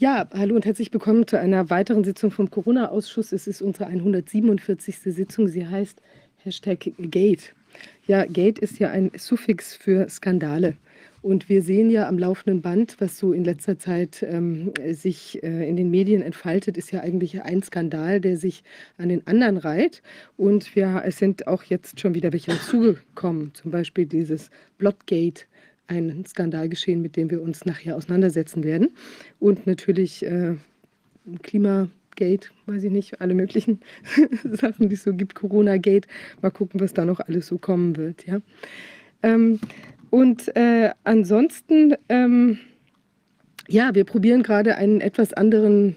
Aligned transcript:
Ja, 0.00 0.26
hallo 0.32 0.54
und 0.54 0.64
herzlich 0.64 0.90
willkommen 0.94 1.26
zu 1.26 1.38
einer 1.38 1.68
weiteren 1.68 2.04
Sitzung 2.04 2.30
vom 2.30 2.50
Corona-Ausschuss. 2.50 3.32
Es 3.32 3.46
ist 3.46 3.60
unsere 3.60 3.84
147. 3.88 4.96
Sitzung. 4.96 5.46
Sie 5.46 5.66
heißt 5.66 6.00
Hashtag 6.38 6.90
Gate. 6.96 7.54
Ja, 8.06 8.24
Gate 8.24 8.58
ist 8.60 8.78
ja 8.78 8.88
ein 8.88 9.10
Suffix 9.18 9.74
für 9.74 10.08
Skandale. 10.08 10.78
Und 11.20 11.50
wir 11.50 11.62
sehen 11.62 11.90
ja 11.90 12.08
am 12.08 12.18
laufenden 12.18 12.62
Band, 12.62 12.96
was 12.98 13.18
so 13.18 13.34
in 13.34 13.44
letzter 13.44 13.78
Zeit 13.78 14.22
ähm, 14.22 14.72
sich 14.90 15.42
äh, 15.42 15.68
in 15.68 15.76
den 15.76 15.90
Medien 15.90 16.22
entfaltet, 16.22 16.78
ist 16.78 16.92
ja 16.92 17.00
eigentlich 17.00 17.42
ein 17.42 17.62
Skandal, 17.62 18.22
der 18.22 18.38
sich 18.38 18.64
an 18.96 19.10
den 19.10 19.26
anderen 19.26 19.58
reiht. 19.58 20.02
Und 20.38 20.74
wir, 20.74 21.02
es 21.04 21.18
sind 21.18 21.46
auch 21.46 21.62
jetzt 21.64 22.00
schon 22.00 22.14
wieder 22.14 22.32
welche 22.32 22.52
dazugekommen. 22.52 23.52
Zum 23.52 23.70
Beispiel 23.70 24.06
dieses 24.06 24.48
Blotgate, 24.78 25.44
ein 25.90 26.24
Skandal 26.26 26.68
geschehen, 26.68 27.02
mit 27.02 27.16
dem 27.16 27.30
wir 27.30 27.42
uns 27.42 27.64
nachher 27.64 27.96
auseinandersetzen 27.96 28.64
werden. 28.64 28.90
Und 29.38 29.66
natürlich 29.66 30.24
äh, 30.24 30.54
Klimagate, 31.42 32.48
weiß 32.66 32.84
ich 32.84 32.90
nicht, 32.90 33.20
alle 33.20 33.34
möglichen 33.34 33.80
Sachen, 34.44 34.88
die 34.88 34.94
es 34.94 35.02
so 35.02 35.12
gibt, 35.12 35.34
Corona-Gate. 35.34 36.06
Mal 36.42 36.50
gucken, 36.50 36.80
was 36.80 36.94
da 36.94 37.04
noch 37.04 37.20
alles 37.20 37.48
so 37.48 37.58
kommen 37.58 37.96
wird. 37.96 38.26
Ja. 38.26 38.40
Ähm, 39.22 39.60
und 40.10 40.54
äh, 40.56 40.90
ansonsten, 41.04 41.94
ähm, 42.08 42.58
ja, 43.68 43.94
wir 43.94 44.04
probieren 44.04 44.42
gerade 44.42 44.76
einen 44.76 45.00
etwas 45.00 45.32
anderen 45.32 45.96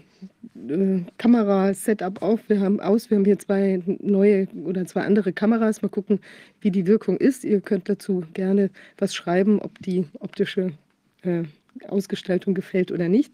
äh, 0.55 1.01
Kamera-Setup 1.17 2.21
auf. 2.21 2.41
Wir 2.47 2.59
haben 2.59 2.79
aus, 2.79 3.09
wir 3.09 3.17
haben 3.17 3.25
hier 3.25 3.39
zwei 3.39 3.81
neue 3.99 4.47
oder 4.65 4.85
zwei 4.85 5.01
andere 5.01 5.33
Kameras. 5.33 5.81
Mal 5.81 5.89
gucken, 5.89 6.19
wie 6.61 6.71
die 6.71 6.87
Wirkung 6.87 7.17
ist. 7.17 7.43
Ihr 7.43 7.61
könnt 7.61 7.89
dazu 7.89 8.23
gerne 8.33 8.69
was 8.97 9.15
schreiben, 9.15 9.59
ob 9.59 9.79
die 9.79 10.05
optische 10.19 10.73
äh, 11.23 11.43
Ausgestaltung 11.87 12.53
gefällt 12.53 12.91
oder 12.91 13.09
nicht. 13.09 13.33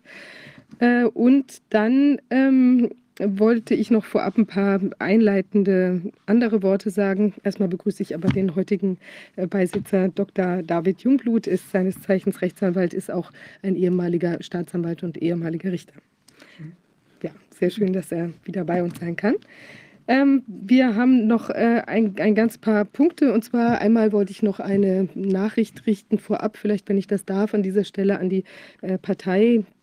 Äh, 0.80 1.05
und 1.05 1.62
dann 1.70 2.20
ähm, 2.30 2.90
wollte 3.20 3.75
ich 3.75 3.92
noch 3.92 4.06
vorab 4.06 4.38
ein 4.38 4.45
paar 4.45 4.80
einleitende 5.00 6.02
andere 6.25 6.64
Worte 6.64 6.90
sagen. 6.90 7.34
Erstmal 7.44 7.67
begrüße 7.67 8.02
ich 8.02 8.16
aber 8.16 8.30
den 8.30 8.56
heutigen 8.56 8.97
äh, 9.36 9.45
Beisitzer 9.45 10.09
Dr. 10.09 10.64
David 10.64 11.02
Jungblut, 11.02 11.47
ist 11.47 11.70
seines 11.72 12.02
Zeichens 12.02 12.42
Rechtsanwalt, 12.42 12.94
ist 12.94 13.12
auch 13.12 13.31
ein 13.62 13.75
ehemaliger 13.75 14.42
Staatsanwalt 14.42 15.03
und 15.03 15.22
ehemaliger 15.22 15.72
Richter. 15.72 15.94
Ja, 17.22 17.31
sehr 17.59 17.70
schön, 17.70 17.94
dass 17.94 18.12
er 18.12 18.31
wieder 18.45 18.64
bei 18.64 18.81
uns 18.84 19.00
sein 19.00 19.16
kann. 19.16 19.36
Ähm, 20.09 20.44
wir 20.48 20.95
haben 20.95 21.28
noch 21.28 21.52
äh, 21.52 21.84
ein, 21.86 22.16
ein 22.17 22.34
ganz 22.34 22.58
paar 22.58 22.84
Punkte. 22.84 23.31
Und 23.31 23.44
zwar 23.45 23.80
einmal 23.80 24.12
wollte 24.12 24.31
ich 24.31 24.42
noch 24.42 24.59
eine 24.59 25.08
Nachricht 25.14 25.86
richten 25.86 26.17
vorab, 26.17 26.58
vielleicht 26.58 26.90
wenn 26.90 26.97
ich 26.97 27.06
das 27.06 27.25
darf, 27.25 27.53
an 27.53 27.62
dieser 27.62 27.84
Stelle 27.84 28.17
an 28.17 28.28
die 28.28 28.44
äh, 28.81 28.97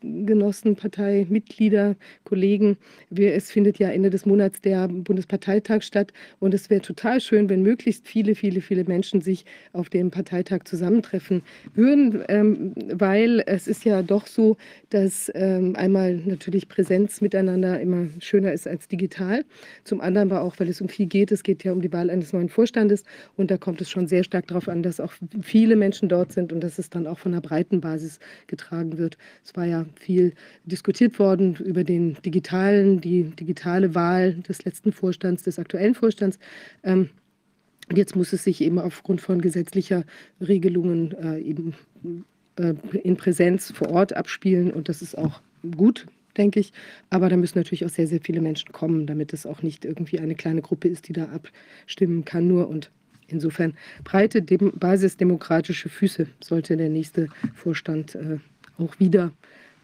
Parteigenossen, 0.07 0.77
Parteimitglieder, 0.77 1.97
Kollegen. 2.25 2.77
Wir, 3.11 3.35
es 3.35 3.51
findet 3.51 3.79
ja 3.79 3.91
Ende 3.91 4.11
des 4.11 4.27
Monats 4.27 4.61
der 4.61 4.89
Bundesparteitag 4.89 5.83
statt. 5.83 6.13
Und 6.41 6.55
es 6.55 6.71
wäre 6.71 6.81
total 6.81 7.21
schön, 7.21 7.49
wenn 7.49 7.63
möglichst 7.63 8.07
viele, 8.07 8.35
viele, 8.35 8.61
viele 8.61 8.85
Menschen 8.85 9.21
sich 9.21 9.45
auf 9.73 9.89
dem 9.91 10.11
Parteitag 10.11 10.65
zusammentreffen 10.65 11.43
würden, 11.75 12.25
ähm, 12.29 12.75
weil 12.93 13.43
es 13.47 13.69
ist 13.69 13.85
ja 13.85 14.03
doch 14.03 14.27
so, 14.27 14.57
dass 14.91 15.31
ähm, 15.35 15.77
einmal 15.77 16.17
natürlich 16.17 16.69
Präsenz 16.69 17.21
miteinander 17.21 17.81
immer 17.81 18.07
schöner 18.19 18.53
ist 18.53 18.67
als 18.67 18.89
digital. 18.89 19.45
Zum 19.85 20.01
anderen 20.01 20.17
anderen 20.17 20.33
aber 20.33 20.47
auch, 20.47 20.59
weil 20.59 20.69
es 20.69 20.81
um 20.81 20.89
viel 20.89 21.07
geht. 21.07 21.33
Es 21.33 21.43
geht 21.43 21.65
ja 21.65 21.73
um 21.73 21.81
die 21.81 21.93
Wahl 21.93 22.11
eines 22.11 22.33
neuen 22.33 22.49
Vorstandes 22.49 23.05
und 23.37 23.51
da 23.51 23.57
kommt 23.57 23.81
es 23.81 23.91
schon 23.91 24.07
sehr 24.07 24.25
stark 24.25 24.47
darauf 24.47 24.69
an, 24.69 24.83
dass 24.83 25.01
auch 25.01 25.13
viele 25.43 25.77
Menschen 25.77 26.09
dort 26.09 26.33
sind 26.33 26.53
und 26.53 26.61
dass 26.61 26.79
es 26.79 26.91
dann 26.91 27.07
auch 27.07 27.19
von 27.19 27.33
einer 27.33 27.43
breiten 27.43 27.81
Basis 27.81 28.19
getragen 28.47 28.99
wird. 28.99 29.17
Es 29.45 29.55
war 29.57 29.65
ja 29.65 29.87
viel 29.99 30.35
diskutiert 30.65 31.19
worden 31.19 31.57
über 31.57 31.85
den 31.85 32.17
digitalen, 32.25 33.01
die 33.01 33.25
digitale 33.25 33.95
Wahl 33.95 34.35
des 34.35 34.65
letzten 34.65 34.93
Vorstands, 34.93 35.43
des 35.43 35.59
aktuellen 35.59 35.95
Vorstands. 35.95 36.39
Ähm, 36.83 37.11
Jetzt 37.95 38.17
muss 38.17 38.33
es 38.33 38.43
sich 38.43 38.61
eben 38.63 38.79
aufgrund 38.79 39.21
von 39.21 39.41
gesetzlicher 39.41 40.05
Regelungen 40.41 41.13
äh, 41.13 41.39
eben 41.39 41.75
äh, 42.59 42.75
in 43.05 43.17
Präsenz 43.17 43.71
vor 43.71 43.91
Ort 43.91 44.13
abspielen 44.15 44.73
und 44.73 44.89
das 44.89 45.03
ist 45.03 45.17
auch 45.17 45.41
gut, 45.77 46.07
denke 46.37 46.59
ich. 46.59 46.73
Aber 47.11 47.29
da 47.29 47.37
müssen 47.37 47.59
natürlich 47.59 47.85
auch 47.85 47.91
sehr, 47.91 48.09
sehr 48.09 48.21
viele 48.21 48.41
Menschen 48.41 48.73
kommen, 48.73 49.07
damit 49.07 49.33
es 49.33 49.47
auch 49.47 49.63
nicht 49.63 49.85
irgendwie 49.85 50.19
eine 50.19 50.35
kleine 50.35 50.63
Gruppe 50.63 50.89
ist, 50.89 51.09
die 51.09 51.13
da 51.13 51.27
abstimmen 51.27 52.25
kann 52.25 52.49
nur. 52.49 52.69
Und 52.69 52.91
insofern 53.29 53.75
breite 54.03 54.43
basisdemokratische 54.43 55.89
Füße 55.89 56.27
sollte 56.43 56.77
der 56.77 56.89
nächste 56.89 57.29
Vorstand 57.55 58.17
äh, 58.17 58.39
auch 58.79 58.99
wieder 58.99 59.31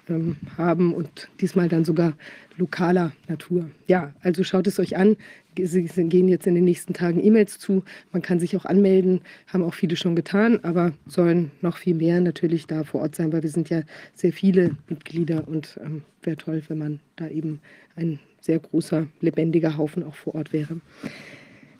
ähm, 0.08 0.36
haben 0.56 0.94
und 0.94 1.28
diesmal 1.40 1.68
dann 1.68 1.84
sogar 1.84 2.14
lokaler 2.56 3.12
Natur. 3.28 3.70
Ja, 3.86 4.12
also 4.22 4.44
schaut 4.44 4.66
es 4.66 4.78
euch 4.78 4.96
an. 4.96 5.16
Sie 5.56 5.84
gehen 5.84 6.28
jetzt 6.28 6.46
in 6.46 6.54
den 6.54 6.64
nächsten 6.64 6.94
Tagen 6.94 7.22
E-Mails 7.22 7.58
zu. 7.58 7.84
Man 8.10 8.22
kann 8.22 8.40
sich 8.40 8.56
auch 8.56 8.64
anmelden, 8.64 9.20
haben 9.46 9.62
auch 9.62 9.74
viele 9.74 9.96
schon 9.96 10.16
getan, 10.16 10.60
aber 10.62 10.92
sollen 11.06 11.50
noch 11.60 11.76
viel 11.76 11.94
mehr 11.94 12.20
natürlich 12.20 12.66
da 12.66 12.84
vor 12.84 13.02
Ort 13.02 13.16
sein, 13.16 13.32
weil 13.32 13.42
wir 13.42 13.50
sind 13.50 13.68
ja 13.68 13.82
sehr 14.14 14.32
viele 14.32 14.76
Mitglieder 14.88 15.46
und 15.46 15.78
ähm, 15.84 16.02
wäre 16.22 16.36
toll, 16.36 16.62
wenn 16.68 16.78
man 16.78 17.00
da 17.16 17.28
eben 17.28 17.60
ein 17.96 18.18
sehr 18.40 18.58
großer, 18.58 19.06
lebendiger 19.20 19.76
Haufen 19.76 20.02
auch 20.02 20.14
vor 20.14 20.34
Ort 20.34 20.52
wäre. 20.52 20.80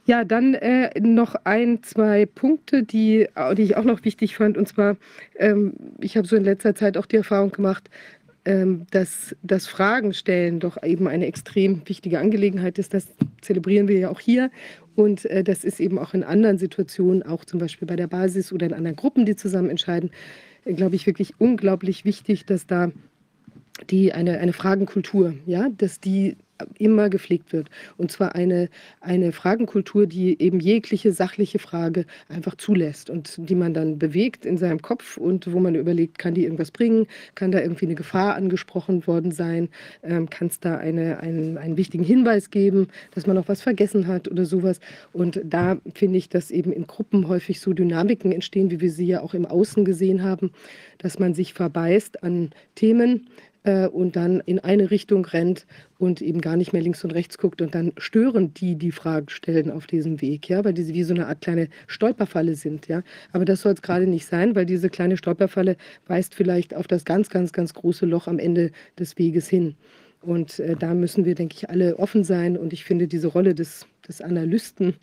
Ja, 0.05 0.25
dann 0.25 0.55
äh, 0.55 0.91
noch 1.01 1.37
ein, 1.45 1.83
zwei 1.85 2.27
Punkte, 2.27 2.83
die, 2.83 3.29
die 3.57 3.63
ich 3.63 3.77
auch 3.77 3.85
noch 3.85 4.05
wichtig 4.05 4.37
fand. 4.37 4.59
Und 4.59 4.67
zwar, 4.67 4.97
ähm, 5.37 5.75
ich 6.01 6.17
habe 6.17 6.27
so 6.27 6.35
in 6.35 6.45
letzter 6.45 6.75
Zeit 6.75 6.97
auch 6.97 7.07
die 7.07 7.17
Erfahrung 7.17 7.53
gemacht, 7.53 7.89
ähm, 8.45 8.87
dass 8.91 9.37
das 9.45 9.69
Fragen 9.69 10.13
stellen 10.13 10.59
doch 10.59 10.83
eben 10.83 11.07
eine 11.07 11.27
extrem 11.27 11.83
wichtige 11.89 12.19
Angelegenheit 12.19 12.79
ist. 12.79 12.93
Das 12.93 13.07
zelebrieren 13.41 13.87
wir 13.87 13.99
ja 13.99 14.11
auch 14.11 14.19
hier. 14.19 14.51
Und 14.97 15.25
äh, 15.27 15.45
das 15.45 15.63
ist 15.63 15.79
eben 15.79 15.99
auch 15.99 16.15
in 16.15 16.25
anderen 16.25 16.59
Situationen, 16.59 17.23
auch 17.23 17.45
zum 17.45 17.61
Beispiel 17.61 17.87
bei 17.87 17.95
der 17.95 18.09
Basis 18.09 18.53
oder 18.53 18.67
in 18.67 18.75
anderen 18.75 18.97
Gruppen, 18.97 19.25
die 19.25 19.37
zusammen 19.37 19.71
entscheiden, 19.71 20.11
äh, 20.65 20.73
glaube 20.75 20.97
ich, 20.97 21.07
wirklich 21.07 21.35
unglaublich 21.39 22.05
wichtig, 22.05 22.45
dass 22.45 22.67
da 22.67 22.91
die 23.91 24.13
eine, 24.13 24.39
eine 24.39 24.53
Fragenkultur, 24.53 25.35
ja, 25.47 25.69
dass 25.77 26.01
die 26.01 26.37
immer 26.79 27.11
gepflegt 27.11 27.53
wird. 27.53 27.69
Und 27.97 28.11
zwar 28.11 28.35
eine, 28.35 28.69
eine 29.01 29.33
Fragenkultur, 29.33 30.07
die 30.07 30.41
eben 30.41 30.61
jegliche 30.61 31.13
sachliche 31.13 31.59
Frage 31.59 32.07
einfach 32.29 32.55
zulässt 32.57 33.11
und 33.11 33.35
die 33.39 33.55
man 33.55 33.75
dann 33.75 33.99
bewegt 33.99 34.47
in 34.47 34.59
seinem 34.59 34.83
Kopf 34.83 35.17
und 35.17 35.53
wo 35.53 35.61
man 35.61 35.75
überlegt, 35.75 36.19
kann 36.19 36.35
die 36.35 36.45
irgendwas 36.45 36.71
bringen, 36.71 37.07
kann 37.35 37.53
da 37.53 37.61
irgendwie 37.61 37.87
eine 37.87 37.95
Gefahr 37.95 38.35
angesprochen 38.35 39.07
worden 39.07 39.33
sein, 39.33 39.69
ähm, 40.03 40.29
kann 40.31 40.49
es 40.49 40.61
da 40.61 40.77
eine, 40.77 41.21
einen, 41.21 41.59
einen 41.59 41.77
wichtigen 41.77 42.05
Hinweis 42.05 42.51
geben, 42.51 42.89
dass 43.15 43.27
man 43.27 43.37
noch 43.37 43.49
was 43.49 43.63
vergessen 43.63 44.07
hat 44.07 44.29
oder 44.29 44.45
sowas. 44.45 44.81
Und 45.13 45.41
da 45.45 45.79
finde 45.95 46.19
ich, 46.19 46.29
dass 46.29 46.51
eben 46.51 46.73
in 46.73 46.87
Gruppen 46.87 47.29
häufig 47.29 47.61
so 47.61 47.73
Dynamiken 47.73 48.33
entstehen, 48.33 48.71
wie 48.71 48.81
wir 48.81 48.91
sie 48.91 49.07
ja 49.07 49.23
auch 49.23 49.35
im 49.35 49.47
Außen 49.47 49.85
gesehen 49.85 50.23
haben, 50.23 50.53
dass 50.99 51.19
man 51.19 51.35
sich 51.35 51.55
verbeißt 51.55 52.23
an 52.23 52.51
Themen, 52.75 53.27
äh, 53.65 53.87
und 53.87 54.17
dann 54.17 54.41
in 54.41 54.59
eine 54.59 54.91
Richtung 54.91 55.25
rennt 55.25 55.67
und 55.99 56.21
eben 56.21 56.41
gar 56.41 56.57
nicht 56.57 56.73
mehr 56.73 56.83
links 56.83 57.05
und 57.05 57.13
rechts 57.13 57.39
guckt 57.39 57.63
und 57.63 57.75
dann 57.75 57.93
stören 57.97 58.53
die, 58.55 58.77
die 58.77 58.93
Fragen 58.93 59.29
stellen 59.29 59.71
auf 59.71 59.87
diesem 59.87 60.21
Weg, 60.21 60.49
ja, 60.49 60.65
weil 60.65 60.75
diese 60.75 60.95
wie 60.95 61.05
so 61.05 61.15
eine 61.15 61.27
Art 61.29 61.41
kleine 61.41 61.69
Stolperfalle 61.87 62.55
sind, 62.55 62.89
ja. 62.89 63.03
Aber 63.33 63.45
das 63.45 63.63
soll 63.63 63.73
es 63.73 63.83
gerade 63.83 64.07
nicht 64.07 64.27
sein, 64.27 64.55
weil 64.55 64.67
diese 64.67 64.91
kleine 64.91 65.17
Stolperfalle 65.17 65.77
weist 66.07 66.35
vielleicht 66.35 66.75
auf 66.75 66.87
das 66.87 67.05
ganz, 67.05 67.31
ganz, 67.31 67.53
ganz 67.53 67.75
große 67.75 68.07
Loch 68.07 68.27
am 68.27 68.39
Ende 68.39 68.71
des 68.99 69.19
Weges 69.19 69.49
hin. 69.49 69.77
Und 70.23 70.61
äh, 70.61 70.77
da 70.77 70.95
müssen 70.95 71.25
wir, 71.25 71.35
denke 71.35 71.57
ich, 71.57 71.69
alle 71.69 71.99
offen 71.99 72.25
sein. 72.25 72.57
Und 72.57 72.73
ich 72.73 72.85
finde 72.85 73.09
diese 73.09 73.29
Rolle 73.29 73.55
des, 73.55 73.87
des 74.07 74.21
Analysten 74.21 74.95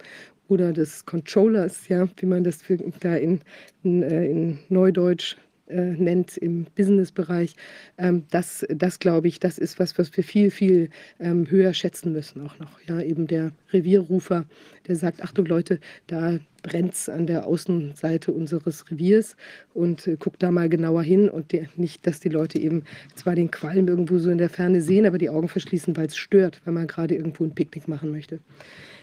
oder 0.48 0.74
des 0.74 1.06
Controllers, 1.06 1.88
ja, 1.90 2.08
wie 2.18 2.26
man 2.26 2.44
das 2.44 2.62
für, 2.62 2.78
da 2.78 3.16
in, 3.16 3.42
in, 3.84 4.02
äh, 4.02 4.26
in 4.26 4.60
Neudeutsch 4.70 5.38
äh, 5.70 5.94
nennt 5.94 6.38
im 6.38 6.66
Businessbereich, 6.76 7.56
ähm, 7.98 8.24
das, 8.32 8.66
das 8.70 9.00
glaube 9.00 9.28
ich, 9.28 9.40
das 9.40 9.58
ist 9.58 9.80
was, 9.80 9.98
was 9.98 10.16
wir 10.16 10.24
viel, 10.24 10.52
viel 10.52 10.90
ähm, 11.20 11.50
höher 11.50 11.74
schätzen 11.74 12.12
müssen 12.12 12.46
auch 12.46 12.58
noch. 12.60 12.80
Ja, 12.88 13.02
eben 13.02 13.28
der 13.28 13.52
Revierrufer, 13.72 14.46
der 14.88 14.96
sagt, 14.96 15.22
Achtung 15.22 15.46
Leute, 15.46 15.80
da 16.08 16.40
brennt 16.62 16.94
es 16.94 17.10
an 17.10 17.28
der 17.28 17.46
Außenseite 17.46 18.32
unseres 18.32 18.90
Reviers 18.92 19.36
und 19.74 20.08
äh, 20.08 20.18
guckt 20.18 20.44
da 20.44 20.52
mal 20.52 20.70
genauer 20.70 21.04
hin 21.04 21.30
und 21.30 21.52
der, 21.52 21.68
nicht, 21.76 22.06
dass 22.06 22.20
die 22.20 22.30
Leute 22.30 22.60
eben 22.60 22.84
zwar 23.16 23.36
den 23.36 23.52
Qualm 23.52 23.88
irgendwo 23.88 24.18
so 24.18 24.30
in 24.30 24.38
der 24.38 24.50
Ferne 24.50 24.82
sehen, 24.82 25.06
aber 25.06 25.18
die 25.18 25.30
Augen 25.30 25.48
verschließen, 25.48 25.96
weil 25.96 26.08
es 26.08 26.18
stört, 26.18 26.62
wenn 26.66 26.74
man 26.74 26.88
gerade 26.88 27.16
irgendwo 27.16 27.44
ein 27.44 27.56
Picknick 27.56 27.88
machen 27.88 28.12
möchte. 28.12 28.40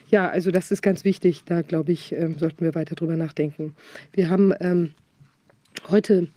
Ja, 0.09 0.29
also 0.29 0.51
das 0.51 0.71
ist 0.71 0.83
ganz 0.83 1.05
wichtig. 1.05 1.43
Da 1.47 1.63
glaube 1.63 1.93
ich, 1.93 2.13
ähm, 2.13 2.39
sollten 2.39 2.65
wir 2.65 2.75
weiter 2.75 2.95
drüber 2.95 3.17
nachdenken. 3.17 3.75
Wir 4.13 4.31
haben 4.31 4.53
ähm, 4.61 4.93
heute 5.89 6.29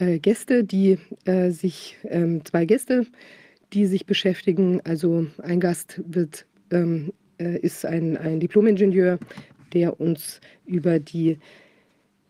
äh, 0.00 0.18
Gäste, 0.18 0.64
die 0.64 0.98
äh, 1.24 1.50
sich, 1.50 1.96
ähm, 2.04 2.44
zwei 2.44 2.64
Gäste, 2.64 3.06
die 3.72 3.86
sich 3.86 4.06
beschäftigen. 4.06 4.80
Also 4.84 5.26
ein 5.42 5.60
Gast 5.60 6.00
wird, 6.06 6.46
ähm, 6.70 7.12
äh, 7.38 7.58
ist 7.58 7.84
ein, 7.84 8.16
ein 8.16 8.40
Diplomingenieur, 8.40 9.18
der 9.72 10.00
uns 10.00 10.40
über 10.66 10.98
die 10.98 11.38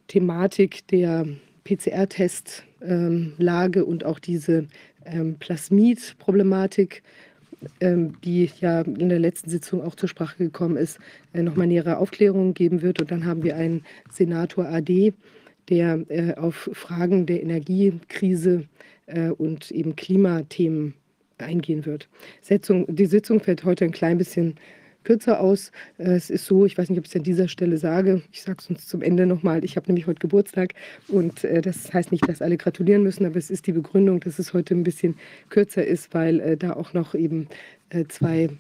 Thematik 0.09 0.87
der 0.89 1.27
PCR-Tests 1.65 2.65
ähm, 2.83 3.35
und 3.39 4.05
auch 4.05 4.19
diese 4.19 4.67
ähm, 5.07 5.37
Plasmid-Problematik, 5.39 7.03
ähm, 7.81 8.21
die 8.23 8.51
ja 8.61 8.81
in 8.81 9.09
der 9.09 9.19
letzten 9.19 9.51
Sitzung 9.51 9.83
auch 9.83 9.95
zur 9.95 10.09
Sprache 10.09 10.39
gekommen 10.39 10.77
ist, 10.77 10.99
äh, 11.33 11.43
nochmal 11.43 11.69
nähere 11.69 11.99
Aufklärungen 11.99 12.55
geben 12.55 12.83
wird. 12.83 13.01
Und 13.01 13.11
dann 13.11 13.25
haben 13.25 13.45
wir 13.45 13.57
einen 13.57 13.85
Senator 14.11 14.67
AD, 14.67 15.15
der 15.71 16.05
äh, 16.09 16.35
auf 16.35 16.69
Fragen 16.73 17.27
der 17.27 17.43
Energiekrise 17.43 18.65
äh, 19.07 19.31
und 19.31 19.71
eben 19.71 19.97
Klimathemen 19.97 20.95
eingehen 21.39 21.87
wird. 21.87 22.09
Setzung, 22.43 22.85
die 22.89 23.07
Sitzung 23.07 23.41
fällt 23.41 23.65
heute 23.65 23.85
ein 23.85 23.93
klein 23.93 24.19
bisschen 24.19 24.57
kürzer 25.05 25.41
aus. 25.41 25.73
Äh, 25.99 26.13
es 26.13 26.31
ist 26.31 26.47
so, 26.47 26.67
ich 26.67 26.77
weiß 26.77 26.91
nicht, 26.91 26.99
ob 26.99 27.05
ich 27.05 27.11
es 27.11 27.17
an 27.17 27.23
dieser 27.23 27.49
Stelle 27.49 27.79
sage, 27.79 28.23
ich 28.33 28.43
sage 28.43 28.59
es 28.61 28.69
uns 28.69 28.87
zum 28.87 29.03
Ende 29.03 29.27
nochmal, 29.27 29.65
ich 29.65 29.77
habe 29.77 29.87
nämlich 29.87 30.07
heute 30.07 30.21
Geburtstag 30.21 30.75
und 31.09 31.45
äh, 31.45 31.61
das 31.63 31.93
heißt 31.93 32.13
nicht, 32.13 32.29
dass 32.29 32.43
alle 32.43 32.57
gratulieren 32.57 33.03
müssen, 33.03 33.27
aber 33.27 33.37
es 33.37 33.51
ist 33.51 33.67
die 33.67 33.73
Begründung, 33.73 34.21
dass 34.21 34.39
es 34.39 34.53
heute 34.53 34.75
ein 34.75 34.85
bisschen 34.85 35.17
kürzer 35.49 35.87
ist, 35.87 36.13
weil 36.15 36.41
äh, 36.41 36.57
da 36.57 36.75
auch 36.75 36.93
noch 36.93 37.15
eben 37.15 37.49
zwei 38.09 38.51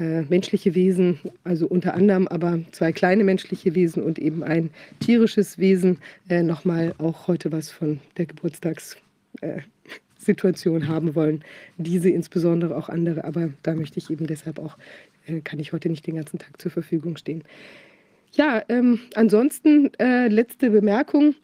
menschliche 0.00 0.74
Wesen, 0.74 1.20
also 1.44 1.66
unter 1.66 1.92
anderem 1.94 2.26
aber 2.26 2.60
zwei 2.72 2.90
kleine 2.92 3.22
menschliche 3.22 3.74
Wesen 3.74 4.02
und 4.02 4.18
eben 4.18 4.42
ein 4.42 4.70
tierisches 5.00 5.58
Wesen, 5.58 5.98
nochmal 6.28 6.94
auch 6.98 7.28
heute 7.28 7.52
was 7.52 7.70
von 7.70 8.00
der 8.16 8.24
Geburtstagssituation 8.26 10.88
haben 10.88 11.14
wollen. 11.14 11.44
Diese 11.76 12.08
insbesondere 12.08 12.74
auch 12.76 12.88
andere, 12.88 13.24
aber 13.24 13.50
da 13.62 13.74
möchte 13.74 13.98
ich 13.98 14.08
eben 14.10 14.26
deshalb 14.26 14.58
auch 14.58 14.78
äh, 15.30 15.40
kann 15.40 15.58
ich 15.58 15.72
heute 15.72 15.88
nicht 15.88 16.06
den 16.06 16.16
ganzen 16.16 16.38
Tag 16.38 16.60
zur 16.60 16.70
Verfügung 16.70 17.16
stehen. 17.16 17.44
Ja, 18.32 18.62
ähm, 18.68 19.00
ansonsten 19.14 19.90
äh, 19.98 20.28
letzte 20.28 20.70
Bemerkung. 20.70 21.34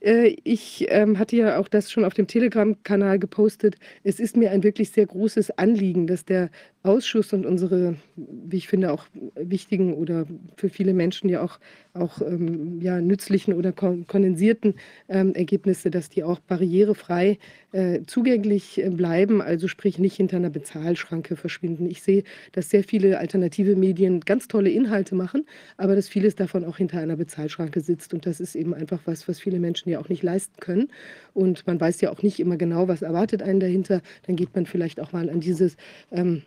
Äh, 0.00 0.36
ich 0.44 0.86
ähm, 0.88 1.18
hatte 1.18 1.36
ja 1.36 1.58
auch 1.58 1.68
das 1.68 1.90
schon 1.90 2.04
auf 2.04 2.14
dem 2.14 2.26
Telegram-Kanal 2.26 3.18
gepostet. 3.18 3.76
Es 4.04 4.20
ist 4.20 4.36
mir 4.36 4.52
ein 4.52 4.62
wirklich 4.62 4.90
sehr 4.90 5.06
großes 5.06 5.58
Anliegen, 5.58 6.06
dass 6.06 6.24
der 6.24 6.50
Ausschuss 6.88 7.34
und 7.34 7.44
unsere, 7.44 7.96
wie 8.16 8.56
ich 8.56 8.66
finde, 8.66 8.92
auch 8.92 9.04
wichtigen 9.36 9.92
oder 9.92 10.26
für 10.56 10.70
viele 10.70 10.94
Menschen 10.94 11.28
ja 11.28 11.42
auch, 11.42 11.58
auch 11.92 12.22
ähm, 12.22 12.80
ja, 12.80 13.00
nützlichen 13.00 13.52
oder 13.52 13.72
kondensierten 13.72 14.74
ähm, 15.08 15.34
Ergebnisse, 15.34 15.90
dass 15.90 16.08
die 16.08 16.24
auch 16.24 16.40
barrierefrei 16.40 17.38
äh, 17.72 18.00
zugänglich 18.06 18.82
äh, 18.82 18.88
bleiben, 18.88 19.42
also 19.42 19.68
sprich 19.68 19.98
nicht 19.98 20.16
hinter 20.16 20.38
einer 20.38 20.48
Bezahlschranke 20.48 21.36
verschwinden. 21.36 21.90
Ich 21.90 22.02
sehe, 22.02 22.24
dass 22.52 22.70
sehr 22.70 22.82
viele 22.82 23.18
alternative 23.18 23.76
Medien 23.76 24.20
ganz 24.20 24.48
tolle 24.48 24.70
Inhalte 24.70 25.14
machen, 25.14 25.44
aber 25.76 25.94
dass 25.94 26.08
vieles 26.08 26.34
davon 26.34 26.64
auch 26.64 26.78
hinter 26.78 27.00
einer 27.00 27.16
Bezahlschranke 27.16 27.80
sitzt. 27.80 28.14
Und 28.14 28.24
das 28.24 28.40
ist 28.40 28.54
eben 28.54 28.72
einfach 28.72 29.00
was, 29.04 29.28
was 29.28 29.40
viele 29.40 29.60
Menschen 29.60 29.90
ja 29.90 30.00
auch 30.00 30.08
nicht 30.08 30.22
leisten 30.22 30.58
können. 30.60 30.88
Und 31.34 31.66
man 31.66 31.78
weiß 31.78 32.00
ja 32.00 32.10
auch 32.10 32.22
nicht 32.22 32.40
immer 32.40 32.56
genau, 32.56 32.88
was 32.88 33.02
erwartet 33.02 33.42
einen 33.42 33.60
dahinter. 33.60 34.00
Dann 34.26 34.36
geht 34.36 34.54
man 34.54 34.64
vielleicht 34.64 35.00
auch 35.00 35.12
mal 35.12 35.28
an 35.28 35.40
dieses 35.40 35.76
ähm, 36.10 36.42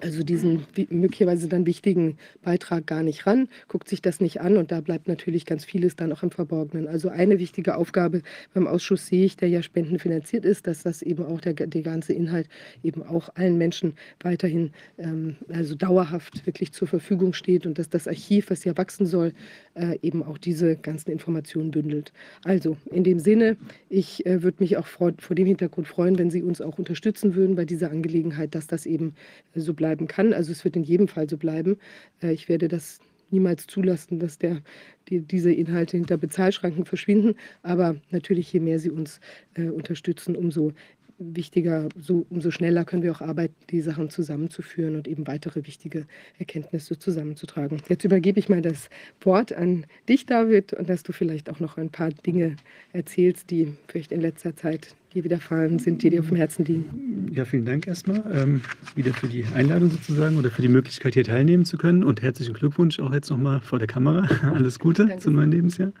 also 0.00 0.22
diesen 0.22 0.64
möglicherweise 0.90 1.48
dann 1.48 1.66
wichtigen 1.66 2.18
Beitrag 2.42 2.86
gar 2.86 3.02
nicht 3.02 3.26
ran, 3.26 3.48
guckt 3.68 3.88
sich 3.88 4.02
das 4.02 4.20
nicht 4.20 4.40
an 4.40 4.56
und 4.56 4.70
da 4.70 4.80
bleibt 4.80 5.08
natürlich 5.08 5.46
ganz 5.46 5.64
vieles 5.64 5.96
dann 5.96 6.12
auch 6.12 6.22
im 6.22 6.30
Verborgenen. 6.30 6.88
Also 6.88 7.08
eine 7.08 7.38
wichtige 7.38 7.76
Aufgabe 7.76 8.22
beim 8.54 8.66
Ausschuss 8.66 9.06
sehe 9.06 9.24
ich, 9.24 9.36
der 9.36 9.48
ja 9.48 9.62
spendenfinanziert 9.62 10.44
ist, 10.44 10.66
dass 10.66 10.82
das 10.82 11.02
eben 11.02 11.24
auch 11.24 11.40
der, 11.40 11.54
der 11.54 11.82
ganze 11.82 12.12
Inhalt 12.12 12.48
eben 12.82 13.02
auch 13.02 13.30
allen 13.34 13.58
Menschen 13.58 13.94
weiterhin 14.20 14.70
ähm, 14.98 15.36
also 15.48 15.74
dauerhaft 15.74 16.46
wirklich 16.46 16.72
zur 16.72 16.88
Verfügung 16.88 17.32
steht 17.32 17.66
und 17.66 17.78
dass 17.78 17.88
das 17.88 18.06
Archiv, 18.06 18.50
was 18.50 18.64
ja 18.64 18.76
wachsen 18.76 19.06
soll, 19.06 19.32
äh, 19.74 19.98
eben 20.02 20.22
auch 20.22 20.38
diese 20.38 20.76
ganzen 20.76 21.10
Informationen 21.10 21.70
bündelt. 21.70 22.12
Also 22.44 22.76
in 22.90 23.04
dem 23.04 23.18
Sinne, 23.18 23.56
ich 23.88 24.24
äh, 24.26 24.42
würde 24.42 24.58
mich 24.60 24.76
auch 24.76 24.86
vor, 24.86 25.12
vor 25.18 25.36
dem 25.36 25.46
Hintergrund 25.46 25.88
freuen, 25.88 26.18
wenn 26.18 26.30
Sie 26.30 26.42
uns 26.42 26.60
auch 26.60 26.78
unterstützen 26.78 27.34
würden 27.34 27.56
bei 27.56 27.64
dieser 27.64 27.90
Angelegenheit, 27.90 28.54
dass 28.54 28.66
das 28.66 28.86
eben 28.86 29.14
äh, 29.54 29.60
so 29.60 29.74
bleibt 29.74 29.87
bleiben 29.88 30.06
kann. 30.06 30.34
Also 30.34 30.52
es 30.52 30.64
wird 30.64 30.76
in 30.76 30.82
jedem 30.82 31.08
Fall 31.08 31.28
so 31.28 31.38
bleiben. 31.38 31.78
Äh, 32.22 32.32
ich 32.32 32.48
werde 32.48 32.68
das 32.68 33.00
niemals 33.30 33.66
zulassen, 33.66 34.18
dass 34.18 34.38
der, 34.38 34.62
die, 35.08 35.20
diese 35.20 35.52
Inhalte 35.52 35.96
hinter 35.96 36.18
Bezahlschranken 36.18 36.84
verschwinden. 36.84 37.36
Aber 37.62 37.96
natürlich, 38.10 38.52
je 38.52 38.60
mehr 38.60 38.78
Sie 38.78 38.90
uns 38.90 39.20
äh, 39.54 39.68
unterstützen, 39.68 40.36
umso 40.36 40.72
wichtiger, 41.18 41.88
so, 41.96 42.26
umso 42.30 42.50
schneller 42.50 42.84
können 42.84 43.02
wir 43.02 43.12
auch 43.12 43.20
arbeiten, 43.20 43.54
die 43.70 43.80
Sachen 43.80 44.10
zusammenzuführen 44.10 44.96
und 44.96 45.08
eben 45.08 45.26
weitere 45.26 45.66
wichtige 45.66 46.06
Erkenntnisse 46.38 46.98
zusammenzutragen. 46.98 47.80
Jetzt 47.88 48.04
übergebe 48.04 48.38
ich 48.38 48.48
mal 48.48 48.62
das 48.62 48.88
Wort 49.20 49.52
an 49.52 49.86
dich, 50.08 50.26
David, 50.26 50.72
und 50.72 50.88
dass 50.88 51.02
du 51.02 51.12
vielleicht 51.12 51.50
auch 51.50 51.60
noch 51.60 51.76
ein 51.76 51.90
paar 51.90 52.10
Dinge 52.10 52.56
erzählst, 52.92 53.50
die 53.50 53.74
vielleicht 53.88 54.12
in 54.12 54.20
letzter 54.20 54.54
Zeit 54.54 54.94
dir 55.14 55.24
widerfahren 55.24 55.78
sind, 55.78 56.02
die 56.02 56.10
dir 56.10 56.20
auf 56.20 56.28
dem 56.28 56.36
Herzen 56.36 56.64
liegen. 56.64 57.30
Ja, 57.32 57.44
vielen 57.44 57.64
Dank 57.64 57.86
erstmal 57.86 58.22
ähm, 58.32 58.60
wieder 58.94 59.14
für 59.14 59.26
die 59.26 59.44
Einladung 59.54 59.90
sozusagen 59.90 60.36
oder 60.36 60.50
für 60.50 60.62
die 60.62 60.68
Möglichkeit, 60.68 61.14
hier 61.14 61.24
teilnehmen 61.24 61.64
zu 61.64 61.78
können 61.78 62.04
und 62.04 62.22
herzlichen 62.22 62.54
Glückwunsch 62.54 63.00
auch 63.00 63.12
jetzt 63.12 63.30
nochmal 63.30 63.60
vor 63.60 63.78
der 63.78 63.88
Kamera. 63.88 64.28
Alles 64.54 64.78
Gute 64.78 65.06
Danke. 65.06 65.22
zum 65.22 65.34
neuen 65.34 65.50
Lebensjahr. 65.50 65.92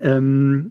Ähm, 0.00 0.68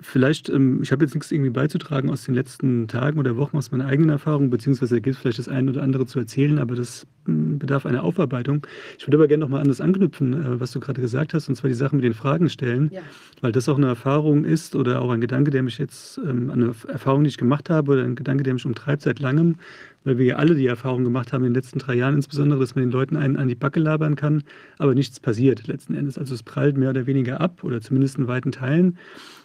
Vielleicht, 0.00 0.48
ähm, 0.48 0.80
ich 0.82 0.92
habe 0.92 1.04
jetzt 1.04 1.14
nichts 1.14 1.30
irgendwie 1.30 1.50
beizutragen 1.50 2.10
aus 2.10 2.24
den 2.24 2.34
letzten 2.34 2.88
Tagen 2.88 3.18
oder 3.18 3.36
Wochen 3.36 3.56
aus 3.56 3.70
meiner 3.70 3.86
eigenen 3.86 4.10
Erfahrung, 4.10 4.50
beziehungsweise 4.50 5.00
gibt 5.00 5.16
es 5.16 5.22
vielleicht 5.22 5.38
das 5.38 5.48
eine 5.48 5.70
oder 5.70 5.82
andere 5.82 6.06
zu 6.06 6.18
erzählen, 6.18 6.58
aber 6.58 6.74
das 6.74 7.06
hm, 7.26 7.58
bedarf 7.58 7.86
einer 7.86 8.02
Aufarbeitung. 8.02 8.66
Ich 8.98 9.06
würde 9.06 9.16
aber 9.16 9.28
gerne 9.28 9.42
nochmal 9.42 9.60
an 9.60 9.68
das 9.68 9.80
anknüpfen, 9.80 10.32
äh, 10.32 10.60
was 10.60 10.72
du 10.72 10.80
gerade 10.80 11.00
gesagt 11.00 11.34
hast, 11.34 11.48
und 11.48 11.56
zwar 11.56 11.68
die 11.68 11.74
Sache 11.74 11.94
mit 11.94 12.04
den 12.04 12.14
Fragen 12.14 12.48
stellen, 12.48 12.90
ja. 12.92 13.02
weil 13.40 13.52
das 13.52 13.68
auch 13.68 13.76
eine 13.76 13.86
Erfahrung 13.86 14.44
ist 14.44 14.74
oder 14.76 15.02
auch 15.02 15.10
ein 15.10 15.20
Gedanke, 15.20 15.50
der 15.50 15.62
mich 15.62 15.78
jetzt, 15.78 16.18
ähm, 16.18 16.50
eine 16.50 16.74
Erfahrung, 16.88 17.24
die 17.24 17.28
ich 17.28 17.38
gemacht 17.38 17.70
habe 17.70 17.92
oder 17.92 18.04
ein 18.04 18.16
Gedanke, 18.16 18.42
der 18.42 18.54
mich 18.54 18.66
umtreibt 18.66 19.02
seit 19.02 19.20
langem, 19.20 19.56
weil 20.04 20.18
wir 20.18 20.26
ja 20.26 20.36
alle 20.36 20.54
die 20.54 20.66
Erfahrung 20.66 21.04
gemacht 21.04 21.32
haben 21.32 21.44
in 21.44 21.52
den 21.52 21.54
letzten 21.54 21.78
drei 21.78 21.94
Jahren, 21.94 22.14
insbesondere, 22.14 22.60
dass 22.60 22.74
man 22.74 22.84
den 22.84 22.90
Leuten 22.90 23.16
einen 23.16 23.36
an 23.36 23.48
die 23.48 23.54
Backe 23.54 23.80
labern 23.80 24.16
kann, 24.16 24.42
aber 24.78 24.94
nichts 24.94 25.18
passiert 25.18 25.66
letzten 25.66 25.94
Endes. 25.94 26.18
Also 26.18 26.34
es 26.34 26.42
prallt 26.42 26.76
mehr 26.76 26.90
oder 26.90 27.06
weniger 27.06 27.40
ab 27.40 27.64
oder 27.64 27.80
zumindest 27.80 28.18
in 28.18 28.28
weiten 28.28 28.52
Teilen. 28.52 28.98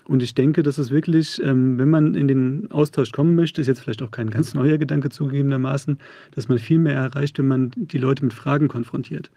Und 0.05 0.23
ich 0.23 0.33
denke, 0.33 0.63
dass 0.63 0.77
es 0.77 0.89
wirklich, 0.89 1.41
ähm, 1.43 1.77
wenn 1.77 1.89
man 1.89 2.15
in 2.15 2.27
den 2.27 2.71
Austausch 2.71 3.11
kommen 3.11 3.35
möchte, 3.35 3.61
ist 3.61 3.67
jetzt 3.67 3.81
vielleicht 3.81 4.01
auch 4.01 4.11
kein 4.11 4.29
ganz 4.29 4.53
neuer 4.53 4.77
Gedanke 4.77 5.09
zugegebenermaßen, 5.09 5.99
dass 6.31 6.47
man 6.47 6.57
viel 6.57 6.79
mehr 6.79 6.95
erreicht, 6.95 7.37
wenn 7.37 7.47
man 7.47 7.71
die 7.75 7.97
Leute 7.99 8.23
mit 8.23 8.33
Fragen 8.33 8.67
konfrontiert. 8.67 9.29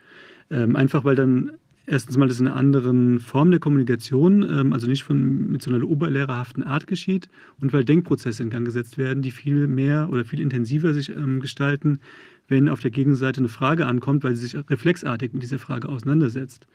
Ähm, 0.51 0.77
einfach 0.77 1.05
weil 1.05 1.15
dann 1.15 1.53
erstens 1.87 2.17
mal 2.17 2.29
das 2.29 2.41
in 2.41 2.47
einer 2.47 2.57
anderen 2.57 3.21
Form 3.21 3.51
der 3.51 3.61
Kommunikation, 3.61 4.43
ähm, 4.43 4.73
also 4.73 4.87
nicht 4.87 5.03
von, 5.03 5.51
mit 5.51 5.63
so 5.63 5.73
einer 5.73 5.85
oberlehrerhaften 5.85 6.63
Art 6.63 6.87
geschieht 6.87 7.29
und 7.61 7.73
weil 7.73 7.85
Denkprozesse 7.85 8.43
in 8.43 8.51
Gang 8.51 8.65
gesetzt 8.65 8.99
werden, 8.99 9.23
die 9.23 9.31
viel 9.31 9.67
mehr 9.67 10.09
oder 10.11 10.25
viel 10.25 10.41
intensiver 10.41 10.95
sich 10.95 11.13
gestalten, 11.41 12.01
wenn 12.49 12.69
auf 12.69 12.81
der 12.81 12.91
Gegenseite 12.91 13.39
eine 13.39 13.49
Frage 13.49 13.87
ankommt, 13.87 14.25
weil 14.25 14.37
sie 14.37 14.47
sich 14.47 14.71
reflexartig 14.71 15.33
mit 15.33 15.43
dieser 15.43 15.59
Frage 15.59 15.89
auseinandersetzt. 15.89 16.67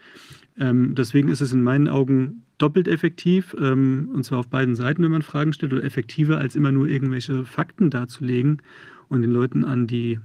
Ähm, 0.59 0.95
deswegen 0.95 1.29
ist 1.29 1.41
es 1.41 1.53
in 1.53 1.63
meinen 1.63 1.87
Augen 1.87 2.43
doppelt 2.57 2.87
effektiv, 2.87 3.55
ähm, 3.59 4.09
und 4.13 4.23
zwar 4.23 4.39
auf 4.39 4.47
beiden 4.47 4.75
Seiten, 4.75 5.03
wenn 5.03 5.11
man 5.11 5.21
Fragen 5.21 5.53
stellt, 5.53 5.73
oder 5.73 5.83
effektiver, 5.83 6.37
als 6.39 6.55
immer 6.55 6.71
nur 6.71 6.87
irgendwelche 6.87 7.45
Fakten 7.45 7.89
darzulegen 7.89 8.61
und 9.09 9.21
den 9.21 9.31
Leuten 9.31 9.63
an 9.63 9.87
die 9.87 10.19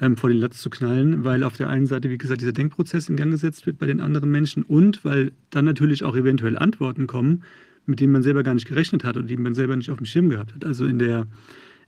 ähm, 0.00 0.16
vor 0.16 0.30
den 0.30 0.38
Latz 0.38 0.60
zu 0.60 0.70
knallen, 0.70 1.24
weil 1.24 1.44
auf 1.44 1.56
der 1.56 1.68
einen 1.68 1.86
Seite, 1.86 2.10
wie 2.10 2.18
gesagt, 2.18 2.40
dieser 2.40 2.52
Denkprozess 2.52 3.08
in 3.08 3.16
Gang 3.16 3.30
gesetzt 3.30 3.66
wird 3.66 3.78
bei 3.78 3.86
den 3.86 4.00
anderen 4.00 4.30
Menschen 4.30 4.62
und 4.62 5.04
weil 5.04 5.32
dann 5.50 5.64
natürlich 5.64 6.04
auch 6.04 6.16
eventuell 6.16 6.58
Antworten 6.58 7.06
kommen, 7.06 7.42
mit 7.86 8.00
denen 8.00 8.12
man 8.12 8.22
selber 8.22 8.42
gar 8.42 8.54
nicht 8.54 8.68
gerechnet 8.68 9.04
hat 9.04 9.16
und 9.16 9.28
die 9.28 9.36
man 9.36 9.54
selber 9.54 9.76
nicht 9.76 9.90
auf 9.90 9.98
dem 9.98 10.06
Schirm 10.06 10.30
gehabt 10.30 10.54
hat. 10.54 10.64
Also 10.64 10.86
in 10.86 10.98
der 10.98 11.26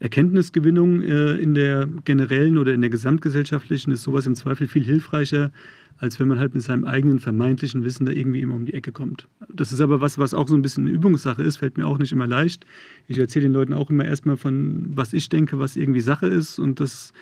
Erkenntnisgewinnung 0.00 1.02
äh, 1.02 1.34
in 1.36 1.54
der 1.54 1.88
generellen 2.04 2.58
oder 2.58 2.74
in 2.74 2.80
der 2.80 2.90
gesamtgesellschaftlichen 2.90 3.92
ist 3.92 4.02
sowas 4.02 4.26
im 4.26 4.34
Zweifel 4.34 4.66
viel 4.66 4.82
hilfreicher, 4.82 5.52
als 5.98 6.18
wenn 6.18 6.26
man 6.26 6.40
halt 6.40 6.54
mit 6.54 6.64
seinem 6.64 6.84
eigenen 6.84 7.20
vermeintlichen 7.20 7.84
Wissen 7.84 8.04
da 8.06 8.12
irgendwie 8.12 8.40
immer 8.40 8.56
um 8.56 8.66
die 8.66 8.74
Ecke 8.74 8.90
kommt. 8.90 9.28
Das 9.48 9.72
ist 9.72 9.80
aber 9.80 10.00
was, 10.00 10.18
was 10.18 10.34
auch 10.34 10.48
so 10.48 10.56
ein 10.56 10.62
bisschen 10.62 10.86
eine 10.86 10.94
Übungssache 10.94 11.42
ist, 11.44 11.58
fällt 11.58 11.78
mir 11.78 11.86
auch 11.86 11.98
nicht 11.98 12.10
immer 12.10 12.26
leicht. 12.26 12.66
Ich 13.06 13.16
erzähle 13.18 13.44
den 13.44 13.52
Leuten 13.52 13.72
auch 13.72 13.90
immer 13.90 14.04
erstmal 14.04 14.36
von, 14.36 14.86
was 14.96 15.12
ich 15.12 15.28
denke, 15.28 15.60
was 15.60 15.76
irgendwie 15.76 16.00
Sache 16.00 16.26
ist 16.26 16.58
und 16.58 16.80
das 16.80 17.12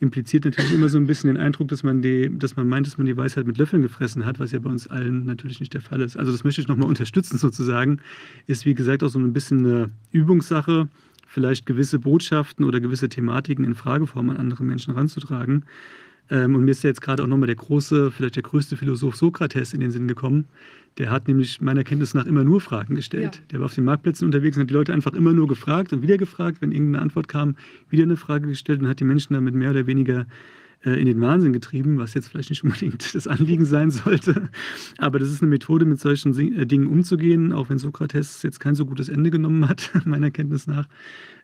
impliziert 0.00 0.46
natürlich 0.46 0.72
immer 0.72 0.88
so 0.88 0.98
ein 0.98 1.06
bisschen 1.06 1.28
den 1.28 1.36
Eindruck, 1.36 1.68
dass 1.68 1.82
man, 1.82 2.02
die, 2.02 2.30
dass 2.38 2.56
man 2.56 2.68
meint, 2.68 2.86
dass 2.86 2.98
man 2.98 3.06
die 3.06 3.16
Weisheit 3.16 3.46
mit 3.46 3.58
Löffeln 3.58 3.82
gefressen 3.82 4.24
hat, 4.24 4.40
was 4.40 4.50
ja 4.50 4.58
bei 4.58 4.70
uns 4.70 4.86
allen 4.88 5.26
natürlich 5.26 5.60
nicht 5.60 5.74
der 5.74 5.82
Fall 5.82 6.00
ist. 6.00 6.16
Also 6.16 6.32
das 6.32 6.42
möchte 6.42 6.60
ich 6.60 6.68
nochmal 6.68 6.88
unterstützen 6.88 7.38
sozusagen. 7.38 8.00
Ist 8.46 8.64
wie 8.64 8.74
gesagt 8.74 9.04
auch 9.04 9.08
so 9.08 9.18
ein 9.18 9.32
bisschen 9.32 9.58
eine 9.58 9.90
Übungssache 10.10 10.88
vielleicht 11.30 11.64
gewisse 11.64 12.00
Botschaften 12.00 12.64
oder 12.64 12.80
gewisse 12.80 13.08
Thematiken 13.08 13.64
in 13.64 13.76
Frageform 13.76 14.30
an 14.30 14.36
andere 14.36 14.64
Menschen 14.64 14.94
ranzutragen. 14.94 15.64
Ähm, 16.28 16.56
und 16.56 16.64
mir 16.64 16.72
ist 16.72 16.82
ja 16.82 16.88
jetzt 16.88 17.02
gerade 17.02 17.22
auch 17.22 17.28
nochmal 17.28 17.46
der 17.46 17.56
große, 17.56 18.10
vielleicht 18.10 18.36
der 18.36 18.42
größte 18.42 18.76
Philosoph 18.76 19.16
Sokrates 19.16 19.72
in 19.72 19.80
den 19.80 19.92
Sinn 19.92 20.08
gekommen. 20.08 20.46
Der 20.98 21.10
hat 21.10 21.28
nämlich 21.28 21.60
meiner 21.60 21.84
Kenntnis 21.84 22.14
nach 22.14 22.26
immer 22.26 22.44
nur 22.44 22.60
Fragen 22.60 22.94
gestellt. 22.94 23.36
Ja. 23.36 23.42
Der 23.52 23.60
war 23.60 23.66
auf 23.66 23.74
den 23.74 23.84
Marktplätzen 23.84 24.26
unterwegs 24.26 24.56
und 24.56 24.62
hat 24.62 24.70
die 24.70 24.74
Leute 24.74 24.92
einfach 24.92 25.12
immer 25.12 25.32
nur 25.32 25.46
gefragt 25.46 25.92
und 25.92 26.02
wieder 26.02 26.18
gefragt. 26.18 26.58
Wenn 26.60 26.72
irgendeine 26.72 27.02
Antwort 27.02 27.28
kam, 27.28 27.56
wieder 27.88 28.02
eine 28.02 28.16
Frage 28.16 28.48
gestellt 28.48 28.80
und 28.80 28.88
hat 28.88 29.00
die 29.00 29.04
Menschen 29.04 29.34
damit 29.34 29.54
mehr 29.54 29.70
oder 29.70 29.86
weniger 29.86 30.26
äh, 30.84 30.92
in 30.92 31.06
den 31.06 31.20
Wahnsinn 31.20 31.52
getrieben, 31.52 31.98
was 31.98 32.14
jetzt 32.14 32.28
vielleicht 32.28 32.50
nicht 32.50 32.64
unbedingt 32.64 33.14
das 33.14 33.26
Anliegen 33.26 33.64
sein 33.64 33.90
sollte. 33.90 34.48
Aber 34.98 35.18
das 35.18 35.30
ist 35.30 35.42
eine 35.42 35.50
Methode, 35.50 35.84
mit 35.84 36.00
solchen 36.00 36.36
äh, 36.38 36.66
Dingen 36.66 36.86
umzugehen, 36.86 37.52
auch 37.52 37.68
wenn 37.68 37.78
Sokrates 37.78 38.42
jetzt 38.42 38.60
kein 38.60 38.74
so 38.74 38.86
gutes 38.86 39.08
Ende 39.08 39.30
genommen 39.30 39.68
hat, 39.68 39.90
meiner 40.04 40.30
Kenntnis 40.30 40.66
nach, 40.66 40.88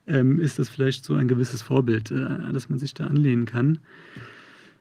ähm, 0.06 0.40
ist 0.40 0.58
das 0.58 0.68
vielleicht 0.68 1.04
so 1.04 1.14
ein 1.14 1.28
gewisses 1.28 1.62
Vorbild, 1.62 2.10
äh, 2.10 2.52
dass 2.52 2.68
man 2.68 2.78
sich 2.78 2.94
da 2.94 3.06
anlehnen 3.06 3.44
kann. 3.44 3.78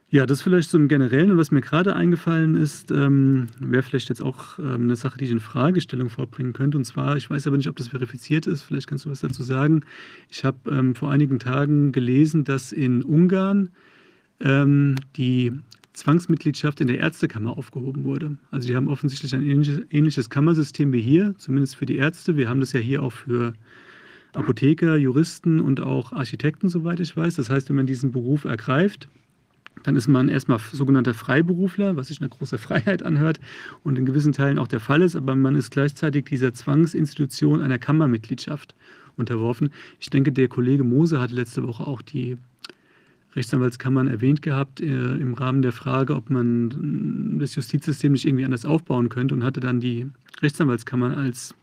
Ja, 0.08 0.24
das 0.24 0.40
vielleicht 0.40 0.70
so 0.70 0.78
im 0.78 0.86
Generellen. 0.86 1.32
Und 1.32 1.38
was 1.38 1.50
mir 1.50 1.60
gerade 1.60 1.96
eingefallen 1.96 2.54
ist, 2.54 2.92
ähm, 2.92 3.48
wäre 3.58 3.82
vielleicht 3.82 4.08
jetzt 4.08 4.22
auch 4.22 4.56
ähm, 4.60 4.82
eine 4.82 4.94
Sache, 4.94 5.18
die 5.18 5.24
ich 5.24 5.32
in 5.32 5.40
Fragestellung 5.40 6.10
vorbringen 6.10 6.52
könnte. 6.52 6.78
Und 6.78 6.84
zwar, 6.84 7.16
ich 7.16 7.28
weiß 7.28 7.48
aber 7.48 7.56
nicht, 7.56 7.68
ob 7.68 7.74
das 7.74 7.88
verifiziert 7.88 8.46
ist. 8.46 8.62
Vielleicht 8.62 8.86
kannst 8.86 9.04
du 9.04 9.10
was 9.10 9.20
dazu 9.20 9.42
sagen. 9.42 9.82
Ich 10.30 10.44
habe 10.44 10.70
ähm, 10.70 10.94
vor 10.94 11.10
einigen 11.10 11.40
Tagen 11.40 11.90
gelesen, 11.90 12.44
dass 12.44 12.70
in 12.70 13.02
Ungarn 13.02 13.70
ähm, 14.38 14.94
die 15.16 15.52
Zwangsmitgliedschaft 15.94 16.80
in 16.80 16.86
der 16.86 16.98
Ärztekammer 16.98 17.58
aufgehoben 17.58 18.04
wurde. 18.04 18.38
Also 18.52 18.68
die 18.68 18.76
haben 18.76 18.86
offensichtlich 18.86 19.34
ein 19.34 19.42
ähnliches, 19.42 19.80
ähnliches 19.90 20.30
Kammersystem 20.30 20.92
wie 20.92 21.00
hier, 21.00 21.34
zumindest 21.36 21.74
für 21.74 21.86
die 21.86 21.96
Ärzte. 21.96 22.36
Wir 22.36 22.48
haben 22.48 22.60
das 22.60 22.72
ja 22.72 22.80
hier 22.80 23.02
auch 23.02 23.12
für 23.12 23.54
Apotheker, 24.34 24.96
Juristen 24.96 25.58
und 25.58 25.80
auch 25.80 26.12
Architekten, 26.12 26.68
soweit 26.68 27.00
ich 27.00 27.16
weiß. 27.16 27.34
Das 27.36 27.50
heißt, 27.50 27.70
wenn 27.70 27.76
man 27.76 27.86
diesen 27.86 28.12
Beruf 28.12 28.44
ergreift, 28.44 29.08
dann 29.82 29.96
ist 29.96 30.08
man 30.08 30.28
erstmal 30.28 30.58
sogenannter 30.72 31.14
Freiberufler, 31.14 31.96
was 31.96 32.08
sich 32.08 32.20
eine 32.20 32.28
große 32.28 32.58
Freiheit 32.58 33.02
anhört 33.02 33.40
und 33.82 33.98
in 33.98 34.06
gewissen 34.06 34.32
Teilen 34.32 34.58
auch 34.58 34.68
der 34.68 34.80
Fall 34.80 35.02
ist, 35.02 35.16
aber 35.16 35.34
man 35.36 35.56
ist 35.56 35.70
gleichzeitig 35.70 36.24
dieser 36.26 36.54
Zwangsinstitution 36.54 37.60
einer 37.60 37.78
Kammermitgliedschaft 37.78 38.74
unterworfen. 39.16 39.70
Ich 40.00 40.10
denke, 40.10 40.32
der 40.32 40.48
Kollege 40.48 40.84
Mose 40.84 41.20
hat 41.20 41.30
letzte 41.30 41.66
Woche 41.66 41.86
auch 41.86 42.02
die 42.02 42.36
Rechtsanwaltskammern 43.34 44.08
erwähnt 44.08 44.40
gehabt 44.40 44.80
äh, 44.80 44.86
im 44.86 45.34
Rahmen 45.34 45.60
der 45.60 45.72
Frage, 45.72 46.16
ob 46.16 46.30
man 46.30 47.38
das 47.38 47.54
Justizsystem 47.54 48.12
nicht 48.12 48.26
irgendwie 48.26 48.46
anders 48.46 48.64
aufbauen 48.64 49.10
könnte 49.10 49.34
und 49.34 49.44
hatte 49.44 49.60
dann 49.60 49.78
die 49.78 50.06
Rechtsanwaltskammern 50.40 51.12
als 51.12 51.54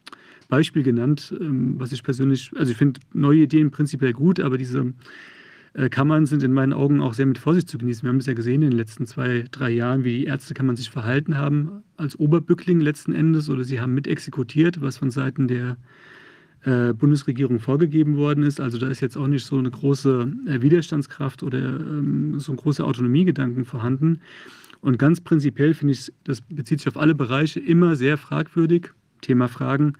Beispiel 0.50 0.84
genannt, 0.84 1.34
ähm, 1.40 1.80
was 1.80 1.92
ich 1.92 2.04
persönlich, 2.04 2.52
also 2.56 2.72
ich 2.72 2.78
finde 2.78 3.00
neue 3.14 3.42
Ideen 3.42 3.72
prinzipiell 3.72 4.14
gut, 4.14 4.40
aber 4.40 4.60
diese 4.60 4.94
Kammern 5.90 6.28
sind 6.28 6.44
in 6.44 6.54
meinen 6.54 6.74
Augen 6.74 7.02
auch 7.02 7.14
sehr 7.14 7.26
mit 7.26 7.40
Vorsicht 7.40 7.68
zu 7.68 7.80
genießen. 7.80 8.04
Wir 8.04 8.10
haben 8.10 8.18
es 8.18 8.28
ja 8.28 8.34
gesehen 8.34 8.62
in 8.62 8.70
den 8.70 8.78
letzten 8.78 9.08
zwei, 9.08 9.46
drei 9.50 9.72
Jahren, 9.72 10.04
wie 10.04 10.20
die 10.20 10.26
Ärztekammern 10.26 10.76
sich 10.76 10.92
verhalten 10.92 11.38
haben 11.38 11.84
als 11.98 12.20
Oberbückling 12.20 12.80
letzten 12.80 13.14
Endes 13.14 13.50
oder 13.50 13.64
sie 13.64 13.82
haben 13.82 13.94
mit 13.94 14.08
exekutiert, 14.08 14.82
was 14.82 14.98
von 14.98 15.10
Seiten 15.10 15.48
der 15.48 15.78
äh, 16.66 16.94
Bundesregierung 16.94 17.60
vorgegeben 17.60 18.18
worden 18.18 18.44
ist. 18.44 18.62
Also 18.62 18.78
da 18.78 18.88
ist 18.88 19.02
jetzt 19.02 19.18
auch 19.18 19.28
nicht 19.28 19.46
so 19.46 19.58
eine 19.58 19.72
große 19.72 20.32
äh, 20.48 20.62
Widerstandskraft 20.62 21.44
oder 21.44 21.60
ähm, 21.60 22.40
so 22.40 22.54
ein 22.54 22.58
großer 22.58 22.86
Autonomiegedanken 22.86 23.66
vorhanden. 23.66 24.22
Und 24.80 25.00
ganz 25.00 25.22
prinzipiell 25.22 25.74
finde 25.74 25.94
ich, 25.94 26.12
das 26.24 26.42
bezieht 26.42 26.80
sich 26.80 26.88
auf 26.88 26.98
alle 26.98 27.16
Bereiche, 27.16 27.60
immer 27.60 27.96
sehr 27.96 28.18
fragwürdig, 28.18 28.92
Thema 29.22 29.48
Fragen, 29.48 29.94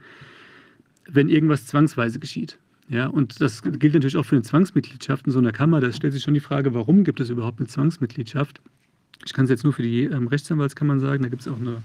wenn 1.10 1.30
irgendwas 1.30 1.66
zwangsweise 1.66 2.20
geschieht. 2.20 2.60
Ja, 2.90 3.08
und 3.08 3.40
das 3.40 3.62
gilt 3.62 3.94
natürlich 3.94 4.18
auch 4.18 4.26
für 4.26 4.36
eine 4.36 4.44
Zwangsmitgliedschaft 4.44 5.26
in 5.26 5.32
so 5.32 5.40
einer 5.40 5.52
Kammer. 5.52 5.80
Da 5.80 5.92
stellt 5.92 6.14
sich 6.14 6.24
schon 6.24 6.34
die 6.34 6.40
Frage, 6.40 6.74
warum 6.74 7.04
gibt 7.04 7.20
es 7.20 7.30
überhaupt 7.30 7.60
eine 7.60 7.68
Zwangsmitgliedschaft? 7.68 8.62
Ich 9.26 9.34
kann 9.34 9.46
es 9.46 9.52
jetzt 9.52 9.64
nur 9.64 9.74
für 9.74 9.84
die 9.84 10.04
ähm, 10.04 10.28
Rechtsanwaltskammern 10.28 11.00
sagen. 11.00 11.24
Da 11.24 11.30
gibt 11.30 11.42
es 11.42 11.48
auch 11.48 11.60
eine 11.60 11.82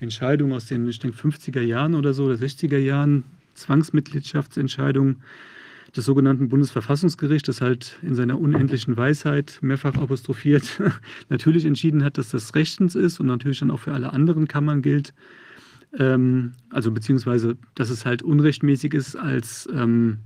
Entscheidung 0.00 0.52
aus 0.52 0.66
den, 0.66 0.88
ich 0.88 0.98
denke, 0.98 1.16
50er 1.16 1.60
Jahren 1.60 1.94
oder 1.94 2.12
so, 2.14 2.24
oder 2.24 2.34
60er 2.34 2.78
Jahren, 2.78 3.24
Zwangsmitgliedschaftsentscheidung 3.54 5.16
des 5.96 6.04
sogenannten 6.04 6.48
Bundesverfassungsgerichts, 6.48 7.46
das 7.46 7.60
halt 7.60 7.98
in 8.02 8.16
seiner 8.16 8.40
unendlichen 8.40 8.96
Weisheit 8.96 9.58
mehrfach 9.60 9.94
apostrophiert 9.94 10.80
natürlich 11.28 11.64
entschieden 11.64 12.02
hat, 12.02 12.18
dass 12.18 12.30
das 12.30 12.54
rechtens 12.56 12.96
ist 12.96 13.20
und 13.20 13.26
natürlich 13.26 13.60
dann 13.60 13.70
auch 13.70 13.80
für 13.80 13.92
alle 13.92 14.12
anderen 14.12 14.48
Kammern 14.48 14.82
gilt. 14.82 15.14
Ähm, 15.98 16.52
also 16.70 16.90
beziehungsweise, 16.90 17.56
dass 17.74 17.90
es 17.90 18.04
halt 18.04 18.22
unrechtmäßig 18.22 18.94
ist, 18.94 19.16
als, 19.16 19.68
ähm, 19.72 20.18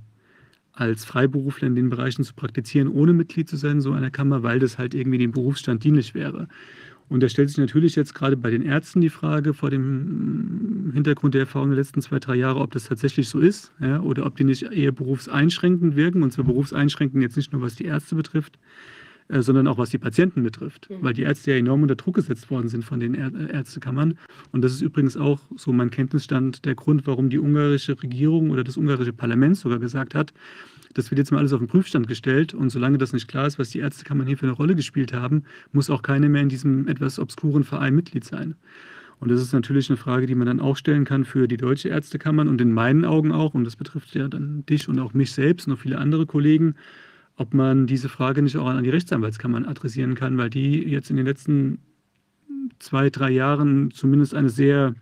als 0.73 1.05
Freiberufler 1.05 1.67
in 1.67 1.75
den 1.75 1.89
Bereichen 1.89 2.23
zu 2.23 2.33
praktizieren, 2.33 2.87
ohne 2.87 3.13
Mitglied 3.13 3.49
zu 3.49 3.57
sein, 3.57 3.81
so 3.81 3.91
einer 3.91 4.11
Kammer, 4.11 4.43
weil 4.43 4.59
das 4.59 4.77
halt 4.77 4.93
irgendwie 4.93 5.17
dem 5.17 5.31
Berufsstand 5.31 5.83
dienlich 5.83 6.15
wäre. 6.15 6.47
Und 7.09 7.23
da 7.23 7.29
stellt 7.29 7.49
sich 7.49 7.57
natürlich 7.57 7.95
jetzt 7.95 8.13
gerade 8.13 8.37
bei 8.37 8.51
den 8.51 8.61
Ärzten 8.61 9.01
die 9.01 9.09
Frage 9.09 9.55
vor 9.55 9.71
dem 9.71 10.91
Hintergrund 10.93 11.33
der 11.33 11.41
Erfahrung 11.41 11.69
der 11.69 11.77
letzten 11.77 12.01
zwei, 12.01 12.19
drei 12.19 12.35
Jahre, 12.35 12.59
ob 12.59 12.71
das 12.71 12.83
tatsächlich 12.83 13.29
so 13.29 13.39
ist 13.39 13.73
ja, 13.79 13.99
oder 13.99 14.27
ob 14.27 14.37
die 14.37 14.43
nicht 14.43 14.63
eher 14.63 14.91
berufseinschränkend 14.91 15.95
wirken. 15.95 16.21
Und 16.21 16.31
zwar 16.31 16.45
berufseinschränkend 16.45 17.23
jetzt 17.23 17.35
nicht 17.35 17.51
nur, 17.51 17.63
was 17.63 17.75
die 17.75 17.85
Ärzte 17.85 18.15
betrifft, 18.15 18.59
äh, 19.29 19.41
sondern 19.41 19.67
auch 19.67 19.77
was 19.77 19.91
die 19.91 19.97
Patienten 19.97 20.43
betrifft, 20.43 20.89
mhm. 20.89 20.97
weil 21.01 21.13
die 21.13 21.21
Ärzte 21.21 21.51
ja 21.51 21.57
enorm 21.57 21.83
unter 21.83 21.95
Druck 21.95 22.15
gesetzt 22.15 22.49
worden 22.49 22.67
sind 22.67 22.83
von 22.83 22.99
den 22.99 23.13
äh, 23.13 23.53
Ärztekammern. 23.53 24.17
Und 24.51 24.63
das 24.63 24.73
ist 24.73 24.81
übrigens 24.81 25.17
auch 25.17 25.39
so 25.55 25.71
mein 25.71 25.91
Kenntnisstand 25.91 26.65
der 26.65 26.75
Grund, 26.75 27.05
warum 27.05 27.29
die 27.29 27.39
ungarische 27.39 28.01
Regierung 28.01 28.49
oder 28.49 28.63
das 28.63 28.75
ungarische 28.75 29.13
Parlament 29.13 29.57
sogar 29.57 29.79
gesagt 29.79 30.15
hat, 30.15 30.33
das 30.95 31.11
wird 31.11 31.19
jetzt 31.19 31.31
mal 31.31 31.37
alles 31.37 31.53
auf 31.53 31.59
den 31.59 31.67
Prüfstand 31.67 32.07
gestellt 32.07 32.53
und 32.53 32.71
solange 32.71 32.97
das 32.97 33.13
nicht 33.13 33.27
klar 33.27 33.45
ist, 33.45 33.59
was 33.59 33.69
die 33.69 33.79
Ärztekammern 33.79 34.25
hier 34.25 34.37
für 34.37 34.47
eine 34.47 34.55
Rolle 34.55 34.75
gespielt 34.75 35.13
haben, 35.13 35.43
muss 35.71 35.89
auch 35.89 36.01
keine 36.01 36.29
mehr 36.29 36.41
in 36.41 36.49
diesem 36.49 36.87
etwas 36.87 37.19
obskuren 37.19 37.63
Verein 37.63 37.93
Mitglied 37.95 38.25
sein. 38.25 38.55
Und 39.19 39.29
das 39.29 39.41
ist 39.41 39.53
natürlich 39.53 39.89
eine 39.89 39.97
Frage, 39.97 40.25
die 40.25 40.35
man 40.35 40.47
dann 40.47 40.59
auch 40.59 40.77
stellen 40.77 41.05
kann 41.05 41.25
für 41.25 41.47
die 41.47 41.57
deutsche 41.57 41.89
Ärztekammern 41.89 42.47
und 42.47 42.61
in 42.61 42.71
meinen 42.71 43.05
Augen 43.05 43.31
auch, 43.31 43.53
und 43.53 43.65
das 43.65 43.75
betrifft 43.75 44.15
ja 44.15 44.27
dann 44.27 44.65
dich 44.65 44.87
und 44.89 44.97
auch 44.99 45.13
mich 45.13 45.33
selbst 45.33 45.67
und 45.67 45.73
auch 45.73 45.79
viele 45.79 45.97
andere 45.97 46.25
Kollegen, 46.25 46.75
ob 47.39 47.53
man 47.53 47.87
diese 47.87 48.09
Frage 48.09 48.41
nicht 48.41 48.57
auch 48.57 48.67
an 48.67 48.83
die 48.83 48.89
Rechtsanwaltskammern 48.89 49.65
adressieren 49.65 50.13
kann, 50.13 50.37
weil 50.37 50.49
die 50.49 50.83
jetzt 50.83 51.09
in 51.09 51.15
den 51.15 51.25
letzten 51.25 51.79
zwei, 52.79 53.09
drei 53.09 53.31
Jahren 53.31 53.91
zumindest 53.91 54.35
eine 54.35 54.49
sehr, 54.49 54.93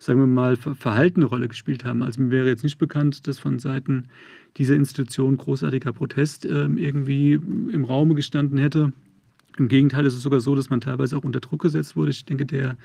sagen 0.00 0.18
wir 0.18 0.26
mal, 0.26 0.56
verhaltene 0.56 1.26
Rolle 1.26 1.46
gespielt 1.46 1.84
haben. 1.84 2.02
Also 2.02 2.20
mir 2.20 2.30
wäre 2.30 2.48
jetzt 2.48 2.64
nicht 2.64 2.78
bekannt, 2.78 3.28
dass 3.28 3.38
von 3.38 3.60
Seiten 3.60 4.08
dieser 4.56 4.74
Institution 4.74 5.36
großartiger 5.36 5.92
Protest 5.92 6.44
äh, 6.44 6.64
irgendwie 6.64 7.34
im 7.34 7.84
Raume 7.84 8.16
gestanden 8.16 8.58
hätte. 8.58 8.92
Im 9.56 9.68
Gegenteil 9.68 10.06
ist 10.06 10.14
es 10.14 10.22
sogar 10.22 10.40
so, 10.40 10.56
dass 10.56 10.70
man 10.70 10.80
teilweise 10.80 11.16
auch 11.16 11.24
unter 11.24 11.40
Druck 11.40 11.62
gesetzt 11.62 11.94
wurde. 11.94 12.10
Ich 12.10 12.24
denke, 12.24 12.46
der 12.46 12.76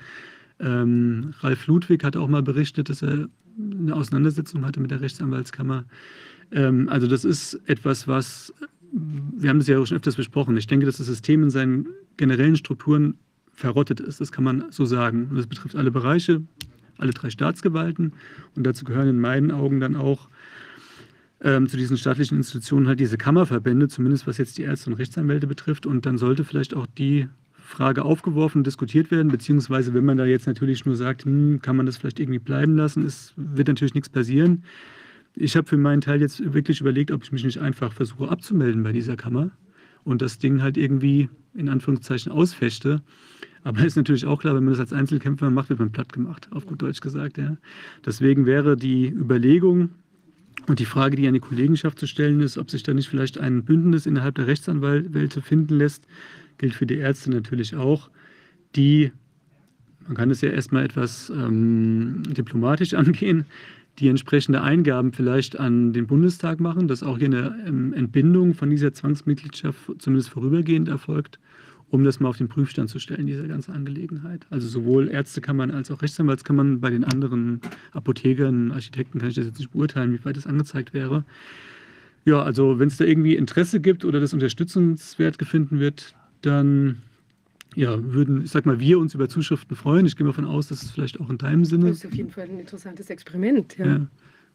ähm, 0.60 1.34
Ralf 1.40 1.66
Ludwig 1.66 2.04
hat 2.04 2.16
auch 2.16 2.28
mal 2.28 2.42
berichtet, 2.42 2.88
dass 2.88 3.02
er 3.02 3.28
eine 3.58 3.96
Auseinandersetzung 3.96 4.64
hatte 4.64 4.78
mit 4.78 4.92
der 4.92 5.00
Rechtsanwaltskammer. 5.00 5.86
Ähm, 6.52 6.88
also 6.88 7.08
das 7.08 7.24
ist 7.24 7.54
etwas, 7.66 8.06
was 8.06 8.54
wir 8.92 9.48
haben 9.48 9.58
das 9.58 9.68
ja 9.68 9.78
auch 9.78 9.86
schon 9.86 9.96
öfters 9.96 10.16
besprochen. 10.16 10.56
Ich 10.56 10.66
denke, 10.66 10.86
dass 10.86 10.98
das 10.98 11.06
System 11.06 11.42
in 11.42 11.50
seinen 11.50 11.88
generellen 12.16 12.56
Strukturen 12.56 13.14
verrottet 13.52 14.00
ist. 14.00 14.20
Das 14.20 14.32
kann 14.32 14.44
man 14.44 14.66
so 14.70 14.84
sagen. 14.84 15.28
Und 15.30 15.36
das 15.36 15.46
betrifft 15.46 15.76
alle 15.76 15.90
Bereiche, 15.90 16.42
alle 16.98 17.12
drei 17.12 17.30
Staatsgewalten. 17.30 18.12
Und 18.54 18.64
dazu 18.64 18.84
gehören 18.84 19.08
in 19.08 19.20
meinen 19.20 19.50
Augen 19.50 19.80
dann 19.80 19.96
auch 19.96 20.28
ähm, 21.40 21.68
zu 21.68 21.76
diesen 21.76 21.96
staatlichen 21.96 22.36
Institutionen 22.36 22.86
halt 22.86 23.00
diese 23.00 23.16
Kammerverbände, 23.16 23.88
zumindest 23.88 24.26
was 24.26 24.38
jetzt 24.38 24.58
die 24.58 24.62
Ärzte 24.62 24.90
und 24.90 24.96
Rechtsanwälte 24.96 25.46
betrifft. 25.46 25.86
Und 25.86 26.04
dann 26.04 26.18
sollte 26.18 26.44
vielleicht 26.44 26.74
auch 26.74 26.86
die 26.86 27.28
Frage 27.54 28.04
aufgeworfen 28.04 28.64
diskutiert 28.64 29.10
werden, 29.10 29.32
beziehungsweise 29.32 29.94
wenn 29.94 30.04
man 30.04 30.18
da 30.18 30.26
jetzt 30.26 30.46
natürlich 30.46 30.84
nur 30.84 30.96
sagt, 30.96 31.24
hm, 31.24 31.62
kann 31.62 31.76
man 31.76 31.86
das 31.86 31.96
vielleicht 31.96 32.20
irgendwie 32.20 32.38
bleiben 32.38 32.76
lassen, 32.76 33.06
es 33.06 33.32
wird 33.36 33.68
natürlich 33.68 33.94
nichts 33.94 34.10
passieren 34.10 34.64
ich 35.34 35.56
habe 35.56 35.66
für 35.66 35.76
meinen 35.76 36.00
Teil 36.00 36.20
jetzt 36.20 36.52
wirklich 36.52 36.80
überlegt, 36.80 37.10
ob 37.10 37.22
ich 37.22 37.32
mich 37.32 37.44
nicht 37.44 37.58
einfach 37.58 37.92
versuche 37.92 38.28
abzumelden 38.28 38.82
bei 38.82 38.92
dieser 38.92 39.16
Kammer 39.16 39.50
und 40.04 40.22
das 40.22 40.38
Ding 40.38 40.62
halt 40.62 40.76
irgendwie 40.76 41.28
in 41.54 41.68
Anführungszeichen 41.68 42.32
ausfechte. 42.32 43.02
Aber 43.64 43.80
ist 43.84 43.96
natürlich 43.96 44.26
auch 44.26 44.40
klar, 44.40 44.54
wenn 44.54 44.64
man 44.64 44.72
das 44.72 44.80
als 44.80 44.92
Einzelkämpfer 44.92 45.50
macht, 45.50 45.70
wird 45.70 45.78
man 45.78 45.92
platt 45.92 46.12
gemacht, 46.12 46.48
auf 46.50 46.66
gut 46.66 46.82
Deutsch 46.82 47.00
gesagt. 47.00 47.38
Ja. 47.38 47.56
Deswegen 48.04 48.46
wäre 48.46 48.76
die 48.76 49.08
Überlegung 49.08 49.90
und 50.66 50.78
die 50.78 50.84
Frage, 50.84 51.16
die 51.16 51.26
an 51.26 51.34
die 51.34 51.40
Kollegenschaft 51.40 51.98
zu 51.98 52.06
stellen 52.06 52.40
ist, 52.40 52.58
ob 52.58 52.70
sich 52.70 52.82
da 52.82 52.94
nicht 52.94 53.08
vielleicht 53.08 53.38
ein 53.38 53.64
Bündnis 53.64 54.06
innerhalb 54.06 54.34
der 54.34 54.46
Rechtsanwälte 54.46 55.42
finden 55.42 55.76
lässt, 55.76 56.06
gilt 56.58 56.74
für 56.74 56.86
die 56.86 56.96
Ärzte 56.96 57.30
natürlich 57.30 57.74
auch, 57.74 58.10
die, 58.76 59.12
man 60.06 60.16
kann 60.16 60.30
es 60.30 60.40
ja 60.40 60.50
erstmal 60.50 60.84
etwas 60.84 61.30
ähm, 61.30 62.22
diplomatisch 62.24 62.94
angehen, 62.94 63.46
die 63.98 64.08
entsprechende 64.08 64.62
Eingaben 64.62 65.12
vielleicht 65.12 65.58
an 65.58 65.92
den 65.92 66.06
Bundestag 66.06 66.60
machen, 66.60 66.88
dass 66.88 67.02
auch 67.02 67.18
hier 67.18 67.26
eine 67.26 67.56
ähm, 67.66 67.92
Entbindung 67.92 68.54
von 68.54 68.70
dieser 68.70 68.92
Zwangsmitgliedschaft 68.92 69.78
zumindest 69.98 70.30
vorübergehend 70.30 70.88
erfolgt, 70.88 71.38
um 71.90 72.04
das 72.04 72.18
mal 72.18 72.30
auf 72.30 72.38
den 72.38 72.48
Prüfstand 72.48 72.88
zu 72.88 72.98
stellen, 72.98 73.26
diese 73.26 73.46
ganze 73.46 73.72
Angelegenheit. 73.72 74.46
Also 74.48 74.66
sowohl 74.66 75.08
Ärztekammern 75.08 75.70
als 75.70 75.90
auch 75.90 76.00
Rechtsanwaltskammern, 76.00 76.80
bei 76.80 76.88
den 76.88 77.04
anderen 77.04 77.60
Apothekern, 77.92 78.72
Architekten 78.72 79.18
kann 79.18 79.28
ich 79.28 79.34
das 79.34 79.44
jetzt 79.44 79.58
nicht 79.58 79.72
beurteilen, 79.72 80.12
wie 80.12 80.24
weit 80.24 80.38
das 80.38 80.46
angezeigt 80.46 80.94
wäre. 80.94 81.24
Ja, 82.24 82.42
also 82.42 82.78
wenn 82.78 82.88
es 82.88 82.96
da 82.96 83.04
irgendwie 83.04 83.36
Interesse 83.36 83.80
gibt 83.80 84.04
oder 84.04 84.20
das 84.20 84.32
unterstützenswert 84.32 85.38
gefunden 85.38 85.80
wird, 85.80 86.14
dann 86.40 87.02
ja, 87.74 87.98
würden, 88.12 88.44
ich 88.44 88.50
sag 88.50 88.66
mal, 88.66 88.80
wir 88.80 88.98
uns 88.98 89.14
über 89.14 89.28
Zuschriften 89.28 89.76
freuen. 89.76 90.06
Ich 90.06 90.16
gehe 90.16 90.24
mal 90.24 90.32
davon 90.32 90.44
aus, 90.44 90.68
dass 90.68 90.82
es 90.82 90.90
vielleicht 90.90 91.20
auch 91.20 91.30
in 91.30 91.38
deinem 91.38 91.64
Sinne. 91.64 91.88
Das 91.88 91.98
ist 91.98 92.06
auf 92.06 92.14
jeden 92.14 92.30
Fall 92.30 92.44
ein 92.44 92.60
interessantes 92.60 93.10
Experiment, 93.10 93.76
ja. 93.78 93.86
ja. 93.86 94.06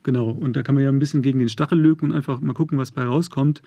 Genau, 0.03 0.29
und 0.29 0.55
da 0.55 0.63
kann 0.63 0.75
man 0.75 0.83
ja 0.83 0.89
ein 0.89 0.99
bisschen 0.99 1.21
gegen 1.21 1.39
den 1.39 1.49
Stachel 1.49 1.79
löken 1.79 2.11
und 2.11 2.15
einfach 2.15 2.39
mal 2.39 2.53
gucken, 2.53 2.77
was 2.77 2.91
bei 2.91 3.03
rauskommt. 3.03 3.61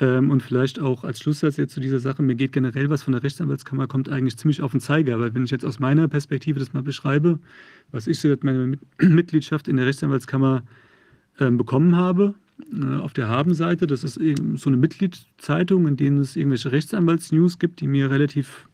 Ähm, 0.00 0.30
und 0.30 0.42
vielleicht 0.42 0.80
auch 0.80 1.04
als 1.04 1.20
Schlusssatz 1.20 1.58
jetzt 1.58 1.74
zu 1.74 1.80
dieser 1.80 1.98
Sache, 1.98 2.22
mir 2.22 2.34
geht 2.34 2.52
generell 2.52 2.88
was 2.88 3.02
von 3.02 3.12
der 3.12 3.22
Rechtsanwaltskammer, 3.22 3.86
kommt 3.86 4.08
eigentlich 4.08 4.38
ziemlich 4.38 4.62
auf 4.62 4.70
den 4.70 4.80
Zeiger, 4.80 5.20
weil 5.20 5.34
wenn 5.34 5.44
ich 5.44 5.50
jetzt 5.50 5.64
aus 5.64 5.78
meiner 5.78 6.08
Perspektive 6.08 6.58
das 6.58 6.72
mal 6.72 6.82
beschreibe, 6.82 7.38
was 7.90 8.06
ich 8.06 8.18
seit 8.20 8.42
meiner 8.42 8.76
Mitgliedschaft 9.00 9.68
in 9.68 9.76
der 9.76 9.86
Rechtsanwaltskammer 9.86 10.62
äh, 11.38 11.50
bekommen 11.50 11.96
habe, 11.96 12.34
auf 13.00 13.12
der 13.12 13.28
Habenseite, 13.28 13.86
das 13.86 14.04
ist 14.04 14.14
so 14.14 14.70
eine 14.70 14.76
Mitgliedszeitung, 14.76 15.86
in 15.86 15.96
denen 15.96 16.18
es 16.18 16.36
irgendwelche 16.36 16.72
Rechtsanwaltsnews 16.72 17.58
gibt, 17.58 17.80
die 17.80 17.86
mir 17.86 18.10
relativ 18.10 18.68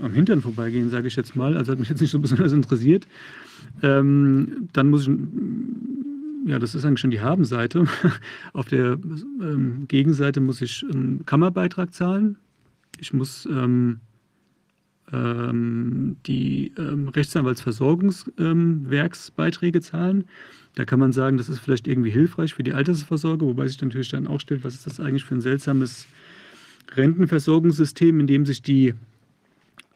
am 0.00 0.12
Hintern 0.12 0.42
vorbeigehen, 0.42 0.90
sage 0.90 1.08
ich 1.08 1.16
jetzt 1.16 1.36
mal. 1.36 1.56
Also 1.56 1.72
hat 1.72 1.78
mich 1.78 1.88
jetzt 1.88 2.00
nicht 2.00 2.10
so 2.10 2.18
besonders 2.18 2.52
interessiert. 2.52 3.06
Ähm, 3.82 4.68
dann 4.72 4.88
muss 4.88 5.08
ich 5.08 5.14
ja, 6.46 6.58
das 6.58 6.74
ist 6.74 6.84
eigentlich 6.84 7.00
schon 7.00 7.10
die 7.10 7.20
Habenseite. 7.20 7.84
Auf 8.52 8.66
der 8.66 8.98
ähm, 9.40 9.84
Gegenseite 9.88 10.40
muss 10.40 10.62
ich 10.62 10.84
einen 10.90 11.24
Kammerbeitrag 11.26 11.92
zahlen. 11.92 12.38
Ich 12.98 13.12
muss 13.12 13.46
ähm, 13.46 14.00
ähm, 15.12 16.16
die 16.26 16.72
ähm, 16.78 17.08
Rechtsanwaltsversorgungswerksbeiträge 17.08 19.80
zahlen. 19.80 20.24
Da 20.74 20.84
kann 20.84 21.00
man 21.00 21.12
sagen, 21.12 21.36
das 21.36 21.48
ist 21.48 21.58
vielleicht 21.58 21.88
irgendwie 21.88 22.10
hilfreich 22.10 22.54
für 22.54 22.62
die 22.62 22.74
Altersvorsorge, 22.74 23.44
wobei 23.44 23.66
sich 23.66 23.80
natürlich 23.80 24.08
dann 24.08 24.26
auch 24.26 24.40
stellt, 24.40 24.64
was 24.64 24.74
ist 24.74 24.86
das 24.86 25.00
eigentlich 25.00 25.24
für 25.24 25.34
ein 25.34 25.40
seltsames 25.40 26.06
Rentenversorgungssystem, 26.94 28.20
in 28.20 28.26
dem 28.26 28.46
sich 28.46 28.62
die 28.62 28.94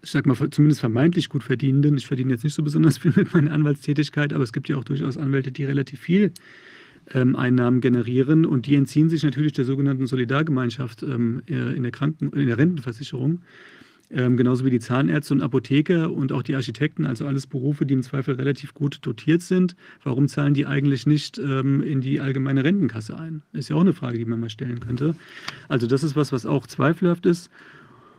ich 0.02 0.10
sag 0.10 0.26
mal, 0.26 0.36
zumindest 0.50 0.80
vermeintlich 0.80 1.30
gut 1.30 1.42
verdienenden. 1.42 1.96
Ich 1.96 2.06
verdiene 2.06 2.32
jetzt 2.32 2.44
nicht 2.44 2.54
so 2.54 2.62
besonders 2.62 2.98
viel 2.98 3.14
mit 3.16 3.32
meiner 3.32 3.52
Anwaltstätigkeit, 3.52 4.34
aber 4.34 4.44
es 4.44 4.52
gibt 4.52 4.68
ja 4.68 4.76
auch 4.76 4.84
durchaus 4.84 5.16
Anwälte, 5.16 5.50
die 5.50 5.64
relativ 5.64 6.00
viel 6.00 6.32
ähm, 7.12 7.36
Einnahmen 7.36 7.80
generieren 7.80 8.46
und 8.46 8.66
die 8.66 8.76
entziehen 8.76 9.08
sich 9.08 9.22
natürlich 9.22 9.54
der 9.54 9.64
sogenannten 9.64 10.06
Solidargemeinschaft 10.06 11.02
ähm, 11.02 11.42
in, 11.46 11.82
der 11.82 11.92
Kranken-, 11.92 12.32
in 12.32 12.46
der 12.46 12.58
Rentenversicherung. 12.58 13.40
Ähm, 14.10 14.36
genauso 14.36 14.64
wie 14.64 14.70
die 14.70 14.80
Zahnärzte 14.80 15.34
und 15.34 15.40
Apotheker 15.40 16.12
und 16.12 16.30
auch 16.30 16.42
die 16.42 16.54
Architekten, 16.54 17.06
also 17.06 17.26
alles 17.26 17.46
Berufe, 17.46 17.86
die 17.86 17.94
im 17.94 18.02
Zweifel 18.02 18.34
relativ 18.34 18.74
gut 18.74 18.98
dotiert 19.02 19.42
sind. 19.42 19.76
Warum 20.02 20.28
zahlen 20.28 20.54
die 20.54 20.66
eigentlich 20.66 21.06
nicht 21.06 21.38
ähm, 21.38 21.82
in 21.82 22.00
die 22.00 22.20
allgemeine 22.20 22.64
Rentenkasse 22.64 23.18
ein? 23.18 23.42
Ist 23.52 23.70
ja 23.70 23.76
auch 23.76 23.80
eine 23.80 23.94
Frage, 23.94 24.18
die 24.18 24.24
man 24.24 24.40
mal 24.40 24.50
stellen 24.50 24.80
könnte. 24.80 25.14
Also 25.68 25.86
das 25.86 26.04
ist 26.04 26.16
was, 26.16 26.32
was 26.32 26.46
auch 26.46 26.66
zweifelhaft 26.66 27.26
ist. 27.26 27.50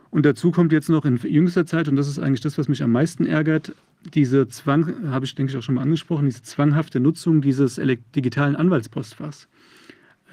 Und 0.09 0.25
dazu 0.25 0.51
kommt 0.51 0.71
jetzt 0.71 0.89
noch 0.89 1.05
in 1.05 1.17
jüngster 1.17 1.65
Zeit, 1.65 1.87
und 1.87 1.97
das 1.97 2.07
ist 2.07 2.19
eigentlich 2.19 2.41
das, 2.41 2.57
was 2.57 2.67
mich 2.67 2.81
am 2.81 2.91
meisten 2.91 3.25
ärgert, 3.25 3.75
diese 4.13 4.47
Zwang, 4.47 5.09
habe 5.09 5.25
ich 5.25 5.35
denke 5.35 5.51
ich 5.51 5.57
auch 5.57 5.63
schon 5.63 5.75
mal 5.75 5.81
angesprochen, 5.81 6.25
diese 6.25 6.43
zwanghafte 6.43 6.99
Nutzung 6.99 7.41
dieses 7.41 7.81
digitalen 8.15 8.55
Anwaltspostfachs. 8.55 9.47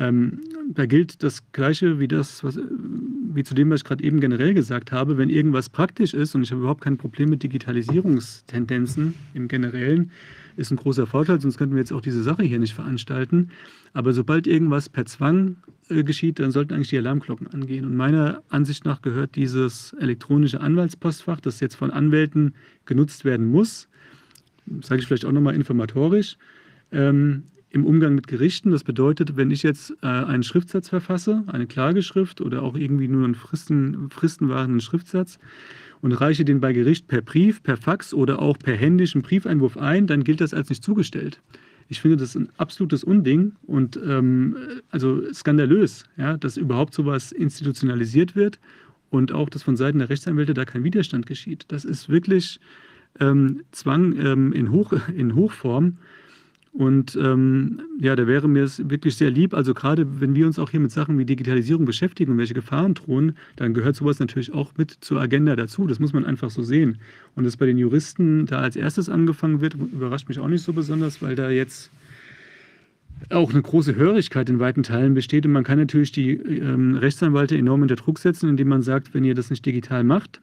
Ähm, 0.03 0.41
da 0.75 0.87
gilt 0.87 1.23
das 1.23 1.53
Gleiche 1.53 2.01
wie 2.01 2.09
das, 2.09 2.43
was, 2.43 2.59
wie 2.59 3.45
zu 3.45 3.55
dem, 3.55 3.71
was 3.71 3.81
ich 3.81 3.85
gerade 3.85 4.03
eben 4.03 4.21
generell 4.21 4.53
gesagt 4.53 4.91
habe. 4.91 5.17
Wenn 5.17 5.31
irgendwas 5.31 5.69
praktisch 5.69 6.13
ist, 6.13 6.35
und 6.35 6.43
ich 6.43 6.51
habe 6.51 6.61
überhaupt 6.61 6.81
kein 6.81 6.97
Problem 6.97 7.31
mit 7.31 7.43
Digitalisierungstendenzen 7.45 9.15
im 9.35 9.47
Generellen, 9.47 10.11
ist 10.57 10.73
ein 10.73 10.77
großer 10.77 11.07
Vorteil, 11.07 11.41
sonst 11.41 11.57
könnten 11.57 11.77
wir 11.77 11.81
jetzt 11.81 11.93
auch 11.93 12.01
diese 12.01 12.23
Sache 12.23 12.43
hier 12.43 12.59
nicht 12.59 12.75
veranstalten. 12.75 13.51
Aber 13.93 14.13
sobald 14.13 14.47
irgendwas 14.49 14.89
per 14.89 15.07
Zwang 15.07 15.57
äh, 15.89 16.03
geschieht, 16.03 16.41
dann 16.41 16.51
sollten 16.51 16.75
eigentlich 16.75 16.89
die 16.89 16.99
Alarmglocken 16.99 17.47
angehen. 17.47 17.85
Und 17.85 17.95
meiner 17.95 18.43
Ansicht 18.49 18.85
nach 18.85 19.03
gehört 19.03 19.37
dieses 19.37 19.93
elektronische 20.01 20.61
Anwaltspostfach, 20.61 21.41
das 21.41 21.61
jetzt 21.61 21.77
von 21.77 21.93
Anwälten 21.93 22.55
genutzt 22.87 23.25
werden 23.25 23.47
muss, 23.47 23.89
sage 24.81 25.01
ich 25.01 25.07
vielleicht 25.07 25.27
auch 25.27 25.33
nochmal 25.33 25.55
informatorisch, 25.55 26.37
ähm, 26.91 27.45
im 27.73 27.87
Umgang 27.87 28.15
mit 28.15 28.27
Gerichten. 28.27 28.71
Das 28.71 28.85
bedeutet, 28.85 29.37
wenn 29.37 29.51
ich 29.51 29.63
jetzt 29.63 29.93
äh, 30.03 30.07
einen 30.07 30.43
Schriftsatz 30.43 30.89
verfasse, 30.89 31.45
eine 31.47 31.67
Klageschrift 31.67 32.41
oder 32.41 32.63
auch 32.63 32.77
irgendwie 32.77 33.09
nur 33.09 33.25
einen 33.25 33.35
Fristen, 33.35 34.11
fristenwahrenden 34.11 34.81
Schriftsatz, 34.81 35.39
und 36.03 36.13
reiche 36.13 36.45
den 36.45 36.61
bei 36.61 36.73
Gericht 36.73 37.09
per 37.09 37.23
Brief, 37.23 37.63
per 37.63 37.77
Fax 37.77 38.13
oder 38.13 38.43
auch 38.43 38.59
per 38.59 38.77
händischen 38.77 39.23
Briefeinwurf 39.23 39.79
ein, 39.79 40.07
dann 40.07 40.25
gilt 40.25 40.41
das 40.41 40.53
als 40.53 40.69
nicht 40.69 40.83
zugestellt. 40.83 41.41
Ich 41.89 42.01
finde 42.01 42.17
das 42.17 42.35
ein 42.35 42.49
absolutes 42.57 43.05
Unding 43.05 43.53
und 43.63 43.99
ähm, 44.05 44.57
also 44.91 45.23
skandalös, 45.33 46.05
ja, 46.17 46.37
dass 46.37 46.57
überhaupt 46.57 46.93
sowas 46.93 47.33
institutionalisiert 47.33 48.35
wird 48.35 48.59
und 49.11 49.33
auch, 49.33 49.49
dass 49.49 49.63
von 49.63 49.77
Seiten 49.77 49.99
der 49.99 50.11
Rechtsanwälte 50.11 50.55
da 50.55 50.65
kein 50.65 50.85
Widerstand 50.85 51.27
geschieht. 51.27 51.67
Das 51.69 51.85
ist 51.85 52.09
wirklich 52.09 52.59
ähm, 53.21 53.63
Zwang 53.71 54.17
ähm, 54.19 54.53
in, 54.53 54.73
Hoch, 54.73 54.93
in 55.15 55.35
Hochform 55.35 55.99
und 56.73 57.17
ähm, 57.17 57.83
ja, 58.01 58.17
da 58.17 58.27
wäre 58.27 58.49
mir 58.49 58.65
es 58.65 58.89
wirklich 58.89 59.17
sehr 59.17 59.31
lieb, 59.31 59.53
also 59.53 59.75
gerade 59.75 60.21
wenn 60.21 60.35
wir 60.35 60.47
uns 60.47 60.59
auch 60.59 60.71
hier 60.71 60.81
mit 60.81 60.91
Sachen 60.91 61.19
wie 61.19 61.27
Digitalisierung 61.27 61.85
beschäftigen 61.85 62.33
und 62.33 62.39
welche 62.39 62.55
Gefahren 62.55 62.95
drohen, 62.95 63.37
dann 63.57 63.75
gehört 63.75 63.95
sowas 63.95 64.19
natürlich 64.19 64.55
auch 64.55 64.73
mit 64.79 64.91
zur 64.91 65.21
Agenda 65.21 65.55
dazu. 65.55 65.87
Das 65.87 65.99
muss 65.99 66.15
man 66.15 66.25
einfach 66.25 66.49
so 66.49 66.63
sehen. 66.63 66.97
Und 67.37 67.45
dass 67.45 67.59
bei 67.59 67.67
den 67.67 67.77
Juristen 67.77 68.47
da 68.47 68.61
als 68.61 68.77
erstes 68.77 69.11
angefangen 69.11 69.61
wird, 69.61 69.75
überrascht 69.75 70.29
mich 70.29 70.39
auch 70.39 70.49
nicht 70.49 70.63
so 70.63 70.73
besonders, 70.73 71.21
weil 71.21 71.35
da 71.35 71.51
jetzt 71.51 71.91
auch 73.29 73.51
eine 73.51 73.61
große 73.61 73.95
Hörigkeit 73.95 74.49
in 74.49 74.59
weiten 74.59 74.83
Teilen 74.83 75.13
besteht. 75.13 75.45
Und 75.45 75.53
man 75.53 75.65
kann 75.65 75.79
natürlich 75.79 76.11
die 76.11 76.31
ähm, 76.33 76.97
Rechtsanwälte 76.97 77.57
enorm 77.57 77.83
unter 77.83 77.97
Druck 77.97 78.19
setzen, 78.19 78.49
indem 78.49 78.69
man 78.69 78.81
sagt, 78.81 79.13
wenn 79.13 79.25
ihr 79.25 79.35
das 79.35 79.51
nicht 79.51 79.67
digital 79.67 80.05
macht, 80.05 80.41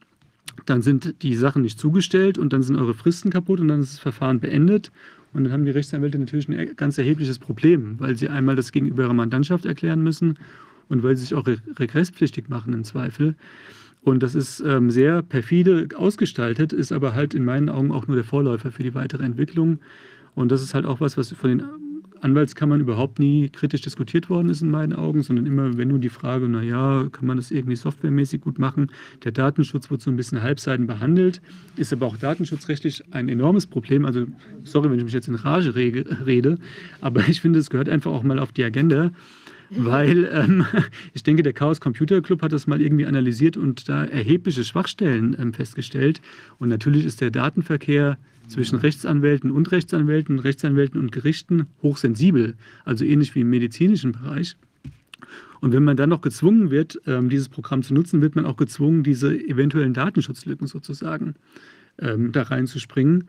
dann 0.67 0.83
sind 0.83 1.23
die 1.23 1.35
Sachen 1.35 1.63
nicht 1.63 1.79
zugestellt 1.79 2.37
und 2.37 2.53
dann 2.53 2.61
sind 2.61 2.75
eure 2.75 2.93
Fristen 2.93 3.31
kaputt 3.31 3.59
und 3.59 3.67
dann 3.69 3.79
ist 3.79 3.93
das 3.93 3.99
Verfahren 3.99 4.39
beendet 4.39 4.91
und 5.33 5.43
dann 5.43 5.53
haben 5.53 5.65
die 5.65 5.71
Rechtsanwälte 5.71 6.17
natürlich 6.17 6.49
ein 6.49 6.75
ganz 6.75 6.97
erhebliches 6.97 7.39
Problem, 7.39 7.95
weil 7.99 8.15
sie 8.15 8.29
einmal 8.29 8.55
das 8.55 8.71
gegenüber 8.71 9.03
ihrer 9.03 9.13
Mandantschaft 9.13 9.65
erklären 9.65 10.01
müssen 10.01 10.39
und 10.87 11.03
weil 11.03 11.15
sie 11.15 11.23
sich 11.23 11.35
auch 11.35 11.45
regresspflichtig 11.47 12.49
machen 12.49 12.73
im 12.73 12.83
Zweifel. 12.83 13.35
Und 14.01 14.23
das 14.23 14.33
ist 14.33 14.61
ähm, 14.61 14.89
sehr 14.89 15.21
perfide 15.21 15.89
ausgestaltet, 15.95 16.73
ist 16.73 16.91
aber 16.91 17.13
halt 17.13 17.33
in 17.33 17.45
meinen 17.45 17.69
Augen 17.69 17.91
auch 17.91 18.07
nur 18.07 18.15
der 18.15 18.25
Vorläufer 18.25 18.71
für 18.71 18.83
die 18.83 18.95
weitere 18.95 19.23
Entwicklung. 19.23 19.79
Und 20.35 20.51
das 20.51 20.63
ist 20.63 20.73
halt 20.73 20.85
auch 20.85 21.01
was, 21.01 21.17
was 21.17 21.31
von 21.33 21.49
den 21.49 21.63
Anwaltskammern 22.21 22.81
überhaupt 22.81 23.19
nie 23.19 23.49
kritisch 23.49 23.81
diskutiert 23.81 24.29
worden 24.29 24.49
ist 24.49 24.61
in 24.61 24.69
meinen 24.69 24.93
Augen, 24.93 25.23
sondern 25.23 25.45
immer, 25.45 25.77
wenn 25.77 25.87
nur 25.87 25.99
die 25.99 26.09
Frage, 26.09 26.49
naja, 26.49 27.07
kann 27.11 27.27
man 27.27 27.37
das 27.37 27.51
irgendwie 27.51 27.75
softwaremäßig 27.75 28.41
gut 28.41 28.59
machen? 28.59 28.91
Der 29.23 29.31
Datenschutz 29.31 29.89
wird 29.89 30.01
so 30.01 30.09
ein 30.09 30.17
bisschen 30.17 30.41
halbseiten 30.41 30.87
behandelt, 30.87 31.41
ist 31.75 31.93
aber 31.93 32.05
auch 32.05 32.17
datenschutzrechtlich 32.17 33.03
ein 33.11 33.29
enormes 33.29 33.67
Problem. 33.67 34.05
Also, 34.05 34.25
sorry, 34.63 34.89
wenn 34.91 34.99
ich 34.99 35.05
mich 35.05 35.13
jetzt 35.13 35.27
in 35.27 35.35
Rage 35.35 35.75
rede, 35.75 36.57
aber 37.01 37.27
ich 37.27 37.41
finde, 37.41 37.59
es 37.59 37.69
gehört 37.69 37.89
einfach 37.89 38.11
auch 38.11 38.23
mal 38.23 38.39
auf 38.39 38.51
die 38.51 38.63
Agenda. 38.63 39.11
Weil 39.71 40.29
ähm, 40.33 40.65
ich 41.13 41.23
denke, 41.23 41.43
der 41.43 41.53
Chaos 41.53 41.79
Computer 41.79 42.21
Club 42.21 42.41
hat 42.41 42.51
das 42.51 42.67
mal 42.67 42.81
irgendwie 42.81 43.05
analysiert 43.05 43.55
und 43.55 43.87
da 43.87 44.03
erhebliche 44.03 44.63
Schwachstellen 44.63 45.35
ähm, 45.39 45.53
festgestellt. 45.53 46.21
Und 46.57 46.69
natürlich 46.69 47.05
ist 47.05 47.21
der 47.21 47.31
Datenverkehr 47.31 48.17
zwischen 48.49 48.77
Rechtsanwälten 48.77 49.51
und 49.51 49.71
Rechtsanwälten, 49.71 50.39
Rechtsanwälten 50.39 50.99
und 50.99 51.11
Gerichten 51.11 51.67
hochsensibel, 51.81 52.55
also 52.85 53.05
ähnlich 53.05 53.35
wie 53.35 53.41
im 53.41 53.49
medizinischen 53.49 54.11
Bereich. 54.11 54.55
Und 55.61 55.73
wenn 55.73 55.83
man 55.83 55.97
dann 55.97 56.09
noch 56.09 56.21
gezwungen 56.21 56.71
wird, 56.71 56.99
ähm, 57.05 57.29
dieses 57.29 57.49
Programm 57.49 57.83
zu 57.83 57.93
nutzen, 57.93 58.21
wird 58.21 58.35
man 58.35 58.45
auch 58.45 58.57
gezwungen, 58.57 59.03
diese 59.03 59.33
eventuellen 59.33 59.93
Datenschutzlücken 59.93 60.67
sozusagen 60.67 61.35
ähm, 61.99 62.31
da 62.31 62.43
reinzuspringen. 62.43 63.25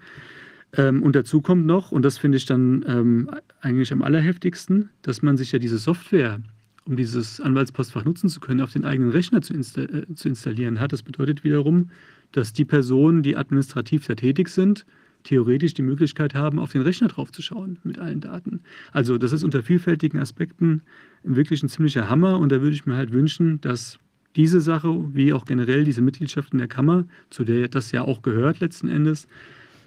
Ähm, 0.75 1.03
und 1.03 1.17
dazu 1.17 1.41
kommt 1.41 1.67
noch, 1.67 1.91
und 1.91 2.05
das 2.05 2.19
finde 2.19 2.39
ich 2.39 2.47
dann 2.47 3.29
eigentlich 3.61 3.93
am 3.93 4.03
allerheftigsten, 4.03 4.91
dass 5.03 5.23
man 5.23 5.37
sich 5.37 5.53
ja 5.53 5.59
diese 5.59 5.79
Software, 5.79 6.41
um 6.85 6.97
dieses 6.97 7.41
Anwaltspostfach 7.41 8.05
nutzen 8.05 8.29
zu 8.29 8.41
können, 8.41 8.61
auf 8.61 8.73
den 8.73 8.85
eigenen 8.85 9.11
Rechner 9.11 9.43
zu, 9.43 9.53
insta 9.53 9.83
äh, 9.83 10.07
zu 10.15 10.29
installieren 10.29 10.81
hat. 10.81 10.93
Das 10.93 11.03
bedeutet 11.03 11.45
wiederum, 11.45 11.91
dass 12.33 12.53
die 12.53 12.65
Personen, 12.65 13.23
die 13.23 13.37
administrativ 13.37 14.07
da 14.07 14.15
tätig 14.15 14.49
sind, 14.49 14.87
theoretisch 15.25 15.75
die 15.75 15.83
Möglichkeit 15.83 16.35
haben, 16.35 16.59
auf 16.59 16.73
den 16.73 16.83
Rechner 16.83 17.09
draufzuschauen 17.09 17.79
mit 17.85 17.99
allen 17.99 18.21
Daten. 18.21 18.61
Also 18.93 19.19
das 19.19 19.33
ist 19.33 19.45
unter 19.45 19.63
vielfältigen 19.63 20.19
Aspekten 20.21 20.83
wirklich 21.23 21.63
ein 21.63 21.69
ziemlicher 21.69 22.09
Hammer 22.09 22.39
und 22.39 22.51
da 22.51 22.63
würde 22.63 22.75
ich 22.75 22.87
mir 22.87 22.97
halt 22.97 23.13
wünschen, 23.13 23.61
dass 23.61 23.99
diese 24.37 24.61
Sache, 24.61 25.15
wie 25.15 25.33
auch 25.33 25.45
generell 25.45 25.85
diese 25.85 26.03
Mitgliedschaft 26.03 26.53
in 26.53 26.59
der 26.59 26.69
Kammer, 26.69 27.05
zu 27.31 27.45
der 27.45 27.69
das 27.69 27.93
ja 27.93 28.03
auch 28.03 28.23
gehört 28.23 28.61
letzten 28.61 28.89
Endes, 28.89 29.27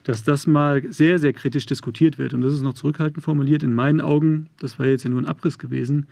dass 0.04 0.24
das 0.24 0.48
mal 0.48 0.84
sehr, 0.92 1.18
sehr 1.18 1.32
kritisch 1.32 1.66
diskutiert 1.66 2.18
wird. 2.18 2.34
Und 2.34 2.42
das 2.42 2.54
ist 2.54 2.62
noch 2.62 2.74
zurückhaltend 2.74 3.24
formuliert. 3.24 3.64
In 3.64 3.74
meinen 3.74 4.02
Augen, 4.02 4.50
das 4.60 4.78
war 4.78 4.86
jetzt 4.86 5.06
ja 5.06 5.10
nur 5.10 5.22
ein 5.22 5.28
Abriss 5.28 5.58
gewesen, 5.58 6.08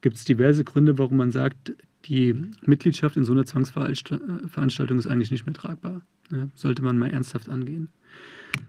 gibt 0.00 0.16
es 0.16 0.24
diverse 0.24 0.62
Gründe, 0.62 0.96
warum 0.96 1.16
man 1.16 1.32
sagt, 1.32 1.74
die 2.04 2.34
Mitgliedschaft 2.64 3.16
in 3.16 3.24
so 3.24 3.32
einer 3.32 3.44
Zwangsveranstaltung 3.44 4.98
ist 4.98 5.06
eigentlich 5.06 5.30
nicht 5.30 5.44
mehr 5.44 5.54
tragbar. 5.54 6.02
Ja, 6.30 6.48
sollte 6.54 6.82
man 6.82 6.98
mal 6.98 7.10
ernsthaft 7.10 7.48
angehen. 7.48 7.88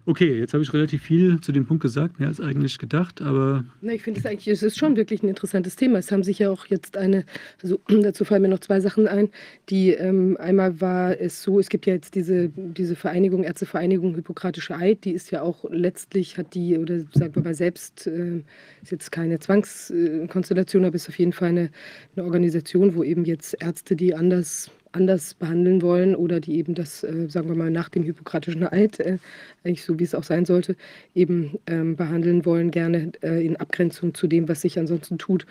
Okay, 0.06 0.40
jetzt 0.40 0.54
habe 0.54 0.64
ich 0.64 0.74
relativ 0.74 1.04
viel 1.04 1.40
zu 1.40 1.52
dem 1.52 1.66
Punkt 1.66 1.82
gesagt, 1.82 2.20
mehr 2.20 2.28
als 2.28 2.42
eigentlich 2.42 2.78
gedacht, 2.78 3.22
aber. 3.22 3.64
Na, 3.82 3.94
ich 3.94 4.04
finde 4.04 4.20
es 4.20 4.26
eigentlich, 4.26 4.48
es 4.48 4.62
ist 4.62 4.78
schon 4.78 4.98
wirklich 4.98 5.24
ein 5.24 5.30
interessantes 5.30 5.76
Thema. 5.76 5.98
Es 5.98 6.12
haben 6.12 6.24
sich 6.24 6.40
ja 6.40 6.50
auch 6.50 6.66
jetzt 6.66 6.98
eine, 6.98 7.26
also 7.62 7.80
dazu 7.88 8.26
fallen 8.26 8.42
mir 8.42 8.50
noch 8.50 8.60
zwei 8.60 8.80
Sachen 8.82 9.08
ein. 9.08 9.30
Die 9.70 9.92
ähm, 9.92 10.38
einmal 10.40 10.82
war 10.82 11.20
es 11.20 11.42
so, 11.42 11.60
es 11.60 11.70
gibt 11.70 11.86
ja 11.86 11.94
jetzt 11.94 12.16
diese, 12.16 12.50
diese 12.50 12.96
Vereinigung, 12.96 13.44
Ärztevereinigung 13.44 14.16
Hippokratische 14.16 14.76
Eid, 14.76 15.06
die 15.06 15.12
ist 15.12 15.32
ja 15.32 15.42
auch 15.42 15.66
letztlich, 15.70 16.38
hat 16.38 16.54
die, 16.54 16.78
oder 16.78 17.00
sagen 17.14 17.36
wir 17.36 17.44
mal 17.44 17.56
selbst, 17.56 18.08
äh, 18.08 18.44
ist 18.82 18.92
jetzt 18.92 19.12
keine 19.12 19.40
Zwangskonstellation, 19.40 20.86
aber 20.86 20.96
ist 20.96 21.08
auf 21.08 21.18
jeden 21.18 21.34
Fall 21.34 21.50
eine, 21.50 21.70
eine 22.16 22.26
Organisation, 22.26 22.96
wo 22.96 23.04
eben 23.04 23.26
jetzt 23.26 23.56
Ärzte, 23.62 23.96
die 23.96 24.14
anders 24.16 24.70
anders 24.94 25.34
behandeln 25.34 25.82
wollen 25.82 26.16
oder 26.16 26.40
die 26.40 26.56
eben 26.56 26.76
das, 26.76 27.04
äh, 27.04 27.28
sagen 27.28 27.50
wir 27.50 27.56
mal, 27.56 27.72
nach 27.72 27.90
dem 27.90 28.04
hippokratischen 28.04 28.64
Eid, 28.64 29.00
äh, 29.00 29.18
eigentlich 29.64 29.84
so 29.84 30.00
wie 30.00 30.04
es 30.04 30.16
auch 30.16 30.24
sein 30.24 30.46
sollte, 30.46 30.76
eben 31.16 31.58
ähm, 31.68 31.96
behandeln 31.96 32.46
wollen, 32.46 32.72
gerne 32.72 33.12
äh, 33.22 33.46
in 33.46 33.58
Abgrenzung 33.58 34.14
zu 34.14 34.28
dem, 34.28 34.48
was 34.48 34.62
sich 34.62 34.78
ansonsten 34.78 35.18
tut, 35.18 35.46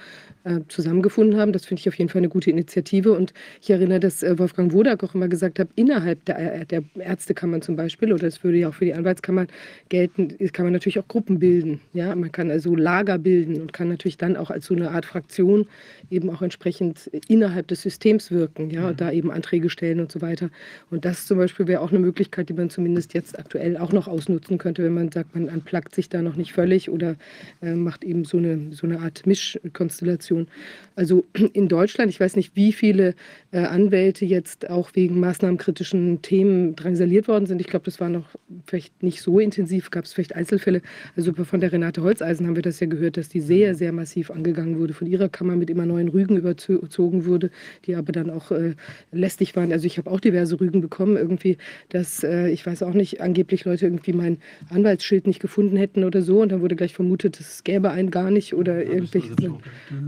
äh, 0.44 0.60
zusammengefunden 0.68 1.38
haben. 1.38 1.52
Das 1.52 1.64
finde 1.66 1.80
ich 1.80 1.88
auf 1.88 1.94
jeden 1.94 2.08
Fall 2.08 2.20
eine 2.20 2.28
gute 2.28 2.50
Initiative. 2.50 3.12
Und 3.12 3.32
ich 3.60 3.70
erinnere, 3.70 4.00
dass 4.00 4.22
äh, 4.22 4.38
Wolfgang 4.38 4.72
Wodak 4.72 5.02
auch 5.02 5.14
immer 5.14 5.28
gesagt 5.28 5.58
hat, 5.58 5.68
innerhalb 5.76 6.24
der, 6.26 6.60
äh, 6.60 6.66
der 6.66 6.82
Ärztekammern 6.98 7.62
zum 7.62 7.76
Beispiel, 7.76 8.12
oder 8.12 8.26
es 8.26 8.42
würde 8.44 8.58
ja 8.58 8.68
auch 8.68 8.74
für 8.74 8.84
die 8.84 8.94
Anwaltskammern 8.94 9.48
gelten, 9.88 10.36
kann 10.52 10.66
man 10.66 10.72
natürlich 10.72 10.98
auch 10.98 11.08
Gruppen 11.08 11.38
bilden. 11.38 11.80
Ja? 11.94 12.14
Man 12.14 12.30
kann 12.30 12.50
also 12.50 12.76
Lager 12.76 13.18
bilden 13.18 13.60
und 13.60 13.72
kann 13.72 13.88
natürlich 13.88 14.18
dann 14.18 14.36
auch 14.36 14.50
als 14.50 14.66
so 14.66 14.74
eine 14.74 14.90
Art 14.90 15.06
Fraktion 15.06 15.66
eben 16.10 16.30
auch 16.30 16.42
entsprechend 16.42 17.10
innerhalb 17.28 17.68
des 17.68 17.82
Systems 17.82 18.30
wirken 18.30 18.70
ja? 18.70 18.88
und 18.88 19.00
da 19.00 19.10
eben 19.10 19.30
Anträge 19.32 19.70
stellen 19.70 20.00
und 20.00 20.12
so 20.12 20.20
weiter. 20.20 20.50
Und 20.90 21.04
das 21.04 21.26
zum 21.26 21.38
Beispiel 21.38 21.66
wäre 21.66 21.80
auch 21.80 21.90
eine 21.90 21.98
Möglichkeit, 21.98 22.48
die 22.48 22.54
man 22.54 22.70
zumindest 22.70 23.14
jetzt 23.14 23.38
aktuell 23.38 23.76
auch 23.76 23.92
noch 23.92 24.08
ausnutzen 24.08 24.58
könnte, 24.58 24.82
wenn 24.84 24.94
man 24.94 25.10
sagt, 25.10 25.34
man 25.34 25.48
anplagt 25.48 25.94
sich 25.94 26.08
da 26.08 26.22
noch 26.22 26.36
nicht 26.36 26.52
völlig 26.52 26.90
oder 26.90 27.16
äh, 27.62 27.74
macht 27.74 28.04
eben 28.04 28.24
so 28.24 28.38
eine, 28.38 28.72
so 28.72 28.86
eine 28.86 29.00
Art 29.00 29.26
Mischkonstellation. 29.26 30.48
Also 30.96 31.24
in 31.52 31.68
Deutschland, 31.68 32.10
ich 32.10 32.20
weiß 32.20 32.36
nicht, 32.36 32.54
wie 32.54 32.72
viele 32.72 33.14
äh, 33.50 33.58
Anwälte 33.58 34.24
jetzt 34.24 34.68
auch 34.70 34.90
wegen 34.94 35.20
maßnahmenkritischen 35.20 36.22
Themen 36.22 36.76
drangsaliert 36.76 37.28
worden 37.28 37.46
sind. 37.46 37.60
Ich 37.60 37.66
glaube, 37.66 37.84
das 37.84 38.00
war 38.00 38.08
noch 38.08 38.26
vielleicht 38.66 39.02
nicht 39.02 39.22
so 39.22 39.38
intensiv, 39.38 39.90
gab 39.90 40.04
es 40.04 40.12
vielleicht 40.12 40.34
Einzelfälle. 40.34 40.82
Also 41.16 41.32
von 41.32 41.60
der 41.60 41.72
Renate 41.72 42.02
Holzeisen 42.02 42.46
haben 42.46 42.56
wir 42.56 42.62
das 42.62 42.80
ja 42.80 42.86
gehört, 42.86 43.16
dass 43.16 43.28
die 43.28 43.40
sehr, 43.40 43.74
sehr 43.74 43.92
massiv 43.92 44.30
angegangen 44.30 44.78
wurde, 44.78 44.94
von 44.94 45.06
ihrer 45.06 45.28
Kammer 45.28 45.56
mit 45.56 45.70
immer 45.70 45.86
neuen 45.86 46.08
Rügen 46.08 46.36
überzogen 46.36 47.24
wurde, 47.26 47.50
die 47.86 47.94
aber 47.94 48.12
dann 48.12 48.30
auch 48.30 48.50
äh, 48.50 48.74
lästig 49.22 49.56
waren. 49.56 49.72
Also 49.72 49.86
ich 49.86 49.96
habe 49.96 50.10
auch 50.10 50.20
diverse 50.20 50.60
Rügen 50.60 50.82
bekommen, 50.82 51.16
irgendwie, 51.16 51.56
dass 51.88 52.22
äh, 52.22 52.48
ich 52.50 52.66
weiß 52.66 52.82
auch 52.82 52.92
nicht, 52.92 53.22
angeblich 53.22 53.64
Leute 53.64 53.86
irgendwie 53.86 54.12
mein 54.12 54.38
Anwaltsschild 54.68 55.26
nicht 55.26 55.40
gefunden 55.40 55.78
hätten 55.78 56.04
oder 56.04 56.20
so. 56.20 56.42
Und 56.42 56.52
dann 56.52 56.60
wurde 56.60 56.76
gleich 56.76 56.92
vermutet, 56.94 57.40
es 57.40 57.64
gäbe 57.64 57.90
einen 57.90 58.10
gar 58.10 58.30
nicht 58.30 58.52
oder 58.52 58.84
ja, 58.84 58.92
irgendwelche. 58.92 59.34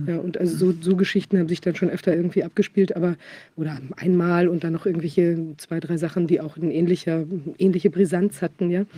Ja, 0.07 0.18
und 0.18 0.38
also 0.38 0.57
so, 0.57 0.74
so 0.79 0.96
Geschichten 0.96 1.38
haben 1.38 1.48
sich 1.48 1.62
dann 1.62 1.74
schon 1.74 1.88
öfter 1.88 2.14
irgendwie 2.14 2.44
abgespielt, 2.44 2.94
aber 2.94 3.16
oder 3.57 3.81
einmal 3.96 4.48
und 4.48 4.64
dann 4.64 4.74
noch 4.74 4.85
irgendwelche 4.85 5.38
zwei, 5.57 5.81
drei 5.81 5.96
Sachen, 5.96 6.27
die 6.27 6.40
auch 6.40 6.57
eine 6.57 6.74
ähnliche, 6.74 7.27
ähnliche 7.59 7.90
Brisanz 7.90 8.42
hatten, 8.42 8.70
ja. 8.70 8.81
Mhm. 8.83 8.88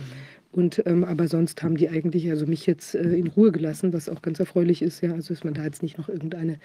Und, 0.51 0.81
ähm, 0.85 1.03
aber 1.03 1.27
sonst 1.27 1.61
haben 1.61 1.77
die 1.77 1.89
eigentlich 1.89 2.29
also 2.29 2.45
mich 2.47 2.65
jetzt 2.65 2.95
äh, 2.95 3.15
in 3.15 3.27
Ruhe 3.27 3.51
gelassen, 3.51 3.93
was 3.93 4.09
auch 4.09 4.21
ganz 4.21 4.39
erfreulich 4.39 4.81
ist, 4.81 5.01
ja. 5.01 5.13
Also 5.13 5.33
dass 5.33 5.43
man 5.43 5.53
da 5.53 5.63
jetzt 5.63 5.83
nicht 5.83 5.97
noch 5.97 6.09
irgendeine 6.09 6.59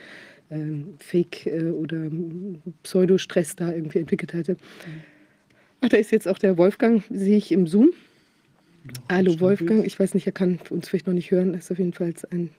ähm, 0.51 0.95
Fake- 0.99 1.47
äh, 1.47 1.71
oder 1.71 2.11
Pseudo-Stress 2.85 3.57
da 3.57 3.73
irgendwie 3.73 3.99
entwickelt 3.99 4.35
hatte. 4.35 4.57
Ach, 5.81 5.88
da 5.88 5.97
ist 5.97 6.12
jetzt 6.12 6.29
auch 6.29 6.38
der 6.38 6.57
Wolfgang, 6.59 7.03
sehe 7.11 7.37
ich 7.37 7.51
im 7.53 7.66
Zoom. 7.66 7.90
Hallo 9.11 9.38
Wolfgang, 9.40 9.85
ich 9.87 9.99
weiß 9.99 10.14
nicht, 10.14 10.27
er 10.27 10.33
kann 10.33 10.59
uns 10.71 10.88
vielleicht 10.88 11.07
noch 11.07 11.14
nicht 11.14 11.31
hören, 11.31 11.55
ist 11.55 11.71
auf 11.71 11.79
jeden 11.79 11.92
Fall 11.92 12.14
ein 12.31 12.51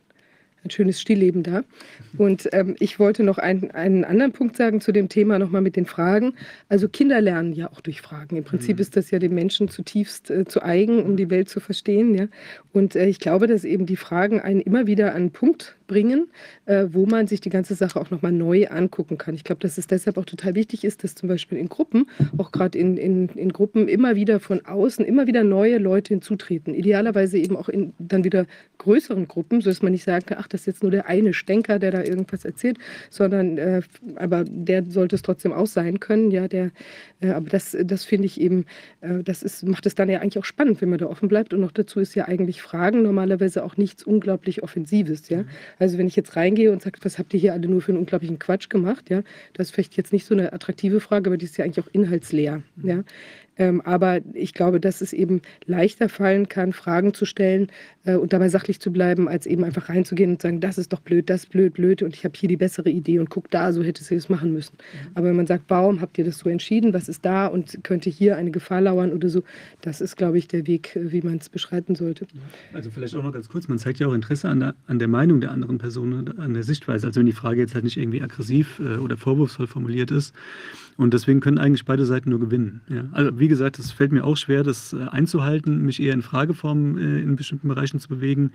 ein 0.63 0.69
schönes 0.69 1.01
Stillleben 1.01 1.43
da. 1.43 1.63
Und 2.17 2.47
ähm, 2.53 2.75
ich 2.79 2.99
wollte 2.99 3.23
noch 3.23 3.37
einen, 3.37 3.71
einen 3.71 4.03
anderen 4.03 4.31
Punkt 4.31 4.55
sagen 4.55 4.81
zu 4.81 4.91
dem 4.91 5.09
Thema 5.09 5.39
nochmal 5.39 5.61
mit 5.61 5.75
den 5.75 5.85
Fragen. 5.85 6.33
Also 6.69 6.87
Kinder 6.87 7.21
lernen 7.21 7.53
ja 7.53 7.71
auch 7.71 7.81
durch 7.81 8.01
Fragen. 8.01 8.35
Im 8.35 8.43
Prinzip 8.43 8.77
mhm. 8.77 8.81
ist 8.81 8.95
das 8.95 9.11
ja 9.11 9.19
dem 9.19 9.33
Menschen 9.33 9.67
zutiefst 9.67 10.29
äh, 10.29 10.45
zu 10.45 10.61
eigen, 10.61 11.03
um 11.03 11.17
die 11.17 11.29
Welt 11.29 11.49
zu 11.49 11.59
verstehen. 11.59 12.13
Ja? 12.15 12.27
Und 12.71 12.95
äh, 12.95 13.07
ich 13.07 13.19
glaube, 13.19 13.47
dass 13.47 13.63
eben 13.63 13.85
die 13.85 13.97
Fragen 13.97 14.39
einen 14.39 14.61
immer 14.61 14.87
wieder 14.87 15.15
an 15.15 15.23
einen 15.23 15.31
Punkt 15.31 15.75
bringen, 15.87 16.27
äh, 16.65 16.87
wo 16.91 17.05
man 17.05 17.27
sich 17.27 17.41
die 17.41 17.49
ganze 17.49 17.75
Sache 17.75 17.99
auch 17.99 18.09
nochmal 18.09 18.31
neu 18.31 18.67
angucken 18.67 19.17
kann. 19.17 19.35
Ich 19.35 19.43
glaube, 19.43 19.61
dass 19.61 19.77
es 19.77 19.87
deshalb 19.87 20.17
auch 20.17 20.25
total 20.25 20.55
wichtig 20.55 20.83
ist, 20.83 21.03
dass 21.03 21.15
zum 21.15 21.29
Beispiel 21.29 21.57
in 21.57 21.69
Gruppen, 21.69 22.09
auch 22.37 22.51
gerade 22.51 22.77
in, 22.77 22.97
in, 22.97 23.29
in 23.29 23.53
Gruppen, 23.53 23.87
immer 23.87 24.15
wieder 24.15 24.39
von 24.39 24.65
außen, 24.65 25.05
immer 25.05 25.27
wieder 25.27 25.43
neue 25.43 25.77
Leute 25.77 26.09
hinzutreten. 26.09 26.73
Idealerweise 26.73 27.37
eben 27.37 27.55
auch 27.55 27.69
in 27.69 27.93
dann 27.99 28.23
wieder 28.23 28.45
größeren 28.77 29.27
Gruppen, 29.27 29.61
sodass 29.61 29.81
man 29.81 29.91
nicht 29.91 30.03
sagen 30.03 30.25
kann, 30.25 30.37
ach, 30.39 30.47
das 30.53 30.61
ist 30.61 30.67
jetzt 30.67 30.83
nur 30.83 30.91
der 30.91 31.07
eine 31.07 31.33
Stenker, 31.33 31.79
der 31.79 31.91
da 31.91 32.03
irgendwas 32.03 32.45
erzählt, 32.45 32.77
sondern 33.09 33.57
äh, 33.57 33.81
aber 34.15 34.45
der 34.47 34.83
sollte 34.85 35.15
es 35.15 35.23
trotzdem 35.23 35.51
auch 35.51 35.67
sein 35.67 35.99
können, 35.99 36.31
ja, 36.31 36.47
der, 36.47 36.71
äh, 37.21 37.31
aber 37.31 37.49
das, 37.49 37.75
das 37.83 38.05
finde 38.05 38.27
ich 38.27 38.39
eben, 38.39 38.65
äh, 39.01 39.23
das 39.23 39.43
ist, 39.43 39.63
macht 39.63 39.85
es 39.85 39.95
dann 39.95 40.09
ja 40.09 40.19
eigentlich 40.19 40.37
auch 40.37 40.45
spannend, 40.45 40.79
wenn 40.81 40.89
man 40.89 40.99
da 40.99 41.07
offen 41.07 41.27
bleibt 41.27 41.53
und 41.53 41.59
noch 41.59 41.71
dazu 41.71 41.99
ist 41.99 42.15
ja 42.15 42.25
eigentlich 42.25 42.61
Fragen 42.61 43.01
normalerweise 43.01 43.63
auch 43.63 43.77
nichts 43.77 44.03
unglaublich 44.03 44.63
Offensives, 44.63 45.29
ja. 45.29 45.43
Also 45.79 45.97
wenn 45.97 46.07
ich 46.07 46.15
jetzt 46.15 46.35
reingehe 46.35 46.71
und 46.71 46.81
sage, 46.81 46.99
was 47.01 47.17
habt 47.17 47.33
ihr 47.33 47.39
hier 47.39 47.53
alle 47.53 47.67
nur 47.67 47.81
für 47.81 47.91
einen 47.91 47.99
unglaublichen 47.99 48.37
Quatsch 48.39 48.69
gemacht, 48.69 49.09
ja, 49.09 49.23
das 49.53 49.67
ist 49.67 49.73
vielleicht 49.73 49.97
jetzt 49.97 50.13
nicht 50.13 50.25
so 50.25 50.35
eine 50.35 50.53
attraktive 50.53 50.99
Frage, 50.99 51.29
aber 51.29 51.37
die 51.37 51.45
ist 51.45 51.57
ja 51.57 51.65
eigentlich 51.65 51.83
auch 51.83 51.89
inhaltsleer, 51.91 52.61
ja. 52.83 53.03
Ähm, 53.57 53.81
aber 53.81 54.21
ich 54.33 54.53
glaube, 54.53 54.79
dass 54.79 55.01
es 55.01 55.13
eben 55.13 55.41
leichter 55.65 56.09
fallen 56.09 56.47
kann, 56.49 56.73
Fragen 56.73 57.13
zu 57.13 57.25
stellen 57.25 57.67
äh, 58.05 58.15
und 58.15 58.33
dabei 58.33 58.49
sachlich 58.49 58.79
zu 58.79 58.91
bleiben, 58.91 59.27
als 59.27 59.45
eben 59.45 59.63
einfach 59.63 59.89
reinzugehen 59.89 60.31
und 60.31 60.41
sagen, 60.41 60.59
das 60.59 60.77
ist 60.77 60.93
doch 60.93 60.99
blöd, 60.99 61.29
das 61.29 61.43
ist 61.43 61.49
blöd, 61.49 61.73
blöd 61.73 62.01
und 62.01 62.15
ich 62.15 62.23
habe 62.25 62.33
hier 62.37 62.49
die 62.49 62.57
bessere 62.57 62.89
Idee 62.89 63.19
und 63.19 63.29
guck 63.29 63.49
da, 63.49 63.71
so 63.71 63.83
hätte 63.83 64.03
sie 64.03 64.15
es 64.15 64.29
machen 64.29 64.53
müssen. 64.53 64.75
Mhm. 64.75 65.09
Aber 65.15 65.27
wenn 65.27 65.35
man 65.35 65.47
sagt, 65.47 65.65
warum 65.69 66.01
habt 66.01 66.17
ihr 66.17 66.25
das 66.25 66.39
so 66.39 66.49
entschieden, 66.49 66.93
was 66.93 67.09
ist 67.09 67.25
da 67.25 67.47
und 67.47 67.83
könnte 67.83 68.09
hier 68.09 68.37
eine 68.37 68.51
Gefahr 68.51 68.81
lauern 68.81 69.11
oder 69.11 69.29
so, 69.29 69.43
das 69.81 70.01
ist, 70.01 70.17
glaube 70.17 70.37
ich, 70.37 70.47
der 70.47 70.67
Weg, 70.67 70.95
äh, 70.95 71.11
wie 71.11 71.21
man 71.21 71.37
es 71.37 71.49
beschreiten 71.49 71.95
sollte. 71.95 72.27
Also 72.73 72.89
vielleicht 72.89 73.15
auch 73.15 73.23
noch 73.23 73.33
ganz 73.33 73.49
kurz, 73.49 73.67
man 73.67 73.79
zeigt 73.79 73.99
ja 73.99 74.07
auch 74.07 74.13
Interesse 74.13 74.49
an 74.49 74.59
der, 74.59 74.75
an 74.87 74.99
der 74.99 75.07
Meinung 75.07 75.41
der 75.41 75.51
anderen 75.51 75.77
Person, 75.77 76.33
an 76.37 76.53
der 76.53 76.63
Sichtweise. 76.63 77.07
Also 77.07 77.19
wenn 77.19 77.25
die 77.25 77.31
Frage 77.31 77.61
jetzt 77.61 77.73
halt 77.73 77.83
nicht 77.83 77.97
irgendwie 77.97 78.21
aggressiv 78.21 78.79
äh, 78.79 78.97
oder 78.97 79.17
vorwurfsvoll 79.17 79.67
formuliert 79.67 80.11
ist, 80.11 80.33
und 80.97 81.13
deswegen 81.13 81.39
können 81.39 81.57
eigentlich 81.57 81.85
beide 81.85 82.05
Seiten 82.05 82.29
nur 82.29 82.39
gewinnen. 82.39 82.81
Ja. 82.87 83.05
Also 83.11 83.39
wie 83.39 83.47
gesagt, 83.47 83.79
es 83.79 83.91
fällt 83.91 84.11
mir 84.11 84.23
auch 84.23 84.37
schwer, 84.37 84.63
das 84.63 84.93
äh, 84.93 85.03
einzuhalten, 85.09 85.83
mich 85.83 86.01
eher 86.01 86.13
in 86.13 86.21
Frageform 86.21 86.97
äh, 86.97 87.19
in 87.21 87.35
bestimmten 87.35 87.67
Bereichen 87.67 87.92
zu 87.99 88.09
bewegen. 88.09 88.51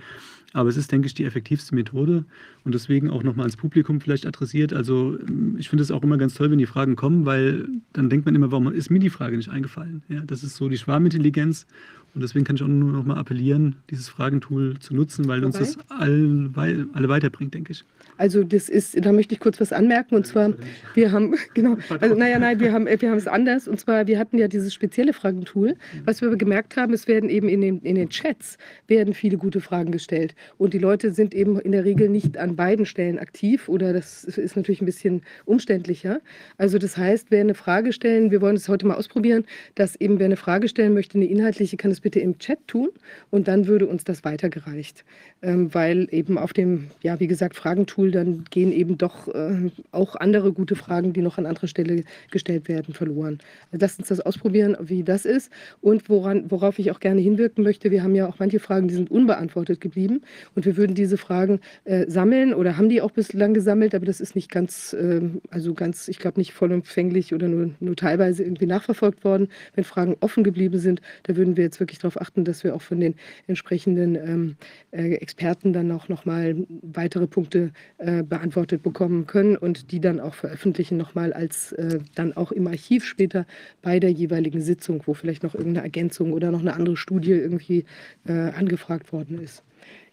Aber 0.53 0.68
es 0.70 0.77
ist, 0.77 0.90
denke 0.90 1.07
ich, 1.07 1.14
die 1.14 1.24
effektivste 1.24 1.74
Methode 1.74 2.24
und 2.64 2.74
deswegen 2.74 3.11
auch 3.11 3.22
nochmal 3.22 3.44
ans 3.44 3.57
Publikum 3.57 4.01
vielleicht 4.01 4.27
adressiert. 4.27 4.72
Also 4.72 5.18
ähm, 5.20 5.57
ich 5.59 5.68
finde 5.68 5.83
es 5.83 5.90
auch 5.90 6.03
immer 6.03 6.16
ganz 6.16 6.35
toll, 6.35 6.51
wenn 6.51 6.59
die 6.59 6.66
Fragen 6.66 6.96
kommen, 6.96 7.27
weil 7.27 7.68
dann 7.92 8.09
denkt 8.09 8.24
man 8.27 8.35
immer, 8.35 8.51
warum 8.51 8.72
ist 8.72 8.90
mir 8.90 8.98
die 8.98 9.11
Frage 9.11 9.37
nicht 9.37 9.51
eingefallen? 9.51 10.03
Ja, 10.09 10.20
das 10.20 10.42
ist 10.42 10.57
so 10.57 10.68
die 10.68 10.79
Schwarmintelligenz 10.79 11.66
und 12.14 12.22
deswegen 12.22 12.44
kann 12.44 12.57
ich 12.57 12.62
auch 12.62 12.68
nur 12.68 12.92
nochmal 12.92 13.18
appellieren, 13.18 13.77
dieses 13.90 14.09
Fragentool 14.09 14.79
zu 14.79 14.94
nutzen, 14.94 15.29
weil 15.29 15.44
uns 15.44 15.59
das 15.59 15.79
alle, 15.88 16.51
alle 16.92 17.09
weiterbringt, 17.09 17.55
denke 17.55 17.72
ich. 17.72 17.85
Also 18.18 18.44
das 18.44 18.68
ist, 18.68 19.04
da 19.04 19.12
möchte 19.12 19.35
ich 19.35 19.40
kurz 19.40 19.61
was 19.61 19.72
anmerken 19.72 20.16
und 20.16 20.26
zwar, 20.26 20.52
wir 20.94 21.12
haben, 21.12 21.35
genau, 21.54 21.76
also 22.00 22.14
naja, 22.14 22.38
nein, 22.38 22.61
wir 22.61 22.72
haben, 22.72 22.87
wir 22.87 23.11
haben 23.11 23.16
es 23.16 23.26
anders 23.26 23.68
und 23.68 23.81
zwar, 23.81 24.07
wir 24.07 24.18
hatten 24.18 24.38
ja 24.38 24.48
dieses 24.48 24.74
spezielle 24.74 25.12
Fragentool. 25.12 25.76
Was 26.04 26.20
wir 26.20 26.28
aber 26.28 26.37
gemerkt 26.37 26.76
haben, 26.76 26.92
es 26.92 27.07
werden 27.07 27.31
eben 27.31 27.48
in 27.48 27.61
den, 27.61 27.81
in 27.81 27.94
den 27.94 28.11
Chats 28.11 28.59
werden 28.88 29.14
viele 29.14 29.38
gute 29.38 29.61
Fragen 29.61 29.92
gestellt. 29.92 30.35
Und 30.59 30.74
die 30.74 30.78
Leute 30.78 31.12
sind 31.12 31.35
eben 31.35 31.59
in 31.61 31.72
der 31.72 31.85
Regel 31.85 32.09
nicht 32.09 32.37
an 32.37 32.57
beiden 32.57 32.87
Stellen 32.87 33.18
aktiv 33.18 33.68
oder 33.68 33.92
das 33.92 34.24
ist 34.24 34.57
natürlich 34.57 34.83
ein 34.83 34.87
bisschen 34.87 35.22
umständlicher. 35.44 36.20
Also 36.57 36.78
das 36.78 36.96
heißt, 36.96 37.26
wer 37.31 37.40
eine 37.40 37.54
Frage 37.54 37.92
stellen, 37.92 38.31
wir 38.31 38.40
wollen 38.40 38.57
es 38.57 38.68
heute 38.68 38.87
mal 38.87 38.96
ausprobieren, 38.96 39.44
dass 39.76 39.94
eben 39.96 40.18
wer 40.18 40.26
eine 40.26 40.37
Frage 40.37 40.68
stellen 40.68 40.92
möchte, 40.92 41.18
eine 41.18 41.26
inhaltliche, 41.26 41.76
kann 41.76 41.92
es 41.92 42.00
bitte 42.00 42.18
im 42.18 42.38
Chat 42.38 42.59
tun 42.66 42.90
und 43.31 43.46
dann 43.46 43.66
würde 43.68 43.87
uns 43.87 44.02
das 44.02 44.24
weitergereicht, 44.24 45.04
ähm, 45.42 45.72
weil 45.72 46.09
eben 46.11 46.37
auf 46.37 46.52
dem, 46.52 46.88
ja 47.02 47.20
wie 47.20 47.28
gesagt, 47.28 47.54
Fragentool 47.54 48.08
Tool, 48.09 48.11
dann 48.11 48.44
gehen 48.51 48.73
eben 48.73 48.99
doch 48.99 49.29
äh, 49.29 49.71
auch 49.92 50.16
andere 50.16 50.53
gute 50.53 50.77
Fragen, 50.77 51.12
die 51.12 51.23
noch 51.23 51.38
an 51.38 51.47
anderer 51.47 51.66
Stelle 51.66 52.05
gestellt 52.31 52.68
werden, 52.68 52.94
verloren. 52.94 53.38
Also 53.71 53.85
lasst 53.85 53.99
uns 53.99 54.09
das 54.09 54.21
ausprobieren, 54.21 54.77
wie 54.81 55.03
das 55.03 55.25
ist. 55.25 55.51
Und 55.81 56.09
woran, 56.09 56.51
worauf 56.51 56.79
ich 56.79 56.90
auch 56.90 57.01
gerne 57.01 57.21
hinwirken 57.21 57.64
möchte, 57.64 57.90
wir 57.90 58.03
haben 58.03 58.14
ja 58.14 58.29
auch 58.29 58.38
manche 58.38 58.61
Fragen, 58.61 58.88
die 58.88 58.94
sind 58.94 59.11
unbeantwortet 59.11 59.81
geblieben. 59.81 60.23
Und 60.55 60.64
wir 60.64 60.77
würden 60.77 60.94
diese 60.94 61.16
Fragen 61.16 61.61
äh, 61.85 62.09
sammeln 62.09 62.55
oder 62.55 62.77
haben 62.77 62.88
die 62.88 63.01
auch 63.01 63.11
bislang 63.11 63.55
gesammelt, 63.55 63.94
aber 63.94 64.07
das 64.07 64.21
ist 64.21 64.35
nicht 64.35 64.51
ganz, 64.51 64.92
äh, 64.92 65.21
also 65.51 65.75
ganz, 65.75 66.09
ich 66.09 66.18
glaube 66.18 66.40
nicht 66.40 66.53
vollumfänglich 66.53 67.35
oder 67.35 67.49
nur, 67.49 67.71
nur 67.81 67.97
teilweise 67.97 68.42
irgendwie 68.42 68.66
nachverfolgt 68.66 69.25
worden. 69.25 69.49
Wenn 69.75 69.85
Fragen 69.85 70.16
offen 70.21 70.44
geblieben 70.44 70.79
sind, 70.79 71.01
da 71.25 71.37
würden 71.37 71.57
wir 71.57 71.64
jetzt 71.64 71.81
wirklich 71.81 71.99
darauf 71.99 72.21
achten, 72.21 72.44
dass 72.44 72.64
wir 72.64 72.75
auch 72.75 72.83
von 72.83 73.01
den 73.01 73.14
entsprechenden 73.47 74.14
ähm, 74.14 74.57
äh, 74.90 75.14
Experten 75.14 75.73
dann 75.73 75.90
auch 75.92 76.09
nochmal 76.09 76.57
weitere 76.83 77.27
Punkte 77.27 77.73
äh, 77.98 78.22
beantwortet 78.22 78.82
bekommen 78.82 79.26
können 79.26 79.56
und 79.56 79.90
die 79.90 80.00
dann 80.00 80.20
auch 80.20 80.34
veröffentlichen 80.34 80.96
nochmal 80.96 81.32
als 81.32 81.72
äh, 81.72 81.98
dann 82.14 82.37
auch 82.37 82.52
im 82.52 82.68
Archiv 82.68 83.04
später 83.04 83.44
bei 83.82 83.98
der 83.98 84.12
jeweiligen 84.12 84.61
Sitzung, 84.61 85.02
wo 85.06 85.14
vielleicht 85.14 85.42
noch 85.42 85.54
irgendeine 85.54 85.84
Ergänzung 85.84 86.32
oder 86.32 86.52
noch 86.52 86.61
eine 86.61 86.74
andere 86.74 86.96
Studie 86.96 87.32
irgendwie 87.32 87.84
äh, 88.24 88.32
angefragt 88.32 89.12
worden 89.12 89.40
ist. 89.42 89.64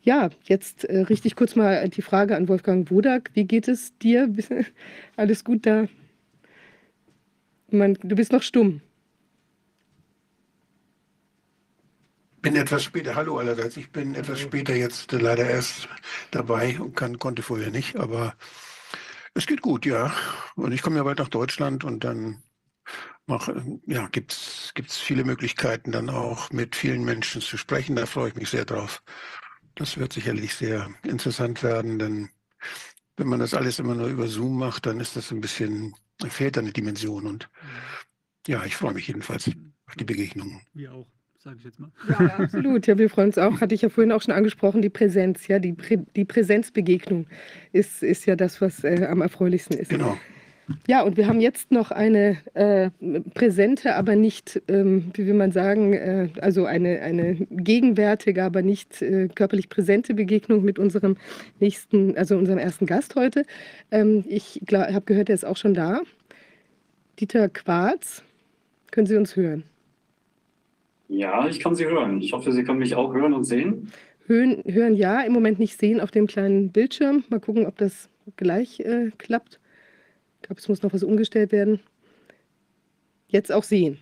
Ja, 0.02 0.30
jetzt 0.46 0.86
äh, 0.86 1.02
richte 1.02 1.28
ich 1.28 1.36
kurz 1.36 1.56
mal 1.56 1.88
die 1.90 2.02
Frage 2.02 2.36
an 2.36 2.48
Wolfgang 2.48 2.90
Wodak. 2.90 3.30
Wie 3.34 3.46
geht 3.46 3.68
es 3.68 3.98
dir? 4.00 4.34
Alles 5.16 5.44
gut 5.44 5.66
da? 5.66 5.88
Man, 7.70 7.98
du 8.02 8.16
bist 8.16 8.32
noch 8.32 8.44
stumm. 8.44 8.82
Bin 12.46 12.56
etwas 12.58 12.84
später, 12.84 13.16
hallo 13.16 13.40
allerseits, 13.40 13.76
ich 13.76 13.92
bin 13.92 14.14
etwas 14.14 14.40
später 14.40 14.76
jetzt 14.76 15.12
leider 15.12 15.50
erst 15.50 15.90
dabei 16.30 16.80
und 16.80 16.96
kann, 16.96 17.18
konnte 17.18 17.42
vorher 17.42 17.72
nicht, 17.72 17.96
aber 17.96 18.36
es 19.34 19.48
geht 19.48 19.62
gut, 19.62 19.84
ja. 19.84 20.14
Und 20.56 20.72
ich 20.72 20.84
komme 20.84 20.98
ja 20.98 21.04
bald 21.04 21.18
nach 21.18 21.30
Deutschland 21.30 21.84
und 21.84 22.04
dann 22.04 22.44
ja, 23.88 24.08
gibt 24.10 24.32
es 24.32 24.98
viele 25.00 25.24
Möglichkeiten, 25.24 25.92
dann 25.92 26.12
auch 26.12 26.52
mit 26.52 26.76
vielen 26.76 27.04
Menschen 27.04 27.42
zu 27.42 27.58
sprechen. 27.58 27.96
Da 27.96 28.06
freue 28.06 28.30
ich 28.30 28.36
mich 28.36 28.52
sehr 28.52 28.66
drauf. 28.66 29.02
Das 29.74 29.98
wird 29.98 30.14
sicherlich 30.14 30.54
sehr 30.54 30.88
interessant 31.02 31.64
werden, 31.64 31.98
denn 31.98 32.30
wenn 33.18 33.28
man 33.28 33.40
das 33.40 33.56
alles 33.56 33.80
immer 33.80 33.96
nur 33.96 34.08
über 34.08 34.28
Zoom 34.28 34.60
macht, 34.60 34.86
dann 34.86 35.00
ist 35.00 35.16
das 35.16 35.32
ein 35.32 35.42
bisschen, 35.42 35.96
fehlt 36.28 36.60
eine 36.60 36.72
Dimension. 36.72 37.26
Und 37.26 37.50
ja, 38.46 38.64
ich 38.66 38.76
freue 38.76 38.94
mich 38.94 39.08
jedenfalls 39.08 39.48
auf 39.48 39.96
die 39.96 40.06
Begegnung. 40.06 40.62
Wir 40.74 40.94
auch 40.94 41.15
sage 41.46 41.58
ich 41.60 41.66
jetzt 41.66 41.80
mal. 41.80 41.92
Ja, 42.10 42.26
ja, 42.26 42.36
absolut. 42.44 42.88
Ja, 42.88 42.98
wir 42.98 43.10
freuen 43.10 43.28
uns 43.28 43.38
auch, 43.38 43.62
hatte 43.62 43.76
ich 43.76 43.84
ja 43.84 43.90
vorhin 43.90 44.12
auch 44.12 44.22
schon 44.22 44.34
angesprochen, 44.34 44.82
die 44.82 44.90
Präsenz, 44.90 45.48
ja, 45.48 45.60
die, 45.60 45.74
Prä 45.74 46.00
die 46.16 46.26
Präsenzbegegnung 46.26 47.28
ist, 47.72 48.04
ist 48.04 48.26
ja 48.26 48.36
das, 48.36 48.60
was 48.62 48.84
äh, 48.84 49.06
am 49.10 49.22
erfreulichsten 49.22 49.78
ist. 49.78 49.90
Genau. 49.90 50.18
Ja, 50.88 51.04
und 51.04 51.16
wir 51.16 51.28
haben 51.28 51.42
jetzt 51.42 51.72
noch 51.72 51.92
eine 51.92 52.38
äh, 52.56 52.90
präsente, 53.36 53.96
aber 53.96 54.16
nicht, 54.16 54.64
ähm, 54.68 55.12
wie 55.14 55.28
will 55.28 55.36
man 55.36 55.52
sagen, 55.52 55.94
äh, 55.94 56.30
also 56.42 56.66
eine, 56.66 57.02
eine 57.02 57.36
gegenwärtige, 57.52 58.44
aber 58.44 58.64
nicht 58.64 59.04
äh, 59.04 59.28
körperlich 59.28 59.70
präsente 59.70 60.16
Begegnung 60.16 60.64
mit 60.64 60.80
unserem 60.80 61.18
nächsten, 61.60 62.18
also 62.18 62.36
unserem 62.36 62.58
ersten 62.58 62.88
Gast 62.88 63.14
heute. 63.16 63.46
Ähm, 63.92 64.26
ich 64.28 64.60
habe 64.72 65.06
gehört, 65.06 65.30
er 65.30 65.36
ist 65.36 65.46
auch 65.46 65.58
schon 65.58 65.76
da. 65.76 66.02
Dieter 67.20 67.48
Quarz, 67.48 68.24
können 68.90 69.06
Sie 69.06 69.18
uns 69.18 69.36
hören? 69.36 69.66
Ja, 71.08 71.48
ich 71.48 71.60
kann 71.60 71.76
Sie 71.76 71.86
hören. 71.86 72.22
Ich 72.22 72.34
hoffe, 72.34 72.52
Sie 72.52 72.64
können 72.64 72.80
mich 72.80 72.96
auch 72.96 73.14
hören 73.14 73.34
und 73.34 73.44
sehen. 73.44 73.92
Hören, 74.28 74.64
hören 74.66 74.96
ja, 74.96 75.22
im 75.22 75.34
Moment 75.34 75.60
nicht 75.60 75.80
sehen 75.80 76.00
auf 76.00 76.12
dem 76.12 76.28
kleinen 76.28 76.72
Bildschirm. 76.72 77.24
Mal 77.30 77.40
gucken, 77.40 77.66
ob 77.68 77.78
das 77.78 78.10
gleich 78.38 78.80
äh, 78.80 79.12
klappt. 79.18 79.60
Ich 80.42 80.48
glaube, 80.48 80.60
es 80.60 80.68
muss 80.68 80.82
noch 80.82 80.94
was 80.94 81.04
umgestellt 81.04 81.52
werden. 81.52 81.80
Jetzt 83.28 83.52
auch 83.52 83.64
sehen. 83.64 84.00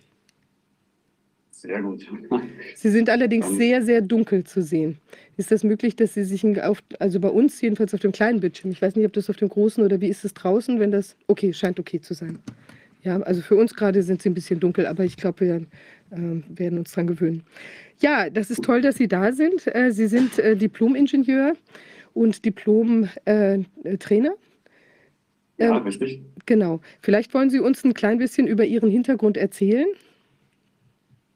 Sehr 1.50 1.80
gut. 1.80 2.06
Sie 2.74 2.90
sind 2.90 3.08
allerdings 3.08 3.48
um, 3.48 3.56
sehr, 3.56 3.82
sehr 3.82 4.02
dunkel 4.02 4.44
zu 4.44 4.62
sehen. 4.62 4.98
Ist 5.36 5.50
das 5.50 5.64
möglich, 5.64 5.96
dass 5.96 6.14
Sie 6.14 6.24
sich, 6.24 6.44
auf, 6.62 6.82
also 6.98 7.20
bei 7.20 7.28
uns 7.28 7.60
jedenfalls 7.60 7.94
auf 7.94 8.00
dem 8.00 8.12
kleinen 8.12 8.40
Bildschirm, 8.40 8.70
ich 8.70 8.82
weiß 8.82 8.96
nicht, 8.96 9.06
ob 9.06 9.14
das 9.14 9.30
auf 9.30 9.36
dem 9.36 9.48
großen 9.48 9.82
oder 9.82 10.00
wie 10.00 10.08
ist 10.08 10.24
es 10.24 10.34
draußen, 10.34 10.78
wenn 10.78 10.90
das, 10.90 11.16
okay, 11.26 11.52
scheint 11.52 11.80
okay 11.80 12.00
zu 12.00 12.12
sein. 12.12 12.38
Ja, 13.02 13.20
also 13.20 13.42
für 13.42 13.56
uns 13.56 13.74
gerade 13.74 14.02
sind 14.02 14.22
sie 14.22 14.30
ein 14.30 14.34
bisschen 14.34 14.60
dunkel, 14.60 14.86
aber 14.86 15.04
ich 15.04 15.16
glaube, 15.16 15.40
wir 15.40 15.66
äh, 16.10 16.42
werden 16.48 16.78
uns 16.78 16.92
daran 16.92 17.06
gewöhnen. 17.06 17.42
Ja, 18.00 18.30
das 18.30 18.50
ist 18.50 18.64
toll, 18.64 18.80
dass 18.80 18.96
Sie 18.96 19.08
da 19.08 19.32
sind. 19.32 19.66
Äh, 19.74 19.92
Sie 19.92 20.06
sind 20.06 20.38
äh, 20.38 20.56
Diplom-Ingenieur 20.56 21.54
und 22.12 22.44
Diplom-Trainer. 22.44 24.34
ja, 25.58 25.76
ähm, 25.76 25.82
richtig. 25.82 26.22
Genau. 26.46 26.80
Vielleicht 27.00 27.32
wollen 27.34 27.50
Sie 27.50 27.60
uns 27.60 27.84
ein 27.84 27.94
klein 27.94 28.18
bisschen 28.18 28.46
über 28.46 28.64
Ihren 28.64 28.90
Hintergrund 28.90 29.36
erzählen. 29.36 29.86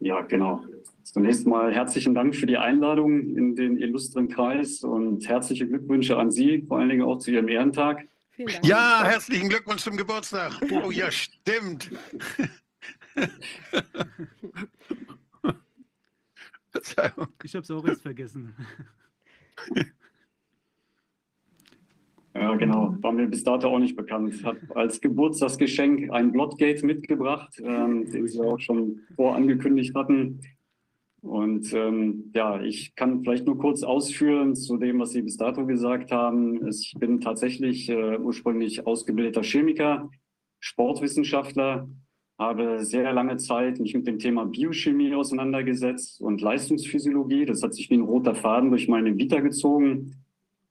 Ja, 0.00 0.20
genau. 0.22 0.62
Zunächst 1.02 1.46
mal 1.46 1.72
herzlichen 1.72 2.14
Dank 2.14 2.36
für 2.36 2.46
die 2.46 2.58
Einladung 2.58 3.34
in 3.34 3.56
den 3.56 3.78
illustren 3.78 4.28
Kreis 4.28 4.84
und 4.84 5.26
herzliche 5.26 5.66
Glückwünsche 5.66 6.18
an 6.18 6.30
Sie, 6.30 6.62
vor 6.68 6.78
allen 6.78 6.90
Dingen 6.90 7.02
auch 7.02 7.18
zu 7.18 7.30
Ihrem 7.30 7.48
Ehrentag. 7.48 8.06
Ja, 8.62 9.04
herzlichen 9.04 9.48
Glückwunsch 9.48 9.82
zum 9.82 9.96
Geburtstag. 9.96 10.52
Oh 10.70 10.90
ja, 10.90 11.10
stimmt. 11.10 11.90
Verzeihung. 16.70 17.28
Ich 17.44 17.54
habe 17.54 17.62
es 17.62 17.70
auch 17.70 17.86
erst 17.86 18.02
vergessen. 18.02 18.54
Ja, 22.34 22.54
genau. 22.54 22.94
War 23.00 23.12
mir 23.12 23.26
bis 23.26 23.42
dato 23.42 23.68
auch 23.68 23.78
nicht 23.78 23.96
bekannt. 23.96 24.34
Ich 24.34 24.44
habe 24.44 24.60
als 24.74 25.00
Geburtstagsgeschenk 25.00 26.10
ein 26.12 26.30
Bloodgate 26.30 26.86
mitgebracht, 26.86 27.60
ähm, 27.62 28.10
den 28.10 28.28
Sie 28.28 28.40
auch 28.40 28.60
schon 28.60 29.00
vorangekündigt 29.16 29.94
hatten. 29.94 30.40
Und 31.20 31.72
ähm, 31.72 32.30
ja, 32.34 32.60
ich 32.60 32.94
kann 32.94 33.22
vielleicht 33.22 33.44
nur 33.44 33.58
kurz 33.58 33.82
ausführen 33.82 34.54
zu 34.54 34.76
dem, 34.76 35.00
was 35.00 35.10
Sie 35.10 35.22
bis 35.22 35.36
dato 35.36 35.66
gesagt 35.66 36.12
haben. 36.12 36.64
Ich 36.68 36.94
bin 36.96 37.20
tatsächlich 37.20 37.88
äh, 37.88 38.18
ursprünglich 38.18 38.86
ausgebildeter 38.86 39.42
Chemiker, 39.42 40.08
Sportwissenschaftler, 40.60 41.88
habe 42.38 42.84
sehr 42.84 43.12
lange 43.12 43.36
Zeit 43.36 43.80
mich 43.80 43.94
mit 43.94 44.06
dem 44.06 44.18
Thema 44.20 44.44
Biochemie 44.44 45.14
auseinandergesetzt 45.14 46.20
und 46.20 46.40
Leistungsphysiologie. 46.40 47.44
Das 47.44 47.62
hat 47.62 47.74
sich 47.74 47.90
wie 47.90 47.96
ein 47.96 48.02
roter 48.02 48.34
Faden 48.34 48.70
durch 48.70 48.86
meine 48.86 49.18
Vita 49.18 49.40
gezogen. 49.40 50.14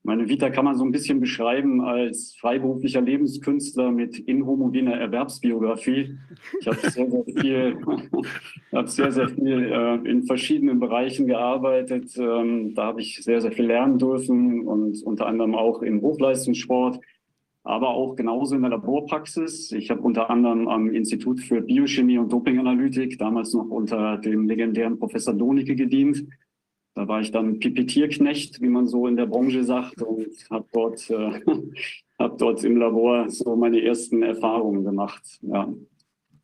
Meine 0.02 0.26
Vita 0.26 0.48
kann 0.48 0.64
man 0.64 0.74
so 0.74 0.84
ein 0.84 0.92
bisschen 0.92 1.20
beschreiben 1.20 1.82
als 1.82 2.34
freiberuflicher 2.40 3.02
Lebenskünstler 3.02 3.90
mit 3.90 4.18
inhomogener 4.18 4.94
Erwerbsbiografie. 4.94 6.16
Ich 6.60 6.66
habe 6.66 6.78
sehr, 6.78 7.10
sehr 7.10 7.24
viel, 7.24 7.78
habe 8.72 8.88
sehr, 8.88 9.12
sehr 9.12 9.28
viel 9.28 9.70
äh, 9.70 10.10
in 10.10 10.22
verschiedenen 10.22 10.80
Bereichen 10.80 11.26
gearbeitet. 11.26 12.16
Ähm, 12.16 12.74
da 12.74 12.84
habe 12.84 13.02
ich 13.02 13.22
sehr, 13.22 13.42
sehr 13.42 13.52
viel 13.52 13.66
lernen 13.66 13.98
dürfen 13.98 14.66
und 14.66 15.02
unter 15.02 15.26
anderem 15.26 15.54
auch 15.54 15.82
im 15.82 16.00
Hochleistungssport 16.00 17.00
aber 17.68 17.90
auch 17.90 18.16
genauso 18.16 18.54
in 18.54 18.62
der 18.62 18.70
Laborpraxis. 18.70 19.72
Ich 19.72 19.90
habe 19.90 20.00
unter 20.00 20.30
anderem 20.30 20.68
am 20.68 20.90
Institut 20.90 21.38
für 21.40 21.60
Biochemie 21.60 22.16
und 22.16 22.32
Dopinganalytik, 22.32 23.18
damals 23.18 23.52
noch 23.52 23.68
unter 23.68 24.16
dem 24.16 24.48
legendären 24.48 24.98
Professor 24.98 25.34
Donicke 25.34 25.76
gedient. 25.76 26.24
Da 26.94 27.06
war 27.06 27.20
ich 27.20 27.30
dann 27.30 27.58
Pipetierknecht, 27.58 28.62
wie 28.62 28.70
man 28.70 28.86
so 28.86 29.06
in 29.06 29.16
der 29.16 29.26
Branche 29.26 29.64
sagt, 29.64 30.00
und 30.00 30.28
habe 30.48 30.64
dort, 30.72 31.10
äh, 31.10 31.40
hab 32.18 32.38
dort 32.38 32.64
im 32.64 32.78
Labor 32.78 33.28
so 33.28 33.54
meine 33.54 33.82
ersten 33.82 34.22
Erfahrungen 34.22 34.82
gemacht. 34.82 35.22
Ja. 35.42 35.68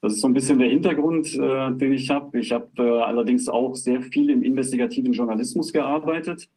Das 0.03 0.13
ist 0.13 0.21
so 0.21 0.29
ein 0.29 0.35
bisschen 0.35 0.59
der 0.59 0.69
Hintergrund, 0.69 1.35
äh, 1.39 1.73
den 1.73 1.95
ich 1.95 2.11
habe. 2.11 2.39
Ich 2.39 2.53
habe 2.53 2.69
äh, 2.77 3.01
allerdings 3.01 3.49
auch 3.49 3.75
sehr 3.77 4.03
viel 4.03 4.29
im 4.29 4.43
investigativen 4.43 5.15
Journalismus 5.15 5.73
gearbeitet. 5.73 6.51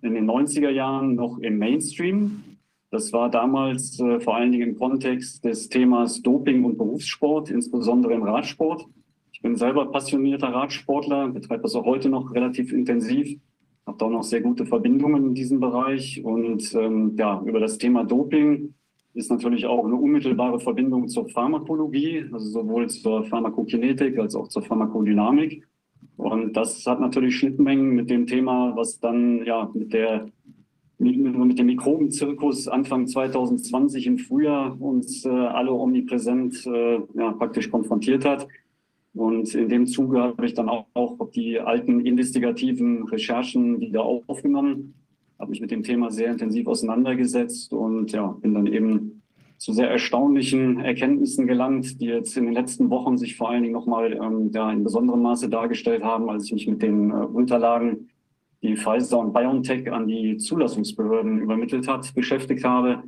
In 0.00 0.14
den 0.14 0.24
90er 0.24 0.70
Jahren 0.70 1.14
noch 1.14 1.36
im 1.40 1.58
Mainstream, 1.58 2.53
das 2.94 3.12
war 3.12 3.28
damals 3.28 3.98
äh, 3.98 4.20
vor 4.20 4.36
allen 4.36 4.52
Dingen 4.52 4.70
im 4.70 4.78
Kontext 4.78 5.44
des 5.44 5.68
Themas 5.68 6.22
Doping 6.22 6.64
und 6.64 6.78
Berufssport, 6.78 7.50
insbesondere 7.50 8.14
im 8.14 8.22
Radsport. 8.22 8.86
Ich 9.32 9.42
bin 9.42 9.56
selber 9.56 9.90
passionierter 9.90 10.48
Radsportler, 10.48 11.28
betreibe 11.28 11.64
das 11.64 11.74
auch 11.74 11.84
heute 11.84 12.08
noch 12.08 12.32
relativ 12.32 12.72
intensiv, 12.72 13.36
habe 13.84 13.98
da 13.98 14.06
auch 14.06 14.10
noch 14.10 14.22
sehr 14.22 14.42
gute 14.42 14.64
Verbindungen 14.64 15.26
in 15.26 15.34
diesem 15.34 15.58
Bereich. 15.58 16.24
Und 16.24 16.72
ähm, 16.74 17.16
ja, 17.18 17.42
über 17.44 17.58
das 17.58 17.78
Thema 17.78 18.04
Doping 18.04 18.74
ist 19.12 19.28
natürlich 19.28 19.66
auch 19.66 19.84
eine 19.84 19.96
unmittelbare 19.96 20.60
Verbindung 20.60 21.08
zur 21.08 21.28
Pharmakologie, 21.28 22.26
also 22.32 22.46
sowohl 22.46 22.88
zur 22.88 23.24
Pharmakokinetik 23.24 24.18
als 24.20 24.36
auch 24.36 24.46
zur 24.46 24.62
Pharmakodynamik. 24.62 25.66
Und 26.16 26.56
das 26.56 26.86
hat 26.86 27.00
natürlich 27.00 27.36
Schnittmengen 27.36 27.90
mit 27.90 28.08
dem 28.08 28.28
Thema, 28.28 28.76
was 28.76 29.00
dann 29.00 29.44
ja 29.44 29.68
mit 29.74 29.92
der 29.92 30.28
mit 30.98 31.58
dem 31.58 31.66
Mikrobenzirkus 31.66 32.68
Anfang 32.68 33.06
2020 33.06 34.06
im 34.06 34.18
Frühjahr 34.18 34.80
uns 34.80 35.24
äh, 35.24 35.28
alle 35.28 35.72
omnipräsent 35.72 36.66
äh, 36.66 37.00
ja, 37.14 37.32
praktisch 37.32 37.70
konfrontiert 37.70 38.24
hat. 38.24 38.46
Und 39.14 39.54
in 39.54 39.68
dem 39.68 39.86
Zuge 39.86 40.20
habe 40.20 40.46
ich 40.46 40.54
dann 40.54 40.68
auch, 40.68 40.86
auch 40.94 41.30
die 41.30 41.60
alten 41.60 42.04
investigativen 42.04 43.04
Recherchen 43.04 43.80
wieder 43.80 44.02
aufgenommen, 44.02 44.94
habe 45.38 45.50
mich 45.50 45.60
mit 45.60 45.70
dem 45.70 45.82
Thema 45.82 46.10
sehr 46.10 46.30
intensiv 46.30 46.66
auseinandergesetzt 46.66 47.72
und 47.72 48.12
ja, 48.12 48.26
bin 48.26 48.54
dann 48.54 48.66
eben 48.66 49.22
zu 49.58 49.72
sehr 49.72 49.88
erstaunlichen 49.88 50.80
Erkenntnissen 50.80 51.46
gelangt, 51.46 52.00
die 52.00 52.06
jetzt 52.06 52.36
in 52.36 52.44
den 52.44 52.54
letzten 52.54 52.90
Wochen 52.90 53.16
sich 53.16 53.36
vor 53.36 53.50
allen 53.50 53.62
Dingen 53.62 53.72
nochmal 53.72 54.12
ähm, 54.12 54.50
ja, 54.52 54.70
in 54.70 54.82
besonderem 54.82 55.22
Maße 55.22 55.48
dargestellt 55.48 56.02
haben, 56.02 56.28
als 56.28 56.46
ich 56.46 56.52
mich 56.52 56.66
mit 56.66 56.82
den 56.82 57.10
äh, 57.10 57.14
Unterlagen 57.14 58.10
die 58.64 58.76
Pfizer 58.76 59.18
und 59.18 59.34
BioNTech 59.34 59.92
an 59.92 60.08
die 60.08 60.38
Zulassungsbehörden 60.38 61.38
übermittelt 61.38 61.86
hat, 61.86 62.14
beschäftigt 62.14 62.64
habe 62.64 63.02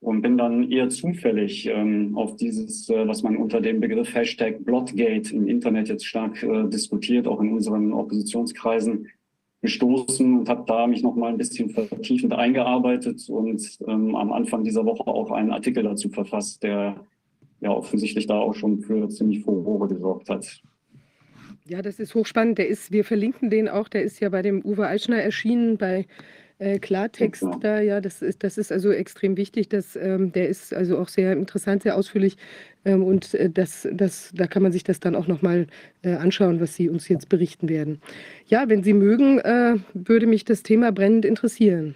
und 0.00 0.22
bin 0.22 0.38
dann 0.38 0.70
eher 0.70 0.88
zufällig 0.88 1.66
ähm, 1.66 2.16
auf 2.16 2.36
dieses, 2.36 2.88
äh, 2.88 3.06
was 3.06 3.22
man 3.22 3.36
unter 3.36 3.60
dem 3.60 3.80
Begriff 3.80 4.14
Hashtag 4.14 4.64
Bloodgate 4.64 5.34
im 5.34 5.46
Internet 5.46 5.88
jetzt 5.88 6.06
stark 6.06 6.42
äh, 6.42 6.68
diskutiert, 6.68 7.26
auch 7.26 7.40
in 7.40 7.52
unseren 7.52 7.92
Oppositionskreisen, 7.92 9.08
gestoßen 9.60 10.40
und 10.40 10.48
habe 10.48 10.64
da 10.66 10.86
mich 10.86 11.02
noch 11.02 11.16
mal 11.16 11.28
ein 11.28 11.38
bisschen 11.38 11.70
vertiefend 11.70 12.34
eingearbeitet 12.34 13.26
und 13.30 13.78
ähm, 13.86 14.14
am 14.14 14.32
Anfang 14.32 14.62
dieser 14.62 14.84
Woche 14.84 15.06
auch 15.06 15.30
einen 15.30 15.50
Artikel 15.50 15.82
dazu 15.82 16.10
verfasst, 16.10 16.62
der 16.62 16.96
ja 17.60 17.70
offensichtlich 17.70 18.26
da 18.26 18.38
auch 18.38 18.54
schon 18.54 18.80
für 18.80 19.08
ziemlich 19.08 19.42
Furore 19.42 19.88
gesorgt 19.88 20.28
hat. 20.28 20.62
Ja, 21.66 21.80
das 21.80 21.98
ist 21.98 22.14
hochspannend. 22.14 22.58
Der 22.58 22.68
ist, 22.68 22.92
wir 22.92 23.04
verlinken 23.04 23.48
den 23.48 23.70
auch, 23.70 23.88
der 23.88 24.02
ist 24.02 24.20
ja 24.20 24.28
bei 24.28 24.42
dem 24.42 24.62
Uwe 24.64 24.86
Eichner 24.86 25.16
erschienen 25.16 25.78
bei 25.78 26.06
äh, 26.58 26.78
Klartext 26.78 27.42
ja. 27.42 27.58
da, 27.58 27.80
ja, 27.80 28.00
das 28.02 28.20
ist, 28.20 28.44
das 28.44 28.58
ist 28.58 28.70
also 28.70 28.92
extrem 28.92 29.38
wichtig. 29.38 29.70
Dass, 29.70 29.96
ähm, 29.96 30.30
der 30.32 30.48
ist 30.50 30.74
also 30.74 30.98
auch 30.98 31.08
sehr 31.08 31.32
interessant, 31.32 31.82
sehr 31.82 31.96
ausführlich 31.96 32.36
ähm, 32.84 33.02
und 33.02 33.32
äh, 33.32 33.48
das, 33.48 33.88
das, 33.92 34.30
da 34.34 34.46
kann 34.46 34.62
man 34.62 34.72
sich 34.72 34.84
das 34.84 35.00
dann 35.00 35.16
auch 35.16 35.26
nochmal 35.26 35.66
äh, 36.02 36.12
anschauen, 36.12 36.60
was 36.60 36.76
Sie 36.76 36.90
uns 36.90 37.08
jetzt 37.08 37.30
berichten 37.30 37.70
werden. 37.70 38.02
Ja, 38.46 38.68
wenn 38.68 38.82
Sie 38.82 38.92
mögen, 38.92 39.38
äh, 39.38 39.76
würde 39.94 40.26
mich 40.26 40.44
das 40.44 40.62
Thema 40.62 40.92
brennend 40.92 41.24
interessieren. 41.24 41.94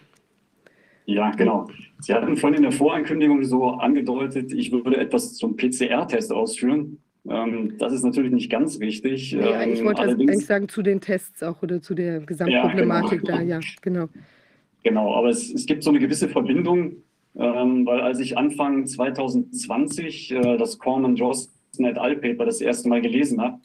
Ja, 1.05 1.31
genau. 1.31 1.69
Sie 2.01 2.15
hatten 2.15 2.37
vorhin 2.39 2.57
in 2.57 2.63
der 2.63 2.73
Vorankündigung 2.73 3.45
so 3.45 3.67
angedeutet, 3.67 4.53
ich 4.53 4.73
würde 4.73 4.97
etwas 4.97 5.35
zum 5.35 5.57
PCR-Test 5.57 6.33
ausführen. 6.33 6.99
Ähm, 7.29 7.77
das 7.79 7.93
ist 7.93 8.05
natürlich 8.05 8.33
nicht 8.33 8.51
ganz 8.51 8.81
richtig. 8.81 9.33
Nee, 9.35 9.73
ich 9.73 9.85
wollte 9.85 10.03
ähm, 10.03 10.11
eigentlich 10.11 10.47
sagen 10.47 10.69
zu 10.69 10.83
den 10.83 11.01
Tests 11.01 11.43
auch 11.43 11.63
oder 11.63 11.83
zu 11.83 11.95
der 11.95 12.21
Gesamtproblematik 12.21 13.23
ja, 13.29 13.37
genau. 13.37 13.39
da, 13.39 13.43
ja, 13.43 13.61
genau. 13.83 14.09
Genau, 14.83 15.15
aber 15.15 15.29
es, 15.29 15.53
es 15.53 15.67
gibt 15.67 15.83
so 15.83 15.91
eine 15.91 15.99
gewisse 15.99 16.29
Verbindung, 16.29 16.97
ähm, 17.37 17.85
weil 17.85 18.01
als 18.01 18.21
ich 18.21 18.39
Anfang 18.39 18.87
2020 18.87 20.33
äh, 20.33 20.57
das 20.57 20.79
Corman 20.79 21.17
Johnston 21.17 21.85
et 21.85 21.99
al. 21.99 22.17
Paper 22.17 22.47
das 22.47 22.61
erste 22.61 22.89
Mal 22.89 23.03
gelesen 23.03 23.41
habe, 23.41 23.59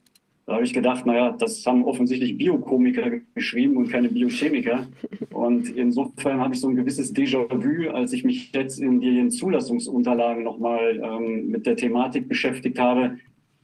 da 0.46 0.56
habe 0.56 0.66
ich 0.66 0.74
gedacht, 0.74 1.06
naja, 1.06 1.34
das 1.40 1.66
haben 1.66 1.86
offensichtlich 1.86 2.38
Biokomiker 2.38 3.12
geschrieben 3.34 3.78
und 3.78 3.88
keine 3.90 4.10
Biochemiker. 4.10 4.88
Und 5.32 5.70
insofern 5.70 6.42
habe 6.42 6.54
ich 6.54 6.60
so 6.60 6.68
ein 6.68 6.76
gewisses 6.76 7.16
Déjà-vu, 7.16 7.90
als 7.92 8.12
ich 8.12 8.26
mich 8.26 8.52
jetzt 8.52 8.80
in 8.80 9.00
den 9.00 9.32
Zulassungsunterlagen 9.32 10.44
nochmal 10.44 11.00
ähm, 11.02 11.48
mit 11.48 11.66
der 11.66 11.78
Thematik 11.78 12.28
beschäftigt 12.28 12.78
habe, 12.78 13.18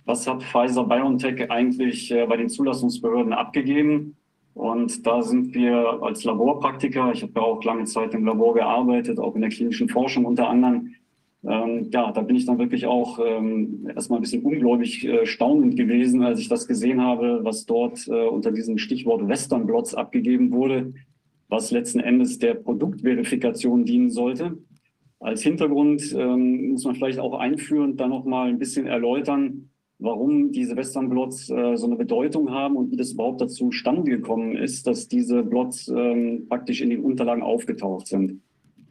was 0.10 0.28
hat 0.28 0.42
Pfizer 0.42 0.86
BioNTech 0.86 1.52
eigentlich 1.52 2.10
äh, 2.10 2.26
bei 2.26 2.36
den 2.36 2.50
Zulassungsbehörden 2.50 3.32
abgegeben? 3.32 4.18
Und 4.56 5.06
da 5.06 5.22
sind 5.22 5.54
wir 5.54 6.02
als 6.02 6.24
Laborpraktiker, 6.24 7.12
ich 7.14 7.22
habe 7.22 7.34
ja 7.36 7.42
auch 7.44 7.64
lange 7.64 7.86
Zeit 7.86 8.16
im 8.16 8.26
Labor 8.26 8.56
gearbeitet, 8.56 9.20
auch 9.20 9.36
in 9.36 9.42
der 9.42 9.52
klinischen 9.52 9.88
Forschung 9.88 10.26
unter 10.26 10.50
anderem. 10.50 10.96
Ähm, 11.48 11.90
ja, 11.94 12.12
da 12.12 12.22
bin 12.22 12.36
ich 12.36 12.48
dann 12.48 12.58
wirklich 12.58 12.88
auch 12.88 13.20
ähm, 13.24 13.88
erstmal 13.96 14.18
ein 14.18 14.24
bisschen 14.24 14.42
ungläubig 14.42 15.06
äh, 15.06 15.28
staunend 15.28 15.78
gewesen, 15.78 16.24
als 16.24 16.40
ich 16.40 16.50
das 16.50 16.68
gesehen 16.68 17.02
habe, 17.02 17.42
was 17.44 17.68
dort 17.68 18.08
äh, 18.08 18.28
unter 18.28 18.52
diesem 18.52 18.80
Stichwort 18.80 19.28
Western 19.28 19.68
Blots 19.68 19.94
abgegeben 19.94 20.52
wurde, 20.52 20.92
was 21.50 21.70
letzten 21.70 22.00
Endes 22.00 22.40
der 22.40 22.56
Produktverifikation 22.56 23.86
dienen 23.86 24.10
sollte. 24.10 24.58
Als 25.20 25.44
Hintergrund 25.44 26.16
ähm, 26.18 26.72
muss 26.72 26.84
man 26.84 26.96
vielleicht 26.96 27.20
auch 27.20 27.36
einführend 27.36 28.00
dann 28.00 28.10
nochmal 28.10 28.50
ein 28.50 28.58
bisschen 28.58 28.88
erläutern, 28.88 29.70
warum 30.00 30.52
diese 30.52 30.76
Western-Blots 30.76 31.50
äh, 31.50 31.76
so 31.76 31.86
eine 31.86 31.98
Bedeutung 31.98 32.52
haben 32.52 32.78
und 32.78 32.92
wie 32.92 32.96
das 32.96 33.12
überhaupt 33.12 33.42
dazu 33.42 33.72
stande 33.72 34.10
gekommen 34.10 34.56
ist, 34.56 34.88
dass 34.88 35.08
diese 35.08 35.44
Blots 35.44 35.90
ähm, 35.90 36.48
praktisch 36.48 36.82
in 36.82 36.90
den 36.90 37.04
Unterlagen 37.04 37.44
aufgetaucht 37.44 38.08
sind. 38.08 38.42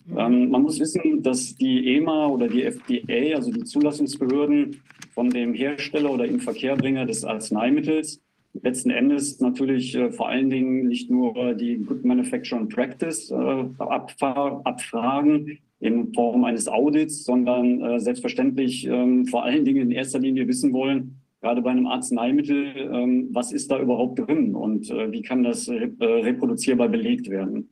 Mhm. 0.07 0.18
Ähm, 0.18 0.51
man 0.51 0.62
muss 0.62 0.79
wissen, 0.79 1.23
dass 1.23 1.55
die 1.57 1.97
EMA 1.97 2.29
oder 2.29 2.47
die 2.47 2.62
FDA, 2.62 3.35
also 3.37 3.51
die 3.51 3.64
Zulassungsbehörden 3.64 4.77
von 5.12 5.31
dem 5.31 5.55
Hersteller 5.55 6.12
oder 6.12 6.27
Inverkehrbringer 6.27 7.07
des 7.07 7.25
Arzneimittels, 7.25 8.21
letzten 8.62 8.90
Endes 8.90 9.40
natürlich 9.40 9.94
äh, 9.94 10.11
vor 10.11 10.29
allen 10.29 10.51
Dingen 10.51 10.88
nicht 10.88 11.11
nur 11.11 11.55
die 11.55 11.79
Good 11.79 12.05
Manufacturing 12.05 12.68
Practice 12.68 13.31
äh, 13.31 13.64
abfragen, 13.79 15.59
in 15.81 16.12
Form 16.12 16.45
eines 16.45 16.69
Audits, 16.69 17.25
sondern 17.25 17.81
äh, 17.81 18.01
selbstverständlich 18.01 18.87
ähm, 18.87 19.27
vor 19.27 19.45
allen 19.45 19.64
Dingen 19.64 19.83
in 19.83 19.91
erster 19.93 20.19
Linie 20.19 20.49
wissen 20.49 20.73
wollen, 20.73 21.21
gerade 21.41 21.62
bei 21.62 21.71
einem 21.71 21.87
Arzneimittel, 21.87 22.91
ähm, 22.93 23.29
was 23.33 23.53
ist 23.53 23.71
da 23.71 23.81
überhaupt 23.81 24.19
drin 24.19 24.55
und 24.55 24.91
äh, 24.91 25.12
wie 25.12 25.23
kann 25.23 25.45
das 25.45 25.69
äh, 25.69 25.88
reproduzierbar 26.01 26.88
belegt 26.88 27.31
werden. 27.31 27.71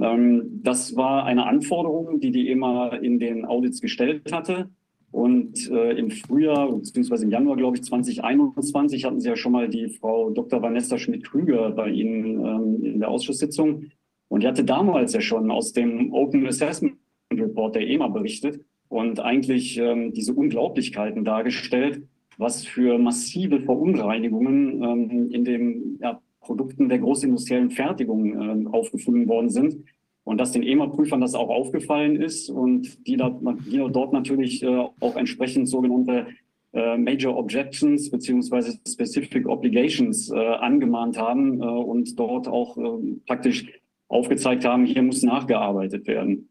Ähm, 0.00 0.60
das 0.62 0.96
war 0.96 1.24
eine 1.24 1.46
Anforderung, 1.46 2.20
die 2.20 2.30
die 2.30 2.50
EMA 2.50 2.88
in 2.96 3.18
den 3.18 3.44
Audits 3.44 3.80
gestellt 3.80 4.32
hatte. 4.32 4.70
Und 5.10 5.70
äh, 5.70 5.92
im 5.92 6.10
Frühjahr, 6.10 6.72
beziehungsweise 6.72 7.24
im 7.24 7.30
Januar, 7.30 7.56
glaube 7.56 7.76
ich, 7.76 7.84
2021, 7.84 9.04
hatten 9.04 9.20
Sie 9.20 9.28
ja 9.28 9.36
schon 9.36 9.52
mal 9.52 9.68
die 9.68 9.88
Frau 9.88 10.30
Dr. 10.30 10.60
Vanessa 10.60 10.98
Schmidt-Krüger 10.98 11.70
bei 11.70 11.90
Ihnen 11.90 12.44
ähm, 12.44 12.84
in 12.84 12.98
der 12.98 13.10
Ausschusssitzung. 13.10 13.84
Und 14.26 14.42
die 14.42 14.48
hatte 14.48 14.64
damals 14.64 15.12
ja 15.12 15.20
schon 15.20 15.52
aus 15.52 15.72
dem 15.72 16.12
Open 16.12 16.44
Assessment 16.48 16.96
Report 17.32 17.74
der 17.74 17.86
EMA 17.88 18.08
berichtet 18.08 18.64
und 18.88 19.20
eigentlich 19.20 19.78
ähm, 19.78 20.12
diese 20.12 20.34
Unglaublichkeiten 20.34 21.24
dargestellt, 21.24 22.02
was 22.38 22.64
für 22.64 22.98
massive 22.98 23.60
Verunreinigungen 23.60 24.82
ähm, 24.82 25.30
in 25.30 25.44
den 25.44 25.98
ja, 26.00 26.20
Produkten 26.40 26.88
der 26.88 26.98
großindustriellen 26.98 27.70
Fertigung 27.70 28.40
ähm, 28.40 28.68
aufgefunden 28.68 29.28
worden 29.28 29.50
sind. 29.50 29.84
Und 30.24 30.38
dass 30.38 30.52
den 30.52 30.62
EMA-Prüfern 30.62 31.20
das 31.20 31.34
auch 31.34 31.50
aufgefallen 31.50 32.16
ist 32.16 32.48
und 32.48 33.06
die, 33.06 33.18
da, 33.18 33.38
die 33.66 33.76
dort 33.92 34.12
natürlich 34.14 34.62
äh, 34.62 34.68
auch 35.00 35.16
entsprechend 35.16 35.68
sogenannte 35.68 36.28
äh, 36.72 36.96
Major 36.96 37.36
Objections 37.36 38.10
beziehungsweise 38.10 38.78
Specific 38.88 39.46
Obligations 39.46 40.30
äh, 40.30 40.34
angemahnt 40.36 41.18
haben 41.18 41.60
äh, 41.60 41.66
und 41.66 42.18
dort 42.18 42.48
auch 42.48 42.78
äh, 42.78 43.16
praktisch 43.26 43.66
aufgezeigt 44.08 44.64
haben, 44.64 44.86
hier 44.86 45.02
muss 45.02 45.22
nachgearbeitet 45.22 46.06
werden. 46.06 46.48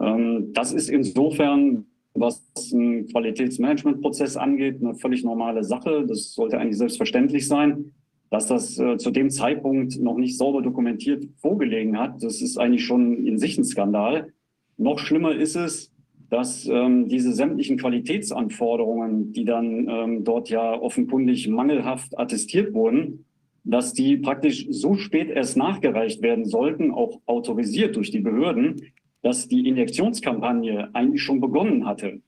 Ähm, 0.00 0.52
das 0.52 0.72
ist 0.72 0.88
insofern, 0.88 1.86
was 2.14 2.42
einen 2.72 3.06
Qualitätsmanagementprozess 3.06 4.36
angeht, 4.36 4.76
eine 4.80 4.94
völlig 4.94 5.24
normale 5.24 5.64
Sache. 5.64 6.04
Das 6.06 6.34
sollte 6.34 6.58
eigentlich 6.58 6.78
selbstverständlich 6.78 7.46
sein. 7.46 7.92
Dass 8.30 8.46
das 8.46 8.78
äh, 8.78 8.98
zu 8.98 9.10
dem 9.10 9.30
Zeitpunkt 9.30 9.98
noch 10.00 10.18
nicht 10.18 10.36
sauber 10.36 10.60
dokumentiert 10.60 11.26
vorgelegen 11.38 11.98
hat, 11.98 12.22
das 12.22 12.42
ist 12.42 12.58
eigentlich 12.58 12.84
schon 12.84 13.26
in 13.26 13.38
sich 13.38 13.56
ein 13.56 13.64
Skandal. 13.64 14.32
Noch 14.76 14.98
schlimmer 14.98 15.34
ist 15.34 15.56
es, 15.56 15.90
dass 16.28 16.66
ähm, 16.66 17.08
diese 17.08 17.32
sämtlichen 17.32 17.78
Qualitätsanforderungen, 17.78 19.32
die 19.32 19.46
dann 19.46 19.88
ähm, 19.88 20.24
dort 20.24 20.50
ja 20.50 20.78
offenkundig 20.78 21.48
mangelhaft 21.48 22.18
attestiert 22.18 22.74
wurden, 22.74 23.24
dass 23.64 23.94
die 23.94 24.18
praktisch 24.18 24.66
so 24.70 24.94
spät 24.94 25.30
erst 25.30 25.56
nachgereicht 25.56 26.22
werden 26.22 26.44
sollten, 26.44 26.90
auch 26.90 27.20
autorisiert 27.26 27.96
durch 27.96 28.10
die 28.10 28.20
Behörden, 28.20 28.82
dass 29.28 29.46
die 29.46 29.68
Injektionskampagne 29.68 30.88
eigentlich 30.94 31.22
schon 31.22 31.38
begonnen 31.38 31.84
hatte. 31.84 32.22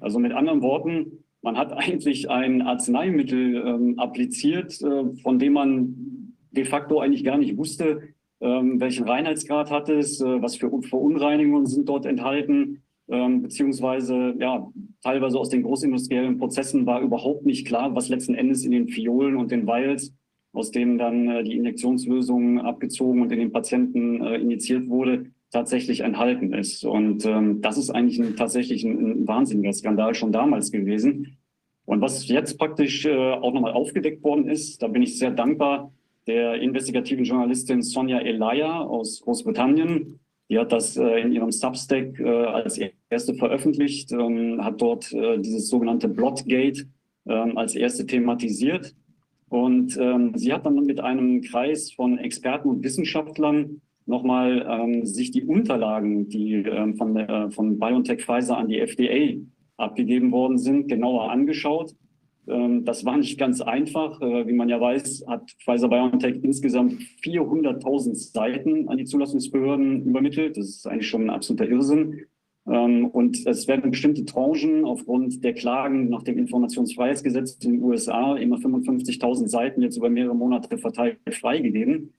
Also 0.00 0.18
mit 0.18 0.32
anderen 0.32 0.62
Worten, 0.62 1.18
man 1.42 1.58
hat 1.58 1.70
eigentlich 1.74 2.30
ein 2.30 2.62
Arzneimittel 2.62 3.56
ähm, 3.56 3.98
appliziert, 3.98 4.80
äh, 4.80 5.14
von 5.22 5.38
dem 5.38 5.52
man 5.52 6.34
de 6.52 6.64
facto 6.64 6.98
eigentlich 6.98 7.24
gar 7.24 7.36
nicht 7.36 7.58
wusste, 7.58 8.14
ähm, 8.40 8.80
welchen 8.80 9.06
Reinheitsgrad 9.06 9.70
hat 9.70 9.90
es, 9.90 10.22
äh, 10.22 10.40
was 10.40 10.56
für 10.56 10.70
Verunreinigungen 10.80 11.66
sind 11.66 11.90
dort 11.90 12.06
enthalten, 12.06 12.80
ähm, 13.10 13.42
beziehungsweise 13.42 14.34
ja, 14.40 14.66
teilweise 15.02 15.38
aus 15.38 15.50
den 15.50 15.62
großindustriellen 15.62 16.38
Prozessen 16.38 16.86
war 16.86 17.02
überhaupt 17.02 17.44
nicht 17.44 17.66
klar, 17.66 17.94
was 17.94 18.08
letzten 18.08 18.34
Endes 18.34 18.64
in 18.64 18.70
den 18.70 18.88
Fiolen 18.88 19.36
und 19.36 19.50
den 19.50 19.66
Vials, 19.66 20.14
aus 20.54 20.70
denen 20.70 20.96
dann 20.96 21.28
äh, 21.28 21.44
die 21.44 21.54
Injektionslösung 21.54 22.60
abgezogen 22.60 23.20
und 23.20 23.30
in 23.30 23.40
den 23.40 23.52
Patienten 23.52 24.22
äh, 24.22 24.36
injiziert 24.36 24.88
wurde, 24.88 25.26
tatsächlich 25.50 26.00
enthalten 26.00 26.52
ist. 26.52 26.84
Und 26.84 27.24
ähm, 27.24 27.60
das 27.60 27.78
ist 27.78 27.90
eigentlich 27.90 28.18
ein, 28.18 28.36
tatsächlich 28.36 28.84
ein, 28.84 28.98
ein, 28.98 29.28
wahnsinniger 29.28 29.72
Skandal 29.72 30.14
schon 30.14 30.32
damals 30.32 30.70
gewesen. 30.70 31.38
Und 31.84 32.00
was 32.00 32.26
jetzt 32.28 32.58
praktisch 32.58 33.04
äh, 33.06 33.16
auch 33.16 33.52
nochmal 33.52 33.72
aufgedeckt 33.72 34.22
worden 34.24 34.48
ist, 34.48 34.82
da 34.82 34.88
bin 34.88 35.02
ich 35.02 35.18
sehr 35.18 35.30
dankbar 35.30 35.92
der 36.26 36.60
investigativen 36.60 37.24
Journalistin 37.24 37.82
Sonja 37.82 38.18
Elia 38.18 38.80
aus 38.80 39.20
Großbritannien. 39.20 40.18
Die 40.48 40.58
hat 40.58 40.72
das 40.72 40.96
äh, 40.96 41.20
in 41.20 41.32
ihrem 41.32 41.52
Substack 41.52 42.18
äh, 42.18 42.28
als 42.28 42.80
erste 43.10 43.34
veröffentlicht, 43.34 44.12
ähm, 44.12 44.64
hat 44.64 44.80
dort 44.80 45.12
äh, 45.12 45.38
dieses 45.38 45.68
sogenannte 45.68 46.08
Blotgate 46.08 46.86
ähm, 47.28 47.56
als 47.56 47.74
erste 47.74 48.06
thematisiert. 48.06 48.94
Und 49.48 49.96
ähm, 49.96 50.32
sie 50.34 50.52
hat 50.52 50.66
dann 50.66 50.84
mit 50.84 51.00
einem 51.00 51.42
Kreis 51.42 51.92
von 51.92 52.18
Experten 52.18 52.68
und 52.68 52.82
Wissenschaftlern 52.82 53.80
nochmal 54.06 54.66
ähm, 54.68 55.04
sich 55.04 55.30
die 55.30 55.44
Unterlagen, 55.44 56.28
die 56.28 56.54
ähm, 56.54 56.96
von, 56.96 57.14
der, 57.14 57.50
von 57.50 57.78
BioNTech 57.78 58.24
Pfizer 58.24 58.56
an 58.56 58.68
die 58.68 58.78
FDA 58.78 59.40
abgegeben 59.76 60.32
worden 60.32 60.58
sind, 60.58 60.88
genauer 60.88 61.30
angeschaut. 61.30 61.94
Ähm, 62.48 62.84
das 62.84 63.04
war 63.04 63.16
nicht 63.16 63.38
ganz 63.38 63.60
einfach. 63.60 64.20
Äh, 64.20 64.46
wie 64.46 64.52
man 64.52 64.68
ja 64.68 64.80
weiß, 64.80 65.24
hat 65.26 65.50
Pfizer 65.62 65.88
BioNTech 65.88 66.42
insgesamt 66.42 67.00
400.000 67.22 68.14
Seiten 68.14 68.88
an 68.88 68.96
die 68.96 69.04
Zulassungsbehörden 69.04 70.04
übermittelt. 70.04 70.56
Das 70.56 70.68
ist 70.68 70.86
eigentlich 70.86 71.08
schon 71.08 71.24
ein 71.24 71.30
absoluter 71.30 71.68
Irrsinn. 71.68 72.20
Ähm, 72.68 73.06
und 73.06 73.46
es 73.46 73.68
werden 73.68 73.90
bestimmte 73.90 74.24
Tranchen 74.24 74.84
aufgrund 74.84 75.42
der 75.44 75.54
Klagen 75.54 76.08
nach 76.08 76.22
dem 76.22 76.38
Informationsfreiheitsgesetz 76.38 77.58
in 77.64 77.74
den 77.74 77.82
USA 77.82 78.36
immer 78.36 78.56
55.000 78.56 79.48
Seiten 79.48 79.82
jetzt 79.82 79.96
über 79.96 80.10
mehrere 80.10 80.34
Monate 80.34 80.78
verteilt 80.78 81.18
freigegeben. 81.30 82.12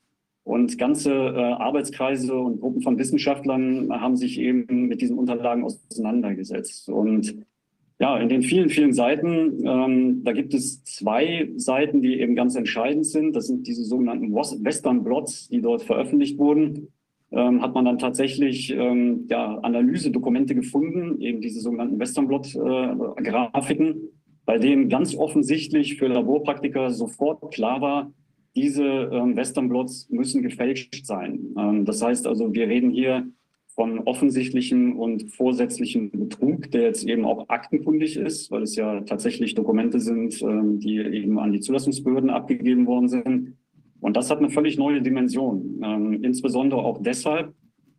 Und 0.47 0.77
ganze 0.77 1.11
äh, 1.11 1.39
Arbeitskreise 1.39 2.33
und 2.33 2.61
Gruppen 2.61 2.81
von 2.81 2.97
Wissenschaftlern 2.97 3.91
haben 3.91 4.15
sich 4.15 4.39
eben 4.39 4.87
mit 4.87 5.01
diesen 5.01 5.17
Unterlagen 5.17 5.65
auseinandergesetzt. 5.65 6.87
Und 6.87 7.35
ja, 7.99 8.17
in 8.17 8.29
den 8.29 8.43
vielen, 8.43 8.69
vielen 8.69 8.93
Seiten, 8.93 9.65
ähm, 9.67 10.23
da 10.23 10.31
gibt 10.31 10.53
es 10.53 10.85
zwei 10.85 11.49
Seiten, 11.57 12.01
die 12.01 12.21
eben 12.21 12.33
ganz 12.33 12.55
entscheidend 12.55 13.05
sind. 13.05 13.35
Das 13.35 13.47
sind 13.47 13.67
diese 13.67 13.83
sogenannten 13.83 14.33
Western 14.33 15.03
Blots, 15.03 15.49
die 15.49 15.59
dort 15.59 15.81
veröffentlicht 15.83 16.39
wurden. 16.39 16.93
Ähm, 17.29 17.61
hat 17.61 17.75
man 17.75 17.83
dann 17.83 17.99
tatsächlich 17.99 18.73
ähm, 18.73 19.25
ja, 19.29 19.57
Analysedokumente 19.57 20.55
gefunden, 20.55 21.19
eben 21.19 21.41
diese 21.41 21.59
sogenannten 21.59 21.99
Western 21.99 22.29
Blot-Grafiken, 22.29 23.87
äh, 23.87 23.95
bei 24.45 24.59
denen 24.59 24.87
ganz 24.87 25.13
offensichtlich 25.13 25.97
für 25.97 26.07
Laborpraktiker 26.07 26.91
sofort 26.91 27.53
klar 27.53 27.81
war, 27.81 28.13
diese 28.57 28.83
ähm, 28.83 29.35
Western 29.35 29.69
Blots 29.69 30.09
müssen 30.09 30.41
gefälscht 30.41 31.05
sein. 31.05 31.53
Ähm, 31.57 31.85
das 31.85 32.01
heißt 32.01 32.25
also, 32.25 32.53
wir 32.53 32.67
reden 32.67 32.89
hier 32.89 33.27
von 33.67 33.99
offensichtlichem 33.99 34.97
und 34.97 35.31
vorsätzlichem 35.35 36.09
Betrug, 36.09 36.71
der 36.71 36.81
jetzt 36.81 37.07
eben 37.07 37.25
auch 37.25 37.47
aktenkundig 37.49 38.17
ist, 38.17 38.49
weil 38.49 38.63
es 38.63 38.75
ja 38.75 39.01
tatsächlich 39.01 39.53
Dokumente 39.53 39.99
sind, 39.99 40.41
ähm, 40.41 40.79
die 40.79 40.97
eben 40.97 41.37
an 41.37 41.51
die 41.51 41.59
Zulassungsbehörden 41.59 42.31
abgegeben 42.31 42.87
worden 42.87 43.07
sind. 43.07 43.57
Und 44.01 44.17
das 44.17 44.31
hat 44.31 44.39
eine 44.39 44.49
völlig 44.49 44.79
neue 44.79 45.03
Dimension, 45.03 45.79
ähm, 45.83 46.23
insbesondere 46.23 46.81
auch 46.81 47.03
deshalb, 47.03 47.53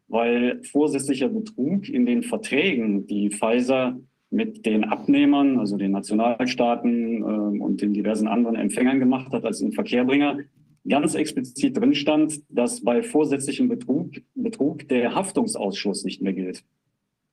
weil 0.09 0.61
vorsätzlicher 0.64 1.28
Betrug 1.28 1.88
in 1.88 2.04
den 2.04 2.24
Verträgen, 2.24 3.06
die 3.06 3.30
Pfizer 3.30 3.96
mit 4.31 4.66
den 4.66 4.85
Abnehmern, 4.85 5.59
also 5.59 5.76
den 5.76 5.93
Nationalstaaten 5.93 7.16
ähm, 7.16 7.61
und 7.61 7.81
den 7.81 7.95
diversen 7.95 8.29
anderen 8.29 8.57
Empfängern 8.57 8.99
gemacht 8.99 9.33
hat 9.33 9.45
als 9.45 9.61
Inverkehrbringer, 9.61 10.39
ganz 10.87 11.14
explizit 11.14 11.76
drin 11.76 11.95
stand, 11.95 12.41
dass 12.49 12.83
bei 12.83 13.03
vorsätzlichem 13.03 13.68
Betrug, 13.68 14.12
Betrug 14.35 14.89
der 14.89 15.14
Haftungsausschluss 15.14 16.05
nicht 16.05 16.22
mehr 16.22 16.33
gilt. 16.33 16.64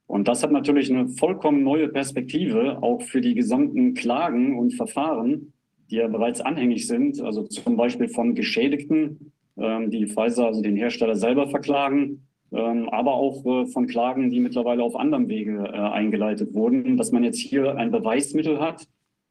Und 0.08 0.28
das 0.28 0.44
hat 0.44 0.52
natürlich 0.52 0.92
eine 0.92 1.08
vollkommen 1.08 1.64
neue 1.64 1.88
Perspektive 1.90 2.82
auch 2.84 3.02
für 3.02 3.22
die 3.22 3.34
gesamten 3.34 3.94
Klagen 3.94 4.58
und 4.58 4.74
Verfahren, 4.74 5.54
die 5.90 5.96
ja 5.96 6.08
bereits 6.08 6.42
anhängig 6.42 6.88
sind, 6.88 7.20
also 7.22 7.44
zum 7.44 7.76
Beispiel 7.76 8.08
von 8.08 8.36
Geschädigten, 8.36 9.32
ähm, 9.58 9.90
die 9.90 10.08
Pfizer, 10.08 10.48
also 10.48 10.62
den 10.62 10.76
Hersteller 10.76 11.16
selber 11.16 11.48
verklagen, 11.48 12.25
aber 12.52 13.16
auch 13.16 13.46
äh, 13.46 13.66
von 13.66 13.88
Klagen, 13.88 14.30
die 14.30 14.40
mittlerweile 14.40 14.84
auf 14.84 14.96
anderem 14.96 15.28
Wege 15.28 15.64
äh, 15.66 15.78
eingeleitet 15.78 16.54
wurden, 16.54 16.98
dass 16.98 17.12
man 17.12 17.24
jetzt 17.24 17.40
hier 17.40 17.76
ein 17.76 17.92
Beweismittel 17.92 18.60
hat, 18.60 18.88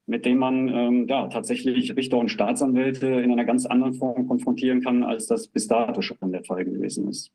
mit 0.07 0.27
dem 0.27 0.39
man 0.39 0.69
ähm, 0.69 1.07
ja, 1.09 1.29
tatsächlich 1.29 1.97
Richter 1.97 2.19
und 2.19 2.29
Staatsanwälte 2.29 3.07
in 3.07 3.33
einer 3.33 3.45
ganz 3.45 3.67
anderen 3.67 3.95
Form 3.95 4.27
konfrontieren 4.27 4.83
kann, 4.83 5.03
als 5.03 5.27
das 5.27 5.49
bis 5.49 5.67
dato 5.67 6.03
schon 6.03 6.33
der 6.33 6.45
Fall 6.45 6.65
gewesen 6.65 7.09
ist. 7.09 7.33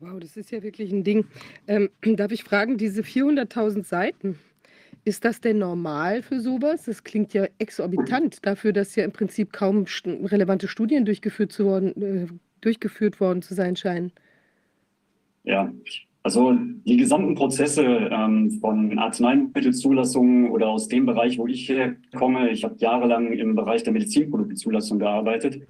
Wow, 0.00 0.18
das 0.20 0.36
ist 0.36 0.50
ja 0.50 0.62
wirklich 0.62 0.92
ein 0.92 1.04
Ding. 1.04 1.26
Ähm, 1.66 1.90
darf 2.16 2.32
ich 2.32 2.44
fragen, 2.44 2.78
diese 2.78 3.02
400.000 3.02 3.84
Seiten, 3.84 4.38
ist 5.04 5.24
das 5.24 5.40
denn 5.40 5.58
normal 5.58 6.22
für 6.22 6.40
sowas? 6.40 6.84
Das 6.84 7.04
klingt 7.04 7.32
ja 7.32 7.46
exorbitant 7.58 8.44
dafür, 8.44 8.72
dass 8.72 8.94
ja 8.96 9.04
im 9.04 9.12
Prinzip 9.12 9.52
kaum 9.52 9.86
relevante 10.04 10.68
Studien 10.68 11.04
durchgeführt, 11.04 11.52
zu 11.52 11.64
worden, 11.64 12.02
äh, 12.02 12.26
durchgeführt 12.60 13.20
worden 13.20 13.42
zu 13.42 13.54
sein 13.54 13.76
scheinen. 13.76 14.12
Ja, 15.48 15.72
also 16.22 16.52
die 16.84 16.98
gesamten 16.98 17.34
Prozesse 17.34 17.82
ähm, 17.82 18.50
von 18.60 18.98
Arzneimittelzulassungen 18.98 20.50
oder 20.50 20.68
aus 20.68 20.88
dem 20.88 21.06
Bereich, 21.06 21.38
wo 21.38 21.46
ich 21.46 21.66
herkomme, 21.70 22.50
ich 22.50 22.64
habe 22.64 22.76
jahrelang 22.78 23.32
im 23.32 23.54
Bereich 23.54 23.82
der 23.82 23.94
Medizinproduktzulassung 23.94 24.98
gearbeitet, 24.98 25.66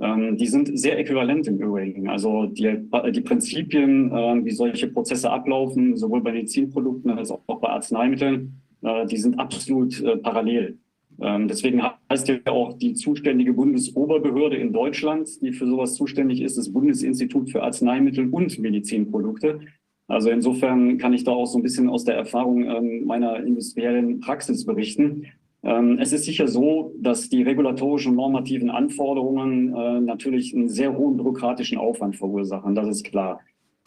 ähm, 0.00 0.36
die 0.36 0.48
sind 0.48 0.76
sehr 0.76 0.98
äquivalent 0.98 1.46
im 1.46 1.58
Übrigen. 1.58 2.08
Also 2.08 2.46
die, 2.46 2.78
die 3.12 3.20
Prinzipien, 3.20 4.10
äh, 4.10 4.44
wie 4.44 4.50
solche 4.50 4.88
Prozesse 4.88 5.30
ablaufen, 5.30 5.96
sowohl 5.96 6.22
bei 6.22 6.32
Medizinprodukten 6.32 7.12
als 7.12 7.30
auch 7.30 7.60
bei 7.60 7.68
Arzneimitteln, 7.68 8.60
äh, 8.82 9.06
die 9.06 9.18
sind 9.18 9.38
absolut 9.38 10.02
äh, 10.02 10.16
parallel. 10.16 10.76
Ähm, 11.20 11.48
deswegen 11.48 11.82
heißt 12.10 12.28
ja 12.28 12.38
auch 12.46 12.78
die 12.78 12.94
zuständige 12.94 13.52
Bundesoberbehörde 13.52 14.56
in 14.56 14.72
Deutschland, 14.72 15.28
die 15.42 15.52
für 15.52 15.66
sowas 15.66 15.94
zuständig 15.94 16.40
ist, 16.40 16.56
das 16.56 16.72
Bundesinstitut 16.72 17.50
für 17.50 17.62
Arzneimittel 17.62 18.28
und 18.30 18.58
Medizinprodukte. 18.58 19.60
Also 20.08 20.30
insofern 20.30 20.98
kann 20.98 21.12
ich 21.12 21.24
da 21.24 21.32
auch 21.32 21.46
so 21.46 21.58
ein 21.58 21.62
bisschen 21.62 21.88
aus 21.88 22.04
der 22.04 22.16
Erfahrung 22.16 22.64
ähm, 22.64 23.04
meiner 23.04 23.36
industriellen 23.44 24.20
Praxis 24.20 24.64
berichten. 24.64 25.26
Ähm, 25.62 25.98
es 26.00 26.12
ist 26.12 26.24
sicher 26.24 26.48
so, 26.48 26.94
dass 26.98 27.28
die 27.28 27.42
regulatorischen 27.42 28.14
normativen 28.14 28.70
Anforderungen 28.70 29.74
äh, 29.74 30.00
natürlich 30.00 30.54
einen 30.54 30.68
sehr 30.68 30.96
hohen 30.96 31.16
bürokratischen 31.16 31.78
Aufwand 31.78 32.16
verursachen, 32.16 32.74
das 32.74 32.88
ist 32.88 33.04
klar. 33.04 33.40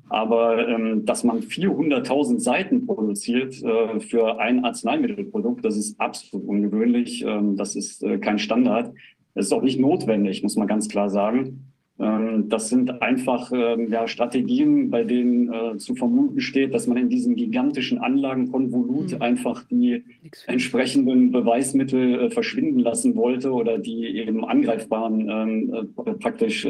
Aber 0.09 0.67
ähm, 0.67 1.05
dass 1.05 1.23
man 1.23 1.39
400.000 1.41 2.39
Seiten 2.39 2.85
produziert 2.85 3.61
äh, 3.63 3.99
für 3.99 4.39
ein 4.39 4.63
Arzneimittelprodukt, 4.63 5.63
das 5.65 5.77
ist 5.77 5.99
absolut 5.99 6.47
ungewöhnlich. 6.47 7.23
Ähm, 7.25 7.55
das 7.55 7.75
ist 7.75 8.03
äh, 8.03 8.17
kein 8.19 8.37
Standard. 8.37 8.93
Das 9.33 9.45
ist 9.47 9.53
auch 9.53 9.63
nicht 9.63 9.79
notwendig, 9.79 10.43
muss 10.43 10.55
man 10.55 10.67
ganz 10.67 10.87
klar 10.87 11.09
sagen. 11.09 11.73
Ähm, 11.99 12.49
das 12.49 12.69
sind 12.69 13.01
einfach 13.01 13.51
ähm, 13.53 13.91
ja, 13.91 14.07
Strategien, 14.07 14.89
bei 14.89 15.03
denen 15.03 15.53
äh, 15.53 15.77
zu 15.77 15.95
vermuten 15.95 16.39
steht, 16.39 16.73
dass 16.73 16.87
man 16.87 16.97
in 16.97 17.09
diesem 17.09 17.35
gigantischen 17.35 17.99
Anlagenkonvolut 17.99 19.13
mhm. 19.13 19.21
einfach 19.21 19.63
die 19.69 20.03
entsprechenden 20.47 21.31
Beweismittel 21.31 22.19
äh, 22.19 22.29
verschwinden 22.31 22.79
lassen 22.79 23.15
wollte 23.15 23.51
oder 23.51 23.77
die 23.77 24.07
eben 24.17 24.43
angreifbaren 24.43 25.29
ähm, 25.29 25.73
äh, 26.05 26.13
praktisch 26.13 26.67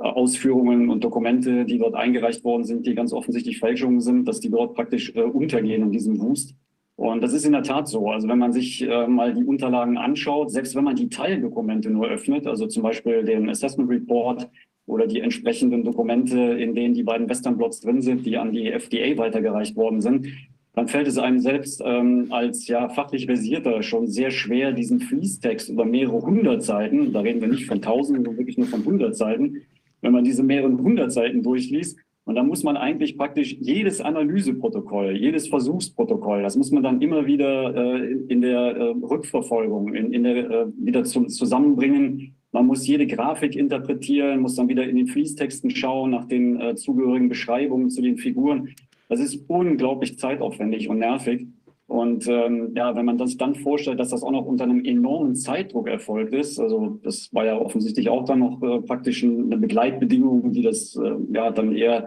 Ausführungen 0.00 0.88
und 0.88 1.04
Dokumente, 1.04 1.64
die 1.64 1.78
dort 1.78 1.94
eingereicht 1.94 2.42
worden 2.42 2.64
sind, 2.64 2.86
die 2.86 2.94
ganz 2.94 3.12
offensichtlich 3.12 3.58
Fälschungen 3.58 4.00
sind, 4.00 4.26
dass 4.26 4.40
die 4.40 4.50
dort 4.50 4.74
praktisch 4.74 5.14
untergehen 5.14 5.82
in 5.82 5.92
diesem 5.92 6.20
Wust. 6.20 6.54
Und 6.96 7.22
das 7.22 7.32
ist 7.32 7.46
in 7.46 7.52
der 7.52 7.62
Tat 7.62 7.88
so. 7.88 8.10
Also 8.10 8.28
wenn 8.28 8.38
man 8.38 8.52
sich 8.52 8.82
äh, 8.82 9.06
mal 9.06 9.32
die 9.32 9.44
Unterlagen 9.44 9.96
anschaut, 9.96 10.50
selbst 10.50 10.74
wenn 10.74 10.84
man 10.84 10.96
die 10.96 11.08
Teildokumente 11.08 11.88
nur 11.88 12.06
öffnet, 12.08 12.46
also 12.46 12.66
zum 12.66 12.82
Beispiel 12.82 13.24
den 13.24 13.48
Assessment 13.48 13.88
Report 13.88 14.50
oder 14.84 15.06
die 15.06 15.20
entsprechenden 15.20 15.82
Dokumente, 15.82 16.38
in 16.38 16.74
denen 16.74 16.92
die 16.92 17.02
beiden 17.02 17.26
Western 17.26 17.56
Blots 17.56 17.80
drin 17.80 18.02
sind, 18.02 18.26
die 18.26 18.36
an 18.36 18.52
die 18.52 18.70
FDA 18.70 19.16
weitergereicht 19.16 19.76
worden 19.76 20.02
sind, 20.02 20.26
dann 20.74 20.88
fällt 20.88 21.08
es 21.08 21.16
einem 21.16 21.40
selbst 21.40 21.82
ähm, 21.84 22.26
als 22.30 22.68
ja 22.68 22.90
fachlich 22.90 23.24
versierter 23.24 23.82
schon 23.82 24.06
sehr 24.06 24.30
schwer, 24.30 24.72
diesen 24.72 25.00
Fließtext 25.00 25.70
über 25.70 25.86
mehrere 25.86 26.20
hundert 26.20 26.62
Seiten, 26.62 27.14
da 27.14 27.20
reden 27.20 27.40
wir 27.40 27.48
nicht 27.48 27.64
von 27.64 27.80
tausenden, 27.80 28.24
sondern 28.24 28.38
wirklich 28.38 28.58
nur 28.58 28.66
von 28.66 28.84
hundert 28.84 29.16
Seiten, 29.16 29.62
wenn 30.02 30.12
man 30.12 30.24
diese 30.24 30.42
mehreren 30.42 30.82
hundert 30.82 31.12
Seiten 31.12 31.42
durchliest, 31.42 31.98
und 32.24 32.36
da 32.36 32.42
muss 32.44 32.62
man 32.62 32.76
eigentlich 32.76 33.16
praktisch 33.16 33.56
jedes 33.60 34.00
Analyseprotokoll, 34.00 35.16
jedes 35.16 35.48
Versuchsprotokoll, 35.48 36.42
das 36.42 36.56
muss 36.56 36.70
man 36.70 36.82
dann 36.82 37.00
immer 37.00 37.26
wieder 37.26 37.74
äh, 37.74 38.12
in 38.28 38.40
der 38.40 38.76
äh, 38.76 38.94
Rückverfolgung, 39.02 39.94
in, 39.94 40.12
in 40.12 40.22
der, 40.22 40.50
äh, 40.50 40.66
wieder 40.76 41.02
zum, 41.04 41.28
zusammenbringen. 41.28 42.36
Man 42.52 42.66
muss 42.66 42.86
jede 42.86 43.06
Grafik 43.06 43.56
interpretieren, 43.56 44.40
muss 44.40 44.54
dann 44.54 44.68
wieder 44.68 44.88
in 44.88 44.96
den 44.96 45.06
Fließtexten 45.06 45.70
schauen, 45.70 46.10
nach 46.10 46.26
den 46.26 46.60
äh, 46.60 46.76
zugehörigen 46.76 47.28
Beschreibungen 47.28 47.90
zu 47.90 48.02
den 48.02 48.16
Figuren. 48.16 48.68
Das 49.08 49.18
ist 49.18 49.44
unglaublich 49.48 50.18
zeitaufwendig 50.18 50.88
und 50.88 50.98
nervig. 50.98 51.48
Und 51.90 52.28
ähm, 52.28 52.70
ja, 52.76 52.94
wenn 52.94 53.04
man 53.04 53.18
das 53.18 53.36
dann 53.36 53.56
vorstellt, 53.56 53.98
dass 53.98 54.10
das 54.10 54.22
auch 54.22 54.30
noch 54.30 54.46
unter 54.46 54.62
einem 54.62 54.84
enormen 54.84 55.34
Zeitdruck 55.34 55.88
erfolgt 55.88 56.32
ist, 56.32 56.60
also 56.60 57.00
das 57.02 57.34
war 57.34 57.44
ja 57.44 57.58
offensichtlich 57.58 58.08
auch 58.08 58.24
dann 58.24 58.38
noch 58.38 58.62
äh, 58.62 58.80
praktisch 58.80 59.24
eine 59.24 59.56
Begleitbedingung, 59.56 60.52
die 60.52 60.62
das 60.62 60.94
äh, 60.94 61.16
ja 61.32 61.50
dann 61.50 61.74
eher 61.74 62.06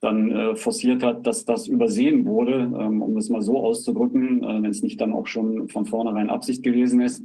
dann 0.00 0.32
äh, 0.32 0.56
forciert 0.56 1.04
hat, 1.04 1.28
dass 1.28 1.44
das 1.44 1.68
übersehen 1.68 2.26
wurde, 2.26 2.72
ähm, 2.76 3.02
um 3.02 3.14
das 3.14 3.28
mal 3.28 3.40
so 3.40 3.60
auszudrücken, 3.60 4.42
äh, 4.42 4.62
wenn 4.64 4.70
es 4.70 4.82
nicht 4.82 5.00
dann 5.00 5.12
auch 5.12 5.28
schon 5.28 5.68
von 5.68 5.86
vornherein 5.86 6.28
Absicht 6.28 6.64
gewesen 6.64 7.00
ist, 7.00 7.22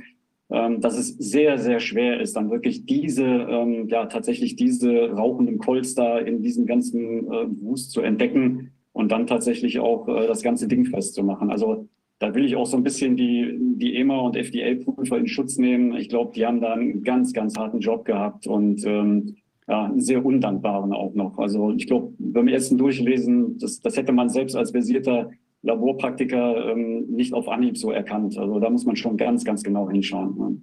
ähm, 0.52 0.82
dass 0.82 1.00
es 1.00 1.08
sehr, 1.18 1.58
sehr 1.58 1.80
schwer 1.80 2.22
ist, 2.22 2.36
dann 2.36 2.52
wirklich 2.52 2.86
diese, 2.86 3.26
ähm, 3.26 3.88
ja 3.88 4.06
tatsächlich 4.06 4.56
diese 4.56 5.10
rauchenden 5.10 5.58
Kolz 5.58 5.96
da 5.96 6.20
in 6.20 6.44
diesem 6.44 6.68
ganzen 6.68 7.34
äh, 7.34 7.48
Wust 7.62 7.90
zu 7.90 8.02
entdecken 8.02 8.74
und 8.92 9.12
dann 9.12 9.26
tatsächlich 9.26 9.80
auch 9.80 10.08
äh, 10.08 10.28
das 10.28 10.44
ganze 10.44 10.68
Ding 10.68 10.86
festzumachen. 10.86 11.50
Also 11.50 11.88
da 12.26 12.34
will 12.34 12.46
ich 12.46 12.56
auch 12.56 12.66
so 12.66 12.76
ein 12.76 12.84
bisschen 12.84 13.16
die, 13.16 13.56
die 13.60 13.98
EMA 13.98 14.18
und 14.20 14.36
FDA-Prüfer 14.36 15.18
in 15.18 15.28
Schutz 15.28 15.58
nehmen. 15.58 15.96
Ich 15.96 16.10
glaube, 16.10 16.32
die 16.34 16.46
haben 16.46 16.60
da 16.60 16.74
einen 16.74 17.04
ganz, 17.04 17.34
ganz 17.34 17.56
harten 17.56 17.80
Job 17.80 18.04
gehabt 18.04 18.48
und 18.48 18.84
ähm, 18.86 19.36
ja, 19.68 19.86
einen 19.86 20.00
sehr 20.00 20.26
undankbaren 20.26 20.92
auch 20.92 21.14
noch. 21.14 21.38
Also 21.38 21.72
ich 21.72 21.86
glaube, 21.86 22.14
beim 22.18 22.48
ersten 22.48 22.80
Durchlesen, 22.80 23.60
das, 23.60 23.80
das 23.80 23.96
hätte 23.96 24.12
man 24.12 24.30
selbst 24.30 24.56
als 24.56 24.72
versierter 24.72 25.30
Laborpraktiker 25.62 26.72
ähm, 26.72 27.06
nicht 27.10 27.34
auf 27.34 27.48
Anhieb 27.48 27.78
so 27.78 27.92
erkannt. 27.92 28.38
Also 28.40 28.60
da 28.60 28.72
muss 28.72 28.86
man 28.86 28.96
schon 28.96 29.18
ganz, 29.18 29.46
ganz 29.46 29.62
genau 29.62 29.88
hinschauen. 29.90 30.36
Ne? 30.36 30.58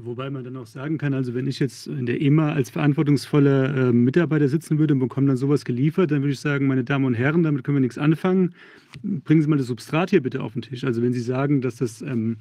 Wobei 0.00 0.28
man 0.28 0.44
dann 0.44 0.56
auch 0.58 0.66
sagen 0.66 0.98
kann, 0.98 1.14
also 1.14 1.34
wenn 1.34 1.46
ich 1.46 1.60
jetzt 1.60 1.86
in 1.86 2.04
der 2.04 2.20
EMA 2.20 2.52
als 2.52 2.68
verantwortungsvoller 2.68 3.88
äh, 3.88 3.92
Mitarbeiter 3.92 4.46
sitzen 4.46 4.78
würde 4.78 4.92
und 4.92 5.00
bekomme 5.00 5.28
dann 5.28 5.38
sowas 5.38 5.64
geliefert, 5.64 6.10
dann 6.10 6.20
würde 6.20 6.32
ich 6.32 6.40
sagen, 6.40 6.66
meine 6.66 6.84
Damen 6.84 7.06
und 7.06 7.14
Herren, 7.14 7.42
damit 7.42 7.64
können 7.64 7.76
wir 7.76 7.80
nichts 7.80 7.96
anfangen. 7.96 8.54
Bringen 9.02 9.40
Sie 9.40 9.48
mal 9.48 9.56
das 9.56 9.66
Substrat 9.66 10.10
hier 10.10 10.22
bitte 10.22 10.42
auf 10.42 10.52
den 10.52 10.60
Tisch. 10.60 10.84
Also 10.84 11.00
wenn 11.00 11.14
Sie 11.14 11.20
sagen, 11.20 11.62
dass 11.62 11.76
das 11.76 12.02
ähm, 12.02 12.36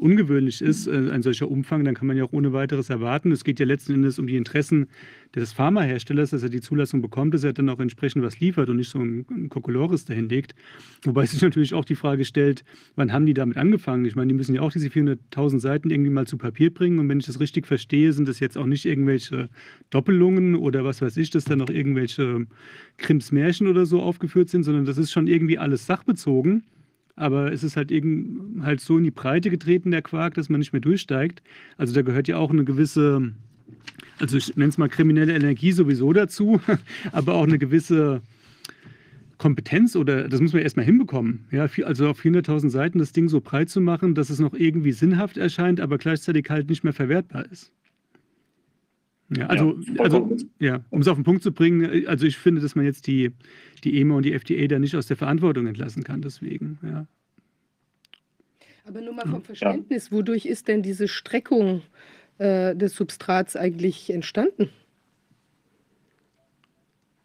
ungewöhnlich 0.00 0.60
ist, 0.60 0.88
äh, 0.88 1.10
ein 1.12 1.22
solcher 1.22 1.48
Umfang, 1.48 1.84
dann 1.84 1.94
kann 1.94 2.08
man 2.08 2.16
ja 2.16 2.24
auch 2.24 2.32
ohne 2.32 2.52
weiteres 2.52 2.90
erwarten. 2.90 3.30
Es 3.30 3.44
geht 3.44 3.60
ja 3.60 3.66
letzten 3.66 3.94
Endes 3.94 4.18
um 4.18 4.26
die 4.26 4.36
Interessen 4.36 4.88
des 5.34 5.52
Pharmaherstellers, 5.52 6.30
dass 6.30 6.42
er 6.42 6.48
die 6.48 6.60
Zulassung 6.60 7.02
bekommt, 7.02 7.34
dass 7.34 7.44
er 7.44 7.52
dann 7.52 7.68
auch 7.68 7.80
entsprechend 7.80 8.22
was 8.22 8.40
liefert 8.40 8.68
und 8.68 8.76
nicht 8.76 8.90
so 8.90 8.98
ein, 8.98 9.48
Kokolores 9.48 10.04
dahin 10.04 10.28
legt. 10.28 10.54
Wobei 11.02 11.26
sich 11.26 11.42
natürlich 11.42 11.74
auch 11.74 11.84
die 11.84 11.94
Frage 11.94 12.24
stellt, 12.24 12.64
wann 12.96 13.12
haben 13.12 13.26
die 13.26 13.34
damit 13.34 13.56
angefangen? 13.56 14.04
Ich 14.04 14.16
meine, 14.16 14.28
die 14.28 14.34
müssen 14.34 14.54
ja 14.54 14.62
auch 14.62 14.72
diese 14.72 14.88
400.000 14.88 15.60
Seiten 15.60 15.90
irgendwie 15.90 16.10
mal 16.10 16.26
zu 16.26 16.38
Papier 16.38 16.72
bringen. 16.72 16.98
Und 16.98 17.08
wenn 17.08 17.20
ich 17.20 17.26
das 17.26 17.40
richtig 17.40 17.66
verstehe, 17.66 18.12
sind 18.12 18.28
das 18.28 18.40
jetzt 18.40 18.56
auch 18.56 18.66
nicht 18.66 18.86
irgendwelche 18.86 19.48
Doppelungen 19.90 20.54
oder 20.54 20.84
was 20.84 21.02
weiß 21.02 21.16
ich, 21.18 21.30
dass 21.30 21.44
da 21.44 21.56
noch 21.56 21.70
irgendwelche 21.70 22.46
Krims 22.96 23.32
Märchen 23.32 23.66
oder 23.66 23.86
so 23.86 24.02
aufgeführt 24.02 24.48
sind, 24.48 24.62
sondern 24.62 24.86
das 24.86 24.98
ist 24.98 25.12
schon 25.12 25.26
irgendwie 25.26 25.58
alles 25.58 25.86
sachbezogen 25.86 26.64
aber 27.18 27.52
es 27.52 27.64
ist 27.64 27.76
halt 27.76 27.90
eben 27.90 28.60
halt 28.62 28.80
so 28.80 28.96
in 28.96 29.02
die 29.02 29.10
Breite 29.10 29.50
getreten, 29.50 29.90
der 29.90 30.02
Quark, 30.02 30.34
dass 30.34 30.48
man 30.48 30.60
nicht 30.60 30.72
mehr 30.72 30.80
durchsteigt. 30.80 31.42
Also 31.76 31.92
da 31.92 32.02
gehört 32.02 32.28
ja 32.28 32.36
auch 32.36 32.50
eine 32.50 32.64
gewisse, 32.64 33.32
also 34.18 34.36
ich 34.36 34.56
nenne 34.56 34.70
es 34.70 34.78
mal 34.78 34.88
kriminelle 34.88 35.34
Energie 35.34 35.72
sowieso 35.72 36.12
dazu, 36.12 36.60
aber 37.12 37.34
auch 37.34 37.44
eine 37.44 37.58
gewisse 37.58 38.22
Kompetenz 39.38 39.94
oder 39.96 40.28
das 40.28 40.40
muss 40.40 40.52
man 40.52 40.62
erstmal 40.62 40.84
hinbekommen. 40.84 41.46
Ja, 41.50 41.68
also 41.84 42.08
auf 42.08 42.20
400.000 42.20 42.70
Seiten 42.70 42.98
das 42.98 43.12
Ding 43.12 43.28
so 43.28 43.40
breit 43.40 43.70
zu 43.70 43.80
machen, 43.80 44.14
dass 44.14 44.30
es 44.30 44.40
noch 44.40 44.52
irgendwie 44.52 44.92
sinnhaft 44.92 45.36
erscheint, 45.36 45.80
aber 45.80 45.96
gleichzeitig 45.96 46.46
halt 46.50 46.68
nicht 46.68 46.84
mehr 46.84 46.92
verwertbar 46.92 47.46
ist. 47.50 47.72
Ja, 49.30 49.46
also, 49.46 49.78
ja, 49.80 50.00
also 50.00 50.36
ja, 50.58 50.84
um 50.90 51.02
es 51.02 51.08
auf 51.08 51.16
den 51.16 51.24
Punkt 51.24 51.42
zu 51.42 51.52
bringen, 51.52 52.06
also 52.06 52.26
ich 52.26 52.38
finde, 52.38 52.62
dass 52.62 52.74
man 52.74 52.86
jetzt 52.86 53.06
die, 53.06 53.30
die 53.84 54.00
EMA 54.00 54.16
und 54.16 54.22
die 54.24 54.32
FDA 54.32 54.66
da 54.66 54.78
nicht 54.78 54.96
aus 54.96 55.06
der 55.06 55.18
Verantwortung 55.18 55.66
entlassen 55.66 56.02
kann, 56.02 56.22
deswegen, 56.22 56.78
ja. 56.82 57.06
Aber 58.86 59.02
nur 59.02 59.12
mal 59.12 59.28
vom 59.28 59.42
Verständnis, 59.42 60.10
wodurch 60.10 60.46
ist 60.46 60.66
denn 60.66 60.82
diese 60.82 61.08
Streckung 61.08 61.82
äh, 62.38 62.74
des 62.74 62.94
Substrats 62.94 63.56
eigentlich 63.56 64.10
entstanden? 64.10 64.70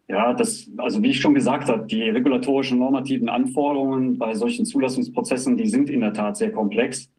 Ja, 0.08 0.34
das, 0.34 0.70
also 0.78 1.02
wie 1.02 1.12
ich 1.12 1.22
schon 1.22 1.34
gesagt 1.34 1.70
habe, 1.70 1.88
die 1.88 2.04
regulatorischen 2.04 2.78
normativen 2.78 3.30
Anforderungen 3.30 4.18
bei 4.18 4.36
solchen 4.36 4.66
Zulassungsprozessen, 4.66 5.58
die 5.58 5.68
sind 5.68 5.90
in 5.90 6.02
der 6.02 6.14
Tat 6.14 6.38
sehr 6.38 6.52
komplex. 6.52 7.10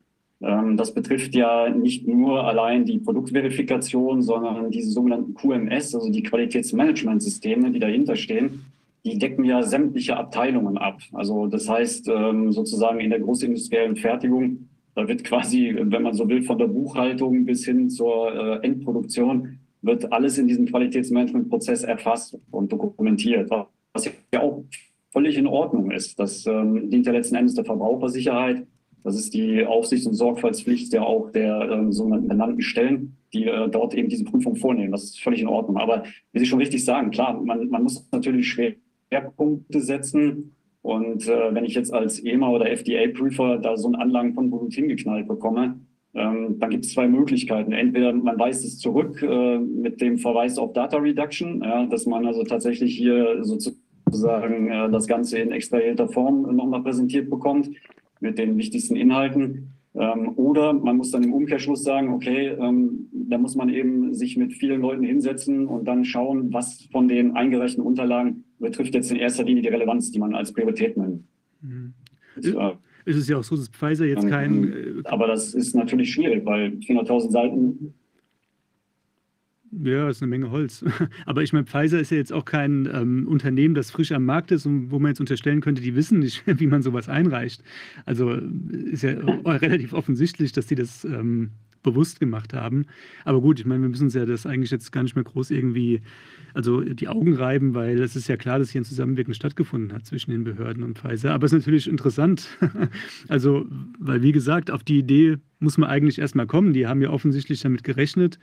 Ähm, 0.41 0.77
das 0.77 0.93
betrifft 0.93 1.35
ja 1.35 1.71
nicht 1.71 2.07
nur 2.07 2.45
allein 2.45 2.85
die 2.85 2.99
Produktverifikation, 2.99 4.23
sondern 4.23 4.71
diese 4.71 4.91
sogenannten 4.91 5.35
QMS, 5.35 5.95
also 5.95 6.11
die 6.11 6.23
Qualitätsmanagementsysteme, 6.23 7.71
die 7.71 7.81
dahinter 7.81 8.17
stehen, 8.17 8.67
die 9.05 9.19
decken 9.19 9.45
ja 9.45 9.63
sämtliche 9.63 10.17
Abteilungen 10.17 10.79
ab. 10.79 11.01
Also 11.13 11.47
das 11.47 11.69
heißt 11.69 12.09
ähm, 12.09 12.53
sozusagen 12.53 13.01
in 13.01 13.11
der 13.11 13.21
großindustriellen 13.21 13.97
Fertigung, 13.97 14.69
da 14.95 15.09
wird 15.09 15.25
quasi, 15.25 15.75
wenn 15.77 16.03
man 16.03 16.15
so 16.15 16.29
will, 16.29 16.43
von 16.43 16.59
der 16.59 16.69
Buchhaltung 16.69 17.45
bis 17.45 17.65
hin 17.65 17.91
zur 17.91 18.33
äh, 18.33 18.67
Endproduktion, 18.67 19.59
wird 19.83 20.13
alles 20.13 20.39
in 20.39 20.47
diesem 20.47 20.67
Qualitätsmanagementprozess 20.67 21.83
erfasst 21.83 22.39
und 22.51 22.73
dokumentiert, 22.73 23.51
was 23.93 24.11
ja 24.33 24.41
auch 24.41 24.65
völlig 25.11 25.37
in 25.37 25.47
Ordnung 25.47 25.91
ist. 25.91 26.19
Das 26.19 26.47
ähm, 26.47 26.91
dient 26.91 27.07
ja 27.07 27.13
letzten 27.13 27.37
Endes 27.37 27.55
der 27.55 27.65
Verbrauchersicherheit 27.65 28.67
das 29.05 29.17
ist 29.17 29.35
die 29.35 29.65
Aufsichts- 29.65 30.07
und 30.07 30.15
Sorgfaltspflicht 30.15 30.95
ja 30.95 31.03
auch 31.03 31.31
der 31.31 31.71
ähm, 31.71 31.93
sogenannten 31.93 32.27
benannten 32.27 32.63
Stellen, 32.63 33.19
die 33.35 33.45
äh, 33.45 33.69
dort 33.69 33.93
eben 33.95 34.09
diese 34.09 34.25
Prüfung 34.25 34.57
vornehmen. 34.57 34.93
Das 34.93 35.05
ist 35.05 35.23
völlig 35.23 35.43
in 35.43 35.47
Ordnung. 35.47 35.77
Aber 35.77 36.05
wie 36.33 36.39
Sie 36.39 36.47
schon 36.47 36.59
richtig 36.59 36.83
sagen, 36.87 37.11
klar, 37.11 37.39
man, 37.39 37.69
man 37.69 37.83
muss 37.83 38.09
natürlich 38.13 38.49
Schwerpunkte 38.49 39.83
setzen. 39.83 40.57
Und 40.85 41.26
äh, 41.28 41.55
wenn 41.55 41.64
ich 41.64 41.74
jetzt 41.74 41.95
als 41.95 42.22
EMA 42.22 42.51
oder 42.51 42.70
FDA-Prüfer 42.70 43.57
da 43.57 43.74
so 43.78 43.89
ein 43.89 43.95
Anlagenpunkt 43.95 44.74
hingeknallt 44.74 45.26
bekomme, 45.26 45.80
ähm, 46.12 46.59
dann 46.59 46.68
gibt 46.68 46.85
es 46.85 46.93
zwei 46.93 47.09
Möglichkeiten. 47.09 47.72
Entweder 47.72 48.12
man 48.12 48.39
weist 48.39 48.66
es 48.66 48.78
zurück 48.80 49.22
äh, 49.22 49.59
mit 49.59 50.03
dem 50.03 50.18
Verweis 50.18 50.59
auf 50.59 50.74
Data 50.74 50.99
Reduction, 50.99 51.62
ja, 51.64 51.87
dass 51.87 52.05
man 52.05 52.26
also 52.26 52.45
tatsächlich 52.45 52.95
hier 52.95 53.43
sozusagen 53.43 54.70
äh, 54.70 54.91
das 54.91 55.07
Ganze 55.07 55.39
in 55.39 55.53
extrahierter 55.53 56.11
Form 56.11 56.55
nochmal 56.55 56.82
präsentiert 56.82 57.30
bekommt 57.30 57.70
mit 58.20 58.37
den 58.37 58.59
wichtigsten 58.59 58.95
Inhalten. 58.95 59.74
Ähm, 59.97 60.33
oder 60.37 60.73
man 60.73 60.97
muss 60.97 61.13
dann 61.13 61.23
im 61.23 61.33
Umkehrschluss 61.33 61.85
sagen, 61.85 62.13
okay, 62.13 62.49
ähm, 62.49 63.09
da 63.13 63.39
muss 63.39 63.55
man 63.55 63.69
eben 63.69 64.13
sich 64.13 64.37
mit 64.37 64.53
vielen 64.53 64.81
Leuten 64.81 65.05
hinsetzen 65.05 65.67
und 65.67 65.87
dann 65.87 66.05
schauen, 66.05 66.53
was 66.53 66.89
von 66.91 67.07
den 67.07 67.37
eingereichten 67.37 67.83
Unterlagen 67.83 68.45
betrifft 68.59 68.95
jetzt 68.95 69.13
in 69.13 69.19
erster 69.19 69.45
Linie 69.45 69.63
die 69.63 69.69
Relevanz, 69.69 70.11
die 70.11 70.19
man 70.19 70.35
als 70.35 70.53
Priorität 70.53 70.97
nennt. 70.97 71.23
Mhm. 71.61 71.95
Ist, 72.37 72.57
ist 73.05 73.17
es 73.17 73.29
ja 73.29 73.39
auch 73.39 73.45
so, 73.45 73.55
dass 73.55 73.69
Pfizer 73.69 74.07
jetzt 74.07 74.27
kein... 74.27 74.73
Äh, 74.73 75.03
aber 75.05 75.29
das 75.29 75.55
ist 75.55 75.75
natürlich 75.77 76.13
schwierig, 76.13 76.45
weil 76.45 76.71
400.000 76.79 77.31
Seiten 77.31 77.95
ja, 79.83 80.09
ist 80.09 80.22
eine 80.22 80.31
Menge 80.31 80.51
Holz. 80.51 80.85
Aber 81.27 81.43
ich 81.43 81.53
meine, 81.53 81.66
Pfizer 81.66 82.01
ist 82.01 82.11
ja 82.11 82.16
jetzt 82.16 82.33
auch 82.33 82.45
kein 82.45 82.89
ähm, 82.93 83.27
Unternehmen, 83.27 83.75
das 83.75 83.91
frisch 83.91 84.12
am 84.12 84.25
Markt 84.25 84.51
ist 84.53 84.66
und 84.66 84.91
wo 84.91 84.99
man 84.99 85.11
jetzt 85.11 85.20
unterstellen 85.20 85.61
könnte, 85.61 85.83
die 85.83 85.95
wissen 85.95 86.20
nicht, 86.20 86.43
wie 86.47 86.66
man 86.66 86.83
sowas 86.83 87.09
einreicht. 87.09 87.62
Also 88.05 88.33
ist 88.33 89.03
ja 89.03 89.12
relativ 89.45 89.93
offensichtlich, 89.93 90.53
dass 90.53 90.66
die 90.66 90.75
das 90.75 91.05
ähm, 91.05 91.51
bewusst 91.83 92.18
gemacht 92.18 92.55
haben. 92.55 92.87
Aber 93.25 93.41
gut, 93.41 93.61
ich 93.61 93.66
meine, 93.66 93.83
wir 93.83 93.89
müssen 93.89 94.05
uns 94.05 94.14
ja 94.14 94.25
das 94.25 94.47
eigentlich 94.47 94.70
jetzt 94.70 94.91
gar 94.91 95.03
nicht 95.03 95.16
mehr 95.16 95.25
groß 95.25 95.51
irgendwie, 95.51 96.01
also 96.55 96.81
die 96.81 97.09
Augen 97.09 97.35
reiben, 97.35 97.75
weil 97.75 98.01
es 98.01 98.16
ist 98.16 98.27
ja 98.27 98.37
klar, 98.37 98.59
dass 98.59 98.70
hier 98.70 98.81
ein 98.81 98.87
Zusammenwirken 98.87 99.35
stattgefunden 99.35 99.93
hat 99.93 100.07
zwischen 100.07 100.31
den 100.31 100.45
Behörden 100.45 100.83
und 100.83 100.99
Pfizer. 100.99 101.35
Aber 101.35 101.45
es 101.45 101.53
ist 101.53 101.59
natürlich 101.59 101.87
interessant. 101.87 102.49
also, 103.29 103.66
weil 103.99 104.22
wie 104.22 104.33
gesagt, 104.33 104.70
auf 104.70 104.83
die 104.83 104.99
Idee 104.99 105.37
muss 105.59 105.79
man 105.79 105.91
eigentlich 105.91 106.18
erstmal 106.18 106.47
kommen. 106.47 106.72
Die 106.72 106.87
haben 106.87 107.03
ja 107.03 107.11
offensichtlich 107.11 107.61
damit 107.61 107.85
gerechnet 107.85 108.39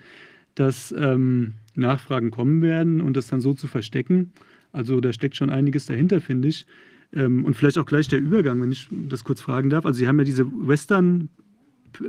dass 0.56 0.94
ähm, 0.98 1.54
Nachfragen 1.76 2.32
kommen 2.32 2.62
werden 2.62 3.02
und 3.02 3.16
das 3.16 3.28
dann 3.28 3.42
so 3.42 3.54
zu 3.54 3.68
verstecken. 3.68 4.34
Also 4.72 5.02
da 5.02 5.14
steckt 5.14 5.36
schon 5.36 5.50
einiges 5.50 5.86
dahinter, 5.86 6.22
finde 6.22 6.48
ich. 6.48 6.66
Ähm, 7.14 7.46
und 7.46 7.56
vielleicht 7.56 7.78
auch 7.78 7.86
gleich 7.86 8.08
der 8.08 8.20
Übergang, 8.20 8.62
wenn 8.62 8.72
ich 8.72 8.88
das 8.92 9.24
kurz 9.24 9.42
fragen 9.42 9.70
darf. 9.70 9.86
Also 9.86 10.00
Sie 10.00 10.08
haben 10.08 10.18
ja 10.20 10.26
diese 10.26 10.46
Western 10.46 11.30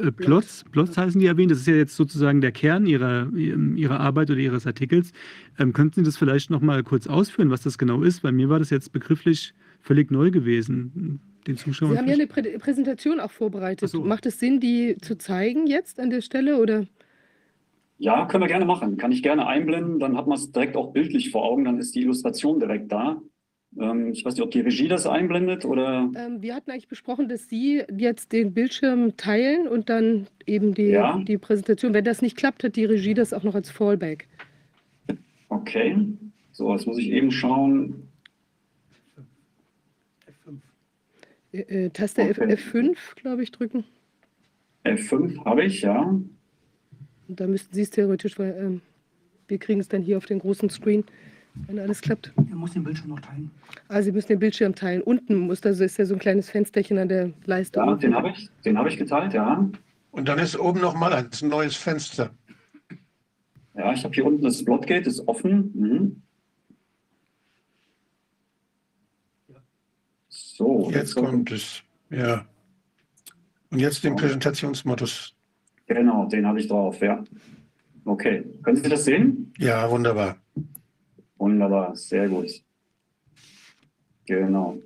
äh, 0.00 0.12
Plots, 0.12 0.64
Plots 0.70 0.96
heißen 0.96 1.20
die 1.20 1.26
erwähnt. 1.26 1.50
Das 1.50 1.58
ist 1.58 1.66
ja 1.66 1.74
jetzt 1.74 1.96
sozusagen 1.96 2.40
der 2.40 2.52
Kern 2.52 2.86
Ihrer, 2.86 3.28
Ihrer 3.32 4.00
Arbeit 4.00 4.30
oder 4.30 4.40
Ihres 4.40 4.66
Artikels. 4.66 5.12
Ähm, 5.58 5.72
könnten 5.72 5.96
Sie 5.96 6.02
das 6.04 6.16
vielleicht 6.16 6.50
noch 6.50 6.60
mal 6.60 6.82
kurz 6.82 7.06
ausführen, 7.06 7.50
was 7.50 7.62
das 7.62 7.78
genau 7.78 8.02
ist? 8.02 8.22
Bei 8.22 8.32
mir 8.32 8.48
war 8.48 8.58
das 8.58 8.70
jetzt 8.70 8.92
begrifflich 8.92 9.54
völlig 9.80 10.10
neu 10.10 10.30
gewesen. 10.30 11.20
Den 11.46 11.56
Zuschauern 11.56 11.92
Sie 11.92 11.98
haben 11.98 12.06
ja 12.06 12.14
eine 12.14 12.28
Prä 12.28 12.58
Präsentation 12.58 13.18
auch 13.18 13.32
vorbereitet. 13.32 13.88
So. 13.88 14.04
Macht 14.04 14.26
es 14.26 14.38
Sinn, 14.38 14.60
die 14.60 14.96
zu 15.00 15.18
zeigen 15.18 15.66
jetzt 15.66 15.98
an 15.98 16.10
der 16.10 16.20
Stelle 16.20 16.58
oder? 16.58 16.86
Ja, 17.98 18.26
können 18.26 18.42
wir 18.42 18.48
gerne 18.48 18.64
machen. 18.64 18.96
Kann 18.96 19.12
ich 19.12 19.22
gerne 19.22 19.46
einblenden. 19.46 19.98
Dann 19.98 20.16
hat 20.16 20.26
man 20.26 20.36
es 20.36 20.50
direkt 20.50 20.76
auch 20.76 20.92
bildlich 20.92 21.30
vor 21.30 21.44
Augen. 21.44 21.64
Dann 21.64 21.78
ist 21.78 21.94
die 21.94 22.02
Illustration 22.02 22.58
direkt 22.58 22.90
da. 22.90 23.22
Ähm, 23.78 24.10
ich 24.12 24.24
weiß 24.24 24.34
nicht, 24.34 24.42
ob 24.42 24.50
die 24.50 24.60
Regie 24.60 24.88
das 24.88 25.06
einblendet 25.06 25.64
oder. 25.64 26.10
Ähm, 26.14 26.42
wir 26.42 26.54
hatten 26.54 26.70
eigentlich 26.70 26.88
besprochen, 26.88 27.28
dass 27.28 27.48
Sie 27.48 27.82
jetzt 27.96 28.32
den 28.32 28.52
Bildschirm 28.52 29.16
teilen 29.16 29.68
und 29.68 29.88
dann 29.88 30.26
eben 30.46 30.74
die, 30.74 30.88
ja. 30.88 31.18
die 31.18 31.38
Präsentation. 31.38 31.94
Wenn 31.94 32.04
das 32.04 32.22
nicht 32.22 32.36
klappt, 32.36 32.64
hat 32.64 32.76
die 32.76 32.84
Regie 32.84 33.14
das 33.14 33.32
auch 33.32 33.44
noch 33.44 33.54
als 33.54 33.70
Fallback. 33.70 34.28
Okay. 35.48 35.96
So, 36.52 36.72
jetzt 36.72 36.86
muss 36.86 36.98
ich 36.98 37.10
eben 37.10 37.30
schauen. 37.30 38.08
Äh, 41.52 41.58
äh, 41.60 41.90
Taste 41.90 42.22
okay. 42.22 42.54
F5, 42.54 42.96
glaube 43.16 43.42
ich, 43.42 43.52
drücken. 43.52 43.84
F5 44.84 45.44
habe 45.44 45.64
ich, 45.64 45.82
ja. 45.82 46.18
Und 47.32 47.40
da 47.40 47.46
müssten 47.46 47.74
Sie 47.74 47.80
es 47.80 47.88
theoretisch, 47.88 48.38
weil 48.38 48.54
ähm, 48.58 48.82
wir 49.48 49.56
kriegen 49.56 49.80
es 49.80 49.88
dann 49.88 50.02
hier 50.02 50.18
auf 50.18 50.26
den 50.26 50.38
großen 50.38 50.68
Screen, 50.68 51.02
wenn 51.66 51.78
alles 51.78 52.02
klappt. 52.02 52.30
Er 52.36 52.54
muss 52.54 52.74
den 52.74 52.84
Bildschirm 52.84 53.08
noch 53.08 53.20
teilen. 53.20 53.50
Ah, 53.88 54.02
Sie 54.02 54.12
müssen 54.12 54.28
den 54.28 54.38
Bildschirm 54.38 54.74
teilen. 54.74 55.00
Unten 55.00 55.38
muss, 55.38 55.62
also 55.62 55.82
ist 55.82 55.96
ja 55.96 56.04
so 56.04 56.12
ein 56.12 56.20
kleines 56.20 56.50
Fensterchen 56.50 56.98
an 56.98 57.08
der 57.08 57.32
Leiste. 57.46 57.80
Ja, 57.80 57.94
den 57.94 58.14
habe 58.14 58.28
ich, 58.28 58.50
den 58.66 58.76
ich 58.86 58.98
geteilt, 58.98 59.32
ja. 59.32 59.66
Und 60.10 60.28
dann 60.28 60.38
ist 60.40 60.60
oben 60.60 60.82
nochmal 60.82 61.14
ein 61.14 61.30
neues 61.48 61.74
Fenster. 61.74 62.34
Ja, 63.74 63.94
ich 63.94 64.04
habe 64.04 64.12
hier 64.12 64.26
unten 64.26 64.42
das 64.42 64.62
Blotgate, 64.62 65.08
ist 65.08 65.26
offen. 65.26 65.72
Mhm. 65.74 66.22
So. 70.28 70.90
Jetzt 70.90 71.14
kommt 71.14 71.50
es, 71.50 71.82
ja. 72.10 72.44
Und 73.70 73.78
jetzt 73.78 74.04
den 74.04 74.16
Präsentationsmodus. 74.16 75.34
Genau, 75.86 76.26
den 76.26 76.46
habe 76.46 76.60
ich 76.60 76.68
drauf, 76.68 77.00
ja. 77.00 77.24
Okay, 78.04 78.44
können 78.62 78.76
Sie 78.76 78.88
das 78.88 79.04
sehen? 79.04 79.52
Ja, 79.58 79.90
wunderbar. 79.90 80.36
Wunderbar, 81.36 81.96
sehr 81.96 82.28
gut. 82.28 82.62
Genau. 84.26 84.78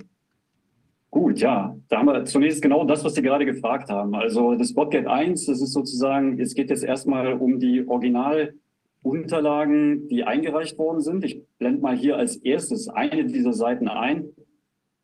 Gut, 1.10 1.38
ja, 1.38 1.76
da 1.88 1.98
haben 1.98 2.06
wir 2.06 2.24
zunächst 2.24 2.60
genau 2.60 2.84
das, 2.84 3.04
was 3.04 3.14
Sie 3.14 3.22
gerade 3.22 3.46
gefragt 3.46 3.88
haben. 3.88 4.14
Also 4.14 4.54
das 4.54 4.74
Botgate 4.74 5.08
1, 5.08 5.46
das 5.46 5.62
ist 5.62 5.72
sozusagen, 5.72 6.38
es 6.38 6.54
geht 6.54 6.68
jetzt 6.68 6.84
erstmal 6.84 7.32
um 7.34 7.58
die 7.58 7.88
Originalunterlagen, 7.88 10.08
die 10.08 10.24
eingereicht 10.24 10.76
worden 10.76 11.00
sind. 11.00 11.24
Ich 11.24 11.42
blende 11.58 11.80
mal 11.80 11.96
hier 11.96 12.18
als 12.18 12.36
erstes 12.36 12.88
eine 12.88 13.24
dieser 13.24 13.54
Seiten 13.54 13.88
ein. 13.88 14.26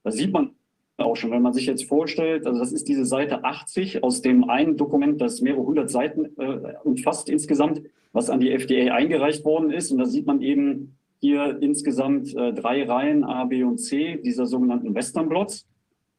Da 0.02 0.10
sieht 0.10 0.32
man 0.32 0.50
auch 1.04 1.16
schon, 1.16 1.30
wenn 1.30 1.42
man 1.42 1.52
sich 1.52 1.66
jetzt 1.66 1.84
vorstellt, 1.84 2.46
also 2.46 2.58
das 2.58 2.72
ist 2.72 2.88
diese 2.88 3.04
Seite 3.04 3.44
80 3.44 4.02
aus 4.02 4.22
dem 4.22 4.48
einen 4.48 4.76
Dokument, 4.76 5.20
das 5.20 5.40
mehrere 5.40 5.62
hundert 5.62 5.90
Seiten 5.90 6.26
äh, 6.38 6.74
umfasst 6.84 7.28
insgesamt, 7.28 7.82
was 8.12 8.30
an 8.30 8.40
die 8.40 8.50
FDA 8.50 8.94
eingereicht 8.94 9.44
worden 9.44 9.70
ist. 9.70 9.90
Und 9.90 9.98
da 9.98 10.06
sieht 10.06 10.26
man 10.26 10.42
eben 10.42 10.96
hier 11.20 11.58
insgesamt 11.60 12.34
äh, 12.34 12.52
drei 12.52 12.84
Reihen 12.84 13.24
A, 13.24 13.44
B 13.44 13.62
und 13.62 13.78
C 13.78 14.18
dieser 14.22 14.46
sogenannten 14.46 14.94
Western 14.94 15.28
Blots. 15.28 15.66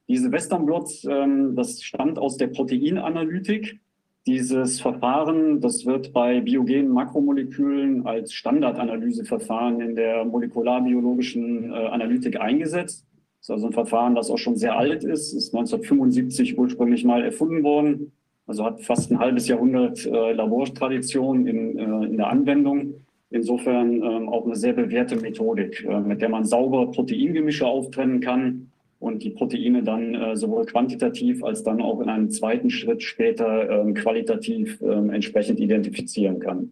Diese 0.08 0.32
Western 0.32 0.66
Blots, 0.66 1.06
ähm, 1.10 1.56
das 1.56 1.82
stammt 1.82 2.18
aus 2.18 2.38
der 2.38 2.48
Proteinanalytik. 2.48 3.80
Dieses 4.26 4.80
Verfahren, 4.80 5.60
das 5.60 5.86
wird 5.86 6.14
bei 6.14 6.40
biogenen 6.40 6.90
Makromolekülen 6.90 8.08
als 8.08 8.34
Standardanalyseverfahren 8.34 9.82
in 9.82 9.96
der 9.96 10.24
molekularbiologischen 10.24 11.74
äh, 11.74 11.76
Analytik 11.76 12.40
eingesetzt. 12.40 13.06
Das 13.44 13.50
ist 13.50 13.56
also 13.56 13.68
ein 13.68 13.74
Verfahren, 13.74 14.16
das 14.16 14.30
auch 14.30 14.38
schon 14.38 14.56
sehr 14.56 14.78
alt 14.78 15.04
ist, 15.04 15.34
ist 15.34 15.54
1975 15.54 16.58
ursprünglich 16.58 17.04
mal 17.04 17.26
erfunden 17.26 17.62
worden. 17.62 18.14
Also 18.48 18.64
hat 18.64 18.82
fast 18.82 19.12
ein 19.12 19.20
halbes 19.20 19.50
Jahrhundert 19.50 20.06
äh, 20.06 20.32
Labortradition 20.32 21.46
in, 21.46 21.78
äh, 21.78 22.06
in 22.06 22.16
der 22.16 22.30
Anwendung. 22.30 22.94
Insofern 23.32 24.02
ähm, 24.02 24.30
auch 24.30 24.46
eine 24.46 24.56
sehr 24.56 24.72
bewährte 24.72 25.18
Methodik, 25.18 25.84
äh, 25.84 26.00
mit 26.00 26.22
der 26.22 26.30
man 26.30 26.46
sauber 26.46 26.90
Proteingemische 26.92 27.68
auftrennen 27.68 28.22
kann 28.22 28.72
und 29.00 29.24
die 29.24 29.32
Proteine 29.32 29.84
dann 29.84 30.16
äh, 30.16 30.38
sowohl 30.38 30.66
quantitativ 30.66 31.44
als 31.44 31.64
dann 31.64 31.82
auch 31.82 32.00
in 32.00 32.08
einem 32.08 32.30
zweiten 32.30 32.70
Schritt 32.70 33.04
später 33.04 33.70
ähm, 33.70 33.94
qualitativ 33.94 34.82
ähm, 34.82 35.10
entsprechend 35.10 35.60
identifizieren 35.60 36.40
kann. 36.40 36.72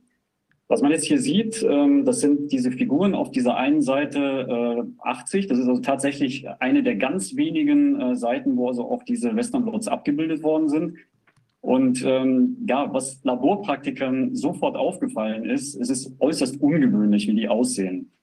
Was 0.72 0.82
man 0.82 0.91
jetzt 0.91 1.03
hier 1.03 1.19
sieht, 1.19 1.65
ähm, 1.69 2.05
das 2.05 2.22
sind 2.22 2.49
diese 2.53 2.72
Figuren 2.72 3.13
auf 3.13 3.30
dieser 3.30 3.57
einen 3.57 3.82
Seite 3.82 4.47
äh, 4.80 4.84
80. 5.05 5.47
Das 5.47 5.59
ist 5.59 5.67
also 5.67 5.82
tatsächlich 5.82 6.47
eine 6.61 6.82
der 6.82 6.95
ganz 6.95 7.36
wenigen 7.36 7.99
äh, 7.99 8.15
Seiten, 8.15 8.55
wo 8.55 8.69
also 8.69 8.89
auch 8.89 9.03
diese 9.03 9.36
Western 9.36 9.65
Blots 9.65 9.89
abgebildet 9.89 10.43
worden 10.43 10.69
sind. 10.69 10.95
Und 11.59 12.05
ähm, 12.05 12.55
ja, 12.69 12.88
was 12.93 13.22
Laborpraktikern 13.26 14.34
sofort 14.34 14.78
aufgefallen 14.78 15.43
ist, 15.43 15.76
es 15.76 15.89
ist 15.89 16.13
äußerst 16.22 16.61
ungewöhnlich, 16.61 17.28
wie 17.28 17.36
die 17.36 17.49
aussehen. 17.49 18.13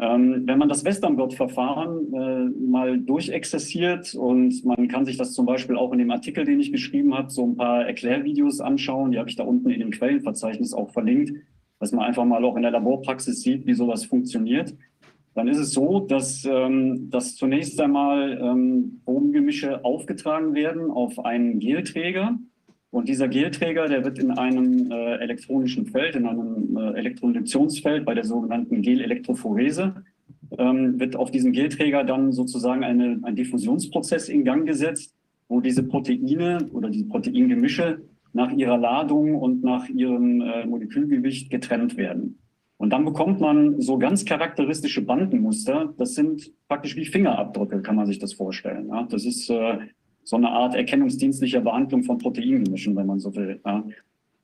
Ähm, 0.00 0.44
wenn 0.46 0.58
man 0.60 0.68
das 0.68 0.84
Westernblot-Verfahren 0.84 2.14
äh, 2.14 2.64
mal 2.64 3.00
durchexerziert 3.00 4.14
und 4.14 4.64
man 4.64 4.86
kann 4.86 5.04
sich 5.04 5.16
das 5.16 5.32
zum 5.32 5.46
Beispiel 5.46 5.76
auch 5.76 5.92
in 5.92 5.98
dem 5.98 6.12
Artikel, 6.12 6.44
den 6.44 6.60
ich 6.60 6.70
geschrieben 6.70 7.12
habe, 7.12 7.30
so 7.30 7.44
ein 7.44 7.56
paar 7.56 7.86
Erklärvideos 7.86 8.60
anschauen, 8.60 9.10
die 9.10 9.18
habe 9.18 9.28
ich 9.28 9.34
da 9.34 9.42
unten 9.42 9.68
in 9.68 9.80
dem 9.80 9.90
Quellenverzeichnis 9.90 10.74
auch 10.74 10.90
verlinkt, 10.90 11.32
dass 11.80 11.92
man 11.92 12.04
einfach 12.04 12.24
mal 12.24 12.44
auch 12.44 12.56
in 12.56 12.62
der 12.62 12.70
Laborpraxis 12.70 13.42
sieht, 13.42 13.66
wie 13.66 13.74
sowas 13.74 14.04
funktioniert. 14.04 14.74
Dann 15.34 15.46
ist 15.48 15.58
es 15.58 15.72
so, 15.72 16.00
dass, 16.00 16.44
ähm, 16.44 17.10
dass 17.10 17.36
zunächst 17.36 17.80
einmal 17.80 18.40
ähm, 18.42 19.00
Bogengemische 19.04 19.84
aufgetragen 19.84 20.54
werden 20.54 20.90
auf 20.90 21.24
einen 21.24 21.60
Gelträger. 21.60 22.36
Und 22.90 23.08
dieser 23.08 23.28
Gelträger, 23.28 23.86
der 23.86 24.04
wird 24.04 24.18
in 24.18 24.32
einem 24.32 24.90
äh, 24.90 25.16
elektronischen 25.18 25.86
Feld, 25.86 26.16
in 26.16 26.26
einem 26.26 26.76
äh, 26.76 26.98
Elektroinduktionsfeld 26.98 28.04
bei 28.04 28.14
der 28.14 28.24
sogenannten 28.24 28.82
Gelelektrophorese, 28.82 29.94
ähm, 30.58 30.98
wird 30.98 31.14
auf 31.14 31.30
diesem 31.30 31.52
Gelträger 31.52 32.02
dann 32.02 32.32
sozusagen 32.32 32.82
eine, 32.82 33.20
ein 33.22 33.36
Diffusionsprozess 33.36 34.28
in 34.28 34.44
Gang 34.44 34.66
gesetzt, 34.66 35.14
wo 35.48 35.60
diese 35.60 35.82
Proteine 35.82 36.66
oder 36.72 36.90
diese 36.90 37.06
Proteingemische 37.06 38.00
nach 38.38 38.52
ihrer 38.52 38.78
Ladung 38.78 39.34
und 39.34 39.64
nach 39.64 39.88
ihrem 39.88 40.40
äh, 40.40 40.64
Molekülgewicht 40.64 41.50
getrennt 41.50 41.96
werden. 41.96 42.38
Und 42.76 42.90
dann 42.90 43.04
bekommt 43.04 43.40
man 43.40 43.80
so 43.80 43.98
ganz 43.98 44.24
charakteristische 44.24 45.02
Bandenmuster. 45.02 45.92
Das 45.98 46.14
sind 46.14 46.52
praktisch 46.68 46.94
wie 46.94 47.04
Fingerabdrücke, 47.04 47.82
kann 47.82 47.96
man 47.96 48.06
sich 48.06 48.20
das 48.20 48.34
vorstellen. 48.34 48.88
Ja? 48.88 49.02
Das 49.10 49.24
ist 49.24 49.50
äh, 49.50 49.78
so 50.22 50.36
eine 50.36 50.50
Art 50.50 50.76
erkennungsdienstlicher 50.76 51.60
Behandlung 51.60 52.04
von 52.04 52.18
Proteingemischen, 52.18 52.94
wenn 52.94 53.06
man 53.06 53.18
so 53.18 53.34
will. 53.34 53.60
Ja. 53.66 53.84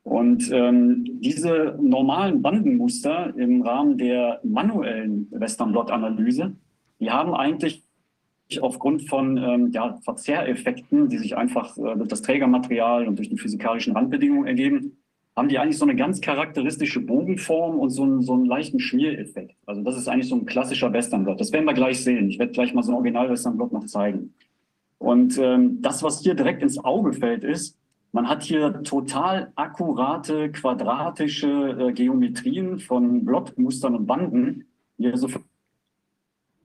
Und 0.03 0.51
ähm, 0.53 1.05
diese 1.21 1.79
normalen 1.81 2.43
Bandenmuster 2.43 3.33
im 3.37 3.63
Rahmen 3.63 3.97
der 3.97 4.41
manuellen 4.43 5.29
Western 5.31 5.71
Blot 5.71 5.93
Analyse, 5.93 6.57
die 6.99 7.13
haben 7.13 7.33
eigentlich 7.33 7.85
aufgrund 8.61 9.09
von 9.09 9.37
ähm, 9.37 9.71
ja, 9.73 9.99
Verzerreffekten, 10.03 11.09
die 11.09 11.19
sich 11.19 11.37
einfach 11.37 11.77
äh, 11.79 11.97
durch 11.97 12.09
das 12.09 12.23
Trägermaterial 12.23 13.09
und 13.09 13.17
durch 13.19 13.29
die 13.29 13.39
physikalischen 13.39 13.95
Randbedingungen 13.95 14.47
ergeben, 14.47 14.97
haben 15.37 15.49
die 15.49 15.59
eigentlich 15.59 15.79
so 15.79 15.85
eine 15.85 15.97
ganz 15.97 16.21
charakteristische 16.21 17.01
Bogenform 17.01 17.79
und 17.79 17.91
so 17.91 18.05
einen, 18.05 18.23
so 18.23 18.35
einen 18.35 18.47
leichten 18.47 18.79
Schmiereffekt. 18.79 19.57
Also 19.67 19.83
das 19.83 19.97
ist 19.97 20.09
eigentlich 20.09 20.29
so 20.29 20.37
ein 20.37 20.47
klassischer 20.47 20.93
Western 20.93 21.25
Blot. 21.25 21.41
Das 21.41 21.53
werden 21.53 21.65
wir 21.65 21.75
gleich 21.75 22.05
sehen. 22.05 22.29
Ich 22.29 22.39
werde 22.39 22.53
gleich 22.53 22.73
mal 22.73 22.83
so 22.83 22.93
ein 22.93 22.97
Original 22.97 23.31
Western 23.31 23.57
Blot 23.57 23.73
noch 23.73 23.87
zeigen. 23.87 24.35
Und 24.99 25.37
ähm, 25.39 25.83
das, 25.83 26.03
was 26.03 26.21
hier 26.21 26.35
direkt 26.35 26.63
ins 26.63 26.79
Auge 26.79 27.13
fällt, 27.13 27.43
ist, 27.43 27.77
man 28.13 28.29
hat 28.29 28.45
hier 28.45 28.85
total 28.85 29.51
akkurate 29.57 30.53
quadratische 30.53 31.49
äh, 31.81 31.93
Geometrien 31.93 32.79
von 32.79 33.25
Blockmustern 33.25 33.97
und 33.97 34.07
Banden, 34.07 34.67
die 34.99 35.09
also 35.09 35.29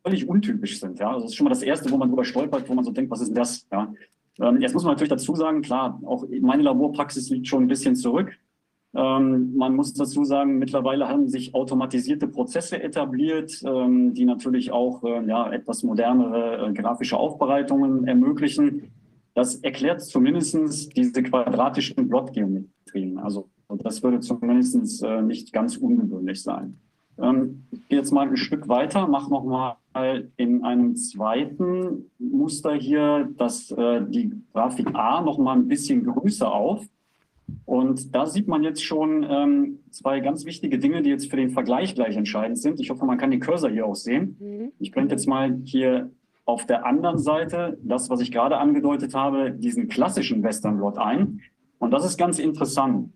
völlig 0.09 0.27
untypisch 0.27 0.79
sind. 0.79 0.99
Ja? 0.99 1.09
Also 1.09 1.21
das 1.21 1.31
ist 1.31 1.35
schon 1.35 1.45
mal 1.45 1.51
das 1.51 1.61
Erste, 1.61 1.91
wo 1.91 1.97
man 1.97 2.09
drüber 2.09 2.25
stolpert, 2.25 2.67
wo 2.67 2.73
man 2.73 2.83
so 2.83 2.91
denkt, 2.91 3.11
was 3.11 3.21
ist 3.21 3.29
denn 3.29 3.35
das? 3.35 3.67
Ja? 3.71 3.93
Ähm, 4.41 4.61
jetzt 4.61 4.73
muss 4.73 4.83
man 4.83 4.93
natürlich 4.93 5.09
dazu 5.09 5.35
sagen, 5.35 5.61
klar, 5.61 5.99
auch 6.05 6.25
meine 6.41 6.63
Laborpraxis 6.63 7.29
liegt 7.29 7.47
schon 7.47 7.63
ein 7.63 7.67
bisschen 7.67 7.95
zurück. 7.95 8.37
Ähm, 8.95 9.55
man 9.55 9.75
muss 9.75 9.93
dazu 9.93 10.23
sagen, 10.23 10.57
mittlerweile 10.57 11.07
haben 11.07 11.27
sich 11.27 11.53
automatisierte 11.53 12.27
Prozesse 12.27 12.81
etabliert, 12.81 13.61
ähm, 13.63 14.13
die 14.15 14.25
natürlich 14.25 14.71
auch 14.71 15.03
äh, 15.03 15.23
ja, 15.27 15.51
etwas 15.51 15.83
modernere 15.83 16.69
äh, 16.69 16.73
grafische 16.73 17.17
Aufbereitungen 17.17 18.07
ermöglichen. 18.07 18.91
Das 19.35 19.57
erklärt 19.57 20.01
zumindest 20.01 20.97
diese 20.97 21.21
quadratischen 21.21 22.09
Blockgeometrien. 22.09 23.19
Also 23.19 23.49
das 23.67 24.01
würde 24.01 24.21
zumindest 24.21 25.03
äh, 25.03 25.21
nicht 25.21 25.53
ganz 25.53 25.77
ungewöhnlich 25.77 26.41
sein. 26.41 26.79
Ähm, 27.21 27.65
ich 27.71 27.87
gehe 27.87 27.99
jetzt 27.99 28.11
mal 28.11 28.27
ein 28.27 28.37
Stück 28.37 28.67
weiter, 28.67 29.07
mache 29.07 29.29
nochmal 29.29 29.75
in 30.37 30.63
einem 30.63 30.95
zweiten 30.95 32.11
Muster 32.19 32.73
hier 32.73 33.29
das, 33.37 33.71
äh, 33.71 34.01
die 34.07 34.31
Grafik 34.53 34.93
A 34.93 35.21
nochmal 35.21 35.57
ein 35.57 35.67
bisschen 35.67 36.05
größer 36.05 36.51
auf. 36.51 36.85
Und 37.65 38.15
da 38.15 38.25
sieht 38.25 38.47
man 38.47 38.63
jetzt 38.63 38.83
schon 38.83 39.25
ähm, 39.27 39.79
zwei 39.89 40.19
ganz 40.19 40.45
wichtige 40.45 40.77
Dinge, 40.79 41.01
die 41.01 41.09
jetzt 41.09 41.29
für 41.29 41.37
den 41.37 41.49
Vergleich 41.49 41.95
gleich 41.95 42.15
entscheidend 42.15 42.59
sind. 42.59 42.79
Ich 42.79 42.89
hoffe, 42.89 43.05
man 43.05 43.17
kann 43.17 43.31
den 43.31 43.39
Cursor 43.39 43.69
hier 43.69 43.85
auch 43.85 43.95
sehen. 43.95 44.37
Mhm. 44.39 44.71
Ich 44.79 44.91
blende 44.91 45.15
jetzt 45.15 45.27
mal 45.27 45.59
hier 45.65 46.11
auf 46.45 46.65
der 46.65 46.85
anderen 46.85 47.19
Seite 47.19 47.77
das, 47.83 48.09
was 48.09 48.21
ich 48.21 48.31
gerade 48.31 48.57
angedeutet 48.57 49.13
habe, 49.13 49.51
diesen 49.51 49.87
klassischen 49.87 50.43
Western 50.43 50.77
Blot 50.77 50.97
ein. 50.97 51.41
Und 51.77 51.91
das 51.91 52.05
ist 52.05 52.17
ganz 52.17 52.39
interessant. 52.39 53.11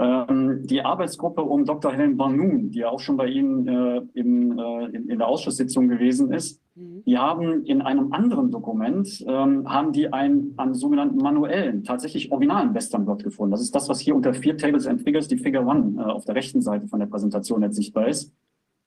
Ähm, 0.00 0.64
die 0.64 0.82
Arbeitsgruppe 0.82 1.42
um 1.42 1.64
Dr. 1.64 1.92
Helen 1.92 2.16
Barnoon, 2.16 2.70
die 2.70 2.78
ja 2.78 2.88
auch 2.88 3.00
schon 3.00 3.16
bei 3.16 3.26
Ihnen 3.26 3.66
äh, 3.66 4.00
im, 4.14 4.56
äh, 4.56 4.84
in, 4.86 5.08
in, 5.08 5.18
der 5.18 5.26
Ausschusssitzung 5.26 5.88
gewesen 5.88 6.32
ist, 6.32 6.62
mhm. 6.76 7.02
die 7.04 7.18
haben 7.18 7.64
in 7.64 7.82
einem 7.82 8.12
anderen 8.12 8.52
Dokument, 8.52 9.24
ähm, 9.26 9.68
haben 9.68 9.92
die 9.92 10.12
einen, 10.12 10.54
einen 10.56 10.74
sogenannten 10.74 11.16
manuellen, 11.16 11.82
tatsächlich 11.82 12.30
originalen 12.30 12.74
Westernblot 12.74 13.24
gefunden. 13.24 13.50
Das 13.50 13.60
ist 13.60 13.74
das, 13.74 13.88
was 13.88 13.98
hier 13.98 14.14
unter 14.14 14.34
vier 14.34 14.56
Tables 14.56 14.86
and 14.86 15.02
Figures, 15.02 15.26
die 15.26 15.36
Figure 15.36 15.66
One 15.66 16.00
äh, 16.00 16.04
auf 16.04 16.24
der 16.24 16.36
rechten 16.36 16.62
Seite 16.62 16.86
von 16.86 17.00
der 17.00 17.06
Präsentation 17.06 17.62
jetzt 17.62 17.74
sichtbar 17.74 18.06
ist. 18.06 18.32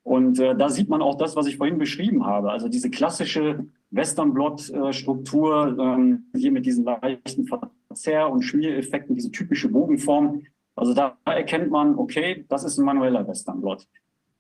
Und 0.03 0.39
äh, 0.39 0.55
da 0.55 0.70
sieht 0.70 0.88
man 0.88 1.01
auch 1.01 1.16
das, 1.16 1.36
was 1.36 1.45
ich 1.45 1.57
vorhin 1.57 1.78
beschrieben 1.78 2.26
habe. 2.26 2.51
Also 2.51 2.70
diese 2.70 2.89
klassische 2.89 3.66
Westernblot-Struktur, 3.89 5.78
ähm, 5.78 6.24
hier 6.34 6.53
mit 6.53 6.66
diesen 6.66 6.86
leichten 6.86 7.45
Verzerr- 7.45 8.32
und 8.32 8.43
Schmiereffekten, 8.43 9.14
diese 9.14 9.30
typische 9.32 9.68
Bogenform, 9.68 10.43
also 10.76 10.93
da 10.93 11.17
erkennt 11.26 11.69
man, 11.72 11.95
okay, 11.95 12.45
das 12.49 12.63
ist 12.63 12.78
ein 12.78 12.86
manueller 12.86 13.28
Westernblot. 13.28 13.88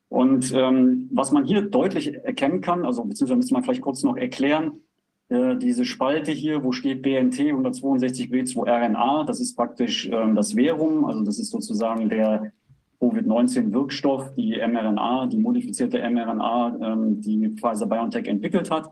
Und 0.09 0.53
ähm, 0.53 1.09
was 1.11 1.31
man 1.31 1.45
hier 1.45 1.61
deutlich 1.61 2.13
erkennen 2.13 2.61
kann, 2.61 2.85
also 2.85 3.03
beziehungsweise 3.03 3.37
müssen 3.37 3.55
wir 3.55 3.63
vielleicht 3.63 3.81
kurz 3.81 4.03
noch 4.03 4.17
erklären, 4.17 4.81
äh, 5.29 5.55
diese 5.55 5.85
Spalte 5.85 6.31
hier, 6.31 6.63
wo 6.63 6.73
steht 6.73 7.01
BNT 7.01 7.39
162b2RNA, 7.39 9.25
das 9.25 9.39
ist 9.39 9.55
praktisch 9.55 10.09
ähm, 10.11 10.35
das 10.35 10.53
Verum, 10.53 11.05
also 11.05 11.23
das 11.23 11.39
ist 11.39 11.51
sozusagen 11.51 12.09
der 12.09 12.51
Covid-19-Wirkstoff, 12.99 14.35
die 14.35 14.57
mRNA, 14.57 15.27
die 15.27 15.37
modifizierte 15.37 15.97
mRNA, 15.97 16.77
ähm, 16.81 17.21
die 17.21 17.49
Pfizer-BioNTech 17.49 18.27
entwickelt 18.27 18.69
hat. 18.69 18.91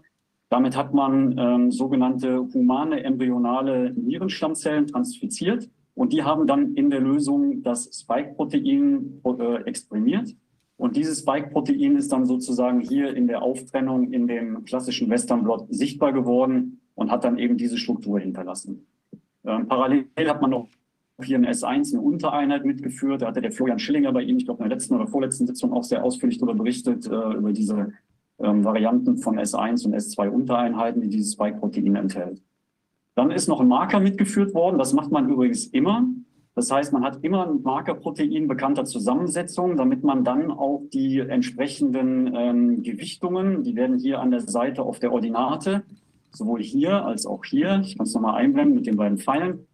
Damit 0.49 0.77
hat 0.77 0.93
man 0.93 1.37
ähm, 1.37 1.71
sogenannte 1.71 2.39
humane 2.53 3.03
embryonale 3.03 3.93
Nierenstammzellen 3.93 4.87
transfiziert 4.87 5.69
und 5.99 6.13
die 6.13 6.23
haben 6.23 6.47
dann 6.47 6.75
in 6.75 6.89
der 6.89 7.01
Lösung 7.01 7.61
das 7.61 7.89
Spike-Protein 7.91 9.21
äh, 9.25 9.63
exprimiert. 9.65 10.33
Und 10.77 10.95
dieses 10.95 11.19
Spike-Protein 11.19 11.97
ist 11.97 12.13
dann 12.13 12.25
sozusagen 12.25 12.79
hier 12.79 13.13
in 13.13 13.27
der 13.27 13.41
Auftrennung 13.41 14.13
in 14.13 14.25
dem 14.25 14.63
klassischen 14.63 15.09
Western-Blot 15.09 15.65
sichtbar 15.67 16.13
geworden 16.13 16.79
und 16.95 17.11
hat 17.11 17.25
dann 17.25 17.37
eben 17.37 17.57
diese 17.57 17.77
Struktur 17.77 18.17
hinterlassen. 18.17 18.87
Ähm, 19.43 19.67
parallel 19.67 20.07
hat 20.15 20.41
man 20.41 20.51
noch 20.51 20.69
hier 21.21 21.35
in 21.35 21.45
S1 21.45 21.91
eine 21.91 22.01
Untereinheit 22.01 22.63
mitgeführt. 22.63 23.21
Da 23.21 23.27
hatte 23.27 23.41
der 23.41 23.51
Florian 23.51 23.77
Schillinger 23.77 24.13
bei 24.13 24.21
Ihnen, 24.21 24.39
ich 24.39 24.45
glaube, 24.45 24.63
in 24.63 24.69
der 24.69 24.77
letzten 24.77 24.95
oder 24.95 25.07
vorletzten 25.07 25.47
Sitzung 25.47 25.73
auch 25.73 25.83
sehr 25.83 26.01
ausführlich 26.01 26.37
darüber 26.37 26.55
berichtet, 26.55 27.07
äh, 27.07 27.33
über 27.33 27.51
diese 27.51 27.91
ähm, 28.39 28.63
Varianten 28.63 29.17
von 29.17 29.37
S1 29.37 29.85
und 29.85 29.93
S2 29.93 30.29
Untereinheiten, 30.29 31.01
die 31.01 31.09
dieses 31.09 31.33
Spike-Protein 31.33 31.97
enthält. 31.97 32.41
Dann 33.15 33.31
ist 33.31 33.47
noch 33.47 33.59
ein 33.59 33.67
Marker 33.67 33.99
mitgeführt 33.99 34.53
worden. 34.53 34.77
Das 34.77 34.93
macht 34.93 35.11
man 35.11 35.29
übrigens 35.29 35.65
immer. 35.67 36.07
Das 36.55 36.71
heißt, 36.71 36.91
man 36.91 37.03
hat 37.03 37.23
immer 37.23 37.47
ein 37.47 37.61
Markerprotein 37.61 38.47
bekannter 38.47 38.85
Zusammensetzung, 38.85 39.77
damit 39.77 40.03
man 40.03 40.23
dann 40.23 40.51
auch 40.51 40.81
die 40.91 41.19
entsprechenden 41.19 42.35
ähm, 42.35 42.83
Gewichtungen, 42.83 43.63
die 43.63 43.75
werden 43.75 43.97
hier 43.97 44.19
an 44.19 44.31
der 44.31 44.41
Seite 44.41 44.83
auf 44.83 44.99
der 44.99 45.13
Ordinate, 45.13 45.83
sowohl 46.31 46.61
hier 46.61 47.05
als 47.05 47.25
auch 47.25 47.45
hier, 47.45 47.81
ich 47.83 47.97
kann 47.97 48.05
es 48.05 48.13
nochmal 48.13 48.35
einblenden 48.35 48.75
mit 48.75 48.87
den 48.87 48.97
beiden 48.97 49.17
Pfeilen, 49.17 49.67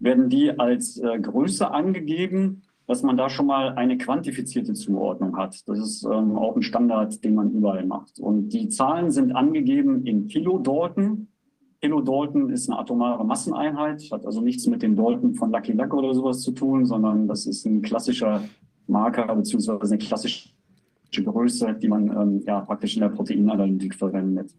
werden 0.00 0.28
die 0.28 0.56
als 0.58 0.98
äh, 0.98 1.18
Größe 1.18 1.70
angegeben, 1.70 2.62
dass 2.86 3.02
man 3.02 3.16
da 3.16 3.28
schon 3.28 3.46
mal 3.46 3.74
eine 3.74 3.98
quantifizierte 3.98 4.72
Zuordnung 4.74 5.36
hat. 5.36 5.68
Das 5.68 5.78
ist 5.78 6.04
ähm, 6.04 6.36
auch 6.36 6.56
ein 6.56 6.62
Standard, 6.62 7.22
den 7.22 7.34
man 7.34 7.50
überall 7.50 7.84
macht. 7.84 8.18
Und 8.18 8.50
die 8.50 8.68
Zahlen 8.68 9.10
sind 9.10 9.32
angegeben 9.32 10.06
in 10.06 10.26
Kilodalton. 10.28 11.28
Kilodalton 11.80 12.50
ist 12.50 12.68
eine 12.68 12.78
atomare 12.78 13.24
Masseneinheit, 13.24 14.02
hat 14.10 14.26
also 14.26 14.40
nichts 14.40 14.66
mit 14.66 14.82
dem 14.82 14.96
Dalton 14.96 15.34
von 15.34 15.52
Lucky 15.52 15.72
Luck 15.72 15.94
oder 15.94 16.12
sowas 16.12 16.40
zu 16.40 16.50
tun, 16.50 16.84
sondern 16.84 17.28
das 17.28 17.46
ist 17.46 17.64
ein 17.66 17.82
klassischer 17.82 18.42
Marker 18.88 19.34
beziehungsweise 19.34 19.94
eine 19.94 19.98
klassische 19.98 20.50
Größe, 21.12 21.74
die 21.74 21.88
man 21.88 22.08
ähm, 22.08 22.42
ja 22.46 22.60
praktisch 22.60 22.96
in 22.96 23.02
der 23.02 23.10
Proteinanalytik 23.10 23.94
verwendet. 23.94 24.50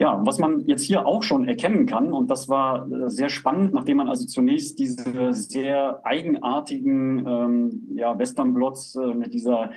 Ja, 0.00 0.20
was 0.24 0.38
man 0.38 0.60
jetzt 0.66 0.82
hier 0.82 1.06
auch 1.06 1.24
schon 1.24 1.48
erkennen 1.48 1.84
kann, 1.86 2.12
und 2.12 2.30
das 2.30 2.48
war 2.48 2.90
äh, 2.90 3.10
sehr 3.10 3.28
spannend, 3.28 3.74
nachdem 3.74 3.96
man 3.96 4.08
also 4.08 4.26
zunächst 4.26 4.78
diese 4.78 5.32
sehr 5.32 6.00
eigenartigen 6.04 7.26
ähm, 7.26 7.82
ja, 7.94 8.16
Western-Blots 8.16 8.94
äh, 8.94 9.14
mit 9.14 9.34
dieser 9.34 9.70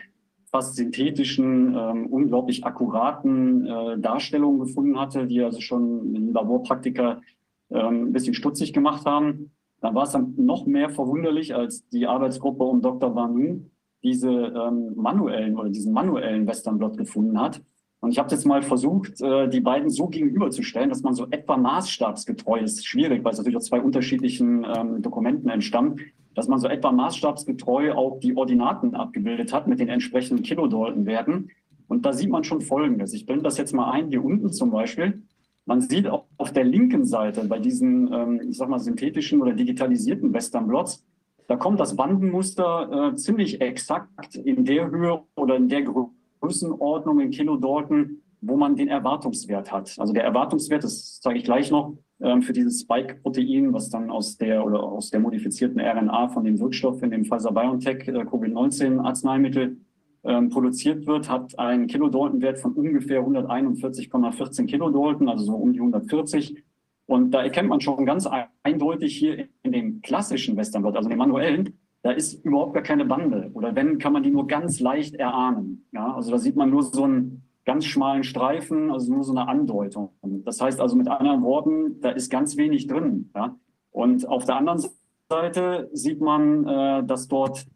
fast 0.51 0.75
synthetischen, 0.75 1.75
ähm, 1.75 2.07
unglaublich 2.07 2.65
akkuraten 2.65 3.65
äh, 3.65 3.97
Darstellung 3.99 4.59
gefunden 4.59 4.99
hatte, 4.99 5.25
die 5.25 5.41
also 5.41 5.61
schon 5.61 6.13
in 6.13 6.33
Laborpraktika 6.33 7.21
ähm, 7.69 8.07
ein 8.07 8.13
bisschen 8.13 8.33
stutzig 8.33 8.73
gemacht 8.73 9.05
haben. 9.05 9.51
Dann 9.79 9.95
war 9.95 10.03
es 10.03 10.11
dann 10.11 10.33
noch 10.37 10.65
mehr 10.65 10.89
verwunderlich, 10.89 11.55
als 11.55 11.87
die 11.89 12.05
Arbeitsgruppe 12.05 12.63
um 12.63 12.81
Dr. 12.81 13.09
Banu 13.09 13.61
diese 14.03 14.29
ähm, 14.29 14.93
manuellen 14.95 15.57
oder 15.57 15.69
diesen 15.69 15.93
manuellen 15.93 16.45
Western-Blot 16.45 16.97
gefunden 16.97 17.39
hat. 17.39 17.61
Und 18.01 18.11
ich 18.11 18.19
habe 18.19 18.31
jetzt 18.31 18.45
mal 18.45 18.61
versucht, 18.63 19.21
äh, 19.21 19.47
die 19.47 19.61
beiden 19.61 19.89
so 19.89 20.07
gegenüberzustellen, 20.07 20.89
dass 20.89 21.03
man 21.03 21.13
so 21.13 21.27
etwa 21.29 21.55
maßstabsgetreu 21.55 22.59
ist. 22.59 22.85
Schwierig, 22.85 23.23
weil 23.23 23.31
es 23.31 23.37
natürlich 23.37 23.57
aus 23.57 23.65
zwei 23.65 23.79
unterschiedlichen 23.79 24.65
ähm, 24.65 25.01
Dokumenten 25.01 25.49
entstammt, 25.49 26.01
dass 26.35 26.47
man 26.47 26.59
so 26.59 26.67
etwa 26.67 26.91
maßstabsgetreu 26.91 27.93
auch 27.93 28.19
die 28.19 28.35
Ordinaten 28.35 28.95
abgebildet 28.95 29.53
hat 29.53 29.67
mit 29.67 29.79
den 29.79 29.89
entsprechenden 29.89 30.43
Kilodaltonwerten. 30.43 31.51
Und 31.87 32.05
da 32.05 32.13
sieht 32.13 32.29
man 32.29 32.43
schon 32.43 32.61
Folgendes. 32.61 33.13
Ich 33.13 33.25
blende 33.25 33.43
das 33.43 33.57
jetzt 33.57 33.73
mal 33.73 33.91
ein, 33.91 34.09
hier 34.09 34.23
unten 34.23 34.51
zum 34.51 34.71
Beispiel. 34.71 35.23
Man 35.65 35.81
sieht 35.81 36.07
auch 36.07 36.25
auf 36.37 36.53
der 36.53 36.63
linken 36.63 37.05
Seite 37.05 37.43
bei 37.45 37.59
diesen, 37.59 38.11
ähm, 38.11 38.41
ich 38.49 38.57
sag 38.57 38.69
mal, 38.69 38.79
synthetischen 38.79 39.41
oder 39.41 39.53
digitalisierten 39.53 40.33
Western 40.33 40.67
Blots, 40.67 41.05
da 41.47 41.57
kommt 41.57 41.79
das 41.79 41.95
Bandenmuster 41.95 43.11
äh, 43.11 43.15
ziemlich 43.15 43.59
exakt 43.59 44.35
in 44.35 44.63
der 44.63 44.89
Höhe 44.89 45.21
oder 45.35 45.57
in 45.57 45.67
der 45.67 45.81
Größe 45.83 46.11
Größenordnung 46.41 47.19
in 47.19 47.31
Kilodalton, 47.31 48.21
wo 48.41 48.57
man 48.57 48.75
den 48.75 48.89
Erwartungswert 48.89 49.71
hat. 49.71 49.95
Also 49.97 50.11
der 50.11 50.23
Erwartungswert, 50.23 50.83
das 50.83 51.19
zeige 51.21 51.39
ich 51.39 51.45
gleich 51.45 51.71
noch, 51.71 51.95
für 52.41 52.53
dieses 52.53 52.81
Spike-Protein, 52.81 53.73
was 53.73 53.89
dann 53.89 54.11
aus 54.11 54.37
der 54.37 54.65
oder 54.65 54.83
aus 54.83 55.09
der 55.09 55.19
modifizierten 55.19 55.79
RNA 55.79 56.29
von 56.29 56.43
dem 56.43 56.59
Wirkstoff 56.59 57.01
in 57.01 57.11
dem 57.11 57.25
Pfizer-BioNTech 57.25 58.07
äh, 58.07 58.25
Covid-19-Arzneimittel 58.25 59.77
ähm, 60.23 60.49
produziert 60.49 61.07
wird, 61.07 61.29
hat 61.29 61.57
einen 61.57 61.87
Kilodalton-Wert 61.87 62.59
von 62.59 62.73
ungefähr 62.73 63.21
141,14 63.21 64.67
Kilodalton, 64.67 65.29
also 65.29 65.45
so 65.45 65.55
um 65.55 65.73
die 65.73 65.79
140. 65.79 66.63
Und 67.07 67.31
da 67.31 67.41
erkennt 67.41 67.69
man 67.69 67.81
schon 67.81 68.05
ganz 68.05 68.27
eindeutig 68.63 69.17
hier 69.17 69.47
in 69.63 69.71
dem 69.71 70.01
klassischen 70.01 70.55
Westernblot, 70.57 70.95
also 70.95 71.09
dem 71.09 71.17
manuellen, 71.17 71.79
da 72.03 72.11
ist 72.11 72.45
überhaupt 72.45 72.73
gar 72.73 72.83
keine 72.83 73.05
Bande. 73.05 73.49
Oder 73.53 73.75
wenn, 73.75 73.97
kann 73.97 74.13
man 74.13 74.23
die 74.23 74.31
nur 74.31 74.47
ganz 74.47 74.79
leicht 74.79 75.15
erahnen. 75.15 75.85
Ja, 75.91 76.13
also 76.13 76.31
da 76.31 76.37
sieht 76.37 76.55
man 76.55 76.69
nur 76.69 76.83
so 76.83 77.03
einen 77.03 77.43
ganz 77.65 77.85
schmalen 77.85 78.23
Streifen, 78.23 78.91
also 78.91 79.13
nur 79.13 79.23
so 79.23 79.31
eine 79.31 79.47
Andeutung. 79.47 80.11
Das 80.21 80.61
heißt 80.61 80.79
also 80.79 80.95
mit 80.95 81.07
anderen 81.07 81.43
Worten, 81.43 82.01
da 82.01 82.09
ist 82.09 82.29
ganz 82.29 82.57
wenig 82.57 82.87
drin. 82.87 83.29
Ja. 83.35 83.55
Und 83.91 84.27
auf 84.27 84.45
der 84.45 84.55
anderen 84.55 84.83
Seite 85.29 85.89
sieht 85.93 86.21
man, 86.21 86.67
äh, 86.67 87.03
dass 87.05 87.27
dort 87.27 87.67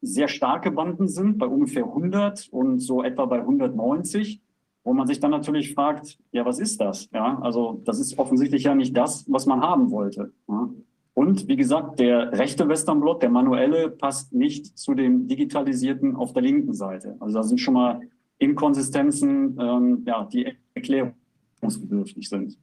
sehr 0.00 0.28
starke 0.28 0.70
Banden 0.70 1.08
sind, 1.08 1.38
bei 1.38 1.46
ungefähr 1.46 1.84
100 1.84 2.48
und 2.50 2.80
so 2.80 3.02
etwa 3.02 3.26
bei 3.26 3.40
190, 3.40 4.40
wo 4.84 4.92
man 4.92 5.06
sich 5.06 5.20
dann 5.20 5.32
natürlich 5.32 5.74
fragt, 5.74 6.18
ja, 6.32 6.44
was 6.44 6.60
ist 6.60 6.80
das? 6.80 7.10
Ja, 7.12 7.38
also 7.40 7.82
das 7.84 7.98
ist 7.98 8.18
offensichtlich 8.18 8.64
ja 8.64 8.74
nicht 8.74 8.96
das, 8.96 9.24
was 9.28 9.46
man 9.46 9.60
haben 9.62 9.90
wollte. 9.90 10.32
Ja. 10.48 10.70
Und 11.14 11.48
wie 11.48 11.56
gesagt, 11.56 11.98
der 11.98 12.32
rechte 12.32 12.68
Westernblot, 12.68 13.22
der 13.22 13.30
manuelle, 13.30 13.90
passt 13.90 14.34
nicht 14.34 14.78
zu 14.78 14.94
dem 14.94 15.26
digitalisierten 15.28 16.14
auf 16.14 16.34
der 16.34 16.42
linken 16.42 16.74
Seite. 16.74 17.16
Also 17.20 17.38
da 17.38 17.42
sind 17.42 17.58
schon 17.58 17.74
mal 17.74 18.00
Inkonsistenzen, 18.38 19.58
ähm, 19.60 20.02
ja, 20.06 20.24
die 20.24 20.54
erklärungsbedürftig 20.74 22.28
sind. 22.28 22.58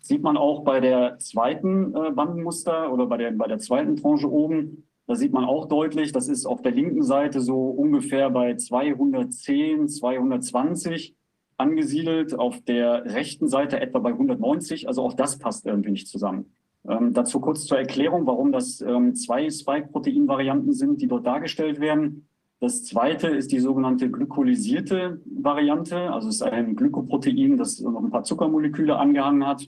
Sieht 0.00 0.22
man 0.22 0.36
auch 0.36 0.64
bei 0.64 0.80
der 0.80 1.18
zweiten 1.18 1.94
äh, 1.94 2.10
Bandenmuster 2.10 2.92
oder 2.92 3.06
bei 3.06 3.16
der, 3.16 3.32
bei 3.32 3.46
der 3.46 3.58
zweiten 3.58 3.96
Tranche 3.96 4.30
oben. 4.30 4.84
Da 5.06 5.14
sieht 5.14 5.32
man 5.32 5.44
auch 5.44 5.66
deutlich, 5.66 6.12
das 6.12 6.28
ist 6.28 6.46
auf 6.46 6.62
der 6.62 6.72
linken 6.72 7.02
Seite 7.02 7.40
so 7.40 7.68
ungefähr 7.70 8.30
bei 8.30 8.56
210, 8.56 9.88
220 9.88 11.14
angesiedelt, 11.56 12.38
auf 12.38 12.60
der 12.62 13.04
rechten 13.06 13.48
Seite 13.48 13.80
etwa 13.80 13.98
bei 13.98 14.10
190. 14.10 14.86
Also 14.86 15.02
auch 15.02 15.14
das 15.14 15.38
passt 15.38 15.66
irgendwie 15.66 15.90
nicht 15.90 16.08
zusammen. 16.08 16.52
Ähm, 16.88 17.12
dazu 17.12 17.40
kurz 17.40 17.64
zur 17.64 17.78
Erklärung, 17.78 18.26
warum 18.26 18.52
das 18.52 18.80
ähm, 18.80 19.14
zwei 19.14 19.50
Spike-Protein-Varianten 19.50 20.72
sind, 20.72 21.02
die 21.02 21.08
dort 21.08 21.26
dargestellt 21.26 21.80
werden. 21.80 22.28
Das 22.60 22.84
zweite 22.84 23.28
ist 23.28 23.52
die 23.52 23.60
sogenannte 23.60 24.10
glykolysierte 24.10 25.20
Variante. 25.24 26.12
Also 26.12 26.28
es 26.28 26.36
ist 26.36 26.42
ein 26.42 26.74
Glykoprotein, 26.74 27.56
das 27.56 27.78
noch 27.80 28.02
ein 28.02 28.10
paar 28.10 28.24
Zuckermoleküle 28.24 28.96
angehangen 28.96 29.46
hat. 29.46 29.64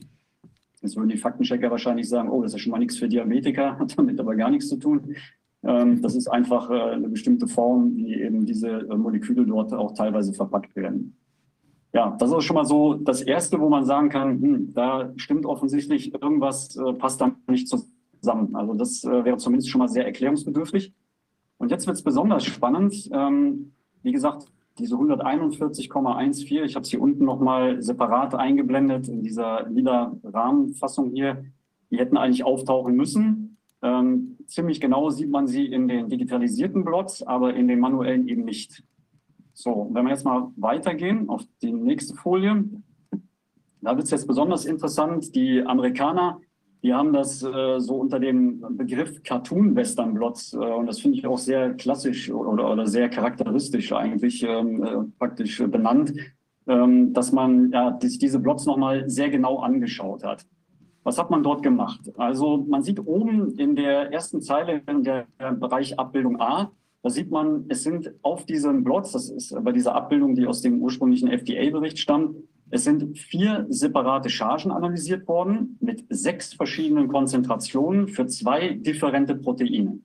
Jetzt 0.81 0.97
würden 0.97 1.09
die 1.09 1.17
Faktenchecker 1.17 1.71
wahrscheinlich 1.71 2.09
sagen, 2.09 2.29
oh, 2.29 2.41
das 2.43 2.53
ist 2.53 2.61
schon 2.61 2.71
mal 2.71 2.79
nichts 2.79 2.97
für 2.97 3.07
Diabetiker, 3.07 3.77
hat 3.79 3.97
damit 3.97 4.19
aber 4.19 4.35
gar 4.35 4.49
nichts 4.49 4.67
zu 4.67 4.77
tun. 4.77 5.15
Ähm, 5.63 6.01
das 6.01 6.15
ist 6.15 6.27
einfach 6.27 6.69
äh, 6.69 6.73
eine 6.73 7.07
bestimmte 7.07 7.47
Form, 7.47 7.95
wie 7.95 8.15
eben 8.19 8.45
diese 8.45 8.69
äh, 8.69 8.97
Moleküle 8.97 9.45
dort 9.45 9.73
auch 9.73 9.93
teilweise 9.93 10.33
verpackt 10.33 10.75
werden 10.75 11.15
ja, 11.93 12.15
das 12.17 12.31
ist 12.31 12.45
schon 12.45 12.55
mal 12.55 12.65
so 12.65 12.93
das 12.93 13.21
Erste, 13.21 13.59
wo 13.59 13.69
man 13.69 13.83
sagen 13.83 14.09
kann, 14.09 14.41
hm, 14.41 14.73
da 14.73 15.11
stimmt 15.17 15.45
offensichtlich 15.45 16.13
irgendwas, 16.13 16.75
äh, 16.77 16.93
passt 16.93 17.19
da 17.19 17.35
nicht 17.47 17.67
zusammen. 17.67 18.55
Also 18.55 18.73
das 18.73 19.03
wäre 19.03 19.37
zumindest 19.37 19.69
schon 19.69 19.79
mal 19.79 19.89
sehr 19.89 20.05
erklärungsbedürftig. 20.05 20.93
Und 21.61 21.69
jetzt 21.69 21.85
wird 21.85 21.95
es 21.95 22.01
besonders 22.01 22.43
spannend. 22.43 23.07
Ähm, 23.13 23.73
wie 24.01 24.11
gesagt, 24.11 24.47
diese 24.79 24.95
141,14, 24.95 26.63
ich 26.63 26.73
habe 26.73 26.81
es 26.81 26.89
hier 26.89 26.99
unten 26.99 27.23
nochmal 27.23 27.83
separat 27.83 28.33
eingeblendet 28.33 29.07
in 29.07 29.21
dieser 29.21 29.69
lila 29.69 30.11
Rahmenfassung 30.23 31.11
hier, 31.11 31.45
die 31.91 31.99
hätten 31.99 32.17
eigentlich 32.17 32.43
auftauchen 32.43 32.95
müssen. 32.95 33.57
Ähm, 33.83 34.37
ziemlich 34.47 34.81
genau 34.81 35.11
sieht 35.11 35.29
man 35.29 35.45
sie 35.45 35.67
in 35.67 35.87
den 35.87 36.09
digitalisierten 36.09 36.83
Blots, 36.83 37.21
aber 37.21 37.53
in 37.53 37.67
den 37.67 37.79
manuellen 37.79 38.27
eben 38.27 38.43
nicht. 38.43 38.83
So, 39.53 39.87
wenn 39.93 40.05
wir 40.05 40.13
jetzt 40.13 40.25
mal 40.25 40.47
weitergehen 40.55 41.29
auf 41.29 41.43
die 41.61 41.73
nächste 41.73 42.15
Folie, 42.15 42.65
da 43.81 43.95
wird 43.95 44.05
es 44.05 44.11
jetzt 44.11 44.27
besonders 44.27 44.65
interessant. 44.65 45.35
Die 45.35 45.63
Amerikaner, 45.63 46.39
die 46.83 46.93
haben 46.93 47.13
das 47.13 47.43
äh, 47.43 47.79
so 47.79 47.95
unter 47.95 48.19
dem 48.19 48.77
Begriff 48.77 49.21
Cartoon 49.23 49.75
Western 49.75 50.13
Blots 50.13 50.53
äh, 50.53 50.57
und 50.57 50.87
das 50.87 50.99
finde 50.99 51.17
ich 51.17 51.27
auch 51.27 51.37
sehr 51.37 51.73
klassisch 51.73 52.31
oder, 52.31 52.71
oder 52.71 52.87
sehr 52.87 53.09
charakteristisch 53.09 53.91
eigentlich 53.91 54.43
ähm, 54.43 54.83
äh, 54.83 54.97
praktisch 55.19 55.61
benannt, 55.63 56.13
ähm, 56.67 57.13
dass 57.13 57.31
man 57.31 57.71
ja, 57.71 57.97
sich 58.01 58.17
diese 58.17 58.39
Blots 58.39 58.65
nochmal 58.65 59.09
sehr 59.09 59.29
genau 59.29 59.59
angeschaut 59.59 60.23
hat. 60.23 60.45
Was 61.03 61.17
hat 61.17 61.31
man 61.31 61.43
dort 61.43 61.63
gemacht? 61.63 62.11
Also 62.17 62.57
man 62.67 62.83
sieht 62.83 62.99
oben 62.99 63.57
in 63.57 63.75
der 63.75 64.11
ersten 64.11 64.41
Zeile 64.41 64.83
in 64.87 65.03
der 65.03 65.25
Bereich 65.59 65.97
Abbildung 65.97 66.39
A, 66.39 66.71
da 67.03 67.09
sieht 67.09 67.31
man, 67.31 67.65
es 67.69 67.83
sind 67.83 68.13
auf 68.21 68.45
diesen 68.45 68.83
Blots, 68.83 69.11
das 69.13 69.29
ist 69.29 69.55
bei 69.63 69.71
dieser 69.71 69.95
Abbildung, 69.95 70.35
die 70.35 70.45
aus 70.45 70.61
dem 70.61 70.81
ursprünglichen 70.81 71.29
FDA-Bericht 71.29 71.97
stammt, 71.97 72.35
es 72.69 72.85
sind 72.85 73.17
vier 73.17 73.65
separate 73.69 74.29
Chargen 74.29 74.71
analysiert 74.71 75.27
worden 75.27 75.77
mit 75.81 76.05
sechs 76.09 76.53
verschiedenen 76.53 77.09
Konzentrationen 77.09 78.07
für 78.07 78.27
zwei 78.27 78.75
differente 78.75 79.35
Proteine. 79.35 79.99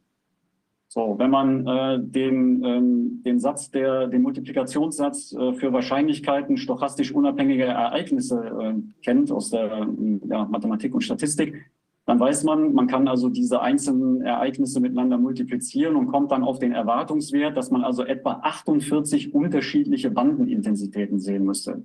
So, 0.88 1.16
wenn 1.18 1.30
man 1.30 1.66
äh, 1.66 1.98
den, 2.00 2.64
ähm, 2.64 3.22
den 3.24 3.38
Satz, 3.38 3.70
der, 3.70 4.06
den 4.08 4.22
Multiplikationssatz 4.22 5.32
äh, 5.32 5.52
für 5.52 5.72
Wahrscheinlichkeiten 5.72 6.56
stochastisch 6.56 7.12
unabhängiger 7.12 7.66
Ereignisse 7.66 8.38
äh, 8.38 8.74
kennt 9.02 9.30
aus 9.30 9.50
der 9.50 9.86
ja, 10.28 10.44
Mathematik 10.46 10.94
und 10.94 11.02
Statistik, 11.02 11.70
dann 12.06 12.20
weiß 12.20 12.44
man, 12.44 12.72
man 12.72 12.86
kann 12.86 13.08
also 13.08 13.28
diese 13.28 13.60
einzelnen 13.60 14.22
Ereignisse 14.22 14.78
miteinander 14.78 15.18
multiplizieren 15.18 15.96
und 15.96 16.06
kommt 16.06 16.30
dann 16.30 16.44
auf 16.44 16.60
den 16.60 16.70
Erwartungswert, 16.70 17.56
dass 17.56 17.72
man 17.72 17.82
also 17.82 18.04
etwa 18.04 18.40
48 18.42 19.34
unterschiedliche 19.34 20.12
Bandenintensitäten 20.12 21.18
sehen 21.18 21.44
müsste. 21.44 21.84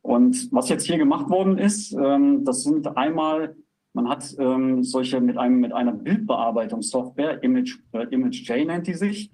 Und 0.00 0.50
was 0.50 0.70
jetzt 0.70 0.86
hier 0.86 0.96
gemacht 0.96 1.28
worden 1.28 1.58
ist, 1.58 1.92
ähm, 1.92 2.44
das 2.46 2.62
sind 2.64 2.96
einmal, 2.96 3.54
man 3.92 4.08
hat 4.08 4.34
ähm, 4.38 4.82
solche 4.82 5.20
mit 5.20 5.36
einem 5.36 5.60
mit 5.60 5.74
einer 5.74 5.92
Bildbearbeitungssoftware, 5.92 7.42
Image, 7.42 7.78
äh, 7.92 8.06
Image 8.10 8.48
J 8.48 8.66
nennt 8.66 8.86
die 8.86 8.94
sich, 8.94 9.30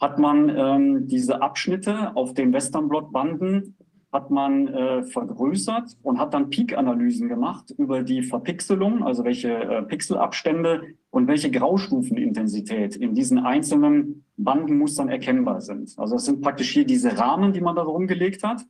hat 0.00 0.18
man 0.18 0.48
ähm, 0.48 1.06
diese 1.06 1.40
Abschnitte 1.40 2.16
auf 2.16 2.34
den 2.34 2.52
Westernblot-Banden 2.52 3.76
hat 4.12 4.30
man 4.30 4.68
äh, 4.68 5.02
vergrößert 5.04 5.96
und 6.02 6.18
hat 6.18 6.34
dann 6.34 6.50
Peak-Analysen 6.50 7.28
gemacht 7.28 7.72
über 7.78 8.02
die 8.02 8.22
Verpixelung, 8.22 9.04
also 9.04 9.24
welche 9.24 9.52
äh, 9.52 9.82
Pixelabstände 9.82 10.82
und 11.10 11.28
welche 11.28 11.50
Graustufenintensität 11.50 12.96
in 12.96 13.14
diesen 13.14 13.38
einzelnen 13.38 14.24
Bandenmustern 14.36 15.08
erkennbar 15.08 15.60
sind. 15.60 15.94
Also 15.96 16.14
das 16.16 16.24
sind 16.24 16.40
praktisch 16.40 16.70
hier 16.70 16.84
diese 16.84 17.18
Rahmen, 17.18 17.52
die 17.52 17.60
man 17.60 17.76
da 17.76 17.82
rumgelegt 17.82 18.42
hat. 18.42 18.66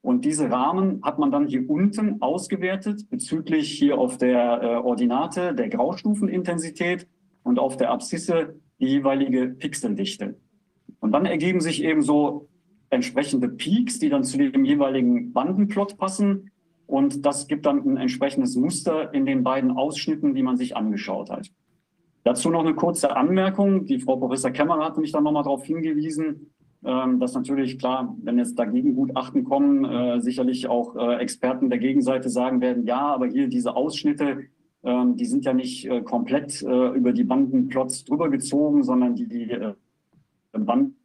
Und 0.00 0.24
diese 0.24 0.48
Rahmen 0.48 1.00
hat 1.02 1.18
man 1.18 1.32
dann 1.32 1.48
hier 1.48 1.68
unten 1.68 2.22
ausgewertet 2.22 3.10
bezüglich 3.10 3.72
hier 3.72 3.98
auf 3.98 4.16
der 4.16 4.62
äh, 4.62 4.66
Ordinate 4.76 5.54
der 5.54 5.68
Graustufenintensität 5.68 7.08
und 7.42 7.58
auf 7.58 7.76
der 7.76 7.90
Abszisse 7.90 8.54
die 8.78 8.86
jeweilige 8.86 9.48
Pixeldichte. 9.48 10.38
Und 11.00 11.10
dann 11.12 11.26
ergeben 11.26 11.60
sich 11.60 11.82
eben 11.82 12.02
so 12.02 12.48
entsprechende 12.90 13.48
Peaks, 13.48 13.98
die 13.98 14.08
dann 14.08 14.24
zu 14.24 14.38
dem 14.38 14.64
jeweiligen 14.64 15.32
Bandenplot 15.32 15.98
passen. 15.98 16.50
Und 16.86 17.26
das 17.26 17.48
gibt 17.48 17.66
dann 17.66 17.86
ein 17.86 17.96
entsprechendes 17.98 18.56
Muster 18.56 19.12
in 19.12 19.26
den 19.26 19.42
beiden 19.42 19.72
Ausschnitten, 19.72 20.34
die 20.34 20.42
man 20.42 20.56
sich 20.56 20.76
angeschaut 20.76 21.30
hat. 21.30 21.50
Dazu 22.24 22.50
noch 22.50 22.60
eine 22.60 22.74
kurze 22.74 23.16
Anmerkung. 23.16 23.86
Die 23.86 24.00
Frau 24.00 24.16
Professor 24.16 24.50
Kämmerer 24.50 24.84
hat 24.84 24.98
mich 24.98 25.12
dann 25.12 25.24
nochmal 25.24 25.44
darauf 25.44 25.64
hingewiesen, 25.64 26.50
ähm, 26.84 27.18
dass 27.20 27.34
natürlich 27.34 27.78
klar, 27.78 28.16
wenn 28.22 28.38
jetzt 28.38 28.58
dagegen 28.58 28.94
Gutachten 28.94 29.44
kommen, 29.44 29.84
äh, 29.84 30.20
sicherlich 30.20 30.68
auch 30.68 30.94
äh, 30.94 31.16
Experten 31.16 31.70
der 31.70 31.78
Gegenseite 31.78 32.28
sagen 32.28 32.60
werden, 32.60 32.86
ja, 32.86 33.00
aber 33.00 33.26
hier 33.26 33.48
diese 33.48 33.74
Ausschnitte, 33.74 34.44
ähm, 34.84 35.16
die 35.16 35.24
sind 35.24 35.44
ja 35.44 35.52
nicht 35.52 35.86
äh, 35.86 36.02
komplett 36.02 36.62
über 36.62 37.12
die 37.12 37.24
Bandenplots 37.24 38.04
drüber 38.04 38.28
gezogen, 38.28 38.84
sondern 38.84 39.14
die, 39.14 39.26
die 39.26 39.58
Banden 40.52 40.97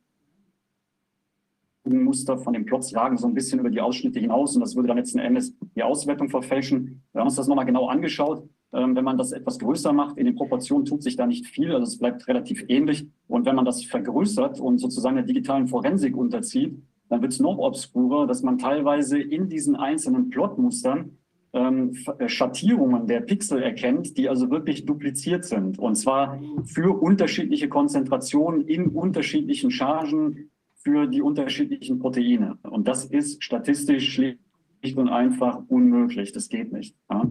Muster 1.85 2.37
von 2.37 2.53
den 2.53 2.65
Plots 2.65 2.95
ragen 2.95 3.17
so 3.17 3.27
ein 3.27 3.33
bisschen 3.33 3.59
über 3.59 3.69
die 3.69 3.81
Ausschnitte 3.81 4.19
hinaus 4.19 4.55
und 4.55 4.61
das 4.61 4.75
würde 4.75 4.87
dann 4.87 4.97
letzten 4.97 5.19
Endes 5.19 5.53
die 5.75 5.83
Auswertung 5.83 6.29
verfälschen. 6.29 7.03
Wir 7.11 7.19
haben 7.19 7.27
uns 7.27 7.35
das 7.35 7.47
nochmal 7.47 7.65
genau 7.65 7.87
angeschaut. 7.87 8.47
Ähm, 8.73 8.95
wenn 8.95 9.03
man 9.03 9.17
das 9.17 9.31
etwas 9.31 9.59
größer 9.59 9.93
macht, 9.93 10.17
in 10.17 10.25
den 10.25 10.35
Proportionen 10.35 10.85
tut 10.85 11.03
sich 11.03 11.15
da 11.15 11.27
nicht 11.27 11.45
viel, 11.45 11.71
also 11.71 11.83
es 11.83 11.99
bleibt 11.99 12.27
relativ 12.27 12.65
ähnlich. 12.69 13.07
Und 13.27 13.45
wenn 13.45 13.55
man 13.55 13.65
das 13.65 13.83
vergrößert 13.83 14.59
und 14.59 14.79
sozusagen 14.79 15.15
der 15.15 15.25
digitalen 15.25 15.67
Forensik 15.67 16.17
unterzieht, 16.17 16.81
dann 17.09 17.21
wird 17.21 17.33
es 17.33 17.39
noch 17.39 17.57
obskurer, 17.59 18.25
dass 18.25 18.41
man 18.41 18.57
teilweise 18.57 19.19
in 19.19 19.47
diesen 19.47 19.75
einzelnen 19.75 20.29
Plotmustern 20.29 21.17
ähm, 21.53 21.95
äh, 22.17 22.27
Schattierungen 22.27 23.05
der 23.05 23.21
Pixel 23.21 23.61
erkennt, 23.61 24.17
die 24.17 24.27
also 24.27 24.49
wirklich 24.49 24.85
dupliziert 24.85 25.45
sind. 25.45 25.77
Und 25.77 25.95
zwar 25.95 26.39
für 26.63 26.99
unterschiedliche 26.99 27.69
Konzentrationen 27.69 28.61
in 28.61 28.87
unterschiedlichen 28.87 29.69
Chargen 29.69 30.49
für 30.83 31.07
die 31.07 31.21
unterschiedlichen 31.21 31.99
Proteine. 31.99 32.57
Und 32.63 32.87
das 32.87 33.05
ist 33.05 33.43
statistisch 33.43 34.13
schlicht 34.13 34.97
und 34.97 35.09
einfach 35.09 35.61
unmöglich. 35.67 36.33
Das 36.33 36.49
geht 36.49 36.73
nicht. 36.73 36.95
Ja. 37.09 37.29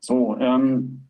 So, 0.00 0.36
ähm, 0.38 1.02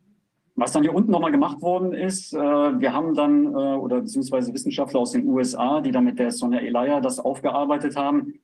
was 0.56 0.72
dann 0.72 0.82
hier 0.82 0.94
unten 0.94 1.10
nochmal 1.10 1.32
gemacht 1.32 1.60
worden 1.62 1.92
ist, 1.92 2.32
äh, 2.32 2.38
wir 2.38 2.92
haben 2.92 3.14
dann, 3.14 3.46
äh, 3.46 3.76
oder 3.76 4.00
beziehungsweise 4.00 4.52
Wissenschaftler 4.52 5.00
aus 5.00 5.12
den 5.12 5.26
USA, 5.26 5.80
die 5.80 5.90
da 5.90 6.00
mit 6.00 6.18
der 6.18 6.30
Sonja 6.30 6.60
Elia 6.60 7.00
das 7.00 7.18
aufgearbeitet 7.18 7.96
haben, 7.96 8.34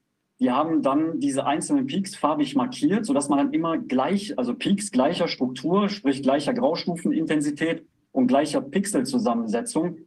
die 0.40 0.50
haben 0.50 0.82
dann 0.82 1.20
diese 1.20 1.46
einzelnen 1.46 1.86
Peaks 1.86 2.16
farbig 2.16 2.56
markiert, 2.56 3.04
sodass 3.04 3.28
man 3.28 3.38
dann 3.38 3.52
immer 3.52 3.78
gleich, 3.78 4.38
also 4.38 4.54
Peaks 4.54 4.90
gleicher 4.90 5.28
Struktur, 5.28 5.88
sprich 5.88 6.22
gleicher 6.22 6.54
Graustufenintensität 6.54 7.84
und 8.10 8.26
gleicher 8.26 8.60
Pixelzusammensetzung 8.60 9.98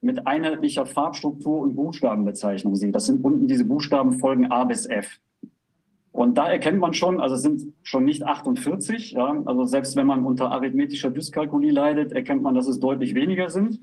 mit 0.00 0.26
einheitlicher 0.26 0.86
Farbstruktur 0.86 1.60
und 1.60 1.76
Buchstabenbezeichnung 1.76 2.74
sieht. 2.76 2.94
Das 2.94 3.06
sind 3.06 3.24
unten 3.24 3.46
diese 3.46 3.64
Buchstabenfolgen 3.64 4.50
A 4.50 4.64
bis 4.64 4.86
F. 4.86 5.20
Und 6.12 6.36
da 6.38 6.50
erkennt 6.50 6.80
man 6.80 6.92
schon, 6.92 7.20
also 7.20 7.36
es 7.36 7.42
sind 7.42 7.72
schon 7.82 8.04
nicht 8.04 8.24
48, 8.24 9.12
ja, 9.12 9.42
also 9.44 9.64
selbst 9.64 9.94
wenn 9.96 10.06
man 10.06 10.24
unter 10.24 10.50
arithmetischer 10.50 11.10
Dyskalkulie 11.10 11.70
leidet, 11.70 12.12
erkennt 12.12 12.42
man, 12.42 12.54
dass 12.54 12.66
es 12.66 12.80
deutlich 12.80 13.14
weniger 13.14 13.48
sind. 13.48 13.80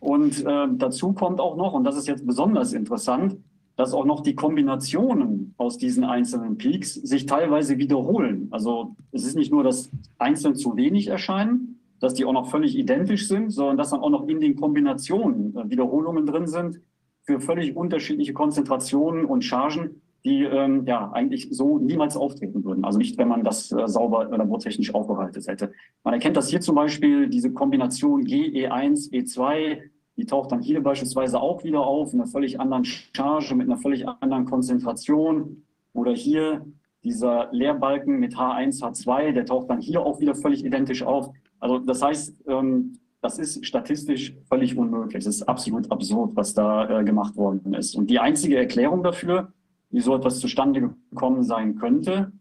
Und 0.00 0.44
äh, 0.44 0.66
dazu 0.76 1.12
kommt 1.14 1.40
auch 1.40 1.56
noch, 1.56 1.72
und 1.72 1.84
das 1.84 1.96
ist 1.96 2.06
jetzt 2.06 2.26
besonders 2.26 2.74
interessant, 2.74 3.38
dass 3.76 3.94
auch 3.94 4.04
noch 4.04 4.20
die 4.20 4.34
Kombinationen 4.34 5.54
aus 5.56 5.78
diesen 5.78 6.04
einzelnen 6.04 6.58
Peaks 6.58 6.94
sich 6.94 7.26
teilweise 7.26 7.78
wiederholen. 7.78 8.48
Also 8.50 8.94
es 9.10 9.24
ist 9.24 9.34
nicht 9.34 9.50
nur, 9.50 9.64
dass 9.64 9.90
einzeln 10.18 10.54
zu 10.56 10.76
wenig 10.76 11.08
erscheinen, 11.08 11.80
dass 12.04 12.14
die 12.14 12.24
auch 12.24 12.32
noch 12.32 12.50
völlig 12.50 12.76
identisch 12.76 13.26
sind, 13.26 13.50
sondern 13.50 13.76
dass 13.76 13.90
dann 13.90 14.00
auch 14.00 14.10
noch 14.10 14.28
in 14.28 14.40
den 14.40 14.56
Kombinationen 14.56 15.56
äh, 15.56 15.70
Wiederholungen 15.70 16.26
drin 16.26 16.46
sind 16.46 16.80
für 17.22 17.40
völlig 17.40 17.74
unterschiedliche 17.74 18.34
Konzentrationen 18.34 19.24
und 19.24 19.42
Chargen, 19.42 20.02
die 20.24 20.42
ähm, 20.42 20.84
ja 20.86 21.10
eigentlich 21.12 21.48
so 21.50 21.78
niemals 21.78 22.16
auftreten 22.16 22.64
würden. 22.64 22.84
Also 22.84 22.98
nicht, 22.98 23.18
wenn 23.18 23.28
man 23.28 23.44
das 23.44 23.72
äh, 23.72 23.88
sauber 23.88 24.26
labortechnisch 24.36 24.94
aufbereitet 24.94 25.46
hätte. 25.46 25.72
Man 26.02 26.14
erkennt 26.14 26.36
das 26.36 26.48
hier 26.48 26.60
zum 26.60 26.74
Beispiel, 26.74 27.28
diese 27.28 27.52
Kombination 27.52 28.24
GE1, 28.24 29.10
E2, 29.12 29.80
die 30.16 30.26
taucht 30.26 30.52
dann 30.52 30.60
hier 30.60 30.82
beispielsweise 30.82 31.40
auch 31.40 31.64
wieder 31.64 31.80
auf, 31.80 32.12
in 32.12 32.20
einer 32.20 32.30
völlig 32.30 32.60
anderen 32.60 32.84
Charge, 32.84 33.54
mit 33.54 33.66
einer 33.66 33.78
völlig 33.78 34.06
anderen 34.06 34.44
Konzentration. 34.44 35.64
Oder 35.92 36.12
hier 36.12 36.64
dieser 37.02 37.48
Leerbalken 37.52 38.18
mit 38.18 38.34
H1, 38.34 38.80
H2, 38.80 39.32
der 39.32 39.44
taucht 39.44 39.68
dann 39.70 39.80
hier 39.80 40.00
auch 40.00 40.20
wieder 40.20 40.34
völlig 40.34 40.64
identisch 40.64 41.02
auf. 41.02 41.30
Also 41.64 41.78
das 41.78 42.02
heißt, 42.02 42.44
ähm, 42.46 42.98
das 43.22 43.38
ist 43.38 43.64
statistisch 43.64 44.36
völlig 44.50 44.76
unmöglich. 44.76 45.16
Es 45.16 45.26
ist 45.26 45.48
absolut 45.48 45.90
absurd, 45.90 46.36
was 46.36 46.52
da 46.52 47.00
äh, 47.00 47.04
gemacht 47.04 47.36
worden 47.36 47.72
ist. 47.72 47.96
Und 47.96 48.10
die 48.10 48.18
einzige 48.18 48.58
Erklärung 48.58 49.02
dafür, 49.02 49.50
wie 49.88 50.00
so 50.00 50.14
etwas 50.14 50.40
zustande 50.40 50.94
gekommen 51.10 51.42
sein 51.42 51.76
könnte, 51.76 52.32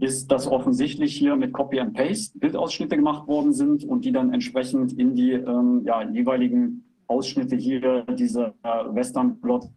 ist, 0.00 0.32
dass 0.32 0.46
offensichtlich 0.46 1.14
hier 1.14 1.36
mit 1.36 1.52
Copy 1.52 1.78
and 1.78 1.92
Paste 1.92 2.38
Bildausschnitte 2.38 2.96
gemacht 2.96 3.28
worden 3.28 3.52
sind 3.52 3.84
und 3.84 4.06
die 4.06 4.12
dann 4.12 4.32
entsprechend 4.32 4.94
in 4.94 5.14
die 5.14 5.32
ähm, 5.32 5.82
ja, 5.84 6.02
jeweiligen 6.10 6.84
Ausschnitte 7.06 7.56
hier 7.56 8.04
dieser 8.04 8.54
äh, 8.62 8.94
Western 8.94 9.42
Plot 9.42 9.68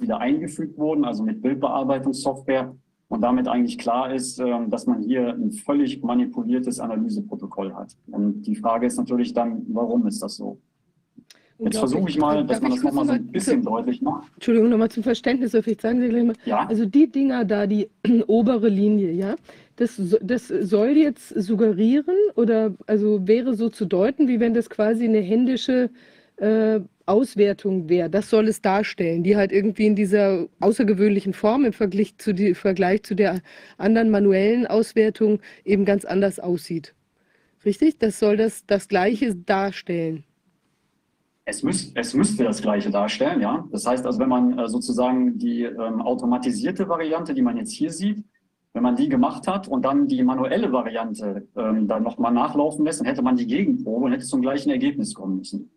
wieder 0.00 0.18
eingefügt 0.18 0.76
wurden, 0.76 1.06
also 1.06 1.22
mit 1.22 1.40
Bildbearbeitungssoftware 1.40 2.74
und 3.12 3.20
damit 3.20 3.46
eigentlich 3.46 3.76
klar 3.76 4.10
ist, 4.10 4.38
ähm, 4.38 4.70
dass 4.70 4.86
man 4.86 5.02
hier 5.02 5.34
ein 5.34 5.52
völlig 5.52 6.02
manipuliertes 6.02 6.80
Analyseprotokoll 6.80 7.74
hat. 7.74 7.94
Und 8.10 8.40
die 8.44 8.56
Frage 8.56 8.86
ist 8.86 8.96
natürlich 8.96 9.34
dann, 9.34 9.66
warum 9.68 10.06
ist 10.06 10.22
das 10.22 10.36
so? 10.36 10.58
Jetzt 11.58 11.76
versuche 11.76 12.08
ich 12.08 12.16
mal, 12.16 12.42
dass 12.46 12.62
man 12.62 12.70
das 12.70 12.82
nochmal 12.82 13.04
so 13.04 13.12
ein 13.12 13.26
bisschen 13.26 13.62
zu, 13.62 13.68
deutlich 13.68 14.00
macht. 14.00 14.32
Entschuldigung, 14.32 14.70
nochmal 14.70 14.90
zum 14.90 15.02
Verständnis, 15.02 15.50
vielleicht 15.50 15.82
sagen 15.82 16.00
Sie 16.00 16.08
gleich 16.08 16.24
mal. 16.24 16.36
Ja? 16.46 16.66
Also 16.66 16.86
die 16.86 17.06
Dinger 17.06 17.44
da, 17.44 17.66
die 17.66 17.90
obere 18.28 18.70
Linie, 18.70 19.12
ja, 19.12 19.36
das, 19.76 20.00
das 20.22 20.48
soll 20.48 20.96
jetzt 20.96 21.28
suggerieren 21.28 22.16
oder 22.34 22.72
also 22.86 23.28
wäre 23.28 23.52
so 23.52 23.68
zu 23.68 23.84
deuten, 23.84 24.26
wie 24.26 24.40
wenn 24.40 24.54
das 24.54 24.70
quasi 24.70 25.04
eine 25.04 25.20
händische 25.20 25.90
äh, 26.36 26.80
Auswertung 27.06 27.88
wäre. 27.88 28.10
Das 28.10 28.30
soll 28.30 28.48
es 28.48 28.60
darstellen, 28.60 29.22
die 29.22 29.36
halt 29.36 29.52
irgendwie 29.52 29.86
in 29.86 29.96
dieser 29.96 30.46
außergewöhnlichen 30.60 31.34
Form 31.34 31.64
im 31.64 31.72
Vergleich 31.72 32.16
zu, 32.18 32.32
die, 32.32 32.54
Vergleich 32.54 33.02
zu 33.02 33.14
der 33.14 33.40
anderen 33.78 34.10
manuellen 34.10 34.66
Auswertung 34.66 35.40
eben 35.64 35.84
ganz 35.84 36.04
anders 36.04 36.38
aussieht. 36.38 36.94
Richtig? 37.64 37.98
Das 37.98 38.18
soll 38.18 38.36
das, 38.36 38.66
das 38.66 38.88
Gleiche 38.88 39.34
darstellen. 39.34 40.24
Es, 41.44 41.62
müß, 41.62 41.92
es 41.94 42.14
müsste 42.14 42.44
das 42.44 42.62
Gleiche 42.62 42.90
darstellen, 42.90 43.40
ja. 43.40 43.66
Das 43.72 43.86
heißt 43.86 44.06
also, 44.06 44.20
wenn 44.20 44.28
man 44.28 44.58
äh, 44.58 44.68
sozusagen 44.68 45.38
die 45.38 45.64
ähm, 45.64 46.00
automatisierte 46.00 46.88
Variante, 46.88 47.34
die 47.34 47.42
man 47.42 47.56
jetzt 47.56 47.72
hier 47.72 47.90
sieht, 47.90 48.24
wenn 48.72 48.82
man 48.82 48.96
die 48.96 49.08
gemacht 49.08 49.46
hat 49.48 49.68
und 49.68 49.84
dann 49.84 50.06
die 50.06 50.22
manuelle 50.22 50.72
Variante 50.72 51.46
ähm, 51.56 51.88
dann 51.88 52.04
nochmal 52.04 52.32
nachlaufen 52.32 52.84
lässt, 52.84 53.00
dann 53.00 53.06
hätte 53.06 53.22
man 53.22 53.36
die 53.36 53.46
Gegenprobe 53.46 54.06
und 54.06 54.12
hätte 54.12 54.24
zum 54.24 54.40
gleichen 54.40 54.70
Ergebnis 54.70 55.14
kommen 55.14 55.38
müssen. 55.38 55.70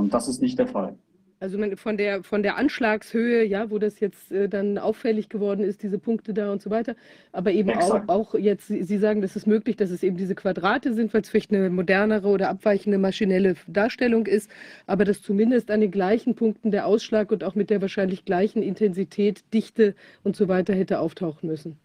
Und 0.00 0.14
das 0.14 0.28
ist 0.28 0.40
nicht 0.40 0.58
der 0.58 0.66
Fall. 0.66 0.96
Also 1.40 1.58
von 1.76 1.96
der, 1.96 2.22
von 2.22 2.42
der 2.42 2.58
Anschlagshöhe, 2.58 3.44
ja, 3.44 3.70
wo 3.70 3.78
das 3.78 3.98
jetzt 4.00 4.30
äh, 4.30 4.46
dann 4.46 4.76
auffällig 4.76 5.30
geworden 5.30 5.64
ist, 5.64 5.82
diese 5.82 5.98
Punkte 5.98 6.34
da 6.34 6.52
und 6.52 6.60
so 6.60 6.68
weiter. 6.68 6.96
Aber 7.32 7.50
eben 7.52 7.70
auch, 7.70 8.08
auch 8.08 8.34
jetzt, 8.34 8.66
Sie 8.68 8.98
sagen, 8.98 9.22
das 9.22 9.36
ist 9.36 9.46
möglich, 9.46 9.76
dass 9.76 9.90
es 9.90 10.02
eben 10.02 10.18
diese 10.18 10.34
Quadrate 10.34 10.92
sind, 10.92 11.14
weil 11.14 11.22
es 11.22 11.30
vielleicht 11.30 11.50
eine 11.50 11.70
modernere 11.70 12.28
oder 12.28 12.50
abweichende 12.50 12.98
maschinelle 12.98 13.54
Darstellung 13.66 14.26
ist, 14.26 14.50
aber 14.86 15.06
dass 15.06 15.22
zumindest 15.22 15.70
an 15.70 15.80
den 15.80 15.90
gleichen 15.90 16.34
Punkten 16.34 16.70
der 16.70 16.86
Ausschlag 16.86 17.32
und 17.32 17.42
auch 17.42 17.54
mit 17.54 17.70
der 17.70 17.80
wahrscheinlich 17.80 18.26
gleichen 18.26 18.62
Intensität, 18.62 19.42
Dichte 19.54 19.94
und 20.22 20.36
so 20.36 20.46
weiter 20.48 20.74
hätte 20.74 21.00
auftauchen 21.00 21.48
müssen. 21.48 21.78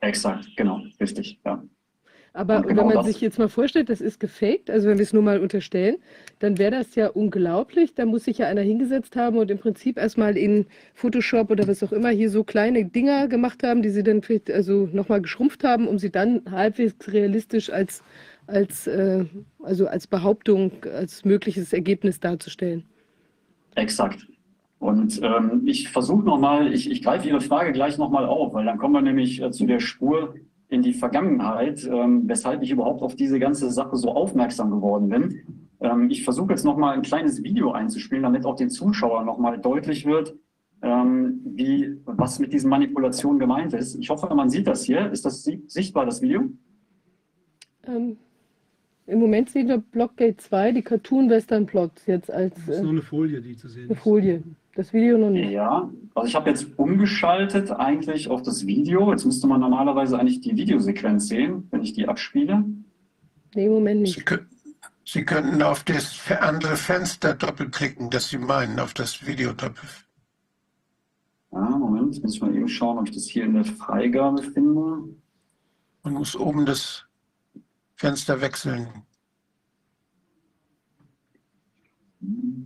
Exakt, 0.00 0.46
genau, 0.56 0.80
richtig, 1.00 1.38
ja. 1.44 1.62
Aber 2.36 2.60
genau 2.60 2.80
wenn 2.82 2.86
man 2.88 2.96
das. 2.96 3.06
sich 3.06 3.20
jetzt 3.22 3.38
mal 3.38 3.48
vorstellt, 3.48 3.88
das 3.88 4.02
ist 4.02 4.20
gefaked, 4.20 4.68
also 4.68 4.88
wenn 4.88 4.98
wir 4.98 5.04
es 5.04 5.14
nur 5.14 5.22
mal 5.22 5.40
unterstellen, 5.40 5.96
dann 6.38 6.58
wäre 6.58 6.70
das 6.70 6.94
ja 6.94 7.08
unglaublich. 7.08 7.94
Da 7.94 8.04
muss 8.04 8.24
sich 8.24 8.38
ja 8.38 8.46
einer 8.46 8.60
hingesetzt 8.60 9.16
haben 9.16 9.38
und 9.38 9.50
im 9.50 9.58
Prinzip 9.58 9.96
erstmal 9.96 10.36
in 10.36 10.66
Photoshop 10.94 11.50
oder 11.50 11.66
was 11.66 11.82
auch 11.82 11.92
immer 11.92 12.10
hier 12.10 12.28
so 12.28 12.44
kleine 12.44 12.84
Dinger 12.84 13.28
gemacht 13.28 13.62
haben, 13.62 13.80
die 13.80 13.88
sie 13.88 14.02
dann 14.02 14.20
vielleicht 14.20 14.50
also 14.50 14.86
nochmal 14.92 15.22
geschrumpft 15.22 15.64
haben, 15.64 15.88
um 15.88 15.98
sie 15.98 16.10
dann 16.10 16.42
halbwegs 16.50 17.10
realistisch 17.10 17.70
als, 17.70 18.02
als, 18.46 18.86
äh, 18.86 19.24
also 19.62 19.86
als 19.86 20.06
Behauptung, 20.06 20.72
als 20.92 21.24
mögliches 21.24 21.72
Ergebnis 21.72 22.20
darzustellen. 22.20 22.84
Exakt. 23.76 24.26
Und 24.78 25.22
ähm, 25.22 25.62
ich 25.64 25.88
versuche 25.88 26.22
nochmal, 26.22 26.74
ich, 26.74 26.90
ich 26.90 27.02
greife 27.02 27.26
Ihre 27.26 27.40
Frage 27.40 27.72
gleich 27.72 27.96
nochmal 27.96 28.26
auf, 28.26 28.52
weil 28.52 28.66
dann 28.66 28.76
kommen 28.76 28.92
wir 28.92 29.00
nämlich 29.00 29.40
äh, 29.40 29.50
zu 29.50 29.64
der 29.64 29.80
Spur, 29.80 30.34
in 30.68 30.82
die 30.82 30.94
Vergangenheit, 30.94 31.84
ähm, 31.84 32.28
weshalb 32.28 32.62
ich 32.62 32.70
überhaupt 32.70 33.02
auf 33.02 33.14
diese 33.14 33.38
ganze 33.38 33.70
Sache 33.70 33.96
so 33.96 34.10
aufmerksam 34.10 34.70
geworden 34.70 35.08
bin. 35.08 35.66
Ähm, 35.80 36.10
ich 36.10 36.24
versuche 36.24 36.50
jetzt 36.50 36.64
nochmal 36.64 36.94
ein 36.94 37.02
kleines 37.02 37.42
Video 37.42 37.72
einzuspielen, 37.72 38.22
damit 38.22 38.44
auch 38.44 38.56
den 38.56 38.70
Zuschauern 38.70 39.26
nochmal 39.26 39.58
deutlich 39.58 40.06
wird, 40.06 40.34
ähm, 40.82 41.40
wie, 41.44 41.96
was 42.04 42.38
mit 42.38 42.52
diesen 42.52 42.68
Manipulationen 42.70 43.38
gemeint 43.38 43.74
ist. 43.74 43.94
Ich 43.94 44.10
hoffe, 44.10 44.32
man 44.34 44.50
sieht 44.50 44.66
das 44.66 44.84
hier. 44.84 45.10
Ist 45.12 45.24
das 45.24 45.44
sichtbar, 45.66 46.04
das 46.04 46.20
Video? 46.20 46.50
Ähm, 47.86 48.16
Im 49.06 49.20
Moment 49.20 49.50
sehen 49.50 49.68
wir 49.68 49.78
Blockgate 49.78 50.40
2, 50.40 50.72
die 50.72 50.82
Cartoon 50.82 51.30
Western 51.30 51.66
Plots 51.66 52.06
jetzt 52.06 52.30
als. 52.30 52.54
Das 52.54 52.68
ist 52.68 52.80
äh, 52.80 52.82
nur 52.82 52.92
eine 52.92 53.02
Folie, 53.02 53.40
die 53.40 53.56
zu 53.56 53.68
sehen 53.68 53.84
ist. 53.84 53.90
Eine 53.90 54.00
Folie. 54.00 54.42
Das 54.76 54.92
Video 54.92 55.16
noch 55.16 55.30
nicht. 55.30 55.52
Ja, 55.52 55.90
also 56.14 56.28
ich 56.28 56.34
habe 56.34 56.50
jetzt 56.50 56.78
umgeschaltet 56.78 57.70
eigentlich 57.70 58.28
auf 58.28 58.42
das 58.42 58.66
Video. 58.66 59.10
Jetzt 59.10 59.24
müsste 59.24 59.46
man 59.46 59.60
normalerweise 59.60 60.18
eigentlich 60.18 60.42
die 60.42 60.54
Videosequenz 60.54 61.28
sehen, 61.28 61.66
wenn 61.70 61.82
ich 61.82 61.94
die 61.94 62.06
abspiele. 62.06 62.62
Nee, 63.54 63.70
Moment 63.70 64.02
nicht. 64.02 64.16
Sie, 64.16 64.22
können, 64.22 64.50
Sie 65.02 65.24
könnten 65.24 65.62
auf 65.62 65.82
das 65.82 66.20
andere 66.40 66.76
Fenster 66.76 67.32
doppelklicken, 67.32 68.10
das 68.10 68.28
Sie 68.28 68.36
meinen, 68.36 68.78
auf 68.78 68.92
das 68.92 69.26
Video 69.26 69.54
doppel. 69.54 69.88
Ja, 71.52 71.70
Moment, 71.70 72.14
jetzt 72.14 72.22
muss 72.22 72.34
ich 72.34 72.42
mal 72.42 72.54
eben 72.54 72.68
schauen, 72.68 72.98
ob 72.98 73.08
ich 73.08 73.14
das 73.14 73.24
hier 73.24 73.44
in 73.44 73.54
der 73.54 73.64
Freigabe 73.64 74.42
finde. 74.42 75.08
Man 76.02 76.12
muss 76.12 76.36
oben 76.36 76.66
das 76.66 77.06
Fenster 77.94 78.42
wechseln. 78.42 78.88
Hm. 82.20 82.65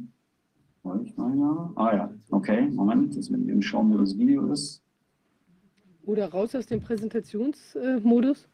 Ah 1.81 1.95
ja, 1.95 2.11
okay, 2.31 2.69
Moment, 2.71 3.15
jetzt 3.15 3.31
ich 3.31 3.37
eben 3.37 3.63
schauen, 3.63 3.93
wo 3.93 3.99
das 3.99 4.17
Video 4.17 4.53
ist. 4.53 4.83
Oder 6.05 6.31
raus 6.31 6.55
aus 6.55 6.67
dem 6.67 6.81
Präsentationsmodus. 6.81 8.49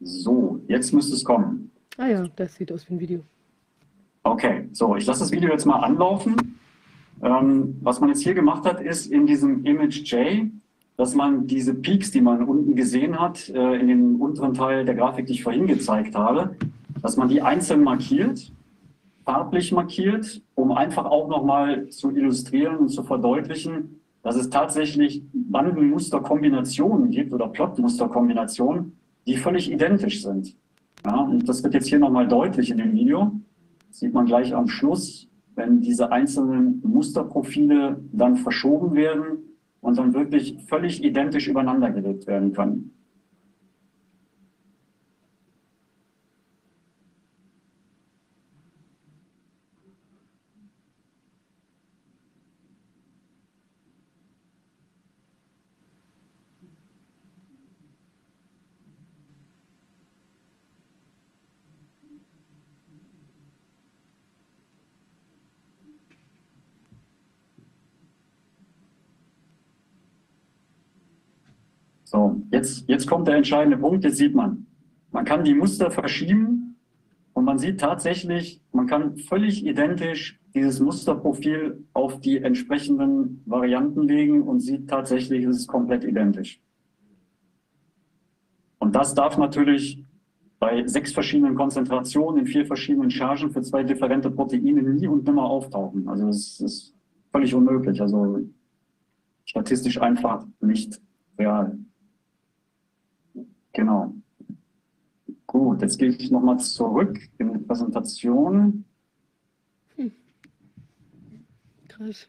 So, 0.00 0.60
jetzt 0.68 0.92
müsste 0.92 1.14
es 1.14 1.24
kommen. 1.24 1.70
Ah 1.96 2.08
ja, 2.08 2.26
das 2.36 2.54
sieht 2.54 2.72
aus 2.72 2.88
wie 2.88 2.94
ein 2.94 3.00
Video. 3.00 3.20
Okay, 4.22 4.68
so, 4.72 4.96
ich 4.96 5.06
lasse 5.06 5.20
das 5.20 5.32
Video 5.32 5.50
jetzt 5.50 5.64
mal 5.64 5.80
anlaufen. 5.80 6.58
Ähm, 7.22 7.76
was 7.82 8.00
man 8.00 8.08
jetzt 8.08 8.22
hier 8.22 8.34
gemacht 8.34 8.64
hat, 8.64 8.80
ist 8.80 9.06
in 9.06 9.26
diesem 9.26 9.64
Image 9.64 10.02
J, 10.12 10.50
dass 10.96 11.14
man 11.14 11.46
diese 11.46 11.74
Peaks, 11.74 12.10
die 12.10 12.20
man 12.20 12.44
unten 12.44 12.74
gesehen 12.74 13.18
hat, 13.18 13.48
äh, 13.48 13.80
in 13.80 13.88
dem 13.88 14.20
unteren 14.20 14.54
Teil 14.54 14.84
der 14.84 14.94
Grafik, 14.94 15.26
die 15.26 15.32
ich 15.34 15.42
vorhin 15.42 15.66
gezeigt 15.66 16.14
habe, 16.14 16.56
dass 17.02 17.16
man 17.16 17.28
die 17.28 17.42
einzeln 17.42 17.82
markiert 17.82 18.52
farblich 19.24 19.72
markiert, 19.72 20.42
um 20.54 20.72
einfach 20.72 21.06
auch 21.06 21.28
nochmal 21.28 21.88
zu 21.88 22.10
illustrieren 22.10 22.76
und 22.76 22.88
zu 22.88 23.02
verdeutlichen, 23.02 24.00
dass 24.22 24.36
es 24.36 24.50
tatsächlich 24.50 25.22
Bandenmusterkombinationen 25.32 27.10
gibt 27.10 27.32
oder 27.32 27.48
Plotmusterkombinationen, 27.48 28.96
die 29.26 29.36
völlig 29.36 29.70
identisch 29.70 30.22
sind. 30.22 30.56
Ja, 31.04 31.20
und 31.20 31.48
das 31.48 31.62
wird 31.62 31.74
jetzt 31.74 31.88
hier 31.88 31.98
nochmal 31.98 32.26
deutlich 32.28 32.70
in 32.70 32.78
dem 32.78 32.94
Video. 32.94 33.32
Das 33.88 34.00
sieht 34.00 34.14
man 34.14 34.26
gleich 34.26 34.54
am 34.54 34.68
Schluss, 34.68 35.28
wenn 35.54 35.80
diese 35.80 36.10
einzelnen 36.10 36.82
Musterprofile 36.82 38.02
dann 38.12 38.36
verschoben 38.36 38.94
werden 38.94 39.38
und 39.80 39.98
dann 39.98 40.14
wirklich 40.14 40.56
völlig 40.66 41.04
identisch 41.04 41.46
übereinander 41.48 41.90
gelegt 41.90 42.26
werden 42.26 42.52
können. 42.52 42.94
So, 72.14 72.40
jetzt, 72.54 72.88
jetzt 72.88 73.06
kommt 73.06 73.28
der 73.28 73.36
entscheidende 73.36 73.76
Punkt, 73.76 74.04
jetzt 74.04 74.16
sieht 74.16 74.34
man, 74.34 74.66
man 75.10 75.24
kann 75.24 75.44
die 75.44 75.54
Muster 75.54 75.90
verschieben 75.90 76.76
und 77.32 77.44
man 77.44 77.58
sieht 77.58 77.80
tatsächlich, 77.80 78.62
man 78.72 78.86
kann 78.86 79.16
völlig 79.16 79.66
identisch 79.66 80.40
dieses 80.54 80.80
Musterprofil 80.80 81.84
auf 81.92 82.20
die 82.20 82.38
entsprechenden 82.38 83.42
Varianten 83.44 84.02
legen 84.02 84.42
und 84.42 84.60
sieht 84.60 84.88
tatsächlich, 84.88 85.44
es 85.44 85.58
ist 85.58 85.66
komplett 85.66 86.04
identisch. 86.04 86.60
Und 88.78 88.94
das 88.94 89.14
darf 89.14 89.36
natürlich 89.36 90.04
bei 90.60 90.86
sechs 90.86 91.12
verschiedenen 91.12 91.56
Konzentrationen 91.56 92.40
in 92.40 92.46
vier 92.46 92.64
verschiedenen 92.66 93.10
Chargen 93.10 93.50
für 93.50 93.62
zwei 93.62 93.82
differente 93.82 94.30
Proteine 94.30 94.82
nie 94.82 95.08
und 95.08 95.24
nimmer 95.24 95.44
auftauchen. 95.44 96.08
Also 96.08 96.28
es 96.28 96.60
ist 96.60 96.94
völlig 97.32 97.54
unmöglich, 97.54 98.00
also 98.00 98.40
statistisch 99.44 100.00
einfach 100.00 100.46
nicht 100.60 101.00
real. 101.38 101.78
Genau. 103.74 104.14
Gut, 105.46 105.82
jetzt 105.82 105.98
gehe 105.98 106.08
ich 106.08 106.30
nochmal 106.30 106.58
zurück 106.60 107.18
in 107.38 107.52
die 107.52 107.58
Präsentation. 107.58 108.84
Hm. 109.96 110.12
Krass. 111.88 112.28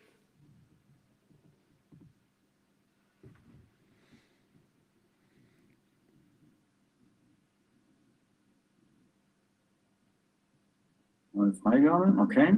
Neue 11.31 11.53
Freigabe, 11.53 12.17
okay. 12.19 12.57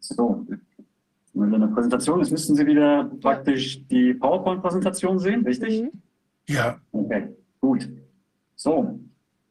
So, 0.00 0.46
in 1.34 1.50
der 1.50 1.66
Präsentation 1.68 2.20
ist, 2.20 2.30
müssten 2.30 2.54
Sie 2.54 2.66
wieder 2.66 3.10
praktisch 3.20 3.86
die 3.88 4.14
PowerPoint-Präsentation 4.14 5.18
sehen, 5.18 5.44
richtig? 5.44 5.82
Mhm. 5.82 5.90
Ja. 6.48 6.78
Okay, 6.92 7.28
gut. 7.60 7.88
So, 8.54 9.00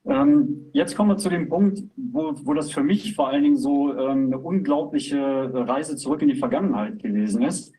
ähm, 0.06 0.68
jetzt 0.74 0.96
kommen 0.96 1.10
wir 1.10 1.18
zu 1.18 1.30
dem 1.30 1.50
Punkt, 1.50 1.84
wo, 1.96 2.34
wo 2.44 2.54
das 2.54 2.72
für 2.72 2.84
mich 2.84 3.16
vor 3.16 3.30
allen 3.30 3.44
Dingen 3.44 3.58
so 3.58 3.94
ähm, 3.94 4.28
eine 4.28 4.40
unglaubliche 4.40 5.52
Reise 5.54 5.96
zurück 5.96 6.22
in 6.22 6.28
die 6.28 6.36
Vergangenheit 6.36 7.02
gewesen 7.02 7.44
ist. 7.44 7.74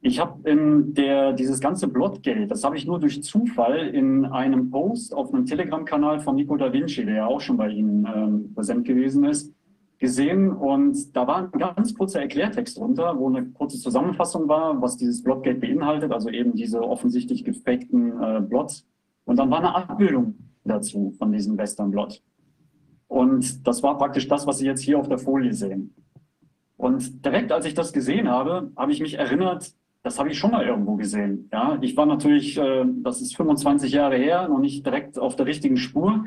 Ich 0.00 0.20
habe 0.20 0.48
in 0.50 0.92
der 0.92 1.32
dieses 1.32 1.60
ganze 1.60 1.88
Blotgeld, 1.88 2.50
das 2.50 2.62
habe 2.62 2.76
ich 2.76 2.86
nur 2.86 3.00
durch 3.00 3.22
Zufall 3.22 3.88
in 3.88 4.26
einem 4.26 4.70
Post 4.70 5.14
auf 5.14 5.32
einem 5.32 5.46
Telegram-Kanal 5.46 6.20
von 6.20 6.34
Nico 6.36 6.56
da 6.58 6.70
Vinci, 6.70 7.06
der 7.06 7.14
ja 7.14 7.26
auch 7.26 7.40
schon 7.40 7.56
bei 7.56 7.70
Ihnen 7.70 8.06
ähm, 8.14 8.52
präsent 8.54 8.86
gewesen 8.86 9.24
ist, 9.24 9.50
gesehen 9.98 10.50
und 10.50 11.16
da 11.16 11.26
war 11.26 11.50
ein 11.52 11.58
ganz 11.58 11.94
kurzer 11.94 12.20
Erklärtext 12.20 12.78
drunter, 12.78 13.18
wo 13.18 13.28
eine 13.28 13.46
kurze 13.46 13.78
Zusammenfassung 13.78 14.48
war, 14.48 14.80
was 14.82 14.96
dieses 14.96 15.22
Blotgate 15.22 15.60
beinhaltet, 15.60 16.12
also 16.12 16.28
eben 16.28 16.54
diese 16.54 16.82
offensichtlich 16.82 17.44
gefakten 17.44 18.20
äh, 18.20 18.40
Blots. 18.40 18.86
Und 19.24 19.38
dann 19.38 19.50
war 19.50 19.58
eine 19.58 19.74
Abbildung 19.74 20.34
dazu 20.64 21.14
von 21.18 21.32
diesem 21.32 21.56
Western 21.56 21.90
Blot. 21.90 22.22
Und 23.08 23.66
das 23.66 23.82
war 23.82 23.96
praktisch 23.96 24.28
das, 24.28 24.46
was 24.46 24.58
Sie 24.58 24.66
jetzt 24.66 24.80
hier 24.80 24.98
auf 24.98 25.08
der 25.08 25.18
Folie 25.18 25.52
sehen. 25.52 25.94
Und 26.76 27.24
direkt 27.24 27.52
als 27.52 27.66
ich 27.66 27.74
das 27.74 27.92
gesehen 27.92 28.28
habe, 28.28 28.72
habe 28.76 28.92
ich 28.92 29.00
mich 29.00 29.14
erinnert, 29.14 29.72
das 30.02 30.18
habe 30.18 30.28
ich 30.30 30.38
schon 30.38 30.50
mal 30.50 30.66
irgendwo 30.66 30.96
gesehen. 30.96 31.48
Ja, 31.50 31.78
ich 31.80 31.96
war 31.96 32.04
natürlich, 32.04 32.58
äh, 32.58 32.84
das 33.02 33.22
ist 33.22 33.36
25 33.36 33.92
Jahre 33.92 34.16
her, 34.16 34.48
noch 34.48 34.58
nicht 34.58 34.84
direkt 34.84 35.18
auf 35.18 35.36
der 35.36 35.46
richtigen 35.46 35.78
Spur. 35.78 36.26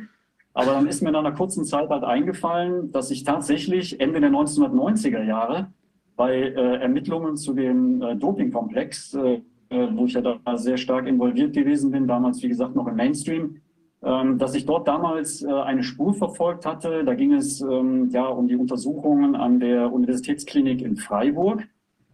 Aber 0.57 0.71
dann 0.71 0.87
ist 0.87 1.03
mir 1.03 1.11
nach 1.11 1.19
einer 1.19 1.33
kurzen 1.33 1.65
Zeit 1.65 1.91
halt 1.91 2.03
eingefallen, 2.03 2.91
dass 2.91 3.11
ich 3.11 3.23
tatsächlich 3.23 3.99
Ende 3.99 4.19
der 4.19 4.31
1990er 4.31 5.21
Jahre 5.21 5.67
bei 6.15 6.33
äh, 6.33 6.77
Ermittlungen 6.77 7.37
zu 7.37 7.53
dem 7.53 8.01
äh, 8.01 8.15
Dopingkomplex, 8.15 9.13
äh, 9.13 9.41
äh, 9.69 9.87
wo 9.93 10.05
ich 10.05 10.13
ja 10.13 10.21
da 10.21 10.57
sehr 10.57 10.77
stark 10.77 11.05
involviert 11.05 11.53
gewesen 11.53 11.91
bin, 11.91 12.07
damals 12.07 12.41
wie 12.41 12.47
gesagt 12.47 12.75
noch 12.75 12.87
im 12.87 12.95
Mainstream, 12.95 13.57
ähm, 14.01 14.39
dass 14.39 14.55
ich 14.55 14.65
dort 14.65 14.87
damals 14.87 15.43
äh, 15.43 15.51
eine 15.51 15.83
Spur 15.83 16.15
verfolgt 16.15 16.65
hatte. 16.65 17.03
Da 17.05 17.13
ging 17.13 17.33
es 17.33 17.61
ähm, 17.61 18.09
ja 18.09 18.25
um 18.25 18.47
die 18.47 18.55
Untersuchungen 18.55 19.35
an 19.35 19.59
der 19.59 19.93
Universitätsklinik 19.93 20.81
in 20.81 20.95
Freiburg. 20.95 21.67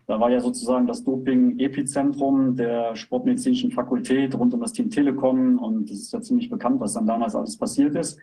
Da 0.06 0.20
war 0.20 0.30
ja 0.30 0.42
sozusagen 0.42 0.86
das 0.86 1.02
Doping-Epizentrum 1.06 2.58
der 2.58 2.94
Sportmedizinischen 2.98 3.72
Fakultät 3.72 4.38
rund 4.38 4.54
um 4.54 4.60
das 4.60 4.74
Team 4.74 4.90
Telekom 4.90 5.60
und 5.60 5.90
es 5.90 6.02
ist 6.02 6.12
ja 6.12 6.20
ziemlich 6.20 6.50
bekannt, 6.50 6.82
was 6.82 6.94
dann 6.94 7.08
damals 7.08 7.38
alles 7.38 7.58
passiert 7.58 7.96
ist. 7.96 8.20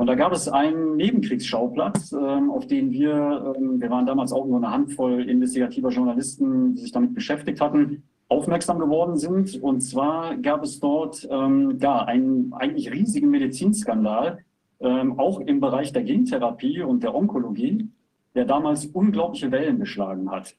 Und 0.00 0.06
da 0.06 0.14
gab 0.14 0.32
es 0.32 0.48
einen 0.48 0.96
Nebenkriegsschauplatz, 0.96 2.12
ähm, 2.12 2.50
auf 2.50 2.66
den 2.66 2.90
wir, 2.90 3.54
ähm, 3.54 3.82
wir 3.82 3.90
waren 3.90 4.06
damals 4.06 4.32
auch 4.32 4.46
nur 4.46 4.56
eine 4.56 4.70
Handvoll 4.70 5.28
investigativer 5.28 5.90
Journalisten, 5.90 6.74
die 6.74 6.80
sich 6.80 6.92
damit 6.92 7.12
beschäftigt 7.12 7.60
hatten, 7.60 8.02
aufmerksam 8.26 8.78
geworden 8.78 9.18
sind. 9.18 9.62
Und 9.62 9.82
zwar 9.82 10.38
gab 10.38 10.64
es 10.64 10.80
dort 10.80 11.28
ähm, 11.30 11.76
ja, 11.82 12.02
einen 12.02 12.54
eigentlich 12.54 12.90
riesigen 12.90 13.28
Medizinskandal, 13.28 14.38
ähm, 14.80 15.18
auch 15.18 15.38
im 15.40 15.60
Bereich 15.60 15.92
der 15.92 16.02
Gentherapie 16.02 16.80
und 16.80 17.02
der 17.02 17.14
Onkologie, 17.14 17.86
der 18.34 18.46
damals 18.46 18.86
unglaubliche 18.86 19.52
Wellen 19.52 19.80
geschlagen 19.80 20.30
hat. 20.30 20.56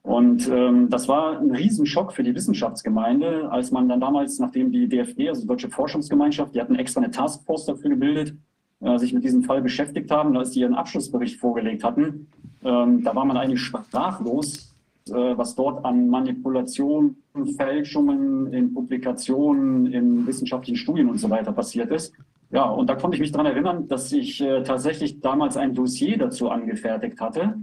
Und 0.00 0.48
ähm, 0.48 0.88
das 0.88 1.08
war 1.08 1.38
ein 1.38 1.50
Riesenschock 1.50 2.14
für 2.14 2.22
die 2.22 2.34
Wissenschaftsgemeinde, 2.34 3.50
als 3.50 3.70
man 3.70 3.86
dann 3.86 4.00
damals, 4.00 4.38
nachdem 4.38 4.72
die 4.72 4.88
DFG, 4.88 5.28
also 5.28 5.42
die 5.42 5.46
Deutsche 5.46 5.68
Forschungsgemeinschaft, 5.68 6.54
die 6.54 6.60
hatten 6.62 6.76
extra 6.76 7.02
eine 7.02 7.10
Taskforce 7.10 7.66
dafür 7.66 7.90
gebildet, 7.90 8.34
äh, 8.80 8.98
sich 8.98 9.12
mit 9.12 9.24
diesem 9.24 9.42
Fall 9.42 9.62
beschäftigt 9.62 10.10
haben, 10.10 10.36
als 10.36 10.50
die 10.50 10.60
ihren 10.60 10.74
Abschlussbericht 10.74 11.40
vorgelegt 11.40 11.82
hatten, 11.82 12.28
ähm, 12.62 13.02
da 13.02 13.14
war 13.14 13.24
man 13.24 13.36
eigentlich 13.36 13.60
sprachlos, 13.60 14.74
äh, 15.08 15.12
was 15.12 15.54
dort 15.54 15.84
an 15.84 16.08
Manipulationen, 16.08 17.16
Fälschungen 17.56 18.52
in 18.52 18.74
Publikationen, 18.74 19.86
in 19.86 20.26
wissenschaftlichen 20.26 20.76
Studien 20.76 21.08
und 21.08 21.18
so 21.18 21.30
weiter 21.30 21.52
passiert 21.52 21.90
ist. 21.90 22.14
Ja, 22.50 22.64
und 22.64 22.88
da 22.88 22.94
konnte 22.94 23.16
ich 23.16 23.20
mich 23.20 23.32
daran 23.32 23.46
erinnern, 23.46 23.88
dass 23.88 24.10
ich 24.12 24.40
äh, 24.40 24.62
tatsächlich 24.62 25.20
damals 25.20 25.56
ein 25.56 25.74
Dossier 25.74 26.16
dazu 26.16 26.48
angefertigt 26.48 27.20
hatte. 27.20 27.54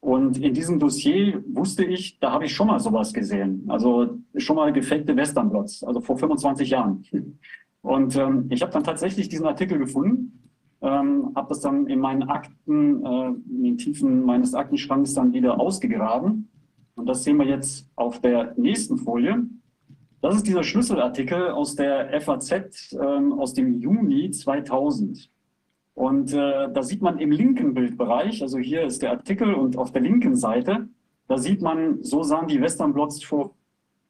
Und 0.00 0.38
in 0.38 0.54
diesem 0.54 0.78
Dossier 0.78 1.42
wusste 1.52 1.84
ich, 1.84 2.20
da 2.20 2.30
habe 2.30 2.44
ich 2.44 2.54
schon 2.54 2.68
mal 2.68 2.78
sowas 2.78 3.12
gesehen. 3.12 3.64
Also 3.68 4.18
schon 4.36 4.56
mal 4.56 4.72
gefakte 4.72 5.16
Westernplots, 5.16 5.82
also 5.82 6.00
vor 6.00 6.16
25 6.18 6.70
Jahren. 6.70 7.04
Und 7.82 8.16
ähm, 8.16 8.46
ich 8.50 8.62
habe 8.62 8.72
dann 8.72 8.84
tatsächlich 8.84 9.28
diesen 9.28 9.46
Artikel 9.46 9.78
gefunden 9.78 10.38
ähm, 10.80 11.32
habe 11.34 11.48
das 11.48 11.60
dann 11.60 11.86
in 11.86 11.98
meinen 12.00 12.24
Akten, 12.24 13.04
äh, 13.04 13.28
in 13.50 13.62
den 13.64 13.78
Tiefen 13.78 14.24
meines 14.24 14.54
Aktenschranks 14.54 15.14
dann 15.14 15.32
wieder 15.32 15.60
ausgegraben. 15.60 16.48
Und 16.94 17.06
das 17.06 17.24
sehen 17.24 17.36
wir 17.36 17.46
jetzt 17.46 17.88
auf 17.96 18.20
der 18.20 18.54
nächsten 18.56 18.98
Folie. 18.98 19.46
Das 20.20 20.34
ist 20.34 20.46
dieser 20.46 20.64
Schlüsselartikel 20.64 21.50
aus 21.50 21.76
der 21.76 22.20
FAZ 22.20 22.96
ähm, 23.00 23.32
aus 23.34 23.54
dem 23.54 23.80
Juni 23.80 24.30
2000. 24.30 25.30
Und 25.94 26.32
äh, 26.32 26.72
da 26.72 26.82
sieht 26.82 27.02
man 27.02 27.18
im 27.18 27.32
linken 27.32 27.74
Bildbereich, 27.74 28.42
also 28.42 28.58
hier 28.58 28.84
ist 28.84 29.02
der 29.02 29.10
Artikel 29.10 29.54
und 29.54 29.76
auf 29.76 29.90
der 29.90 30.02
linken 30.02 30.36
Seite, 30.36 30.88
da 31.26 31.38
sieht 31.38 31.60
man, 31.60 32.02
so 32.02 32.22
sahen 32.22 32.46
die 32.48 32.60
Westernblots 32.60 33.24
vor 33.24 33.54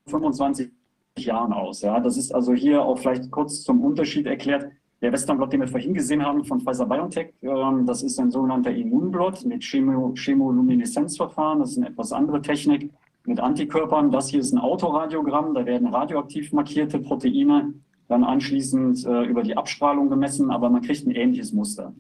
25 0.07 0.71
Jahren 1.19 1.53
aus. 1.53 1.83
Ja, 1.83 1.99
das 2.01 2.17
ist 2.17 2.35
also 2.35 2.53
hier 2.53 2.83
auch 2.83 2.99
vielleicht 2.99 3.31
kurz 3.31 3.63
zum 3.63 3.81
Unterschied 3.83 4.27
erklärt. 4.27 4.71
Der 5.01 5.13
Westernblot, 5.13 5.53
den 5.53 5.61
wir 5.61 5.69
vorhin 5.69 5.95
gesehen 5.95 6.25
haben 6.25 6.45
von 6.45 6.61
Pfizer 6.61 6.87
BioNTech, 6.87 7.33
ähm, 7.43 7.87
das 7.87 8.03
ist 8.03 8.19
ein 8.19 8.31
sogenannter 8.31 8.73
Immunblot 8.73 9.45
mit 9.45 9.63
Chemo 9.63 10.13
Chemolumineszenzverfahren. 10.15 11.61
Das 11.61 11.73
ist 11.73 11.79
eine 11.79 11.89
etwas 11.89 12.13
andere 12.13 12.43
Technik 12.43 12.91
mit 13.25 13.39
Antikörpern. 13.39 14.11
Das 14.11 14.29
hier 14.29 14.41
ist 14.41 14.53
ein 14.53 14.59
Autoradiogramm. 14.59 15.55
Da 15.55 15.65
werden 15.65 15.89
radioaktiv 15.89 16.53
markierte 16.53 16.99
Proteine 16.99 17.75
dann 18.09 18.25
anschließend 18.25 19.07
äh, 19.07 19.25
über 19.25 19.43
die 19.43 19.57
Abstrahlung 19.57 20.09
gemessen, 20.09 20.51
aber 20.51 20.71
man 20.71 20.83
kriegt 20.83 21.07
ein 21.07 21.13
ähnliches 21.13 21.53
Muster. 21.53 21.95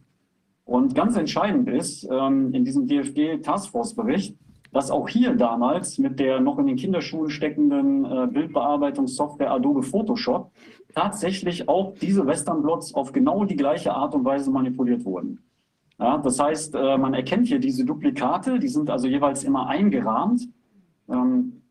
Und 0.65 0.95
ganz 0.95 1.17
entscheidend 1.17 1.69
ist 1.69 2.07
ähm, 2.11 2.53
in 2.53 2.65
diesem 2.65 2.87
DFG 2.87 3.43
Dass 4.71 4.91
auch 4.91 5.09
hier 5.09 5.35
damals 5.35 5.99
mit 5.99 6.19
der 6.19 6.41
noch 6.41 6.59
in 6.59 6.67
den 6.67 6.77
Kinderschuhen 6.77 7.31
steckenden 7.31 8.05
äh, 8.05 8.27
Bildbearbeitungssoftware 8.31 9.51
Adobe 9.51 9.83
Photoshop 9.83 10.51
tatsächlich 10.95 11.69
auch 11.69 11.95
diese 11.95 12.27
Western-Blots 12.27 12.95
auf 12.95 13.13
genau 13.13 13.45
die 13.45 13.57
gleiche 13.57 13.95
Art 13.95 14.15
und 14.15 14.25
Weise 14.25 14.51
manipuliert 14.51 15.05
wurden. 15.05 15.41
Ja, 15.99 16.19
das 16.19 16.39
heißt, 16.39 16.75
äh, 16.75 16.97
man 16.97 17.15
erkennt 17.15 17.49
hier 17.49 17.59
diese 17.59 17.85
Duplikate, 17.85 18.59
die 18.59 18.69
sind 18.69 18.89
also 18.89 19.09
jeweils 19.09 19.43
immer 19.43 19.67
eingerahmt. 19.67 20.49
Ähm, 21.09 21.63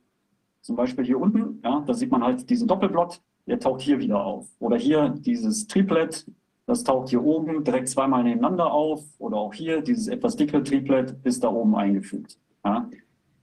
zum 0.62 0.76
Beispiel 0.76 1.06
hier 1.06 1.20
unten, 1.20 1.62
ja, 1.64 1.82
da 1.86 1.94
sieht 1.94 2.12
man 2.12 2.24
halt 2.24 2.50
diesen 2.50 2.68
Doppelblot, 2.68 3.22
der 3.48 3.60
taucht 3.60 3.82
hier 3.82 4.00
wieder 4.00 4.24
auf. 4.24 4.48
Oder 4.60 4.76
hier 4.76 5.10
dieses 5.10 5.68
Triplet, 5.68 6.26
das 6.66 6.84
taucht 6.84 7.08
hier 7.10 7.24
oben 7.24 7.64
direkt 7.64 7.88
zweimal 7.88 8.24
nebeneinander 8.24 8.74
auf. 8.74 9.06
Oder 9.18 9.38
auch 9.38 9.54
hier 9.54 9.82
dieses 9.82 10.10
etwas 10.10 10.36
dickere 10.36 10.64
Triplet 10.64 11.16
ist 11.24 11.46
da 11.46 11.50
oben 11.50 11.76
eingefügt. 11.76 12.38
Ja. 12.66 12.90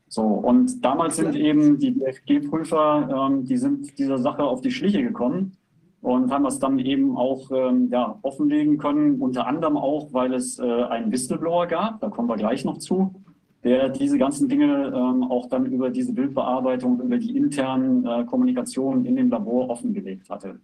So, 0.08 0.22
und 0.22 0.84
damals 0.84 1.16
sind 1.16 1.34
eben 1.34 1.78
die 1.78 1.92
DFG-Prüfer, 1.92 3.28
ähm, 3.30 3.44
die 3.44 3.56
sind 3.56 3.98
dieser 3.98 4.18
Sache 4.18 4.44
auf 4.44 4.60
die 4.60 4.70
Schliche 4.70 5.02
gekommen 5.02 5.56
und 6.02 6.30
haben 6.30 6.44
das 6.44 6.58
dann 6.58 6.78
eben 6.78 7.16
auch 7.16 7.50
ähm, 7.50 7.88
ja, 7.90 8.18
offenlegen 8.22 8.78
können, 8.78 9.20
unter 9.20 9.46
anderem 9.46 9.76
auch, 9.76 10.12
weil 10.12 10.34
es 10.34 10.58
äh, 10.58 10.62
einen 10.62 11.10
Whistleblower 11.10 11.66
gab, 11.66 12.00
da 12.00 12.10
kommen 12.10 12.28
wir 12.28 12.36
gleich 12.36 12.64
noch 12.64 12.78
zu, 12.78 13.12
der 13.64 13.88
diese 13.88 14.18
ganzen 14.18 14.48
Dinge 14.48 14.92
ähm, 14.94 15.24
auch 15.24 15.48
dann 15.48 15.66
über 15.66 15.90
diese 15.90 16.12
Bildbearbeitung, 16.12 17.00
über 17.00 17.18
die 17.18 17.36
internen 17.36 18.06
äh, 18.06 18.24
Kommunikationen 18.24 19.06
in 19.06 19.16
dem 19.16 19.30
Labor 19.30 19.70
offengelegt 19.70 20.28
hatte. 20.28 20.60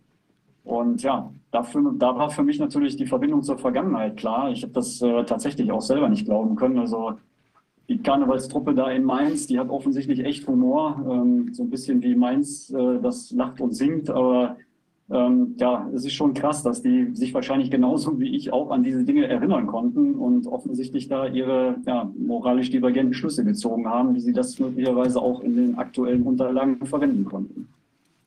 Und 0.62 1.02
ja, 1.02 1.32
dafür, 1.50 1.94
da 1.98 2.14
war 2.16 2.30
für 2.30 2.42
mich 2.42 2.58
natürlich 2.58 2.96
die 2.96 3.06
Verbindung 3.06 3.42
zur 3.42 3.58
Vergangenheit 3.58 4.18
klar. 4.18 4.50
Ich 4.50 4.62
habe 4.62 4.74
das 4.74 5.00
äh, 5.00 5.24
tatsächlich 5.24 5.72
auch 5.72 5.80
selber 5.80 6.08
nicht 6.08 6.26
glauben 6.26 6.54
können. 6.54 6.78
Also 6.78 7.14
die 7.90 7.98
Karnevalstruppe 7.98 8.72
da 8.72 8.88
in 8.88 9.02
Mainz, 9.02 9.48
die 9.48 9.58
hat 9.58 9.68
offensichtlich 9.68 10.24
echt 10.24 10.46
Humor, 10.46 11.04
ähm, 11.10 11.52
so 11.52 11.64
ein 11.64 11.70
bisschen 11.70 12.00
wie 12.02 12.14
Mainz, 12.14 12.70
äh, 12.70 13.00
das 13.02 13.32
lacht 13.32 13.60
und 13.60 13.74
singt, 13.74 14.08
aber 14.08 14.56
ähm, 15.10 15.56
ja, 15.58 15.90
es 15.92 16.04
ist 16.04 16.12
schon 16.12 16.32
krass, 16.32 16.62
dass 16.62 16.82
die 16.82 17.10
sich 17.14 17.34
wahrscheinlich 17.34 17.68
genauso 17.68 18.20
wie 18.20 18.36
ich 18.36 18.52
auch 18.52 18.70
an 18.70 18.84
diese 18.84 19.02
Dinge 19.02 19.26
erinnern 19.26 19.66
konnten 19.66 20.14
und 20.14 20.46
offensichtlich 20.46 21.08
da 21.08 21.26
ihre 21.26 21.78
ja, 21.84 22.08
moralisch 22.16 22.70
divergenten 22.70 23.12
Schlüsse 23.12 23.44
gezogen 23.44 23.88
haben, 23.88 24.14
wie 24.14 24.20
sie 24.20 24.32
das 24.32 24.60
möglicherweise 24.60 25.20
auch 25.20 25.40
in 25.40 25.56
den 25.56 25.74
aktuellen 25.76 26.22
Unterlagen 26.22 26.86
verwenden 26.86 27.24
konnten. 27.24 27.66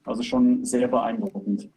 Also 0.04 0.24
schon 0.24 0.66
sehr 0.66 0.90
beeindruckend. 0.90 1.70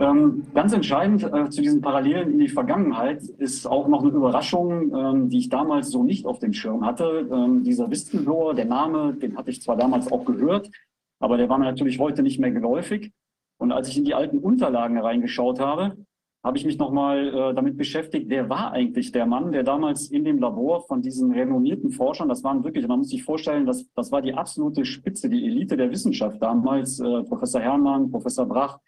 Ähm, 0.00 0.44
ganz 0.54 0.72
entscheidend 0.72 1.24
äh, 1.24 1.50
zu 1.50 1.60
diesen 1.60 1.80
Parallelen 1.80 2.30
in 2.30 2.38
die 2.38 2.48
Vergangenheit 2.48 3.20
ist 3.22 3.66
auch 3.66 3.88
noch 3.88 4.02
eine 4.02 4.12
Überraschung, 4.12 4.94
ähm, 4.94 5.28
die 5.28 5.38
ich 5.38 5.48
damals 5.48 5.90
so 5.90 6.04
nicht 6.04 6.24
auf 6.24 6.38
dem 6.38 6.52
Schirm 6.52 6.86
hatte. 6.86 7.28
Ähm, 7.32 7.64
dieser 7.64 7.90
Whistleblower, 7.90 8.54
der 8.54 8.66
Name, 8.66 9.14
den 9.14 9.36
hatte 9.36 9.50
ich 9.50 9.60
zwar 9.60 9.76
damals 9.76 10.12
auch 10.12 10.24
gehört, 10.24 10.70
aber 11.18 11.36
der 11.36 11.48
war 11.48 11.58
mir 11.58 11.64
natürlich 11.64 11.98
heute 11.98 12.22
nicht 12.22 12.38
mehr 12.38 12.52
geläufig. 12.52 13.10
Und 13.58 13.72
als 13.72 13.88
ich 13.88 13.98
in 13.98 14.04
die 14.04 14.14
alten 14.14 14.38
Unterlagen 14.38 14.98
reingeschaut 14.98 15.58
habe, 15.58 15.96
habe 16.44 16.56
ich 16.56 16.64
mich 16.64 16.78
nochmal 16.78 17.28
äh, 17.28 17.54
damit 17.54 17.76
beschäftigt, 17.76 18.26
wer 18.28 18.48
war 18.48 18.70
eigentlich 18.70 19.10
der 19.10 19.26
Mann, 19.26 19.50
der 19.50 19.64
damals 19.64 20.08
in 20.12 20.24
dem 20.24 20.38
Labor 20.38 20.86
von 20.86 21.02
diesen 21.02 21.32
renommierten 21.32 21.90
Forschern, 21.90 22.28
das 22.28 22.44
waren 22.44 22.62
wirklich, 22.62 22.86
man 22.86 22.98
muss 22.98 23.08
sich 23.08 23.24
vorstellen, 23.24 23.66
das, 23.66 23.84
das 23.96 24.12
war 24.12 24.22
die 24.22 24.34
absolute 24.34 24.84
Spitze, 24.84 25.28
die 25.28 25.44
Elite 25.44 25.76
der 25.76 25.90
Wissenschaft 25.90 26.40
damals, 26.40 27.00
äh, 27.00 27.24
Professor 27.24 27.60
Herrmann, 27.60 28.12
Professor 28.12 28.46
Brach, 28.46 28.78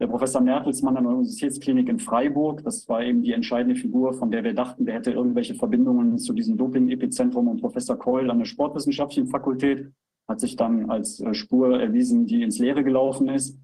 der 0.00 0.06
Professor 0.06 0.40
Mertelsmann 0.40 0.96
an 0.96 1.04
der 1.04 1.12
Universitätsklinik 1.12 1.88
in 1.88 1.98
Freiburg, 1.98 2.64
das 2.64 2.88
war 2.88 3.04
eben 3.04 3.22
die 3.22 3.32
entscheidende 3.32 3.78
Figur, 3.78 4.14
von 4.14 4.30
der 4.30 4.42
wir 4.42 4.54
dachten, 4.54 4.86
der 4.86 4.94
hätte 4.94 5.12
irgendwelche 5.12 5.54
Verbindungen 5.54 6.16
zu 6.16 6.32
diesem 6.32 6.56
Doping-Epizentrum 6.56 7.48
und 7.48 7.60
Professor 7.60 7.98
Keul 7.98 8.30
an 8.30 8.38
der 8.38 8.46
Sportwissenschaftlichen 8.46 9.28
Fakultät, 9.28 9.92
hat 10.26 10.40
sich 10.40 10.56
dann 10.56 10.90
als 10.90 11.20
äh, 11.20 11.34
Spur 11.34 11.78
erwiesen, 11.78 12.24
die 12.24 12.42
ins 12.42 12.58
Leere 12.58 12.82
gelaufen 12.82 13.28
ist. 13.28 13.58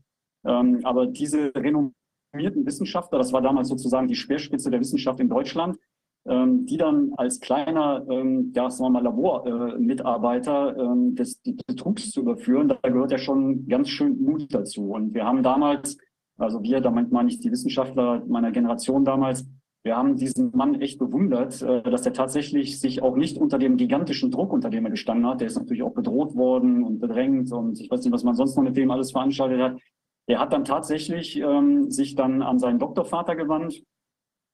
Ähm, 0.45 0.81
aber 0.83 1.07
diese 1.07 1.55
renommierten 1.55 2.67
Wissenschaftler, 2.67 3.19
das 3.19 3.33
war 3.33 3.41
damals 3.41 3.69
sozusagen 3.69 4.07
die 4.07 4.15
Speerspitze 4.15 4.71
der 4.71 4.81
Wissenschaft 4.81 5.21
in 5.21 5.31
Deutschland, 5.31 5.79
ähm, 6.27 6.67
die 6.67 6.77
dann 6.77 7.13
als 7.17 7.41
kleiner, 7.41 8.05
ähm, 8.11 8.53
ja, 8.55 8.69
sagen 8.69 8.93
wir 8.93 9.01
mal, 9.01 9.05
Labormitarbeiter 9.05 10.97
des, 11.13 11.41
des 11.41 11.57
Betrugs 11.67 12.11
zu 12.11 12.21
überführen, 12.21 12.69
da 12.69 12.77
gehört 12.91 13.13
ja 13.13 13.19
schon 13.19 13.67
ganz 13.69 13.89
schön 13.89 14.21
Mut 14.21 14.53
dazu. 14.53 14.91
Und 14.91 15.15
wir 15.15 15.25
haben 15.25 15.43
damals, 15.43 15.97
also 16.39 16.63
wir, 16.63 16.81
damit 16.81 17.13
meine 17.13 17.29
ich 17.31 17.41
die 17.41 17.51
Wissenschaftler 17.51 18.23
meiner 18.27 18.53
Generation 18.53 19.05
damals, 19.05 19.47
wir 19.83 19.97
haben 19.97 20.17
diesen 20.17 20.51
Mann 20.57 20.81
echt 20.81 20.99
bewundert, 20.99 21.63
äh, 21.63 21.83
dass 21.83 22.05
er 22.05 22.13
tatsächlich 22.13 22.81
sich 22.81 23.03
auch 23.03 23.17
nicht 23.17 23.39
unter 23.39 23.59
dem 23.59 23.77
gigantischen 23.77 24.31
Druck, 24.31 24.53
unter 24.53 24.69
dem 24.69 24.85
er 24.85 24.91
gestanden 24.91 25.27
hat, 25.27 25.41
der 25.41 25.47
ist 25.47 25.57
natürlich 25.57 25.83
auch 25.83 25.95
bedroht 25.95 26.35
worden 26.35 26.83
und 26.83 26.99
bedrängt 26.99 27.53
und 27.53 27.81
ich 27.81 27.91
weiß 27.91 28.03
nicht, 28.03 28.13
was 28.13 28.25
man 28.25 28.35
sonst 28.35 28.57
noch 28.57 28.65
mit 28.65 28.77
dem 28.77 28.91
alles 28.91 29.13
veranstaltet 29.13 29.61
hat, 29.61 29.79
er 30.27 30.41
hat 30.41 30.53
dann 30.53 30.65
tatsächlich 30.65 31.37
ähm, 31.37 31.91
sich 31.91 32.17
dann 32.17 32.43
an 32.43 32.59
seinen 32.59 32.81
Doktorvater 32.81 33.37
gewandt. 33.37 33.83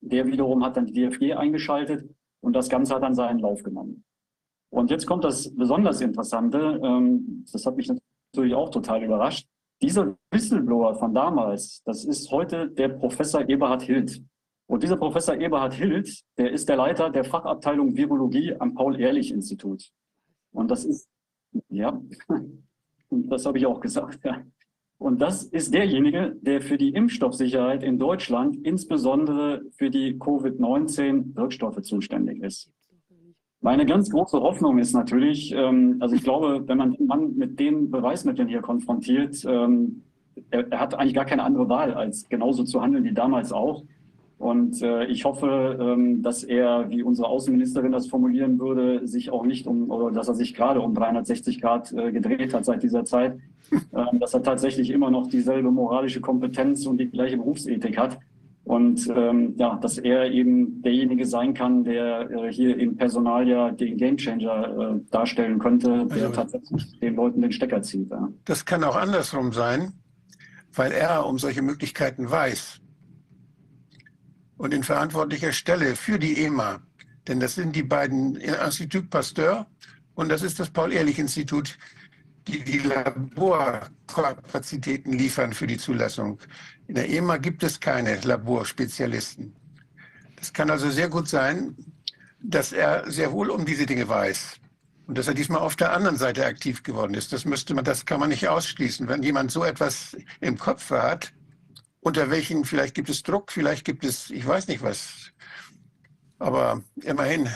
Der 0.02 0.26
wiederum 0.26 0.62
hat 0.64 0.76
dann 0.76 0.86
die 0.86 0.92
DFG 0.92 1.32
eingeschaltet 1.32 2.10
und 2.42 2.54
das 2.54 2.68
Ganze 2.68 2.94
hat 2.94 3.02
dann 3.02 3.14
seinen 3.14 3.38
Lauf 3.38 3.62
genommen. 3.62 4.04
Und 4.70 4.90
jetzt 4.90 5.06
kommt 5.06 5.24
das 5.24 5.54
besonders 5.54 6.00
Interessante. 6.00 6.80
Ähm, 6.82 7.46
das 7.50 7.64
hat 7.64 7.76
mich 7.76 7.90
natürlich 8.34 8.54
auch 8.54 8.70
total 8.70 9.02
überrascht. 9.02 9.46
Dieser 9.82 10.16
Whistleblower 10.30 10.94
von 10.94 11.12
damals, 11.12 11.82
das 11.84 12.04
ist 12.04 12.30
heute 12.30 12.70
der 12.70 12.88
Professor 12.88 13.48
Eberhard 13.48 13.82
Hild. 13.82 14.22
Und 14.66 14.82
dieser 14.82 14.96
Professor 14.96 15.36
Eberhard 15.36 15.74
Hild, 15.74 16.22
der 16.38 16.52
ist 16.52 16.68
der 16.68 16.76
Leiter 16.76 17.10
der 17.10 17.24
Fachabteilung 17.24 17.96
Virologie 17.96 18.54
am 18.54 18.74
Paul-Ehrlich-Institut. 18.74 19.90
Und 20.52 20.70
das 20.70 20.84
ist 20.84 21.08
Ja, 21.68 22.00
das 23.10 23.44
habe 23.44 23.58
ich 23.58 23.66
auch 23.66 23.80
gesagt. 23.80 24.24
Ja. 24.24 24.42
Und 24.98 25.20
das 25.20 25.42
ist 25.42 25.74
derjenige, 25.74 26.36
der 26.40 26.62
für 26.62 26.78
die 26.78 26.90
Impfstoffsicherheit 26.90 27.82
in 27.82 27.98
Deutschland, 27.98 28.64
insbesondere 28.64 29.62
für 29.72 29.90
die 29.90 30.16
Covid-19-Wirkstoffe 30.16 31.82
zuständig 31.82 32.40
ist. 32.40 32.70
Meine 33.64 33.86
ganz 33.86 34.10
große 34.10 34.40
Hoffnung 34.40 34.78
ist 34.78 34.92
natürlich, 34.92 35.52
ähm, 35.52 35.98
also 36.00 36.16
ich 36.16 36.24
glaube, 36.24 36.64
wenn 36.66 36.78
man 36.78 36.94
den 36.94 37.06
Mann 37.06 37.36
mit 37.36 37.60
den 37.60 37.92
Beweismitteln 37.92 38.48
hier 38.48 38.60
konfrontiert, 38.60 39.44
ähm, 39.48 40.02
er, 40.50 40.70
er, 40.72 40.80
hat 40.80 40.94
eigentlich 40.94 41.14
gar 41.14 41.26
keine 41.26 41.44
andere 41.44 41.68
Wahl, 41.68 41.94
als 41.94 42.28
genauso 42.28 42.64
zu 42.64 42.82
handeln 42.82 43.04
wie 43.04 43.12
damals 43.12 43.52
auch. 43.52 43.84
Und 44.38 44.82
äh, 44.82 45.04
ich 45.04 45.24
hoffe, 45.24 45.78
ähm, 45.80 46.22
dass 46.22 46.42
er, 46.42 46.90
wie 46.90 47.04
unsere 47.04 47.28
Außenministerin 47.28 47.92
das 47.92 48.08
formulieren 48.08 48.58
würde, 48.58 49.06
sich 49.06 49.30
auch 49.30 49.46
nicht 49.46 49.68
um, 49.68 49.92
oder 49.92 50.10
dass 50.10 50.26
er 50.26 50.34
sich 50.34 50.54
gerade 50.54 50.80
um 50.80 50.92
360 50.92 51.60
Grad 51.60 51.92
äh, 51.92 52.10
gedreht 52.10 52.52
hat 52.52 52.64
seit 52.64 52.82
dieser 52.82 53.04
Zeit, 53.04 53.38
äh, 53.70 54.18
dass 54.18 54.34
er 54.34 54.42
tatsächlich 54.42 54.90
immer 54.90 55.12
noch 55.12 55.28
dieselbe 55.28 55.70
moralische 55.70 56.20
Kompetenz 56.20 56.84
und 56.86 56.98
die 56.98 57.08
gleiche 57.08 57.36
Berufsethik 57.36 57.96
hat. 57.96 58.18
Und 58.72 59.06
ähm, 59.14 59.54
ja, 59.58 59.78
dass 59.82 59.98
er 59.98 60.30
eben 60.30 60.80
derjenige 60.80 61.26
sein 61.26 61.52
kann, 61.52 61.84
der 61.84 62.30
äh, 62.30 62.50
hier 62.50 62.78
im 62.78 62.96
Personal 62.96 63.46
ja 63.46 63.70
den 63.70 63.98
Gamechanger 63.98 64.94
äh, 64.94 65.00
darstellen 65.10 65.58
könnte, 65.58 66.06
der 66.06 66.28
also, 66.28 66.32
tatsächlich 66.32 66.98
den 66.98 67.16
Leuten 67.16 67.42
den 67.42 67.52
Stecker 67.52 67.82
zieht. 67.82 68.10
Ja. 68.10 68.30
Das 68.46 68.64
kann 68.64 68.82
auch 68.82 68.96
andersrum 68.96 69.52
sein, 69.52 69.92
weil 70.72 70.90
er 70.90 71.26
um 71.26 71.38
solche 71.38 71.60
Möglichkeiten 71.60 72.30
weiß 72.30 72.80
und 74.56 74.72
in 74.72 74.84
verantwortlicher 74.84 75.52
Stelle 75.52 75.94
für 75.94 76.18
die 76.18 76.42
EMA, 76.42 76.80
denn 77.28 77.40
das 77.40 77.56
sind 77.56 77.76
die 77.76 77.82
beiden 77.82 78.36
Institut 78.36 79.10
Pasteur 79.10 79.66
und 80.14 80.30
das 80.30 80.42
ist 80.42 80.58
das 80.58 80.70
Paul-Ehrlich-Institut, 80.70 81.76
die 82.48 82.64
die 82.64 82.78
Laborkapazitäten 82.78 85.12
liefern 85.12 85.52
für 85.52 85.66
die 85.66 85.76
Zulassung. 85.76 86.38
In 86.88 86.94
der 86.94 87.08
EMA 87.08 87.38
gibt 87.38 87.62
es 87.62 87.80
keine 87.80 88.20
Laborspezialisten. 88.20 89.54
Es 90.40 90.52
kann 90.52 90.70
also 90.70 90.90
sehr 90.90 91.08
gut 91.08 91.28
sein, 91.28 91.76
dass 92.42 92.72
er 92.72 93.10
sehr 93.10 93.32
wohl 93.32 93.50
um 93.50 93.64
diese 93.64 93.86
Dinge 93.86 94.08
weiß 94.08 94.56
und 95.06 95.16
dass 95.16 95.28
er 95.28 95.34
diesmal 95.34 95.60
auf 95.60 95.76
der 95.76 95.92
anderen 95.92 96.16
Seite 96.16 96.44
aktiv 96.44 96.82
geworden 96.82 97.14
ist. 97.14 97.32
Das 97.32 97.44
müsste 97.44 97.74
man, 97.74 97.84
das 97.84 98.04
kann 98.06 98.20
man 98.20 98.30
nicht 98.30 98.48
ausschließen. 98.48 99.08
Wenn 99.08 99.22
jemand 99.22 99.50
so 99.52 99.64
etwas 99.64 100.16
im 100.40 100.58
Kopf 100.58 100.90
hat, 100.90 101.32
unter 102.00 102.30
welchen, 102.30 102.64
vielleicht 102.64 102.94
gibt 102.94 103.08
es 103.08 103.22
Druck, 103.22 103.52
vielleicht 103.52 103.84
gibt 103.84 104.04
es, 104.04 104.30
ich 104.30 104.46
weiß 104.46 104.66
nicht 104.66 104.82
was. 104.82 105.30
Aber 106.38 106.82
immerhin, 107.02 107.48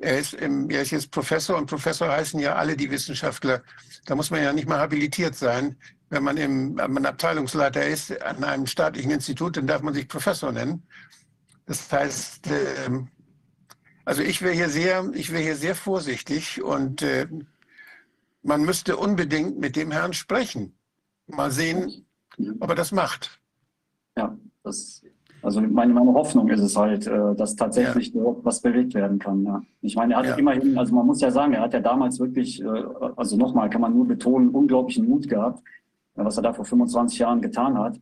er 0.00 0.18
ist, 0.18 0.34
im, 0.34 0.68
er 0.70 0.82
ist 0.82 0.90
jetzt 0.90 1.10
Professor 1.12 1.56
und 1.56 1.66
Professor 1.66 2.08
heißen 2.08 2.40
ja 2.40 2.56
alle 2.56 2.76
die 2.76 2.90
Wissenschaftler. 2.90 3.62
Da 4.06 4.16
muss 4.16 4.30
man 4.30 4.42
ja 4.42 4.52
nicht 4.52 4.68
mal 4.68 4.78
habilitiert 4.78 5.36
sein. 5.36 5.76
Wenn 6.12 6.24
man, 6.24 6.36
im, 6.36 6.76
wenn 6.76 6.92
man 6.92 7.06
Abteilungsleiter 7.06 7.86
ist 7.86 8.20
an 8.20 8.44
einem 8.44 8.66
staatlichen 8.66 9.10
Institut, 9.10 9.56
dann 9.56 9.66
darf 9.66 9.80
man 9.80 9.94
sich 9.94 10.06
Professor 10.06 10.52
nennen. 10.52 10.82
Das 11.64 11.90
heißt, 11.90 12.48
äh, 12.48 12.90
also 14.04 14.20
ich 14.20 14.42
wäre 14.42 14.52
hier 14.52 14.68
sehr, 14.68 15.10
ich 15.14 15.32
wäre 15.32 15.42
hier 15.42 15.56
sehr 15.56 15.74
vorsichtig 15.74 16.62
und 16.62 17.00
äh, 17.00 17.26
man 18.42 18.62
müsste 18.62 18.98
unbedingt 18.98 19.58
mit 19.58 19.74
dem 19.74 19.90
Herrn 19.90 20.12
sprechen. 20.12 20.74
Mal 21.28 21.50
sehen, 21.50 22.04
ob 22.60 22.68
er 22.68 22.74
das 22.74 22.92
macht. 22.92 23.40
Ja, 24.14 24.36
das, 24.64 25.02
also 25.40 25.62
meine, 25.62 25.94
meine 25.94 26.12
Hoffnung 26.12 26.50
ist 26.50 26.60
es 26.60 26.76
halt, 26.76 27.06
äh, 27.06 27.34
dass 27.36 27.56
tatsächlich 27.56 28.12
ja. 28.12 28.20
was 28.42 28.60
bewegt 28.60 28.92
werden 28.92 29.18
kann. 29.18 29.46
Ja. 29.46 29.62
Ich 29.80 29.96
meine, 29.96 30.12
er 30.12 30.18
hat 30.18 30.26
ja. 30.26 30.34
immerhin, 30.34 30.76
also 30.76 30.94
man 30.94 31.06
muss 31.06 31.22
ja 31.22 31.30
sagen, 31.30 31.54
er 31.54 31.62
hat 31.62 31.72
ja 31.72 31.80
damals 31.80 32.20
wirklich, 32.20 32.62
äh, 32.62 32.84
also 33.16 33.38
nochmal 33.38 33.70
kann 33.70 33.80
man 33.80 33.94
nur 33.94 34.06
betonen, 34.06 34.50
unglaublichen 34.50 35.08
Mut 35.08 35.26
gehabt, 35.26 35.62
was 36.14 36.36
er 36.36 36.42
da 36.42 36.52
vor 36.52 36.64
25 36.64 37.18
Jahren 37.18 37.40
getan 37.40 37.78
hat. 37.78 37.98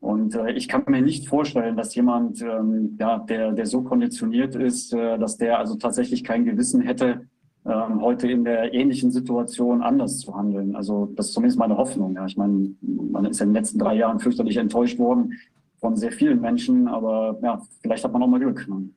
Und 0.00 0.34
äh, 0.34 0.52
ich 0.52 0.68
kann 0.68 0.84
mir 0.86 1.00
nicht 1.00 1.28
vorstellen, 1.28 1.76
dass 1.76 1.94
jemand, 1.94 2.42
ähm, 2.42 2.96
ja, 3.00 3.18
der, 3.18 3.52
der 3.52 3.66
so 3.66 3.82
konditioniert 3.82 4.54
ist, 4.54 4.92
äh, 4.92 5.18
dass 5.18 5.38
der 5.38 5.58
also 5.58 5.76
tatsächlich 5.76 6.24
kein 6.24 6.44
Gewissen 6.44 6.82
hätte, 6.82 7.26
ähm, 7.64 8.02
heute 8.02 8.30
in 8.30 8.44
der 8.44 8.74
ähnlichen 8.74 9.10
Situation 9.10 9.82
anders 9.82 10.18
zu 10.18 10.36
handeln. 10.36 10.76
Also 10.76 11.06
das 11.16 11.28
ist 11.28 11.32
zumindest 11.32 11.58
meine 11.58 11.78
Hoffnung. 11.78 12.14
Ja. 12.14 12.26
Ich 12.26 12.36
meine, 12.36 12.74
man 12.82 13.24
ist 13.24 13.40
ja 13.40 13.44
in 13.44 13.50
den 13.50 13.56
letzten 13.56 13.78
drei 13.78 13.94
Jahren 13.94 14.20
fürchterlich 14.20 14.58
enttäuscht 14.58 14.98
worden 14.98 15.32
von 15.78 15.96
sehr 15.96 16.12
vielen 16.12 16.40
Menschen, 16.40 16.86
aber 16.86 17.38
ja, 17.42 17.62
vielleicht 17.80 18.04
hat 18.04 18.12
man 18.12 18.22
auch 18.22 18.26
mal 18.26 18.40
Glück. 18.40 18.68
Ne? 18.68 18.90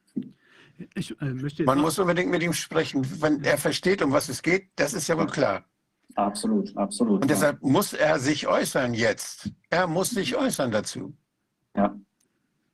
Ich, 0.94 1.16
äh, 1.22 1.64
man 1.64 1.80
muss 1.80 1.98
unbedingt 2.00 2.30
mit 2.30 2.44
ihm 2.44 2.54
sprechen. 2.54 3.06
Wenn 3.22 3.44
er 3.44 3.58
versteht, 3.58 4.02
um 4.02 4.12
was 4.12 4.28
es 4.30 4.42
geht, 4.42 4.68
das 4.76 4.94
ist 4.94 5.08
ja 5.08 5.18
wohl 5.18 5.28
klar. 5.28 5.64
Absolut, 6.18 6.76
absolut. 6.76 7.22
Und 7.22 7.30
deshalb 7.30 7.62
ja. 7.62 7.70
muss 7.70 7.94
er 7.94 8.18
sich 8.18 8.48
äußern 8.48 8.96
jetzt. 8.96 9.52
Er 9.70 9.86
muss 9.86 10.10
sich 10.10 10.36
äußern 10.36 10.72
dazu. 10.72 11.16
Ja. 11.76 11.96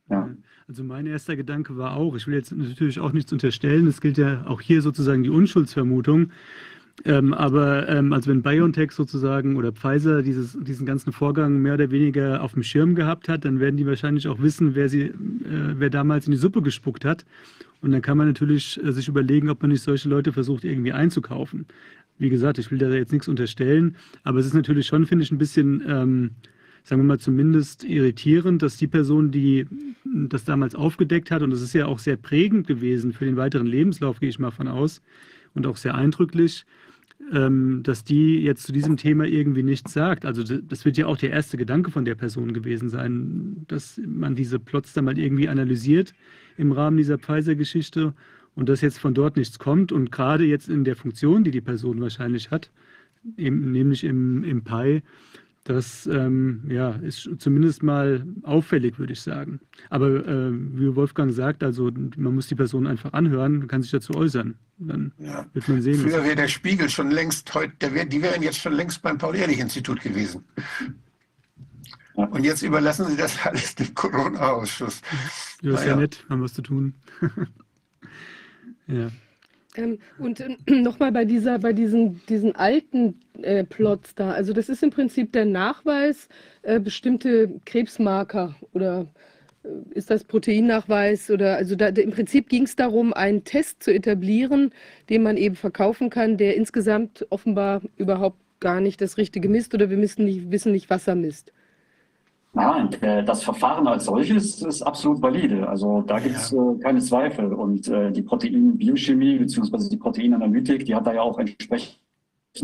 Ja. 0.09 0.29
Also 0.69 0.85
mein 0.85 1.07
erster 1.07 1.35
Gedanke 1.35 1.75
war 1.75 1.97
auch, 1.97 2.15
ich 2.15 2.25
will 2.25 2.35
jetzt 2.35 2.53
natürlich 2.53 3.01
auch 3.01 3.11
nichts 3.11 3.33
unterstellen, 3.33 3.85
es 3.87 3.99
gilt 3.99 4.17
ja 4.17 4.45
auch 4.47 4.61
hier 4.61 4.81
sozusagen 4.81 5.23
die 5.23 5.29
Unschuldsvermutung. 5.29 6.31
Ähm, 7.03 7.33
aber 7.33 7.89
ähm, 7.89 8.13
also 8.13 8.29
wenn 8.29 8.43
BioNTech 8.43 8.91
sozusagen 8.91 9.57
oder 9.57 9.73
Pfizer 9.73 10.21
dieses, 10.21 10.57
diesen 10.61 10.85
ganzen 10.85 11.11
Vorgang 11.11 11.61
mehr 11.61 11.73
oder 11.73 11.91
weniger 11.91 12.41
auf 12.41 12.53
dem 12.53 12.63
Schirm 12.63 12.95
gehabt 12.95 13.27
hat, 13.27 13.43
dann 13.43 13.59
werden 13.59 13.75
die 13.75 13.85
wahrscheinlich 13.85 14.27
auch 14.29 14.39
wissen, 14.39 14.73
wer, 14.73 14.87
sie, 14.87 15.01
äh, 15.01 15.13
wer 15.75 15.89
damals 15.89 16.27
in 16.27 16.31
die 16.31 16.37
Suppe 16.37 16.61
gespuckt 16.61 17.03
hat. 17.03 17.25
Und 17.81 17.91
dann 17.91 18.01
kann 18.01 18.17
man 18.17 18.27
natürlich 18.27 18.81
äh, 18.81 18.93
sich 18.93 19.09
überlegen, 19.09 19.49
ob 19.49 19.61
man 19.61 19.71
nicht 19.71 19.83
solche 19.83 20.07
Leute 20.07 20.31
versucht, 20.31 20.63
irgendwie 20.63 20.93
einzukaufen. 20.93 21.65
Wie 22.23 22.29
gesagt, 22.29 22.57
ich 22.57 22.71
will 22.71 22.77
da 22.77 22.89
jetzt 22.89 23.11
nichts 23.11 23.27
unterstellen, 23.27 23.97
aber 24.23 24.39
es 24.39 24.45
ist 24.45 24.53
natürlich 24.53 24.87
schon, 24.87 25.05
finde 25.05 25.25
ich, 25.25 25.31
ein 25.31 25.37
bisschen, 25.37 25.83
ähm, 25.85 26.31
sagen 26.85 27.01
wir 27.01 27.05
mal, 27.05 27.19
zumindest 27.19 27.83
irritierend, 27.83 28.61
dass 28.61 28.77
die 28.77 28.87
Person, 28.87 29.29
die 29.29 29.67
das 30.05 30.45
damals 30.45 30.73
aufgedeckt 30.73 31.31
hat, 31.31 31.41
und 31.41 31.49
das 31.49 31.61
ist 31.61 31.73
ja 31.73 31.85
auch 31.85 31.99
sehr 31.99 32.15
prägend 32.15 32.65
gewesen 32.65 33.11
für 33.11 33.25
den 33.25 33.35
weiteren 33.35 33.67
Lebenslauf, 33.67 34.21
gehe 34.21 34.29
ich 34.29 34.39
mal 34.39 34.51
von 34.51 34.69
aus, 34.69 35.01
und 35.53 35.67
auch 35.67 35.75
sehr 35.75 35.95
eindrücklich, 35.95 36.65
ähm, 37.33 37.81
dass 37.83 38.05
die 38.05 38.39
jetzt 38.39 38.63
zu 38.63 38.71
diesem 38.71 38.95
Thema 38.95 39.25
irgendwie 39.25 39.63
nichts 39.63 39.91
sagt. 39.91 40.25
Also 40.25 40.43
das 40.43 40.85
wird 40.85 40.95
ja 40.95 41.07
auch 41.07 41.17
der 41.17 41.31
erste 41.31 41.57
Gedanke 41.57 41.91
von 41.91 42.05
der 42.05 42.15
Person 42.15 42.53
gewesen 42.53 42.87
sein, 42.87 43.65
dass 43.67 43.99
man 44.07 44.35
diese 44.35 44.59
Plots 44.59 44.93
dann 44.93 45.03
mal 45.03 45.19
irgendwie 45.19 45.49
analysiert 45.49 46.13
im 46.55 46.71
Rahmen 46.71 46.95
dieser 46.95 47.17
Pfizer-Geschichte 47.17 48.13
und 48.55 48.69
dass 48.69 48.81
jetzt 48.81 48.99
von 48.99 49.13
dort 49.13 49.37
nichts 49.37 49.59
kommt 49.59 49.91
und 49.91 50.11
gerade 50.11 50.45
jetzt 50.45 50.69
in 50.69 50.83
der 50.83 50.95
Funktion, 50.95 51.43
die 51.43 51.51
die 51.51 51.61
Person 51.61 52.01
wahrscheinlich 52.01 52.51
hat, 52.51 52.69
eben, 53.37 53.71
nämlich 53.71 54.03
im, 54.03 54.43
im 54.43 54.63
Pi, 54.63 55.01
das 55.63 56.07
ähm, 56.07 56.63
ja, 56.67 56.91
ist 56.91 57.29
zumindest 57.37 57.83
mal 57.83 58.25
auffällig, 58.43 58.99
würde 58.99 59.13
ich 59.13 59.21
sagen. 59.21 59.61
Aber 59.89 60.09
äh, 60.09 60.51
wie 60.51 60.93
Wolfgang 60.95 61.31
sagt, 61.31 61.63
also 61.63 61.89
man 62.17 62.35
muss 62.35 62.47
die 62.47 62.55
Person 62.55 62.85
einfach 62.85 63.13
anhören, 63.13 63.67
kann 63.67 63.81
sich 63.81 63.91
dazu 63.91 64.13
äußern. 64.13 64.55
Dann 64.77 65.13
ja. 65.17 65.45
wird 65.53 65.69
man 65.69 65.81
sehen. 65.81 66.01
Früher 66.01 66.23
wäre 66.23 66.35
der 66.35 66.49
Spiegel 66.49 66.89
schon 66.89 67.11
längst 67.11 67.53
heute, 67.55 67.93
wär, 67.93 68.05
die 68.05 68.21
wären 68.21 68.43
jetzt 68.43 68.57
schon 68.57 68.73
längst 68.73 69.01
beim 69.01 69.17
Paul-Ehrlich-Institut 69.17 70.01
gewesen. 70.01 70.43
Und 72.15 72.43
jetzt 72.43 72.61
überlassen 72.61 73.07
Sie 73.07 73.15
das 73.15 73.43
alles 73.45 73.73
dem 73.75 73.95
Corona-Ausschuss. 73.95 75.01
Ja, 75.61 75.73
ist 75.73 75.79
naja. 75.79 75.91
ja 75.91 75.95
nett, 75.95 76.25
haben 76.29 76.41
was 76.41 76.53
zu 76.53 76.61
tun. 76.61 76.93
Ähm, 79.75 79.99
und 80.19 80.39
äh, 80.39 80.57
nochmal 80.67 81.11
bei 81.11 81.25
dieser, 81.25 81.59
bei 81.59 81.73
diesen, 81.73 82.21
diesen 82.27 82.55
alten 82.55 83.19
äh, 83.41 83.63
Plots 83.63 84.15
da. 84.15 84.31
Also 84.31 84.53
das 84.53 84.69
ist 84.69 84.83
im 84.83 84.91
Prinzip 84.91 85.31
der 85.33 85.45
Nachweis 85.45 86.27
äh, 86.61 86.79
bestimmte 86.79 87.59
Krebsmarker 87.65 88.55
oder 88.73 89.07
äh, 89.63 89.67
ist 89.91 90.09
das 90.09 90.23
Proteinnachweis 90.23 91.29
oder 91.31 91.57
also 91.57 91.75
da, 91.75 91.87
im 91.87 92.11
Prinzip 92.11 92.49
ging 92.49 92.63
es 92.63 92.75
darum, 92.75 93.13
einen 93.13 93.43
Test 93.43 93.83
zu 93.83 93.93
etablieren, 93.93 94.71
den 95.09 95.23
man 95.23 95.37
eben 95.37 95.55
verkaufen 95.55 96.09
kann, 96.09 96.37
der 96.37 96.55
insgesamt 96.55 97.25
offenbar 97.29 97.81
überhaupt 97.97 98.37
gar 98.59 98.79
nicht 98.79 99.01
das 99.01 99.17
Richtige 99.17 99.49
misst 99.49 99.73
oder 99.73 99.89
wir 99.89 99.97
nicht, 99.97 100.17
wissen 100.51 100.71
nicht, 100.71 100.89
was 100.89 101.07
er 101.07 101.15
misst. 101.15 101.51
Nein, 102.55 102.89
das 103.25 103.43
Verfahren 103.43 103.87
als 103.87 104.05
solches 104.05 104.61
ist 104.61 104.83
absolut 104.83 105.19
valide. 105.23 105.67
Also 105.67 106.01
da 106.01 106.19
gibt 106.19 106.35
es 106.35 106.51
ja. 106.51 106.71
äh, 106.71 106.77
keine 106.77 106.99
Zweifel. 106.99 107.51
Und 107.51 107.87
äh, 107.87 108.11
die 108.11 108.21
Proteinbiochemie 108.21 109.39
bzw. 109.39 109.89
die 109.89 109.97
Proteinanalytik, 109.97 110.85
die 110.85 110.93
hat 110.93 111.07
da 111.07 111.13
ja 111.13 111.21
auch 111.23 111.39
entsprechende 111.39 111.97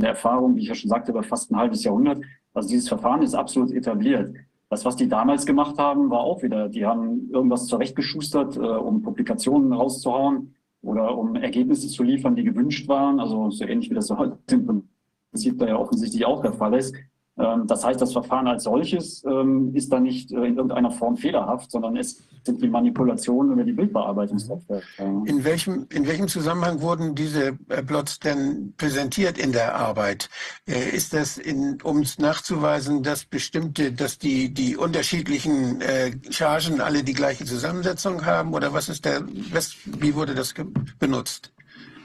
Erfahrung, 0.01 0.55
wie 0.55 0.61
ich 0.61 0.67
ja 0.67 0.75
schon 0.75 0.89
sagte, 0.89 1.11
über 1.11 1.23
fast 1.23 1.51
ein 1.51 1.57
halbes 1.57 1.83
Jahrhundert. 1.83 2.21
Also 2.53 2.69
dieses 2.69 2.87
Verfahren 2.87 3.23
ist 3.23 3.33
absolut 3.33 3.71
etabliert. 3.71 4.35
Das, 4.69 4.85
was 4.85 4.95
die 4.95 5.07
damals 5.07 5.47
gemacht 5.47 5.79
haben, 5.79 6.11
war 6.11 6.19
auch 6.19 6.43
wieder, 6.43 6.69
die 6.69 6.85
haben 6.85 7.27
irgendwas 7.31 7.65
zurechtgeschustert, 7.65 8.57
äh, 8.57 8.59
um 8.59 9.01
Publikationen 9.01 9.73
rauszuhauen 9.73 10.53
oder 10.83 11.17
um 11.17 11.35
Ergebnisse 11.35 11.87
zu 11.87 12.03
liefern, 12.03 12.35
die 12.35 12.43
gewünscht 12.43 12.87
waren. 12.87 13.19
Also 13.19 13.49
so 13.49 13.65
ähnlich 13.65 13.89
wie 13.89 13.95
das 13.95 14.11
heute 14.11 14.37
im 14.51 14.83
Prinzip 15.31 15.57
da 15.57 15.67
ja 15.67 15.77
offensichtlich 15.77 16.27
auch 16.27 16.43
der 16.43 16.53
Fall 16.53 16.75
ist. 16.75 16.93
Ähm, 17.39 17.67
das 17.67 17.85
heißt, 17.85 18.01
das 18.01 18.11
Verfahren 18.11 18.47
als 18.47 18.63
solches 18.63 19.23
ähm, 19.25 19.73
ist 19.73 19.91
dann 19.91 20.03
nicht 20.03 20.31
äh, 20.31 20.35
in 20.35 20.57
irgendeiner 20.57 20.91
Form 20.91 21.15
fehlerhaft, 21.15 21.71
sondern 21.71 21.95
es 21.95 22.21
sind 22.43 22.61
die 22.61 22.67
Manipulationen 22.67 23.53
oder 23.53 23.63
die 23.63 23.71
Bildbearbeitungssoftware. 23.71 24.81
In 24.97 25.43
welchem, 25.43 25.87
in 25.91 26.07
welchem 26.07 26.27
Zusammenhang 26.27 26.81
wurden 26.81 27.15
diese 27.15 27.57
äh, 27.69 27.83
Plots 27.83 28.19
denn 28.19 28.73
präsentiert 28.77 29.37
in 29.37 29.51
der 29.51 29.75
Arbeit? 29.75 30.29
Äh, 30.67 30.89
ist 30.89 31.13
das, 31.13 31.39
um 31.83 31.99
es 31.99 32.19
nachzuweisen, 32.19 33.03
dass 33.03 33.25
bestimmte, 33.25 33.91
dass 33.91 34.17
die, 34.17 34.53
die 34.53 34.75
unterschiedlichen 34.75 35.81
Chargen 36.29 36.81
alle 36.81 37.03
die 37.03 37.13
gleiche 37.13 37.45
Zusammensetzung 37.45 38.25
haben? 38.25 38.53
Oder 38.53 38.73
was 38.73 38.89
ist 38.89 39.05
der, 39.05 39.23
was, 39.51 39.75
wie 39.85 40.15
wurde 40.15 40.35
das 40.35 40.53
benutzt? 40.99 41.53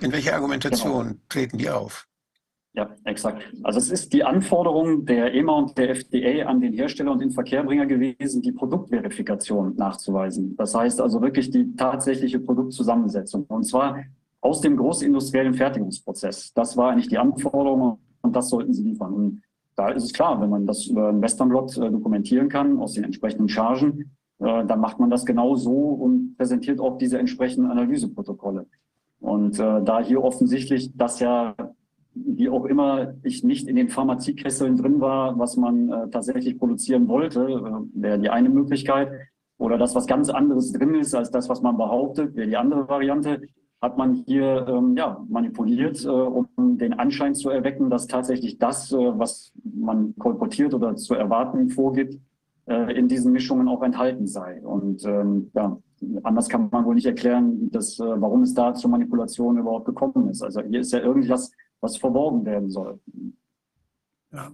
In 0.00 0.12
welcher 0.12 0.34
Argumentation 0.34 1.06
genau. 1.06 1.20
treten 1.28 1.58
die 1.58 1.70
auf? 1.70 2.06
Ja, 2.76 2.90
exakt. 3.04 3.42
Also 3.62 3.78
es 3.78 3.90
ist 3.90 4.12
die 4.12 4.24
Anforderung 4.24 5.06
der 5.06 5.32
EMA 5.32 5.52
und 5.52 5.78
der 5.78 5.90
FDA 5.90 6.46
an 6.46 6.60
den 6.60 6.72
Hersteller 6.72 7.12
und 7.12 7.20
den 7.20 7.30
Verkehrbringer 7.30 7.86
gewesen, 7.86 8.42
die 8.42 8.50
Produktverifikation 8.50 9.76
nachzuweisen. 9.76 10.56
Das 10.56 10.74
heißt 10.74 11.00
also 11.00 11.22
wirklich 11.22 11.50
die 11.50 11.76
tatsächliche 11.76 12.40
Produktzusammensetzung. 12.40 13.44
Und 13.44 13.62
zwar 13.62 13.98
aus 14.40 14.60
dem 14.60 14.76
großindustriellen 14.76 15.54
Fertigungsprozess. 15.54 16.52
Das 16.52 16.76
war 16.76 16.90
eigentlich 16.90 17.08
die 17.08 17.18
Anforderung 17.18 18.00
und 18.22 18.34
das 18.34 18.50
sollten 18.50 18.72
sie 18.72 18.82
liefern. 18.82 19.14
Und 19.14 19.42
da 19.76 19.90
ist 19.90 20.02
es 20.02 20.12
klar, 20.12 20.40
wenn 20.40 20.50
man 20.50 20.66
das 20.66 20.86
über 20.86 21.10
ein 21.10 21.22
Westernblot 21.22 21.76
äh, 21.78 21.90
dokumentieren 21.92 22.48
kann, 22.48 22.80
aus 22.80 22.94
den 22.94 23.04
entsprechenden 23.04 23.48
Chargen, 23.48 24.16
äh, 24.40 24.64
dann 24.64 24.80
macht 24.80 24.98
man 24.98 25.10
das 25.10 25.24
genau 25.24 25.54
so 25.54 25.70
und 25.70 26.36
präsentiert 26.36 26.80
auch 26.80 26.98
diese 26.98 27.18
entsprechenden 27.18 27.70
Analyseprotokolle. 27.70 28.66
Und 29.20 29.60
äh, 29.60 29.82
da 29.82 30.00
hier 30.00 30.22
offensichtlich 30.22 30.90
das 30.96 31.20
ja 31.20 31.54
wie 32.14 32.48
auch 32.48 32.64
immer 32.64 33.14
ich 33.22 33.44
nicht 33.44 33.68
in 33.68 33.76
den 33.76 33.88
Pharmaziekesseln 33.88 34.76
drin 34.76 35.00
war, 35.00 35.38
was 35.38 35.56
man 35.56 35.90
äh, 35.90 36.08
tatsächlich 36.10 36.58
produzieren 36.58 37.08
wollte, 37.08 37.40
äh, 37.40 38.00
wäre 38.00 38.18
die 38.18 38.30
eine 38.30 38.48
Möglichkeit. 38.48 39.10
Oder 39.58 39.78
das, 39.78 39.94
was 39.94 40.06
ganz 40.06 40.30
anderes 40.30 40.72
drin 40.72 40.94
ist 40.94 41.14
als 41.14 41.30
das, 41.30 41.48
was 41.48 41.62
man 41.62 41.76
behauptet, 41.76 42.34
wäre 42.34 42.48
die 42.48 42.56
andere 42.56 42.88
Variante. 42.88 43.42
Hat 43.80 43.98
man 43.98 44.14
hier 44.14 44.66
ähm, 44.68 44.96
ja, 44.96 45.22
manipuliert, 45.28 46.04
äh, 46.04 46.08
um 46.08 46.48
den 46.78 46.94
Anschein 46.94 47.34
zu 47.34 47.50
erwecken, 47.50 47.90
dass 47.90 48.06
tatsächlich 48.06 48.58
das, 48.58 48.92
äh, 48.92 48.96
was 48.96 49.52
man 49.62 50.14
kolportiert 50.18 50.74
oder 50.74 50.96
zu 50.96 51.14
erwarten 51.14 51.68
vorgibt, 51.68 52.18
äh, 52.66 52.98
in 52.98 53.08
diesen 53.08 53.32
Mischungen 53.32 53.68
auch 53.68 53.82
enthalten 53.82 54.26
sei. 54.26 54.60
Und 54.62 55.04
ähm, 55.04 55.50
ja, 55.54 55.76
anders 56.22 56.48
kann 56.48 56.68
man 56.70 56.84
wohl 56.84 56.94
nicht 56.94 57.06
erklären, 57.06 57.70
dass, 57.70 57.98
äh, 58.00 58.04
warum 58.04 58.42
es 58.42 58.54
da 58.54 58.74
zur 58.74 58.90
Manipulation 58.90 59.58
überhaupt 59.58 59.84
gekommen 59.84 60.28
ist. 60.28 60.42
Also 60.42 60.62
hier 60.62 60.80
ist 60.80 60.92
ja 60.92 61.00
irgendwas 61.00 61.50
was 61.84 61.98
verborgen 61.98 62.44
werden 62.44 62.70
soll. 62.70 62.98
Ja. 64.32 64.52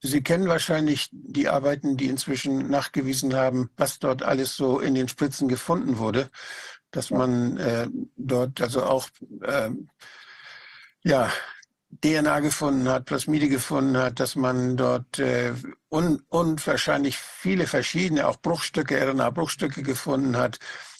Sie 0.00 0.22
kennen 0.22 0.48
wahrscheinlich 0.48 1.08
die 1.12 1.48
Arbeiten, 1.48 1.96
die 1.96 2.08
inzwischen 2.08 2.68
nachgewiesen 2.68 3.34
haben, 3.34 3.70
was 3.76 3.98
dort 3.98 4.22
alles 4.22 4.54
so 4.54 4.78
in 4.78 4.94
den 4.94 5.08
Spritzen 5.08 5.48
gefunden 5.48 5.98
wurde, 5.98 6.30
dass 6.90 7.10
man 7.10 7.56
äh, 7.56 7.88
dort 8.16 8.60
also 8.60 8.84
auch 8.84 9.08
äh, 9.42 9.70
ja, 11.02 11.32
DNA 12.04 12.40
gefunden 12.40 12.88
hat, 12.88 13.06
Plasmide 13.06 13.48
gefunden 13.48 13.96
hat, 13.96 14.20
dass 14.20 14.36
man 14.36 14.76
dort 14.76 15.18
äh, 15.18 15.54
un 15.88 16.22
unwahrscheinlich 16.28 17.16
viele 17.16 17.66
verschiedene, 17.66 18.28
auch 18.28 18.36
Bruchstücke, 18.40 19.00
RNA-Bruchstücke 19.00 19.82
gefunden 19.82 20.36
hat. 20.36 20.58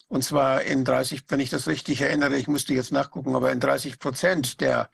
Und 0.09 0.25
zwar 0.25 0.63
in 0.63 0.85
30, 0.85 1.25
wenn 1.29 1.41
ich 1.41 1.51
das 1.51 1.67
richtig 1.67 2.01
erinnere, 2.01 2.37
ich 2.37 2.49
musste 2.49 2.73
jetzt 2.73 2.93
nachgucken, 2.93 3.37
aber 3.37 3.53
in 3.53 3.61
30 3.61 3.99
Prozent 3.99 4.61
der 4.61 4.89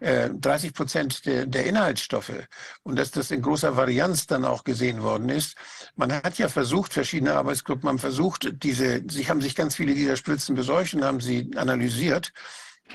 30 0.00 0.70
äh, 0.70 0.72
Prozent 0.72 1.26
der, 1.26 1.46
der, 1.46 1.66
Inhaltsstoffe 1.66 2.46
und 2.82 2.96
dass 2.96 3.10
das 3.10 3.30
in 3.30 3.42
großer 3.42 3.76
Varianz 3.76 4.26
dann 4.26 4.44
auch 4.44 4.64
gesehen 4.64 5.02
worden 5.02 5.28
ist. 5.28 5.56
Man 5.96 6.12
hat 6.12 6.38
ja 6.38 6.48
versucht, 6.48 6.92
verschiedene 6.92 7.34
Arbeitsgruppen 7.34 7.88
haben 7.88 7.98
versucht, 7.98 8.62
diese, 8.62 9.02
sich 9.08 9.28
haben 9.28 9.40
sich 9.40 9.54
ganz 9.54 9.74
viele 9.74 9.94
dieser 9.94 10.16
Spritzen 10.16 10.54
besorgt 10.54 10.94
und 10.94 11.04
haben 11.04 11.20
sie 11.20 11.50
analysiert 11.56 12.32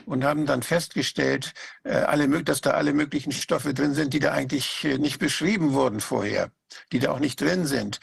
und 0.06 0.24
haben 0.24 0.46
dann 0.46 0.64
festgestellt, 0.64 1.54
äh, 1.84 1.94
alle, 1.94 2.44
dass 2.44 2.62
da 2.62 2.72
alle 2.72 2.94
möglichen 2.94 3.32
Stoffe 3.32 3.74
drin 3.74 3.94
sind, 3.94 4.14
die 4.14 4.20
da 4.20 4.32
eigentlich 4.32 4.84
äh, 4.86 4.98
nicht 4.98 5.20
beschrieben 5.20 5.74
wurden 5.74 6.00
vorher, 6.00 6.52
die 6.92 7.00
da 7.00 7.12
auch 7.12 7.20
nicht 7.20 7.40
drin 7.40 7.66
sind. 7.66 8.00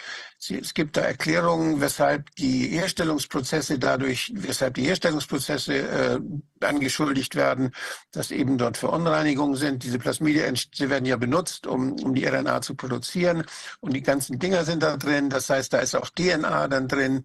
Es 0.49 0.73
gibt 0.73 0.97
da 0.97 1.03
Erklärungen, 1.03 1.81
weshalb 1.81 2.35
die 2.37 2.69
Herstellungsprozesse 2.69 3.79
dadurch, 3.79 4.33
weshalb 4.35 4.75
die 4.75 4.85
Herstellungsprozesse 4.85 5.75
äh, 5.75 6.21
angeschuldigt 6.65 7.35
werden, 7.35 7.73
dass 8.13 8.31
eben 8.31 8.57
dort 8.57 8.77
Verunreinigungen 8.77 9.57
sind. 9.57 9.83
Diese 9.83 9.99
Plasmide, 9.99 10.53
sie 10.75 10.89
werden 10.89 11.05
ja 11.05 11.17
benutzt, 11.17 11.67
um, 11.67 11.93
um 11.93 12.15
die 12.15 12.25
RNA 12.25 12.63
zu 12.63 12.75
produzieren 12.75 13.45
und 13.81 13.93
die 13.93 14.03
ganzen 14.03 14.39
Dinger 14.39 14.65
sind 14.65 14.83
da 14.83 14.97
drin. 14.97 15.29
Das 15.29 15.51
heißt, 15.51 15.73
da 15.73 15.79
ist 15.79 15.95
auch 15.95 16.09
DNA 16.09 16.69
dann 16.69 16.89
drin. 16.89 17.25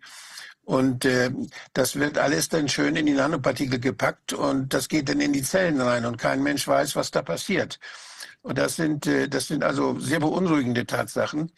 Und 0.66 1.06
äh, 1.06 1.32
das 1.74 1.96
wird 1.96 2.18
alles 2.18 2.50
dann 2.50 2.68
schön 2.68 2.96
in 2.96 3.06
die 3.06 3.14
Nanopartikel 3.14 3.80
gepackt 3.80 4.34
und 4.34 4.74
das 4.74 4.90
geht 4.90 5.10
dann 5.10 5.22
in 5.22 5.32
die 5.32 5.44
Zellen 5.44 5.80
rein 5.80 6.06
und 6.06 6.18
kein 6.18 6.42
Mensch 6.42 6.68
weiß, 6.68 6.96
was 6.96 7.12
da 7.12 7.22
passiert. 7.22 7.80
Und 8.42 8.58
das 8.58 8.76
sind, 8.76 9.06
äh, 9.06 9.30
das 9.30 9.48
sind 9.48 9.64
also 9.64 10.00
sehr 10.00 10.20
beunruhigende 10.20 10.86
Tatsachen. 10.86 11.52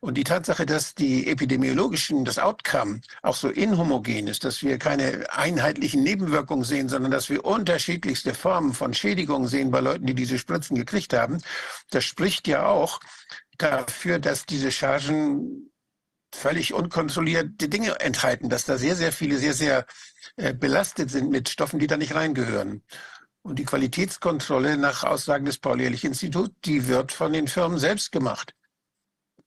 Und 0.00 0.14
die 0.14 0.24
Tatsache, 0.24 0.66
dass 0.66 0.94
die 0.94 1.28
epidemiologischen, 1.28 2.24
das 2.24 2.38
Outcome 2.38 3.02
auch 3.22 3.36
so 3.36 3.50
inhomogen 3.50 4.28
ist, 4.28 4.44
dass 4.44 4.62
wir 4.62 4.78
keine 4.78 5.26
einheitlichen 5.30 6.02
Nebenwirkungen 6.02 6.64
sehen, 6.64 6.88
sondern 6.88 7.10
dass 7.12 7.28
wir 7.28 7.44
unterschiedlichste 7.44 8.34
Formen 8.34 8.72
von 8.72 8.94
Schädigungen 8.94 9.46
sehen 9.46 9.70
bei 9.70 9.80
Leuten, 9.80 10.06
die 10.06 10.14
diese 10.14 10.38
Spritzen 10.38 10.74
gekriegt 10.76 11.12
haben, 11.12 11.42
das 11.90 12.04
spricht 12.04 12.48
ja 12.48 12.66
auch 12.66 13.00
dafür, 13.58 14.18
dass 14.18 14.46
diese 14.46 14.72
Chargen 14.72 15.69
völlig 16.34 16.74
unkontrollierte 16.74 17.68
Dinge 17.68 17.98
enthalten, 18.00 18.48
dass 18.48 18.64
da 18.64 18.78
sehr, 18.78 18.96
sehr 18.96 19.12
viele 19.12 19.38
sehr, 19.38 19.54
sehr 19.54 19.86
äh, 20.36 20.54
belastet 20.54 21.10
sind 21.10 21.30
mit 21.30 21.48
Stoffen, 21.48 21.78
die 21.78 21.86
da 21.86 21.96
nicht 21.96 22.14
reingehören. 22.14 22.82
Und 23.42 23.58
die 23.58 23.64
Qualitätskontrolle 23.64 24.76
nach 24.76 25.04
Aussagen 25.04 25.46
des 25.46 25.58
Paul-Ehrlich-Instituts, 25.58 26.54
die 26.64 26.88
wird 26.88 27.12
von 27.12 27.32
den 27.32 27.48
Firmen 27.48 27.78
selbst 27.78 28.12
gemacht. 28.12 28.54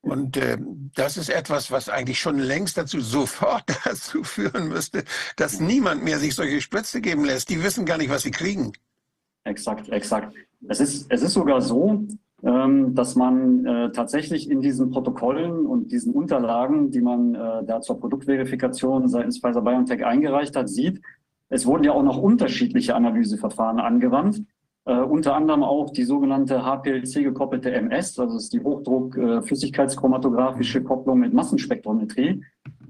Und 0.02 0.36
äh, 0.36 0.58
das 0.96 1.16
ist 1.16 1.30
etwas, 1.30 1.72
was 1.72 1.88
eigentlich 1.88 2.20
schon 2.20 2.38
längst 2.38 2.78
dazu 2.78 3.00
sofort 3.00 3.64
dazu 3.86 4.24
führen 4.24 4.68
müsste, 4.68 5.06
dass 5.38 5.60
niemand 5.60 6.04
mehr 6.04 6.20
sich 6.20 6.36
solche 6.36 6.60
Spritze 6.60 7.00
geben 7.00 7.24
lässt. 7.24 7.50
Die 7.50 7.64
wissen 7.64 7.86
gar 7.86 7.98
nicht, 7.98 8.10
was 8.10 8.24
sie 8.24 8.32
kriegen. 8.32 8.74
Exakt, 9.46 9.90
exakt. 9.90 10.36
Es 10.68 10.80
ist, 10.80 11.06
es 11.10 11.22
ist 11.22 11.34
sogar 11.34 11.62
so, 11.62 12.06
dass 12.44 13.16
man 13.16 13.66
äh, 13.66 13.92
tatsächlich 13.92 14.52
in 14.52 14.60
diesen 14.60 14.90
Protokollen 14.90 15.66
und 15.66 15.94
diesen 15.94 16.14
Unterlagen, 16.14 16.92
die 16.92 17.00
man 17.00 17.36
äh, 17.36 17.64
da 17.64 17.80
zur 17.80 18.02
Produktverifikation 18.02 19.08
seitens 19.08 19.40
Pfizer 19.40 19.62
BioNTech 19.62 20.06
eingereicht 20.06 20.54
hat, 20.58 20.68
sieht, 20.68 21.02
es 21.48 21.66
wurden 21.66 21.86
ja 21.86 21.94
auch 21.94 22.04
noch 22.04 22.18
unterschiedliche 22.18 22.96
Analyseverfahren 22.96 23.80
angewandt. 23.80 24.44
Äh, 24.86 24.98
unter 24.98 25.36
anderem 25.36 25.64
auch 25.64 25.92
die 25.92 26.04
sogenannte 26.04 26.66
HPLC-gekoppelte 26.66 27.72
MS, 27.72 28.20
also 28.20 28.36
ist 28.36 28.52
die 28.52 28.60
Hochdruck-flüssigkeitschromatographische 28.60 30.80
äh, 30.80 30.84
Kopplung 30.84 31.20
mit 31.20 31.34
Massenspektrometrie. 31.34 32.44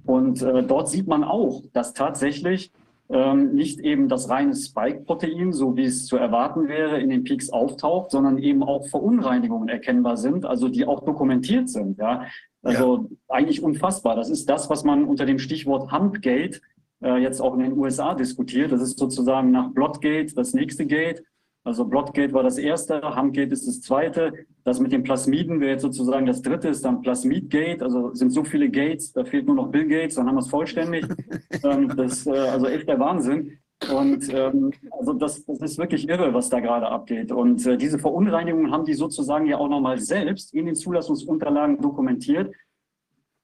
Und 0.05 0.41
äh, 0.41 0.63
dort 0.63 0.89
sieht 0.89 1.07
man 1.07 1.23
auch, 1.23 1.61
dass 1.73 1.93
tatsächlich 1.93 2.71
ähm, 3.13 3.53
nicht 3.53 3.79
eben 3.79 4.09
das 4.09 4.27
reine 4.27 4.55
Spike-Protein, 4.55 5.53
so 5.53 5.77
wie 5.77 5.83
es 5.83 6.07
zu 6.07 6.17
erwarten 6.17 6.67
wäre, 6.67 6.99
in 6.99 7.09
den 7.09 7.23
Peaks 7.23 7.51
auftaucht, 7.51 8.09
sondern 8.09 8.39
eben 8.39 8.63
auch 8.63 8.87
Verunreinigungen 8.87 9.69
erkennbar 9.69 10.17
sind, 10.17 10.45
also 10.45 10.67
die 10.67 10.85
auch 10.85 11.05
dokumentiert 11.05 11.69
sind. 11.69 11.99
Ja? 11.99 12.25
Also 12.63 13.07
ja. 13.09 13.35
eigentlich 13.35 13.61
unfassbar. 13.61 14.15
Das 14.15 14.31
ist 14.31 14.49
das, 14.49 14.67
was 14.71 14.83
man 14.83 15.05
unter 15.05 15.27
dem 15.27 15.37
Stichwort 15.37 15.91
Humpgate 15.91 16.59
äh, 17.03 17.17
jetzt 17.17 17.39
auch 17.39 17.53
in 17.53 17.59
den 17.59 17.77
USA 17.77 18.15
diskutiert. 18.15 18.71
Das 18.71 18.81
ist 18.81 18.97
sozusagen 18.97 19.51
nach 19.51 19.71
Blotgate 19.71 20.33
das 20.33 20.55
nächste 20.55 20.87
Gate. 20.87 21.23
Also 21.65 21.85
Blotgate 21.85 22.33
war 22.33 22.43
das 22.43 22.57
erste, 22.57 23.01
Humpgate 23.15 23.53
ist 23.53 23.67
das 23.67 23.81
zweite. 23.81 24.33
Das 24.65 24.79
mit 24.79 24.91
den 24.91 25.03
Plasmiden 25.03 25.61
wäre 25.61 25.71
jetzt 25.71 25.81
sozusagen 25.81 26.25
das 26.25 26.41
dritte, 26.41 26.67
ist 26.67 26.83
dann 26.83 27.01
Plasmidgate. 27.01 27.81
Also 27.81 28.13
sind 28.13 28.31
so 28.31 28.43
viele 28.43 28.69
Gates, 28.69 29.13
da 29.13 29.23
fehlt 29.23 29.45
nur 29.47 29.55
noch 29.55 29.69
Bill 29.69 29.87
Gates, 29.87 30.15
dann 30.15 30.27
haben 30.27 30.35
wir 30.35 30.41
es 30.41 30.49
vollständig. 30.49 31.05
ähm, 31.63 31.93
das 31.95 32.25
äh, 32.27 32.31
also 32.31 32.67
echt 32.67 32.89
der 32.89 32.99
Wahnsinn. 32.99 33.59
Und 33.91 34.33
ähm, 34.33 34.73
also 34.91 35.13
das, 35.13 35.45
das 35.45 35.59
ist 35.59 35.77
wirklich 35.77 36.07
irre, 36.09 36.33
was 36.33 36.49
da 36.49 36.59
gerade 36.59 36.87
abgeht. 36.87 37.31
Und 37.31 37.65
äh, 37.65 37.77
diese 37.77 37.97
Verunreinigungen 37.97 38.71
haben 38.71 38.85
die 38.85 38.93
sozusagen 38.93 39.45
ja 39.45 39.57
auch 39.57 39.69
nochmal 39.69 39.99
selbst 39.99 40.53
in 40.53 40.65
den 40.65 40.75
Zulassungsunterlagen 40.75 41.81
dokumentiert. 41.81 42.53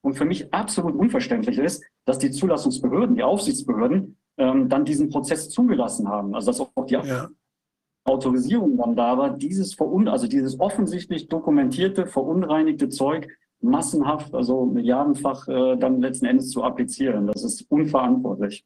Und 0.02 0.14
für 0.14 0.24
mich 0.24 0.52
absolut 0.52 0.94
unverständlich 0.94 1.58
ist, 1.58 1.84
dass 2.04 2.18
die 2.18 2.30
Zulassungsbehörden, 2.30 3.16
die 3.16 3.22
Aufsichtsbehörden, 3.22 4.16
ähm, 4.38 4.68
dann 4.68 4.84
diesen 4.84 5.10
Prozess 5.10 5.50
zugelassen 5.50 6.08
haben. 6.08 6.34
Also 6.34 6.46
dass 6.50 6.60
auch 6.60 6.86
die 6.86 6.94
ja. 6.94 7.28
Autorisierung 8.04 8.76
dann 8.76 8.96
da 8.96 9.18
war, 9.18 9.36
dieses 9.36 9.74
verun 9.74 10.08
also 10.08 10.26
dieses 10.26 10.58
offensichtlich 10.58 11.28
dokumentierte, 11.28 12.06
verunreinigte 12.06 12.88
Zeug 12.88 13.28
massenhaft, 13.60 14.34
also 14.34 14.64
milliardenfach 14.64 15.46
äh, 15.48 15.76
dann 15.76 16.00
letzten 16.00 16.26
Endes 16.26 16.50
zu 16.50 16.62
applizieren. 16.64 17.26
Das 17.26 17.44
ist 17.44 17.70
unverantwortlich. 17.70 18.64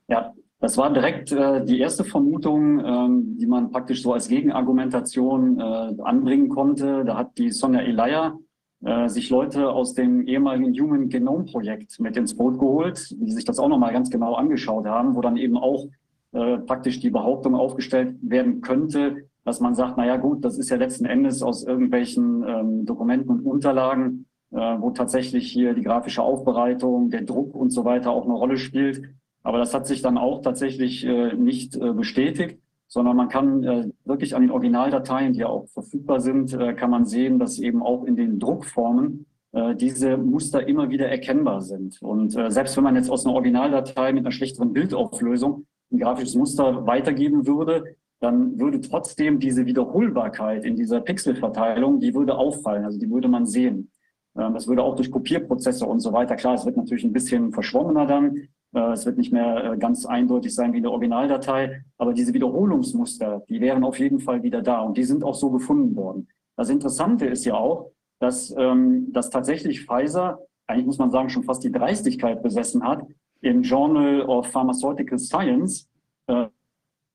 Ja, 0.07 0.33
das 0.59 0.77
war 0.77 0.91
direkt 0.93 1.31
äh, 1.31 1.63
die 1.65 1.79
erste 1.79 2.03
Vermutung, 2.03 2.83
ähm, 2.85 3.37
die 3.37 3.45
man 3.45 3.69
praktisch 3.69 4.01
so 4.01 4.13
als 4.13 4.27
Gegenargumentation 4.29 5.59
äh, 5.59 6.01
anbringen 6.01 6.49
konnte. 6.49 7.03
Da 7.05 7.17
hat 7.17 7.37
die 7.37 7.51
Sonja 7.51 7.81
Elia 7.81 8.37
äh, 8.83 9.07
sich 9.07 9.29
Leute 9.29 9.69
aus 9.69 9.93
dem 9.93 10.27
ehemaligen 10.27 10.73
Human 10.73 11.09
Genome 11.09 11.45
Projekt 11.45 11.99
mit 11.99 12.17
ins 12.17 12.35
Boot 12.35 12.59
geholt, 12.59 13.09
die 13.11 13.31
sich 13.31 13.45
das 13.45 13.59
auch 13.59 13.69
nochmal 13.69 13.93
ganz 13.93 14.09
genau 14.09 14.35
angeschaut 14.35 14.85
haben, 14.85 15.15
wo 15.15 15.21
dann 15.21 15.37
eben 15.37 15.57
auch 15.57 15.87
äh, 16.33 16.57
praktisch 16.57 16.99
die 16.99 17.09
Behauptung 17.09 17.55
aufgestellt 17.55 18.15
werden 18.21 18.61
könnte, 18.61 19.25
dass 19.45 19.59
man 19.59 19.75
sagt, 19.75 19.97
na 19.97 20.05
ja 20.05 20.17
gut, 20.17 20.43
das 20.43 20.57
ist 20.57 20.69
ja 20.69 20.77
letzten 20.77 21.05
Endes 21.05 21.43
aus 21.43 21.63
irgendwelchen 21.63 22.43
ähm, 22.47 22.85
Dokumenten 22.85 23.29
und 23.29 23.45
Unterlagen, 23.45 24.25
äh, 24.51 24.57
wo 24.57 24.91
tatsächlich 24.91 25.51
hier 25.51 25.73
die 25.73 25.83
grafische 25.83 26.23
Aufbereitung, 26.23 27.09
der 27.09 27.21
Druck 27.21 27.55
und 27.55 27.71
so 27.71 27.85
weiter 27.85 28.11
auch 28.11 28.25
eine 28.25 28.33
Rolle 28.33 28.57
spielt. 28.57 29.03
Aber 29.43 29.57
das 29.57 29.73
hat 29.73 29.87
sich 29.87 30.01
dann 30.01 30.17
auch 30.17 30.41
tatsächlich 30.41 31.05
äh, 31.05 31.33
nicht 31.35 31.75
äh, 31.75 31.93
bestätigt 31.93 32.59
sondern 32.87 33.17
man 33.17 33.29
kann 33.29 33.63
äh, 33.63 33.89
wirklich 34.05 34.35
an 34.35 34.41
den 34.41 34.51
Originaldateien, 34.51 35.33
die 35.33 35.39
ja 35.39 35.47
auch 35.47 35.67
verfügbar 35.69 36.19
sind, 36.19 36.53
äh, 36.53 36.73
kann 36.73 36.89
man 36.89 37.05
sehen, 37.05 37.39
dass 37.39 37.59
eben 37.59 37.81
auch 37.81 38.03
in 38.03 38.15
den 38.15 38.39
Druckformen 38.39 39.25
äh, 39.53 39.75
diese 39.75 40.17
Muster 40.17 40.67
immer 40.67 40.89
wieder 40.89 41.07
erkennbar 41.07 41.61
sind. 41.61 42.01
Und 42.01 42.35
äh, 42.35 42.51
selbst 42.51 42.75
wenn 42.77 42.83
man 42.83 42.95
jetzt 42.95 43.09
aus 43.09 43.25
einer 43.25 43.35
Originaldatei 43.35 44.11
mit 44.11 44.23
einer 44.23 44.31
schlechteren 44.31 44.73
Bildauflösung 44.73 45.65
ein 45.91 45.99
grafisches 45.99 46.35
Muster 46.35 46.85
weitergeben 46.85 47.45
würde, 47.47 47.95
dann 48.19 48.59
würde 48.59 48.79
trotzdem 48.79 49.39
diese 49.39 49.65
Wiederholbarkeit 49.65 50.65
in 50.65 50.75
dieser 50.75 51.01
Pixelverteilung, 51.01 51.99
die 51.99 52.15
würde 52.15 52.35
auffallen, 52.35 52.85
also 52.85 52.97
die 52.97 53.09
würde 53.09 53.27
man 53.27 53.45
sehen. 53.45 53.91
Ähm, 54.37 54.53
das 54.53 54.67
würde 54.67 54.83
auch 54.83 54.95
durch 54.95 55.11
Kopierprozesse 55.11 55.85
und 55.85 55.99
so 55.99 56.13
weiter, 56.13 56.35
klar, 56.35 56.55
es 56.55 56.65
wird 56.65 56.77
natürlich 56.77 57.03
ein 57.03 57.13
bisschen 57.13 57.51
verschwommener 57.51 58.07
dann, 58.07 58.47
es 58.73 59.05
wird 59.05 59.17
nicht 59.17 59.31
mehr 59.31 59.73
äh, 59.73 59.77
ganz 59.77 60.05
eindeutig 60.05 60.53
sein 60.53 60.73
wie 60.73 60.77
in 60.77 60.83
der 60.83 60.91
Originaldatei, 60.91 61.83
aber 61.97 62.13
diese 62.13 62.33
Wiederholungsmuster, 62.33 63.43
die 63.47 63.61
wären 63.61 63.83
auf 63.83 63.99
jeden 63.99 64.19
Fall 64.19 64.43
wieder 64.43 64.61
da 64.61 64.81
und 64.81 64.97
die 64.97 65.03
sind 65.03 65.23
auch 65.23 65.35
so 65.35 65.51
gefunden 65.51 65.95
worden. 65.95 66.27
Das 66.55 66.69
Interessante 66.69 67.25
ist 67.25 67.45
ja 67.45 67.55
auch, 67.55 67.91
dass, 68.19 68.53
ähm, 68.57 69.11
dass 69.11 69.29
tatsächlich 69.29 69.85
Pfizer, 69.85 70.39
eigentlich 70.67 70.85
muss 70.85 70.97
man 70.97 71.11
sagen, 71.11 71.29
schon 71.29 71.43
fast 71.43 71.63
die 71.63 71.71
Dreistigkeit 71.71 72.41
besessen 72.41 72.83
hat, 72.83 73.05
im 73.41 73.61
Journal 73.61 74.21
of 74.21 74.47
Pharmaceutical 74.47 75.19
Science 75.19 75.87
äh, 76.27 76.47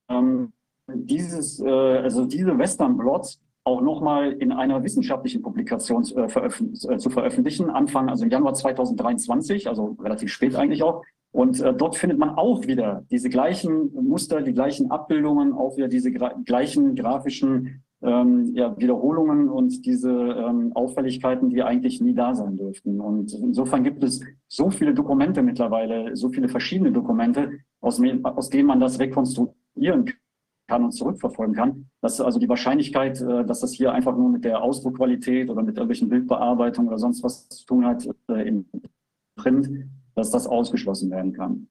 ähm, 0.09 0.53
dieses, 0.87 1.61
äh, 1.61 1.69
also 1.69 2.25
diese 2.25 2.57
Western 2.59 2.97
Blots 2.97 3.41
auch 3.65 3.81
nochmal 3.83 4.33
in 4.33 4.53
einer 4.53 4.83
wissenschaftlichen 4.83 5.43
Publikation 5.43 6.03
äh, 6.05 6.29
veröffent 6.29 6.85
äh, 6.89 6.99
zu 6.99 7.11
veröffentlichen, 7.11 7.69
Anfang, 7.69 8.09
also 8.09 8.25
im 8.25 8.31
Januar 8.31 8.55
2023, 8.55 9.69
also 9.69 9.97
relativ 10.01 10.33
spät 10.33 10.55
eigentlich 10.57 10.83
auch, 10.83 11.03
und 11.31 11.61
äh, 11.61 11.75
dort 11.75 11.97
findet 11.97 12.19
man 12.19 12.31
auch 12.31 12.67
wieder 12.67 13.05
diese 13.11 13.29
gleichen 13.29 13.93
Muster, 13.95 14.41
die 14.41 14.55
gleichen 14.55 14.91
Abbildungen, 14.91 15.53
auch 15.53 15.77
wieder 15.77 15.89
diese 15.89 16.11
gra 16.11 16.35
gleichen 16.45 16.95
grafischen 16.95 17.85
ähm, 18.01 18.55
ja, 18.55 18.77
Wiederholungen 18.79 19.49
und 19.49 19.85
diese 19.85 20.11
ähm, 20.11 20.73
Auffälligkeiten, 20.75 21.51
die 21.51 21.63
eigentlich 21.63 22.01
nie 22.01 22.15
da 22.15 22.35
sein 22.35 22.57
dürften. 22.57 23.01
Und 23.01 23.33
insofern 23.35 23.85
gibt 23.85 24.05
es 24.05 24.21
so 24.47 24.71
viele 24.71 24.95
Dokumente 24.95 25.43
mittlerweile, 25.43 26.17
so 26.17 26.29
viele 26.29 26.49
verschiedene 26.49 26.93
Dokumente, 26.93 27.59
aus, 27.81 28.01
aus 28.23 28.51
denen 28.51 28.69
man 28.69 28.81
das 28.81 28.99
rekonstruieren 28.99 30.13
kann 30.69 30.85
und 30.85 30.93
zurückverfolgen 30.93 31.55
kann, 31.55 31.87
dass 32.01 32.21
also 32.21 32.39
die 32.39 32.49
Wahrscheinlichkeit, 32.49 33.21
äh, 33.21 33.45
dass 33.45 33.61
das 33.61 33.73
hier 33.73 33.93
einfach 33.93 34.17
nur 34.17 34.31
mit 34.31 34.45
der 34.45 34.63
Ausdruckqualität 34.63 35.51
oder 35.51 35.63
mit 35.63 35.77
irgendwelchen 35.77 36.09
Bildbearbeitungen 36.09 36.89
oder 36.89 36.99
sonst 36.99 37.23
was 37.23 37.49
zu 37.49 37.67
tun 37.67 37.85
hat 37.85 38.09
äh, 38.31 38.49
im 38.49 38.67
Print, 39.37 39.71
dass 40.19 40.31
das 40.31 40.47
ausgeschlossen 40.47 41.11
werden 41.11 41.33
kann. 41.33 41.69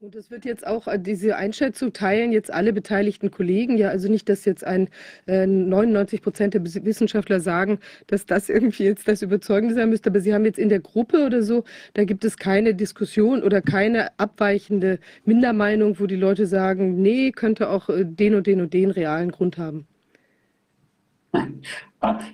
Und 0.00 0.14
das 0.14 0.30
wird 0.30 0.44
jetzt 0.44 0.64
auch, 0.64 0.86
äh, 0.86 0.96
diese 0.96 1.34
Einschätzung 1.34 1.92
teilen 1.92 2.30
jetzt 2.30 2.52
alle 2.52 2.72
beteiligten 2.72 3.32
Kollegen. 3.32 3.76
Ja, 3.76 3.88
also 3.88 4.08
nicht, 4.08 4.28
dass 4.28 4.44
jetzt 4.44 4.62
ein 4.62 4.88
äh, 5.26 5.44
99 5.44 6.22
Prozent 6.22 6.54
der 6.54 6.62
Wissenschaftler 6.64 7.40
sagen, 7.40 7.80
dass 8.06 8.24
das 8.24 8.48
irgendwie 8.48 8.84
jetzt 8.84 9.08
das 9.08 9.22
Überzeugende 9.22 9.74
sein 9.74 9.90
müsste. 9.90 10.10
Aber 10.10 10.20
Sie 10.20 10.32
haben 10.32 10.44
jetzt 10.44 10.58
in 10.60 10.68
der 10.68 10.78
Gruppe 10.78 11.26
oder 11.26 11.42
so, 11.42 11.64
da 11.94 12.04
gibt 12.04 12.24
es 12.24 12.36
keine 12.36 12.76
Diskussion 12.76 13.42
oder 13.42 13.60
keine 13.60 14.16
abweichende 14.20 15.00
Mindermeinung, 15.24 15.98
wo 15.98 16.06
die 16.06 16.14
Leute 16.14 16.46
sagen, 16.46 17.02
nee, 17.02 17.32
könnte 17.32 17.68
auch 17.68 17.88
äh, 17.88 18.04
den 18.04 18.36
und 18.36 18.46
den 18.46 18.60
und 18.60 18.72
den 18.74 18.92
realen 18.92 19.32
Grund 19.32 19.58
haben. 19.58 19.88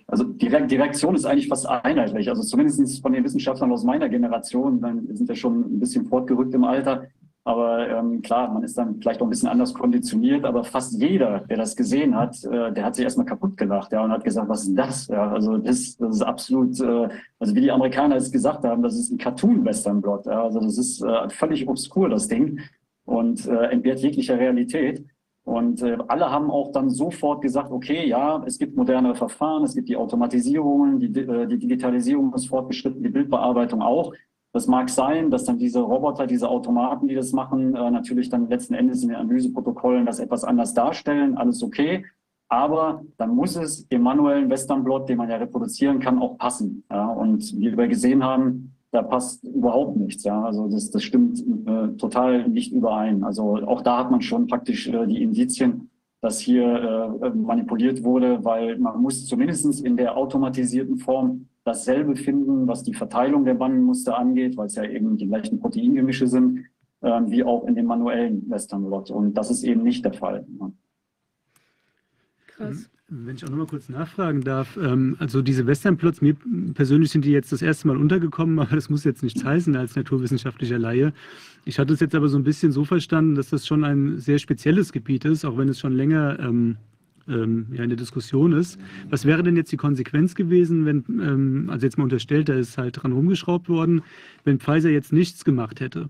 Also 0.06 0.24
die, 0.24 0.48
Reaktion 0.48 1.14
ist 1.14 1.24
eigentlich 1.24 1.48
fast 1.48 1.66
einheitlich. 1.66 2.28
Also 2.28 2.42
zumindest 2.42 3.00
von 3.00 3.14
den 3.14 3.24
Wissenschaftlern 3.24 3.72
aus 3.72 3.82
meiner 3.82 4.10
Generation, 4.10 4.82
wir 4.82 5.16
sind 5.16 5.26
ja 5.26 5.34
schon 5.34 5.60
ein 5.60 5.80
bisschen 5.80 6.04
fortgerückt 6.04 6.52
im 6.52 6.64
Alter. 6.64 7.06
Aber 7.46 7.88
ähm, 7.88 8.22
klar, 8.22 8.50
man 8.50 8.62
ist 8.62 8.78
dann 8.78 9.00
vielleicht 9.00 9.20
auch 9.20 9.26
ein 9.26 9.30
bisschen 9.30 9.50
anders 9.50 9.74
konditioniert, 9.74 10.46
aber 10.46 10.64
fast 10.64 10.94
jeder, 10.98 11.40
der 11.40 11.58
das 11.58 11.76
gesehen 11.76 12.16
hat, 12.16 12.42
äh, 12.44 12.72
der 12.72 12.84
hat 12.86 12.94
sich 12.94 13.04
erstmal 13.04 13.26
kaputt 13.26 13.58
gelacht 13.58 13.92
ja, 13.92 14.02
und 14.02 14.12
hat 14.12 14.24
gesagt, 14.24 14.48
was 14.48 14.64
ist 14.64 14.74
das? 14.74 15.08
Ja, 15.08 15.30
also 15.30 15.58
das, 15.58 15.94
das 15.98 16.16
ist 16.16 16.22
absolut, 16.22 16.80
äh, 16.80 17.08
also 17.38 17.54
wie 17.54 17.60
die 17.60 17.70
Amerikaner 17.70 18.16
es 18.16 18.32
gesagt 18.32 18.64
haben, 18.64 18.82
das 18.82 18.94
ist 18.94 19.12
ein 19.12 19.18
Cartoon-Western-Blot. 19.18 20.24
Ja, 20.24 20.42
also 20.42 20.58
das 20.58 20.78
ist 20.78 21.02
äh, 21.02 21.28
völlig 21.28 21.68
obskur, 21.68 22.08
das 22.08 22.28
Ding, 22.28 22.60
und 23.04 23.46
äh, 23.46 23.66
entbehrt 23.66 24.00
jeglicher 24.00 24.38
Realität. 24.38 25.04
Und 25.44 25.82
äh, 25.82 25.98
alle 26.08 26.30
haben 26.30 26.50
auch 26.50 26.72
dann 26.72 26.88
sofort 26.88 27.42
gesagt, 27.42 27.70
okay, 27.70 28.08
ja, 28.08 28.42
es 28.46 28.58
gibt 28.58 28.76
modernere 28.76 29.14
Verfahren, 29.14 29.62
es 29.62 29.74
gibt 29.74 29.90
die 29.90 29.96
Automatisierungen, 29.96 30.98
die, 30.98 31.20
äh, 31.20 31.46
die 31.46 31.58
Digitalisierung 31.58 32.32
ist 32.32 32.46
fortgeschritten, 32.46 33.02
die 33.02 33.10
Bildbearbeitung 33.10 33.82
auch. 33.82 34.14
Das 34.54 34.66
mag 34.68 34.88
sein, 34.88 35.30
dass 35.30 35.44
dann 35.44 35.58
diese 35.58 35.80
Roboter, 35.80 36.26
diese 36.26 36.48
Automaten, 36.48 37.08
die 37.08 37.14
das 37.14 37.32
machen, 37.32 37.74
äh, 37.74 37.90
natürlich 37.90 38.30
dann 38.30 38.48
letzten 38.48 38.74
Endes 38.74 39.02
in 39.02 39.08
den 39.08 39.18
Analyseprotokollen 39.18 40.06
das 40.06 40.18
etwas 40.18 40.44
anders 40.44 40.72
darstellen, 40.72 41.36
alles 41.36 41.62
okay. 41.62 42.04
Aber 42.48 43.02
dann 43.16 43.34
muss 43.34 43.56
es 43.56 43.86
im 43.90 44.02
manuellen 44.02 44.48
Westernblot, 44.48 45.08
den 45.08 45.18
man 45.18 45.28
ja 45.28 45.36
reproduzieren 45.36 45.98
kann, 45.98 46.20
auch 46.20 46.38
passen. 46.38 46.84
Ja? 46.90 47.06
Und 47.06 47.52
wie 47.58 47.76
wir 47.76 47.88
gesehen 47.88 48.22
haben, 48.22 48.73
da 48.94 49.02
passt 49.02 49.42
überhaupt 49.42 49.96
nichts. 49.96 50.22
Ja, 50.22 50.44
also 50.44 50.68
das, 50.68 50.88
das 50.92 51.02
stimmt 51.02 51.40
äh, 51.40 51.96
total 51.96 52.48
nicht 52.48 52.72
überein. 52.72 53.24
Also 53.24 53.56
auch 53.66 53.82
da 53.82 53.98
hat 53.98 54.12
man 54.12 54.22
schon 54.22 54.46
praktisch 54.46 54.86
äh, 54.86 55.06
die 55.06 55.20
Indizien, 55.20 55.90
dass 56.20 56.38
hier 56.38 57.18
äh, 57.20 57.30
manipuliert 57.30 58.04
wurde, 58.04 58.44
weil 58.44 58.78
man 58.78 59.02
muss 59.02 59.26
zumindest 59.26 59.84
in 59.84 59.96
der 59.96 60.16
automatisierten 60.16 60.98
Form 60.98 61.48
dasselbe 61.64 62.14
finden, 62.14 62.68
was 62.68 62.84
die 62.84 62.94
Verteilung 62.94 63.44
der 63.44 63.54
Bandenmuster 63.54 64.16
angeht, 64.16 64.56
weil 64.56 64.66
es 64.66 64.76
ja 64.76 64.84
eben 64.84 65.16
die 65.16 65.26
gleichen 65.26 65.58
Proteingemische 65.58 66.28
sind, 66.28 66.60
äh, 67.00 67.20
wie 67.26 67.42
auch 67.42 67.66
in 67.66 67.74
dem 67.74 67.86
manuellen 67.86 68.48
Western 68.48 68.84
Blot. 68.84 69.10
Und 69.10 69.34
das 69.34 69.50
ist 69.50 69.64
eben 69.64 69.82
nicht 69.82 70.04
der 70.04 70.12
Fall. 70.12 70.46
Krass. 72.46 72.88
Wenn 73.08 73.36
ich 73.36 73.44
auch 73.44 73.50
noch 73.50 73.58
mal 73.58 73.66
kurz 73.66 73.90
nachfragen 73.90 74.40
darf, 74.40 74.78
ähm, 74.78 75.16
also 75.18 75.42
diese 75.42 75.66
Westernplots, 75.66 76.22
mir 76.22 76.36
persönlich 76.72 77.10
sind 77.10 77.26
die 77.26 77.32
jetzt 77.32 77.52
das 77.52 77.60
erste 77.60 77.86
Mal 77.86 77.98
untergekommen, 77.98 78.58
aber 78.60 78.74
das 78.74 78.88
muss 78.88 79.04
jetzt 79.04 79.22
nichts 79.22 79.44
heißen 79.44 79.76
als 79.76 79.94
naturwissenschaftlicher 79.94 80.78
Laie. 80.78 81.12
Ich 81.66 81.78
hatte 81.78 81.92
es 81.92 82.00
jetzt 82.00 82.14
aber 82.14 82.28
so 82.28 82.38
ein 82.38 82.44
bisschen 82.44 82.72
so 82.72 82.84
verstanden, 82.84 83.34
dass 83.34 83.50
das 83.50 83.66
schon 83.66 83.84
ein 83.84 84.18
sehr 84.18 84.38
spezielles 84.38 84.90
Gebiet 84.90 85.26
ist, 85.26 85.44
auch 85.44 85.58
wenn 85.58 85.68
es 85.68 85.78
schon 85.78 85.92
länger 85.92 86.38
ähm, 86.40 86.76
ähm, 87.28 87.66
ja, 87.72 87.82
in 87.82 87.90
der 87.90 87.98
Diskussion 87.98 88.52
ist. 88.52 88.78
Was 89.10 89.26
wäre 89.26 89.42
denn 89.42 89.56
jetzt 89.56 89.72
die 89.72 89.76
Konsequenz 89.76 90.34
gewesen, 90.34 90.86
wenn, 90.86 91.04
ähm, 91.20 91.68
also 91.70 91.84
jetzt 91.84 91.98
mal 91.98 92.04
unterstellt, 92.04 92.48
da 92.48 92.54
ist 92.54 92.78
halt 92.78 93.02
dran 93.02 93.12
rumgeschraubt 93.12 93.68
worden, 93.68 94.02
wenn 94.44 94.60
Pfizer 94.60 94.88
jetzt 94.90 95.12
nichts 95.12 95.44
gemacht 95.44 95.80
hätte? 95.80 96.08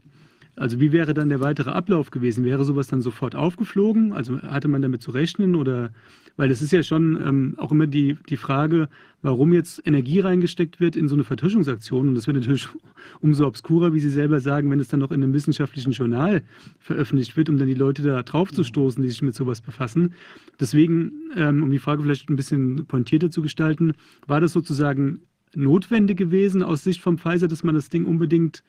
Also 0.55 0.79
wie 0.79 0.93
wäre 0.93 1.15
dann 1.15 1.29
der 1.29 1.41
weitere 1.41 1.71
Ablauf 1.71 2.13
gewesen? 2.13 2.45
Wäre 2.45 2.65
sowas 2.65 2.87
dann 2.87 3.03
sofort 3.03 3.35
aufgeflogen? 3.35 4.13
Also 4.13 4.41
hatte 4.43 4.69
man 4.69 4.83
damit 4.83 5.03
zu 5.03 5.11
rechnen 5.11 5.57
oder 5.57 5.91
weil 6.37 6.51
es 6.51 6.63
ist 6.63 6.73
ja 6.73 6.83
schon 6.83 7.21
ähm, 7.25 7.55
auch 7.59 7.71
immer 7.71 7.87
die, 7.87 8.17
die 8.29 8.37
Frage, 8.37 8.89
warum 9.23 9.53
jetzt 9.53 9.81
Energie 9.87 10.21
reingesteckt 10.21 10.81
wird 10.81 10.97
in 10.97 11.09
so 11.09 11.15
eine 11.15 11.25
Vertuschungsaktion. 11.25 12.09
Und 12.09 12.15
das 12.15 12.27
wird 12.27 12.37
natürlich 12.37 12.69
umso 13.21 13.47
obskurer, 13.47 13.95
wie 13.95 14.01
Sie 14.01 14.11
selber 14.11 14.41
sagen, 14.41 14.71
wenn 14.71 14.81
es 14.81 14.89
dann 14.89 15.01
noch 15.01 15.13
in 15.13 15.23
einem 15.23 15.33
wissenschaftlichen 15.33 15.93
Journal 15.93 16.43
veröffentlicht 16.79 17.37
wird, 17.37 17.49
um 17.49 17.59
dann 17.59 17.69
die 17.69 17.75
Leute 17.75 18.03
da 18.03 18.23
drauf 18.23 18.53
zu 18.53 18.65
stoßen, 18.65 19.03
die 19.03 19.09
sich 19.09 19.23
mit 19.23 19.35
sowas 19.35 19.61
befassen. 19.61 20.15
Deswegen, 20.61 21.13
ähm, 21.37 21.63
um 21.63 21.71
die 21.71 21.79
Frage 21.79 22.03
vielleicht 22.03 22.29
ein 22.29 22.37
bisschen 22.37 22.87
pointierter 22.87 23.31
zu 23.31 23.41
gestalten, 23.41 23.95
war 24.27 24.41
das 24.41 24.53
sozusagen 24.53 25.21
notwendig 25.55 26.19
gewesen 26.19 26.63
aus 26.63 26.85
Sicht 26.85 27.01
von 27.01 27.19
Pfizer, 27.19 27.49
dass 27.49 27.65
man 27.65 27.75
das 27.75 27.89
Ding 27.89 28.05
unbedingt 28.07 28.65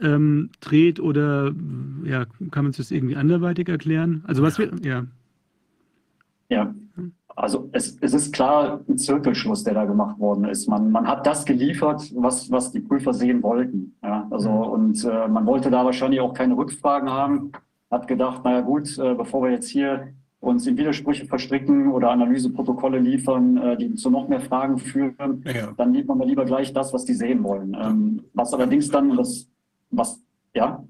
ähm, 0.00 0.50
dreht 0.60 1.00
oder 1.00 1.54
ja, 2.04 2.26
kann 2.50 2.64
man 2.64 2.72
sich 2.72 2.86
das 2.86 2.90
irgendwie 2.90 3.16
anderweitig 3.16 3.68
erklären? 3.68 4.22
Also 4.26 4.42
was 4.42 4.58
wir, 4.58 4.70
ja. 4.82 5.06
Ja, 6.48 6.74
also 7.38 7.68
es, 7.72 7.96
es 8.00 8.14
ist 8.14 8.34
klar 8.34 8.80
ein 8.88 8.98
Zirkelschluss, 8.98 9.62
der 9.62 9.74
da 9.74 9.84
gemacht 9.84 10.18
worden 10.18 10.44
ist. 10.44 10.66
Man, 10.66 10.90
man 10.90 11.06
hat 11.06 11.24
das 11.24 11.44
geliefert, 11.44 12.12
was, 12.16 12.50
was 12.50 12.72
die 12.72 12.80
Prüfer 12.80 13.14
sehen 13.14 13.44
wollten. 13.44 13.96
Ja, 14.02 14.26
also, 14.30 14.50
mhm. 14.50 14.70
und 14.70 15.04
äh, 15.04 15.28
man 15.28 15.46
wollte 15.46 15.70
da 15.70 15.84
wahrscheinlich 15.84 16.20
auch 16.20 16.34
keine 16.34 16.56
Rückfragen 16.56 17.08
haben. 17.08 17.52
Hat 17.90 18.08
gedacht, 18.08 18.44
naja 18.44 18.60
gut, 18.62 18.98
äh, 18.98 19.14
bevor 19.14 19.44
wir 19.44 19.52
jetzt 19.52 19.68
hier 19.68 20.08
uns 20.40 20.66
in 20.66 20.76
Widersprüche 20.76 21.26
verstricken 21.26 21.92
oder 21.92 22.10
Analyseprotokolle 22.10 22.98
liefern, 22.98 23.56
äh, 23.56 23.76
die 23.76 23.94
zu 23.94 24.10
noch 24.10 24.28
mehr 24.28 24.40
Fragen 24.40 24.78
führen, 24.78 25.44
ja. 25.44 25.72
dann 25.76 25.94
liefern 25.94 26.18
wir 26.18 26.26
lieber 26.26 26.44
gleich 26.44 26.72
das, 26.72 26.92
was 26.92 27.04
die 27.04 27.14
sehen 27.14 27.44
wollen. 27.44 27.76
Ähm, 27.80 28.22
was 28.34 28.52
allerdings 28.52 28.88
dann, 28.88 29.16
das, 29.16 29.48
was, 29.90 30.20
ja, 30.54 30.84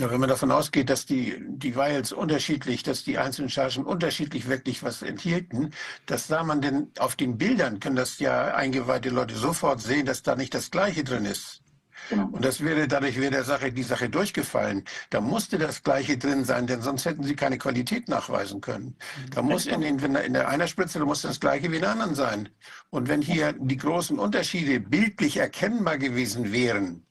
ja, 0.00 0.10
wenn 0.10 0.20
man 0.20 0.30
davon 0.30 0.50
ausgeht, 0.50 0.88
dass 0.88 1.04
die, 1.04 1.36
die 1.46 1.76
Vials 1.76 2.12
unterschiedlich, 2.12 2.82
dass 2.82 3.04
die 3.04 3.18
einzelnen 3.18 3.50
Chargen 3.50 3.84
unterschiedlich 3.84 4.48
wirklich 4.48 4.82
was 4.82 5.02
enthielten, 5.02 5.74
das 6.06 6.26
sah 6.26 6.42
man 6.42 6.62
denn 6.62 6.90
auf 6.98 7.16
den 7.16 7.36
Bildern, 7.36 7.80
können 7.80 7.96
das 7.96 8.18
ja 8.18 8.54
eingeweihte 8.54 9.10
Leute 9.10 9.34
sofort 9.34 9.82
sehen, 9.82 10.06
dass 10.06 10.22
da 10.22 10.36
nicht 10.36 10.54
das 10.54 10.70
Gleiche 10.70 11.04
drin 11.04 11.26
ist. 11.26 11.62
Genau. 12.08 12.28
Und 12.28 12.42
das 12.42 12.64
wäre, 12.64 12.88
dadurch 12.88 13.20
wäre 13.20 13.30
der 13.30 13.44
Sache, 13.44 13.72
die 13.72 13.82
Sache 13.82 14.08
durchgefallen. 14.08 14.84
Da 15.10 15.20
musste 15.20 15.58
das 15.58 15.82
Gleiche 15.82 16.16
drin 16.16 16.46
sein, 16.46 16.66
denn 16.66 16.80
sonst 16.80 17.04
hätten 17.04 17.22
sie 17.22 17.36
keine 17.36 17.58
Qualität 17.58 18.08
nachweisen 18.08 18.62
können. 18.62 18.96
Da 19.34 19.42
muss 19.42 19.66
in, 19.66 19.82
den, 19.82 19.98
in 19.98 20.32
der 20.32 20.48
einer 20.48 20.66
Spritze, 20.66 20.98
da 20.98 21.04
muss 21.04 21.20
das 21.20 21.40
Gleiche 21.40 21.70
wie 21.70 21.76
in 21.76 21.82
der 21.82 21.90
anderen 21.90 22.14
sein. 22.14 22.48
Und 22.88 23.08
wenn 23.08 23.20
hier 23.20 23.52
die 23.52 23.76
großen 23.76 24.18
Unterschiede 24.18 24.80
bildlich 24.80 25.36
erkennbar 25.36 25.98
gewesen 25.98 26.52
wären, 26.52 27.04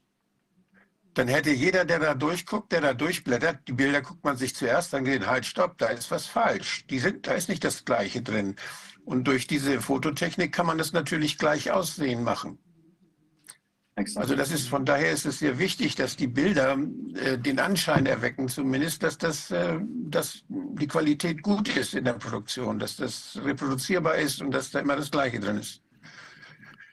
dann 1.20 1.28
hätte 1.28 1.50
jeder, 1.50 1.84
der 1.84 1.98
da 1.98 2.14
durchguckt, 2.14 2.72
der 2.72 2.80
da 2.80 2.94
durchblättert, 2.94 3.68
die 3.68 3.74
Bilder 3.74 4.00
guckt 4.00 4.24
man 4.24 4.38
sich 4.38 4.54
zuerst, 4.54 4.94
dann 4.94 5.04
geht 5.04 5.26
halt, 5.26 5.44
stopp, 5.44 5.76
da 5.76 5.88
ist 5.88 6.10
was 6.10 6.24
falsch. 6.24 6.86
Die 6.88 6.98
sind, 6.98 7.26
da 7.26 7.34
ist 7.34 7.50
nicht 7.50 7.62
das 7.62 7.84
Gleiche 7.84 8.22
drin. 8.22 8.56
Und 9.04 9.24
durch 9.24 9.46
diese 9.46 9.82
Fototechnik 9.82 10.50
kann 10.50 10.64
man 10.64 10.78
das 10.78 10.94
natürlich 10.94 11.36
gleich 11.36 11.72
aussehen 11.72 12.24
machen. 12.24 12.58
Also 14.14 14.34
das 14.34 14.50
ist, 14.50 14.68
von 14.68 14.86
daher 14.86 15.12
ist 15.12 15.26
es 15.26 15.40
sehr 15.40 15.58
wichtig, 15.58 15.94
dass 15.94 16.16
die 16.16 16.26
Bilder 16.26 16.78
äh, 17.16 17.36
den 17.36 17.58
Anschein 17.58 18.06
erwecken, 18.06 18.48
zumindest, 18.48 19.02
dass, 19.02 19.18
das, 19.18 19.50
äh, 19.50 19.78
dass 20.08 20.42
die 20.48 20.86
Qualität 20.86 21.42
gut 21.42 21.76
ist 21.76 21.92
in 21.92 22.04
der 22.04 22.14
Produktion, 22.14 22.78
dass 22.78 22.96
das 22.96 23.38
reproduzierbar 23.44 24.14
ist 24.14 24.40
und 24.40 24.52
dass 24.52 24.70
da 24.70 24.80
immer 24.80 24.96
das 24.96 25.10
Gleiche 25.10 25.38
drin 25.38 25.58
ist. 25.58 25.82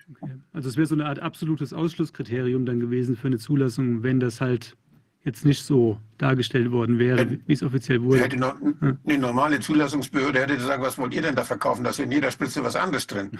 Okay. 0.09 0.31
Also 0.53 0.69
es 0.69 0.77
wäre 0.77 0.87
so 0.87 0.95
eine 0.95 1.05
Art 1.05 1.19
absolutes 1.19 1.73
Ausschlusskriterium 1.73 2.65
dann 2.65 2.79
gewesen 2.79 3.15
für 3.15 3.27
eine 3.27 3.37
Zulassung, 3.37 4.03
wenn 4.03 4.19
das 4.19 4.39
halt 4.41 4.77
jetzt 5.23 5.45
nicht 5.45 5.63
so 5.63 5.97
dargestellt 6.17 6.71
worden 6.71 6.99
wäre, 6.99 7.37
wie 7.45 7.53
es 7.53 7.61
offiziell 7.61 8.01
wurde. 8.01 8.21
Hätte 8.21 8.37
noch, 8.37 8.55
eine 8.61 9.17
normale 9.17 9.59
Zulassungsbehörde 9.59 10.39
hätte 10.39 10.55
gesagt, 10.55 10.81
was 10.81 10.97
wollt 10.97 11.13
ihr 11.13 11.21
denn 11.21 11.35
da 11.35 11.43
verkaufen? 11.43 11.83
Da 11.83 11.89
ist 11.89 11.99
in 11.99 12.11
jeder 12.11 12.31
Spritze 12.31 12.63
was 12.63 12.77
anderes 12.77 13.05
drin. 13.05 13.31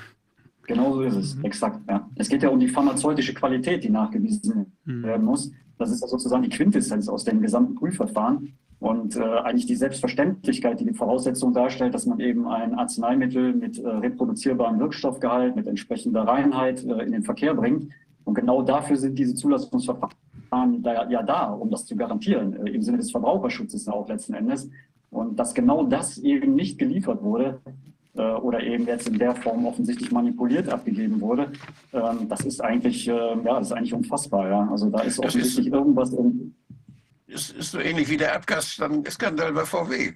Genau 0.68 0.95
so 0.95 1.02
ist 1.02 1.15
es, 1.15 1.35
mhm. 1.35 1.45
exakt. 1.45 1.80
Ja. 1.88 2.10
Es 2.15 2.27
geht 2.27 2.44
ja 2.44 2.49
um 2.49 2.60
die 2.60 2.68
pharmazeutische 2.68 3.34
Qualität, 3.34 3.85
die 3.85 3.89
nachgewiesen 3.89 4.73
mhm. 4.84 5.03
werden 5.03 5.26
muss. 5.26 5.49
Das 5.77 5.91
ist 5.91 6.02
ja 6.02 6.07
sozusagen 6.07 6.44
die 6.44 6.49
Quintessenz 6.49 7.07
aus 7.07 7.23
dem 7.23 7.41
gesamten 7.41 7.76
Prüfverfahren. 7.76 8.57
Und 8.79 9.15
äh, 9.15 9.23
eigentlich 9.23 9.65
die 9.65 9.75
Selbstverständlichkeit, 9.75 10.79
die 10.79 10.85
die 10.85 10.93
Voraussetzung 10.93 11.51
darstellt, 11.51 11.95
dass 11.95 12.05
man 12.05 12.19
eben 12.19 12.47
ein 12.47 12.75
Arzneimittel 12.75 13.53
mit 13.53 13.79
äh, 13.79 13.87
reproduzierbarem 13.87 14.79
Wirkstoffgehalt, 14.79 15.55
mit 15.55 15.65
entsprechender 15.65 16.21
Reinheit 16.21 16.83
äh, 16.83 17.03
in 17.03 17.11
den 17.11 17.23
Verkehr 17.23 17.55
bringt. 17.55 17.89
Und 18.23 18.35
genau 18.35 18.61
dafür 18.61 18.97
sind 18.97 19.17
diese 19.17 19.33
Zulassungsverfahren 19.33 20.83
da, 20.83 21.09
ja 21.09 21.23
da, 21.23 21.51
um 21.51 21.71
das 21.71 21.85
zu 21.85 21.95
garantieren, 21.95 22.53
äh, 22.53 22.69
im 22.69 22.83
Sinne 22.83 22.97
des 22.97 23.09
Verbraucherschutzes 23.09 23.87
auch 23.87 24.07
letzten 24.07 24.35
Endes. 24.35 24.69
Und 25.09 25.39
dass 25.39 25.53
genau 25.55 25.83
das 25.83 26.19
eben 26.19 26.53
nicht 26.53 26.77
geliefert 26.77 27.23
wurde 27.23 27.59
äh, 28.15 28.21
oder 28.21 28.61
eben 28.61 28.85
jetzt 28.85 29.07
in 29.07 29.17
der 29.17 29.35
Form 29.35 29.65
offensichtlich 29.65 30.11
manipuliert 30.11 30.69
abgegeben 30.69 31.19
wurde, 31.19 31.51
ähm, 31.93 32.27
das 32.27 32.41
ist 32.41 32.63
eigentlich, 32.63 33.07
äh, 33.07 33.11
ja, 33.11 33.57
das 33.57 33.67
ist 33.67 33.73
eigentlich 33.73 33.93
unfassbar. 33.93 34.49
Ja. 34.49 34.69
Also 34.69 34.89
da 34.89 34.99
ist 34.99 35.19
offensichtlich 35.19 35.71
irgendwas 35.71 36.11
in, 36.13 36.53
ist, 37.27 37.51
ist 37.51 37.71
so 37.71 37.79
ähnlich 37.79 38.09
wie 38.09 38.17
der 38.17 38.35
Abgasskandal 38.35 39.53
bei 39.53 39.65
VW. 39.65 40.13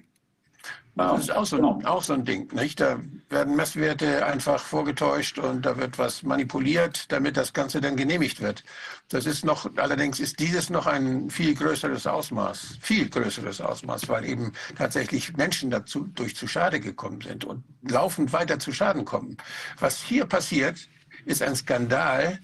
Das 0.94 1.22
ist 1.22 1.32
auch 1.32 1.46
so, 1.46 1.56
ein, 1.56 1.86
auch 1.86 2.02
so 2.02 2.12
ein 2.12 2.24
Ding. 2.26 2.52
Nicht? 2.52 2.78
Da 2.78 3.00
werden 3.30 3.56
Messwerte 3.56 4.26
einfach 4.26 4.62
vorgetäuscht 4.62 5.38
und 5.38 5.62
da 5.64 5.78
wird 5.78 5.98
was 5.98 6.22
manipuliert, 6.22 7.10
damit 7.10 7.38
das 7.38 7.54
Ganze 7.54 7.80
dann 7.80 7.96
genehmigt 7.96 8.42
wird. 8.42 8.62
Das 9.08 9.24
ist 9.24 9.42
noch, 9.42 9.70
allerdings 9.76 10.20
ist 10.20 10.38
dieses 10.38 10.68
noch 10.68 10.86
ein 10.86 11.30
viel 11.30 11.54
größeres 11.54 12.06
Ausmaß, 12.06 12.78
viel 12.82 13.08
größeres 13.08 13.62
Ausmaß, 13.62 14.08
weil 14.08 14.26
eben 14.26 14.52
tatsächlich 14.76 15.34
Menschen 15.34 15.70
dazu 15.70 16.08
durch 16.08 16.36
zu 16.36 16.46
Schade 16.46 16.78
gekommen 16.78 17.22
sind 17.22 17.46
und 17.46 17.64
laufend 17.88 18.34
weiter 18.34 18.58
zu 18.58 18.70
Schaden 18.72 19.06
kommen. 19.06 19.38
Was 19.78 20.02
hier 20.02 20.26
passiert, 20.26 20.76
ist 21.24 21.42
ein 21.42 21.56
Skandal, 21.56 22.38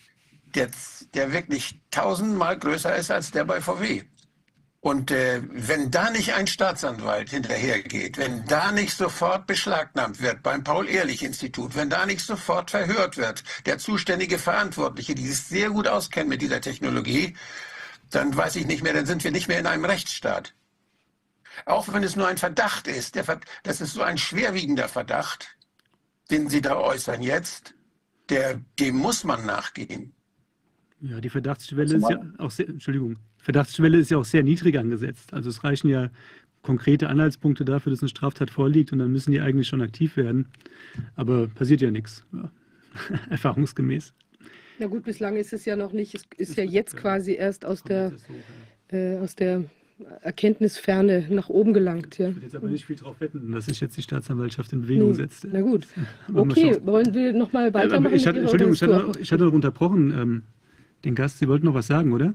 der, 0.55 0.71
der 1.13 1.33
wirklich 1.33 1.83
tausendmal 1.91 2.59
größer 2.59 2.97
ist 2.97 3.11
als 3.11 3.31
der 3.31 3.45
bei 3.45 3.61
VW. 3.61 4.05
Und 4.81 5.11
äh, 5.11 5.43
wenn 5.51 5.91
da 5.91 6.11
nicht 6.11 6.35
ein 6.35 6.47
Staatsanwalt 6.47 7.31
hinterhergeht, 7.31 8.17
wenn 8.17 8.45
da 8.45 8.71
nicht 8.71 8.97
sofort 8.97 9.47
beschlagnahmt 9.47 10.23
wird 10.23 10.43
beim 10.45 10.63
Paul-Ehrlich-Institut, 10.63 11.75
wenn 11.75 11.91
da 11.91 12.07
nicht 12.07 12.21
sofort 12.21 12.71
verhört 12.71 13.17
wird, 13.17 13.43
der 13.67 13.79
zuständige 13.79 14.39
Verantwortliche, 14.39 15.17
die 15.17 15.27
sich 15.27 15.39
sehr 15.39 15.71
gut 15.71 15.89
auskennen 15.89 16.29
mit 16.29 16.43
dieser 16.43 16.61
Technologie, 16.61 17.37
dann 18.11 18.37
weiß 18.37 18.55
ich 18.57 18.67
nicht 18.67 18.85
mehr, 18.85 18.93
dann 18.93 19.07
sind 19.07 19.25
wir 19.25 19.33
nicht 19.33 19.49
mehr 19.49 19.59
in 19.59 19.67
einem 19.67 19.85
Rechtsstaat. 19.85 20.55
Auch 21.67 21.93
wenn 21.93 22.05
es 22.05 22.15
nur 22.15 22.29
ein 22.29 22.39
Verdacht 22.39 22.87
ist, 22.87 23.17
der, 23.17 23.41
das 23.65 23.81
ist 23.81 23.95
so 23.95 24.03
ein 24.03 24.17
schwerwiegender 24.17 24.89
Verdacht, 24.89 25.57
den 26.31 26.49
Sie 26.49 26.61
da 26.61 26.77
äußern 26.77 27.21
jetzt, 27.21 27.75
der, 28.29 28.61
dem 28.79 28.97
muss 28.97 29.25
man 29.25 29.45
nachgehen. 29.45 30.15
Ja, 31.01 31.21
die 31.21 31.31
Verdachtsschwelle 31.31 31.97
ist 31.97 32.11
ja 32.11 32.21
auch 32.39 32.51
sehr, 32.51 32.69
Entschuldigung, 32.69 33.17
Verdachtsschwelle 33.49 33.97
ist 33.97 34.11
ja 34.11 34.19
auch 34.19 34.27
sehr 34.27 34.43
niedrig 34.43 34.79
angesetzt. 34.79 35.33
Also 35.33 35.49
es 35.49 35.65
reichen 35.65 35.89
ja 35.89 36.11
konkrete 36.61 37.09
Anhaltspunkte 37.09 37.65
dafür, 37.65 37.89
dass 37.89 38.03
eine 38.03 38.11
Straftat 38.11 38.51
vorliegt 38.51 38.93
und 38.93 38.99
dann 38.99 39.11
müssen 39.11 39.33
die 39.33 39.41
eigentlich 39.41 39.69
schon 39.69 39.81
aktiv 39.81 40.19
werden. 40.19 40.49
Aber 41.17 41.49
passiert 41.49 41.81
ja 41.81 41.91
nichts, 41.91 42.27
ja. 42.35 42.51
erfahrungsgemäß. 43.31 44.13
Na 44.79 44.87
gut, 44.87 45.05
bislang 45.05 45.37
ist 45.37 45.55
es 45.55 45.65
ja 45.65 45.77
noch 45.77 45.93
nicht, 45.93 46.15
es 46.15 46.27
ist 46.37 46.59
ja 46.59 46.65
jetzt 46.65 46.95
quasi 46.95 47.37
erst 47.37 47.65
aus 47.65 47.83
der, 47.83 48.13
äh, 48.89 49.17
aus 49.17 49.35
der 49.35 49.65
Erkenntnisferne 50.21 51.29
nach 51.31 51.49
oben 51.49 51.73
gelangt. 51.73 52.19
Ja. 52.19 52.29
Ich 52.29 52.37
will 52.37 52.43
jetzt 52.43 52.55
aber 52.55 52.69
nicht 52.69 52.85
viel 52.85 52.97
darauf 52.97 53.19
wetten, 53.19 53.51
dass 53.51 53.65
sich 53.65 53.81
jetzt 53.81 53.97
die 53.97 54.03
Staatsanwaltschaft 54.03 54.75
in 54.75 54.83
Bewegung 54.83 55.15
setzt. 55.15 55.49
Na 55.51 55.63
gut. 55.63 55.87
Okay, 56.35 56.77
wollen 56.85 57.15
wir 57.15 57.33
nochmal 57.33 57.73
weitermachen? 57.73 58.15
Ich 58.15 58.27
hatte, 58.27 58.41
Entschuldigung, 58.41 58.75
ich 58.75 58.83
hatte, 58.83 59.13
ich 59.19 59.33
hatte 59.33 59.49
unterbrochen 59.49 60.11
ähm, 60.11 60.43
den 61.07 61.15
Gast. 61.15 61.39
Sie 61.39 61.49
wollten 61.49 61.65
noch 61.65 61.73
was 61.73 61.87
sagen, 61.87 62.13
oder? 62.13 62.35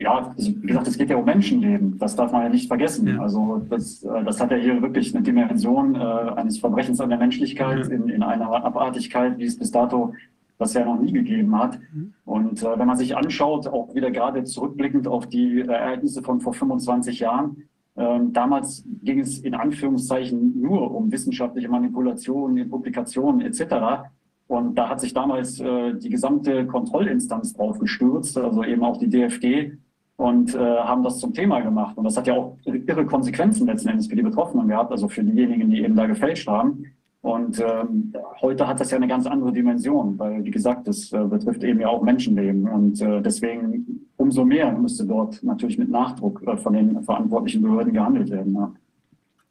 Ja, 0.00 0.34
wie 0.36 0.66
gesagt, 0.66 0.88
es 0.88 0.96
geht 0.96 1.10
ja 1.10 1.16
um 1.16 1.26
Menschenleben. 1.26 1.98
Das 1.98 2.16
darf 2.16 2.32
man 2.32 2.44
ja 2.44 2.48
nicht 2.48 2.68
vergessen. 2.68 3.06
Ja. 3.06 3.20
Also 3.20 3.62
das, 3.68 4.02
äh, 4.02 4.24
das 4.24 4.40
hat 4.40 4.50
ja 4.50 4.56
hier 4.56 4.80
wirklich 4.80 5.14
eine 5.14 5.22
Dimension 5.22 5.94
äh, 5.94 5.98
eines 5.98 6.58
Verbrechens 6.58 7.00
an 7.00 7.10
der 7.10 7.18
Menschlichkeit 7.18 7.86
ja. 7.86 7.94
in, 7.94 8.08
in 8.08 8.22
einer 8.22 8.50
Abartigkeit, 8.64 9.38
wie 9.38 9.44
es 9.44 9.58
bis 9.58 9.70
dato 9.70 10.14
das 10.58 10.74
ja 10.74 10.84
noch 10.84 11.00
nie 11.00 11.12
gegeben 11.12 11.58
hat. 11.58 11.78
Mhm. 11.92 12.14
Und 12.24 12.62
äh, 12.62 12.78
wenn 12.78 12.86
man 12.86 12.96
sich 12.96 13.16
anschaut, 13.16 13.66
auch 13.66 13.94
wieder 13.94 14.10
gerade 14.10 14.44
zurückblickend 14.44 15.06
auf 15.06 15.26
die 15.26 15.60
Ereignisse 15.60 16.22
von 16.22 16.40
vor 16.40 16.54
25 16.54 17.20
Jahren, 17.20 17.64
äh, 17.96 18.20
damals 18.32 18.84
ging 19.02 19.20
es 19.20 19.38
in 19.38 19.54
Anführungszeichen 19.54 20.60
nur 20.60 20.94
um 20.94 21.12
wissenschaftliche 21.12 21.68
Manipulationen 21.68 22.68
Publikationen 22.70 23.42
etc. 23.42 24.08
Und 24.48 24.76
da 24.76 24.88
hat 24.88 25.00
sich 25.00 25.12
damals 25.12 25.60
äh, 25.60 25.94
die 25.94 26.10
gesamte 26.10 26.66
Kontrollinstanz 26.66 27.52
drauf 27.52 27.78
gestürzt, 27.78 28.36
also 28.38 28.64
eben 28.64 28.82
auch 28.82 28.96
die 28.96 29.08
DFG, 29.08 29.72
und 30.20 30.54
äh, 30.54 30.58
haben 30.58 31.02
das 31.02 31.18
zum 31.18 31.32
Thema 31.32 31.60
gemacht. 31.60 31.96
Und 31.96 32.04
das 32.04 32.14
hat 32.14 32.26
ja 32.26 32.34
auch 32.34 32.58
irre 32.64 33.06
Konsequenzen 33.06 33.66
letzten 33.66 33.88
Endes 33.88 34.06
für 34.06 34.16
die 34.16 34.22
Betroffenen 34.22 34.68
gehabt, 34.68 34.92
also 34.92 35.08
für 35.08 35.24
diejenigen, 35.24 35.70
die 35.70 35.82
eben 35.82 35.96
da 35.96 36.06
gefälscht 36.06 36.46
haben. 36.46 36.84
Und 37.22 37.58
ähm, 37.58 38.12
heute 38.42 38.68
hat 38.68 38.80
das 38.80 38.90
ja 38.90 38.98
eine 38.98 39.08
ganz 39.08 39.26
andere 39.26 39.50
Dimension, 39.50 40.18
weil, 40.18 40.44
wie 40.44 40.50
gesagt, 40.50 40.86
das 40.88 41.10
äh, 41.12 41.24
betrifft 41.24 41.64
eben 41.64 41.80
ja 41.80 41.88
auch 41.88 42.02
Menschenleben. 42.02 42.68
Und 42.68 43.00
äh, 43.00 43.22
deswegen 43.22 44.08
umso 44.18 44.44
mehr 44.44 44.70
müsste 44.72 45.06
dort 45.06 45.42
natürlich 45.42 45.78
mit 45.78 45.88
Nachdruck 45.88 46.42
äh, 46.46 46.54
von 46.58 46.74
den 46.74 47.02
verantwortlichen 47.02 47.62
Behörden 47.62 47.94
gehandelt 47.94 48.30
werden. 48.30 48.54
Ja. 48.54 48.72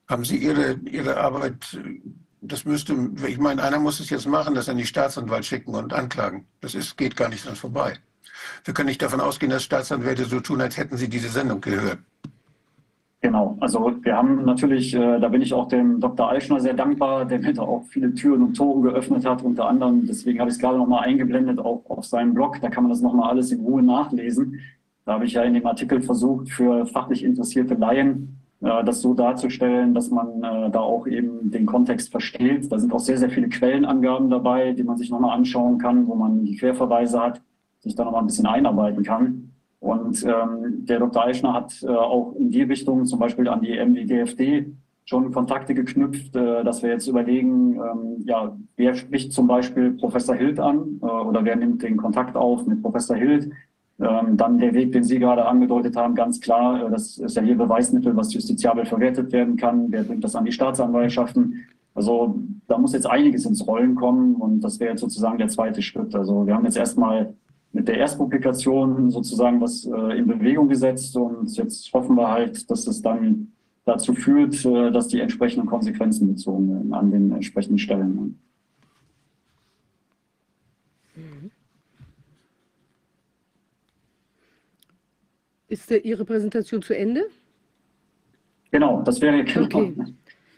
Haben 0.07 0.23
Sie 0.23 0.37
Ihre, 0.37 0.73
Ihre 0.85 1.17
Arbeit, 1.17 1.79
das 2.41 2.65
müsste, 2.65 2.95
ich 3.27 3.39
meine, 3.39 3.63
einer 3.63 3.79
muss 3.79 3.99
es 3.99 4.11
jetzt 4.11 4.27
machen, 4.27 4.53
das 4.53 4.69
an 4.69 4.77
die 4.77 4.85
Staatsanwalt 4.85 5.45
schicken 5.45 5.73
und 5.73 5.93
anklagen. 5.93 6.45
Das 6.61 6.75
ist, 6.75 6.95
geht 6.95 7.15
gar 7.15 7.29
nicht 7.29 7.47
dran 7.47 7.55
vorbei. 7.55 7.97
Wir 8.63 8.73
können 8.73 8.89
nicht 8.89 9.01
davon 9.01 9.21
ausgehen, 9.21 9.51
dass 9.51 9.63
Staatsanwälte 9.63 10.25
so 10.25 10.39
tun, 10.39 10.61
als 10.61 10.77
hätten 10.77 10.97
sie 10.97 11.09
diese 11.09 11.29
Sendung 11.29 11.61
gehört. 11.61 11.99
Genau, 13.21 13.57
also 13.59 13.91
wir 14.01 14.15
haben 14.15 14.45
natürlich, 14.45 14.93
äh, 14.93 15.19
da 15.19 15.27
bin 15.27 15.41
ich 15.41 15.53
auch 15.53 15.67
dem 15.67 15.99
Dr. 15.99 16.29
Eichner 16.29 16.61
sehr 16.61 16.73
dankbar, 16.73 17.25
der 17.25 17.39
mir 17.39 17.53
da 17.53 17.63
auch 17.63 17.83
viele 17.89 18.13
Türen 18.13 18.41
und 18.43 18.53
Tore 18.53 18.81
geöffnet 18.81 19.25
hat, 19.25 19.43
unter 19.43 19.67
anderem, 19.67 20.05
deswegen 20.07 20.39
habe 20.39 20.49
ich 20.49 20.55
es 20.55 20.61
gerade 20.61 20.77
nochmal 20.77 21.03
eingeblendet, 21.03 21.59
auch 21.59 21.83
auf 21.89 22.05
seinem 22.05 22.33
Blog, 22.33 22.61
da 22.61 22.69
kann 22.69 22.83
man 22.83 22.91
das 22.91 23.01
nochmal 23.01 23.29
alles 23.29 23.51
in 23.51 23.59
Ruhe 23.59 23.83
nachlesen. 23.83 24.61
Da 25.03 25.13
habe 25.15 25.25
ich 25.25 25.33
ja 25.33 25.43
in 25.43 25.53
dem 25.53 25.65
Artikel 25.65 26.01
versucht, 26.01 26.49
für 26.49 26.85
fachlich 26.85 27.25
interessierte 27.25 27.73
Laien 27.73 28.39
äh, 28.61 28.83
das 28.85 29.01
so 29.01 29.13
darzustellen, 29.13 29.93
dass 29.93 30.09
man 30.11 30.41
äh, 30.43 30.71
da 30.71 30.79
auch 30.79 31.05
eben 31.05 31.51
den 31.51 31.65
Kontext 31.65 32.11
versteht. 32.11 32.71
Da 32.71 32.79
sind 32.79 32.93
auch 32.93 32.99
sehr, 32.99 33.17
sehr 33.17 33.29
viele 33.29 33.49
Quellenangaben 33.49 34.29
dabei, 34.29 34.71
die 34.71 34.83
man 34.83 34.97
sich 34.97 35.09
nochmal 35.09 35.37
anschauen 35.37 35.77
kann, 35.77 36.07
wo 36.07 36.15
man 36.15 36.45
die 36.45 36.55
Querverweise 36.55 37.19
hat, 37.21 37.41
sich 37.79 37.95
da 37.95 38.03
nochmal 38.03 38.21
ein 38.21 38.27
bisschen 38.27 38.45
einarbeiten 38.45 39.03
kann. 39.03 39.51
Und 39.79 40.23
ähm, 40.23 40.85
der 40.85 40.99
Dr. 40.99 41.23
Eichner 41.23 41.53
hat 41.53 41.81
äh, 41.83 41.87
auch 41.87 42.33
in 42.37 42.51
die 42.51 42.63
Richtung, 42.63 43.05
zum 43.05 43.19
Beispiel 43.19 43.47
an 43.47 43.61
die 43.61 43.77
MWGFD, 43.77 44.65
schon 45.05 45.31
Kontakte 45.31 45.73
geknüpft, 45.73 46.35
äh, 46.35 46.63
dass 46.63 46.83
wir 46.83 46.89
jetzt 46.91 47.07
überlegen, 47.07 47.75
ähm, 47.75 48.23
ja, 48.25 48.55
wer 48.75 48.93
spricht 48.93 49.33
zum 49.33 49.47
Beispiel 49.47 49.91
Professor 49.91 50.35
Hild 50.35 50.59
an 50.59 50.99
äh, 51.01 51.05
oder 51.05 51.43
wer 51.45 51.55
nimmt 51.55 51.81
den 51.81 51.97
Kontakt 51.97 52.35
auf 52.35 52.67
mit 52.67 52.81
Professor 52.81 53.15
Hild. 53.15 53.49
Ähm, 53.99 54.37
dann 54.37 54.59
der 54.59 54.73
Weg, 54.73 54.91
den 54.91 55.03
Sie 55.03 55.19
gerade 55.19 55.45
angedeutet 55.45 55.95
haben, 55.97 56.13
ganz 56.13 56.39
klar, 56.39 56.85
äh, 56.85 56.91
das 56.91 57.17
ist 57.17 57.35
ja 57.35 57.41
hier 57.41 57.57
Beweismittel, 57.57 58.15
was 58.15 58.33
justiziabel 58.33 58.85
verwertet 58.85 59.31
werden 59.31 59.55
kann. 59.55 59.91
Wer 59.91 60.03
bringt 60.03 60.23
das 60.23 60.35
an 60.35 60.45
die 60.45 60.51
Staatsanwaltschaften? 60.51 61.65
Also 61.95 62.35
da 62.67 62.77
muss 62.77 62.93
jetzt 62.93 63.09
einiges 63.09 63.45
ins 63.45 63.65
Rollen 63.65 63.95
kommen 63.95 64.35
und 64.35 64.61
das 64.61 64.79
wäre 64.79 64.91
jetzt 64.91 65.01
sozusagen 65.01 65.39
der 65.39 65.47
zweite 65.47 65.81
Schritt. 65.81 66.13
Also 66.15 66.45
wir 66.45 66.53
haben 66.53 66.65
jetzt 66.65 66.77
erstmal 66.77 67.33
mit 67.71 67.87
der 67.87 67.97
Erstpublikation 67.97 69.11
sozusagen 69.11 69.61
was 69.61 69.85
äh, 69.85 70.17
in 70.17 70.27
Bewegung 70.27 70.69
gesetzt 70.69 71.15
und 71.15 71.55
jetzt 71.55 71.91
hoffen 71.93 72.15
wir 72.15 72.29
halt, 72.29 72.69
dass 72.69 72.87
es 72.87 73.01
dann 73.01 73.53
dazu 73.85 74.13
führt, 74.13 74.65
äh, 74.65 74.91
dass 74.91 75.07
die 75.07 75.19
entsprechenden 75.19 75.67
Konsequenzen 75.67 76.27
bezogen 76.33 76.69
werden 76.69 76.93
an 76.93 77.11
den 77.11 77.31
entsprechenden 77.31 77.77
Stellen. 77.77 78.39
Mhm. 81.15 81.51
Ist 85.67 85.91
Ihre 85.91 86.25
Präsentation 86.25 86.81
zu 86.81 86.97
Ende? 86.97 87.27
Genau, 88.71 89.01
das 89.03 89.21
wäre 89.21 89.43
genau. 89.43 89.65
Okay. 89.65 89.93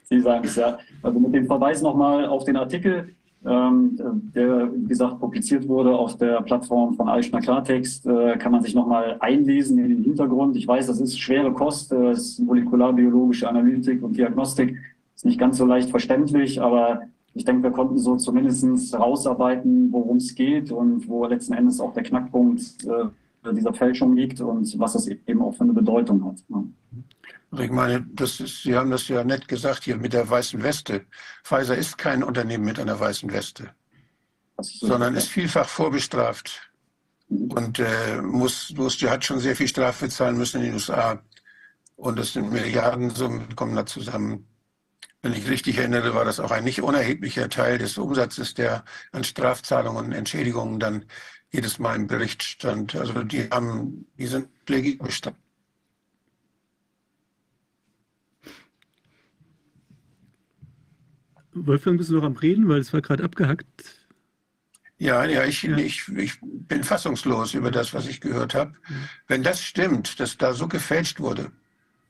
Sie 0.04 0.20
sagen 0.20 0.46
es 0.46 0.56
ja. 0.56 0.78
Also 1.02 1.20
mit 1.20 1.34
dem 1.34 1.46
Verweis 1.46 1.82
nochmal 1.82 2.26
auf 2.26 2.44
den 2.44 2.58
Artikel 2.58 3.16
ähm, 3.44 3.98
der, 4.36 4.72
wie 4.74 4.88
gesagt, 4.88 5.20
publiziert 5.20 5.68
wurde 5.68 5.96
auf 5.96 6.18
der 6.18 6.42
Plattform 6.42 6.94
von 6.94 7.10
Eichner 7.10 7.42
Klartext, 7.42 8.06
äh, 8.06 8.38
kann 8.38 8.52
man 8.52 8.62
sich 8.62 8.76
nochmal 8.76 9.18
einlesen 9.20 9.80
in 9.80 9.90
den 9.90 10.04
Hintergrund. 10.04 10.56
Ich 10.56 10.68
weiß, 10.68 10.88
das 10.88 11.00
ist 11.00 11.20
schwere 11.20 11.52
Kost, 11.52 11.92
das 11.92 12.20
ist 12.20 12.40
molekularbiologische 12.40 13.50
Analytik 13.50 14.04
und 14.04 14.16
Diagnostik, 14.16 14.78
ist 15.16 15.26
nicht 15.26 15.40
ganz 15.40 15.58
so 15.58 15.66
leicht 15.66 15.90
verständlich, 15.90 16.62
aber 16.62 17.02
ich 17.34 17.46
denke, 17.46 17.64
wir 17.64 17.72
konnten 17.72 17.98
so 17.98 18.16
zumindest 18.18 18.94
rausarbeiten, 18.94 19.92
worum 19.92 20.18
es 20.18 20.36
geht 20.36 20.72
und 20.72 21.08
wo 21.08 21.26
letzten 21.26 21.54
Endes 21.54 21.80
auch 21.80 21.94
der 21.94 22.04
Knackpunkt 22.04 22.62
äh, 22.84 23.54
dieser 23.54 23.74
Fälschung 23.74 24.16
liegt 24.16 24.42
und 24.42 24.78
was 24.80 24.94
das 24.94 25.08
eben 25.08 25.42
auch 25.42 25.54
für 25.54 25.64
eine 25.64 25.74
Bedeutung 25.74 26.24
hat. 26.26 26.36
Ne? 26.50 26.66
Ich 27.60 27.70
meine, 27.70 28.06
das 28.14 28.40
ist, 28.40 28.64
Sie 28.64 28.76
haben 28.76 28.92
das 28.92 29.08
ja 29.10 29.24
nett 29.24 29.48
gesagt 29.48 29.84
hier 29.84 29.98
mit 29.98 30.14
der 30.14 30.30
weißen 30.30 30.64
Weste. 30.64 31.06
Pfizer 31.44 31.76
ist 31.76 31.98
kein 31.98 32.24
Unternehmen 32.24 32.64
mit 32.64 32.80
einer 32.80 32.98
weißen 32.98 33.32
Weste, 33.32 33.76
sondern 34.62 35.16
ist 35.16 35.28
vielfach 35.28 35.68
vorbestraft 35.68 36.72
und 37.28 37.80
äh, 37.80 38.22
muss, 38.22 38.72
muss, 38.76 39.02
hat 39.04 39.26
schon 39.26 39.40
sehr 39.40 39.56
viel 39.56 39.68
Strafe 39.68 40.08
zahlen 40.08 40.38
müssen 40.38 40.62
in 40.62 40.68
den 40.68 40.74
USA. 40.76 41.22
Und 41.98 42.18
das 42.18 42.34
sind 42.34 42.52
Milliardensummen, 42.52 43.56
kommen 43.56 43.76
da 43.76 43.86
zusammen. 43.86 44.48
Wenn 45.22 45.34
ich 45.34 45.50
richtig 45.50 45.78
erinnere, 45.78 46.16
war 46.16 46.26
das 46.26 46.40
auch 46.40 46.52
ein 46.52 46.64
nicht 46.64 46.82
unerheblicher 46.82 47.50
Teil 47.50 47.78
des 47.78 47.98
Umsatzes, 47.98 48.54
der 48.54 48.84
an 49.12 49.24
Strafzahlungen 49.24 50.06
und 50.06 50.12
Entschädigungen 50.14 50.80
dann 50.80 51.06
jedes 51.52 51.80
Mal 51.80 51.96
im 51.96 52.08
Bericht 52.08 52.44
stand. 52.44 52.96
Also 52.96 53.24
die 53.24 53.50
haben, 53.50 54.08
die 54.18 54.28
sind 54.28 54.48
legit 54.68 55.04
bestraft. 55.04 55.38
Wolfgang, 61.54 61.98
bist 61.98 62.10
du 62.10 62.16
noch 62.16 62.24
am 62.24 62.36
Reden, 62.36 62.68
weil 62.70 62.80
es 62.80 62.94
war 62.94 63.02
gerade 63.02 63.24
abgehackt. 63.24 63.66
Ja, 64.98 65.26
ja, 65.26 65.44
ich, 65.46 65.64
ja. 65.64 65.76
Ich, 65.78 66.08
ich 66.10 66.38
bin 66.42 66.84
fassungslos 66.84 67.56
über 67.56 67.72
das, 67.72 67.94
was 67.94 68.08
ich 68.08 68.22
gehört 68.22 68.54
habe. 68.54 68.74
Wenn 69.28 69.42
das 69.42 69.64
stimmt, 69.64 70.20
dass 70.20 70.38
da 70.38 70.54
so 70.54 70.68
gefälscht 70.68 71.20
wurde, 71.20 71.52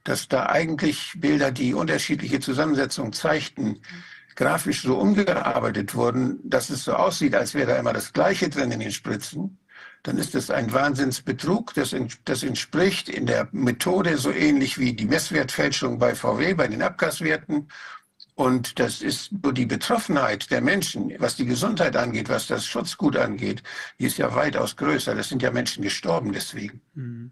dass 0.04 0.28
da 0.28 0.48
eigentlich 0.48 1.14
Bilder, 1.16 1.52
die 1.52 1.74
unterschiedliche 1.74 2.40
Zusammensetzungen 2.42 3.14
zeigten, 3.14 3.80
grafisch 4.36 4.82
so 4.82 4.98
umgearbeitet 4.98 5.96
wurden, 5.96 6.40
dass 6.44 6.70
es 6.70 6.84
so 6.84 6.94
aussieht, 6.94 7.36
als 7.36 7.54
wäre 7.54 7.68
da 7.72 7.78
immer 7.78 7.94
das 7.94 8.12
Gleiche 8.12 8.50
drin 8.50 8.72
in 8.72 8.80
den 8.80 8.92
Spritzen, 8.92 9.58
dann 10.04 10.18
ist 10.18 10.34
das 10.34 10.50
ein 10.50 10.74
Wahnsinnsbetrug. 10.74 11.74
Das, 11.76 11.96
das 12.26 12.44
entspricht 12.44 13.08
in 13.08 13.26
der 13.26 13.48
Methode 13.52 14.18
so 14.18 14.32
ähnlich 14.32 14.80
wie 14.80 14.94
die 14.94 15.06
Messwertfälschung 15.06 16.00
bei 16.00 16.16
VW, 16.16 16.56
bei 16.56 16.68
den 16.68 16.82
Abgaswerten 16.82 17.70
und 18.42 18.80
das 18.80 19.04
ist 19.04 19.32
nur 19.44 19.54
die 19.54 19.68
Betroffenheit 19.68 20.50
der 20.50 20.62
Menschen, 20.62 21.14
was 21.20 21.36
die 21.36 21.46
Gesundheit 21.46 21.96
angeht, 21.96 22.28
was 22.28 22.48
das 22.48 22.66
Schutzgut 22.66 23.16
angeht, 23.16 23.62
die 24.00 24.06
ist 24.06 24.18
ja 24.18 24.34
weitaus 24.34 24.76
größer. 24.78 25.14
Das 25.14 25.30
sind 25.30 25.44
ja 25.44 25.52
Menschen 25.52 25.84
gestorben 25.84 26.32
deswegen. 26.34 26.82
Mhm. 26.96 27.30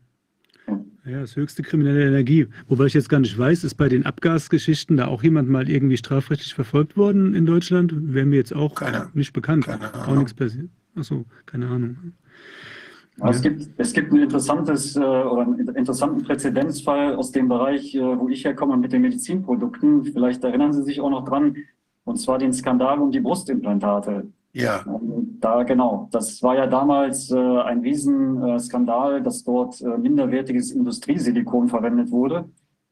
Ja, 1.06 1.22
das 1.22 1.36
höchste 1.36 1.64
kriminelle 1.64 2.06
Energie. 2.06 2.48
Wobei 2.68 2.86
ich 2.86 2.94
jetzt 2.94 3.10
gar 3.10 3.19
nicht 3.19 3.36
weiß, 3.36 3.64
ist 3.64 3.73
bei 3.73 3.90
den 3.90 4.06
Abgasgeschichten 4.06 4.98
da 4.98 5.07
auch 5.07 5.23
jemand 5.23 5.49
mal 5.49 5.68
irgendwie 5.68 5.98
strafrechtlich 5.98 6.53
verfolgt 6.53 6.95
worden 6.95 7.34
in 7.34 7.48
Deutschland? 7.48 7.91
Wäre 7.95 8.27
mir 8.27 8.36
jetzt 8.36 8.53
auch 8.53 8.76
keine, 8.76 9.10
nicht 9.15 9.34
bekannt. 9.34 9.65
Keine 9.65 9.91
Ahnung. 9.91 10.07
Auch 10.07 10.19
nichts 10.19 10.36
passiert. 10.36 10.69
Achso, 10.95 11.26
keine 11.48 11.69
Ahnung. 11.69 12.14
Es, 13.28 13.41
gibt, 13.41 13.68
es 13.78 13.94
gibt 13.94 14.14
ein 14.14 14.20
interessantes 14.20 14.96
äh, 14.96 15.00
oder 15.00 15.41
einen 15.41 15.68
interessanten 15.76 16.24
Präzedenzfall 16.24 17.16
aus 17.16 17.32
dem 17.32 17.48
Bereich, 17.48 17.96
äh, 17.96 18.20
wo 18.20 18.30
ich 18.30 18.46
herkomme 18.46 18.78
mit 18.78 18.94
den 18.94 19.02
Medizinprodukten. 19.02 20.06
Vielleicht 20.06 20.44
erinnern 20.44 20.74
Sie 20.74 20.84
sich 20.84 21.02
auch 21.02 21.10
noch 21.10 21.26
dran, 21.26 21.56
und 22.06 22.18
zwar 22.18 22.38
den 22.38 22.54
Skandal 22.54 23.00
um 23.00 23.12
die 23.12 23.20
Brustimplantate. 23.20 24.28
Ja. 24.54 24.84
Und 24.84 25.40
da 25.40 25.64
genau, 25.64 26.08
das 26.12 26.41
war 26.41 26.56
ja 26.56 26.68
damals 26.68 27.32
äh, 27.32 27.38
ein 27.38 27.82
Riesenskandal, 27.82 29.22
dass 29.22 29.44
dort 29.44 29.80
äh, 29.82 29.98
minderwertiges 29.98 30.72
Industriesilikon 30.72 31.68
verwendet 31.68 32.12
wurde 32.12 32.46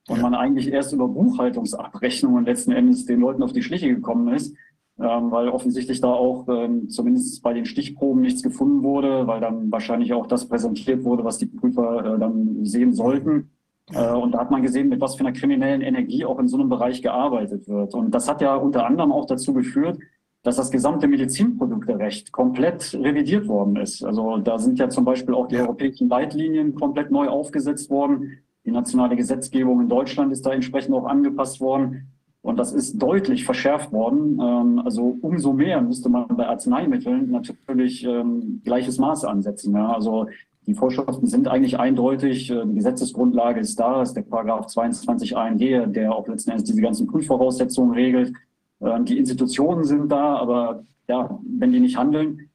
und 0.08 0.18
ja. 0.18 0.24
man 0.24 0.36
eigentlich 0.36 0.72
erst 0.72 0.94
über 0.94 1.08
Buchhaltungsabrechnungen 1.08 2.46
letzten 2.46 2.72
Endes 2.72 3.06
den 3.06 3.20
Leuten 3.20 3.44
auf 3.44 3.54
die 3.54 3.64
Schliche 3.64 3.88
gekommen 3.88 4.34
ist 4.34 4.56
ähm, 5.00 5.32
weil 5.32 5.50
offensichtlich 5.50 6.02
da 6.02 6.10
auch 6.10 6.48
ähm, 6.48 6.90
zumindest 6.90 7.44
bei 7.44 7.54
den 7.54 7.66
Stichproben 7.66 8.22
nichts 8.22 8.42
gefunden 8.42 8.84
wurde, 8.84 9.28
weil 9.28 9.40
dann 9.40 9.72
wahrscheinlich 9.72 10.14
auch 10.14 10.26
das 10.28 10.48
präsentiert 10.48 11.04
wurde, 11.04 11.24
was 11.24 11.38
die 11.38 11.46
Prüfer 11.46 12.16
äh, 12.16 12.20
dann 12.20 12.66
sehen 12.66 12.94
sollten. 12.94 13.52
Äh, 13.94 14.12
und 14.14 14.32
da 14.32 14.40
hat 14.40 14.52
man 14.52 14.64
gesehen, 14.64 14.90
mit 14.90 15.00
was 15.00 15.16
für 15.16 15.22
einer 15.22 15.34
kriminellen 15.34 15.82
Energie 15.82 16.26
auch 16.26 16.40
in 16.40 16.48
so 16.48 16.58
einem 16.58 16.70
Bereich 16.70 17.02
gearbeitet 17.02 17.68
wird. 17.68 17.94
Und 17.94 18.12
das 18.12 18.28
hat 18.28 18.42
ja 18.42 18.56
unter 18.56 18.86
anderem 18.86 19.12
auch 19.12 19.26
dazu 19.26 19.54
geführt, 19.54 20.00
dass 20.44 20.56
das 20.56 20.72
gesamte 20.72 21.08
Medizinprodukterecht 21.08 22.32
komplett 22.32 22.94
revidiert 22.94 23.48
worden 23.48 23.76
ist. 23.76 24.04
Also 24.04 24.38
da 24.38 24.58
sind 24.58 24.80
ja 24.80 24.90
zum 24.90 25.06
Beispiel 25.06 25.36
auch 25.36 25.48
die 25.48 25.58
europäischen 25.58 26.10
Leitlinien 26.10 26.74
komplett 26.74 27.12
neu 27.12 27.28
aufgesetzt 27.28 27.90
worden. 27.90 28.40
Die 28.66 28.72
nationale 28.72 29.16
Gesetzgebung 29.16 29.82
in 29.82 29.90
Deutschland 29.90 30.32
ist 30.32 30.46
da 30.46 30.54
entsprechend 30.54 30.96
auch 30.96 31.06
angepasst 31.06 31.60
worden. 31.60 32.17
Und 32.42 32.58
das 32.58 32.72
ist 32.72 33.02
deutlich 33.02 33.46
verschärft 33.46 33.92
worden. 33.92 34.40
Ähm, 34.42 34.82
also 34.84 35.18
umso 35.22 35.54
mehr 35.54 35.82
müsste 35.82 36.10
man 36.10 36.28
bei 36.28 36.48
Arzneimitteln 36.48 37.30
natürlich 37.32 38.06
ähm, 38.06 38.62
gleiches 38.64 39.00
Maß 39.00 39.26
ansetzen. 39.26 39.76
Also 39.76 40.28
die 40.66 40.74
Vorschriften 40.74 41.28
sind 41.28 41.48
eigentlich 41.48 41.80
eindeutig. 41.80 42.50
Äh, 42.52 42.66
die 42.66 42.76
Gesetzesgrundlage 42.76 43.60
ist 43.60 43.80
da, 43.80 44.02
ist 44.02 44.14
der 44.14 44.22
Paragraph 44.22 44.68
22 44.68 45.36
ANG, 45.36 45.60
der 45.94 46.14
auch 46.14 46.28
letzten 46.28 46.52
Endes 46.52 46.66
diese 46.66 46.82
ganzen 46.82 47.08
Prüfvoraussetzungen 47.08 47.94
regelt. 47.94 48.34
Ähm, 48.82 49.06
die 49.06 49.18
Institutionen 49.18 49.84
sind 49.84 50.12
da, 50.12 50.36
aber 50.36 50.84
ja, 51.08 51.40
wenn 51.44 51.72
die 51.72 51.80
nicht 51.80 51.98
handeln, 51.98 52.47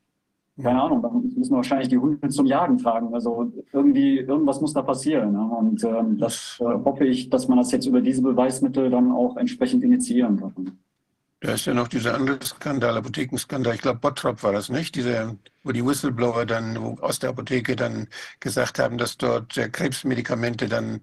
keine 0.60 0.82
Ahnung, 0.82 1.02
dann 1.02 1.22
müssen 1.22 1.50
wir 1.50 1.56
wahrscheinlich 1.56 1.88
die 1.88 1.98
Hunde 1.98 2.28
zum 2.28 2.46
Jagen 2.46 2.76
tragen. 2.78 3.14
Also 3.14 3.52
irgendwie, 3.72 4.18
irgendwas 4.18 4.60
muss 4.60 4.74
da 4.74 4.82
passieren. 4.82 5.32
Ne? 5.32 5.42
Und 5.42 5.82
ähm, 5.84 6.18
das 6.18 6.58
äh, 6.60 6.64
hoffe 6.64 7.06
ich, 7.06 7.30
dass 7.30 7.48
man 7.48 7.58
das 7.58 7.72
jetzt 7.72 7.86
über 7.86 8.00
diese 8.00 8.22
Beweismittel 8.22 8.90
dann 8.90 9.12
auch 9.12 9.36
entsprechend 9.36 9.82
initiieren 9.82 10.38
kann. 10.38 10.78
Da 11.40 11.54
ist 11.54 11.64
ja 11.64 11.74
noch 11.74 11.88
dieser 11.88 12.14
andere 12.14 12.38
Skandal, 12.44 12.96
Apothekenskandal. 12.96 13.74
Ich 13.74 13.80
glaube, 13.80 13.98
Bottrop 13.98 14.44
war 14.44 14.52
das 14.52 14.68
nicht, 14.68 14.94
dieser, 14.94 15.36
wo 15.64 15.72
die 15.72 15.84
Whistleblower 15.84 16.46
dann 16.46 16.76
aus 16.76 17.18
der 17.18 17.30
Apotheke 17.30 17.74
dann 17.74 18.06
gesagt 18.38 18.78
haben, 18.78 18.96
dass 18.96 19.16
dort 19.16 19.56
äh, 19.56 19.68
Krebsmedikamente 19.68 20.68
dann 20.68 21.00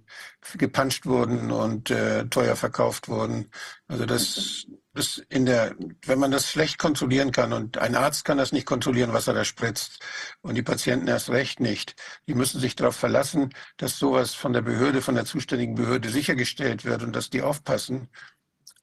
gepanscht 0.57 1.05
wurden 1.05 1.51
und 1.51 1.91
äh, 1.91 2.25
teuer 2.29 2.55
verkauft 2.55 3.09
wurden. 3.09 3.47
Also 3.89 4.05
das, 4.05 4.65
das 4.99 5.17
in 5.29 5.45
der, 5.45 5.75
wenn 6.05 6.19
man 6.19 6.31
das 6.31 6.49
schlecht 6.49 6.77
kontrollieren 6.77 7.31
kann 7.31 7.53
und 7.53 7.77
ein 7.77 7.95
Arzt 7.95 8.25
kann 8.25 8.37
das 8.37 8.51
nicht 8.51 8.67
kontrollieren, 8.67 9.13
was 9.13 9.27
er 9.27 9.33
da 9.33 9.45
spritzt 9.45 9.99
und 10.41 10.55
die 10.55 10.61
Patienten 10.61 11.07
erst 11.07 11.29
recht 11.29 11.59
nicht. 11.59 11.95
Die 12.27 12.35
müssen 12.35 12.59
sich 12.59 12.75
darauf 12.75 12.95
verlassen, 12.95 13.49
dass 13.77 13.97
sowas 13.97 14.33
von 14.35 14.53
der 14.53 14.61
Behörde, 14.61 15.01
von 15.01 15.15
der 15.15 15.25
zuständigen 15.25 15.75
Behörde 15.75 16.09
sichergestellt 16.09 16.85
wird 16.85 17.01
und 17.01 17.15
dass 17.15 17.29
die 17.29 17.41
aufpassen. 17.41 18.09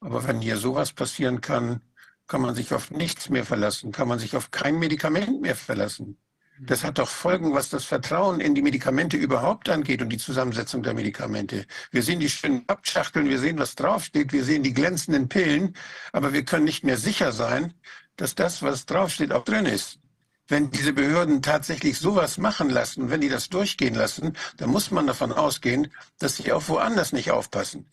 Aber 0.01 0.27
wenn 0.27 0.41
hier 0.41 0.57
sowas 0.57 0.93
passieren 0.93 1.41
kann, 1.41 1.81
kann 2.27 2.41
man 2.41 2.55
sich 2.55 2.73
auf 2.73 2.91
nichts 2.91 3.29
mehr 3.29 3.45
verlassen, 3.45 3.91
kann 3.91 4.07
man 4.07 4.19
sich 4.19 4.35
auf 4.35 4.51
kein 4.51 4.77
Medikament 4.79 5.41
mehr 5.41 5.55
verlassen. 5.55 6.17
Das 6.59 6.83
hat 6.83 6.97
doch 6.97 7.09
Folgen, 7.09 7.53
was 7.53 7.69
das 7.69 7.85
Vertrauen 7.85 8.39
in 8.39 8.55
die 8.55 8.63
Medikamente 8.63 9.15
überhaupt 9.15 9.69
angeht 9.69 10.01
und 10.01 10.09
die 10.09 10.17
Zusammensetzung 10.17 10.81
der 10.81 10.95
Medikamente. 10.95 11.65
Wir 11.91 12.01
sehen 12.01 12.19
die 12.19 12.29
schönen 12.29 12.67
Abschachteln, 12.67 13.29
wir 13.29 13.39
sehen, 13.39 13.59
was 13.59 13.75
draufsteht, 13.75 14.33
wir 14.33 14.43
sehen 14.43 14.63
die 14.63 14.73
glänzenden 14.73 15.29
Pillen, 15.29 15.75
aber 16.11 16.33
wir 16.33 16.45
können 16.45 16.65
nicht 16.65 16.83
mehr 16.83 16.97
sicher 16.97 17.31
sein, 17.31 17.73
dass 18.15 18.33
das, 18.33 18.63
was 18.63 18.87
draufsteht, 18.87 19.31
auch 19.31 19.43
drin 19.43 19.67
ist. 19.67 19.99
Wenn 20.47 20.71
diese 20.71 20.93
Behörden 20.93 21.41
tatsächlich 21.41 21.99
sowas 21.99 22.37
machen 22.37 22.69
lassen, 22.69 23.11
wenn 23.11 23.21
die 23.21 23.29
das 23.29 23.49
durchgehen 23.49 23.93
lassen, 23.93 24.35
dann 24.55 24.69
muss 24.69 24.91
man 24.91 25.05
davon 25.05 25.33
ausgehen, 25.33 25.91
dass 26.17 26.37
sie 26.37 26.51
auch 26.53 26.67
woanders 26.69 27.11
nicht 27.11 27.31
aufpassen. 27.31 27.91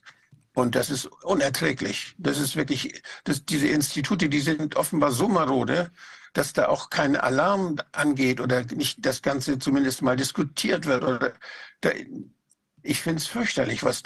Und 0.54 0.76
das 0.76 0.88
ist 0.88 1.06
unerträglich. 1.24 2.14
Das 2.16 2.38
ist 2.38 2.54
wirklich, 2.54 3.02
das, 3.24 3.44
diese 3.44 3.66
Institute, 3.66 4.28
die 4.28 4.40
sind 4.40 4.76
offenbar 4.76 5.10
so 5.10 5.28
marode, 5.28 5.90
dass 6.34 6.52
da 6.52 6.66
auch 6.66 6.90
kein 6.90 7.16
Alarm 7.16 7.76
angeht 7.92 8.40
oder 8.40 8.64
nicht 8.64 9.06
das 9.06 9.22
Ganze 9.22 9.58
zumindest 9.58 10.02
mal 10.02 10.16
diskutiert 10.16 10.84
wird. 10.84 11.02
Oder 11.02 11.32
da, 11.80 11.90
ich 12.82 13.00
finde 13.00 13.20
es 13.20 13.26
fürchterlich, 13.26 13.82
was, 13.84 14.02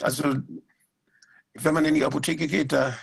also, 0.00 0.36
wenn 1.52 1.74
man 1.74 1.84
in 1.84 1.94
die 1.94 2.04
Apotheke 2.04 2.46
geht, 2.46 2.72
da 2.72 2.96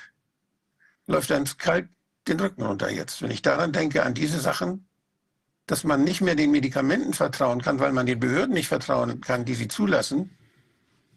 läuft 1.07 1.31
einem 1.31 1.45
kalt 1.57 1.89
den 2.27 2.39
Rücken 2.39 2.63
runter 2.63 2.89
jetzt. 2.89 3.21
Wenn 3.21 3.31
ich 3.31 3.41
daran 3.41 3.73
denke, 3.73 4.03
an 4.03 4.13
diese 4.13 4.39
Sachen, 4.39 4.87
dass 5.65 5.83
man 5.83 6.03
nicht 6.03 6.21
mehr 6.21 6.35
den 6.35 6.51
Medikamenten 6.51 7.13
vertrauen 7.13 7.61
kann, 7.61 7.79
weil 7.79 7.91
man 7.91 8.05
den 8.05 8.19
Behörden 8.19 8.53
nicht 8.53 8.67
vertrauen 8.67 9.21
kann, 9.21 9.45
die 9.45 9.55
sie 9.55 9.67
zulassen, 9.67 10.37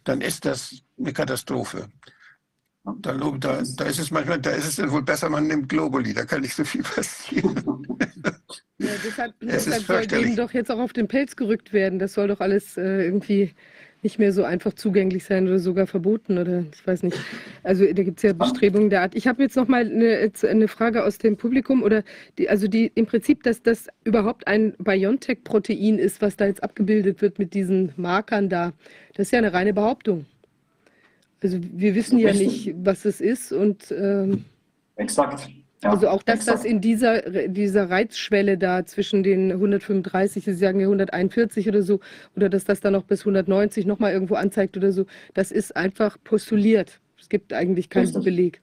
dann 0.03 0.21
ist 0.21 0.45
das 0.45 0.83
eine 0.99 1.13
Katastrophe. 1.13 1.89
Da, 2.85 3.15
da, 3.15 3.63
da, 3.77 3.85
ist 3.85 3.99
es 3.99 4.11
manchmal, 4.11 4.39
da 4.39 4.51
ist 4.51 4.79
es 4.79 4.91
wohl 4.91 5.03
besser, 5.03 5.31
man 5.31 5.47
nimmt 5.47 5.71
Globuli, 5.71 6.13
da 6.13 6.27
kann 6.27 6.43
nicht 6.43 6.55
so 6.55 6.65
viel 6.65 6.83
passieren. 6.95 7.55
Ja, 8.79 8.91
deshalb, 9.03 9.35
deshalb 9.41 9.83
soll 9.85 10.07
denen 10.07 10.37
doch 10.37 10.53
jetzt 10.53 10.71
auch 10.71 10.79
auf 10.79 10.93
den 10.93 11.09
Pelz 11.09 11.35
gerückt 11.35 11.73
werden. 11.73 11.99
Das 11.99 12.13
soll 12.13 12.29
doch 12.29 12.41
alles 12.41 12.77
äh, 12.77 13.05
irgendwie 13.05 13.55
nicht 14.03 14.19
mehr 14.19 14.33
so 14.33 14.45
einfach 14.45 14.75
zugänglich 14.75 15.25
sein 15.25 15.49
oder 15.49 15.59
sogar 15.59 15.87
verboten 15.87 16.37
oder 16.37 16.67
ich 16.75 16.87
weiß 16.87 17.05
nicht. 17.05 17.19
Also 17.63 17.87
da 17.87 18.03
gibt 18.03 18.19
es 18.19 18.23
ja 18.23 18.35
Bestrebungen 18.35 18.91
der 18.91 19.01
Art. 19.01 19.15
Ich 19.15 19.27
habe 19.27 19.43
jetzt 19.43 19.57
noch 19.57 19.67
mal 19.67 19.87
eine, 19.87 20.31
eine, 20.43 20.69
Frage 20.69 21.05
aus 21.05 21.17
dem 21.17 21.39
Publikum 21.39 21.83
oder 21.83 22.05
die, 22.37 22.51
also 22.51 22.69
die 22.69 22.93
im 22.95 23.07
Prinzip, 23.07 23.43
dass 23.45 23.63
das 23.63 23.89
überhaupt 24.05 24.47
ein 24.47 24.75
BioNTech-Protein 24.79 25.99
ist, 25.99 26.21
was 26.21 26.37
da 26.37 26.45
jetzt 26.45 26.63
abgebildet 26.63 27.23
wird 27.23 27.39
mit 27.39 27.55
diesen 27.55 27.93
Markern 27.97 28.51
da. 28.51 28.75
Das 29.15 29.29
ist 29.29 29.33
ja 29.33 29.39
eine 29.39 29.55
reine 29.55 29.73
Behauptung. 29.73 30.27
Also 31.45 31.59
wir 31.61 31.95
wissen 31.95 32.19
ja 32.19 32.33
nicht, 32.33 32.75
was 32.83 33.05
es 33.05 33.21
ist 33.21 33.53
und 33.53 33.93
ähm, 33.93 34.47
exakt. 34.97 35.51
Ja, 35.83 35.91
also 35.91 36.09
auch, 36.09 36.23
dass 36.23 36.41
exakt. 36.41 36.59
das 36.61 36.65
in 36.65 36.81
dieser, 36.81 37.49
dieser 37.49 37.91
Reizschwelle 37.91 38.57
da 38.57 38.87
zwischen 38.87 39.23
den 39.23 39.53
135, 39.53 40.43
Sie 40.43 40.55
sagen 40.55 40.81
ja 40.81 40.87
141 40.87 41.69
oder 41.69 41.83
so, 41.83 42.01
oder 42.35 42.49
dass 42.49 42.65
das 42.65 42.81
dann 42.81 42.95
noch 42.95 43.05
bis 43.05 43.21
190 43.21 43.85
nochmal 43.85 44.15
irgendwo 44.15 44.37
anzeigt 44.37 44.79
oder 44.79 44.91
so, 44.91 45.05
das 45.35 45.53
ist 45.53 45.77
einfach 45.77 46.17
postuliert. 46.25 46.99
Es 47.21 47.29
gibt 47.29 47.53
eigentlich 47.53 47.91
keinen 47.91 48.07
Richtig. 48.07 48.25
Beleg. 48.25 48.63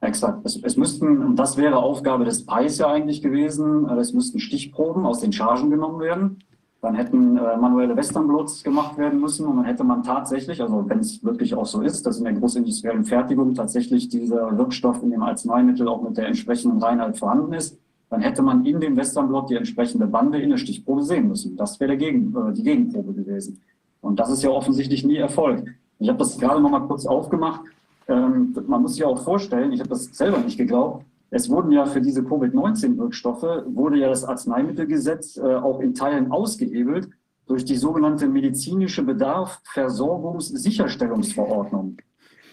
Exakt. 0.00 0.46
Es, 0.46 0.62
es, 0.62 0.76
müssten, 0.76 1.24
und 1.24 1.36
das 1.36 1.56
wäre 1.56 1.78
Aufgabe 1.78 2.24
des 2.24 2.46
PAIs 2.46 2.78
ja 2.78 2.92
eigentlich 2.92 3.22
gewesen, 3.22 3.88
äh, 3.88 3.94
es 3.94 4.12
müssten 4.12 4.38
Stichproben 4.38 5.04
aus 5.04 5.18
den 5.18 5.32
Chargen 5.32 5.70
genommen 5.70 5.98
werden. 5.98 6.44
Dann 6.80 6.94
hätten 6.94 7.36
äh, 7.36 7.56
manuelle 7.56 7.96
Westernblots 7.96 8.62
gemacht 8.62 8.96
werden 8.98 9.20
müssen 9.20 9.46
und 9.46 9.56
dann 9.56 9.64
hätte 9.64 9.82
man 9.82 10.04
tatsächlich, 10.04 10.62
also 10.62 10.88
wenn 10.88 11.00
es 11.00 11.24
wirklich 11.24 11.54
auch 11.54 11.66
so 11.66 11.82
ist, 11.82 12.06
dass 12.06 12.18
in 12.18 12.24
der 12.24 12.34
großindustriellen 12.34 13.04
Fertigung 13.04 13.54
tatsächlich 13.54 14.08
dieser 14.08 14.56
Wirkstoff 14.56 15.02
in 15.02 15.10
dem 15.10 15.22
Arzneimittel 15.22 15.88
auch 15.88 16.02
mit 16.02 16.16
der 16.16 16.28
entsprechenden 16.28 16.80
Reinheit 16.80 17.18
vorhanden 17.18 17.52
ist, 17.52 17.78
dann 18.10 18.20
hätte 18.20 18.42
man 18.42 18.64
in 18.64 18.80
dem 18.80 18.96
Westernblot 18.96 19.50
die 19.50 19.56
entsprechende 19.56 20.06
Bande 20.06 20.40
in 20.40 20.50
der 20.50 20.56
Stichprobe 20.56 21.02
sehen 21.02 21.28
müssen. 21.28 21.56
Das 21.56 21.78
wäre 21.80 21.96
Gegen, 21.96 22.34
äh, 22.36 22.52
die 22.52 22.62
Gegenprobe 22.62 23.12
gewesen. 23.12 23.60
Und 24.00 24.20
das 24.20 24.30
ist 24.30 24.42
ja 24.42 24.50
offensichtlich 24.50 25.04
nie 25.04 25.16
erfolgt. 25.16 25.68
Ich 25.98 26.08
habe 26.08 26.18
das 26.18 26.38
gerade 26.38 26.60
noch 26.60 26.70
mal 26.70 26.86
kurz 26.86 27.06
aufgemacht. 27.06 27.60
Ähm, 28.06 28.56
man 28.66 28.82
muss 28.82 28.94
sich 28.94 29.04
auch 29.04 29.22
vorstellen, 29.22 29.72
ich 29.72 29.80
habe 29.80 29.90
das 29.90 30.04
selber 30.04 30.38
nicht 30.38 30.56
geglaubt, 30.56 31.04
es 31.30 31.50
wurden 31.50 31.72
ja 31.72 31.84
für 31.86 32.00
diese 32.00 32.22
Covid-19-Wirkstoffe, 32.24 33.64
wurde 33.66 33.98
ja 33.98 34.08
das 34.08 34.24
Arzneimittelgesetz 34.24 35.36
äh, 35.36 35.42
auch 35.42 35.80
in 35.80 35.94
Teilen 35.94 36.32
ausgehebelt 36.32 37.10
durch 37.46 37.64
die 37.64 37.76
sogenannte 37.76 38.26
medizinische 38.28 39.02
Bedarf 39.02 39.60
Versorgungssicherstellungsverordnung. 39.64 41.98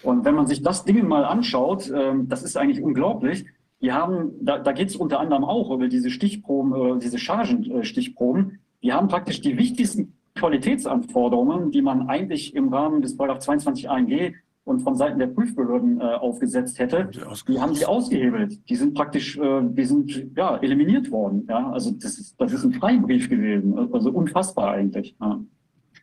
Und 0.02 0.24
wenn 0.24 0.34
man 0.34 0.46
sich 0.46 0.62
das 0.62 0.84
Ding 0.84 1.06
mal 1.08 1.24
anschaut, 1.24 1.90
äh, 1.90 2.14
das 2.24 2.42
ist 2.42 2.56
eigentlich 2.56 2.82
unglaublich. 2.82 3.44
Die 3.80 3.92
haben, 3.92 4.32
da, 4.40 4.58
da 4.58 4.72
geht 4.72 4.88
es 4.88 4.96
unter 4.96 5.20
anderem 5.20 5.44
auch 5.44 5.70
über 5.70 5.86
diese 5.88 6.10
Stichproben, 6.10 6.96
äh, 6.96 6.98
diese 6.98 7.18
Chargenstichproben. 7.18 8.58
Die 8.82 8.92
haben 8.92 9.08
praktisch 9.08 9.40
die 9.40 9.56
wichtigsten 9.56 10.12
Qualitätsanforderungen, 10.34 11.70
die 11.70 11.80
man 11.80 12.08
eigentlich 12.08 12.54
im 12.54 12.68
Rahmen 12.68 13.00
des 13.00 13.16
22 13.16 13.88
ANG 13.88 14.34
und 14.66 14.80
von 14.80 14.96
Seiten 14.96 15.20
der 15.20 15.28
Prüfbehörden 15.28 16.00
äh, 16.00 16.04
aufgesetzt 16.04 16.80
hätte, 16.80 17.08
die 17.48 17.60
haben 17.60 17.74
sie 17.74 17.86
ausgehebelt. 17.86 18.68
Die 18.68 18.74
sind 18.74 18.94
praktisch, 18.94 19.38
äh, 19.38 19.60
die 19.62 19.84
sind 19.84 20.32
ja 20.36 20.56
eliminiert 20.56 21.08
worden. 21.12 21.46
Ja, 21.48 21.70
also 21.70 21.92
das 21.92 22.18
ist, 22.18 22.34
das 22.36 22.52
ist 22.52 22.64
ein 22.64 22.72
Freibrief 22.72 23.30
gewesen. 23.30 23.78
Also 23.92 24.10
unfassbar 24.10 24.72
eigentlich. 24.72 25.14
Ja. 25.20 25.40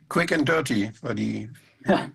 Quick 0.08 0.32
and 0.32 0.48
dirty 0.48 0.92
war 1.02 1.14
die. 1.14 1.50
Ja. 1.86 2.08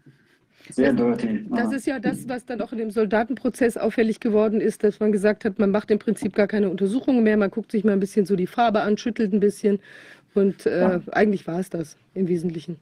Sehr 0.71 0.95
dirty. 0.95 1.47
Das 1.51 1.73
ist 1.73 1.87
ja 1.87 1.99
das, 1.99 2.27
was 2.29 2.47
dann 2.47 2.63
auch 2.63 2.73
in 2.73 2.79
dem 2.79 2.91
Soldatenprozess 2.91 3.77
auffällig 3.77 4.19
geworden 4.21 4.61
ist, 4.61 4.85
dass 4.85 5.01
man 5.01 5.13
gesagt 5.13 5.45
hat, 5.45 5.59
man 5.59 5.71
macht 5.71 5.91
im 5.91 5.99
Prinzip 5.99 6.35
gar 6.35 6.47
keine 6.47 6.71
Untersuchungen 6.71 7.23
mehr, 7.23 7.37
man 7.37 7.51
guckt 7.51 7.73
sich 7.73 7.85
mal 7.85 7.93
ein 7.93 8.01
bisschen 8.01 8.25
so 8.27 8.37
die 8.37 8.47
Farbe 8.47 8.81
an, 8.81 8.97
schüttelt 8.97 9.33
ein 9.33 9.41
bisschen 9.41 9.81
und 10.35 10.67
äh, 10.67 10.81
ja. 10.81 11.01
eigentlich 11.13 11.47
war 11.47 11.61
es 11.61 11.71
das 11.71 11.97
im 12.15 12.29
Wesentlichen. 12.29 12.79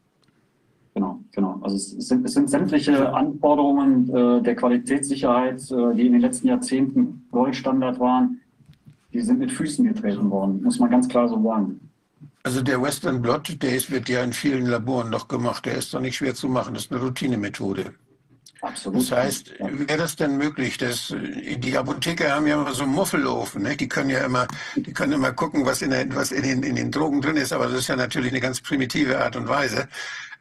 Genau, 0.97 1.21
genau. 1.31 1.61
Also 1.61 1.77
es 1.77 1.91
sind, 2.09 2.25
es 2.25 2.33
sind 2.33 2.49
sämtliche 2.49 3.13
Anforderungen 3.13 4.09
äh, 4.09 4.41
der 4.41 4.57
Qualitätssicherheit, 4.57 5.71
äh, 5.71 5.95
die 5.95 6.07
in 6.07 6.13
den 6.13 6.23
letzten 6.23 6.49
Jahrzehnten 6.49 7.27
Goldstandard 7.31 8.01
waren, 8.01 8.41
die 9.13 9.21
sind 9.21 9.39
mit 9.39 9.53
Füßen 9.53 9.85
getreten 9.85 10.31
worden, 10.31 10.63
muss 10.63 10.79
man 10.79 10.89
ganz 10.89 11.07
klar 11.07 11.29
so 11.29 11.43
sagen. 11.43 11.91
Also 12.45 12.63
der 12.63 12.81
Western 12.81 13.21
Blot, 13.21 13.63
der 13.63 13.77
ist, 13.77 13.91
wird 13.91 14.09
ja 14.09 14.25
in 14.25 14.33
vielen 14.33 14.65
Laboren 14.65 15.11
noch 15.11 15.29
gemacht. 15.29 15.67
Der 15.67 15.77
ist 15.77 15.93
doch 15.93 16.01
nicht 16.01 16.17
schwer 16.17 16.35
zu 16.35 16.49
machen. 16.49 16.73
Das 16.73 16.87
ist 16.87 16.93
eine 16.93 17.03
Routinemethode. 17.03 17.93
Absolut. 18.63 19.03
Das 19.03 19.13
heißt, 19.13 19.55
wäre 19.59 19.99
das 19.99 20.17
denn 20.17 20.37
möglich, 20.39 20.79
dass 20.79 21.11
äh, 21.11 21.57
die 21.57 21.77
Apotheker 21.77 22.33
haben 22.33 22.47
ja 22.47 22.61
immer 22.61 22.75
so 22.75 22.85
einen 22.85 22.93
Muffelofen, 22.93 23.63
ne? 23.63 23.77
die 23.77 23.89
können 23.89 24.11
ja 24.11 24.25
immer, 24.25 24.47
die 24.77 24.93
können 24.93 25.13
immer 25.13 25.33
gucken, 25.33 25.67
was 25.67 25.83
in, 25.83 25.91
der, 25.91 26.13
was 26.15 26.33
in 26.33 26.43
den, 26.43 26.63
in 26.63 26.77
den 26.77 26.91
Drogen 26.91 27.21
drin 27.21 27.37
ist, 27.37 27.53
aber 27.53 27.67
das 27.67 27.81
ist 27.81 27.89
ja 27.89 27.97
natürlich 27.97 28.33
eine 28.33 28.41
ganz 28.41 28.61
primitive 28.61 29.19
Art 29.19 29.37
und 29.37 29.49
Weise. 29.49 29.89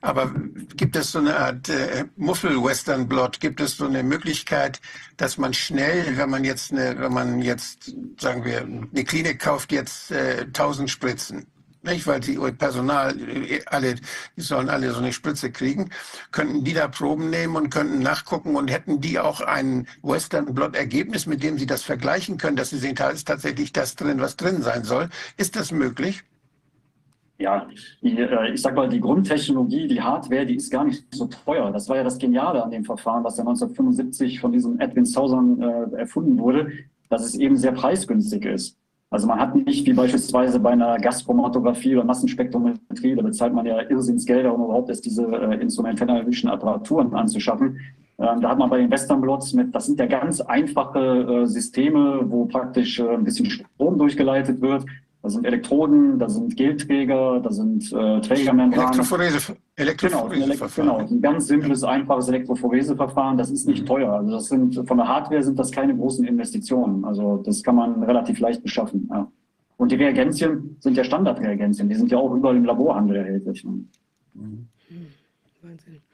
Aber 0.01 0.31
gibt 0.75 0.95
es 0.95 1.13
so 1.13 1.19
eine 1.19 1.35
Art 1.35 1.67
äh, 1.69 2.05
Muffel-Western-Blot? 2.15 3.39
Gibt 3.39 3.59
es 3.59 3.77
so 3.77 3.87
eine 3.87 4.03
Möglichkeit, 4.03 4.79
dass 5.17 5.37
man 5.37 5.53
schnell, 5.53 6.17
wenn 6.17 6.29
man 6.29 6.43
jetzt, 6.43 6.71
eine, 6.71 6.99
wenn 6.99 7.11
man 7.11 7.41
jetzt, 7.41 7.95
sagen 8.19 8.45
wir, 8.45 8.61
eine 8.61 9.03
Klinik 9.03 9.39
kauft 9.39 9.71
jetzt 9.71 10.11
äh, 10.11 10.41
1000 10.41 10.91
Spritzen, 10.91 11.47
nicht? 11.85 12.07
Weil 12.07 12.19
die 12.19 12.37
Personal, 12.57 13.19
äh, 13.19 13.61
alle, 13.67 13.95
die 14.35 14.41
sollen 14.41 14.69
alle 14.69 14.91
so 14.91 14.99
eine 14.99 15.13
Spritze 15.13 15.51
kriegen, 15.51 15.89
könnten 16.31 16.63
die 16.63 16.73
da 16.73 16.87
Proben 16.87 17.29
nehmen 17.29 17.55
und 17.55 17.69
könnten 17.69 17.99
nachgucken 17.99 18.55
und 18.55 18.69
hätten 18.69 19.01
die 19.01 19.19
auch 19.19 19.41
ein 19.41 19.87
Western-Blot-Ergebnis, 20.03 21.25
mit 21.25 21.43
dem 21.43 21.57
sie 21.57 21.65
das 21.65 21.83
vergleichen 21.83 22.37
können, 22.37 22.57
dass 22.57 22.71
sie 22.71 22.77
sehen, 22.77 22.95
da 22.95 23.09
ist 23.09 23.27
tatsächlich 23.27 23.71
das 23.73 23.95
drin, 23.95 24.19
was 24.19 24.35
drin 24.35 24.61
sein 24.61 24.83
soll. 24.83 25.09
Ist 25.37 25.55
das 25.55 25.71
möglich? 25.71 26.23
ja, 27.37 27.67
die, 28.01 28.17
äh, 28.17 28.53
ich 28.53 28.61
sag 28.61 28.75
mal, 28.75 28.87
die 28.87 28.99
Grundtechnologie, 28.99 29.87
die 29.87 30.01
Hardware, 30.01 30.45
die 30.45 30.55
ist 30.55 30.71
gar 30.71 30.85
nicht 30.85 31.03
so 31.13 31.27
teuer. 31.27 31.71
Das 31.71 31.89
war 31.89 31.97
ja 31.97 32.03
das 32.03 32.17
Geniale 32.17 32.63
an 32.63 32.71
dem 32.71 32.85
Verfahren, 32.85 33.23
was 33.23 33.37
ja 33.37 33.43
1975 33.43 34.39
von 34.39 34.51
diesem 34.51 34.79
Edwin 34.79 35.05
Southern 35.05 35.61
äh, 35.61 35.97
erfunden 35.97 36.39
wurde, 36.39 36.71
dass 37.09 37.23
es 37.23 37.35
eben 37.35 37.57
sehr 37.57 37.73
preisgünstig 37.73 38.45
ist. 38.45 38.77
Also 39.15 39.27
man 39.27 39.39
hat 39.39 39.55
nicht 39.55 39.87
wie 39.87 39.93
beispielsweise 39.93 40.59
bei 40.59 40.71
einer 40.71 40.97
Gaschromatographie 40.97 41.95
oder 41.95 42.03
Massenspektrometrie, 42.03 43.15
da 43.15 43.21
bezahlt 43.21 43.53
man 43.53 43.65
ja 43.65 43.79
Irrsinnsgelder, 43.79 44.53
um 44.53 44.65
überhaupt 44.65 44.89
erst 44.89 45.05
diese 45.05 45.23
äh, 45.23 45.55
instrumentellischen 45.61 46.49
Apparaturen 46.49 47.13
anzuschaffen. 47.13 47.79
Ähm, 48.19 48.41
da 48.41 48.49
hat 48.49 48.57
man 48.57 48.69
bei 48.69 48.79
den 48.79 48.91
Western 48.91 49.21
Blots 49.21 49.53
mit, 49.53 49.73
das 49.73 49.85
sind 49.85 50.01
ja 50.01 50.05
ganz 50.05 50.41
einfache 50.41 50.99
äh, 50.99 51.45
Systeme, 51.45 52.23
wo 52.25 52.43
praktisch 52.43 52.99
äh, 52.99 53.07
ein 53.07 53.23
bisschen 53.23 53.45
Strom 53.45 53.97
durchgeleitet 53.97 54.59
wird. 54.59 54.85
Da 55.25 55.31
sind 55.31 55.43
Elektroden, 55.43 56.19
da 56.19 56.29
sind 56.29 56.55
Gelträger, 56.55 57.39
da 57.39 57.49
sind 57.49 57.91
äh, 57.91 58.21
Trägermembranen. 58.21 58.93
Elektrophorese, 58.93 59.57
Elektrophorese-Verfahren. 59.75 60.87
Genau, 60.87 60.97
genau, 60.99 61.11
ein 61.15 61.19
ganz 61.19 61.47
simples, 61.47 61.83
einfaches 61.83 62.27
Elektrophoreseverfahren. 62.27 63.35
Das 63.35 63.49
ist 63.49 63.65
nicht 63.67 63.81
mhm. 63.81 63.87
teuer. 63.87 64.13
Also 64.13 64.31
das 64.33 64.45
sind 64.45 64.87
von 64.87 64.97
der 64.97 65.07
Hardware 65.07 65.41
sind 65.41 65.57
das 65.57 65.71
keine 65.71 65.95
großen 65.97 66.25
Investitionen. 66.27 67.03
Also 67.05 67.37
das 67.37 67.63
kann 67.63 67.75
man 67.75 68.03
relativ 68.03 68.39
leicht 68.39 68.61
beschaffen. 68.61 69.09
Ja. 69.11 69.27
Und 69.77 69.91
die 69.91 69.95
Reagenzien 69.95 70.77
sind 70.79 70.95
ja 70.95 71.03
Standardreagenzien. 71.03 71.89
Die 71.89 71.95
sind 71.95 72.11
ja 72.11 72.19
auch 72.19 72.31
überall 72.31 72.57
im 72.57 72.65
Laborhandel 72.65 73.15
erhältlich. 73.15 73.65
Mhm. 73.65 73.87
Wahnsinn. 75.63 76.04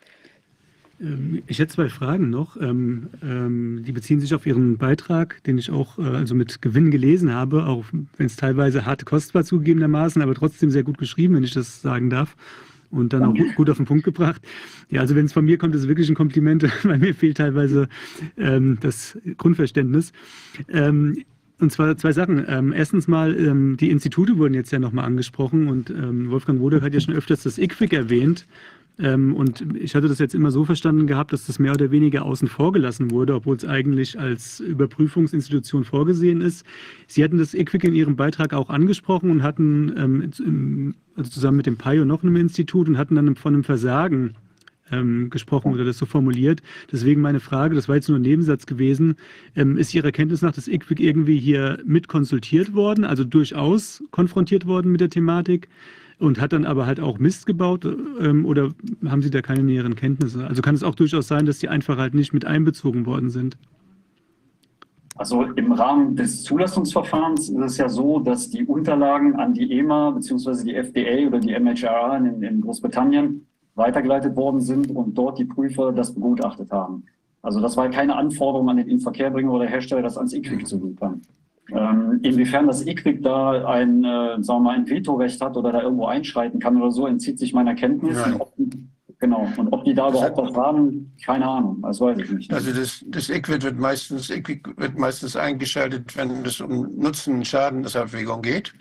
Ähm, 1.02 1.42
ich 1.48 1.60
hätte 1.60 1.74
zwei 1.74 1.90
Fragen 1.90 2.30
noch. 2.30 2.58
Ähm, 2.58 3.10
ähm, 3.24 3.84
die 3.86 3.92
beziehen 3.92 4.20
sich 4.20 4.34
auf 4.34 4.46
Ihren 4.46 4.78
Beitrag, 4.78 5.44
den 5.44 5.58
ich 5.58 5.72
auch 5.72 5.98
äh, 5.98 6.04
also 6.04 6.36
mit 6.36 6.62
Gewinn 6.62 6.92
gelesen 6.92 7.34
habe, 7.34 7.66
auch 7.66 7.86
wenn 8.18 8.26
es 8.26 8.36
teilweise 8.36 8.86
harte 8.86 9.06
Kost 9.06 9.34
war 9.34 9.44
zugegebenermaßen, 9.44 10.22
aber 10.22 10.36
trotzdem 10.36 10.70
sehr 10.70 10.84
gut 10.84 10.98
geschrieben, 10.98 11.36
wenn 11.36 11.44
ich 11.44 11.54
das 11.54 11.82
sagen 11.82 12.10
darf. 12.10 12.36
Und 12.90 13.14
dann 13.14 13.24
auch 13.24 13.56
gut, 13.56 13.70
auf 13.70 13.78
den 13.78 13.86
Punkt 13.86 14.04
gebracht. 14.04 14.42
Ja, 14.90 15.00
also 15.00 15.16
wenn 15.16 15.26
es 15.26 15.32
von 15.32 15.46
mir 15.46 15.58
kommt, 15.58 15.74
ist 15.76 15.84
es 15.84 15.88
wirklich 15.88 16.10
ein 16.10 16.16
Kompliment, 16.16 16.64
weil 16.84 16.98
mir 16.98 17.16
fehlt 17.16 17.38
teilweise 17.38 17.88
das 18.36 19.18
Grundverständnis. 19.38 20.12
Und 21.62 21.72
zwar 21.72 21.96
zwei 21.96 22.12
Sachen. 22.12 22.44
Ähm, 22.50 22.74
erstens 22.74 23.08
mal, 23.08 23.38
ähm, 23.38 23.78
die 23.78 23.92
Institute 23.92 24.38
wurden 24.38 24.56
jetzt 24.56 24.72
ja 24.72 24.80
nochmal 24.80 25.06
angesprochen 25.06 25.68
und 25.68 25.92
ähm, 25.92 26.32
Wolfgang 26.32 26.60
Wodak 26.60 26.82
hat 26.82 26.94
ja 26.96 27.00
schon 27.00 27.14
öfters 27.14 27.44
das 27.44 27.60
IQWIC 27.60 27.94
erwähnt. 27.94 28.48
Ähm, 29.00 29.36
und 29.36 29.76
ich 29.76 29.96
hatte 29.96 30.08
das 30.08 30.20
jetzt 30.20 30.36
immer 30.36 30.52
so 30.52 30.66
verstanden 30.66 31.08
gehabt, 31.08 31.34
dass 31.34 31.48
das 31.48 31.60
mehr 31.60 31.74
oder 31.74 31.92
weniger 31.92 32.24
außen 32.26 32.48
vor 32.48 32.72
gelassen 32.72 33.12
wurde, 33.12 33.36
obwohl 33.36 33.56
es 33.56 33.66
eigentlich 33.66 34.20
als 34.20 34.60
Überprüfungsinstitution 34.60 35.84
vorgesehen 35.84 36.42
ist. 36.42 36.66
Sie 37.08 37.24
hatten 37.24 37.38
das 37.38 37.54
EQUIC 37.54 37.86
in 37.86 37.96
Ihrem 37.96 38.16
Beitrag 38.16 38.54
auch 38.54 38.70
angesprochen 38.70 39.32
und 39.32 39.44
hatten 39.44 39.94
ähm, 39.98 40.96
also 41.16 41.30
zusammen 41.30 41.58
mit 41.58 41.66
dem 41.66 41.78
PIO 41.78 42.06
noch 42.06 42.24
einem 42.24 42.36
Institut 42.36 42.88
und 42.88 42.98
hatten 42.98 43.16
dann 43.16 43.36
von 43.36 43.54
einem 43.54 43.64
Versagen 43.64 44.36
ähm, 44.92 45.30
gesprochen 45.30 45.74
oder 45.74 45.86
das 45.86 45.98
so 45.98 46.06
formuliert. 46.06 46.62
Deswegen 46.92 47.22
meine 47.22 47.40
Frage, 47.40 47.76
das 47.76 47.88
war 47.88 47.96
jetzt 47.96 48.10
nur 48.10 48.20
ein 48.20 48.24
Nebensatz 48.24 48.66
gewesen, 48.66 49.16
ähm, 49.56 49.78
ist 49.78 49.94
Ihrer 49.94 50.12
Kenntnis 50.12 50.42
nach 50.42 50.54
das 50.54 50.68
IQWIC 50.68 51.00
irgendwie 51.00 51.40
hier 51.40 51.80
mit 51.86 52.08
konsultiert 52.08 52.74
worden, 52.74 53.06
also 53.06 53.24
durchaus 53.24 54.04
konfrontiert 54.12 54.66
worden 54.66 54.92
mit 54.92 55.02
der 55.02 55.10
Thematik? 55.10 55.70
Und 56.22 56.40
hat 56.40 56.54
dann 56.54 56.66
aber 56.66 56.86
halt 56.86 57.00
auch 57.00 57.18
Mist 57.18 57.46
gebaut 57.46 57.86
ähm, 57.86 58.46
oder 58.46 58.70
haben 59.08 59.22
Sie 59.22 59.32
da 59.32 59.42
keine 59.42 59.64
näheren 59.64 59.96
Kenntnisse? 59.96 60.46
Also 60.46 60.62
kann 60.62 60.76
es 60.76 60.84
auch 60.84 60.96
durchaus 60.96 61.28
sein, 61.28 61.46
dass 61.46 61.60
die 61.60 61.68
einfach 61.68 61.98
halt 61.98 62.14
nicht 62.14 62.32
mit 62.32 62.46
einbezogen 62.46 63.06
worden 63.06 63.30
sind? 63.30 63.58
Also 65.16 65.44
im 65.44 65.72
Rahmen 65.72 66.16
des 66.16 66.44
Zulassungsverfahrens 66.44 67.50
ist 67.50 67.60
es 67.60 67.78
ja 67.78 67.90
so, 67.90 68.20
dass 68.20 68.50
die 68.50 68.64
Unterlagen 68.64 69.36
an 69.36 69.54
die 69.54 69.72
EMA 69.80 70.12
bzw. 70.12 70.64
die 70.64 70.76
FDA 70.76 71.28
oder 71.28 71.40
die 71.40 71.60
MHRA 71.60 72.18
in, 72.18 72.42
in 72.42 72.62
Großbritannien 72.62 73.46
weitergeleitet 73.76 74.36
worden 74.36 74.62
sind 74.62 74.90
und 74.92 75.18
dort 75.18 75.40
die 75.40 75.46
Prüfer 75.46 75.92
das 75.92 76.14
begutachtet 76.14 76.72
haben. 76.72 77.04
Also 77.42 77.60
das 77.60 77.76
war 77.78 77.90
keine 77.90 78.16
Anforderung 78.16 78.70
an 78.70 78.78
den 78.78 78.88
Inverkehrbringer 78.88 79.52
oder 79.52 79.66
Hersteller, 79.66 80.04
das 80.04 80.18
ans 80.18 80.34
IQWIC 80.34 80.68
zu 80.68 80.78
liefern. 80.84 81.22
Ähm, 81.70 82.20
inwiefern 82.24 82.68
das 82.68 82.86
IQWIC 82.86 83.24
da 83.24 83.66
ein, 83.66 84.04
äh, 84.04 84.42
sagen 84.42 84.46
wir 84.48 84.60
mal, 84.60 84.76
ein 84.76 84.90
Vetorecht 84.90 85.40
hat 85.42 85.56
oder 85.56 85.72
da 85.72 85.82
irgendwo 85.82 86.06
einschreiten 86.06 86.60
kann 86.60 86.82
oder 86.82 86.92
so, 86.92 87.08
entzieht 87.08 87.40
sich 87.40 87.54
meiner 87.54 87.76
Kenntnis. 87.76 88.18
Ja. 88.18 88.36
Ob, 88.40 88.54
genau. 89.20 89.48
Und 89.56 89.72
ob 89.72 89.86
die 89.86 89.94
da 89.94 90.10
überhaupt 90.10 90.38
was 90.38 90.54
haben, 90.56 91.14
keine 91.24 91.48
Ahnung. 91.48 91.82
Das 91.82 92.02
weiß 92.02 92.18
ich 92.20 92.32
nicht. 92.32 92.54
Also 92.54 92.74
das, 92.74 93.06
das 93.08 93.30
IQWIC 93.30 93.64
wird 93.64 93.80
meistens, 93.80 94.30
IQWIC 94.30 94.78
wird 94.78 94.98
meistens 94.98 95.36
eingeschaltet, 95.36 96.18
wenn 96.18 96.44
es 96.46 96.60
um 96.60 96.90
Nutzen-Schadensabwägung 96.98 98.42
geht. 98.42 98.74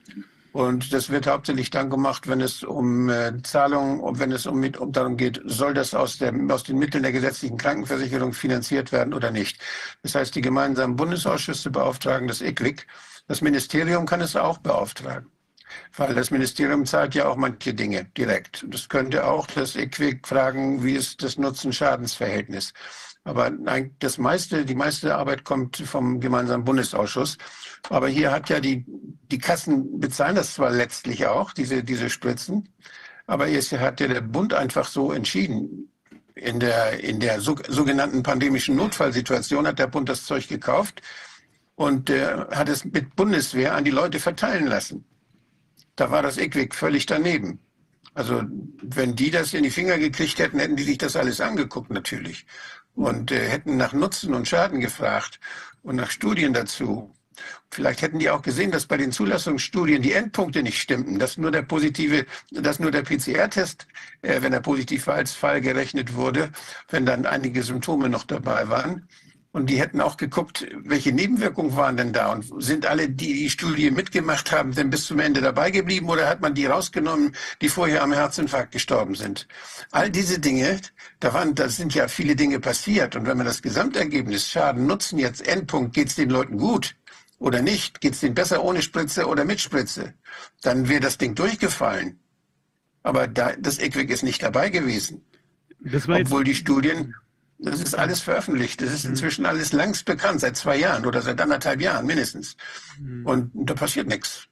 Und 0.52 0.93
das 0.93 1.10
wird 1.10 1.28
hauptsächlich 1.28 1.70
dann 1.70 1.90
gemacht, 1.90 2.27
wenn 2.27 2.40
es 2.40 2.64
um 2.64 3.09
äh, 3.09 3.40
Zahlungen, 3.43 4.01
um, 4.01 4.18
wenn 4.18 4.32
es 4.32 4.47
um, 4.47 4.62
um 4.78 4.93
darum 4.93 5.16
geht, 5.16 5.40
soll 5.44 5.74
das 5.74 5.94
aus, 5.94 6.18
der, 6.18 6.35
aus 6.51 6.64
den 6.64 6.78
Mitteln 6.78 7.05
der 7.05 7.12
gesetzlichen 7.12 7.56
Krankenversicherung 7.56 8.32
finanziert 8.32 8.90
werden 8.90 9.14
oder 9.14 9.31
nicht. 9.31 9.60
Das 10.02 10.14
heißt, 10.16 10.35
die 10.35 10.40
gemeinsamen 10.40 10.97
Bundesausschüsse 10.97 11.70
beauftragen 11.70 12.27
das 12.27 12.40
IQWIC. 12.40 12.86
Das 13.28 13.43
Ministerium 13.43 14.06
kann 14.06 14.20
es 14.20 14.35
auch 14.35 14.59
beauftragen. 14.59 15.31
Weil 15.97 16.16
das 16.16 16.32
Ministerium 16.32 16.85
zahlt 16.85 17.14
ja 17.14 17.28
auch 17.28 17.36
manche 17.36 17.72
Dinge 17.72 18.06
direkt. 18.16 18.64
Das 18.68 18.89
könnte 18.89 19.24
auch 19.24 19.47
das 19.47 19.77
IQWIC 19.77 20.27
fragen, 20.27 20.82
wie 20.82 20.94
ist 20.94 21.22
das 21.22 21.39
Nutzen-Schadensverhältnis. 21.39 22.72
Aber 23.25 23.51
nein, 23.51 23.95
das 23.99 24.19
meiste, 24.19 24.65
die 24.65 24.75
meiste 24.75 25.15
Arbeit 25.15 25.45
kommt 25.45 25.77
vom 25.77 26.21
gemeinsamen 26.21 26.65
Bundesausschuss. 26.65 27.37
Aber 27.89 28.09
hier 28.09 28.33
hat 28.33 28.49
ja 28.49 28.61
die, 28.61 28.85
die 28.87 29.39
Kassen 29.39 30.01
bezahlen 30.01 30.37
das 30.37 30.55
zwar 30.55 30.71
letztlich 30.71 31.27
auch, 31.27 31.53
diese, 31.53 31.85
diese 31.85 32.09
Spritzen, 32.09 32.69
aber 33.27 33.49
es 33.49 33.73
hat 33.73 34.01
ja 34.01 34.09
der 34.09 34.23
Bund 34.23 34.55
einfach 34.55 34.89
so 34.89 35.13
entschieden. 35.13 35.93
In 36.35 36.59
der, 36.59 37.01
in 37.01 37.21
der 37.21 37.41
so, 37.41 37.57
sogenannten 37.69 38.23
pandemischen 38.23 38.75
Notfallsituation 38.77 39.67
hat 39.67 39.79
der 39.79 39.89
Bund 39.89 40.09
das 40.09 40.25
Zeug 40.25 40.49
gekauft 40.49 41.03
und 41.75 42.09
äh, 42.09 42.47
hat 42.51 42.69
es 42.71 42.85
mit 42.85 43.15
Bundeswehr 43.15 43.75
an 43.75 43.85
die 43.85 43.91
Leute 43.91 44.19
verteilen 44.21 44.67
lassen. 44.67 45.05
Da 45.97 46.11
war 46.11 46.23
das 46.23 46.39
EQUIC 46.39 46.75
völlig 46.75 47.05
daneben. 47.05 47.61
Also 48.15 48.43
wenn 48.83 49.15
die 49.15 49.31
das 49.31 49.53
in 49.53 49.63
die 49.63 49.71
Finger 49.71 49.99
gekriegt 49.99 50.39
hätten, 50.39 50.59
hätten 50.59 50.77
die 50.77 50.83
sich 50.83 50.99
das 50.99 51.15
alles 51.15 51.41
angeguckt 51.41 51.91
natürlich 51.91 52.47
und 53.01 53.32
äh, 53.32 53.48
hätten 53.48 53.77
nach 53.77 53.93
Nutzen 53.94 54.35
und 54.35 54.47
Schaden 54.47 54.81
gefragt 54.81 55.40
und 55.82 55.97
nach 55.97 56.10
Studien 56.10 56.52
dazu. 56.52 57.14
Vielleicht 57.70 58.02
hätten 58.02 58.18
die 58.18 58.28
auch 58.28 58.43
gesehen, 58.43 58.70
dass 58.70 58.86
bei 58.86 58.98
den 58.98 59.12
Zulassungsstudien 59.12 60.02
die 60.02 60.12
Endpunkte 60.12 60.62
nicht 60.62 60.78
stimmten, 60.78 61.18
dass 61.18 61.39
nur 61.39 61.51
der 61.51 61.62
positive, 61.62 62.27
dass 62.51 62.78
nur 62.78 62.90
der 62.90 63.02
PCR-Test, 63.02 63.86
äh, 64.20 64.43
wenn 64.43 64.52
er 64.52 64.60
positiv 64.60 65.06
war, 65.06 65.14
als 65.14 65.32
Fall 65.32 65.62
gerechnet 65.62 66.14
wurde, 66.14 66.51
wenn 66.90 67.06
dann 67.06 67.24
einige 67.24 67.62
Symptome 67.62 68.10
noch 68.10 68.24
dabei 68.24 68.68
waren. 68.68 69.09
Und 69.52 69.68
die 69.68 69.81
hätten 69.81 70.01
auch 70.01 70.16
geguckt, 70.16 70.64
welche 70.85 71.10
Nebenwirkungen 71.10 71.74
waren 71.74 71.97
denn 71.97 72.12
da 72.12 72.31
und 72.31 72.62
sind 72.62 72.86
alle, 72.86 73.09
die 73.09 73.35
die 73.35 73.51
Studie 73.51 73.90
mitgemacht 73.90 74.52
haben, 74.52 74.72
denn 74.72 74.90
bis 74.90 75.06
zum 75.06 75.18
Ende 75.18 75.40
dabei 75.40 75.72
geblieben 75.72 76.09
oder 76.09 76.28
hat 76.28 76.40
man 76.40 76.55
die 76.55 76.66
rausgenommen, 76.66 77.35
die 77.60 77.68
vorher 77.68 78.05
am 78.05 78.12
Herzinfarkt 78.12 78.70
gestorben 78.70 79.16
sind? 79.16 79.48
All 79.90 80.09
diese 80.09 80.39
Dinge, 80.39 80.81
da, 81.18 81.35
waren, 81.35 81.56
da 81.56 81.68
sind 81.68 81.94
ja 81.94 82.06
viele 82.06 82.36
Dinge 82.36 82.60
passiert. 82.60 83.16
Und 83.16 83.27
wenn 83.27 83.36
man 83.36 83.47
das 83.47 83.60
Gesamtergebnis 83.60 84.48
Schaden, 84.48 84.86
Nutzen 84.86 85.18
jetzt, 85.18 85.44
Endpunkt, 85.44 85.94
geht 85.94 86.09
es 86.09 86.14
den 86.14 86.31
Leuten 86.31 86.56
gut 86.56 86.94
oder 87.40 87.60
nicht, 87.60 88.01
geht 88.01 88.12
es 88.12 88.20
denen 88.20 88.36
besser 88.36 88.62
ohne 88.62 88.82
Spritze 88.82 89.27
oder 89.27 89.44
mit 89.44 89.60
Spritze, 89.60 90.14
dann 90.62 90.89
wäre 90.89 91.01
das 91.01 91.18
Ding 91.18 91.35
durchgefallen. 91.35 92.20
Aber 93.02 93.27
da, 93.27 93.55
das 93.59 93.78
EQUIC 93.78 94.10
ist 94.10 94.22
nicht 94.22 94.44
dabei 94.44 94.70
gewesen. 94.70 95.24
Obwohl 96.06 96.44
die 96.44 96.55
Studien 96.55 97.16
das 97.62 97.82
ist 97.82 97.95
alles 97.95 98.20
veröffentlicht. 98.20 98.81
Das 98.81 98.93
ist 98.93 99.05
mhm. 99.05 99.11
inzwischen 99.11 99.47
alles 99.47 99.73
längst 99.73 100.05
bekannt, 100.05 100.41
seit 100.41 100.57
zwei 100.57 100.78
Jahren 100.78 101.07
oder 101.07 101.20
seit 101.20 101.41
anderthalb 101.41 101.81
Jahren 101.81 102.07
mindestens. 102.07 102.57
Mhm. 103.01 103.27
Und 103.27 103.51
da 103.55 103.74
passiert 103.74 104.09
nichts. 104.09 104.47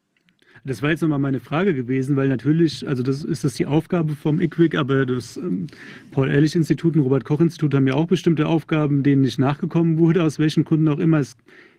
Das 0.64 0.82
war 0.82 0.90
jetzt 0.90 1.01
nochmal 1.01 1.18
meine 1.18 1.40
Frage 1.40 1.72
gewesen, 1.72 2.16
weil 2.16 2.28
natürlich, 2.28 2.86
also 2.86 3.02
das 3.02 3.24
ist 3.24 3.44
das 3.44 3.55
die 3.55 3.66
Aufgabe 3.66 4.14
vom 4.14 4.40
IQWIC, 4.40 4.74
aber 4.74 5.06
das 5.06 5.36
ähm, 5.36 5.66
Paul-Ehrlich-Institut 6.10 6.94
und 6.97 7.02
Robert-Koch-Institut 7.02 7.74
haben 7.74 7.86
ja 7.86 7.94
auch 7.94 8.06
bestimmte 8.06 8.47
Aufgaben, 8.47 9.02
denen 9.02 9.22
nicht 9.22 9.39
nachgekommen 9.39 9.98
wurde, 9.98 10.22
aus 10.22 10.39
welchen 10.39 10.64
Gründen 10.64 10.89
auch 10.89 10.98
immer. 10.98 11.20
Es 11.20 11.36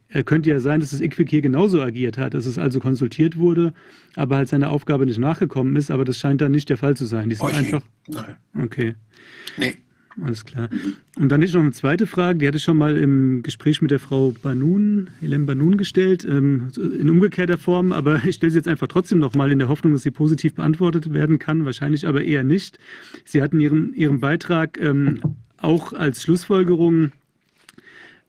äh, 0.07 0.23
könnte 0.23 0.49
ja 0.49 0.59
sein, 0.59 0.79
dass 0.79 0.91
das 0.91 1.01
IQWIC 1.01 1.29
hier 1.29 1.41
genauso 1.41 1.81
agiert 1.81 2.17
hat, 2.17 2.33
dass 2.33 2.45
es 2.45 2.57
also 2.57 2.79
konsultiert 2.79 3.37
wurde, 3.37 3.73
aber 4.15 4.37
halt 4.37 4.49
seiner 4.49 4.71
Aufgabe 4.71 5.05
nicht 5.05 5.19
nachgekommen 5.19 5.75
ist, 5.75 5.91
aber 5.91 6.05
das 6.05 6.17
scheint 6.17 6.41
dann 6.41 6.51
nicht 6.51 6.69
der 6.69 6.77
Fall 6.77 6.95
zu 6.95 7.05
sein. 7.05 7.29
Die 7.29 7.35
sind 7.35 7.53
einfach. 7.53 7.81
Nein. 8.07 8.37
Okay. 8.57 8.95
Nee. 9.57 9.77
Alles 10.23 10.45
klar. 10.45 10.69
Und 11.17 11.29
dann 11.29 11.41
ist 11.41 11.53
noch 11.53 11.61
eine 11.61 11.71
zweite 11.71 12.07
Frage, 12.07 12.39
die 12.39 12.47
hatte 12.47 12.57
ich 12.57 12.63
schon 12.63 12.77
mal 12.77 12.97
im 12.97 13.43
Gespräch 13.43 13.81
mit 13.81 13.91
der 13.91 13.99
Frau 13.99 14.33
Banun, 14.41 15.09
Helene 15.19 15.45
Banun 15.45 15.77
gestellt, 15.77 16.25
ähm, 16.29 16.69
in 16.77 17.09
umgekehrter 17.09 17.57
Form, 17.57 17.91
aber 17.91 18.23
ich 18.25 18.35
stelle 18.35 18.51
sie 18.51 18.57
jetzt 18.57 18.67
einfach 18.67 18.87
trotzdem 18.87 19.19
noch 19.19 19.35
mal 19.35 19.51
in 19.51 19.59
der 19.59 19.69
Hoffnung, 19.69 19.93
dass 19.93 20.03
sie 20.03 20.11
positiv 20.11 20.55
beantwortet 20.55 21.13
werden 21.13 21.39
kann, 21.39 21.65
wahrscheinlich 21.65 22.07
aber 22.07 22.23
eher 22.23 22.43
nicht. 22.43 22.79
Sie 23.25 23.41
hatten 23.41 23.59
ihren, 23.59 23.93
ihren 23.93 24.19
Beitrag 24.19 24.79
ähm, 24.81 25.19
auch 25.57 25.93
als 25.93 26.23
Schlussfolgerung 26.23 27.11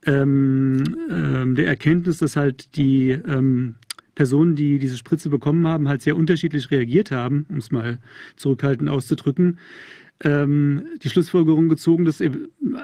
ähm, 0.06 1.54
der 1.56 1.66
Erkenntnis, 1.66 2.18
dass 2.18 2.36
halt 2.36 2.76
die 2.76 3.18
Personen, 4.14 4.56
die 4.56 4.78
diese 4.78 4.96
Spritze 4.96 5.28
bekommen 5.28 5.66
haben, 5.66 5.88
halt 5.88 6.02
sehr 6.02 6.16
unterschiedlich 6.16 6.70
reagiert 6.70 7.10
haben, 7.10 7.46
um 7.48 7.58
es 7.58 7.70
mal 7.70 7.98
zurückhaltend 8.36 8.88
auszudrücken 8.88 9.58
ähm, 10.22 10.84
die 11.02 11.08
Schlussfolgerung 11.08 11.68
gezogen, 11.68 12.04
dass 12.04 12.22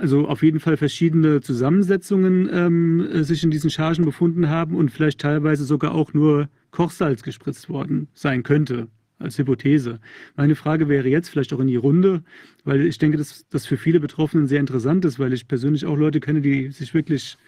also 0.01 0.27
auf 0.27 0.43
jeden 0.43 0.61
Fall 0.61 0.77
verschiedene 0.77 1.41
Zusammensetzungen 1.41 2.49
ähm, 2.53 3.25
sich 3.25 3.45
in 3.45 3.51
diesen 3.51 3.71
Chargen 3.71 4.05
befunden 4.05 4.49
haben 4.49 4.75
und 4.75 4.91
vielleicht 4.91 5.21
teilweise 5.21 5.65
sogar 5.65 5.95
auch 5.95 6.15
nur 6.15 6.49
Kochsalz 6.71 7.23
gespritzt 7.23 7.69
worden 7.69 8.09
sein 8.15 8.43
könnte. 8.43 8.89
als 9.19 9.39
Hypothese. 9.39 9.99
Meine 10.37 10.55
Frage 10.57 10.89
wäre 10.89 11.09
jetzt 11.09 11.31
vielleicht 11.31 11.53
auch 11.53 11.61
in 11.61 11.69
die 11.69 11.77
Runde, 11.77 12.23
weil 12.65 12.83
ich 12.83 12.99
denke, 12.99 13.17
dass 13.17 13.47
das 13.49 13.67
für 13.67 13.77
viele 13.77 14.01
Betroffenen 14.01 14.47
sehr 14.47 14.61
interessant 14.61 15.05
ist, 15.05 15.19
weil 15.19 15.33
ich 15.33 15.49
persönlich 15.49 15.87
auch 15.87 15.97
Leute 15.97 16.21
kenne, 16.21 16.41
die 16.43 16.71
sich 16.71 16.93
wirklich 16.93 17.39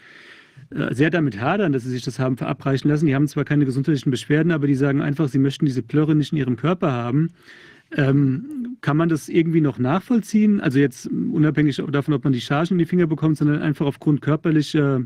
äh, 0.71 0.95
sehr 0.95 1.11
damit 1.11 1.41
hadern, 1.41 1.73
dass 1.73 1.85
sie 1.85 1.91
sich 1.91 2.03
das 2.03 2.19
haben 2.19 2.37
verabreichen 2.37 2.91
lassen. 2.91 3.07
Die 3.07 3.15
haben 3.15 3.29
zwar 3.29 3.45
keine 3.45 3.65
gesundheitlichen 3.65 4.11
Beschwerden, 4.11 4.53
aber 4.53 4.67
die 4.67 4.75
sagen 4.75 5.03
einfach, 5.03 5.29
sie 5.29 5.39
möchten 5.39 5.67
diese 5.67 5.83
Plörre 5.83 6.15
nicht 6.15 6.33
in 6.33 6.39
ihrem 6.39 6.57
Körper 6.57 6.93
haben. 6.93 7.31
Ähm, 7.97 8.77
kann 8.81 8.97
man 8.97 9.09
das 9.09 9.29
irgendwie 9.29 9.61
noch 9.61 9.79
nachvollziehen? 9.79 10.61
Also 10.61 10.79
jetzt 10.79 11.07
unabhängig 11.07 11.83
davon, 11.91 12.15
ob 12.15 12.25
man 12.25 12.33
die 12.33 12.41
Chargen 12.41 12.75
in 12.75 12.79
die 12.79 12.85
Finger 12.85 13.07
bekommt, 13.07 13.39
sondern 13.39 13.63
einfach 13.63 13.87
aufgrund 13.87 14.21
körperlicher 14.21 15.03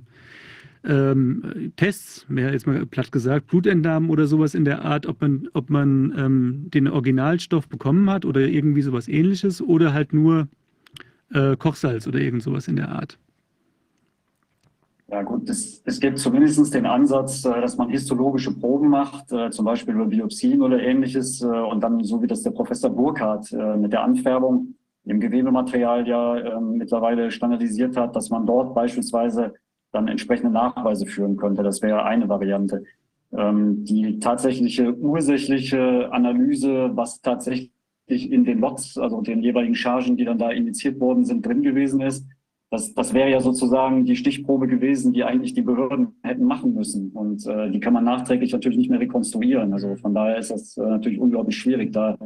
ähm, 0.85 1.73
Tests, 1.77 2.27
mehr 2.29 2.53
jetzt 2.53 2.67
mal 2.67 2.85
platt 2.87 3.13
gesagt, 3.13 3.47
Blutentnahmen 3.47 4.11
oder 4.11 4.27
sowas 4.27 4.55
in 4.55 4.65
der 4.65 4.85
Art, 4.85 5.07
ob 5.07 5.21
man, 5.21 5.49
ob 5.53 5.71
man 5.71 6.13
ähm, 6.17 6.71
den 6.71 6.89
Originalstoff 6.89 7.69
bekommen 7.69 8.11
hat 8.11 8.25
oder 8.25 8.41
irgendwie 8.41 8.83
sowas 8.83 9.09
ähnliches 9.09 9.63
oder 9.63 9.93
halt 9.93 10.13
nur 10.13 10.49
äh, 11.33 11.57
Kochsalz 11.57 12.07
oder 12.07 12.21
irgend 12.21 12.43
sowas 12.43 12.67
in 12.67 12.77
der 12.77 12.89
Art. 12.91 13.19
Ja 15.13 15.21
gut, 15.21 15.47
es, 15.51 15.83
es 15.85 16.01
gibt 16.01 16.19
zumindest 16.19 16.73
den 16.73 16.87
Ansatz, 16.87 17.45
äh, 17.45 17.61
dass 17.61 17.77
man 17.77 17.91
histologische 17.91 18.59
Proben 18.59 18.89
macht, 18.89 19.31
äh, 19.31 19.51
zum 19.51 19.67
Beispiel 19.67 19.95
über 19.95 20.07
Biopsien 20.07 20.63
oder 20.63 20.83
ähnliches, 20.83 21.43
äh, 21.43 21.47
und 21.49 21.83
dann, 21.85 22.03
so 22.03 22.23
wie 22.23 22.27
das 22.27 22.41
der 22.41 22.53
Professor 22.53 22.89
Burkhardt 22.89 23.53
mit 23.53 23.93
der 23.93 24.05
Anfärbung 24.05 24.75
im 25.05 25.21
Gewebematerial 25.21 26.09
ja 26.09 26.57
ähm, 26.57 26.79
mittlerweile 26.79 27.31
standardisiert 27.31 27.95
hat, 27.95 28.17
dass 28.17 28.31
man 28.31 28.47
dort 28.47 28.75
beispielsweise 28.75 29.53
dann 29.91 30.09
entsprechende 30.09 30.51
Nachweise 30.51 31.05
führen 31.05 31.37
könnte. 31.37 31.63
Das 31.63 31.83
wäre 31.83 32.05
eine 32.05 32.31
Variante. 32.31 32.85
Ähm, 33.37 33.85
die 33.85 34.19
tatsächliche 34.19 34.97
ursächliche 34.97 36.11
Analyse, 36.11 36.91
was 36.95 37.21
tatsächlich 37.21 37.71
in 38.09 38.45
den 38.45 38.61
Lots, 38.61 38.97
also 38.97 39.21
den 39.21 39.43
jeweiligen 39.43 39.75
Chargen, 39.75 40.17
die 40.17 40.25
dann 40.25 40.39
da 40.39 40.51
initiiert 40.51 41.01
worden 41.01 41.27
sind, 41.27 41.45
drin 41.45 41.63
gewesen 41.63 42.01
ist, 42.01 42.27
das, 42.73 42.95
das 42.95 43.13
wäre 43.13 43.31
ja 43.31 43.39
sozusagen 43.39 44.07
die 44.07 44.17
Stichprobe 44.17 44.67
gewesen, 44.67 45.13
die 45.13 45.25
eigentlich 45.25 45.53
die 45.53 45.61
Behörden 45.61 46.15
hätten 46.23 46.47
machen 46.47 46.73
müssen. 46.73 47.11
Und 47.11 47.47
äh, 47.47 47.71
die 47.71 47.81
kann 47.81 47.93
man 47.93 48.05
nachträglich 48.05 48.51
natürlich 48.51 48.79
nicht 48.79 48.89
mehr 48.89 48.99
rekonstruieren. 48.99 49.75
Also 49.75 49.95
von 49.97 50.15
daher 50.15 50.39
ist 50.39 50.51
das 50.51 50.79
äh, 50.79 50.81
natürlich 50.81 51.21
unglaublich 51.21 51.59
schwierig, 51.59 51.93
da 51.93 52.17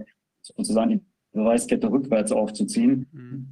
sozusagen 0.43 0.91
die 0.91 1.01
Beweiskette 1.33 1.91
rückwärts 1.91 2.31
aufzuziehen. 2.31 3.09
Mhm. 3.11 3.49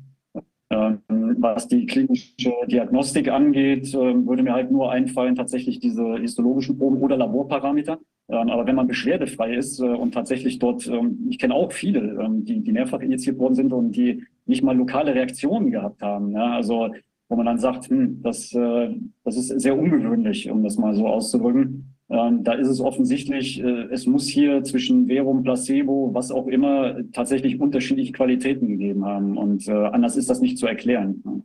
Ähm, 0.74 1.36
was 1.38 1.68
die 1.68 1.86
klinische 1.86 2.52
Diagnostik 2.66 3.28
angeht, 3.28 3.94
äh, 3.94 4.26
würde 4.26 4.42
mir 4.42 4.52
halt 4.52 4.70
nur 4.70 4.90
einfallen, 4.90 5.34
tatsächlich 5.34 5.78
diese 5.78 6.16
histologischen 6.18 6.78
Proben 6.78 6.98
oder 6.98 7.16
Laborparameter. 7.16 7.98
Ähm, 8.28 8.48
aber 8.50 8.66
wenn 8.66 8.74
man 8.74 8.86
beschwerdefrei 8.86 9.54
ist 9.54 9.80
äh, 9.80 9.84
und 9.84 10.12
tatsächlich 10.12 10.58
dort, 10.58 10.86
ähm, 10.86 11.26
ich 11.28 11.38
kenne 11.38 11.54
auch 11.54 11.72
viele, 11.72 12.00
ähm, 12.22 12.44
die, 12.44 12.60
die 12.60 12.72
mehrfach 12.72 13.00
injiziert 13.00 13.38
worden 13.38 13.54
sind 13.54 13.72
und 13.72 13.92
die 13.92 14.24
nicht 14.46 14.62
mal 14.62 14.76
lokale 14.76 15.14
Reaktionen 15.14 15.70
gehabt 15.70 16.02
haben. 16.02 16.36
Also 16.36 16.90
wo 17.28 17.36
man 17.36 17.46
dann 17.46 17.58
sagt, 17.58 17.88
hm, 17.88 18.22
das, 18.22 18.52
äh, 18.52 18.94
das 19.24 19.36
ist 19.36 19.48
sehr 19.60 19.78
ungewöhnlich, 19.78 20.50
um 20.50 20.62
das 20.62 20.76
mal 20.76 20.94
so 20.94 21.06
auszudrücken. 21.06 21.93
Da 22.08 22.52
ist 22.52 22.68
es 22.68 22.80
offensichtlich, 22.80 23.60
äh, 23.60 23.88
es 23.90 24.06
muss 24.06 24.28
hier 24.28 24.62
zwischen 24.62 25.06
Verum, 25.06 25.42
Placebo, 25.42 26.10
was 26.12 26.30
auch 26.30 26.46
immer, 26.46 26.96
tatsächlich 27.12 27.60
unterschiedliche 27.60 28.12
Qualitäten 28.12 28.68
gegeben 28.68 29.04
haben. 29.04 29.36
Und 29.38 29.68
anders 29.68 30.16
ist 30.16 30.28
das 30.28 30.40
nicht 30.40 30.58
zu 30.58 30.66
erklären. 30.66 31.44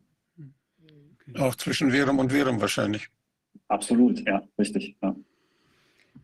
Auch 1.38 1.56
zwischen 1.56 1.91
Verum 1.91 2.19
und 2.19 2.31
Verum 2.31 2.60
wahrscheinlich. 2.60 3.10
Absolut, 3.68 4.26
ja, 4.27 4.41
richtig. 4.57 4.95
Ja. 5.02 5.15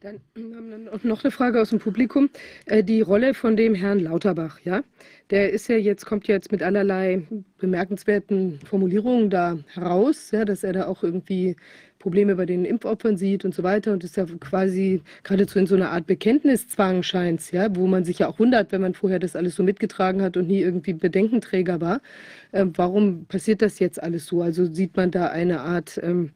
Dann 0.01 0.19
haben 0.35 0.69
wir 0.69 1.09
noch 1.09 1.23
eine 1.23 1.31
Frage 1.31 1.61
aus 1.61 1.69
dem 1.69 1.79
Publikum. 1.79 2.29
Äh, 2.65 2.83
die 2.83 3.01
Rolle 3.01 3.33
von 3.33 3.55
dem 3.55 3.73
Herrn 3.73 3.99
Lauterbach, 3.99 4.59
ja, 4.63 4.83
der 5.31 5.51
ist 5.51 5.67
ja 5.67 5.77
jetzt, 5.77 6.05
kommt 6.05 6.27
jetzt 6.27 6.51
mit 6.51 6.61
allerlei 6.61 7.23
bemerkenswerten 7.57 8.59
Formulierungen 8.65 9.29
da 9.29 9.57
heraus, 9.73 10.31
ja, 10.31 10.45
dass 10.45 10.63
er 10.63 10.73
da 10.73 10.87
auch 10.87 11.01
irgendwie 11.01 11.55
Probleme 12.05 12.35
bei 12.35 12.45
den 12.45 12.65
Impfopfern 12.65 13.17
sieht 13.17 13.45
und 13.45 13.55
so 13.55 13.63
weiter 13.63 13.91
und 13.91 14.03
ist 14.03 14.15
ja 14.15 14.27
quasi 14.39 15.01
geradezu 15.23 15.57
in 15.57 15.65
so 15.65 15.73
einer 15.73 15.89
Art 15.89 16.05
Bekenntniszwang 16.05 17.01
scheint 17.01 17.51
ja, 17.51 17.75
wo 17.75 17.87
man 17.87 18.05
sich 18.05 18.19
ja 18.19 18.27
auch 18.27 18.37
wundert, 18.37 18.71
wenn 18.71 18.81
man 18.81 18.93
vorher 18.93 19.17
das 19.17 19.35
alles 19.35 19.55
so 19.55 19.63
mitgetragen 19.63 20.21
hat 20.21 20.37
und 20.37 20.47
nie 20.47 20.59
irgendwie 20.61 20.93
Bedenkenträger 20.93 21.81
war. 21.81 22.01
Ähm, 22.53 22.73
warum 22.75 23.25
passiert 23.25 23.63
das 23.63 23.79
jetzt 23.79 24.03
alles 24.03 24.27
so? 24.27 24.43
Also 24.43 24.71
sieht 24.71 24.95
man 24.95 25.09
da 25.09 25.29
eine 25.29 25.61
Art 25.61 25.99
ähm, 26.03 26.29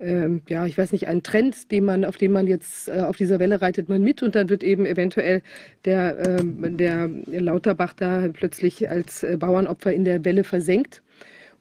ähm, 0.00 0.42
ja, 0.48 0.66
ich 0.66 0.76
weiß 0.76 0.90
nicht, 0.90 1.06
ein 1.06 1.22
Trend, 1.22 1.70
den 1.70 1.84
man, 1.84 2.04
auf 2.04 2.16
den 2.16 2.32
man 2.32 2.48
jetzt 2.48 2.88
äh, 2.88 3.02
auf 3.02 3.16
dieser 3.16 3.38
Welle 3.38 3.60
reitet 3.60 3.88
man 3.88 4.02
mit 4.02 4.24
und 4.24 4.34
dann 4.34 4.48
wird 4.48 4.64
eben 4.64 4.84
eventuell 4.84 5.42
der, 5.84 6.40
ähm, 6.40 6.76
der 6.76 7.08
Lauterbach 7.26 7.94
da 7.94 8.28
plötzlich 8.32 8.90
als 8.90 9.22
äh, 9.22 9.36
Bauernopfer 9.36 9.92
in 9.92 10.04
der 10.04 10.24
Welle 10.24 10.42
versenkt. 10.42 11.02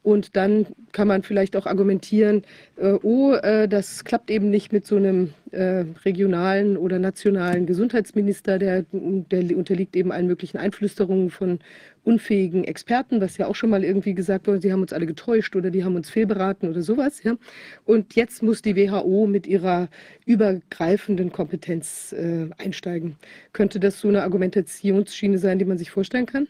Und 0.08 0.38
dann 0.38 0.68
kann 0.94 1.10
man 1.10 1.22
vielleicht 1.22 1.58
auch 1.58 1.66
argumentieren, 1.66 2.44
äh, 2.78 2.94
oh, 3.04 3.34
äh, 3.34 3.68
das 3.68 4.06
klappt 4.06 4.32
eben 4.32 4.50
nicht 4.50 4.72
mit 4.72 4.88
so 4.88 4.96
einem 4.96 5.34
äh, 5.52 5.84
regionalen 6.06 6.78
oder 6.78 6.98
nationalen 6.98 7.66
Gesundheitsminister, 7.66 8.58
der, 8.58 8.86
der 8.94 9.58
unterliegt 9.58 9.98
eben 9.98 10.14
allen 10.14 10.28
möglichen 10.28 10.60
Einflüsterungen 10.60 11.30
von 11.30 11.60
unfähigen 12.06 12.64
Experten, 12.64 13.20
was 13.20 13.38
ja 13.38 13.48
auch 13.48 13.56
schon 13.56 13.70
mal 13.70 13.84
irgendwie 13.84 14.14
gesagt 14.14 14.48
wurde, 14.48 14.62
sie 14.62 14.72
haben 14.72 14.82
uns 14.82 14.94
alle 14.94 15.08
getäuscht 15.08 15.58
oder 15.58 15.72
die 15.72 15.84
haben 15.84 15.98
uns 15.98 16.10
fehlberaten 16.10 16.70
oder 16.70 16.84
sowas. 16.84 17.22
Ja? 17.24 17.36
Und 17.84 18.16
jetzt 18.16 18.42
muss 18.42 18.62
die 18.62 18.78
WHO 18.78 19.28
mit 19.28 19.46
ihrer 19.46 19.90
übergreifenden 20.26 21.34
Kompetenz 21.34 22.14
äh, 22.14 22.48
einsteigen. 22.58 23.18
Könnte 23.52 23.82
das 23.82 24.00
so 24.00 24.08
eine 24.08 24.24
Argumentationsschiene 24.24 25.38
sein, 25.38 25.60
die 25.60 25.66
man 25.66 25.78
sich 25.78 25.92
vorstellen 25.92 26.28
kann? 26.28 26.48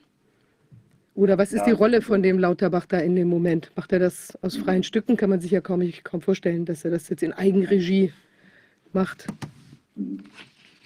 Oder 1.17 1.39
was 1.39 1.51
ist 1.51 1.61
ja. 1.61 1.65
die 1.65 1.71
Rolle 1.71 2.03
von 2.03 2.21
dem 2.21 2.37
Lauterbach 2.37 2.85
da 2.85 2.99
in 2.99 3.15
dem 3.15 3.27
Moment? 3.27 3.71
Macht 3.75 3.91
er 3.91 3.97
das 3.97 4.37
aus 4.43 4.55
freien 4.55 4.83
Stücken? 4.83 5.17
Kann 5.17 5.31
man 5.31 5.41
sich 5.41 5.49
ja 5.49 5.61
kaum, 5.61 5.81
kaum 6.03 6.21
vorstellen, 6.21 6.63
dass 6.63 6.85
er 6.85 6.91
das 6.91 7.09
jetzt 7.09 7.23
in 7.23 7.33
Eigenregie 7.33 8.13
macht. 8.93 9.25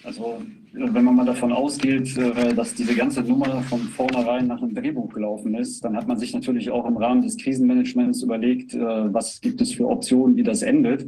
Also 0.06 0.42
wenn 0.72 1.04
man 1.04 1.18
mal 1.18 1.26
davon 1.26 1.52
ausgeht, 1.52 2.18
äh, 2.18 2.54
dass 2.54 2.74
diese 2.74 2.96
ganze 2.96 3.22
Nummer 3.24 3.62
von 3.64 3.82
vornherein 3.82 4.48
nach 4.48 4.62
einem 4.62 4.74
Drehbuch 4.74 5.14
gelaufen 5.14 5.54
ist, 5.54 5.84
dann 5.84 5.98
hat 5.98 6.08
man 6.08 6.18
sich 6.18 6.34
natürlich 6.34 6.72
auch 6.72 6.86
im 6.86 6.96
Rahmen 6.96 7.22
des 7.24 7.36
Krisenmanagements 7.36 8.24
überlegt, 8.24 8.74
äh, 8.74 8.80
was 9.14 9.42
gibt 9.42 9.60
es 9.60 9.74
für 9.74 9.90
Optionen, 9.90 10.38
wie 10.38 10.44
das 10.44 10.62
endet. 10.62 11.08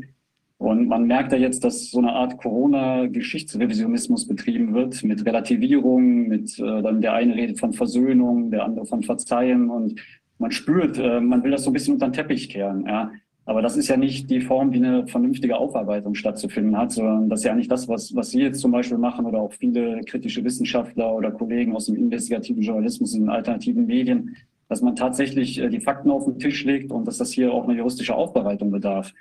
Und 0.64 0.88
man 0.88 1.08
merkt 1.08 1.34
ja 1.34 1.38
jetzt, 1.38 1.66
dass 1.66 1.92
so 1.92 2.00
eine 2.00 2.14
Art 2.14 2.38
Corona-Geschichtsrevisionismus 2.38 4.26
betrieben 4.26 4.74
wird 4.74 5.04
mit 5.04 5.26
Relativierung, 5.26 6.30
mit 6.30 6.58
äh, 6.58 6.82
dann 6.82 7.02
der 7.02 7.12
eine 7.12 7.36
redet 7.36 7.60
von 7.60 7.74
Versöhnung, 7.74 8.50
der 8.50 8.64
andere 8.64 8.86
von 8.86 9.04
Verzeihen 9.04 9.70
und 9.70 10.00
man 10.38 10.52
spürt, 10.52 10.98
äh, 10.98 11.20
man 11.20 11.44
will 11.44 11.52
das 11.52 11.66
so 11.66 11.70
ein 11.70 11.74
bisschen 11.74 11.96
unter 11.96 12.08
den 12.08 12.14
Teppich 12.14 12.48
kehren. 12.48 12.86
Ja. 12.88 13.12
Aber 13.44 13.62
das 13.62 13.76
ist 13.76 13.90
ja 13.90 13.98
nicht 13.98 14.30
die 14.30 14.40
Form, 14.40 14.72
wie 14.72 14.78
eine 14.78 15.06
vernünftige 15.06 15.58
Aufarbeitung 15.58 16.16
stattzufinden 16.16 16.78
hat, 16.78 16.94
sondern 16.94 17.28
das 17.28 17.42
ist 17.42 17.46
ja 17.46 17.56
nicht 17.56 17.70
das, 17.70 17.90
was, 17.90 18.16
was 18.16 18.32
Sie 18.32 18.40
jetzt 18.40 18.62
zum 18.62 18.72
Beispiel 18.72 18.98
machen 18.98 19.26
oder 19.26 19.40
auch 19.42 19.52
viele 19.52 20.00
kritische 20.06 20.46
Wissenschaftler 20.46 21.14
oder 21.14 21.32
Kollegen 21.32 21.76
aus 21.76 21.88
dem 21.88 21.98
investigativen 21.98 22.64
Journalismus 22.64 23.14
in 23.16 23.28
alternativen 23.28 23.86
Medien, 23.86 24.38
dass 24.70 24.82
man 24.82 24.96
tatsächlich 24.96 25.60
äh, 25.60 25.68
die 25.68 25.82
Fakten 25.82 26.10
auf 26.10 26.24
den 26.24 26.40
Tisch 26.40 26.64
legt 26.64 26.90
und 26.94 27.06
dass 27.06 27.18
das 27.18 27.34
hier 27.34 27.54
auch 27.54 27.68
eine 27.68 27.78
juristische 27.78 28.16
Aufbereitung 28.16 28.72
bedarf. 28.72 29.12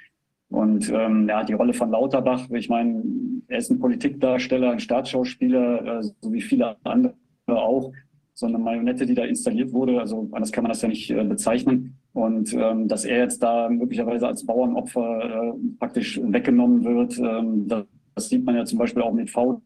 Und 0.53 0.91
ähm, 0.91 1.29
ja, 1.29 1.43
die 1.45 1.55
Rolle 1.55 1.73
von 1.73 1.91
Lauterbach, 1.91 2.49
ich 2.51 2.69
meine, 2.69 3.03
er 3.49 3.59
ist 3.59 3.71
ein 3.71 3.79
Politikdarsteller, 3.79 4.71
ein 4.71 4.81
Staatsschauspieler, 4.81 5.99
äh, 5.99 6.03
so 6.03 6.33
wie 6.33 6.43
viele 6.43 6.77
andere 6.85 7.15
auch, 7.47 7.91
so 8.35 8.47
eine 8.47 8.59
Marionette, 8.59 9.07
die 9.07 9.15
da 9.15 9.25
installiert 9.25 9.73
wurde. 9.73 9.99
Also 9.99 10.29
anders 10.33 10.53
kann 10.53 10.65
man 10.65 10.71
das 10.71 10.83
ja 10.83 10.89
nicht 10.89 11.11
äh, 11.11 11.25
bezeichnen. 11.25 11.97
Und 12.13 12.53
ähm, 12.53 12.87
dass 12.87 13.07
er 13.07 13.19
jetzt 13.19 13.43
da 13.43 13.71
möglicherweise 13.71 14.29
als 14.29 14.45
Bauernopfer 14.45 15.55
äh, 15.55 15.59
praktisch 15.79 16.21
weggenommen 16.23 16.85
wird, 16.85 17.19
ähm, 17.19 17.67
das, 17.67 17.87
das, 18.15 18.29
sieht 18.29 18.45
man 18.45 18.55
ja 18.55 18.67
zum 18.67 18.79
Beispiel 18.79 19.03
auch 19.03 19.13
mit 19.13 19.31
V 19.31 19.63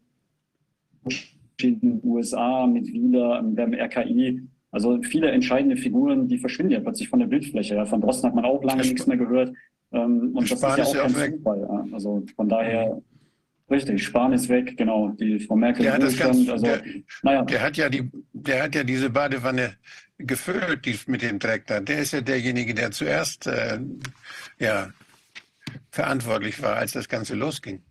in 1.61 1.79
den 1.81 2.01
USA, 2.03 2.65
mit 2.65 2.87
Wieler, 2.87 3.43
beim 3.43 3.73
RKI. 3.73 4.41
Also 4.71 5.01
viele 5.01 5.31
entscheidende 5.31 5.75
Figuren, 5.75 6.29
die 6.29 6.37
verschwinden 6.37 6.71
ja 6.71 6.79
plötzlich 6.79 7.09
von 7.09 7.19
der 7.19 7.27
Bildfläche. 7.27 7.75
Ja. 7.75 7.85
Von 7.85 7.99
Drosten 7.99 8.27
hat 8.27 8.35
man 8.35 8.45
auch 8.45 8.63
lange 8.63 8.83
nichts 8.83 9.07
mehr 9.07 9.17
gehört. 9.17 9.53
Ähm, 9.91 10.35
und 10.35 10.49
das 10.49 10.59
Spahn 10.59 10.79
ist 10.79 10.93
ja 10.93 11.03
auch 11.03 11.13
kein 11.13 11.37
Zufall. 11.37 11.61
Ja. 11.61 11.85
Also 11.93 12.23
von 12.35 12.49
daher, 12.49 13.01
richtig, 13.69 14.03
Spahn 14.03 14.33
ist 14.33 14.49
weg, 14.49 14.77
genau. 14.77 15.09
Die 15.09 15.39
Frau 15.39 15.55
Merkel 15.55 15.83
der 15.83 15.93
hat, 15.93 16.03
das 16.03 16.17
ganz, 16.17 16.49
also, 16.49 16.65
der, 16.65 16.81
naja. 17.23 17.43
der 17.43 17.61
hat 17.61 17.77
ja 17.77 17.89
die, 17.89 18.09
der 18.33 18.63
hat 18.63 18.75
ja 18.75 18.83
diese 18.83 19.09
Badewanne 19.09 19.75
gefüllt 20.17 20.85
die, 20.85 20.99
mit 21.07 21.21
dem 21.21 21.39
Dreck 21.39 21.67
da. 21.67 21.79
Der 21.79 21.99
ist 21.99 22.11
ja 22.11 22.21
derjenige, 22.21 22.73
der 22.73 22.91
zuerst 22.91 23.47
äh, 23.47 23.79
ja, 24.59 24.89
verantwortlich 25.91 26.61
war, 26.61 26.75
als 26.75 26.93
das 26.93 27.07
Ganze 27.07 27.35
losging. 27.35 27.81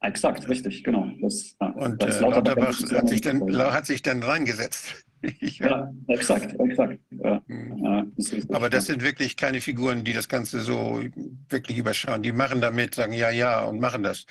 Exakt, 0.00 0.48
richtig, 0.48 0.84
genau. 0.84 1.10
Das, 1.20 1.56
ja, 1.60 1.68
und 1.70 2.02
das 2.02 2.18
äh, 2.18 2.20
Lauterbach 2.20 2.80
hat 2.92 3.08
sich, 3.08 3.20
dann, 3.20 3.56
hat 3.56 3.86
sich 3.86 4.02
dann 4.02 4.22
reingesetzt. 4.22 5.04
ja, 5.40 5.92
exakt, 6.06 6.54
exakt. 6.58 6.98
Ja. 7.10 7.42
Mhm. 7.46 7.84
Ja, 7.84 8.06
das 8.16 8.50
Aber 8.50 8.70
das 8.70 8.86
sind 8.86 9.02
wirklich 9.02 9.36
keine 9.36 9.60
Figuren, 9.60 10.04
die 10.04 10.12
das 10.12 10.28
Ganze 10.28 10.60
so 10.60 11.02
wirklich 11.48 11.78
überschauen. 11.78 12.22
Die 12.22 12.32
machen 12.32 12.60
damit, 12.60 12.94
sagen 12.94 13.12
ja, 13.12 13.30
ja 13.30 13.64
und 13.64 13.80
machen 13.80 14.02
das. 14.02 14.26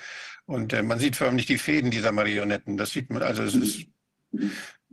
Und 0.46 0.72
äh, 0.72 0.82
man 0.82 0.98
sieht 0.98 1.16
förmlich 1.16 1.46
die 1.46 1.58
Fäden 1.58 1.90
dieser 1.90 2.12
Marionetten. 2.12 2.76
Das 2.76 2.92
sieht 2.92 3.10
man, 3.10 3.22
also 3.22 3.42
es 3.42 3.54
ist 3.54 3.86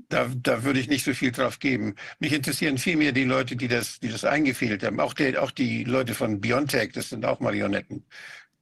Da, 0.09 0.29
da 0.35 0.63
würde 0.63 0.79
ich 0.79 0.89
nicht 0.89 1.05
so 1.05 1.13
viel 1.13 1.31
drauf 1.31 1.59
geben. 1.59 1.95
Mich 2.19 2.33
interessieren 2.33 2.77
vielmehr 2.77 3.11
die 3.13 3.23
Leute, 3.23 3.55
die 3.55 3.67
das, 3.67 3.99
die 3.99 4.09
das 4.09 4.25
eingefehlt 4.25 4.83
haben. 4.83 4.99
Auch, 4.99 5.13
der, 5.13 5.41
auch 5.41 5.51
die 5.51 5.83
Leute 5.85 6.13
von 6.13 6.41
Biontech, 6.41 6.91
das 6.91 7.09
sind 7.09 7.25
auch 7.25 7.39
Marionetten. 7.39 8.05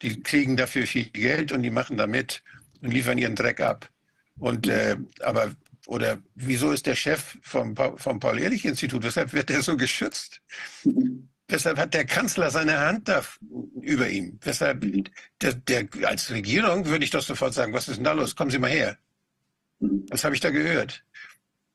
Die 0.01 0.22
kriegen 0.22 0.55
dafür 0.57 0.85
viel 0.85 1.05
Geld 1.05 1.51
und 1.51 1.64
die 1.64 1.72
machen 1.72 1.97
damit 1.97 2.43
und 2.81 2.91
liefern 2.91 3.18
ihren 3.18 3.35
Dreck 3.35 3.60
ab. 3.60 3.89
Und 4.38 4.68
äh, 4.68 4.97
aber 5.22 5.53
oder 5.88 6.22
wieso 6.35 6.72
ist 6.72 6.85
der 6.85 6.95
Chef 6.95 7.38
vom, 7.41 7.76
vom 7.76 8.19
Paul-Ehrlich-Institut, 8.19 9.03
weshalb 9.03 9.34
wird 9.34 9.49
er 9.49 9.61
so 9.61 9.76
geschützt? 9.76 10.41
Weshalb 11.47 11.77
hat 11.77 11.93
der 11.93 12.05
Kanzler 12.05 12.49
seine 12.49 12.80
Hand 12.80 13.07
da 13.10 13.23
über 13.81 14.07
ihm? 14.10 14.39
Weshalb, 14.41 14.85
der, 15.41 15.53
der, 15.53 15.88
als 16.05 16.31
Regierung 16.31 16.85
würde 16.85 17.03
ich 17.03 17.11
doch 17.11 17.22
sofort 17.22 17.53
sagen, 17.53 17.73
was 17.73 17.89
ist 17.89 17.97
denn 17.97 18.05
da 18.05 18.14
los? 18.14 18.35
Kommen 18.35 18.49
Sie 18.49 18.60
mal 18.60 18.72
her. 18.72 18.97
Was 20.10 20.23
habe 20.23 20.35
ich 20.35 20.41
da 20.41 20.51
gehört? 20.51 21.03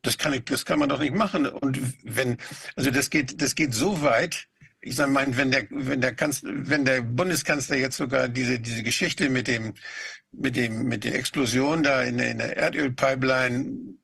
Das 0.02 0.16
kann, 0.16 0.32
ich, 0.32 0.44
das 0.44 0.64
kann 0.64 0.78
man 0.78 0.88
doch 0.88 1.00
nicht 1.00 1.14
machen. 1.14 1.46
Und 1.46 1.78
wenn, 2.02 2.38
also 2.76 2.90
das 2.90 3.10
geht, 3.10 3.42
das 3.42 3.54
geht 3.54 3.74
so 3.74 4.00
weit, 4.00 4.48
ich 4.80 4.96
sage 4.96 5.10
mal, 5.10 5.26
wenn 5.36 5.50
der, 5.50 5.66
wenn 5.70 6.00
der 6.00 6.14
wenn 6.42 6.84
der 6.84 7.02
Bundeskanzler 7.02 7.76
jetzt 7.76 7.96
sogar 7.96 8.28
diese, 8.28 8.60
diese 8.60 8.82
Geschichte 8.82 9.28
mit 9.28 9.48
dem, 9.48 9.74
mit 10.32 10.56
dem, 10.56 10.84
mit 10.84 11.04
der 11.04 11.14
Explosion 11.14 11.82
da 11.82 12.02
in, 12.02 12.18
in 12.18 12.38
der 12.38 12.56
Erdölpipeline 12.56 13.94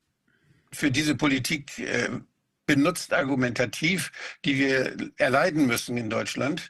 für 0.71 0.91
diese 0.91 1.15
Politik 1.15 1.79
äh, 1.79 2.09
benutzt, 2.65 3.13
argumentativ, 3.13 4.11
die 4.43 4.57
wir 4.57 4.97
erleiden 5.17 5.67
müssen 5.67 5.97
in 5.97 6.09
Deutschland, 6.09 6.69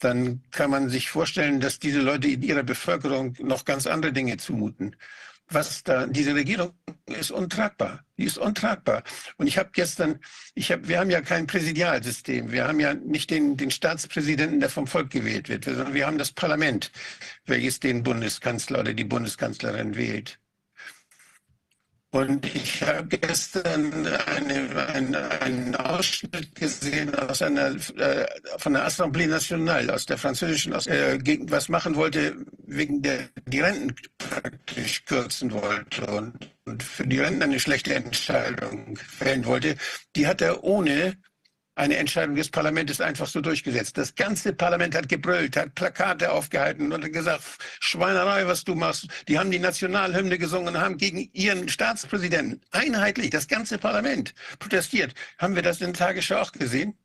dann 0.00 0.42
kann 0.50 0.70
man 0.70 0.88
sich 0.88 1.10
vorstellen, 1.10 1.60
dass 1.60 1.78
diese 1.78 2.00
Leute 2.00 2.28
in 2.28 2.42
ihrer 2.42 2.64
Bevölkerung 2.64 3.36
noch 3.38 3.64
ganz 3.64 3.86
andere 3.86 4.12
Dinge 4.12 4.36
zumuten 4.36 4.96
was 5.54 5.82
da, 5.82 6.06
diese 6.06 6.34
Regierung 6.34 6.72
ist 7.06 7.30
untragbar. 7.30 8.04
Die 8.18 8.24
ist 8.24 8.38
untragbar. 8.38 9.02
Und 9.36 9.46
ich 9.46 9.58
habe 9.58 9.70
gestern, 9.72 10.18
ich 10.54 10.70
habe, 10.70 10.88
wir 10.88 10.98
haben 10.98 11.10
ja 11.10 11.20
kein 11.20 11.46
Präsidialsystem. 11.46 12.52
Wir 12.52 12.66
haben 12.66 12.80
ja 12.80 12.94
nicht 12.94 13.30
den, 13.30 13.56
den 13.56 13.70
Staatspräsidenten, 13.70 14.60
der 14.60 14.70
vom 14.70 14.86
Volk 14.86 15.10
gewählt 15.10 15.48
wird, 15.48 15.64
sondern 15.64 15.94
wir 15.94 16.06
haben 16.06 16.18
das 16.18 16.32
Parlament, 16.32 16.92
welches 17.46 17.80
den 17.80 18.02
Bundeskanzler 18.02 18.80
oder 18.80 18.94
die 18.94 19.04
Bundeskanzlerin 19.04 19.96
wählt. 19.96 20.38
Und 22.14 22.54
ich 22.54 22.82
habe 22.82 23.08
gestern 23.08 24.06
eine, 24.26 24.86
eine, 24.86 25.30
einen 25.40 25.74
Ausschnitt 25.76 26.54
gesehen 26.54 27.14
aus 27.14 27.40
einer, 27.40 27.74
äh, 27.96 28.26
von 28.58 28.74
der 28.74 28.86
Assemblée 28.86 29.26
Nationale, 29.26 29.94
aus 29.94 30.04
der 30.04 30.18
französischen, 30.18 30.74
aus, 30.74 30.86
äh, 30.86 31.16
gegen, 31.16 31.50
was 31.50 31.70
machen 31.70 31.96
wollte, 31.96 32.36
wegen 32.66 33.00
der 33.00 33.30
die 33.46 33.60
Renten 33.60 33.94
praktisch 34.18 35.06
kürzen 35.06 35.52
wollte 35.52 36.06
und, 36.06 36.50
und 36.66 36.82
für 36.82 37.06
die 37.06 37.18
Renten 37.18 37.44
eine 37.44 37.58
schlechte 37.58 37.94
Entscheidung 37.94 38.98
fällen 38.98 39.46
wollte. 39.46 39.76
Die 40.14 40.26
hat 40.26 40.42
er 40.42 40.62
ohne 40.62 41.16
eine 41.82 41.96
Entscheidung 41.96 42.36
des 42.36 42.48
Parlaments 42.48 43.00
einfach 43.00 43.26
so 43.26 43.40
durchgesetzt. 43.40 43.98
Das 43.98 44.14
ganze 44.14 44.52
Parlament 44.52 44.94
hat 44.94 45.08
gebrüllt, 45.08 45.56
hat 45.56 45.74
Plakate 45.74 46.30
aufgehalten 46.30 46.92
und 46.92 47.02
hat 47.02 47.12
gesagt, 47.12 47.42
Schweinerei, 47.80 48.46
was 48.46 48.62
du 48.62 48.76
machst. 48.76 49.08
Die 49.26 49.38
haben 49.38 49.50
die 49.50 49.58
Nationalhymne 49.58 50.38
gesungen 50.38 50.78
haben 50.78 50.96
gegen 50.96 51.28
ihren 51.32 51.68
Staatspräsidenten 51.68 52.60
einheitlich, 52.70 53.30
das 53.30 53.48
ganze 53.48 53.78
Parlament, 53.78 54.32
protestiert. 54.60 55.14
Haben 55.38 55.56
wir 55.56 55.62
das 55.62 55.80
in 55.80 55.92
der 55.92 55.94
Tagesschau 55.94 56.36
auch 56.36 56.52
gesehen? 56.52 56.96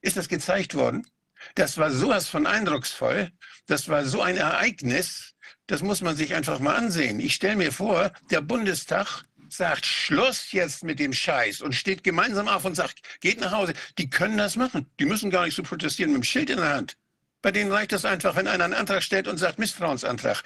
Ist 0.00 0.16
das 0.16 0.28
gezeigt 0.28 0.74
worden? 0.74 1.06
Das 1.54 1.76
war 1.76 1.90
sowas 1.90 2.28
von 2.28 2.46
eindrucksvoll. 2.46 3.32
Das 3.66 3.88
war 3.88 4.06
so 4.06 4.22
ein 4.22 4.38
Ereignis. 4.38 5.34
Das 5.66 5.82
muss 5.82 6.00
man 6.00 6.16
sich 6.16 6.34
einfach 6.34 6.58
mal 6.58 6.76
ansehen. 6.76 7.20
Ich 7.20 7.34
stelle 7.34 7.56
mir 7.56 7.72
vor, 7.72 8.12
der 8.30 8.40
Bundestag 8.40 9.24
sagt 9.48 9.86
Schluss 9.86 10.52
jetzt 10.52 10.84
mit 10.84 10.98
dem 10.98 11.12
Scheiß 11.12 11.60
und 11.60 11.74
steht 11.74 12.04
gemeinsam 12.04 12.48
auf 12.48 12.64
und 12.64 12.74
sagt, 12.74 13.02
geht 13.20 13.40
nach 13.40 13.52
Hause. 13.52 13.74
Die 13.98 14.10
können 14.10 14.36
das 14.36 14.56
machen. 14.56 14.86
Die 14.98 15.04
müssen 15.04 15.30
gar 15.30 15.44
nicht 15.44 15.54
so 15.54 15.62
protestieren 15.62 16.12
mit 16.12 16.22
dem 16.22 16.24
Schild 16.24 16.50
in 16.50 16.58
der 16.58 16.74
Hand. 16.74 16.96
Bei 17.42 17.52
denen 17.52 17.70
reicht 17.70 17.92
das 17.92 18.04
einfach, 18.04 18.36
wenn 18.36 18.48
einer 18.48 18.64
einen 18.64 18.74
Antrag 18.74 19.02
stellt 19.02 19.28
und 19.28 19.38
sagt 19.38 19.58
Misstrauensantrag. 19.58 20.42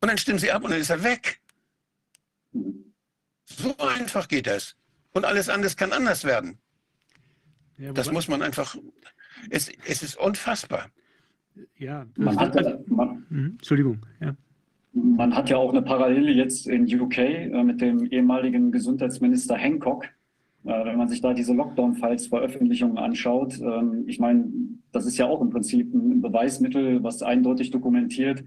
Und 0.00 0.08
dann 0.08 0.18
stimmen 0.18 0.38
sie 0.38 0.52
ab 0.52 0.64
und 0.64 0.70
dann 0.70 0.80
ist 0.80 0.90
er 0.90 1.02
weg. 1.02 1.40
So 3.44 3.76
einfach 3.78 4.28
geht 4.28 4.46
das. 4.46 4.76
Und 5.12 5.24
alles 5.24 5.48
andere 5.48 5.74
kann 5.74 5.92
anders 5.92 6.24
werden. 6.24 6.58
Ja, 7.78 7.92
das 7.92 8.10
muss 8.10 8.28
man 8.28 8.42
einfach. 8.42 8.76
Es, 9.50 9.70
es 9.86 10.02
ist 10.02 10.16
unfassbar. 10.16 10.90
Ja, 11.76 12.06
man 12.16 12.38
hat, 12.38 12.88
man, 12.88 13.26
mhm, 13.28 13.50
Entschuldigung. 13.58 14.04
Ja. 14.20 14.36
Man 14.98 15.36
hat 15.36 15.50
ja 15.50 15.58
auch 15.58 15.70
eine 15.70 15.82
Parallele 15.82 16.32
jetzt 16.32 16.66
in 16.66 16.84
UK 16.84 17.18
äh, 17.18 17.62
mit 17.62 17.82
dem 17.82 18.06
ehemaligen 18.06 18.72
Gesundheitsminister 18.72 19.54
Hancock. 19.54 20.06
Äh, 20.64 20.86
wenn 20.86 20.96
man 20.96 21.08
sich 21.08 21.20
da 21.20 21.34
diese 21.34 21.52
Lockdown-Files-Veröffentlichungen 21.52 22.96
anschaut, 22.96 23.60
ähm, 23.60 24.04
ich 24.06 24.18
meine, 24.18 24.46
das 24.92 25.04
ist 25.04 25.18
ja 25.18 25.26
auch 25.26 25.42
im 25.42 25.50
Prinzip 25.50 25.92
ein 25.92 26.22
Beweismittel, 26.22 27.02
was 27.02 27.22
eindeutig 27.22 27.70
dokumentiert, 27.70 28.42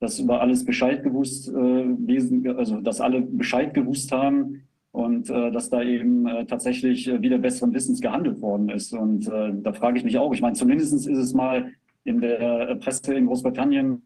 dass 0.00 0.18
über 0.18 0.40
alles 0.40 0.64
Bescheid 0.64 1.04
gewusst 1.04 1.48
äh, 1.48 2.50
also 2.56 2.80
dass 2.80 3.00
alle 3.00 3.22
Bescheid 3.22 3.72
gewusst 3.72 4.10
haben 4.10 4.62
und 4.90 5.30
äh, 5.30 5.52
dass 5.52 5.70
da 5.70 5.82
eben 5.82 6.26
äh, 6.26 6.46
tatsächlich 6.46 7.06
äh, 7.06 7.22
wieder 7.22 7.38
besseren 7.38 7.72
Wissens 7.74 8.00
gehandelt 8.00 8.40
worden 8.42 8.68
ist. 8.70 8.92
Und 8.92 9.26
da 9.26 9.72
frage 9.72 9.98
ich 9.98 10.04
mich 10.04 10.18
auch, 10.18 10.34
ich 10.34 10.40
meine, 10.40 10.54
zumindest 10.54 10.92
ist 10.92 11.06
es 11.06 11.32
mal 11.32 11.72
in 12.04 12.20
der 12.20 12.74
Presse 12.80 13.14
in 13.14 13.26
Großbritannien 13.26 14.02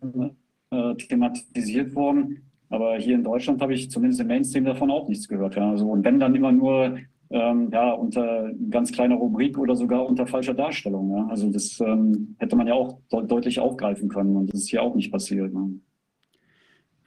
äh, 0.70 0.94
thematisiert 0.94 1.94
worden. 1.94 2.42
Aber 2.68 2.96
hier 2.96 3.14
in 3.14 3.24
Deutschland 3.24 3.60
habe 3.62 3.74
ich 3.74 3.90
zumindest 3.90 4.20
im 4.20 4.26
Mainstream 4.26 4.64
davon 4.64 4.90
auch 4.90 5.08
nichts 5.08 5.28
gehört. 5.28 5.54
Ja. 5.56 5.70
Also, 5.70 5.88
und 5.88 6.04
wenn 6.04 6.18
dann 6.18 6.34
immer 6.34 6.52
nur 6.52 6.98
ähm, 7.30 7.70
ja, 7.72 7.92
unter 7.92 8.52
ganz 8.70 8.92
kleiner 8.92 9.16
Rubrik 9.16 9.58
oder 9.58 9.74
sogar 9.74 10.06
unter 10.06 10.26
falscher 10.26 10.54
Darstellung. 10.54 11.16
Ja. 11.16 11.26
Also 11.28 11.50
das 11.50 11.80
ähm, 11.80 12.36
hätte 12.38 12.56
man 12.56 12.66
ja 12.66 12.74
auch 12.74 13.00
de 13.12 13.26
deutlich 13.26 13.58
aufgreifen 13.58 14.08
können 14.08 14.36
und 14.36 14.52
das 14.52 14.60
ist 14.60 14.70
hier 14.70 14.82
auch 14.82 14.94
nicht 14.94 15.10
passiert. 15.10 15.52
Ne. 15.52 15.80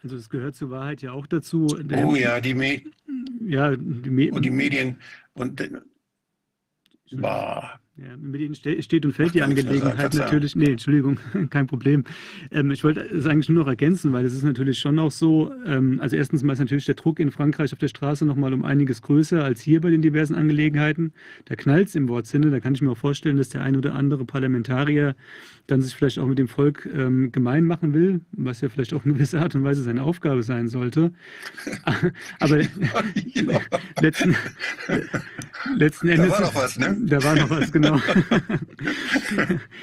Also 0.03 0.15
das 0.15 0.30
gehört 0.30 0.56
zur 0.56 0.69
Wahrheit 0.69 1.02
ja 1.02 1.11
auch 1.11 1.27
dazu. 1.27 1.68
oh 1.68 2.15
ja, 2.15 2.40
die, 2.40 2.53
Me 2.53 2.81
ja, 3.41 3.76
die, 3.76 4.10
Me 4.10 4.31
und 4.31 4.44
die 4.44 4.52
Medien 4.52 4.98
und 5.34 5.61
war 7.11 7.80
ja, 7.99 8.15
mit 8.17 8.39
ihnen 8.41 8.55
steht 8.55 9.05
und 9.05 9.13
fällt 9.13 9.34
die 9.34 9.41
Angelegenheit 9.41 10.13
natürlich. 10.13 10.55
Nee, 10.55 10.71
Entschuldigung, 10.71 11.19
kein 11.49 11.67
Problem. 11.67 12.03
Ähm, 12.51 12.71
ich 12.71 12.84
wollte 12.84 13.01
es 13.01 13.26
eigentlich 13.26 13.49
nur 13.49 13.63
noch 13.63 13.69
ergänzen, 13.69 14.13
weil 14.13 14.26
es 14.26 14.34
ist 14.34 14.43
natürlich 14.43 14.80
schon 14.80 14.99
auch 14.99 15.11
so, 15.11 15.51
ähm, 15.65 15.99
also 16.01 16.15
erstens 16.15 16.43
mal 16.43 16.53
ist 16.53 16.59
natürlich 16.59 16.85
der 16.85 16.95
Druck 16.95 17.19
in 17.19 17.31
Frankreich 17.31 17.73
auf 17.73 17.80
der 17.80 17.88
Straße 17.88 18.26
nochmal 18.26 18.53
um 18.53 18.63
einiges 18.63 19.01
größer 19.01 19.43
als 19.43 19.61
hier 19.61 19.81
bei 19.81 19.89
den 19.89 20.01
diversen 20.01 20.35
Angelegenheiten. 20.35 21.11
Da 21.45 21.55
knallt 21.55 21.89
es 21.89 21.95
im 21.95 22.07
Wortsinne. 22.07 22.51
Da 22.51 22.59
kann 22.59 22.73
ich 22.73 22.81
mir 22.81 22.91
auch 22.91 22.97
vorstellen, 22.97 23.38
dass 23.38 23.49
der 23.49 23.61
ein 23.61 23.76
oder 23.76 23.95
andere 23.95 24.23
Parlamentarier 24.26 25.15
dann 25.69 25.81
sich 25.81 25.95
vielleicht 25.95 26.19
auch 26.19 26.25
mit 26.25 26.39
dem 26.39 26.47
Volk 26.47 26.89
ähm, 26.93 27.31
gemein 27.31 27.63
machen 27.63 27.93
will, 27.93 28.21
was 28.31 28.61
ja 28.61 28.69
vielleicht 28.69 28.93
auch 28.93 29.05
in 29.05 29.13
gewisser 29.13 29.41
Art 29.41 29.53
und 29.55 29.63
Weise 29.63 29.83
seine 29.83 30.03
Aufgabe 30.03 30.41
sein 30.41 30.67
sollte. 30.67 31.11
Aber 32.39 32.61
letzten, 34.01 34.35
letzten 35.75 36.09
Endes. 36.09 36.31
Da 36.31 36.33
war 36.33 36.41
noch 36.41 36.55
was, 36.55 36.79
ne? 36.79 36.97
Da 37.05 37.23
war 37.23 37.35
noch 37.35 37.49
was, 37.49 37.71
genau. 37.71 37.99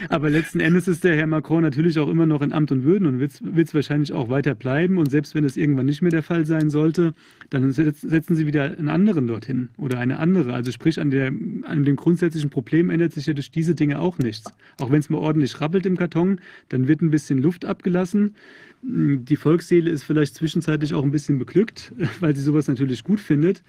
Aber 0.09 0.31
letzten 0.31 0.61
Endes 0.61 0.89
ist 0.89 1.05
der 1.05 1.17
Herr 1.17 1.27
Macron 1.27 1.63
natürlich 1.63 1.99
auch 1.99 2.09
immer 2.09 2.27
noch 2.27 2.43
in 2.43 2.53
Amt 2.53 2.73
und 2.73 2.85
Würden 2.85 3.07
und 3.07 3.21
wird 3.21 3.69
es 3.69 3.75
wahrscheinlich 3.75 4.13
auch 4.13 4.29
weiter 4.29 4.55
bleiben. 4.55 4.99
Und 4.99 5.11
selbst 5.11 5.35
wenn 5.35 5.45
es 5.45 5.57
irgendwann 5.57 5.87
nicht 5.87 6.03
mehr 6.03 6.11
der 6.11 6.23
Fall 6.23 6.47
sein 6.47 6.71
sollte, 6.71 7.15
dann 7.51 7.71
setzen 7.71 8.35
Sie 8.35 8.47
wieder 8.47 8.65
einen 8.65 8.89
anderen 8.89 9.29
dorthin 9.29 9.69
oder 9.77 9.99
eine 9.99 10.19
andere. 10.19 10.53
Also 10.53 10.73
sprich, 10.73 11.01
an, 11.01 11.11
der, 11.11 11.29
an 11.29 11.85
dem 11.85 11.97
grundsätzlichen 11.97 12.51
Problem 12.51 12.91
ändert 12.91 13.13
sich 13.13 13.27
ja 13.27 13.35
durch 13.35 13.51
diese 13.51 13.75
Dinge 13.75 14.01
auch 14.01 14.19
nichts. 14.19 14.53
Auch 14.81 14.91
wenn 14.91 14.99
es 14.99 15.11
mal 15.11 15.19
ordentlich 15.19 15.61
rappelt 15.61 15.76
im 15.85 15.97
Karton, 15.97 16.41
dann 16.69 16.89
wird 16.89 17.03
ein 17.03 17.11
bisschen 17.11 17.43
Luft 17.43 17.65
abgelassen. 17.65 18.35
Die 18.83 19.37
Volksseele 19.37 19.91
ist 19.91 20.05
vielleicht 20.05 20.35
zwischenzeitlich 20.35 20.95
auch 20.95 21.03
ein 21.03 21.11
bisschen 21.11 21.39
beglückt, 21.39 21.93
weil 22.21 22.35
sie 22.35 22.43
sowas 22.43 22.69
natürlich 22.69 23.05
gut 23.05 23.21
findet. 23.21 23.63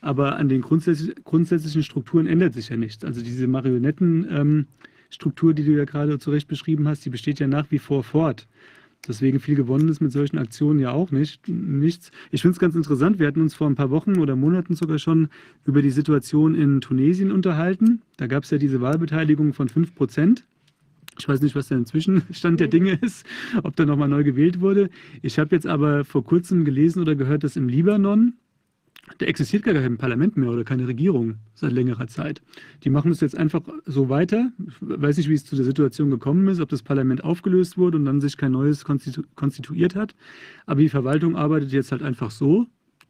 Aber 0.00 0.36
an 0.36 0.50
den 0.50 0.60
grundsätzlich, 0.60 1.14
grundsätzlichen 1.24 1.82
Strukturen 1.82 2.26
ändert 2.26 2.52
sich 2.52 2.68
ja 2.68 2.76
nichts. 2.76 3.04
Also 3.04 3.22
diese 3.22 3.46
Marionettenstruktur, 3.46 5.50
ähm, 5.50 5.56
die 5.56 5.64
du 5.64 5.72
ja 5.72 5.86
gerade 5.86 6.18
zu 6.18 6.30
Recht 6.30 6.48
beschrieben 6.48 6.86
hast, 6.88 7.06
die 7.06 7.10
besteht 7.10 7.40
ja 7.40 7.46
nach 7.46 7.70
wie 7.70 7.78
vor 7.78 8.04
fort. 8.04 8.46
Deswegen 9.06 9.40
viel 9.40 9.54
gewonnen 9.54 9.88
ist 9.88 10.00
mit 10.00 10.12
solchen 10.12 10.38
Aktionen 10.38 10.80
ja 10.80 10.92
auch 10.92 11.10
nicht, 11.10 11.46
nichts. 11.48 12.10
Ich 12.30 12.42
finde 12.42 12.54
es 12.54 12.58
ganz 12.58 12.74
interessant. 12.74 13.18
Wir 13.18 13.26
hatten 13.26 13.42
uns 13.42 13.54
vor 13.54 13.66
ein 13.66 13.74
paar 13.74 13.90
Wochen 13.90 14.18
oder 14.18 14.34
Monaten 14.34 14.74
sogar 14.74 14.98
schon 14.98 15.28
über 15.64 15.82
die 15.82 15.90
Situation 15.90 16.54
in 16.54 16.80
Tunesien 16.80 17.30
unterhalten. 17.30 18.00
Da 18.16 18.26
gab 18.26 18.44
es 18.44 18.50
ja 18.50 18.58
diese 18.58 18.80
Wahlbeteiligung 18.80 19.52
von 19.52 19.68
5 19.68 19.94
Prozent. 19.94 20.44
Ich 21.18 21.28
weiß 21.28 21.40
nicht, 21.42 21.54
was 21.54 21.68
der 21.68 21.78
Inzwischenstand 21.78 22.60
der 22.60 22.68
Dinge 22.68 22.98
ist, 23.00 23.26
ob 23.62 23.76
da 23.76 23.84
nochmal 23.84 24.08
neu 24.08 24.24
gewählt 24.24 24.60
wurde. 24.60 24.90
Ich 25.22 25.38
habe 25.38 25.54
jetzt 25.54 25.66
aber 25.66 26.04
vor 26.04 26.24
kurzem 26.24 26.64
gelesen 26.64 27.00
oder 27.00 27.14
gehört, 27.14 27.44
dass 27.44 27.56
im 27.56 27.68
Libanon, 27.68 28.34
da 29.18 29.26
existiert 29.26 29.64
gar 29.64 29.74
kein 29.74 29.98
Parlament 29.98 30.36
mehr 30.36 30.50
oder 30.50 30.64
keine 30.64 30.88
Regierung 30.88 31.34
seit 31.54 31.72
längerer 31.72 32.06
Zeit. 32.06 32.42
Die 32.84 32.90
machen 32.90 33.10
das 33.10 33.20
jetzt 33.20 33.36
einfach 33.36 33.60
so 33.84 34.08
weiter. 34.08 34.50
Ich 34.66 34.74
weiß 34.80 35.18
nicht, 35.18 35.28
wie 35.28 35.34
es 35.34 35.44
zu 35.44 35.56
der 35.56 35.64
Situation 35.64 36.10
gekommen 36.10 36.48
ist, 36.48 36.60
ob 36.60 36.70
das 36.70 36.82
Parlament 36.82 37.22
aufgelöst 37.22 37.76
wurde 37.76 37.98
und 37.98 38.06
dann 38.06 38.20
sich 38.20 38.36
kein 38.36 38.52
neues 38.52 38.84
konstitu 38.84 39.22
konstituiert 39.34 39.94
hat. 39.94 40.14
Aber 40.66 40.80
die 40.80 40.88
Verwaltung 40.88 41.36
arbeitet 41.36 41.70
jetzt 41.72 41.92
halt 41.92 42.02
einfach 42.02 42.30
so 42.30 42.66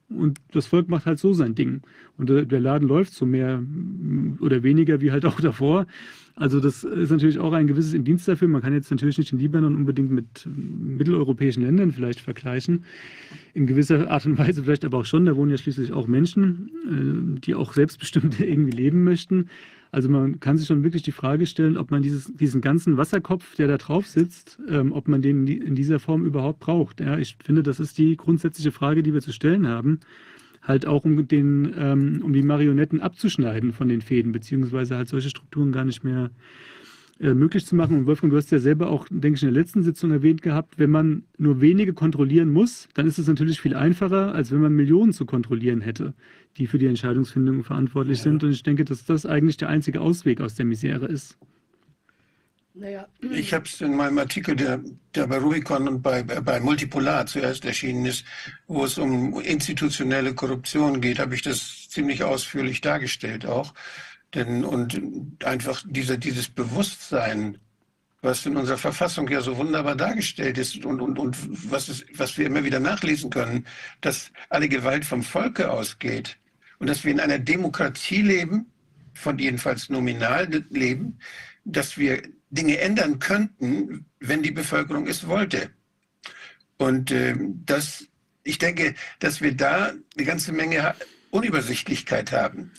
und 0.08 0.40
das 0.52 0.66
Volk 0.66 0.88
macht 0.88 1.06
halt 1.06 1.18
so 1.18 1.32
sein 1.32 1.54
Ding. 1.54 1.82
Und 2.16 2.28
der 2.28 2.60
Laden 2.60 2.88
läuft 2.88 3.14
so 3.14 3.24
mehr 3.24 3.62
oder 4.40 4.62
weniger 4.62 5.00
wie 5.00 5.12
halt 5.12 5.24
auch 5.24 5.40
davor. 5.40 5.86
Also 6.36 6.58
das 6.58 6.82
ist 6.82 7.10
natürlich 7.10 7.38
auch 7.38 7.52
ein 7.52 7.68
gewisses 7.68 7.94
Indienst 7.94 8.26
dafür. 8.26 8.48
Man 8.48 8.60
kann 8.60 8.72
jetzt 8.72 8.90
natürlich 8.90 9.18
nicht 9.18 9.30
den 9.30 9.38
Libanon 9.38 9.76
unbedingt 9.76 10.10
mit 10.10 10.46
mitteleuropäischen 10.46 11.62
Ländern 11.62 11.92
vielleicht 11.92 12.20
vergleichen. 12.20 12.84
In 13.54 13.66
gewisser 13.66 14.10
Art 14.10 14.26
und 14.26 14.36
Weise 14.36 14.64
vielleicht 14.64 14.84
aber 14.84 14.98
auch 14.98 15.04
schon. 15.04 15.26
Da 15.26 15.36
wohnen 15.36 15.52
ja 15.52 15.58
schließlich 15.58 15.92
auch 15.92 16.08
Menschen, 16.08 17.36
äh, 17.36 17.40
die 17.40 17.54
auch 17.54 17.72
selbstbestimmt 17.72 18.40
irgendwie 18.40 18.72
leben 18.72 19.04
möchten. 19.04 19.48
Also 19.92 20.08
man 20.08 20.40
kann 20.40 20.58
sich 20.58 20.66
schon 20.66 20.82
wirklich 20.82 21.04
die 21.04 21.12
Frage 21.12 21.46
stellen, 21.46 21.76
ob 21.76 21.92
man 21.92 22.02
dieses, 22.02 22.32
diesen 22.34 22.60
ganzen 22.60 22.96
Wasserkopf, 22.96 23.54
der 23.54 23.68
da 23.68 23.76
drauf 23.76 24.08
sitzt, 24.08 24.58
ähm, 24.68 24.90
ob 24.90 25.06
man 25.06 25.22
den 25.22 25.46
in 25.46 25.76
dieser 25.76 26.00
Form 26.00 26.26
überhaupt 26.26 26.58
braucht. 26.58 26.98
Ja, 26.98 27.16
ich 27.16 27.36
finde, 27.44 27.62
das 27.62 27.78
ist 27.78 27.96
die 27.96 28.16
grundsätzliche 28.16 28.72
Frage, 28.72 29.04
die 29.04 29.14
wir 29.14 29.20
zu 29.20 29.32
stellen 29.32 29.68
haben. 29.68 30.00
Halt 30.64 30.86
auch 30.86 31.04
um, 31.04 31.28
den, 31.28 31.74
ähm, 31.78 32.20
um 32.24 32.32
die 32.32 32.42
Marionetten 32.42 33.00
abzuschneiden 33.00 33.72
von 33.72 33.88
den 33.88 34.00
Fäden, 34.00 34.32
beziehungsweise 34.32 34.96
halt 34.96 35.08
solche 35.08 35.28
Strukturen 35.28 35.72
gar 35.72 35.84
nicht 35.84 36.02
mehr 36.02 36.30
äh, 37.20 37.34
möglich 37.34 37.66
zu 37.66 37.76
machen. 37.76 37.98
Und 37.98 38.06
Wolfgang, 38.06 38.32
du 38.32 38.36
hast 38.36 38.50
ja 38.50 38.58
selber 38.58 38.88
auch, 38.88 39.06
denke 39.10 39.36
ich, 39.36 39.42
in 39.42 39.52
der 39.52 39.60
letzten 39.60 39.82
Sitzung 39.82 40.10
erwähnt 40.10 40.42
gehabt, 40.42 40.78
wenn 40.78 40.90
man 40.90 41.24
nur 41.38 41.60
wenige 41.60 41.92
kontrollieren 41.92 42.50
muss, 42.50 42.88
dann 42.94 43.06
ist 43.06 43.18
es 43.18 43.28
natürlich 43.28 43.60
viel 43.60 43.76
einfacher, 43.76 44.34
als 44.34 44.50
wenn 44.50 44.60
man 44.60 44.72
Millionen 44.72 45.12
zu 45.12 45.26
kontrollieren 45.26 45.80
hätte 45.80 46.14
die 46.56 46.66
für 46.66 46.78
die 46.78 46.86
Entscheidungsfindung 46.86 47.64
verantwortlich 47.64 48.18
ja. 48.18 48.24
sind. 48.24 48.44
Und 48.44 48.50
ich 48.50 48.62
denke, 48.62 48.84
dass 48.84 49.04
das 49.04 49.26
eigentlich 49.26 49.56
der 49.56 49.68
einzige 49.68 50.00
Ausweg 50.00 50.40
aus 50.40 50.54
der 50.54 50.66
Misere 50.66 51.06
ist. 51.06 51.38
Naja. 52.76 53.06
Ich 53.20 53.54
habe 53.54 53.66
es 53.66 53.80
in 53.80 53.94
meinem 53.94 54.18
Artikel, 54.18 54.56
der, 54.56 54.80
der 55.14 55.28
bei 55.28 55.38
Rubicon 55.38 55.86
und 55.86 56.02
bei, 56.02 56.24
bei 56.24 56.58
Multipolar 56.58 57.24
zuerst 57.26 57.64
erschienen 57.64 58.04
ist, 58.04 58.24
wo 58.66 58.84
es 58.84 58.98
um 58.98 59.40
institutionelle 59.40 60.34
Korruption 60.34 61.00
geht, 61.00 61.20
habe 61.20 61.36
ich 61.36 61.42
das 61.42 61.88
ziemlich 61.88 62.24
ausführlich 62.24 62.80
dargestellt 62.80 63.46
auch. 63.46 63.74
Denn 64.34 64.64
und 64.64 65.00
einfach 65.44 65.84
diese, 65.86 66.18
dieses 66.18 66.48
Bewusstsein, 66.48 67.58
was 68.22 68.44
in 68.44 68.56
unserer 68.56 68.78
Verfassung 68.78 69.28
ja 69.28 69.40
so 69.40 69.56
wunderbar 69.56 69.94
dargestellt 69.94 70.58
ist 70.58 70.84
und, 70.84 71.00
und, 71.00 71.16
und 71.16 71.36
was, 71.70 71.88
ist, 71.88 72.06
was 72.18 72.36
wir 72.38 72.46
immer 72.46 72.64
wieder 72.64 72.80
nachlesen 72.80 73.30
können, 73.30 73.66
dass 74.00 74.32
alle 74.48 74.68
Gewalt 74.68 75.04
vom 75.04 75.22
Volke 75.22 75.70
ausgeht, 75.70 76.38
und 76.78 76.88
dass 76.88 77.04
wir 77.04 77.12
in 77.12 77.20
einer 77.20 77.38
Demokratie 77.38 78.22
leben, 78.22 78.66
von 79.14 79.38
jedenfalls 79.38 79.90
nominal 79.90 80.48
leben, 80.70 81.18
dass 81.64 81.96
wir 81.96 82.22
Dinge 82.54 82.78
ändern 82.78 83.18
könnten, 83.18 84.06
wenn 84.20 84.42
die 84.42 84.50
Bevölkerung 84.50 85.06
es 85.06 85.26
wollte. 85.26 85.70
Und 86.76 87.10
äh, 87.10 87.34
das, 87.66 88.06
ich 88.42 88.58
denke, 88.58 88.94
dass 89.18 89.40
wir 89.40 89.56
da 89.56 89.92
eine 90.16 90.26
ganze 90.26 90.52
Menge 90.52 90.94
Unübersichtlichkeit 91.30 92.32
haben. 92.32 92.72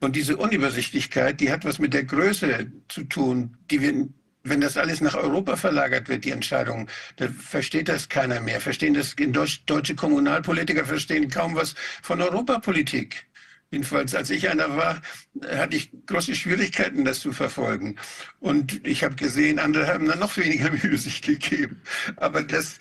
Und 0.00 0.14
diese 0.14 0.36
Unübersichtlichkeit, 0.36 1.40
die 1.40 1.50
hat 1.50 1.64
was 1.64 1.78
mit 1.78 1.92
der 1.92 2.04
Größe 2.04 2.70
zu 2.88 3.04
tun, 3.04 3.56
die 3.70 3.80
wir, 3.80 4.08
wenn 4.44 4.60
das 4.60 4.76
alles 4.76 5.00
nach 5.00 5.16
Europa 5.16 5.56
verlagert 5.56 6.08
wird, 6.08 6.24
die 6.24 6.30
Entscheidung, 6.30 6.88
dann 7.16 7.34
versteht 7.34 7.88
das 7.88 8.08
keiner 8.08 8.40
mehr. 8.40 8.60
Verstehen 8.60 8.94
das 8.94 9.14
in 9.14 9.32
Deutsch, 9.32 9.62
deutsche 9.66 9.96
Kommunalpolitiker 9.96 10.84
verstehen 10.84 11.28
kaum 11.28 11.56
was 11.56 11.74
von 12.02 12.22
Europapolitik. 12.22 13.26
Jedenfalls, 13.70 14.14
als 14.14 14.30
ich 14.30 14.48
einer 14.48 14.76
war, 14.76 15.02
hatte 15.46 15.76
ich 15.76 15.90
große 16.06 16.34
Schwierigkeiten, 16.34 17.04
das 17.04 17.20
zu 17.20 17.32
verfolgen. 17.32 17.96
Und 18.40 18.86
ich 18.86 19.04
habe 19.04 19.14
gesehen, 19.14 19.58
andere 19.58 19.86
haben 19.88 20.06
da 20.06 20.16
noch 20.16 20.36
weniger 20.38 20.70
Mühe 20.82 20.96
sich 20.96 21.20
gegeben. 21.20 21.82
Aber 22.16 22.42
das, 22.42 22.78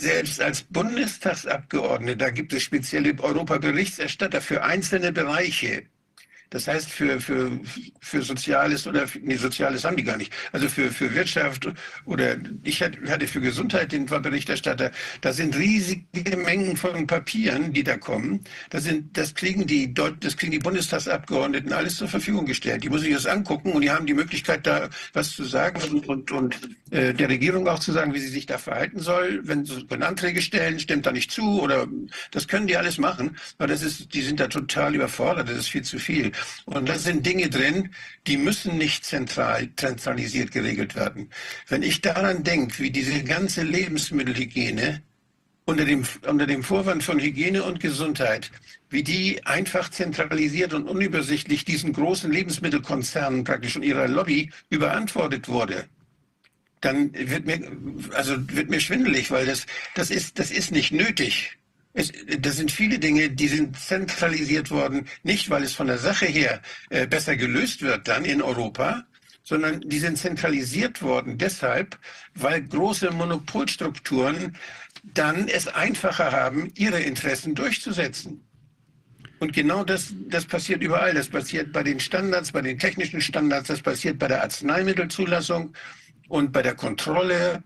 selbst 0.00 0.40
als 0.40 0.62
Bundestagsabgeordneter 0.62 2.30
gibt 2.30 2.52
es 2.52 2.62
spezielle 2.62 3.18
Europaberichterstatter 3.18 4.40
für 4.40 4.62
einzelne 4.62 5.12
Bereiche. 5.12 5.84
Das 6.50 6.68
heißt, 6.68 6.90
für, 6.90 7.20
für, 7.20 7.50
für 8.00 8.22
Soziales 8.22 8.86
oder, 8.86 9.06
nee, 9.20 9.36
Soziales 9.36 9.84
haben 9.84 9.96
die 9.96 10.04
gar 10.04 10.16
nicht. 10.16 10.32
Also 10.52 10.68
für, 10.68 10.90
für 10.90 11.12
Wirtschaft 11.14 11.68
oder 12.04 12.36
ich 12.62 12.82
hatte 12.82 13.26
für 13.26 13.40
Gesundheit 13.40 13.92
den 13.92 14.06
Berichterstatter. 14.06 14.90
Da 15.20 15.32
sind 15.32 15.56
riesige 15.56 16.36
Mengen 16.36 16.76
von 16.76 17.06
Papieren, 17.06 17.72
die 17.72 17.82
da 17.82 17.96
kommen. 17.96 18.44
Das, 18.70 18.84
sind, 18.84 19.16
das, 19.16 19.34
kriegen 19.34 19.66
die, 19.66 19.92
das 19.92 20.36
kriegen 20.36 20.52
die 20.52 20.58
Bundestagsabgeordneten 20.58 21.72
alles 21.72 21.96
zur 21.96 22.08
Verfügung 22.08 22.46
gestellt. 22.46 22.84
Die 22.84 22.88
muss 22.88 23.02
ich 23.02 23.12
das 23.12 23.26
angucken 23.26 23.72
und 23.72 23.82
die 23.82 23.90
haben 23.90 24.06
die 24.06 24.14
Möglichkeit, 24.14 24.66
da 24.66 24.88
was 25.12 25.30
zu 25.30 25.44
sagen 25.44 25.82
und, 25.82 26.08
und, 26.08 26.30
und 26.32 26.56
äh, 26.90 27.12
der 27.12 27.28
Regierung 27.28 27.66
auch 27.68 27.80
zu 27.80 27.92
sagen, 27.92 28.14
wie 28.14 28.20
sie 28.20 28.28
sich 28.28 28.46
da 28.46 28.58
verhalten 28.58 29.00
soll. 29.00 29.40
Wenn, 29.42 29.68
wenn 29.88 30.02
Anträge 30.02 30.40
stellen, 30.40 30.78
stimmt 30.78 31.06
da 31.06 31.12
nicht 31.12 31.30
zu 31.30 31.60
oder 31.60 31.86
das 32.30 32.46
können 32.46 32.66
die 32.66 32.76
alles 32.76 32.98
machen. 32.98 33.36
Aber 33.58 33.68
das 33.68 33.82
ist, 33.82 34.14
die 34.14 34.22
sind 34.22 34.38
da 34.38 34.46
total 34.46 34.94
überfordert. 34.94 35.48
Das 35.48 35.56
ist 35.56 35.68
viel 35.68 35.82
zu 35.82 35.98
viel. 35.98 36.32
Und 36.64 36.88
da 36.88 36.98
sind 36.98 37.24
Dinge 37.24 37.48
drin, 37.48 37.90
die 38.26 38.36
müssen 38.36 38.78
nicht 38.78 39.04
zentral, 39.04 39.70
zentralisiert 39.76 40.52
geregelt 40.52 40.94
werden. 40.94 41.30
Wenn 41.68 41.82
ich 41.82 42.00
daran 42.00 42.44
denke, 42.44 42.78
wie 42.78 42.90
diese 42.90 43.22
ganze 43.22 43.62
Lebensmittelhygiene 43.62 45.02
unter 45.66 45.84
dem, 45.84 46.04
unter 46.26 46.46
dem 46.46 46.62
Vorwand 46.62 47.02
von 47.02 47.18
Hygiene 47.18 47.64
und 47.64 47.80
Gesundheit, 47.80 48.50
wie 48.88 49.02
die 49.02 49.44
einfach 49.44 49.90
zentralisiert 49.90 50.72
und 50.72 50.88
unübersichtlich 50.88 51.64
diesen 51.64 51.92
großen 51.92 52.30
Lebensmittelkonzernen 52.30 53.44
praktisch 53.44 53.76
und 53.76 53.82
ihrer 53.82 54.06
Lobby 54.06 54.50
überantwortet 54.70 55.48
wurde, 55.48 55.84
dann 56.80 57.12
wird 57.12 57.46
mir, 57.46 57.60
also 58.14 58.36
wird 58.48 58.70
mir 58.70 58.80
schwindelig, 58.80 59.30
weil 59.30 59.44
das, 59.44 59.66
das 59.94 60.10
ist, 60.10 60.38
das 60.38 60.52
ist 60.52 60.70
nicht 60.70 60.92
nötig. 60.92 61.58
Es, 61.98 62.12
das 62.40 62.56
sind 62.56 62.70
viele 62.70 62.98
Dinge, 62.98 63.30
die 63.30 63.48
sind 63.48 63.78
zentralisiert 63.78 64.70
worden, 64.70 65.08
nicht 65.22 65.48
weil 65.48 65.62
es 65.62 65.72
von 65.72 65.86
der 65.86 65.96
Sache 65.96 66.26
her 66.26 66.60
äh, 66.90 67.06
besser 67.06 67.36
gelöst 67.36 67.80
wird 67.80 68.06
dann 68.06 68.26
in 68.26 68.42
Europa, 68.42 69.04
sondern 69.42 69.80
die 69.80 69.98
sind 69.98 70.18
zentralisiert 70.18 71.00
worden 71.00 71.38
deshalb, 71.38 71.98
weil 72.34 72.62
große 72.62 73.10
Monopolstrukturen 73.12 74.58
dann 75.04 75.48
es 75.48 75.68
einfacher 75.68 76.32
haben, 76.32 76.70
ihre 76.74 77.00
Interessen 77.00 77.54
durchzusetzen. 77.54 78.46
Und 79.38 79.54
genau 79.54 79.82
das, 79.82 80.12
das 80.28 80.44
passiert 80.44 80.82
überall. 80.82 81.14
Das 81.14 81.28
passiert 81.28 81.72
bei 81.72 81.82
den 81.82 81.98
Standards, 82.00 82.52
bei 82.52 82.60
den 82.60 82.78
technischen 82.78 83.22
Standards, 83.22 83.68
das 83.68 83.80
passiert 83.80 84.18
bei 84.18 84.28
der 84.28 84.42
Arzneimittelzulassung 84.42 85.74
und 86.28 86.52
bei 86.52 86.60
der 86.60 86.74
Kontrolle. 86.74 87.62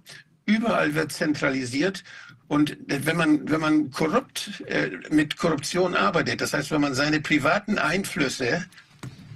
Überall 0.47 0.95
wird 0.95 1.13
zentralisiert 1.13 2.05
und 2.51 2.77
wenn 2.89 3.17
man, 3.17 3.49
wenn 3.49 3.61
man 3.61 3.91
korrupt 3.93 4.65
äh, 4.67 4.91
mit 5.09 5.37
Korruption 5.37 5.95
arbeitet, 5.95 6.41
das 6.41 6.53
heißt, 6.53 6.73
wenn 6.73 6.81
man 6.81 6.95
seine 6.95 7.21
privaten 7.21 7.79
Einflüsse 7.79 8.67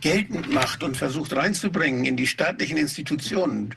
geltend 0.01 0.53
macht 0.53 0.83
und 0.83 0.97
versucht 0.97 1.33
reinzubringen 1.33 2.07
in 2.07 2.17
die 2.17 2.27
staatlichen 2.27 2.77
Institutionen, 2.77 3.73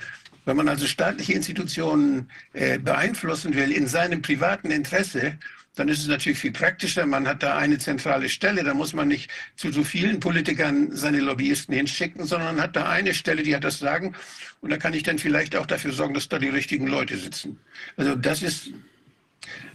wenn 0.46 0.58
man 0.58 0.68
also 0.68 0.88
staatliche 0.88 1.34
Institutionen 1.34 2.32
äh, 2.54 2.80
beeinflussen 2.80 3.54
will 3.54 3.72
in 3.72 3.86
seinem 3.86 4.24
privaten 4.24 4.72
Interesse, 4.72 5.38
dann 5.76 5.88
ist 5.88 6.00
es 6.00 6.08
natürlich 6.08 6.40
viel 6.40 6.52
praktischer. 6.52 7.06
Man 7.06 7.28
hat 7.28 7.44
da 7.44 7.58
eine 7.58 7.78
zentrale 7.78 8.30
Stelle, 8.30 8.64
da 8.64 8.74
muss 8.74 8.94
man 8.94 9.08
nicht 9.08 9.30
zu 9.56 9.72
so 9.72 9.84
vielen 9.84 10.20
Politikern 10.20 10.96
seine 10.96 11.20
Lobbyisten 11.20 11.76
hinschicken, 11.76 12.26
sondern 12.26 12.56
man 12.56 12.64
hat 12.64 12.76
da 12.76 12.90
eine 12.90 13.14
Stelle, 13.14 13.44
die 13.44 13.56
hat 13.56 13.64
das 13.64 13.78
Sagen. 13.78 14.16
Und 14.62 14.72
da 14.72 14.78
kann 14.78 14.96
ich 14.96 15.04
dann 15.04 15.20
vielleicht 15.20 15.56
auch 15.56 15.68
dafür 15.68 15.92
sorgen, 15.92 16.16
dass 16.16 16.28
da 16.28 16.40
die 16.40 16.50
richtigen 16.50 16.88
Leute 16.88 17.18
sitzen. 17.18 17.60
Also 17.98 18.16
das 18.16 18.42
ist 18.42 18.72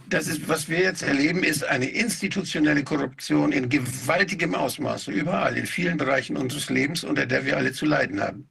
das 0.09 0.27
ist, 0.27 0.47
was 0.47 0.69
wir 0.69 0.79
jetzt 0.79 1.01
erleben, 1.01 1.43
ist 1.43 1.63
eine 1.67 1.89
institutionelle 1.89 2.83
Korruption 2.83 3.51
in 3.51 3.69
gewaltigem 3.69 4.53
Ausmaße, 4.53 5.11
überall, 5.11 5.57
in 5.57 5.65
vielen 5.65 5.97
Bereichen 5.97 6.37
unseres 6.37 6.69
Lebens, 6.69 7.03
unter 7.03 7.25
der 7.25 7.45
wir 7.45 7.57
alle 7.57 7.71
zu 7.71 7.85
leiden 7.85 8.21
haben. 8.21 8.47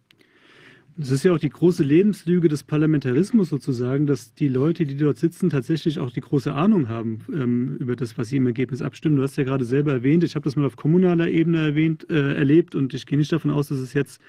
Das 0.97 1.11
ist 1.11 1.25
ja 1.25 1.33
auch 1.33 1.39
die 1.39 1.49
große 1.49 1.83
Lebenslüge 1.83 2.49
des 2.49 2.65
Parlamentarismus 2.65 3.49
sozusagen, 3.49 4.07
dass 4.07 4.35
die 4.35 4.49
Leute, 4.49 4.85
die 4.85 4.97
dort 4.97 5.19
sitzen, 5.19 5.49
tatsächlich 5.49 5.99
auch 5.99 6.11
die 6.11 6.21
große 6.21 6.53
Ahnung 6.53 6.89
haben 6.89 7.21
ähm, 7.33 7.77
über 7.79 7.97
das, 7.97 8.19
was 8.19 8.29
sie 8.29 8.37
im 8.37 8.47
Ergebnis 8.47 8.83
abstimmen. 8.83 9.17
Du 9.17 9.23
hast 9.23 9.37
ja 9.37 9.45
gerade 9.45 9.65
selber 9.65 9.93
erwähnt, 9.93 10.23
ich 10.23 10.35
habe 10.35 10.45
das 10.45 10.55
mal 10.55 10.67
auf 10.67 10.77
kommunaler 10.77 11.29
Ebene 11.29 11.65
erwähnt, 11.65 12.11
äh, 12.11 12.35
erlebt 12.35 12.75
und 12.75 12.93
ich 12.93 13.07
gehe 13.07 13.17
nicht 13.17 13.33
davon 13.33 13.51
aus, 13.51 13.69
dass 13.69 13.79
es 13.79 13.95
jetzt 13.95 14.21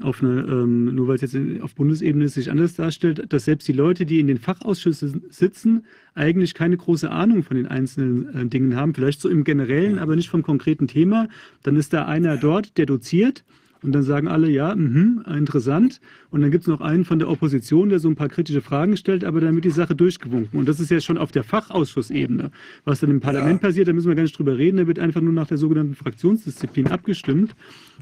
auf 0.00 0.22
eine, 0.22 0.40
ähm, 0.40 0.94
nur 0.94 1.08
weil 1.08 1.16
es 1.16 1.32
jetzt 1.32 1.36
auf 1.62 1.74
Bundesebene 1.74 2.28
sich 2.28 2.50
anders 2.50 2.74
darstellt, 2.74 3.30
dass 3.30 3.44
selbst 3.44 3.68
die 3.68 3.72
Leute, 3.72 4.06
die 4.06 4.20
in 4.20 4.26
den 4.26 4.38
Fachausschüssen 4.38 5.24
sitzen, 5.28 5.84
eigentlich 6.14 6.54
keine 6.54 6.76
große 6.76 7.10
Ahnung 7.10 7.42
von 7.42 7.56
den 7.56 7.66
einzelnen 7.66 8.34
äh, 8.34 8.46
Dingen 8.46 8.76
haben. 8.76 8.94
Vielleicht 8.94 9.20
so 9.20 9.28
im 9.28 9.44
Generellen, 9.44 9.98
aber 9.98 10.16
nicht 10.16 10.28
vom 10.28 10.42
konkreten 10.42 10.88
Thema. 10.88 11.28
Dann 11.62 11.76
ist 11.76 11.92
da 11.92 12.06
einer 12.06 12.36
dort, 12.36 12.76
der 12.78 12.86
doziert 12.86 13.44
Und 13.82 13.92
dann 13.92 14.02
sagen 14.02 14.28
alle, 14.28 14.50
ja, 14.50 14.74
mh, 14.74 15.36
interessant. 15.36 16.00
Und 16.30 16.42
dann 16.42 16.50
gibt 16.50 16.62
es 16.62 16.68
noch 16.68 16.80
einen 16.80 17.04
von 17.04 17.18
der 17.18 17.28
Opposition, 17.28 17.88
der 17.88 17.98
so 17.98 18.08
ein 18.08 18.14
paar 18.14 18.28
kritische 18.28 18.60
Fragen 18.60 18.96
stellt, 18.96 19.24
aber 19.24 19.40
dann 19.40 19.54
wird 19.54 19.64
die 19.64 19.70
Sache 19.70 19.94
durchgewunken. 19.94 20.58
Und 20.58 20.68
das 20.68 20.80
ist 20.80 20.90
ja 20.90 21.00
schon 21.00 21.16
auf 21.18 21.32
der 21.32 21.44
Fachausschussebene. 21.44 22.50
Was 22.84 23.00
dann 23.00 23.10
im 23.10 23.20
Parlament 23.20 23.62
ja. 23.62 23.68
passiert, 23.68 23.88
da 23.88 23.92
müssen 23.92 24.08
wir 24.08 24.14
gar 24.14 24.22
nicht 24.22 24.38
drüber 24.38 24.58
reden. 24.58 24.76
Da 24.76 24.86
wird 24.86 24.98
einfach 24.98 25.22
nur 25.22 25.32
nach 25.32 25.46
der 25.46 25.56
sogenannten 25.56 25.94
Fraktionsdisziplin 25.94 26.88
abgestimmt 26.88 27.54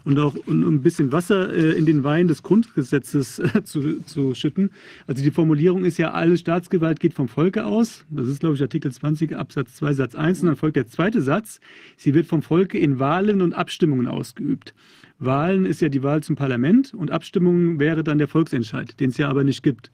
und 0.05 0.19
auch 0.19 0.35
um 0.47 0.63
ein 0.63 0.83
bisschen 0.83 1.13
Wasser 1.13 1.53
äh, 1.53 1.73
in 1.73 1.87
den 1.87 2.03
Wein 2.05 2.29
des 2.29 2.43
Grundgesetzes 2.43 3.39
äh, 3.39 3.63
zu, 3.65 4.01
zu 4.03 4.35
schütten. 4.35 4.71
Also 5.07 5.23
die 5.23 5.31
Formulierung 5.31 5.85
ist 5.85 5.99
ja, 5.99 6.13
alle 6.13 6.37
Staatsgewalt 6.37 6.99
geht 6.99 7.15
vom 7.15 7.29
Volke 7.29 7.65
aus. 7.65 8.05
Das 8.11 8.27
ist, 8.27 8.41
glaube 8.41 8.57
ich, 8.57 8.63
Artikel 8.63 8.91
20 8.91 9.37
Absatz 9.37 9.77
2 9.77 9.95
Satz 9.95 10.15
1. 10.15 10.41
Und 10.41 10.47
dann 10.49 10.57
folgt 10.57 10.77
der 10.77 10.89
zweite 10.89 11.23
Satz. 11.23 11.61
Sie 11.97 12.15
wird 12.15 12.27
vom 12.27 12.43
Volke 12.43 12.79
in 12.79 12.99
Wahlen 12.99 13.43
und 13.43 13.55
Abstimmungen 13.55 14.09
ausgeübt. 14.09 14.75
Wahlen 15.19 15.67
ist 15.67 15.81
ja 15.81 15.89
die 15.89 16.03
Wahl 16.03 16.23
zum 16.23 16.37
Parlament 16.37 16.95
und 16.95 17.11
Abstimmungen 17.11 17.79
wäre 17.81 18.05
dann 18.05 18.19
der 18.19 18.29
Volksentscheid, 18.29 18.99
den 19.01 19.11
es 19.11 19.19
ja 19.19 19.29
aber 19.29 19.45
nicht 19.45 19.63
gibt. 19.63 19.91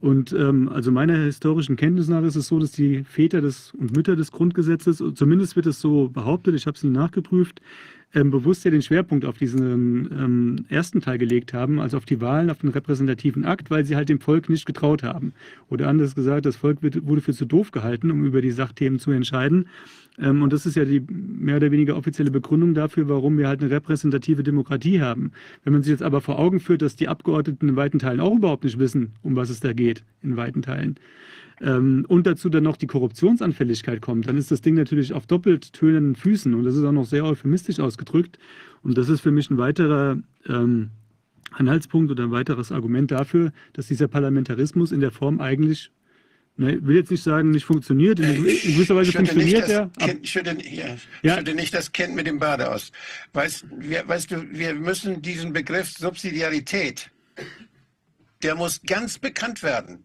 Und 0.00 0.32
ähm, 0.32 0.68
also 0.68 0.90
meiner 0.90 1.16
historischen 1.16 1.76
Kenntnis 1.76 2.08
nach 2.08 2.22
ist 2.22 2.34
es 2.34 2.48
so, 2.48 2.58
dass 2.58 2.72
die 2.72 3.04
Väter 3.04 3.40
des 3.40 3.72
und 3.74 3.94
Mütter 3.94 4.16
des 4.16 4.32
Grundgesetzes, 4.32 5.02
zumindest 5.14 5.54
wird 5.54 5.66
es 5.66 5.80
so 5.80 6.08
behauptet, 6.08 6.54
ich 6.56 6.66
habe 6.66 6.76
es 6.76 6.82
nie 6.82 6.90
nachgeprüft, 6.90 7.60
ähm, 8.14 8.30
bewusst 8.30 8.64
ja 8.64 8.70
den 8.70 8.82
Schwerpunkt 8.82 9.24
auf 9.24 9.38
diesen 9.38 10.10
ähm, 10.12 10.64
ersten 10.68 11.00
Teil 11.00 11.18
gelegt 11.18 11.54
haben, 11.54 11.80
also 11.80 11.96
auf 11.96 12.04
die 12.04 12.20
Wahlen, 12.20 12.50
auf 12.50 12.58
den 12.58 12.70
repräsentativen 12.70 13.44
Akt, 13.44 13.70
weil 13.70 13.84
sie 13.84 13.96
halt 13.96 14.08
dem 14.08 14.20
Volk 14.20 14.48
nicht 14.48 14.66
getraut 14.66 15.02
haben. 15.02 15.32
Oder 15.70 15.88
anders 15.88 16.14
gesagt, 16.14 16.46
das 16.46 16.56
Volk 16.56 16.82
wird, 16.82 17.06
wurde 17.06 17.22
für 17.22 17.32
zu 17.32 17.46
doof 17.46 17.70
gehalten, 17.70 18.10
um 18.10 18.24
über 18.24 18.42
die 18.42 18.50
Sachthemen 18.50 18.98
zu 18.98 19.10
entscheiden. 19.10 19.66
Ähm, 20.18 20.42
und 20.42 20.52
das 20.52 20.66
ist 20.66 20.76
ja 20.76 20.84
die 20.84 21.00
mehr 21.00 21.56
oder 21.56 21.70
weniger 21.70 21.96
offizielle 21.96 22.30
Begründung 22.30 22.74
dafür, 22.74 23.08
warum 23.08 23.38
wir 23.38 23.48
halt 23.48 23.62
eine 23.62 23.70
repräsentative 23.70 24.42
Demokratie 24.42 25.00
haben. 25.00 25.32
Wenn 25.64 25.72
man 25.72 25.82
sich 25.82 25.90
jetzt 25.90 26.02
aber 26.02 26.20
vor 26.20 26.38
Augen 26.38 26.60
führt, 26.60 26.82
dass 26.82 26.96
die 26.96 27.08
Abgeordneten 27.08 27.70
in 27.70 27.76
weiten 27.76 27.98
Teilen 27.98 28.20
auch 28.20 28.34
überhaupt 28.34 28.64
nicht 28.64 28.78
wissen, 28.78 29.12
um 29.22 29.36
was 29.36 29.48
es 29.48 29.60
da 29.60 29.72
geht, 29.72 30.04
in 30.22 30.36
weiten 30.36 30.62
Teilen, 30.62 30.96
ähm, 31.62 32.04
und 32.08 32.26
dazu 32.26 32.48
dann 32.48 32.64
noch 32.64 32.76
die 32.76 32.86
Korruptionsanfälligkeit 32.86 34.02
kommt, 34.02 34.26
dann 34.28 34.36
ist 34.36 34.50
das 34.50 34.60
Ding 34.60 34.74
natürlich 34.74 35.12
auf 35.12 35.26
doppelt 35.26 35.72
tönenden 35.72 36.16
Füßen 36.16 36.52
und 36.54 36.64
das 36.64 36.76
ist 36.76 36.84
auch 36.84 36.92
noch 36.92 37.06
sehr 37.06 37.24
euphemistisch 37.24 37.80
ausgedrückt. 37.80 38.38
Und 38.82 38.98
das 38.98 39.08
ist 39.08 39.20
für 39.20 39.30
mich 39.30 39.48
ein 39.50 39.58
weiterer 39.58 40.18
ähm, 40.48 40.90
Anhaltspunkt 41.52 42.10
oder 42.10 42.24
ein 42.24 42.32
weiteres 42.32 42.72
Argument 42.72 43.10
dafür, 43.10 43.52
dass 43.74 43.86
dieser 43.86 44.08
Parlamentarismus 44.08 44.90
in 44.90 45.00
der 45.00 45.12
Form 45.12 45.40
eigentlich 45.40 45.90
Ne, 46.56 46.74
ich 46.74 46.86
will 46.86 46.96
jetzt 46.96 47.10
nicht 47.10 47.22
sagen, 47.22 47.50
nicht 47.50 47.64
funktioniert. 47.64 48.20
In, 48.20 48.34
in 48.34 48.44
gewisser 48.44 48.94
Weise 48.94 49.12
funktioniert 49.12 49.70
er. 49.70 49.90
Ich 50.20 50.34
würde, 50.34 50.58
ja, 50.70 50.96
ja. 51.22 51.36
würde 51.36 51.54
nicht 51.54 51.72
das 51.72 51.90
Kind 51.92 52.14
mit 52.14 52.26
dem 52.26 52.38
Bade 52.38 52.70
aus. 52.70 52.92
Weißt, 53.32 53.64
wir, 53.78 54.06
weißt 54.06 54.30
du, 54.30 54.50
wir 54.50 54.74
müssen 54.74 55.22
diesen 55.22 55.54
Begriff 55.54 55.90
Subsidiarität, 55.96 57.10
der 58.42 58.54
muss 58.54 58.82
ganz 58.82 59.18
bekannt 59.18 59.62
werden. 59.62 60.04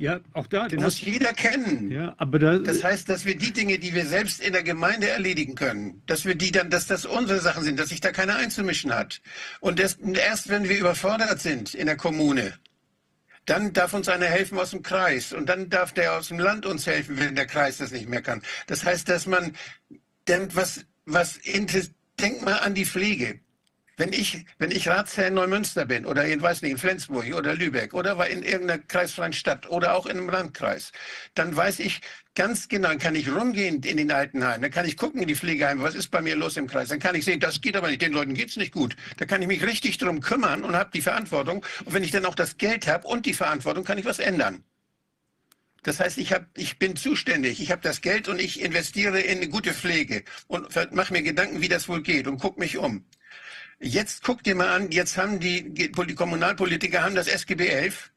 Ja, 0.00 0.18
auch 0.32 0.46
da. 0.46 0.66
Den 0.66 0.80
muss 0.82 0.98
jeder 0.98 1.34
kennen. 1.34 1.90
Ja, 1.90 2.14
aber 2.16 2.38
da, 2.38 2.58
das 2.58 2.82
heißt, 2.82 3.06
dass 3.10 3.26
wir 3.26 3.36
die 3.36 3.52
Dinge, 3.52 3.78
die 3.78 3.94
wir 3.94 4.06
selbst 4.06 4.40
in 4.40 4.54
der 4.54 4.62
Gemeinde 4.62 5.10
erledigen 5.10 5.54
können, 5.54 6.02
dass 6.06 6.24
wir 6.24 6.34
die 6.34 6.50
dann, 6.50 6.70
dass 6.70 6.86
das 6.86 7.04
unsere 7.04 7.38
Sachen 7.38 7.64
sind, 7.64 7.78
dass 7.78 7.90
sich 7.90 8.00
da 8.00 8.10
keiner 8.10 8.36
einzumischen 8.36 8.94
hat. 8.94 9.20
Und 9.60 9.78
das, 9.78 9.96
erst 9.96 10.48
wenn 10.48 10.70
wir 10.70 10.78
überfordert 10.78 11.42
sind 11.42 11.74
in 11.74 11.84
der 11.84 11.98
Kommune, 11.98 12.54
dann 13.44 13.74
darf 13.74 13.92
uns 13.92 14.08
einer 14.08 14.24
helfen 14.24 14.58
aus 14.58 14.70
dem 14.70 14.82
Kreis 14.82 15.34
und 15.34 15.50
dann 15.50 15.68
darf 15.68 15.92
der 15.92 16.14
aus 16.14 16.28
dem 16.28 16.38
Land 16.38 16.64
uns 16.64 16.86
helfen, 16.86 17.18
wenn 17.18 17.34
der 17.34 17.46
Kreis 17.46 17.76
das 17.76 17.90
nicht 17.90 18.08
mehr 18.08 18.22
kann. 18.22 18.40
Das 18.68 18.86
heißt, 18.86 19.06
dass 19.06 19.26
man 19.26 19.54
denkt, 20.26 20.56
was, 20.56 20.86
was, 21.04 21.38
denk 22.18 22.42
mal 22.42 22.60
an 22.60 22.72
die 22.72 22.86
Pflege. 22.86 23.40
Wenn 24.00 24.14
ich, 24.14 24.46
wenn 24.56 24.70
ich 24.70 24.88
Ratsherr 24.88 25.26
in 25.26 25.34
Neumünster 25.34 25.84
bin 25.84 26.06
oder 26.06 26.24
in, 26.24 26.40
weiß 26.40 26.62
nicht, 26.62 26.70
in 26.70 26.78
Flensburg 26.78 27.34
oder 27.34 27.54
Lübeck 27.54 27.92
oder 27.92 28.26
in 28.30 28.42
irgendeiner 28.42 28.78
kreisfreien 28.78 29.34
Stadt 29.34 29.68
oder 29.68 29.94
auch 29.94 30.06
in 30.06 30.16
einem 30.16 30.30
Landkreis, 30.30 30.92
dann 31.34 31.54
weiß 31.54 31.80
ich 31.80 32.00
ganz 32.34 32.68
genau, 32.68 32.88
dann 32.88 32.98
kann 32.98 33.14
ich 33.14 33.30
rumgehen 33.30 33.82
in 33.82 33.98
den 33.98 34.10
Altenheimen, 34.10 34.62
dann 34.62 34.70
kann 34.70 34.86
ich 34.86 34.96
gucken 34.96 35.20
in 35.20 35.28
die 35.28 35.34
Pflegeheime, 35.34 35.82
was 35.82 35.94
ist 35.94 36.10
bei 36.10 36.22
mir 36.22 36.34
los 36.34 36.56
im 36.56 36.66
Kreis, 36.66 36.88
dann 36.88 36.98
kann 36.98 37.14
ich 37.14 37.26
sehen, 37.26 37.40
das 37.40 37.60
geht 37.60 37.76
aber 37.76 37.88
nicht, 37.88 38.00
den 38.00 38.14
Leuten 38.14 38.32
geht 38.32 38.48
es 38.48 38.56
nicht 38.56 38.72
gut. 38.72 38.96
Da 39.18 39.26
kann 39.26 39.42
ich 39.42 39.48
mich 39.48 39.62
richtig 39.62 39.98
drum 39.98 40.20
kümmern 40.20 40.64
und 40.64 40.74
habe 40.74 40.88
die 40.94 41.02
Verantwortung. 41.02 41.62
Und 41.84 41.92
wenn 41.92 42.02
ich 42.02 42.10
dann 42.10 42.24
auch 42.24 42.34
das 42.34 42.56
Geld 42.56 42.86
habe 42.86 43.06
und 43.06 43.26
die 43.26 43.34
Verantwortung, 43.34 43.84
kann 43.84 43.98
ich 43.98 44.06
was 44.06 44.18
ändern. 44.18 44.64
Das 45.82 46.00
heißt, 46.00 46.16
ich, 46.16 46.32
hab, 46.32 46.46
ich 46.56 46.78
bin 46.78 46.96
zuständig, 46.96 47.60
ich 47.60 47.70
habe 47.70 47.82
das 47.82 48.00
Geld 48.00 48.28
und 48.28 48.40
ich 48.40 48.62
investiere 48.62 49.20
in 49.20 49.40
eine 49.40 49.48
gute 49.50 49.74
Pflege 49.74 50.24
und 50.46 50.74
mache 50.94 51.12
mir 51.12 51.22
Gedanken, 51.22 51.60
wie 51.60 51.68
das 51.68 51.86
wohl 51.86 52.00
geht 52.00 52.26
und 52.26 52.38
gucke 52.38 52.60
mich 52.60 52.78
um. 52.78 53.04
Jetzt 53.82 54.22
guck 54.22 54.42
dir 54.42 54.54
mal 54.54 54.68
an, 54.68 54.90
jetzt 54.90 55.16
haben 55.16 55.40
die, 55.40 55.72
die 55.72 56.14
Kommunalpolitiker 56.14 57.02
haben 57.02 57.14
das 57.14 57.28
SGB 57.28 57.68
11, 57.68 58.12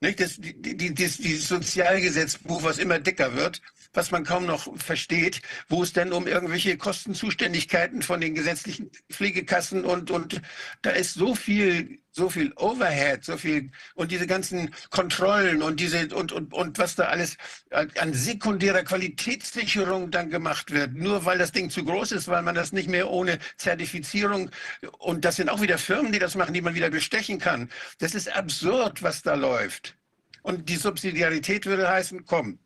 nicht? 0.00 0.20
Das, 0.20 0.36
die, 0.36 0.54
die, 0.76 0.94
das, 0.94 1.16
die 1.16 1.34
Sozialgesetzbuch, 1.34 2.62
was 2.62 2.78
immer 2.78 3.00
dicker 3.00 3.34
wird, 3.34 3.60
was 3.92 4.12
man 4.12 4.24
kaum 4.24 4.46
noch 4.46 4.76
versteht, 4.78 5.42
wo 5.68 5.82
es 5.82 5.92
denn 5.92 6.12
um 6.12 6.28
irgendwelche 6.28 6.76
Kostenzuständigkeiten 6.76 8.02
von 8.02 8.20
den 8.20 8.36
gesetzlichen 8.36 8.90
Pflegekassen 9.10 9.84
und, 9.84 10.12
und 10.12 10.40
da 10.82 10.90
ist 10.90 11.14
so 11.14 11.34
viel 11.34 11.98
so 12.18 12.28
viel 12.28 12.52
Overhead, 12.56 13.24
so 13.24 13.38
viel 13.38 13.70
und 13.94 14.10
diese 14.10 14.26
ganzen 14.26 14.74
Kontrollen 14.90 15.62
und 15.62 15.80
diese 15.80 16.08
und, 16.14 16.32
und, 16.32 16.52
und 16.52 16.78
was 16.78 16.96
da 16.96 17.04
alles 17.04 17.36
an 17.70 18.12
sekundärer 18.12 18.82
Qualitätssicherung 18.82 20.10
dann 20.10 20.28
gemacht 20.28 20.70
wird, 20.72 20.94
nur 20.94 21.24
weil 21.24 21.38
das 21.38 21.52
Ding 21.52 21.70
zu 21.70 21.84
groß 21.84 22.12
ist, 22.12 22.28
weil 22.28 22.42
man 22.42 22.54
das 22.54 22.72
nicht 22.72 22.90
mehr 22.90 23.08
ohne 23.10 23.38
Zertifizierung 23.56 24.50
und 24.98 25.24
das 25.24 25.36
sind 25.36 25.48
auch 25.48 25.62
wieder 25.62 25.78
Firmen, 25.78 26.12
die 26.12 26.18
das 26.18 26.34
machen, 26.34 26.52
die 26.52 26.60
man 26.60 26.74
wieder 26.74 26.90
bestechen 26.90 27.38
kann. 27.38 27.70
Das 27.98 28.14
ist 28.14 28.34
absurd, 28.34 29.02
was 29.02 29.22
da 29.22 29.34
läuft. 29.34 29.96
Und 30.42 30.68
die 30.68 30.76
Subsidiarität 30.76 31.66
würde 31.66 31.88
heißen, 31.88 32.24
komm, 32.26 32.58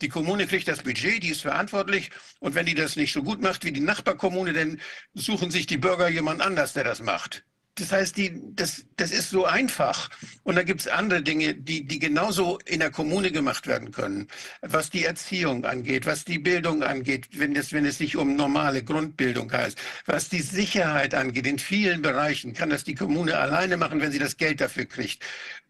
die 0.00 0.08
Kommune 0.08 0.46
kriegt 0.46 0.68
das 0.68 0.82
Budget, 0.82 1.22
die 1.22 1.30
ist 1.30 1.42
verantwortlich. 1.42 2.10
Und 2.40 2.54
wenn 2.54 2.66
die 2.66 2.74
das 2.74 2.96
nicht 2.96 3.12
so 3.12 3.22
gut 3.22 3.40
macht 3.40 3.64
wie 3.64 3.72
die 3.72 3.80
Nachbarkommune, 3.80 4.52
dann 4.52 4.80
suchen 5.14 5.50
sich 5.50 5.66
die 5.66 5.78
Bürger 5.78 6.08
jemand 6.08 6.40
anders, 6.40 6.72
der 6.72 6.84
das 6.84 7.02
macht. 7.02 7.44
Das 7.78 7.92
heißt, 7.92 8.16
die, 8.16 8.40
das, 8.54 8.84
das 8.96 9.10
ist 9.10 9.30
so 9.30 9.44
einfach. 9.44 10.10
Und 10.42 10.56
da 10.56 10.62
gibt 10.62 10.80
es 10.80 10.88
andere 10.88 11.22
Dinge, 11.22 11.54
die, 11.54 11.86
die 11.86 11.98
genauso 11.98 12.58
in 12.66 12.80
der 12.80 12.90
Kommune 12.90 13.30
gemacht 13.30 13.66
werden 13.66 13.92
können. 13.92 14.28
Was 14.62 14.90
die 14.90 15.04
Erziehung 15.04 15.64
angeht, 15.64 16.06
was 16.06 16.24
die 16.24 16.38
Bildung 16.38 16.82
angeht, 16.82 17.28
wenn 17.32 17.54
es, 17.54 17.72
wenn 17.72 17.84
es 17.84 17.98
sich 17.98 18.16
um 18.16 18.36
normale 18.36 18.82
Grundbildung 18.82 19.52
heißt. 19.52 19.78
Was 20.06 20.28
die 20.28 20.42
Sicherheit 20.42 21.14
angeht, 21.14 21.46
in 21.46 21.58
vielen 21.58 22.02
Bereichen 22.02 22.52
kann 22.52 22.70
das 22.70 22.84
die 22.84 22.94
Kommune 22.94 23.36
alleine 23.38 23.76
machen, 23.76 24.00
wenn 24.00 24.12
sie 24.12 24.18
das 24.18 24.36
Geld 24.36 24.60
dafür 24.60 24.86
kriegt. 24.86 25.24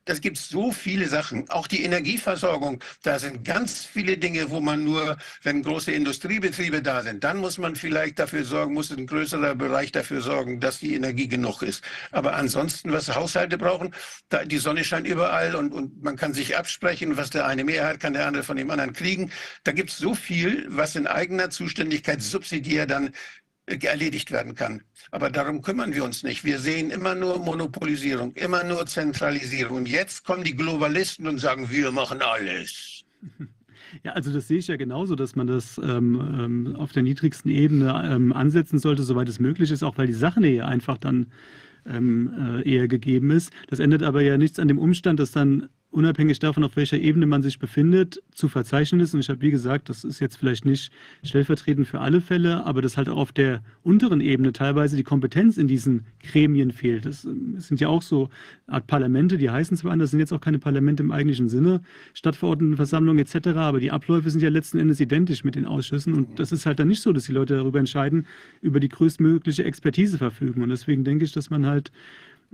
Das 0.08 0.22
gibt 0.22 0.38
so 0.38 0.72
viele 0.72 1.06
Sachen. 1.06 1.50
Auch 1.50 1.66
die 1.66 1.82
Energieversorgung, 1.84 2.82
da 3.02 3.18
sind 3.18 3.44
ganz 3.44 3.84
viele 3.84 4.16
Dinge, 4.16 4.48
wo 4.48 4.58
man 4.58 4.82
nur, 4.82 5.18
wenn 5.42 5.62
große 5.62 5.92
Industriebetriebe 5.92 6.80
da 6.80 7.02
sind, 7.02 7.24
dann 7.24 7.36
muss 7.36 7.58
man 7.58 7.76
vielleicht 7.76 8.18
dafür 8.18 8.44
sorgen, 8.44 8.72
muss 8.72 8.90
ein 8.90 9.06
größerer 9.06 9.54
Bereich 9.54 9.92
dafür 9.92 10.22
sorgen, 10.22 10.60
dass 10.60 10.78
die 10.78 10.94
Energie 10.94 11.28
genug 11.28 11.60
ist. 11.60 11.84
Aber 12.10 12.36
ansonsten, 12.36 12.90
was 12.90 13.14
Haushalte 13.14 13.58
brauchen, 13.58 13.94
da, 14.30 14.46
die 14.46 14.56
Sonne 14.56 14.82
scheint 14.82 15.06
überall 15.06 15.54
und, 15.54 15.74
und 15.74 16.02
man 16.02 16.16
kann 16.16 16.32
sich 16.32 16.56
absprechen, 16.56 17.18
was 17.18 17.28
der 17.28 17.44
eine 17.44 17.64
mehr 17.64 17.86
hat, 17.86 18.00
kann 18.00 18.14
der 18.14 18.26
andere 18.26 18.44
von 18.44 18.56
dem 18.56 18.70
anderen 18.70 18.94
kriegen. 18.94 19.30
Da 19.64 19.72
gibt 19.72 19.90
es 19.90 19.98
so 19.98 20.14
viel, 20.14 20.64
was 20.70 20.96
in 20.96 21.06
eigener 21.06 21.50
Zuständigkeit 21.50 22.22
subsidiär 22.22 22.86
dann 22.86 23.12
erledigt 23.68 24.30
werden 24.30 24.54
kann. 24.54 24.82
Aber 25.10 25.30
darum 25.30 25.62
kümmern 25.62 25.94
wir 25.94 26.04
uns 26.04 26.22
nicht. 26.22 26.44
Wir 26.44 26.58
sehen 26.58 26.90
immer 26.90 27.14
nur 27.14 27.38
Monopolisierung, 27.38 28.32
immer 28.34 28.64
nur 28.64 28.86
Zentralisierung. 28.86 29.78
Und 29.78 29.88
jetzt 29.88 30.24
kommen 30.24 30.44
die 30.44 30.56
Globalisten 30.56 31.26
und 31.26 31.38
sagen, 31.38 31.70
wir 31.70 31.92
machen 31.92 32.22
alles. 32.22 33.04
Ja, 34.04 34.12
also 34.12 34.30
das 34.30 34.46
sehe 34.46 34.58
ich 34.58 34.68
ja 34.68 34.76
genauso, 34.76 35.14
dass 35.16 35.34
man 35.34 35.46
das 35.46 35.78
ähm, 35.78 36.20
ähm, 36.38 36.76
auf 36.76 36.92
der 36.92 37.02
niedrigsten 37.02 37.50
Ebene 37.50 38.06
ähm, 38.06 38.34
ansetzen 38.34 38.78
sollte, 38.78 39.02
soweit 39.02 39.30
es 39.30 39.40
möglich 39.40 39.70
ist, 39.70 39.82
auch 39.82 39.96
weil 39.96 40.06
die 40.06 40.12
Sachnähe 40.12 40.66
einfach 40.66 40.98
dann 40.98 41.28
ähm, 41.86 42.62
äh, 42.64 42.70
eher 42.70 42.86
gegeben 42.86 43.30
ist. 43.30 43.50
Das 43.68 43.78
ändert 43.78 44.02
aber 44.02 44.20
ja 44.22 44.36
nichts 44.36 44.58
an 44.58 44.68
dem 44.68 44.78
Umstand, 44.78 45.18
dass 45.18 45.32
dann 45.32 45.68
unabhängig 45.90 46.38
davon, 46.38 46.64
auf 46.64 46.76
welcher 46.76 46.98
Ebene 46.98 47.26
man 47.26 47.42
sich 47.42 47.58
befindet, 47.58 48.22
zu 48.32 48.48
verzeichnen 48.48 49.00
ist. 49.00 49.14
Und 49.14 49.20
ich 49.20 49.30
habe, 49.30 49.40
wie 49.40 49.50
gesagt, 49.50 49.88
das 49.88 50.04
ist 50.04 50.20
jetzt 50.20 50.36
vielleicht 50.36 50.64
nicht 50.64 50.92
stellvertretend 51.24 51.88
für 51.88 52.00
alle 52.00 52.20
Fälle, 52.20 52.64
aber 52.66 52.82
dass 52.82 52.96
halt 52.96 53.08
auch 53.08 53.16
auf 53.16 53.32
der 53.32 53.62
unteren 53.82 54.20
Ebene 54.20 54.52
teilweise 54.52 54.96
die 54.96 55.02
Kompetenz 55.02 55.56
in 55.56 55.66
diesen 55.66 56.04
Gremien 56.22 56.72
fehlt. 56.72 57.06
Das, 57.06 57.24
ähm, 57.24 57.54
sind 57.58 57.80
ja 57.80 57.88
auch 57.88 58.02
so 58.02 58.28
Art 58.66 58.86
Parlamente, 58.86 59.38
die 59.38 59.50
heißen 59.50 59.76
zwar 59.78 59.92
anders, 59.92 60.10
sind 60.10 60.20
jetzt 60.20 60.32
auch 60.32 60.40
keine 60.40 60.58
Parlamente 60.58 61.02
im 61.02 61.10
eigentlichen 61.10 61.48
Sinne, 61.48 61.80
Stadtverordnetenversammlungen 62.12 63.24
etc., 63.24 63.48
aber 63.56 63.80
die 63.80 63.90
Abläufe 63.90 64.30
sind 64.30 64.42
ja 64.42 64.50
letzten 64.50 64.78
Endes 64.78 65.00
identisch 65.00 65.42
mit 65.42 65.54
den 65.54 65.64
Ausschüssen. 65.64 66.12
Und 66.12 66.38
das 66.38 66.52
ist 66.52 66.66
halt 66.66 66.78
dann 66.78 66.88
nicht 66.88 67.02
so, 67.02 67.12
dass 67.12 67.24
die 67.24 67.32
Leute 67.32 67.56
darüber 67.56 67.78
entscheiden, 67.78 68.26
über 68.60 68.78
die 68.78 68.88
größtmögliche 68.88 69.64
Expertise 69.64 70.18
verfügen. 70.18 70.62
Und 70.62 70.68
deswegen 70.68 71.02
denke 71.02 71.24
ich, 71.24 71.32
dass 71.32 71.48
man 71.48 71.66
halt 71.66 71.90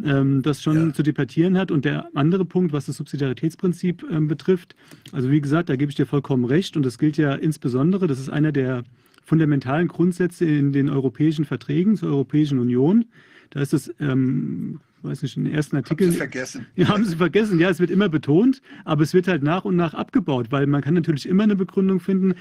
ähm, 0.02 0.42
das 0.42 0.62
schon 0.62 0.88
ja. 0.88 0.92
zu 0.92 1.02
debattieren 1.02 1.56
hat. 1.58 1.70
Und 1.70 1.84
der 1.84 2.08
andere 2.14 2.44
Punkt, 2.44 2.72
was 2.72 2.86
das 2.86 2.96
Subsidiaritätsprinzip 2.96 4.04
ähm, 4.10 4.28
betrifft, 4.28 4.74
also 5.12 5.30
wie 5.30 5.40
gesagt, 5.40 5.68
da 5.68 5.76
gebe 5.76 5.90
ich 5.90 5.96
dir 5.96 6.06
vollkommen 6.06 6.44
recht. 6.44 6.76
Und 6.76 6.84
das 6.84 6.98
gilt 6.98 7.16
ja 7.16 7.34
insbesondere, 7.34 8.06
das 8.06 8.18
ist 8.18 8.28
einer 8.28 8.52
der 8.52 8.84
fundamentalen 9.24 9.88
Grundsätze 9.88 10.44
in 10.44 10.72
den 10.72 10.88
europäischen 10.90 11.44
Verträgen 11.44 11.96
zur 11.96 12.10
Europäischen 12.10 12.58
Union. 12.58 13.06
Da 13.50 13.60
ist 13.60 13.72
es, 13.72 13.94
ähm, 14.00 14.80
weiß 15.02 15.22
nicht, 15.22 15.36
in 15.36 15.44
den 15.44 15.54
ersten 15.54 15.76
Artikeln. 15.76 16.08
Haben 16.08 16.12
Sie 16.12 16.18
vergessen. 16.18 16.66
Ja, 16.76 16.88
haben 16.88 17.04
Sie 17.04 17.16
vergessen. 17.16 17.58
Ja, 17.58 17.70
es 17.70 17.78
wird 17.78 17.90
immer 17.90 18.08
betont, 18.08 18.60
aber 18.84 19.02
es 19.02 19.14
wird 19.14 19.28
halt 19.28 19.42
nach 19.42 19.64
und 19.64 19.76
nach 19.76 19.94
abgebaut, 19.94 20.48
weil 20.50 20.66
man 20.66 20.82
kann 20.82 20.94
natürlich 20.94 21.28
immer 21.28 21.44
eine 21.44 21.56
Begründung 21.56 22.00
finden. 22.00 22.34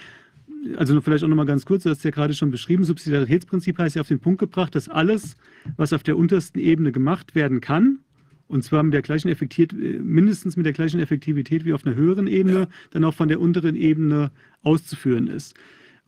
Also 0.77 0.99
vielleicht 1.01 1.23
auch 1.23 1.27
nochmal 1.27 1.45
ganz 1.45 1.65
kurz, 1.65 1.83
du 1.83 1.89
hast 1.89 2.03
ja 2.03 2.11
gerade 2.11 2.33
schon 2.33 2.51
beschrieben, 2.51 2.83
Subsidiaritätsprinzip 2.83 3.77
heißt 3.77 3.95
ja 3.95 4.01
auf 4.01 4.07
den 4.07 4.19
Punkt 4.19 4.39
gebracht, 4.39 4.75
dass 4.75 4.87
alles, 4.87 5.35
was 5.77 5.93
auf 5.93 6.03
der 6.03 6.17
untersten 6.17 6.59
Ebene 6.59 6.91
gemacht 6.91 7.35
werden 7.35 7.59
kann, 7.59 7.99
und 8.47 8.63
zwar 8.63 8.83
mit 8.83 8.93
der 8.93 9.01
gleichen 9.01 9.29
Effektivität, 9.29 10.03
mindestens 10.03 10.55
mit 10.55 10.65
der 10.65 10.73
gleichen 10.73 10.99
Effektivität 10.99 11.65
wie 11.65 11.73
auf 11.73 11.85
einer 11.85 11.95
höheren 11.95 12.27
Ebene, 12.27 12.59
ja. 12.59 12.67
dann 12.91 13.03
auch 13.03 13.13
von 13.13 13.27
der 13.27 13.41
unteren 13.41 13.75
Ebene 13.75 14.31
auszuführen 14.61 15.27
ist. 15.27 15.55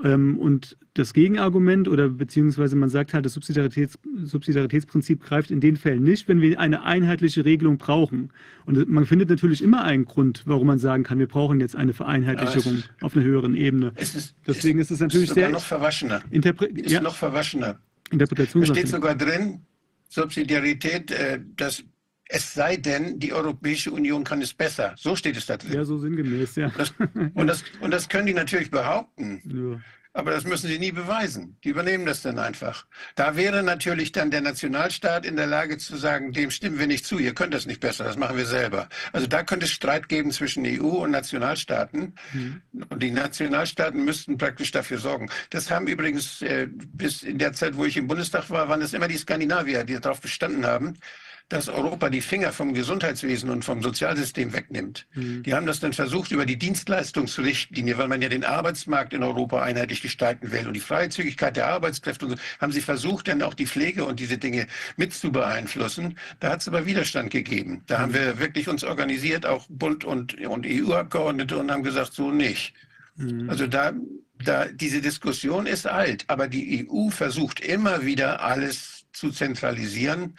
Ähm, 0.03 0.37
und 0.37 0.77
das 0.93 1.13
Gegenargument 1.13 1.87
oder 1.87 2.09
beziehungsweise 2.09 2.75
man 2.75 2.89
sagt 2.89 3.13
halt, 3.13 3.25
das 3.25 3.33
Subsidiaritäts, 3.33 3.97
Subsidiaritätsprinzip 4.23 5.23
greift 5.23 5.51
in 5.51 5.61
den 5.61 5.77
Fällen 5.77 6.03
nicht, 6.03 6.27
wenn 6.27 6.41
wir 6.41 6.59
eine 6.59 6.83
einheitliche 6.83 7.45
Regelung 7.45 7.77
brauchen. 7.77 8.31
Und 8.65 8.89
man 8.89 9.05
findet 9.05 9.29
natürlich 9.29 9.61
immer 9.61 9.83
einen 9.83 10.05
Grund, 10.05 10.43
warum 10.45 10.67
man 10.67 10.79
sagen 10.79 11.03
kann, 11.03 11.19
wir 11.19 11.27
brauchen 11.27 11.59
jetzt 11.59 11.75
eine 11.75 11.93
Vereinheitlichung 11.93 12.77
ja, 12.77 12.83
auf 13.01 13.15
einer 13.15 13.25
höheren 13.25 13.55
Ebene. 13.55 13.93
Ist, 13.95 14.35
Deswegen 14.45 14.79
ist 14.79 14.91
es 14.91 14.99
natürlich 14.99 15.29
ist 15.29 15.35
sehr 15.35 15.49
noch 15.49 15.63
verwaschener. 15.63 16.21
ist 16.29 16.91
ja, 16.91 17.01
noch 17.01 17.15
verwaschener. 17.15 17.79
Interpretation. 18.11 18.63
Da 18.63 18.75
steht 18.75 18.87
sogar 18.87 19.15
drin, 19.15 19.61
Subsidiarität, 20.09 21.11
äh, 21.11 21.39
das 21.55 21.83
es 22.27 22.53
sei 22.53 22.77
denn, 22.77 23.19
die 23.19 23.33
Europäische 23.33 23.91
Union 23.91 24.23
kann 24.23 24.41
es 24.41 24.53
besser. 24.53 24.93
So 24.97 25.15
steht 25.15 25.37
es 25.37 25.45
da 25.45 25.57
drin. 25.57 25.73
Ja, 25.73 25.85
so 25.85 25.97
sinngemäß, 25.97 26.55
ja. 26.55 26.71
Das, 26.75 26.93
und, 27.33 27.47
das, 27.47 27.63
und 27.81 27.91
das 27.91 28.09
können 28.09 28.25
die 28.25 28.33
natürlich 28.33 28.71
behaupten. 28.71 29.41
Ja. 29.45 29.81
Aber 30.15 30.31
das 30.31 30.45
müssen 30.45 30.67
sie 30.67 30.79
nie 30.79 30.93
beweisen. 30.93 31.57
Die 31.65 31.69
übernehmen 31.69 32.05
das 32.05 32.21
dann 32.21 32.39
einfach. 32.39 32.85
Da 33.15 33.35
wäre 33.35 33.63
natürlich 33.63 34.13
dann 34.13 34.31
der 34.31 34.39
Nationalstaat 34.39 35.25
in 35.25 35.35
der 35.35 35.45
Lage 35.45 35.77
zu 35.77 35.97
sagen, 35.97 36.31
dem 36.31 36.51
stimmen 36.51 36.79
wir 36.79 36.87
nicht 36.87 37.05
zu, 37.05 37.19
ihr 37.19 37.33
könnt 37.33 37.53
das 37.53 37.65
nicht 37.65 37.81
besser, 37.81 38.05
das 38.05 38.15
machen 38.15 38.37
wir 38.37 38.45
selber. 38.45 38.87
Also 39.11 39.27
da 39.27 39.43
könnte 39.43 39.65
es 39.65 39.73
Streit 39.73 40.07
geben 40.07 40.31
zwischen 40.31 40.65
EU 40.65 41.03
und 41.03 41.11
Nationalstaaten. 41.11 42.15
Mhm. 42.31 42.61
Und 42.87 43.03
die 43.03 43.11
Nationalstaaten 43.11 44.05
müssten 44.05 44.37
praktisch 44.37 44.71
dafür 44.71 44.99
sorgen. 44.99 45.29
Das 45.49 45.69
haben 45.69 45.85
übrigens 45.85 46.41
äh, 46.41 46.69
bis 46.71 47.21
in 47.21 47.37
der 47.37 47.51
Zeit, 47.51 47.75
wo 47.75 47.83
ich 47.83 47.97
im 47.97 48.07
Bundestag 48.07 48.49
war, 48.49 48.69
waren 48.69 48.81
es 48.81 48.93
immer 48.93 49.09
die 49.09 49.17
Skandinavier, 49.17 49.83
die 49.83 49.99
darauf 49.99 50.21
bestanden 50.21 50.65
haben, 50.65 50.93
dass 51.49 51.69
Europa 51.69 52.09
die 52.09 52.21
Finger 52.21 52.51
vom 52.51 52.73
Gesundheitswesen 52.73 53.51
und 53.51 53.63
vom 53.63 53.83
Sozialsystem 53.83 54.51
wegnimmt. 54.51 55.05
Mhm. 55.13 55.43
Die 55.43 55.53
haben 55.53 55.67
das 55.67 55.79
dann 55.79 55.93
versucht 55.93 56.31
über 56.31 56.45
die 56.45 56.57
Dienstleistungsrichtlinie, 56.57 57.99
weil 57.99 58.07
man 58.07 58.21
ja 58.21 58.29
den 58.29 58.43
Arbeitsmarkt 58.43 59.13
in 59.13 59.21
Europa 59.21 59.61
einheitlich 59.61 60.01
gestalten 60.01 60.51
will 60.51 60.67
und 60.67 60.73
die 60.73 60.79
Freizügigkeit 60.79 61.55
der 61.55 61.67
Arbeitskräfte 61.67 62.25
und 62.25 62.31
so, 62.31 62.37
haben 62.59 62.71
sie 62.71 62.81
versucht, 62.81 63.27
dann 63.27 63.43
auch 63.43 63.53
die 63.53 63.67
Pflege 63.67 64.05
und 64.05 64.19
diese 64.19 64.39
Dinge 64.39 64.65
mit 64.97 65.13
zu 65.13 65.31
beeinflussen. 65.31 66.17
Da 66.39 66.49
hat 66.51 66.61
es 66.61 66.67
aber 66.67 66.87
Widerstand 66.87 67.29
gegeben. 67.29 67.83
Da 67.85 67.97
mhm. 67.97 68.01
haben 68.01 68.13
wir 68.15 68.39
wirklich 68.39 68.67
uns 68.67 68.83
organisiert, 68.83 69.45
auch 69.45 69.67
Bund 69.69 70.03
und, 70.03 70.43
und 70.47 70.65
EU-Abgeordnete 70.65 71.57
und 71.57 71.71
haben 71.71 71.83
gesagt, 71.83 72.13
so 72.13 72.31
nicht. 72.31 72.73
Mhm. 73.17 73.51
Also 73.51 73.67
da, 73.67 73.93
da, 74.43 74.65
diese 74.65 74.99
Diskussion 74.99 75.67
ist 75.67 75.85
alt, 75.85 76.25
aber 76.25 76.47
die 76.47 76.87
EU 76.89 77.09
versucht 77.09 77.59
immer 77.59 78.03
wieder 78.03 78.41
alles 78.41 79.05
zu 79.13 79.29
zentralisieren 79.29 80.33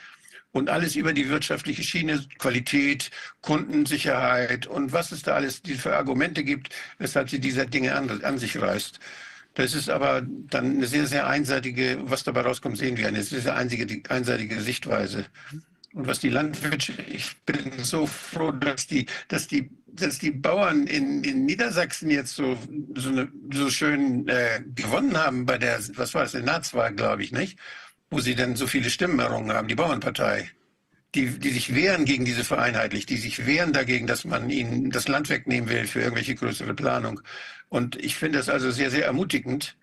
und 0.56 0.70
alles 0.70 0.96
über 0.96 1.12
die 1.12 1.28
wirtschaftliche 1.28 1.82
Schiene, 1.82 2.24
Qualität, 2.38 3.10
Kundensicherheit 3.42 4.66
und 4.66 4.92
was 4.92 5.12
es 5.12 5.22
da 5.22 5.34
alles 5.34 5.60
für 5.78 5.94
Argumente 5.94 6.44
gibt, 6.44 6.74
weshalb 6.98 7.28
sie 7.28 7.40
diese 7.40 7.66
Dinge 7.66 7.94
an, 7.94 8.22
an 8.22 8.38
sich 8.38 8.58
reißt. 8.60 8.98
Das 9.52 9.74
ist 9.74 9.90
aber 9.90 10.22
dann 10.22 10.76
eine 10.76 10.86
sehr, 10.86 11.06
sehr 11.06 11.26
einseitige, 11.26 11.98
was 12.04 12.24
dabei 12.24 12.40
rauskommt, 12.40 12.78
sehen 12.78 12.96
wir, 12.96 13.06
eine 13.06 13.22
sehr, 13.22 13.40
sehr 13.40 13.54
einseitige, 13.56 14.60
Sichtweise. 14.60 15.26
Und 15.92 16.06
was 16.06 16.20
die 16.20 16.28
Landwirtschaft, 16.30 17.00
ich 17.08 17.36
bin 17.44 17.72
so 17.82 18.06
froh, 18.06 18.50
dass 18.50 18.86
die, 18.86 19.06
dass 19.28 19.48
die, 19.48 19.70
dass 19.86 20.18
die 20.18 20.30
Bauern 20.30 20.86
in, 20.86 21.24
in 21.24 21.46
Niedersachsen 21.46 22.10
jetzt 22.10 22.34
so, 22.34 22.58
so, 22.94 23.08
eine, 23.10 23.28
so 23.52 23.70
schön 23.70 24.28
äh, 24.28 24.62
gewonnen 24.74 25.16
haben 25.16 25.46
bei 25.46 25.56
der, 25.56 25.78
was 25.94 26.12
war 26.14 26.24
es, 26.24 26.32
Senatswahl, 26.32 26.94
glaube 26.94 27.22
ich, 27.22 27.32
nicht? 27.32 27.58
Wo 28.10 28.20
sie 28.20 28.34
denn 28.34 28.56
so 28.56 28.66
viele 28.66 28.90
Stimmen 28.90 29.18
errungen 29.18 29.52
haben, 29.52 29.68
die 29.68 29.74
Bauernpartei, 29.74 30.50
die, 31.14 31.38
die 31.38 31.50
sich 31.50 31.74
wehren 31.74 32.04
gegen 32.04 32.24
diese 32.24 32.44
Vereinheitlichung, 32.44 33.08
die 33.08 33.16
sich 33.16 33.46
wehren 33.46 33.72
dagegen, 33.72 34.06
dass 34.06 34.24
man 34.24 34.50
ihnen 34.50 34.90
das 34.90 35.08
Land 35.08 35.28
wegnehmen 35.28 35.68
will 35.68 35.86
für 35.86 36.00
irgendwelche 36.00 36.34
größere 36.34 36.74
Planung. 36.74 37.20
Und 37.68 37.96
ich 37.96 38.16
finde 38.16 38.38
das 38.38 38.48
also 38.48 38.70
sehr, 38.70 38.90
sehr 38.90 39.06
ermutigend. 39.06 39.76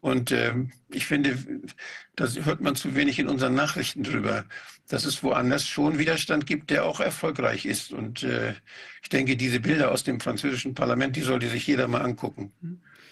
Und 0.00 0.30
äh, 0.32 0.54
ich 0.90 1.06
finde, 1.06 1.38
das 2.14 2.44
hört 2.44 2.60
man 2.60 2.76
zu 2.76 2.94
wenig 2.94 3.18
in 3.18 3.26
unseren 3.26 3.54
Nachrichten 3.54 4.02
drüber, 4.02 4.44
dass 4.86 5.06
es 5.06 5.22
woanders 5.22 5.66
schon 5.66 5.98
Widerstand 5.98 6.46
gibt, 6.46 6.68
der 6.68 6.84
auch 6.84 7.00
erfolgreich 7.00 7.64
ist. 7.64 7.90
Und 7.90 8.22
äh, 8.22 8.54
ich 9.02 9.08
denke, 9.08 9.36
diese 9.36 9.60
Bilder 9.60 9.90
aus 9.90 10.04
dem 10.04 10.20
französischen 10.20 10.74
Parlament, 10.74 11.16
die 11.16 11.22
sollte 11.22 11.48
sich 11.48 11.66
jeder 11.66 11.88
mal 11.88 12.02
angucken. 12.02 12.52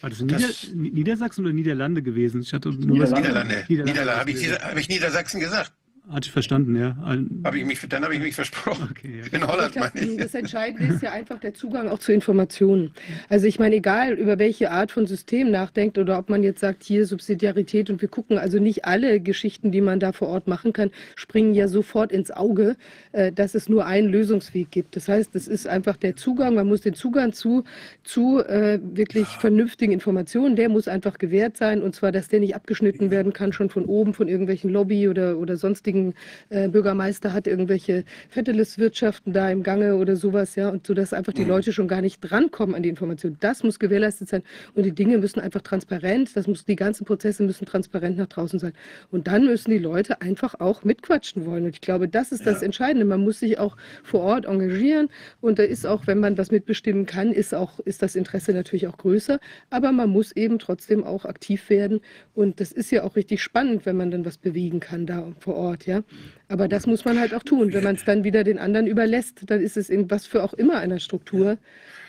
War 0.03 0.11
das, 0.11 0.21
Nieder 0.21 0.39
das 0.39 0.69
Niedersachsen 0.75 1.45
oder 1.45 1.55
Niederlande 1.55 2.03
gewesen? 2.03 2.43
Ich 2.43 2.53
hatte 2.53 2.71
nur 2.71 2.79
Niederlande. 2.79 3.21
Niederlande. 3.21 3.65
Niederlande. 3.69 3.93
Niederlande. 3.93 4.21
Habe 4.21 4.31
ich, 4.33 4.51
hab 4.51 4.77
ich 4.77 4.89
Niedersachsen 4.89 5.41
gesagt? 5.41 5.73
Hatte 6.11 6.27
ich 6.27 6.33
verstanden, 6.33 6.75
ja. 6.75 6.97
Hab 7.45 7.55
ich 7.55 7.65
mich, 7.65 7.81
dann 7.89 8.03
habe 8.03 8.15
ich 8.15 8.21
mich 8.21 8.35
versprochen. 8.35 8.89
Okay, 8.91 9.23
okay. 9.25 9.37
In 9.37 9.47
Holland 9.47 9.77
meine 9.77 10.01
ich. 10.01 10.17
Das 10.17 10.35
Entscheidende 10.35 10.93
ist 10.93 11.03
ja 11.03 11.13
einfach 11.13 11.39
der 11.39 11.55
Zugang 11.55 11.89
auch 11.89 12.01
zu 12.01 12.13
Informationen. 12.13 12.93
Also 13.29 13.47
ich 13.47 13.61
meine, 13.61 13.77
egal 13.77 14.15
über 14.15 14.41
welche 14.41 14.73
Art 14.73 14.91
von 14.91 15.07
System 15.07 15.53
nachdenkt 15.53 15.99
oder 15.99 16.19
ob 16.19 16.29
man 16.29 16.43
jetzt 16.43 16.61
sagt, 16.61 16.83
hier 16.83 17.07
Subsidiarität 17.07 17.89
und 17.89 18.03
wir 18.03 18.09
gucken, 18.09 18.37
also 18.37 18.59
nicht 18.59 18.85
alle 18.85 19.21
Geschichten, 19.21 19.71
die 19.71 19.81
man 19.81 20.01
da 20.01 20.11
vor 20.11 20.27
Ort 20.27 20.49
machen 20.49 20.73
kann, 20.73 20.91
springen 21.15 21.55
ja 21.55 21.69
sofort 21.69 22.11
ins 22.11 22.33
Auge, 22.33 22.77
äh, 23.13 23.31
dass 23.31 23.55
es 23.55 23.69
nur 23.69 23.87
einen 23.87 24.09
Lösungsweg 24.09 24.73
gibt. 24.73 24.97
Das 24.97 25.07
heißt, 25.07 25.37
es 25.37 25.47
ist 25.47 25.69
einfach 25.69 25.97
der 25.97 26.17
Zugang, 26.17 26.57
man 26.57 26.67
muss 26.67 26.81
den 26.81 26.95
Zugang 26.95 27.33
zu, 27.33 27.63
zu 28.03 28.41
äh, 28.41 28.81
wirklich 28.83 29.29
vernünftigen 29.29 29.93
Informationen, 29.93 30.57
der 30.57 30.69
muss 30.69 30.89
einfach 30.89 31.19
gewährt 31.19 31.57
sein 31.57 31.81
und 31.81 31.95
zwar, 31.95 32.11
dass 32.11 32.27
der 32.27 32.41
nicht 32.41 32.57
abgeschnitten 32.57 33.13
werden 33.13 33.33
kann, 33.33 33.53
schon 33.53 33.71
von 33.71 33.85
oben, 33.85 34.15
von 34.15 34.27
irgendwelchen 34.27 34.69
Lobby 34.69 35.09
oder, 35.09 35.39
oder 35.39 35.57
sonstigen 35.57 35.92
jetzigen 35.93 36.15
äh, 36.49 36.69
Bürgermeister 36.69 37.33
hat 37.33 37.47
irgendwelche 37.47 38.05
Fetteles-Wirtschaften 38.31 39.33
da 39.33 39.51
im 39.51 39.63
Gange 39.63 39.97
oder 39.97 40.17
sowas, 40.17 40.57
ja, 40.57 40.69
und 40.71 40.87
so, 40.87 40.95
dass 40.95 41.13
einfach 41.13 41.33
die 41.33 41.43
mhm. 41.43 41.49
Leute 41.49 41.73
schon 41.73 41.89
gar 41.89 42.01
nicht 42.01 42.21
drankommen 42.21 42.75
an 42.75 42.83
die 42.83 42.89
Information. 42.89 43.37
Das 43.41 43.63
muss 43.63 43.79
gewährleistet 43.79 44.29
sein 44.29 44.43
und 44.75 44.85
die 44.85 44.93
Dinge 44.93 45.19
müssen 45.19 45.41
einfach 45.41 45.61
transparent, 45.61 46.35
das 46.35 46.47
muss, 46.47 46.65
die 46.65 46.77
ganzen 46.77 47.05
Prozesse 47.05 47.43
müssen 47.43 47.67
transparent 47.67 48.17
nach 48.17 48.27
draußen 48.27 48.59
sein. 48.59 48.73
Und 49.11 49.27
dann 49.27 49.45
müssen 49.45 49.71
die 49.71 49.79
Leute 49.79 50.21
einfach 50.21 50.59
auch 50.61 50.85
mitquatschen 50.85 51.47
wollen. 51.47 51.65
Und 51.65 51.71
ich 51.71 51.81
glaube, 51.81 52.09
das 52.09 52.33
ist 52.33 52.47
das 52.47 52.61
ja. 52.61 52.67
Entscheidende. 52.67 53.05
Man 53.05 53.21
muss 53.21 53.41
sich 53.41 53.59
auch 53.59 53.77
vor 54.03 54.21
Ort 54.21 54.47
engagieren 54.47 55.09
und 55.41 55.59
da 55.59 55.63
ist 55.63 55.87
auch, 55.87 56.07
wenn 56.07 56.19
man 56.19 56.39
was 56.39 56.51
mitbestimmen 56.51 57.07
kann, 57.07 57.33
ist 57.33 57.55
auch, 57.55 57.81
ist 57.81 58.03
das 58.03 58.17
Interesse 58.17 58.53
natürlich 58.53 58.87
auch 58.87 58.97
größer. 58.97 59.39
Aber 59.71 59.93
man 59.93 60.11
muss 60.11 60.33
eben 60.33 60.59
trotzdem 60.59 61.05
auch 61.05 61.25
aktiv 61.25 61.69
werden. 61.71 62.01
Und 62.35 62.61
das 62.61 62.73
ist 62.73 62.91
ja 62.91 63.05
auch 63.05 63.17
richtig 63.17 63.43
spannend, 63.43 63.85
wenn 63.87 63.97
man 63.97 64.11
dann 64.11 64.25
was 64.25 64.39
bewegen 64.39 64.81
kann 64.81 65.07
da 65.07 65.33
vor 65.43 65.57
Ort 65.57 65.82
ja. 65.87 66.03
Aber 66.49 66.69
das 66.69 66.87
muss 66.87 67.05
man 67.05 67.19
halt 67.19 67.35
auch 67.35 67.43
tun. 67.43 67.73
Wenn 67.73 67.85
man 67.85 67.97
es 67.97 68.05
dann 68.05 68.25
wieder 68.25 68.45
den 68.45 68.59
anderen 68.59 68.87
überlässt, 68.87 69.43
dann 69.47 69.61
ist 69.61 69.77
es 69.77 69.91
in 69.91 70.11
was 70.11 70.27
für 70.27 70.43
auch 70.43 70.53
immer 70.55 70.79
einer 70.79 71.01
Struktur, 71.01 71.59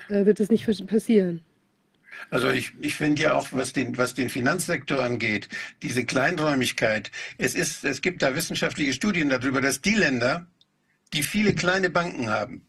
äh, 0.09 0.25
wird 0.25 0.39
es 0.39 0.49
nicht 0.49 0.65
passieren. 0.87 1.41
Also 2.29 2.49
ich, 2.49 2.73
ich 2.79 2.95
finde 2.95 3.21
ja 3.23 3.33
auch, 3.33 3.47
was 3.51 3.73
den, 3.73 3.97
was 3.97 4.13
den 4.13 4.29
Finanzsektor 4.29 5.03
angeht, 5.03 5.49
diese 5.81 6.05
Kleinräumigkeit, 6.05 7.11
es, 7.37 7.55
ist, 7.55 7.83
es 7.83 8.01
gibt 8.01 8.21
da 8.21 8.35
wissenschaftliche 8.35 8.93
Studien 8.93 9.29
darüber, 9.29 9.61
dass 9.61 9.81
die 9.81 9.95
Länder, 9.95 10.47
die 11.13 11.23
viele 11.23 11.53
kleine 11.53 11.89
Banken 11.89 12.29
haben, 12.29 12.61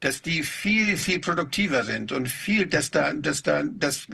dass 0.00 0.22
die 0.22 0.42
viel, 0.42 0.96
viel 0.96 1.18
produktiver 1.18 1.84
sind 1.84 2.12
und 2.12 2.28
viel, 2.28 2.66
dass 2.66 2.90
da, 2.90 3.12
dass 3.12 3.42
da, 3.42 3.62
dass 3.62 4.06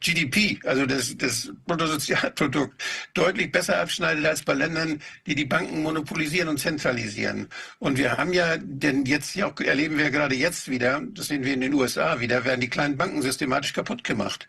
GDP, 0.00 0.58
also 0.64 0.86
das, 0.86 1.16
das 1.16 1.52
Bruttosozialprodukt, 1.66 2.82
deutlich 3.14 3.52
besser 3.52 3.78
abschneidet 3.78 4.24
als 4.24 4.42
bei 4.42 4.54
Ländern, 4.54 5.00
die 5.26 5.34
die 5.34 5.44
Banken 5.44 5.82
monopolisieren 5.82 6.48
und 6.48 6.58
zentralisieren. 6.58 7.48
Und 7.78 7.98
wir 7.98 8.16
haben 8.16 8.32
ja, 8.32 8.56
denn 8.58 9.04
jetzt 9.04 9.40
auch 9.42 9.58
erleben 9.60 9.98
wir 9.98 10.10
gerade 10.10 10.34
jetzt 10.34 10.70
wieder, 10.70 11.02
das 11.12 11.28
sehen 11.28 11.44
wir 11.44 11.54
in 11.54 11.60
den 11.60 11.74
USA 11.74 12.20
wieder, 12.20 12.44
werden 12.44 12.60
die 12.60 12.70
kleinen 12.70 12.96
Banken 12.96 13.22
systematisch 13.22 13.72
kaputt 13.72 14.04
gemacht. 14.04 14.48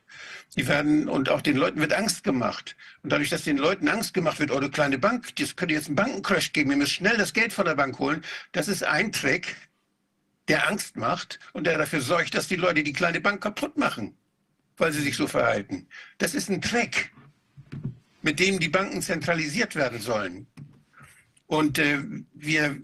Die 0.55 0.67
werden, 0.67 1.07
und 1.07 1.29
auch 1.29 1.41
den 1.41 1.57
Leuten 1.57 1.79
wird 1.79 1.93
Angst 1.93 2.23
gemacht. 2.23 2.75
Und 3.03 3.11
dadurch, 3.11 3.29
dass 3.29 3.43
den 3.43 3.57
Leuten 3.57 3.87
Angst 3.87 4.13
gemacht 4.13 4.39
wird, 4.39 4.51
eure 4.51 4.71
kleine 4.71 4.97
Bank, 4.97 5.35
das 5.35 5.55
könnte 5.55 5.75
jetzt 5.75 5.87
einen 5.87 5.95
Bankencrash 5.95 6.53
geben, 6.53 6.71
ihr 6.71 6.77
müsst 6.77 6.93
schnell 6.93 7.17
das 7.17 7.33
Geld 7.33 7.53
von 7.53 7.65
der 7.65 7.75
Bank 7.75 7.99
holen, 7.99 8.23
das 8.53 8.67
ist 8.67 8.83
ein 8.83 9.11
Trick, 9.11 9.55
der 10.47 10.67
Angst 10.67 10.95
macht 10.95 11.39
und 11.53 11.67
der 11.67 11.77
dafür 11.77 12.01
sorgt, 12.01 12.33
dass 12.33 12.47
die 12.47 12.55
Leute 12.55 12.83
die 12.83 12.93
kleine 12.93 13.19
Bank 13.19 13.41
kaputt 13.41 13.77
machen 13.77 14.15
weil 14.77 14.91
sie 14.93 15.01
sich 15.01 15.15
so 15.15 15.27
verhalten. 15.27 15.87
Das 16.17 16.33
ist 16.33 16.49
ein 16.49 16.61
Trick, 16.61 17.11
mit 18.21 18.39
dem 18.39 18.59
die 18.59 18.69
Banken 18.69 19.01
zentralisiert 19.01 19.75
werden 19.75 19.99
sollen. 19.99 20.47
Und 21.47 21.79
äh, 21.79 22.03
wir, 22.33 22.81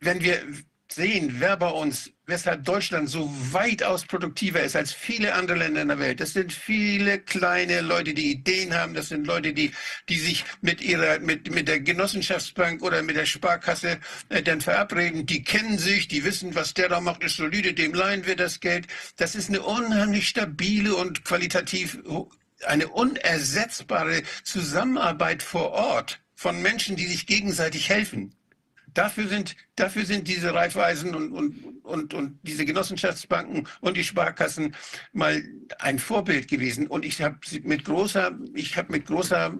wenn 0.00 0.22
wir, 0.22 0.42
sehen, 0.94 1.36
wer 1.38 1.56
bei 1.56 1.68
uns, 1.68 2.10
weshalb 2.26 2.64
Deutschland 2.64 3.08
so 3.08 3.30
weitaus 3.50 4.04
produktiver 4.04 4.60
ist 4.60 4.76
als 4.76 4.92
viele 4.92 5.34
andere 5.34 5.58
Länder 5.58 5.82
in 5.82 5.88
der 5.88 5.98
Welt. 5.98 6.20
Das 6.20 6.32
sind 6.32 6.52
viele 6.52 7.18
kleine 7.18 7.80
Leute, 7.80 8.14
die 8.14 8.30
Ideen 8.32 8.74
haben. 8.74 8.94
Das 8.94 9.08
sind 9.08 9.26
Leute, 9.26 9.52
die, 9.52 9.72
die 10.08 10.18
sich 10.18 10.44
mit 10.60 10.80
ihrer, 10.80 11.18
mit, 11.18 11.50
mit 11.50 11.68
der 11.68 11.80
Genossenschaftsbank 11.80 12.82
oder 12.82 13.02
mit 13.02 13.16
der 13.16 13.26
Sparkasse 13.26 13.98
äh, 14.28 14.42
dann 14.42 14.60
verabreden. 14.60 15.26
Die 15.26 15.42
kennen 15.42 15.78
sich, 15.78 16.08
die 16.08 16.24
wissen, 16.24 16.54
was 16.54 16.74
der 16.74 16.88
da 16.88 17.00
macht, 17.00 17.22
ist 17.22 17.36
solide, 17.36 17.74
dem 17.74 17.94
leihen 17.94 18.26
wir 18.26 18.36
das 18.36 18.60
Geld. 18.60 18.86
Das 19.16 19.34
ist 19.34 19.48
eine 19.48 19.62
unheimlich 19.62 20.28
stabile 20.28 20.94
und 20.94 21.24
qualitativ 21.24 21.98
eine 22.66 22.88
unersetzbare 22.88 24.22
Zusammenarbeit 24.44 25.42
vor 25.42 25.70
Ort 25.72 26.20
von 26.34 26.60
Menschen, 26.62 26.96
die 26.96 27.06
sich 27.06 27.26
gegenseitig 27.26 27.88
helfen. 27.88 28.34
Dafür 28.94 29.26
sind, 29.28 29.56
dafür 29.76 30.04
sind 30.04 30.28
diese 30.28 30.52
Reifeisen 30.52 31.14
und, 31.14 31.32
und, 31.32 31.84
und, 31.84 32.14
und 32.14 32.38
diese 32.42 32.64
Genossenschaftsbanken 32.64 33.66
und 33.80 33.96
die 33.96 34.04
Sparkassen 34.04 34.74
mal 35.12 35.42
ein 35.78 35.98
Vorbild 35.98 36.48
gewesen. 36.48 36.86
Und 36.86 37.04
ich 37.04 37.22
habe 37.22 37.38
mit 37.62 37.84
großer, 37.84 38.38
ich 38.54 38.76
habe 38.76 38.92
mit 38.92 39.06
großer, 39.06 39.54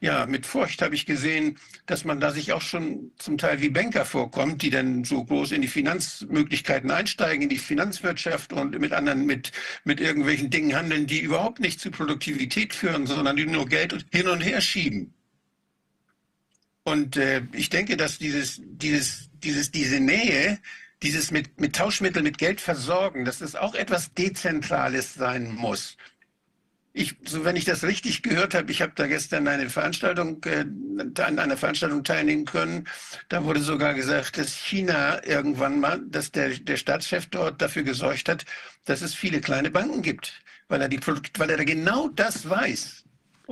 ja, 0.00 0.26
mit 0.26 0.46
Furcht 0.46 0.82
habe 0.82 0.94
ich 0.94 1.06
gesehen, 1.06 1.58
dass 1.86 2.04
man 2.04 2.20
da 2.20 2.32
sich 2.32 2.52
auch 2.52 2.62
schon 2.62 3.12
zum 3.18 3.38
Teil 3.38 3.60
wie 3.60 3.68
Banker 3.68 4.04
vorkommt, 4.04 4.62
die 4.62 4.70
dann 4.70 5.04
so 5.04 5.24
groß 5.24 5.52
in 5.52 5.62
die 5.62 5.68
Finanzmöglichkeiten 5.68 6.90
einsteigen, 6.90 7.42
in 7.42 7.48
die 7.48 7.58
Finanzwirtschaft 7.58 8.52
und 8.52 8.78
mit 8.78 8.92
anderen, 8.92 9.26
mit, 9.26 9.52
mit 9.84 10.00
irgendwelchen 10.00 10.50
Dingen 10.50 10.74
handeln, 10.74 11.06
die 11.06 11.20
überhaupt 11.20 11.60
nicht 11.60 11.80
zu 11.80 11.90
Produktivität 11.90 12.74
führen, 12.74 13.06
sondern 13.06 13.36
die 13.36 13.46
nur 13.46 13.66
Geld 13.66 14.04
hin 14.10 14.26
und 14.26 14.40
her 14.40 14.60
schieben. 14.60 15.14
Und 16.84 17.16
äh, 17.16 17.42
ich 17.52 17.70
denke, 17.70 17.96
dass 17.96 18.18
dieses, 18.18 18.60
dieses, 18.64 19.30
dieses, 19.34 19.70
diese 19.70 20.00
Nähe, 20.00 20.58
dieses 21.02 21.30
mit, 21.30 21.60
mit 21.60 21.76
Tauschmittel, 21.76 22.22
mit 22.22 22.38
Geld 22.38 22.60
versorgen, 22.60 23.24
dass 23.24 23.38
das 23.38 23.54
auch 23.54 23.74
etwas 23.74 24.12
Dezentrales 24.14 25.14
sein 25.14 25.54
muss. 25.54 25.96
Ich, 26.94 27.16
so 27.24 27.44
wenn 27.44 27.56
ich 27.56 27.64
das 27.64 27.84
richtig 27.84 28.22
gehört 28.22 28.54
habe, 28.54 28.70
ich 28.70 28.82
habe 28.82 28.92
da 28.94 29.06
gestern 29.06 29.48
eine 29.48 29.70
Veranstaltung, 29.70 30.42
äh, 30.44 30.66
an 31.22 31.38
einer 31.38 31.56
Veranstaltung 31.56 32.04
teilnehmen 32.04 32.44
können. 32.44 32.86
Da 33.28 33.44
wurde 33.44 33.60
sogar 33.60 33.94
gesagt, 33.94 34.36
dass 34.36 34.54
China 34.54 35.24
irgendwann 35.24 35.80
mal, 35.80 36.02
dass 36.06 36.32
der, 36.32 36.50
der 36.50 36.76
Staatschef 36.76 37.26
dort 37.26 37.62
dafür 37.62 37.84
gesorgt 37.84 38.28
hat, 38.28 38.44
dass 38.84 39.00
es 39.00 39.14
viele 39.14 39.40
kleine 39.40 39.70
Banken 39.70 40.02
gibt, 40.02 40.42
weil 40.68 40.82
er, 40.82 40.88
die, 40.88 41.00
weil 41.38 41.50
er 41.50 41.64
genau 41.64 42.08
das 42.08 42.48
weiß 42.48 43.01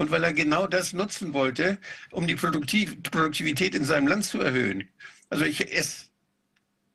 und 0.01 0.11
weil 0.11 0.25
er 0.25 0.33
genau 0.33 0.67
das 0.67 0.95
nutzen 0.95 1.35
wollte, 1.35 1.77
um 2.11 2.27
die 2.27 2.35
Produktiv 2.35 3.03
Produktivität 3.03 3.75
in 3.75 3.85
seinem 3.85 4.07
Land 4.07 4.25
zu 4.25 4.41
erhöhen. 4.41 4.89
Also 5.29 5.45
ich, 5.45 5.61
es, 5.77 6.09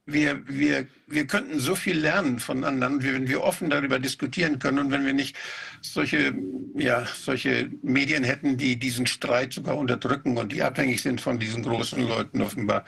wir, 0.07 0.41
wir, 0.47 0.87
wir 1.05 1.27
könnten 1.27 1.59
so 1.59 1.75
viel 1.75 1.99
lernen 1.99 2.39
von 2.39 2.63
anderen, 2.63 3.03
wenn 3.03 3.27
wir 3.27 3.43
offen 3.43 3.69
darüber 3.69 3.99
diskutieren 3.99 4.57
können 4.57 4.79
und 4.79 4.91
wenn 4.91 5.05
wir 5.05 5.13
nicht 5.13 5.35
solche, 5.81 6.33
ja, 6.73 7.05
solche 7.05 7.69
Medien 7.83 8.23
hätten, 8.23 8.57
die 8.57 8.79
diesen 8.79 9.05
Streit 9.05 9.53
sogar 9.53 9.77
unterdrücken 9.77 10.35
und 10.37 10.51
die 10.51 10.63
abhängig 10.63 11.03
sind 11.03 11.21
von 11.21 11.37
diesen 11.37 11.61
großen 11.61 12.01
Leuten 12.01 12.41
offenbar, 12.41 12.85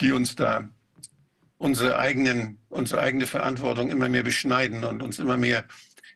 die 0.00 0.12
uns 0.12 0.36
da 0.36 0.68
unsere, 1.58 1.98
eigenen, 1.98 2.58
unsere 2.68 3.00
eigene 3.00 3.26
Verantwortung 3.26 3.90
immer 3.90 4.08
mehr 4.08 4.22
beschneiden 4.22 4.84
und 4.84 5.02
uns 5.02 5.18
immer 5.18 5.36
mehr, 5.36 5.64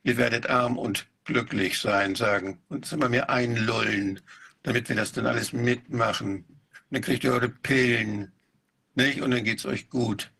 ihr 0.05 0.19
werdet 0.19 0.48
arm 0.48 0.78
und 0.78 1.09
glücklich 1.24 1.78
sein 1.78 2.14
sagen 2.14 2.59
und 2.68 2.90
immer 2.92 3.09
mehr 3.09 3.30
einlullen, 3.30 4.20
damit 4.62 4.88
wir 4.88 4.96
das 4.96 5.12
dann 5.12 5.26
alles 5.26 5.52
mitmachen. 5.52 6.36
Und 6.36 6.46
dann 6.90 7.02
kriegt 7.02 7.24
ihr 7.24 7.32
eure 7.32 7.48
Pillen, 7.48 8.32
nicht? 8.94 9.20
Und 9.20 9.30
dann 9.30 9.44
geht 9.44 9.59
es 9.59 9.66
euch 9.66 9.88
gut. 9.88 10.30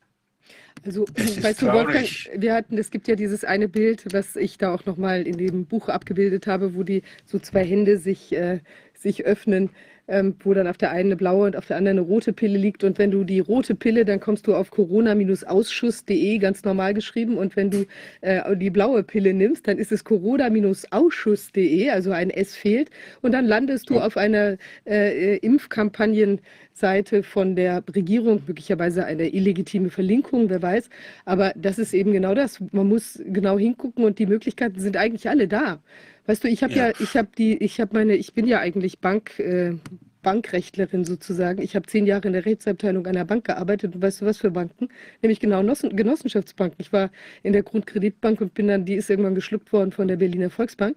Also, 0.85 1.06
weißt 1.06 1.62
du, 1.62 1.73
Wolfgang, 1.73 2.06
wir 2.36 2.55
hatten, 2.55 2.77
es 2.77 2.90
gibt 2.90 3.09
ja 3.09 3.16
dieses 3.16 3.44
eine 3.44 3.69
Bild, 3.69 4.12
was 4.12 4.36
ich 4.36 4.59
da 4.59 4.74
auch 4.74 4.85
nochmal 4.85 5.27
in 5.27 5.39
dem 5.39 5.65
Buch 5.66 5.89
abgebildet 5.89 6.47
habe, 6.47 6.74
wo 6.74 6.82
die 6.82 7.02
so 7.24 7.39
zwei 7.39 7.65
Hände 7.65 7.98
sich, 7.98 8.32
äh, 8.32 8.61
sich 8.93 9.24
öffnen 9.24 9.70
ähm, 10.09 10.35
wo 10.43 10.55
dann 10.55 10.66
auf 10.66 10.76
der 10.76 10.90
einen 10.90 11.09
eine 11.09 11.16
blaue 11.16 11.47
und 11.47 11.56
auf 11.56 11.66
der 11.66 11.76
anderen 11.76 11.98
eine 11.98 12.06
rote 12.06 12.32
Pille 12.32 12.59
liegt. 12.59 12.85
Und 12.85 12.98
wenn 12.98 13.10
du 13.10 13.24
die 13.24 13.40
rote 13.40 13.74
Pille, 13.74 14.05
dann 14.05 14.20
kommst 14.20 14.47
du 14.47 14.55
auf 14.55 14.70
corona-ausschuss.de, 14.70 16.39
ganz 16.39 16.64
normal 16.64 16.94
geschrieben. 16.94 17.36
Und 17.36 17.56
wenn 17.56 17.70
du 17.70 17.86
äh, 18.20 18.56
die 18.56 18.70
blaue 18.70 19.02
Pille 19.02 19.35
nimmst, 19.35 19.66
dann 19.68 19.78
ist 19.78 19.93
es 19.93 20.05
corona-ausschuss.de, 20.05 21.90
also 21.90 22.10
ein 22.12 22.31
S 22.31 22.55
fehlt. 22.55 22.90
Und 23.22 23.32
dann 23.32 23.47
landest 23.47 23.90
du 23.90 23.98
auf 24.01 24.16
einer 24.16 24.56
äh, 24.86 25.36
Impfkampagnen 25.39 26.40
Seite 26.74 27.22
von 27.22 27.55
der 27.55 27.85
Regierung, 27.94 28.43
möglicherweise 28.47 29.05
eine 29.05 29.28
illegitime 29.28 29.90
Verlinkung, 29.90 30.51
wer 30.51 30.60
weiß. 30.60 30.90
Aber 31.24 31.52
das 31.55 31.78
ist 31.78 31.94
eben 31.94 32.12
genau 32.12 32.35
das. 32.35 32.60
Man 32.72 32.89
muss 32.89 33.22
genau 33.24 33.59
hingucken 33.59 34.05
und 34.05 34.18
die 34.18 34.26
Möglichkeiten 34.26 34.81
sind 34.81 34.97
eigentlich 34.97 35.28
alle 35.28 35.47
da. 35.47 35.78
Weißt 36.26 36.42
du, 36.42 36.48
ich 36.48 36.62
habe 36.62 36.72
ja. 36.72 36.88
ja, 36.88 36.92
ich 36.98 37.16
habe 37.16 37.28
die, 37.36 37.56
ich 37.59 37.80
habe 37.80 37.94
meine, 37.94 38.16
ich 38.16 38.32
bin 38.32 38.46
ja 38.46 38.60
eigentlich 38.60 38.98
Bank, 39.01 39.38
äh, 39.38 39.74
Bankrechtlerin 40.22 41.05
sozusagen. 41.05 41.62
Ich 41.62 41.76
habe 41.76 41.86
zehn 41.86 42.06
Jahre 42.06 42.26
in 42.26 42.32
der 42.32 42.44
Rechtsabteilung 42.44 43.06
einer 43.06 43.24
Bank 43.24 43.44
gearbeitet 43.44 43.94
und 43.94 44.02
weißt 44.02 44.22
du 44.22 44.26
was 44.26 44.38
für 44.38 44.51
Banken? 44.51 44.88
Nämlich 45.22 45.38
genau 45.38 45.62
Genossenschaftsbanken. 45.62 46.80
Ich 46.80 46.92
war 46.92 47.10
in 47.44 47.52
der 47.52 47.62
Grundkreditbank 47.62 48.40
und 48.40 48.55
bin 48.55 48.66
dann, 48.66 48.84
die 48.84 48.94
ist 48.94 49.10
irgendwann 49.10 49.36
geschluckt 49.36 49.72
worden 49.72 49.92
von 49.92 50.09
der 50.09 50.16
Berliner 50.16 50.51
Volksbank. 50.51 50.96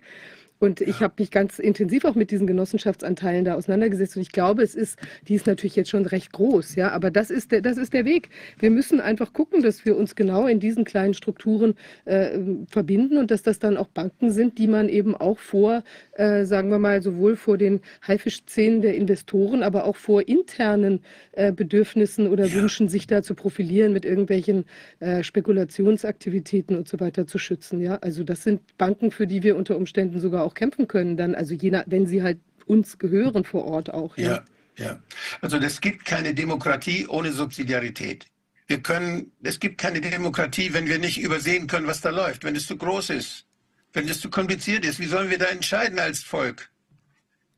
Und 0.59 0.81
ich 0.81 1.01
habe 1.01 1.13
mich 1.19 1.31
ganz 1.31 1.59
intensiv 1.59 2.05
auch 2.05 2.15
mit 2.15 2.31
diesen 2.31 2.47
Genossenschaftsanteilen 2.47 3.45
da 3.45 3.55
auseinandergesetzt. 3.55 4.15
Und 4.15 4.23
ich 4.23 4.31
glaube, 4.31 4.63
es 4.63 4.75
ist, 4.75 4.97
die 5.27 5.35
ist 5.35 5.47
natürlich 5.47 5.75
jetzt 5.75 5.89
schon 5.89 6.05
recht 6.05 6.31
groß, 6.33 6.75
ja, 6.75 6.91
aber 6.91 7.11
das 7.11 7.29
ist 7.29 7.51
der, 7.51 7.61
das 7.61 7.77
ist 7.77 7.93
der 7.93 8.05
Weg. 8.05 8.29
Wir 8.59 8.71
müssen 8.71 8.99
einfach 8.99 9.33
gucken, 9.33 9.61
dass 9.61 9.85
wir 9.85 9.95
uns 9.95 10.15
genau 10.15 10.47
in 10.47 10.59
diesen 10.59 10.83
kleinen 10.83 11.13
Strukturen 11.13 11.75
äh, 12.05 12.39
verbinden 12.69 13.17
und 13.17 13.29
dass 13.31 13.43
das 13.43 13.59
dann 13.59 13.77
auch 13.77 13.87
Banken 13.87 14.31
sind, 14.31 14.57
die 14.57 14.67
man 14.67 14.89
eben 14.89 15.15
auch 15.15 15.37
vor, 15.37 15.83
äh, 16.13 16.45
sagen 16.45 16.69
wir 16.69 16.79
mal, 16.79 17.01
sowohl 17.01 17.35
vor 17.35 17.57
den 17.57 17.81
Haifischzähnen 18.07 18.81
der 18.81 18.95
Investoren, 18.95 19.63
aber 19.63 19.85
auch 19.85 19.95
vor 19.95 20.27
internen 20.27 21.01
äh, 21.33 21.51
Bedürfnissen 21.51 22.27
oder 22.27 22.45
ja. 22.45 22.53
Wünschen, 22.55 22.89
sich 22.89 23.05
da 23.05 23.21
zu 23.21 23.35
profilieren 23.35 23.93
mit 23.93 24.05
irgendwelchen 24.05 24.65
äh, 24.99 25.23
Spekulationsaktivitäten 25.23 26.75
und 26.75 26.87
so 26.87 26.99
weiter 26.99 27.27
zu 27.27 27.37
schützen. 27.37 27.79
Ja, 27.79 27.95
also 28.01 28.23
das 28.23 28.43
sind 28.43 28.61
Banken, 28.77 29.11
für 29.11 29.27
die 29.27 29.43
wir 29.43 29.55
unter 29.55 29.77
Umständen 29.77 30.19
sogar 30.19 30.46
auch 30.47 30.53
kämpfen 30.53 30.87
können, 30.87 31.17
dann, 31.17 31.35
also 31.35 31.53
je 31.53 31.71
nach, 31.71 31.83
wenn 31.87 32.07
sie 32.07 32.23
halt 32.23 32.39
uns 32.65 32.97
gehören 32.97 33.43
vor 33.43 33.65
Ort 33.65 33.93
auch. 33.93 34.17
Ja, 34.17 34.43
ja. 34.77 34.85
ja. 34.85 34.99
Also 35.41 35.57
es 35.57 35.81
gibt 35.81 36.05
keine 36.05 36.33
Demokratie 36.33 37.07
ohne 37.07 37.31
Subsidiarität. 37.31 38.25
Wir 38.67 38.81
können, 38.81 39.31
es 39.43 39.59
gibt 39.59 39.77
keine 39.77 40.01
Demokratie, 40.01 40.73
wenn 40.73 40.87
wir 40.87 40.99
nicht 40.99 41.21
übersehen 41.21 41.67
können, 41.67 41.87
was 41.87 42.01
da 42.01 42.09
läuft, 42.09 42.43
wenn 42.43 42.55
es 42.55 42.67
zu 42.67 42.77
groß 42.77 43.11
ist, 43.11 43.45
wenn 43.93 44.07
es 44.09 44.19
zu 44.19 44.29
kompliziert 44.29 44.85
ist. 44.85 44.99
Wie 44.99 45.05
sollen 45.05 45.29
wir 45.29 45.37
da 45.37 45.45
entscheiden 45.45 45.99
als 45.99 46.23
Volk? 46.23 46.69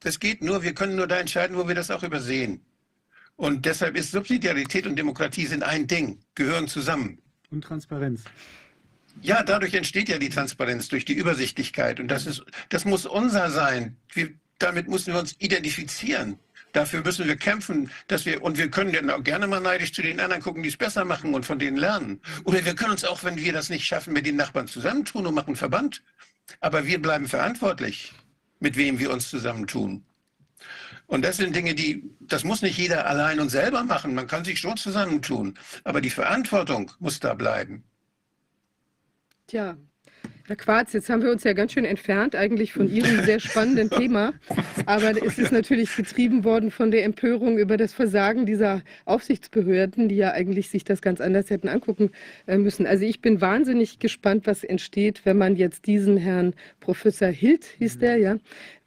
Das 0.01 0.19
geht 0.19 0.43
nur, 0.43 0.63
wir 0.63 0.73
können 0.73 0.95
nur 0.95 1.07
da 1.07 1.19
entscheiden, 1.19 1.57
wo 1.57 1.67
wir 1.67 1.75
das 1.75 1.91
auch 1.91 2.03
übersehen. 2.03 2.61
Und 3.35 3.65
deshalb 3.65 3.97
ist 3.97 4.11
Subsidiarität 4.11 4.85
und 4.85 4.95
Demokratie 4.97 5.45
sind 5.45 5.63
ein 5.63 5.87
Ding, 5.87 6.19
gehören 6.35 6.67
zusammen. 6.67 7.19
Und 7.49 7.63
Transparenz. 7.63 8.23
Ja, 9.21 9.43
dadurch 9.43 9.73
entsteht 9.73 10.09
ja 10.09 10.17
die 10.17 10.29
Transparenz 10.29 10.87
durch 10.87 11.05
die 11.05 11.13
Übersichtlichkeit. 11.13 11.99
Und 11.99 12.07
das 12.09 12.25
ist, 12.25 12.43
das 12.69 12.85
muss 12.85 13.05
unser 13.05 13.49
sein. 13.49 13.97
Wir, 14.13 14.29
damit 14.59 14.87
müssen 14.87 15.13
wir 15.13 15.19
uns 15.19 15.35
identifizieren. 15.39 16.39
Dafür 16.73 17.01
müssen 17.01 17.27
wir 17.27 17.35
kämpfen, 17.35 17.89
dass 18.07 18.25
wir, 18.25 18.43
und 18.43 18.57
wir 18.57 18.69
können 18.69 18.93
dann 18.93 19.09
auch 19.09 19.23
gerne 19.23 19.47
mal 19.47 19.59
neidisch 19.59 19.91
zu 19.91 20.01
den 20.01 20.19
anderen 20.19 20.41
gucken, 20.41 20.61
die 20.61 20.69
es 20.69 20.77
besser 20.77 21.03
machen 21.03 21.33
und 21.33 21.45
von 21.45 21.57
denen 21.57 21.77
lernen. 21.77 22.21
Oder 22.43 22.63
wir 22.63 22.75
können 22.75 22.91
uns 22.91 23.03
auch, 23.03 23.23
wenn 23.23 23.37
wir 23.37 23.53
das 23.53 23.69
nicht 23.69 23.85
schaffen, 23.85 24.13
mit 24.13 24.25
den 24.25 24.35
Nachbarn 24.35 24.67
zusammentun 24.67 25.25
und 25.25 25.33
machen 25.33 25.55
Verband. 25.55 26.03
Aber 26.59 26.85
wir 26.85 27.01
bleiben 27.01 27.27
verantwortlich, 27.27 28.13
mit 28.59 28.77
wem 28.77 28.99
wir 28.99 29.11
uns 29.11 29.29
zusammentun. 29.29 30.05
Und 31.07 31.25
das 31.25 31.37
sind 31.37 31.55
Dinge, 31.55 31.73
die, 31.73 32.03
das 32.19 32.43
muss 32.43 32.61
nicht 32.61 32.77
jeder 32.77 33.07
allein 33.07 33.39
und 33.39 33.49
selber 33.49 33.83
machen. 33.83 34.13
Man 34.13 34.27
kann 34.27 34.45
sich 34.45 34.59
schon 34.59 34.77
zusammentun. 34.77 35.57
Aber 35.83 36.01
die 36.01 36.11
Verantwortung 36.11 36.91
muss 36.99 37.19
da 37.19 37.33
bleiben. 37.33 37.83
Tja, 39.49 39.75
Herr 40.45 40.55
Quarz, 40.55 40.93
jetzt 40.93 41.09
haben 41.09 41.23
wir 41.23 41.31
uns 41.31 41.43
ja 41.43 41.53
ganz 41.53 41.73
schön 41.73 41.85
entfernt 41.85 42.35
eigentlich 42.35 42.71
von 42.71 42.87
Ihrem 42.87 43.23
sehr 43.23 43.39
spannenden 43.39 43.89
Thema. 43.99 44.33
Aber 44.85 45.11
es 45.25 45.39
ist 45.39 45.51
natürlich 45.51 45.95
getrieben 45.95 46.43
worden 46.43 46.69
von 46.69 46.91
der 46.91 47.03
Empörung 47.03 47.57
über 47.57 47.75
das 47.75 47.91
Versagen 47.91 48.45
dieser 48.45 48.83
Aufsichtsbehörden, 49.05 50.07
die 50.07 50.17
ja 50.17 50.33
eigentlich 50.33 50.69
sich 50.69 50.83
das 50.83 51.01
ganz 51.01 51.19
anders 51.19 51.49
hätten 51.49 51.67
angucken 51.67 52.11
äh, 52.45 52.59
müssen. 52.59 52.85
Also 52.85 53.05
ich 53.05 53.21
bin 53.21 53.41
wahnsinnig 53.41 53.97
gespannt, 53.97 54.45
was 54.45 54.63
entsteht, 54.63 55.25
wenn 55.25 55.39
man 55.39 55.55
jetzt 55.55 55.87
diesen 55.87 56.17
Herrn 56.17 56.53
Professor 56.89 57.27
Hild, 57.27 57.65
hieß 57.77 57.99
der, 57.99 58.17
ja, 58.17 58.37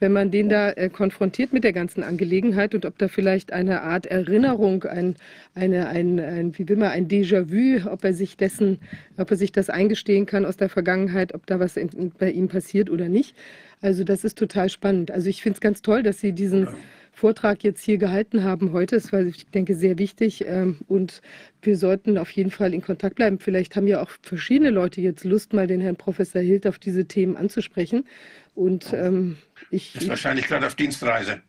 wenn 0.01 0.11
man 0.11 0.33
den 0.33 0.49
da 0.49 0.71
äh, 0.71 0.89
konfrontiert 0.89 1.53
mit 1.53 1.63
der 1.63 1.73
ganzen 1.73 2.03
Angelegenheit 2.03 2.75
und 2.75 2.85
ob 2.85 2.99
da 2.99 3.07
vielleicht 3.07 3.53
eine 3.53 3.83
Art 3.83 4.07
Erinnerung, 4.07 4.83
ein, 4.83 5.15
eine, 5.55 5.87
ein, 5.87 6.19
ein 6.19 6.59
wie 6.59 6.69
will 6.69 6.79
man, 6.79 6.89
ein 6.89 7.07
Déjà-vu, 7.07 7.89
ob 7.89 8.03
er 8.03 8.13
sich 8.13 8.37
dessen, 8.37 8.81
ob 9.19 9.31
er 9.31 9.37
sich 9.37 9.53
das 9.53 9.71
eingestehen 9.71 10.27
kann 10.27 10.45
aus 10.45 10.57
der 10.57 10.69
Vergangenheit, 10.69 11.33
ob 11.33 11.47
da 11.47 11.61
was 11.61 11.77
in, 11.77 12.11
bei 12.19 12.33
ihm 12.33 12.49
passiert 12.49 12.91
oder 12.91 13.09
nicht. 13.09 13.37
Also 13.81 14.03
das 14.03 14.25
ist 14.25 14.37
total 14.37 14.69
spannend. 14.69 15.13
Also 15.13 15.29
ich 15.29 15.41
finde 15.41 15.59
es 15.59 15.61
ganz 15.61 15.81
toll, 15.81 16.03
dass 16.03 16.19
Sie 16.19 16.33
diesen 16.33 16.67
Vortrag 17.13 17.63
jetzt 17.63 17.85
hier 17.85 17.99
gehalten 17.99 18.43
haben 18.43 18.73
heute. 18.73 18.97
Es 18.97 19.13
war, 19.13 19.21
ich 19.21 19.47
denke, 19.47 19.75
sehr 19.75 19.99
wichtig 19.99 20.45
ähm, 20.47 20.79
und 20.89 21.21
wir 21.61 21.77
sollten 21.77 22.19
auf 22.19 22.31
jeden 22.31 22.51
Fall 22.51 22.75
in 22.75 22.83
Kontakt 22.83 23.17
bleiben. 23.17 23.39
Vielleicht 23.39 23.77
haben 23.77 23.87
ja 23.87 24.03
auch 24.03 24.11
verschiedene 24.23 24.71
Leute 24.71 25.01
jetzt 25.01 25.25
Lust, 25.25 25.53
mal 25.53 25.67
den 25.67 25.81
Herrn 25.81 25.97
Professor 25.97 26.41
Hild 26.41 26.67
auf 26.67 26.79
diese 26.79 27.05
Themen 27.05 27.37
anzusprechen. 27.37 28.07
Und 28.55 28.93
ähm, 28.93 29.37
ich. 29.71 29.95
Ist 29.95 30.09
wahrscheinlich 30.09 30.49
gerade 30.49 30.67
auf 30.67 30.75
Dienstreise. 30.75 31.43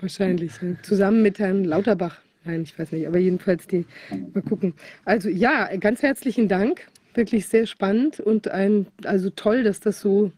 Wahrscheinlich. 0.00 0.52
Zusammen 0.82 1.22
mit 1.22 1.38
Herrn 1.38 1.64
Lauterbach. 1.64 2.20
Nein, 2.44 2.62
ich 2.62 2.78
weiß 2.78 2.92
nicht, 2.92 3.06
aber 3.06 3.18
jedenfalls 3.18 3.66
die. 3.66 3.86
Mal 4.34 4.42
gucken. 4.42 4.74
Also 5.04 5.28
ja, 5.28 5.74
ganz 5.76 6.02
herzlichen 6.02 6.48
Dank. 6.48 6.86
Wirklich 7.14 7.46
sehr 7.46 7.66
spannend 7.66 8.20
und 8.20 8.48
ein, 8.48 8.88
also 9.04 9.30
toll, 9.30 9.62
dass 9.62 9.80
das 9.80 10.00
so 10.00 10.32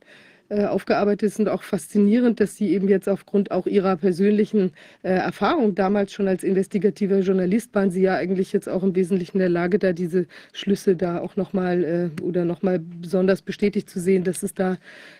äh, 0.50 0.64
aufgearbeitet 0.64 1.24
ist 1.24 1.40
und 1.40 1.48
auch 1.48 1.62
faszinierend, 1.62 2.40
dass 2.40 2.56
Sie 2.56 2.70
eben 2.72 2.88
jetzt 2.88 3.08
aufgrund 3.08 3.50
auch 3.50 3.66
Ihrer 3.66 3.96
persönlichen 3.96 4.72
äh, 5.02 5.10
Erfahrung 5.10 5.74
damals 5.74 6.12
schon 6.12 6.26
als 6.26 6.42
investigativer 6.42 7.20
Journalist 7.20 7.74
waren 7.74 7.90
Sie 7.90 8.02
ja 8.02 8.14
eigentlich 8.14 8.52
jetzt 8.52 8.68
auch 8.68 8.82
im 8.82 8.94
Wesentlichen 8.94 9.36
in 9.36 9.40
der 9.40 9.48
Lage, 9.50 9.78
da 9.78 9.92
diese 9.92 10.26
Schlüsse 10.52 10.96
da 10.96 11.20
auch 11.20 11.36
nochmal 11.36 11.84
äh, 11.84 12.22
oder 12.22 12.44
nochmal 12.44 12.78
besonders 12.78 13.42
bestätigt 13.42 13.90
zu 13.90 14.00
sehen, 14.00 14.24
dass 14.24 14.42
es 14.42 14.54
da, 14.54 14.78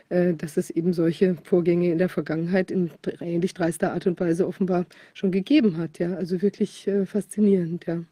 äh, 0.09 0.33
dass 0.35 0.57
es 0.57 0.71
eben 0.71 0.93
solche 0.93 1.37
Vorgänge 1.45 1.91
in 1.93 1.99
der 1.99 2.09
Vergangenheit 2.09 2.71
in 2.71 2.91
ähnlich 3.21 3.55
dreister 3.55 3.93
Art 3.93 4.07
und 4.07 4.19
Weise 4.21 4.47
offenbar 4.47 4.87
schon 5.15 5.31
gegeben 5.31 5.77
hat. 5.77 5.99
Ja, 5.99 6.15
also 6.15 6.41
wirklich 6.41 6.89
äh, 6.89 7.05
faszinierend, 7.05 7.87
ja. 7.87 8.03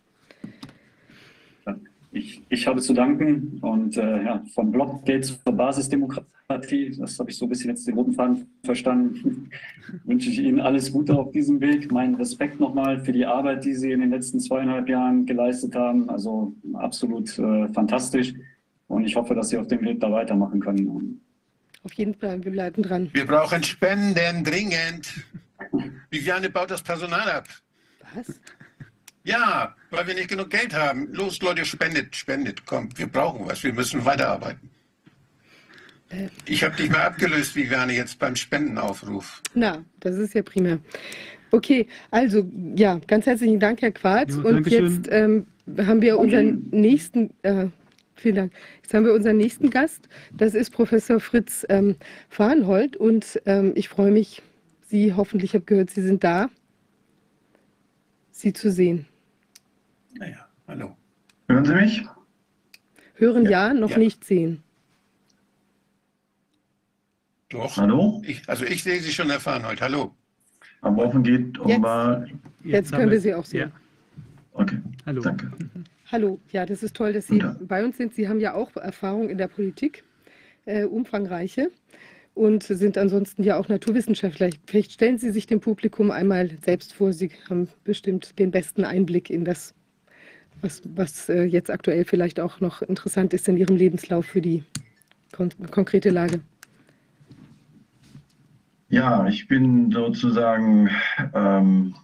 Ich, 2.16 2.42
ich 2.48 2.66
habe 2.66 2.80
zu 2.80 2.94
danken 2.94 3.58
und 3.60 3.98
äh, 3.98 4.24
ja, 4.24 4.42
vom 4.54 4.72
Blockgate 4.72 5.20
zur 5.20 5.52
Basisdemokratie, 5.52 6.96
das 6.98 7.18
habe 7.18 7.30
ich 7.30 7.36
so 7.36 7.44
ein 7.44 7.50
bisschen 7.50 7.68
jetzt 7.68 7.86
den 7.86 7.94
roten 7.94 8.14
Faden 8.14 8.46
verstanden, 8.64 9.50
wünsche 10.04 10.30
ich 10.30 10.38
Ihnen 10.38 10.58
alles 10.60 10.90
Gute 10.90 11.14
auf 11.14 11.30
diesem 11.32 11.60
Weg. 11.60 11.92
Mein 11.92 12.14
Respekt 12.14 12.58
nochmal 12.58 13.04
für 13.04 13.12
die 13.12 13.26
Arbeit, 13.26 13.66
die 13.66 13.74
Sie 13.74 13.92
in 13.92 14.00
den 14.00 14.10
letzten 14.10 14.40
zweieinhalb 14.40 14.88
Jahren 14.88 15.26
geleistet 15.26 15.74
haben. 15.74 16.08
Also 16.08 16.54
absolut 16.72 17.38
äh, 17.38 17.68
fantastisch 17.68 18.32
und 18.88 19.04
ich 19.04 19.14
hoffe, 19.14 19.34
dass 19.34 19.50
Sie 19.50 19.58
auf 19.58 19.66
dem 19.66 19.82
Weg 19.82 20.00
da 20.00 20.10
weitermachen 20.10 20.60
können. 20.60 21.20
Auf 21.82 21.92
jeden 21.92 22.14
Fall, 22.14 22.42
wir 22.42 22.50
bleiben 22.50 22.82
dran. 22.82 23.10
Wir 23.12 23.26
brauchen 23.26 23.62
Spenden 23.62 24.42
dringend. 24.42 25.22
Viviane 26.08 26.48
baut 26.48 26.70
das 26.70 26.82
Personal 26.82 27.30
ab. 27.30 27.46
Was? 28.14 28.40
Ja, 29.26 29.74
weil 29.90 30.06
wir 30.06 30.14
nicht 30.14 30.28
genug 30.28 30.50
Geld 30.50 30.72
haben. 30.72 31.12
Los, 31.12 31.42
Leute, 31.42 31.64
spendet, 31.64 32.14
spendet. 32.14 32.64
Kommt, 32.64 32.96
wir 32.96 33.08
brauchen 33.08 33.44
was. 33.44 33.64
Wir 33.64 33.72
müssen 33.72 34.04
weiterarbeiten. 34.04 34.70
Äh. 36.10 36.28
Ich 36.44 36.62
habe 36.62 36.76
dich 36.76 36.88
mal 36.88 37.02
abgelöst, 37.02 37.56
Viviane, 37.56 37.92
jetzt 37.92 38.20
beim 38.20 38.36
Spendenaufruf. 38.36 39.42
Na, 39.52 39.84
das 39.98 40.14
ist 40.14 40.34
ja 40.34 40.42
prima. 40.44 40.78
Okay, 41.50 41.88
also 42.12 42.48
ja, 42.76 43.00
ganz 43.08 43.26
herzlichen 43.26 43.58
Dank, 43.58 43.82
Herr 43.82 43.90
Quarz. 43.90 44.36
Ja, 44.36 44.42
Und 44.42 44.68
jetzt 44.68 45.08
ähm, 45.10 45.48
haben 45.76 46.02
wir 46.02 46.20
unseren 46.20 46.68
nächsten, 46.70 47.30
äh, 47.42 47.66
vielen 48.14 48.36
Dank. 48.36 48.52
Jetzt 48.80 48.94
haben 48.94 49.06
wir 49.06 49.12
unseren 49.12 49.38
nächsten 49.38 49.70
Gast. 49.70 50.08
Das 50.36 50.54
ist 50.54 50.70
Professor 50.70 51.18
Fritz 51.18 51.66
ähm, 51.68 51.96
Farnhold. 52.28 52.96
Und 52.96 53.42
ähm, 53.44 53.72
ich 53.74 53.88
freue 53.88 54.12
mich, 54.12 54.40
Sie 54.82 55.14
hoffentlich, 55.14 55.50
ich 55.50 55.54
habe 55.54 55.64
gehört, 55.64 55.90
Sie 55.90 56.02
sind 56.02 56.22
da, 56.22 56.48
Sie 58.30 58.52
zu 58.52 58.70
sehen. 58.70 59.06
Naja, 60.18 60.48
hallo. 60.66 60.96
Hören 61.48 61.64
Sie 61.64 61.74
mich? 61.74 62.04
Hören 63.14 63.44
ja, 63.44 63.68
ja 63.68 63.74
noch 63.74 63.90
ja. 63.90 63.98
nicht 63.98 64.24
sehen. 64.24 64.62
Doch. 67.48 67.76
Hallo? 67.76 68.22
Ich, 68.26 68.48
also 68.48 68.64
ich 68.64 68.82
sehe 68.82 69.00
Sie 69.00 69.12
schon 69.12 69.30
erfahren 69.30 69.64
heute. 69.66 69.82
Hallo. 69.82 70.14
Am 70.80 70.98
Offen 70.98 71.22
geht 71.22 71.58
offenbar. 71.58 72.26
Jetzt, 72.26 72.32
jetzt 72.62 72.92
können 72.92 73.10
wir 73.10 73.20
Sie 73.20 73.34
auch 73.34 73.44
sehen. 73.44 73.70
Ja. 73.70 73.72
Okay. 74.52 74.78
Hallo. 75.04 75.22
Danke. 75.22 75.52
Hallo. 76.10 76.40
Ja, 76.50 76.66
das 76.66 76.82
ist 76.82 76.96
toll, 76.96 77.12
dass 77.12 77.26
Sie 77.26 77.42
bei 77.60 77.84
uns 77.84 77.96
sind. 77.96 78.14
Sie 78.14 78.28
haben 78.28 78.40
ja 78.40 78.54
auch 78.54 78.74
Erfahrung 78.76 79.28
in 79.28 79.38
der 79.38 79.48
Politik, 79.48 80.02
äh, 80.64 80.84
umfangreiche 80.84 81.70
und 82.34 82.62
sind 82.62 82.98
ansonsten 82.98 83.42
ja 83.42 83.58
auch 83.58 83.68
Naturwissenschaftler. 83.68 84.50
Vielleicht 84.66 84.92
stellen 84.92 85.18
Sie 85.18 85.30
sich 85.30 85.46
dem 85.46 85.60
Publikum 85.60 86.10
einmal 86.10 86.50
selbst 86.64 86.92
vor. 86.92 87.12
Sie 87.12 87.30
haben 87.48 87.68
bestimmt 87.84 88.38
den 88.38 88.50
besten 88.50 88.84
Einblick 88.84 89.30
in 89.30 89.44
das 89.44 89.74
was, 90.60 90.82
was 90.94 91.28
äh, 91.28 91.44
jetzt 91.44 91.70
aktuell 91.70 92.04
vielleicht 92.04 92.40
auch 92.40 92.60
noch 92.60 92.82
interessant 92.82 93.34
ist 93.34 93.48
in 93.48 93.56
Ihrem 93.56 93.76
Lebenslauf 93.76 94.26
für 94.26 94.40
die 94.40 94.64
kon 95.32 95.50
konkrete 95.70 96.10
Lage? 96.10 96.40
Ja, 98.88 99.26
ich 99.26 99.48
bin 99.48 99.90
sozusagen 99.90 100.88
ähm, 101.34 101.94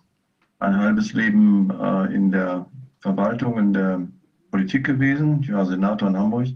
ein 0.59 0.77
halbes 0.77 1.12
Leben 1.12 1.70
äh, 1.70 2.15
in 2.15 2.33
der 2.33 2.66
Verwaltung, 3.01 3.59
in 3.59 3.73
der 3.73 4.07
Politik 4.51 4.85
gewesen. 4.85 5.41
Ich 5.43 5.53
war 5.53 5.65
Senator 5.65 6.09
in 6.09 6.16
Hamburg, 6.16 6.49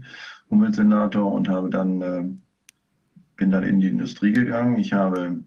Umweltsenator 0.49 1.31
und 1.31 1.47
habe 1.47 1.69
dann, 1.69 2.01
äh, 2.01 2.23
bin 3.37 3.51
dann 3.51 3.63
in 3.63 3.79
die 3.79 3.87
Industrie 3.87 4.33
gegangen. 4.33 4.77
Ich 4.77 4.93
habe 4.93 5.39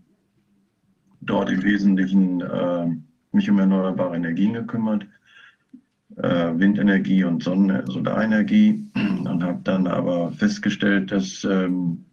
dort 1.21 1.51
im 1.51 1.63
Wesentlichen 1.63 2.41
äh, 2.41 2.87
mich 3.33 3.51
um 3.51 3.59
erneuerbare 3.59 4.17
Energien 4.17 4.55
gekümmert 4.55 5.07
äh, 6.23 6.59
Windenergie 6.59 7.25
und 7.25 7.43
Sonnen 7.43 7.87
Solarenergie. 7.87 8.85
Und 8.95 9.45
habe 9.45 9.61
dann 9.65 9.87
aber 9.87 10.33
festgestellt, 10.33 11.13
dass 11.13 11.45
ähm, 11.45 12.05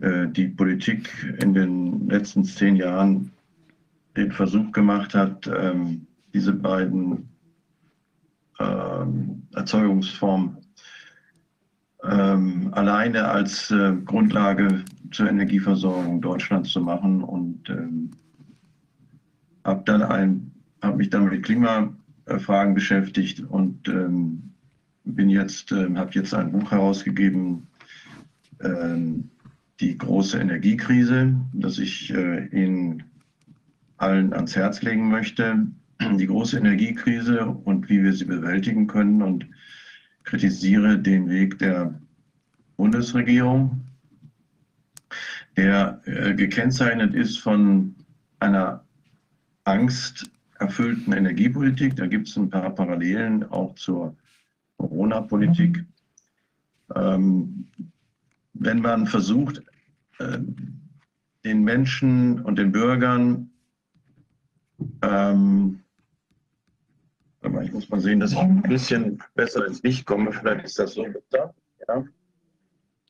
äh, 0.00 0.28
die 0.28 0.48
Politik 0.48 1.10
in 1.42 1.52
den 1.52 2.08
letzten 2.08 2.44
zehn 2.44 2.76
Jahren 2.76 3.32
den 4.16 4.32
Versuch 4.32 4.72
gemacht 4.72 5.14
hat, 5.14 5.46
ähm, 5.48 6.06
diese 6.32 6.52
beiden 6.52 7.28
ähm, 8.58 9.42
Erzeugungsformen 9.54 10.58
ähm, 12.04 12.68
alleine 12.72 13.28
als 13.28 13.70
äh, 13.70 13.94
Grundlage 14.04 14.84
zur 15.10 15.28
Energieversorgung 15.28 16.20
Deutschlands 16.20 16.70
zu 16.70 16.80
machen. 16.80 17.22
Und 17.22 17.68
ähm, 17.68 18.10
habe 19.64 19.82
dann 19.84 20.02
ein, 20.02 20.52
habe 20.82 20.96
mich 20.96 21.10
dann 21.10 21.28
mit 21.28 21.42
Klima 21.42 21.92
äh, 22.26 22.38
Fragen 22.38 22.74
beschäftigt 22.74 23.40
und 23.40 23.88
ähm, 23.88 24.52
bin 25.04 25.28
jetzt, 25.28 25.72
äh, 25.72 25.88
habe 25.94 26.10
jetzt 26.12 26.34
ein 26.34 26.52
Buch 26.52 26.70
herausgegeben, 26.70 27.66
äh, 28.58 28.96
die 29.80 29.96
große 29.96 30.38
Energiekrise, 30.38 31.34
das 31.52 31.78
ich 31.78 32.12
äh, 32.12 32.46
Ihnen 32.48 33.04
allen 33.96 34.32
ans 34.32 34.56
Herz 34.56 34.82
legen 34.82 35.08
möchte. 35.08 35.66
Die 36.00 36.26
große 36.26 36.56
Energiekrise 36.56 37.46
und 37.46 37.90
wie 37.90 38.02
wir 38.02 38.14
sie 38.14 38.24
bewältigen 38.24 38.86
können 38.86 39.20
und 39.20 39.46
kritisiere 40.24 40.98
den 40.98 41.28
Weg 41.28 41.58
der 41.58 42.00
Bundesregierung, 42.78 43.82
der 45.58 46.00
äh, 46.06 46.34
gekennzeichnet 46.34 47.14
ist 47.14 47.38
von 47.38 47.94
einer 48.38 48.82
Angst 49.64 50.30
erfüllten 50.60 51.12
Energiepolitik. 51.12 51.96
Da 51.96 52.06
gibt 52.06 52.28
es 52.28 52.36
ein 52.36 52.50
paar 52.50 52.70
Parallelen 52.70 53.44
auch 53.50 53.74
zur 53.74 54.16
Corona-Politik. 54.76 55.84
Ähm, 56.94 57.68
wenn 58.52 58.80
man 58.80 59.06
versucht, 59.06 59.62
äh, 60.18 60.38
den 61.44 61.64
Menschen 61.64 62.40
und 62.40 62.58
den 62.58 62.72
Bürgern, 62.72 63.50
ähm, 65.02 65.80
ich 67.62 67.72
muss 67.72 67.88
mal 67.88 68.00
sehen, 68.00 68.20
dass 68.20 68.32
ich 68.32 68.38
ein 68.38 68.62
bisschen 68.62 69.22
besser 69.34 69.66
ins 69.66 69.82
Licht 69.82 70.04
komme, 70.04 70.32
vielleicht 70.32 70.64
ist 70.64 70.78
das 70.78 70.94
so 70.94 71.04
besser. 71.04 71.54
Ja? 71.88 72.04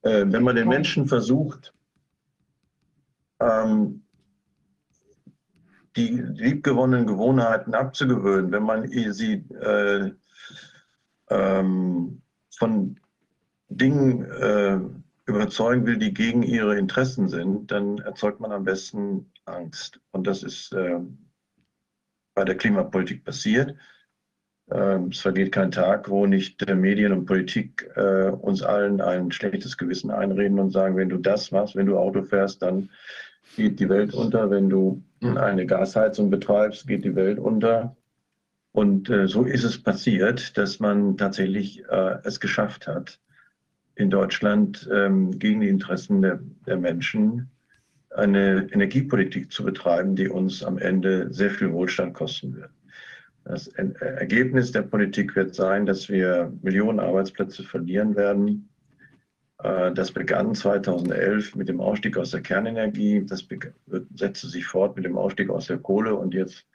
Äh, 0.02 0.26
wenn 0.30 0.44
man 0.44 0.54
den 0.54 0.68
Menschen 0.68 1.08
versucht, 1.08 1.74
ähm, 3.40 4.02
die 5.96 6.10
liebgewonnenen 6.10 7.06
Gewohnheiten 7.06 7.74
abzugewöhnen, 7.74 8.52
wenn 8.52 8.62
man 8.62 8.88
sie 8.88 9.44
äh, 9.60 10.12
ähm, 11.30 12.22
von 12.56 12.98
Dingen 13.68 14.24
äh, 14.24 14.78
überzeugen 15.26 15.86
will, 15.86 15.96
die 15.96 16.12
gegen 16.12 16.42
ihre 16.42 16.78
Interessen 16.78 17.28
sind, 17.28 17.70
dann 17.70 17.98
erzeugt 17.98 18.40
man 18.40 18.52
am 18.52 18.64
besten 18.64 19.32
Angst. 19.44 20.00
Und 20.10 20.26
das 20.26 20.42
ist 20.42 20.72
äh, 20.72 21.00
bei 22.34 22.44
der 22.44 22.56
Klimapolitik 22.56 23.24
passiert. 23.24 23.76
Ähm, 24.70 25.08
es 25.08 25.20
vergeht 25.20 25.52
kein 25.52 25.70
Tag, 25.70 26.08
wo 26.08 26.26
nicht 26.26 26.64
Medien 26.68 27.12
und 27.12 27.26
Politik 27.26 27.90
äh, 27.96 28.30
uns 28.30 28.62
allen 28.62 29.00
ein 29.00 29.32
schlechtes 29.32 29.76
Gewissen 29.76 30.10
einreden 30.10 30.58
und 30.60 30.70
sagen, 30.70 30.96
wenn 30.96 31.08
du 31.08 31.18
das 31.18 31.50
machst, 31.50 31.74
wenn 31.74 31.86
du 31.86 31.98
Auto 31.98 32.22
fährst, 32.22 32.62
dann 32.62 32.90
geht 33.56 33.80
die 33.80 33.88
Welt 33.88 34.14
unter. 34.14 34.50
Wenn 34.50 34.68
du 34.68 35.02
eine 35.22 35.66
Gasheizung 35.66 36.30
betreibst, 36.30 36.86
geht 36.86 37.04
die 37.04 37.14
Welt 37.14 37.38
unter. 37.38 37.96
Und 38.72 39.10
äh, 39.10 39.26
so 39.26 39.44
ist 39.44 39.64
es 39.64 39.82
passiert, 39.82 40.56
dass 40.56 40.80
man 40.80 41.16
tatsächlich 41.16 41.84
äh, 41.88 42.18
es 42.22 42.40
geschafft 42.40 42.86
hat, 42.86 43.18
in 43.96 44.10
Deutschland 44.10 44.88
ähm, 44.92 45.38
gegen 45.38 45.60
die 45.60 45.68
Interessen 45.68 46.22
der, 46.22 46.40
der 46.66 46.78
Menschen 46.78 47.50
eine 48.10 48.68
Energiepolitik 48.72 49.52
zu 49.52 49.64
betreiben, 49.64 50.16
die 50.16 50.28
uns 50.28 50.64
am 50.64 50.78
Ende 50.78 51.32
sehr 51.32 51.50
viel 51.50 51.72
Wohlstand 51.72 52.14
kosten 52.14 52.56
wird. 52.56 52.70
Das 53.44 53.68
Ergebnis 53.68 54.72
der 54.72 54.82
Politik 54.82 55.34
wird 55.34 55.54
sein, 55.54 55.86
dass 55.86 56.08
wir 56.08 56.52
Millionen 56.62 57.00
Arbeitsplätze 57.00 57.62
verlieren 57.62 58.14
werden. 58.16 58.69
Äh, 59.62 59.92
das 59.92 60.12
begann 60.12 60.54
2011 60.54 61.54
mit 61.54 61.68
dem 61.68 61.80
Ausstieg 61.80 62.16
aus 62.16 62.30
der 62.30 62.40
Kernenergie. 62.40 63.24
Das 63.26 63.46
setzte 64.14 64.48
sich 64.48 64.66
fort 64.66 64.96
mit 64.96 65.04
dem 65.04 65.16
Ausstieg 65.16 65.50
aus 65.50 65.66
der 65.66 65.78
Kohle. 65.78 66.14
Und 66.14 66.34
jetzt 66.34 66.66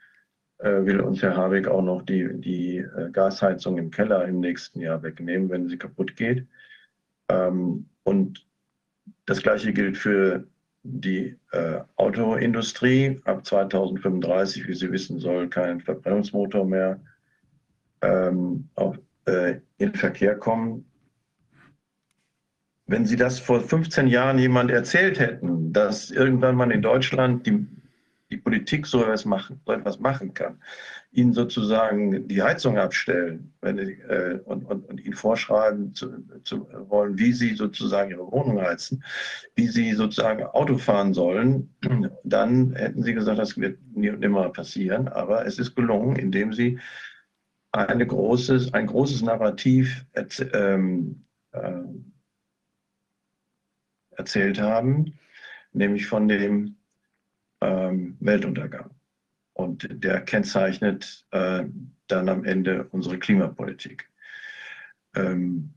äh, 0.58 0.84
will 0.84 1.00
uns 1.00 1.22
Herr 1.22 1.36
Habeck 1.36 1.68
auch 1.68 1.82
noch 1.82 2.02
die, 2.02 2.28
die 2.40 2.78
äh, 2.78 3.10
Gasheizung 3.10 3.78
im 3.78 3.90
Keller 3.90 4.24
im 4.26 4.40
nächsten 4.40 4.80
Jahr 4.80 5.02
wegnehmen, 5.02 5.50
wenn 5.50 5.68
sie 5.68 5.78
kaputt 5.78 6.16
geht. 6.16 6.46
Ähm, 7.28 7.88
und 8.04 8.46
das 9.26 9.42
Gleiche 9.42 9.72
gilt 9.72 9.96
für 9.96 10.46
die 10.88 11.36
Autoindustrie. 11.96 13.20
Ab 13.24 13.44
2035, 13.44 14.68
wie 14.68 14.74
Sie 14.74 14.92
wissen, 14.92 15.18
soll 15.18 15.48
kein 15.48 15.80
Verbrennungsmotor 15.80 16.64
mehr 16.64 17.00
ähm, 18.02 18.68
äh, 19.26 19.56
in 19.78 19.94
Verkehr 19.94 20.36
kommen. 20.36 20.84
Wenn 22.86 23.04
Sie 23.04 23.16
das 23.16 23.40
vor 23.40 23.60
15 23.60 24.06
Jahren 24.06 24.38
jemand 24.38 24.70
erzählt 24.70 25.18
hätten, 25.18 25.72
dass 25.72 26.10
irgendwann 26.10 26.54
mal 26.54 26.70
in 26.70 26.82
Deutschland 26.82 27.44
die, 27.44 27.66
die 28.30 28.36
Politik 28.36 28.86
so 28.86 29.02
etwas, 29.02 29.24
machen, 29.24 29.60
so 29.66 29.72
etwas 29.72 29.98
machen 29.98 30.34
kann, 30.34 30.60
ihnen 31.10 31.32
sozusagen 31.32 32.28
die 32.28 32.42
Heizung 32.42 32.78
abstellen 32.78 33.52
wenn, 33.60 33.78
äh, 33.78 34.38
und, 34.44 34.64
und, 34.64 34.88
und, 34.88 35.00
ihnen 35.04 35.14
vorschreiben 35.14 35.94
zu, 35.94 36.12
zu, 36.44 36.68
wollen, 36.88 37.18
wie 37.18 37.32
sie 37.32 37.54
sozusagen 37.54 38.10
ihre 38.10 38.30
Wohnung 38.30 38.60
heizen, 38.60 39.02
wie 39.56 39.66
sie 39.66 39.92
sozusagen 39.94 40.44
Auto 40.44 40.78
fahren 40.78 41.12
sollen, 41.12 41.74
dann 42.24 42.72
hätten 42.74 43.02
sie 43.02 43.14
gesagt, 43.14 43.38
das 43.38 43.58
wird 43.58 43.78
nie 43.94 44.10
und 44.10 44.20
nimmer 44.20 44.50
passieren. 44.50 45.08
Aber 45.08 45.44
es 45.44 45.58
ist 45.58 45.74
gelungen, 45.74 46.16
indem 46.16 46.52
sie 46.52 46.78
eine 47.72 48.06
großes, 48.06 48.74
ein 48.74 48.86
großes 48.86 49.22
Narrativ 49.22 50.06
ähm, 50.52 51.24
äh, 51.52 51.82
erzählt 54.16 54.60
haben, 54.60 55.18
nämlich 55.72 56.06
von 56.06 56.28
dem 56.28 56.76
ähm, 57.60 58.16
Weltuntergang. 58.20 58.90
Und 59.52 59.88
der 59.90 60.20
kennzeichnet 60.20 61.26
äh, 61.30 61.64
dann 62.08 62.28
am 62.28 62.44
Ende 62.44 62.84
unsere 62.90 63.18
Klimapolitik. 63.18 64.08
Ähm, 65.14 65.72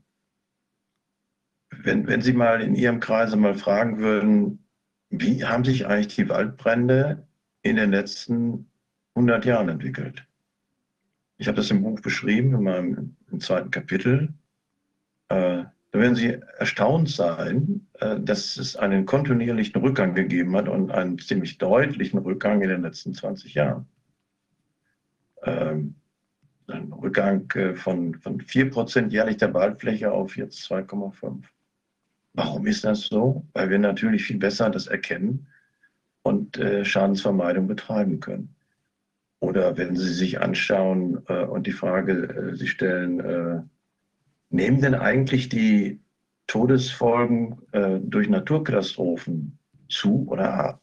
wenn, 1.70 2.06
wenn 2.06 2.20
Sie 2.20 2.32
mal 2.32 2.60
in 2.60 2.74
Ihrem 2.74 3.00
Kreise 3.00 3.36
mal 3.36 3.54
fragen 3.54 3.98
würden, 3.98 4.64
wie 5.08 5.44
haben 5.44 5.64
sich 5.64 5.86
eigentlich 5.86 6.14
die 6.14 6.28
Waldbrände 6.28 7.26
in 7.62 7.76
den 7.76 7.90
letzten 7.90 8.70
100 9.14 9.44
Jahren 9.44 9.68
entwickelt? 9.68 10.26
Ich 11.38 11.48
habe 11.48 11.56
das 11.56 11.70
im 11.70 11.82
Buch 11.82 12.00
beschrieben, 12.00 12.54
in 12.54 12.62
meinem 12.62 13.16
im 13.30 13.40
zweiten 13.40 13.70
Kapitel. 13.70 14.34
Äh, 15.28 15.64
da 15.92 15.98
werden 15.98 16.14
Sie 16.14 16.38
erstaunt 16.58 17.10
sein, 17.10 17.86
äh, 17.94 18.20
dass 18.20 18.56
es 18.56 18.76
einen 18.76 19.06
kontinuierlichen 19.06 19.80
Rückgang 19.80 20.14
gegeben 20.14 20.54
hat 20.56 20.68
und 20.68 20.90
einen 20.92 21.18
ziemlich 21.18 21.58
deutlichen 21.58 22.18
Rückgang 22.18 22.62
in 22.62 22.68
den 22.68 22.82
letzten 22.82 23.12
20 23.12 23.54
Jahren. 23.54 23.86
Ähm, 25.42 25.96
ein 26.68 26.92
Rückgang 26.92 27.50
äh, 27.56 27.74
von, 27.74 28.14
von 28.14 28.40
4% 28.40 29.08
jährlich 29.08 29.38
der 29.38 29.52
Waldfläche 29.52 30.12
auf 30.12 30.36
jetzt 30.36 30.60
2,5. 30.70 31.42
Warum 32.34 32.66
ist 32.68 32.84
das 32.84 33.06
so? 33.06 33.44
Weil 33.54 33.70
wir 33.70 33.78
natürlich 33.80 34.22
viel 34.22 34.38
besser 34.38 34.70
das 34.70 34.86
erkennen 34.86 35.48
und 36.22 36.56
äh, 36.58 36.84
Schadensvermeidung 36.84 37.66
betreiben 37.66 38.20
können. 38.20 38.54
Oder 39.40 39.76
wenn 39.76 39.96
Sie 39.96 40.12
sich 40.12 40.40
anschauen 40.40 41.16
und 41.16 41.66
die 41.66 41.72
Frage, 41.72 42.52
Sie 42.56 42.66
stellen, 42.66 43.70
Nehmen 44.50 44.80
denn 44.80 44.94
eigentlich 44.94 45.48
die 45.48 46.00
Todesfolgen 46.46 47.62
äh, 47.72 48.00
durch 48.00 48.28
Naturkatastrophen 48.28 49.58
zu 49.88 50.26
oder 50.28 50.52
ab? 50.52 50.82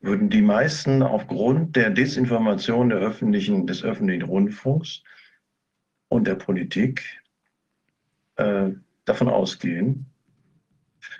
Würden 0.00 0.30
die 0.30 0.40
meisten 0.40 1.02
aufgrund 1.02 1.76
der 1.76 1.90
Desinformation 1.90 2.88
der 2.88 2.98
öffentlichen, 2.98 3.66
des 3.66 3.84
öffentlichen 3.84 4.22
Rundfunks 4.22 5.02
und 6.08 6.26
der 6.26 6.36
Politik 6.36 7.04
äh, 8.36 8.70
davon 9.04 9.28
ausgehen, 9.28 10.06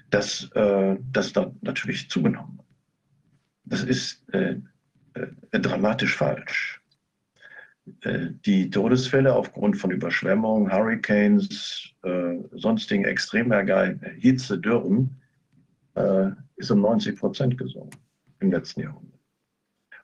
dass 0.09 0.51
äh, 0.55 0.97
das 1.13 1.35
da 1.35 1.53
natürlich 1.61 2.09
zugenommen 2.09 2.59
hat? 2.59 2.67
Das 3.65 3.85
ist 3.85 4.27
äh, 4.33 4.57
äh, 5.13 5.61
dramatisch 5.61 6.17
falsch. 6.17 6.80
Äh, 8.03 8.31
die 8.45 8.71
Todesfälle 8.71 9.35
aufgrund 9.35 9.77
von 9.77 9.91
Überschwemmungen, 9.91 10.73
Hurricanes, 10.73 11.91
äh, 12.03 12.37
sonstigen 12.53 13.05
Extremergeien, 13.05 14.01
Hitze, 14.19 14.59
Dürren, 14.59 15.21
äh, 15.95 16.31
ist 16.57 16.71
um 16.71 16.81
90 16.81 17.19
Prozent 17.19 17.59
gesunken 17.59 17.99
im 18.41 18.51
letzten 18.53 18.83
Jahrhundert. 18.83 19.21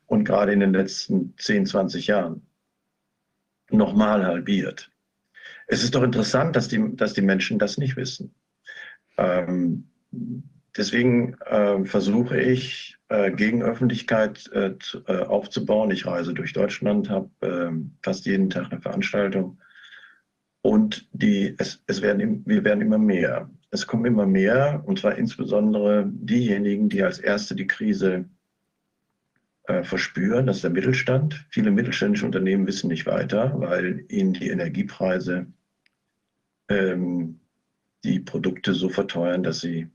Und 0.06 0.24
gerade 0.24 0.52
in 0.52 0.60
den 0.60 0.72
letzten 0.72 1.34
10, 1.38 1.66
20 1.66 2.06
Jahren 2.06 2.46
nochmal 3.70 4.24
halbiert. 4.24 4.90
Es 5.66 5.82
ist 5.82 5.94
doch 5.94 6.02
interessant, 6.02 6.54
dass 6.54 6.68
die, 6.68 6.94
dass 6.94 7.14
die 7.14 7.22
Menschen 7.22 7.58
das 7.58 7.76
nicht 7.76 7.96
wissen. 7.96 8.34
Ähm, 9.16 9.88
deswegen 10.76 11.34
äh, 11.40 11.84
versuche 11.84 12.40
ich, 12.40 12.95
äh, 13.08 13.30
Gegenöffentlichkeit 13.30 14.50
äh, 14.52 14.74
äh, 15.06 15.22
aufzubauen. 15.22 15.90
Ich 15.90 16.06
reise 16.06 16.34
durch 16.34 16.52
Deutschland, 16.52 17.08
habe 17.08 17.30
ähm, 17.42 17.92
fast 18.02 18.26
jeden 18.26 18.50
Tag 18.50 18.72
eine 18.72 18.80
Veranstaltung. 18.80 19.58
Und 20.62 21.08
die, 21.12 21.54
es, 21.58 21.82
es 21.86 22.02
werden, 22.02 22.42
wir 22.46 22.64
werden 22.64 22.80
immer 22.80 22.98
mehr. 22.98 23.48
Es 23.70 23.86
kommen 23.86 24.06
immer 24.06 24.26
mehr, 24.26 24.82
und 24.86 24.98
zwar 24.98 25.16
insbesondere 25.16 26.04
diejenigen, 26.08 26.88
die 26.88 27.02
als 27.02 27.18
Erste 27.18 27.54
die 27.54 27.68
Krise 27.68 28.24
äh, 29.64 29.84
verspüren. 29.84 30.46
Das 30.46 30.56
ist 30.56 30.64
der 30.64 30.72
Mittelstand. 30.72 31.46
Viele 31.50 31.70
mittelständische 31.70 32.26
Unternehmen 32.26 32.66
wissen 32.66 32.88
nicht 32.88 33.06
weiter, 33.06 33.52
weil 33.56 34.04
ihnen 34.08 34.32
die 34.32 34.48
Energiepreise 34.48 35.46
ähm, 36.68 37.40
die 38.02 38.20
Produkte 38.20 38.74
so 38.74 38.88
verteuern, 38.88 39.42
dass 39.42 39.60
sie 39.60 39.88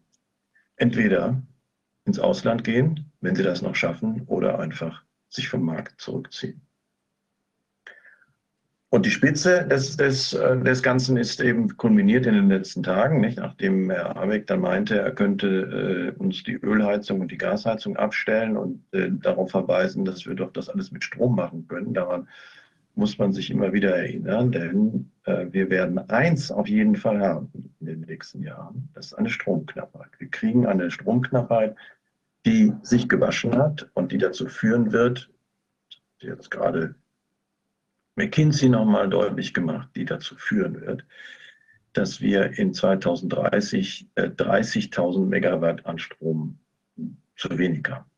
entweder 0.78 1.42
ins 2.06 2.20
Ausland 2.20 2.64
gehen, 2.64 3.12
wenn 3.22 3.36
sie 3.36 3.44
das 3.44 3.62
noch 3.62 3.76
schaffen, 3.76 4.24
oder 4.28 4.60
einfach 4.60 5.04
sich 5.30 5.50
vom 5.50 5.64
Markt 5.64 6.00
zurückziehen. 6.02 6.62
Und 8.94 9.06
die 9.06 9.12
Spitze 9.12 9.66
des, 9.66 9.96
des, 9.96 10.34
äh, 10.34 10.60
des 10.60 10.84
Ganzen 10.84 11.16
ist 11.16 11.40
eben 11.40 11.78
kulminiert 11.78 12.26
in 12.26 12.34
den 12.34 12.50
letzten 12.50 12.84
Tagen, 12.84 13.22
nicht? 13.22 13.38
nachdem 13.38 13.90
Herr 13.90 14.16
Habeck 14.16 14.48
dann 14.48 14.60
meinte, 14.60 15.00
er 15.00 15.12
könnte 15.12 16.12
äh, 16.18 16.22
uns 16.22 16.44
die 16.44 16.56
Ölheizung 16.56 17.22
und 17.22 17.32
die 17.32 17.38
Gasheizung 17.38 17.96
abstellen 17.96 18.58
und 18.58 18.84
äh, 18.92 19.10
darauf 19.10 19.52
verweisen, 19.52 20.04
dass 20.04 20.26
wir 20.26 20.36
doch 20.36 20.52
das 20.52 20.68
alles 20.68 20.92
mit 20.92 21.06
Strom 21.06 21.38
machen 21.38 21.70
können. 21.70 21.94
Daran 21.94 22.28
muss 22.96 23.18
man 23.18 23.32
sich 23.32 23.50
immer 23.50 23.74
wieder 23.74 23.96
erinnern, 23.96 24.52
denn 24.52 25.12
äh, 25.26 25.48
wir 25.52 25.70
werden 25.70 25.98
eins 26.10 26.52
auf 26.52 26.68
jeden 26.68 26.96
Fall 26.96 27.22
haben 27.22 27.52
in 27.80 27.86
den 27.86 28.02
nächsten 28.02 28.44
Jahren. 28.44 28.90
Das 28.94 29.08
ist 29.08 29.14
eine 29.14 29.30
Stromknappheit. 29.30 30.10
Wir 30.20 30.30
kriegen 30.30 30.66
eine 30.66 30.92
Stromknappheit, 30.92 31.76
die 32.46 32.74
sich 32.82 33.08
gewaschen 33.08 33.58
hat 33.58 33.90
und 33.94 34.12
die 34.12 34.18
dazu 34.18 34.48
führen 34.48 34.92
wird, 34.92 35.30
jetzt 36.20 36.52
gerade 36.52 36.96
McKinsey 38.16 38.70
nochmal 38.70 39.10
deutlich 39.10 39.54
gemacht, 39.54 39.90
die 39.96 40.06
dazu 40.06 40.36
führen 40.36 40.82
wird, 40.82 41.06
dass 41.94 42.22
wir 42.22 42.58
in 42.58 42.74
2030 42.74 44.10
äh, 44.16 44.24
30.000 44.24 45.26
Megawatt 45.26 45.86
an 45.86 45.98
Strom 45.98 46.60
zu 47.36 47.58
wenig 47.58 47.88
haben. 47.90 48.10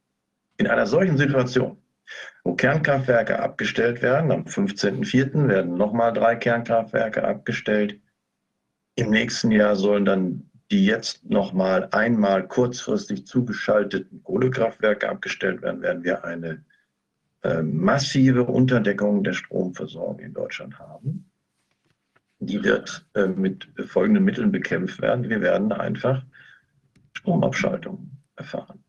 In 0.58 0.68
einer 0.68 0.86
solchen 0.86 1.18
Situation 1.18 1.78
wo 2.44 2.56
Kernkraftwerke 2.56 3.40
abgestellt 3.40 4.02
werden. 4.02 4.32
Am 4.32 4.44
15.04. 4.44 5.48
werden 5.48 5.76
nochmal 5.76 6.14
drei 6.14 6.36
Kernkraftwerke 6.36 7.24
abgestellt. 7.24 8.00
Im 8.96 9.10
nächsten 9.10 9.52
Jahr 9.52 9.76
sollen 9.76 10.06
dann 10.06 10.50
die 10.72 10.86
jetzt 10.86 11.24
nochmal 11.30 11.88
einmal 11.92 12.48
kurzfristig 12.48 13.28
zugeschalteten 13.28 14.24
Kohlekraftwerke 14.24 15.08
abgestellt 15.08 15.62
werden, 15.62 15.84
werden 15.84 16.04
wir 16.04 16.24
eine 16.26 16.66
äh, 17.44 17.62
massive 17.62 18.46
Unterdeckung 18.46 19.24
der 19.24 19.34
Stromversorgung 19.34 20.20
in 20.20 20.34
Deutschland 20.34 20.80
haben. 20.80 21.30
Die 22.40 22.64
wird 22.64 23.06
äh, 23.14 23.28
mit 23.28 23.68
folgenden 23.86 24.24
Mitteln 24.24 24.52
bekämpft 24.52 25.00
werden. 25.00 25.30
Wir 25.30 25.42
werden 25.42 25.72
einfach 25.72 26.26
Stromabschaltung 27.14 28.10
erfahren. 28.36 28.83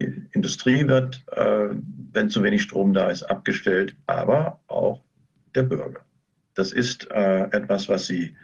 Die 0.00 0.26
Industrie 0.32 0.86
wird, 0.88 1.22
äh, 1.32 1.68
wenn 2.12 2.30
zu 2.30 2.42
wenig 2.42 2.62
Strom 2.62 2.92
da 2.92 3.10
ist, 3.10 3.22
abgestellt, 3.24 3.94
aber 4.06 4.60
auch 4.66 5.00
der 5.54 5.64
Bürger. 5.64 6.00
Das 6.54 6.72
ist 6.72 7.10
äh, 7.10 7.44
etwas, 7.50 7.88
was 7.88 8.06
Sie 8.06 8.34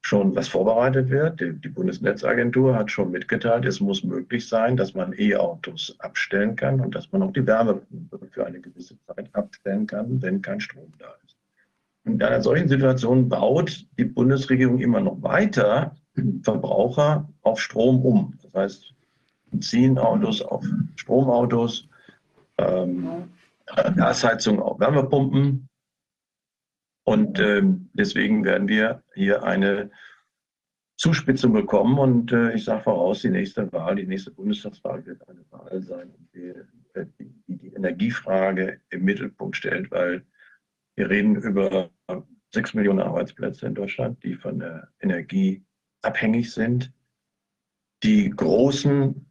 schon 0.00 0.34
was 0.34 0.48
vorbereitet 0.48 1.10
wird. 1.10 1.40
Die, 1.40 1.68
Bundesnetzagentur 1.68 2.74
hat 2.74 2.90
schon 2.90 3.10
mitgeteilt, 3.10 3.66
es 3.66 3.80
muss 3.80 4.02
möglich 4.04 4.48
sein, 4.48 4.76
dass 4.76 4.94
man 4.94 5.14
E-Autos 5.18 5.94
abstellen 5.98 6.56
kann 6.56 6.80
und 6.80 6.94
dass 6.94 7.12
man 7.12 7.22
auch 7.22 7.32
die 7.32 7.46
Wärmepumpe 7.46 8.20
für 8.30 8.46
eine 8.46 8.60
gewisse 8.60 8.96
Zeit 9.06 9.28
abstellen 9.34 9.86
kann, 9.86 10.22
wenn 10.22 10.40
kein 10.40 10.60
Strom 10.60 10.92
da 10.98 11.14
ist. 11.24 11.36
In 12.04 12.22
einer 12.22 12.42
solchen 12.42 12.68
Situation 12.68 13.28
baut 13.28 13.84
die 13.98 14.04
Bundesregierung 14.04 14.78
immer 14.78 15.00
noch 15.00 15.22
weiter 15.22 15.94
Verbraucher 16.42 17.28
auf 17.42 17.60
Strom 17.60 18.00
um. 18.04 18.38
Das 18.42 18.54
heißt, 18.54 18.94
Benzinautos 19.50 20.42
auf 20.42 20.64
Stromautos, 20.96 21.88
ähm, 22.58 23.30
Gasheizung 23.66 24.60
auf 24.60 24.80
Wärmepumpen. 24.80 25.68
Und 27.04 27.38
ähm, 27.38 27.88
deswegen 27.94 28.44
werden 28.44 28.68
wir 28.68 29.02
hier 29.14 29.42
eine 29.42 29.90
Zuspitzung 30.96 31.52
bekommen. 31.52 31.98
Und 31.98 32.32
äh, 32.32 32.54
ich 32.54 32.64
sage 32.64 32.82
voraus, 32.82 33.22
die 33.22 33.30
nächste 33.30 33.72
Wahl, 33.72 33.96
die 33.96 34.06
nächste 34.06 34.30
Bundestagswahl 34.30 35.04
wird 35.06 35.26
eine 35.28 35.44
Wahl 35.50 35.80
sein, 35.80 36.12
die, 36.34 36.52
die 37.18 37.38
die 37.68 37.74
Energiefrage 37.74 38.80
im 38.90 39.04
Mittelpunkt 39.04 39.56
stellt, 39.56 39.90
weil 39.90 40.24
wir 40.96 41.08
reden 41.08 41.36
über 41.36 41.90
sechs 42.52 42.74
Millionen 42.74 43.00
Arbeitsplätze 43.00 43.66
in 43.66 43.74
Deutschland, 43.74 44.22
die 44.24 44.34
von 44.34 44.58
der 44.58 44.88
Energie 45.00 45.62
abhängig 46.02 46.52
sind. 46.52 46.92
Die 48.02 48.30
Großen 48.30 49.27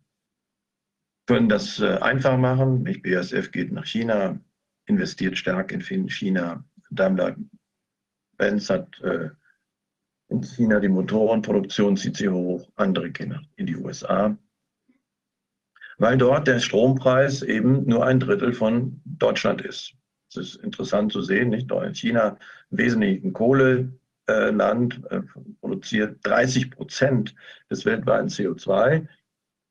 können 1.27 1.49
das 1.49 1.79
äh, 1.79 1.97
einfach 1.97 2.37
machen. 2.37 2.83
BASF 2.83 3.51
geht 3.51 3.71
nach 3.71 3.85
China, 3.85 4.39
investiert 4.85 5.37
stark 5.37 5.71
in 5.71 5.81
China. 6.09 6.63
Daimler-Benz 6.89 8.69
hat 8.69 8.99
äh, 9.01 9.29
in 10.29 10.41
China 10.41 10.79
die 10.79 10.87
Motorenproduktion, 10.87 11.97
zieht 11.97 12.17
sie 12.17 12.29
hoch. 12.29 12.67
Andere 12.75 13.11
gehen 13.11 13.47
in 13.57 13.65
die 13.65 13.75
USA. 13.75 14.37
Weil 15.97 16.17
dort 16.17 16.47
der 16.47 16.59
Strompreis 16.59 17.41
eben 17.41 17.85
nur 17.85 18.05
ein 18.05 18.19
Drittel 18.19 18.53
von 18.53 19.01
Deutschland 19.03 19.61
ist. 19.61 19.93
Das 20.33 20.43
ist 20.45 20.55
interessant 20.57 21.11
zu 21.11 21.21
sehen. 21.21 21.49
Nicht? 21.49 21.71
In 21.71 21.95
China 21.95 22.37
im 22.69 22.77
Wesentlichen 22.77 23.33
Kohleland 23.33 25.01
äh, 25.09 25.21
produziert 25.59 26.19
30 26.23 26.71
Prozent 26.71 27.35
des 27.69 27.85
weltweiten 27.85 28.27
CO2, 28.27 29.07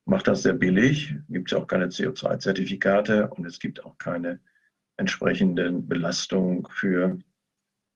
macht 0.06 0.28
das 0.28 0.42
sehr 0.42 0.54
billig, 0.54 1.14
gibt 1.28 1.52
es 1.52 1.58
auch 1.58 1.66
keine 1.66 1.86
CO2-Zertifikate 1.86 3.28
und 3.28 3.44
es 3.44 3.58
gibt 3.58 3.84
auch 3.84 3.98
keine 3.98 4.40
entsprechenden 4.96 5.86
Belastungen 5.88 6.66
für 6.70 7.18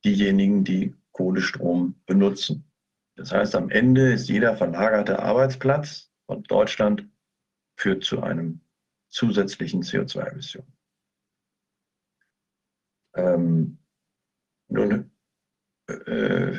diejenigen, 0.04 0.64
die 0.64 0.94
Kohlestrom 1.12 2.00
benutzen. 2.06 2.70
Das 3.16 3.32
heißt, 3.32 3.54
am 3.54 3.70
Ende 3.70 4.12
ist 4.12 4.28
jeder 4.28 4.56
verlagerte 4.56 5.20
Arbeitsplatz 5.20 6.10
von 6.26 6.42
Deutschland 6.44 7.08
führt 7.76 8.04
zu 8.04 8.22
einem 8.22 8.60
zusätzlichen 9.10 9.82
CO2-Emission. 9.82 10.66
Ähm, 13.14 13.78
nun 14.68 15.10
äh, 15.88 16.52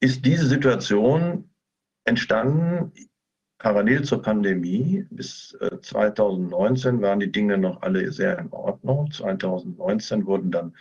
ist 0.00 0.24
diese 0.24 0.46
Situation 0.46 1.50
entstanden 2.04 2.92
parallel 3.62 4.02
zur 4.02 4.20
Pandemie. 4.20 5.06
Bis 5.10 5.56
äh, 5.60 5.80
2019 5.80 7.00
waren 7.00 7.20
die 7.20 7.30
Dinge 7.30 7.56
noch 7.56 7.80
alle 7.82 8.10
sehr 8.10 8.38
in 8.38 8.50
Ordnung. 8.50 9.10
2019 9.10 10.26
wurden 10.26 10.50
dann 10.50 10.76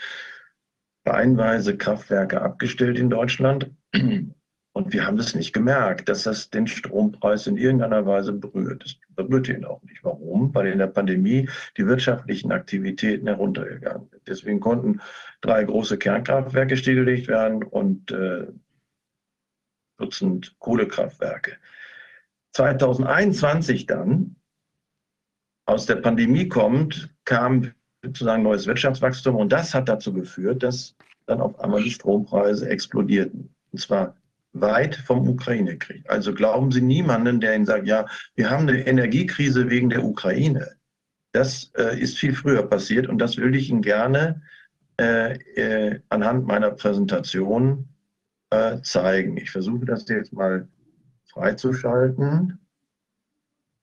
reihenweise 1.05 1.77
Kraftwerke 1.77 2.41
abgestellt 2.41 2.97
in 2.97 3.09
Deutschland. 3.09 3.71
Und 4.73 4.93
wir 4.93 5.05
haben 5.05 5.19
es 5.19 5.35
nicht 5.35 5.53
gemerkt, 5.53 6.09
dass 6.09 6.23
das 6.23 6.49
den 6.49 6.65
Strompreis 6.65 7.45
in 7.45 7.57
irgendeiner 7.57 8.05
Weise 8.05 8.33
berührt. 8.33 8.83
Das 8.83 8.95
berührte 9.15 9.53
ihn 9.53 9.65
auch 9.65 9.83
nicht. 9.83 10.03
Warum? 10.03 10.53
Weil 10.55 10.67
in 10.67 10.79
der 10.79 10.87
Pandemie 10.87 11.49
die 11.77 11.85
wirtschaftlichen 11.85 12.51
Aktivitäten 12.51 13.27
heruntergegangen 13.27 14.07
sind. 14.09 14.27
Deswegen 14.27 14.59
konnten 14.59 15.01
drei 15.41 15.65
große 15.65 15.97
Kernkraftwerke 15.97 16.77
stillgelegt 16.77 17.27
werden 17.27 17.63
und 17.63 18.11
äh, 18.11 18.47
Dutzend 19.97 20.55
Kohlekraftwerke. 20.57 21.57
2021 22.53 23.85
dann, 23.85 24.35
aus 25.65 25.85
der 25.85 25.97
Pandemie 25.97 26.47
kommt, 26.47 27.09
kam 27.25 27.71
sozusagen 28.03 28.43
neues 28.43 28.67
Wirtschaftswachstum 28.67 29.35
und 29.35 29.51
das 29.51 29.73
hat 29.73 29.87
dazu 29.87 30.11
geführt, 30.13 30.63
dass 30.63 30.95
dann 31.27 31.39
auf 31.39 31.59
einmal 31.59 31.83
die 31.83 31.91
Strompreise 31.91 32.67
explodierten. 32.67 33.53
Und 33.71 33.79
zwar 33.79 34.15
weit 34.53 34.95
vom 34.95 35.27
Ukraine-Krieg. 35.27 36.03
Also 36.09 36.33
glauben 36.33 36.71
Sie 36.71 36.81
niemanden, 36.81 37.39
der 37.39 37.55
Ihnen 37.55 37.65
sagt, 37.65 37.87
ja, 37.87 38.05
wir 38.35 38.49
haben 38.49 38.67
eine 38.67 38.85
Energiekrise 38.85 39.69
wegen 39.69 39.89
der 39.89 40.03
Ukraine. 40.03 40.75
Das 41.31 41.71
äh, 41.77 41.97
ist 41.99 42.17
viel 42.17 42.35
früher 42.35 42.63
passiert 42.63 43.07
und 43.07 43.19
das 43.19 43.37
würde 43.37 43.57
ich 43.57 43.69
Ihnen 43.69 43.81
gerne 43.81 44.41
äh, 44.99 45.33
äh, 45.55 46.01
anhand 46.09 46.47
meiner 46.47 46.71
Präsentation 46.71 47.87
äh, 48.49 48.81
zeigen. 48.81 49.37
Ich 49.37 49.51
versuche 49.51 49.85
das 49.85 50.07
jetzt 50.09 50.33
mal 50.33 50.67
freizuschalten. 51.31 52.59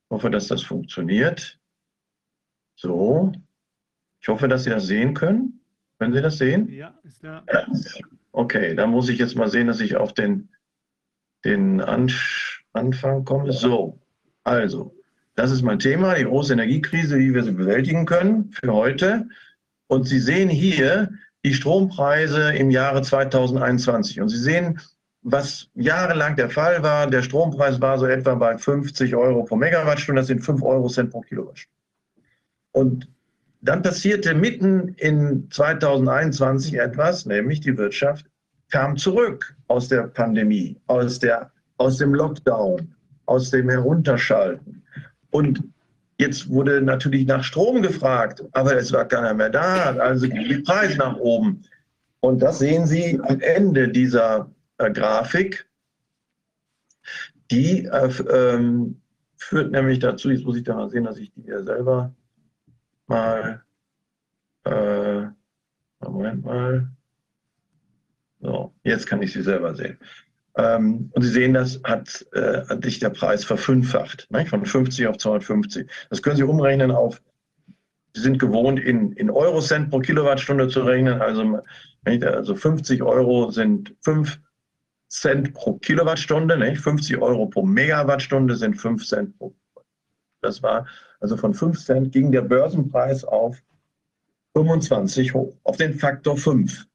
Ich 0.05 0.11
hoffe, 0.11 0.31
dass 0.31 0.49
das 0.49 0.63
funktioniert. 0.63 1.59
So. 2.77 3.33
Ich 4.21 4.29
hoffe, 4.29 4.49
dass 4.49 4.65
Sie 4.65 4.71
das 4.71 4.87
sehen 4.87 5.15
können. 5.15 5.61
Können 5.99 6.15
Sie 6.15 6.23
das 6.23 6.39
sehen? 6.39 6.73
Ja, 6.73 6.95
ist 7.03 7.23
da. 7.23 7.45
Okay, 8.33 8.75
dann 8.75 8.91
muss 8.91 9.09
ich 9.09 9.19
jetzt 9.19 9.37
mal 9.37 9.49
sehen, 9.49 9.67
dass 9.67 9.81
ich 9.81 9.97
auf 9.97 10.13
den 10.13 10.49
den 11.45 11.81
Anfang 11.81 13.25
komme. 13.25 13.53
So, 13.53 13.99
also, 14.45 14.95
das 15.35 15.51
ist 15.51 15.63
mein 15.63 15.79
Thema, 15.79 16.15
die 16.15 16.25
große 16.25 16.53
Energiekrise, 16.53 17.19
wie 17.19 17.33
wir 17.33 17.45
sie 17.45 17.53
bewältigen 17.53 18.07
können 18.07 18.51
für 18.53 18.73
heute. 18.73 19.29
Und 19.87 20.07
Sie 20.07 20.19
sehen 20.19 20.49
hier 20.49 21.11
die 21.45 21.55
Strompreise 21.55 22.55
im 22.55 22.71
Jahre 22.71 23.03
2021. 23.03 24.21
Und 24.21 24.29
Sie 24.29 24.39
sehen, 24.39 24.81
was 25.23 25.69
jahrelang 25.75 26.37
der 26.37 26.51
Fall 26.51 26.83
war. 26.83 27.09
Der 27.09 27.23
Strompreis 27.23 27.81
war 27.81 27.99
so 27.99 28.07
etwa 28.07 28.35
bei 28.35 28.57
50 28.57 29.15
Euro 29.15 29.45
pro 29.45 29.57
Megawattstunde. 29.57 30.21
Das 30.21 30.29
sind 30.29 30.45
5 30.45 30.63
Euro 30.63 30.89
Cent 30.89 31.11
pro 31.11 31.21
Kilowattstunde. 31.21 31.77
Und 32.73 33.09
dann 33.61 33.83
passierte 33.83 34.35
mitten 34.35 34.95
in 34.99 35.51
2021 35.51 36.79
etwas, 36.79 37.27
nämlich 37.27 37.61
die 37.61 37.77
Wirtschaft 37.77 38.27
kam 38.71 38.97
zurück 38.97 39.57
aus 39.69 39.89
der 39.89 40.03
Pandemie, 40.03 40.79
aus, 40.87 41.19
der, 41.19 41.51
aus 41.79 41.97
dem 41.97 42.15
Lockdown, 42.15 42.95
aus 43.27 43.51
dem 43.51 43.69
Herunterschalten. 43.69 44.83
Und 45.31 45.65
jetzt 46.19 46.49
wurde 46.51 46.81
natürlich 46.81 47.27
nach 47.27 47.43
Strom 47.43 47.83
gefragt, 47.83 48.45
aber 48.53 48.77
es 48.77 48.93
war 48.93 49.07
keiner 49.07 49.35
mehr 49.35 49.51
da, 49.51 49.97
also 49.97 50.29
ging 50.29 50.49
die 50.49 50.59
Preise 50.59 50.99
nach 50.99 51.17
oben. 51.17 51.63
Und 52.21 52.41
das 52.43 52.59
sehen 52.59 52.87
Sie 52.87 53.19
am 53.25 53.41
Ende 53.41 53.89
dieser 53.89 54.51
äh, 54.79 54.91
Grafik. 54.91 55.69
Die 57.51 57.85
äh, 57.85 58.09
ähm, 58.31 59.01
führt 59.37 59.71
nämlich 59.73 60.01
dazu, 60.01 60.31
jetzt 60.31 60.45
muss 60.45 60.57
ich 60.57 60.65
da 60.65 60.75
mal 60.75 60.91
sehen, 60.91 61.05
dass 61.05 61.19
ich 61.19 61.33
die 61.33 61.43
hier 61.43 61.63
selber 61.65 62.15
mal, 63.07 63.63
äh, 64.65 65.23
Moment 66.01 66.45
mal, 66.45 66.91
so, 68.41 68.73
jetzt 68.85 69.07
kann 69.07 69.23
ich 69.23 69.33
sie 69.33 69.43
selber 69.43 69.75
sehen. 69.75 69.99
Ähm, 70.57 71.11
und 71.13 71.23
Sie 71.23 71.31
sehen, 71.31 71.55
das 71.55 71.81
hat, 71.85 72.27
äh, 72.33 72.63
hat 72.67 72.85
sich 72.85 72.99
der 72.99 73.11
Preis 73.11 73.45
verfünffacht, 73.45 74.27
ne? 74.31 74.45
von 74.47 74.65
50 74.65 75.07
auf 75.07 75.17
250. 75.17 75.89
Das 76.11 76.23
können 76.23 76.37
Sie 76.37 76.43
umrechnen 76.43 76.91
auf, 76.91 77.21
Sie 78.15 78.23
sind 78.23 78.39
gewohnt, 78.39 78.81
in, 78.81 79.13
in 79.13 79.31
Eurocent 79.31 79.91
pro 79.91 80.01
Kilowattstunde 80.01 80.69
zu 80.69 80.83
rechnen. 80.83 81.21
Also, 81.21 81.61
also 82.05 82.57
50 82.57 83.03
Euro 83.03 83.51
sind 83.51 83.95
5 84.03 84.41
Cent 85.09 85.55
pro 85.55 85.75
Kilowattstunde, 85.79 86.57
ne? 86.57 86.77
50 86.77 87.19
Euro 87.19 87.47
pro 87.47 87.63
Megawattstunde 87.63 88.57
sind 88.57 88.75
5 88.75 89.07
Cent 89.07 89.39
pro. 89.39 89.55
Das 90.43 90.63
war 90.63 90.87
also 91.21 91.37
von 91.37 91.55
5 91.55 91.79
Cent 91.85 92.13
ging 92.13 92.31
der 92.31 92.43
Börsenpreis 92.43 93.25
auf 93.25 93.57
25 94.55 95.35
hoch, 95.35 95.57
auf 95.65 95.77
den 95.77 95.95
Faktor 95.95 96.37
5 96.37 96.89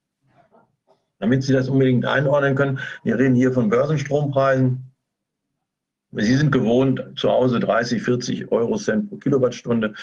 damit 1.24 1.42
Sie 1.42 1.53
das 1.53 1.69
unbedingt 1.69 2.06
einordnen 2.06 2.53
können. 2.53 2.80
Wir 3.06 3.17
reden 3.17 3.35
hier 3.35 3.53
von 3.53 3.69
Börsenstrompreisen. 3.69 4.92
Sie 6.11 6.35
sind 6.35 6.51
gewohnt, 6.51 7.01
zu 7.16 7.30
Hause 7.30 7.61
30, 7.61 8.03
40 8.03 8.51
Euro 8.51 8.75
Cent 8.75 9.09
pro 9.09 9.16
Kilowattstunde 9.16 9.93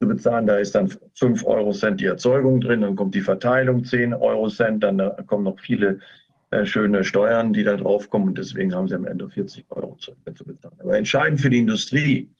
zu 0.00 0.08
bezahlen. 0.08 0.46
Da 0.46 0.56
ist 0.56 0.74
dann 0.74 0.90
5 1.16 1.44
Euro 1.44 1.72
Cent 1.72 2.00
die 2.00 2.06
Erzeugung 2.06 2.62
drin, 2.62 2.80
dann 2.80 2.96
kommt 2.96 3.14
die 3.14 3.20
Verteilung 3.20 3.84
10 3.84 4.14
Euro 4.14 4.48
Cent, 4.48 4.82
dann 4.82 5.02
kommen 5.26 5.44
noch 5.44 5.60
viele 5.60 6.00
äh, 6.50 6.66
schöne 6.66 7.04
Steuern, 7.04 7.52
die 7.52 7.64
da 7.64 7.76
drauf 7.76 8.10
kommen 8.10 8.28
und 8.28 8.38
deswegen 8.38 8.74
haben 8.74 8.88
Sie 8.88 8.94
am 8.94 9.06
Ende 9.06 9.28
40 9.28 9.66
Euro 9.70 9.96
zu, 9.96 10.12
zu 10.34 10.44
bezahlen. 10.44 10.76
Aber 10.80 10.96
entscheidend 10.96 11.40
für 11.40 11.50
die 11.50 11.58
Industrie 11.58 12.30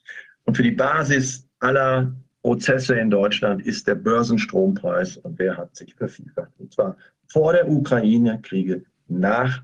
und 0.45 0.57
für 0.57 0.63
die 0.63 0.73
Basis 0.73 1.49
aller 1.61 2.13
Prozesse 2.43 2.95
in 2.97 3.11
Deutschland 3.11 3.65
ist 3.67 3.87
der 3.87 3.95
Börsenstrompreis 3.95 5.19
und 5.19 5.39
der 5.39 5.57
hat 5.57 5.77
sich 5.77 5.95
vervielfacht. 5.95 6.53
Und 6.59 6.73
zwar 6.73 6.97
vor 7.27 7.53
der 7.53 7.69
Ukraine-Kriege, 7.69 8.83
nach 9.09 9.63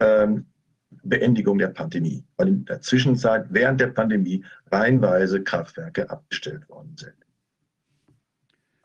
ähm, 0.00 0.46
Beendigung 1.04 1.58
der 1.58 1.68
Pandemie, 1.68 2.24
weil 2.36 2.48
in 2.48 2.64
der 2.64 2.80
Zwischenzeit 2.80 3.46
während 3.50 3.80
der 3.80 3.88
Pandemie 3.88 4.44
reihenweise 4.70 5.42
Kraftwerke 5.42 6.08
abgestellt 6.10 6.68
worden 6.68 6.94
sind. 6.96 7.14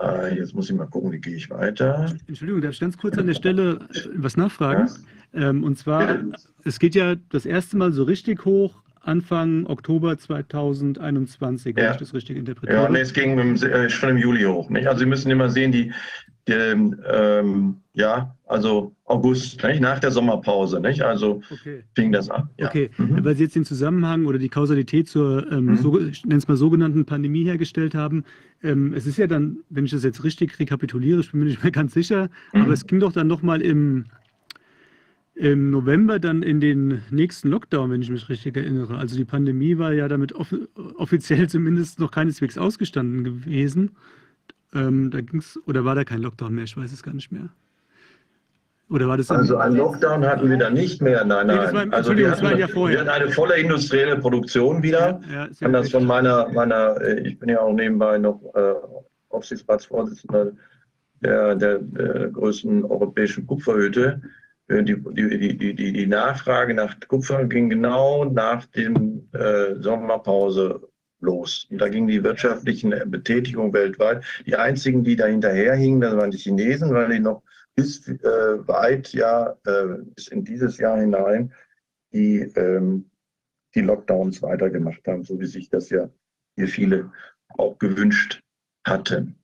Äh, 0.02 0.38
jetzt 0.38 0.54
muss 0.54 0.70
ich 0.70 0.76
mal 0.76 0.86
gucken, 0.86 1.12
wie 1.12 1.20
gehe 1.20 1.36
ich 1.36 1.50
weiter. 1.50 2.14
Entschuldigung, 2.28 2.62
darf 2.62 2.74
ich 2.74 2.80
ganz 2.80 2.98
kurz 2.98 3.18
an 3.18 3.28
der 3.28 3.34
Stelle 3.34 3.80
äh, 3.94 4.02
was 4.16 4.38
nachfragen? 4.38 4.90
Ja? 5.34 5.50
Ähm, 5.50 5.64
und 5.64 5.78
zwar, 5.78 6.20
es 6.64 6.80
geht 6.80 6.96
ja 6.96 7.16
das 7.30 7.46
erste 7.46 7.78
Mal 7.78 7.92
so 7.92 8.04
richtig 8.04 8.46
hoch 8.46 8.76
Anfang 9.02 9.66
Oktober 9.68 10.18
2021, 10.18 11.76
wenn 11.76 11.84
ja. 11.84 11.92
ich 11.92 11.98
das 11.98 12.14
richtig 12.14 12.38
interpretiere. 12.38 12.84
Ja, 12.84 12.90
nee, 12.90 13.00
es 13.00 13.14
ging 13.14 13.40
äh, 13.40 13.90
schon 13.90 14.10
im 14.10 14.18
Juli 14.18 14.44
hoch. 14.44 14.70
Nicht? 14.70 14.88
Also 14.88 15.00
Sie 15.00 15.06
müssen 15.06 15.32
immer 15.32 15.50
sehen, 15.50 15.72
die, 15.72 15.94
die 16.48 16.54
ähm, 16.54 17.78
ja, 17.94 18.36
also 18.46 18.96
August, 19.06 19.64
nicht? 19.64 19.82
nach 19.82 20.00
der 20.00 20.12
Sommerpause, 20.12 20.80
nicht? 20.80 21.02
Also 21.02 21.42
okay. 21.52 21.84
fing 21.96 22.12
das 22.12 22.30
an. 22.30 22.48
Ja. 22.58 22.68
Okay, 22.68 22.92
mhm. 22.98 23.26
weil 23.26 23.36
Sie 23.36 23.44
jetzt 23.44 23.56
den 23.56 23.66
Zusammenhang 23.66 24.26
oder 24.28 24.38
die 24.38 24.50
Kausalität 24.50 25.10
zur, 25.10 25.52
ähm, 25.52 25.66
mhm. 25.66 25.78
so, 25.78 26.00
ich 26.00 26.24
nenne 26.24 26.38
es 26.38 26.48
mal 26.48 26.58
sogenannten 26.58 27.06
Pandemie 27.06 27.44
hergestellt 27.44 27.96
haben. 27.96 28.24
Ähm, 28.62 28.94
es 28.94 29.08
ist 29.08 29.18
ja 29.18 29.26
dann, 29.26 29.58
wenn 29.70 29.86
ich 29.86 29.92
das 29.92 30.04
jetzt 30.04 30.24
richtig 30.24 30.60
rekapituliere, 30.60 31.22
ich 31.22 31.32
bin 31.32 31.40
mir 31.42 31.48
nicht 31.48 31.64
mehr 31.64 31.72
ganz 31.72 31.94
sicher, 31.94 32.30
mhm. 32.54 32.62
aber 32.62 32.74
es 32.74 32.86
ging 32.86 33.00
doch 33.00 33.12
dann 33.12 33.28
nochmal 33.28 33.62
im 33.62 34.06
im 35.34 35.70
November 35.70 36.18
dann 36.20 36.42
in 36.42 36.60
den 36.60 37.04
nächsten 37.12 37.50
Lockdown, 37.50 37.92
wenn 37.92 38.02
ich 38.02 38.10
mich 38.10 38.28
richtig 38.28 38.58
erinnere. 38.58 38.98
Also 38.98 39.16
die 39.16 39.26
Pandemie 39.26 39.78
war 39.78 39.94
ja 39.94 40.08
damit 40.08 40.34
off 40.34 40.54
offiziell 40.98 41.48
zumindest 41.50 42.00
noch 42.00 42.12
keineswegs 42.12 42.58
ausgestanden 42.58 43.24
gewesen. 43.24 43.92
Ähm, 44.74 45.12
da 45.12 45.22
ging's, 45.22 45.60
oder 45.66 45.86
war 45.86 45.96
da 45.96 46.04
kein 46.04 46.22
Lockdown 46.22 46.54
mehr? 46.54 46.66
Ich 46.66 46.76
weiß 46.76 46.92
es 46.92 47.04
gar 47.04 47.14
nicht 47.14 47.32
mehr. 47.32 47.50
Oder 48.90 49.08
war 49.10 49.18
das 49.18 49.30
also 49.30 49.58
ein 49.58 49.76
Lockdown 49.76 50.26
hatten 50.26 50.50
wir 50.50 50.58
da 50.58 50.70
nicht 50.70 51.02
mehr, 51.02 51.26
nein, 51.26 51.48
nein. 51.48 51.74
Nee, 51.74 51.92
war, 51.92 51.94
also 51.94 52.16
wir 52.16 52.32
hatten, 52.32 52.46
ja 52.58 52.70
wir 52.74 53.00
hatten 53.00 53.10
eine 53.10 53.30
volle 53.32 53.58
industrielle 53.58 54.18
Produktion 54.18 54.82
wieder. 54.82 55.20
Ja, 55.30 55.46
ja, 55.46 55.50
kann 55.60 55.74
das 55.74 55.90
von 55.92 56.06
meiner, 56.06 56.48
meiner, 56.50 57.00
äh, 57.02 57.28
ich 57.28 57.38
bin 57.38 57.50
ja 57.50 57.60
auch 57.60 57.74
nebenbei 57.74 58.18
noch 58.18 58.40
äh, 58.56 58.76
Aufsichtsratsvorsitzender 59.30 60.54
der, 61.22 61.56
der, 61.56 61.80
der 61.80 62.30
größten 62.30 62.86
europäischen 62.86 63.46
Kupferhütte. 63.46 64.22
Äh, 64.70 64.84
die, 64.84 64.96
die, 64.96 65.58
die, 65.58 65.76
die, 65.76 65.94
die 65.94 66.08
Nachfrage 66.08 66.74
nach 66.74 66.96
Kupfer 67.10 67.44
ging 67.44 67.70
genau 67.70 68.24
nach 68.24 68.66
dem 68.68 69.28
äh, 69.34 69.76
Sommerpause 69.76 70.87
los. 71.20 71.68
Und 71.70 71.80
da 71.80 71.90
ging 71.90 72.08
die 72.08 72.24
wirtschaftlichen 72.24 72.94
Betätigung 73.10 73.74
weltweit. 73.74 74.24
Die 74.46 74.56
einzigen, 74.56 75.04
die 75.04 75.16
da 75.16 75.26
hinterherhingen, 75.26 76.02
das 76.02 76.16
waren 76.16 76.32
die 76.32 76.38
Chinesen, 76.38 76.94
weil 76.94 77.10
die 77.10 77.20
noch 77.20 77.44
bis 77.76 78.08
äh, 78.08 78.68
weit, 78.68 79.14
ja, 79.14 79.56
äh, 79.66 80.04
bis 80.16 80.28
in 80.28 80.44
dieses 80.44 80.78
Jahr 80.78 81.00
hinein 81.00 81.54
die, 82.14 82.40
ähm, 82.56 83.10
die 83.76 83.82
Lockdowns 83.82 84.42
weitergemacht 84.42 85.08
haben, 85.08 85.24
so 85.24 85.40
wie 85.40 85.46
sich 85.46 85.70
das 85.70 85.90
ja 85.90 86.10
hier 86.56 86.68
viele 86.68 87.12
auch 87.50 87.78
gewünscht 87.78 88.42
hatten. 88.86 89.36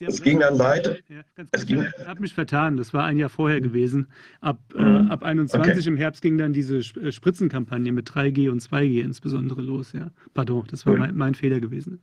Es 0.00 0.22
ging 0.22 0.38
dann 0.38 0.58
weiter. 0.58 0.96
Ja, 1.08 1.22
es 1.50 1.66
ging, 1.66 1.82
ich 1.82 2.06
habe 2.06 2.20
mich 2.20 2.32
vertan, 2.32 2.76
das 2.76 2.94
war 2.94 3.04
ein 3.04 3.18
Jahr 3.18 3.28
vorher 3.28 3.60
gewesen. 3.60 4.06
Ab, 4.40 4.58
äh, 4.76 4.82
mhm. 4.82 5.08
äh, 5.08 5.12
ab 5.12 5.24
21 5.24 5.72
okay. 5.72 5.88
im 5.88 5.96
Herbst 5.96 6.22
ging 6.22 6.38
dann 6.38 6.52
diese 6.52 6.78
äh, 6.78 7.10
Spritzenkampagne 7.10 7.90
mit 7.90 8.08
3G 8.08 8.48
und 8.50 8.62
2G 8.62 9.02
insbesondere 9.02 9.60
los. 9.60 9.92
Ja. 9.92 10.10
Pardon, 10.34 10.64
das 10.70 10.86
war 10.86 10.96
mein, 10.96 11.16
mein, 11.16 11.34
Fehler 11.34 11.58
gewesen. 11.58 12.00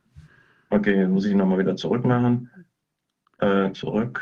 Okay, 0.71 1.07
muss 1.07 1.25
ich 1.25 1.35
nochmal 1.35 1.59
wieder 1.59 1.75
zurück 1.77 2.03
machen. 2.03 2.49
Äh, 3.39 3.71
zurück. 3.71 4.21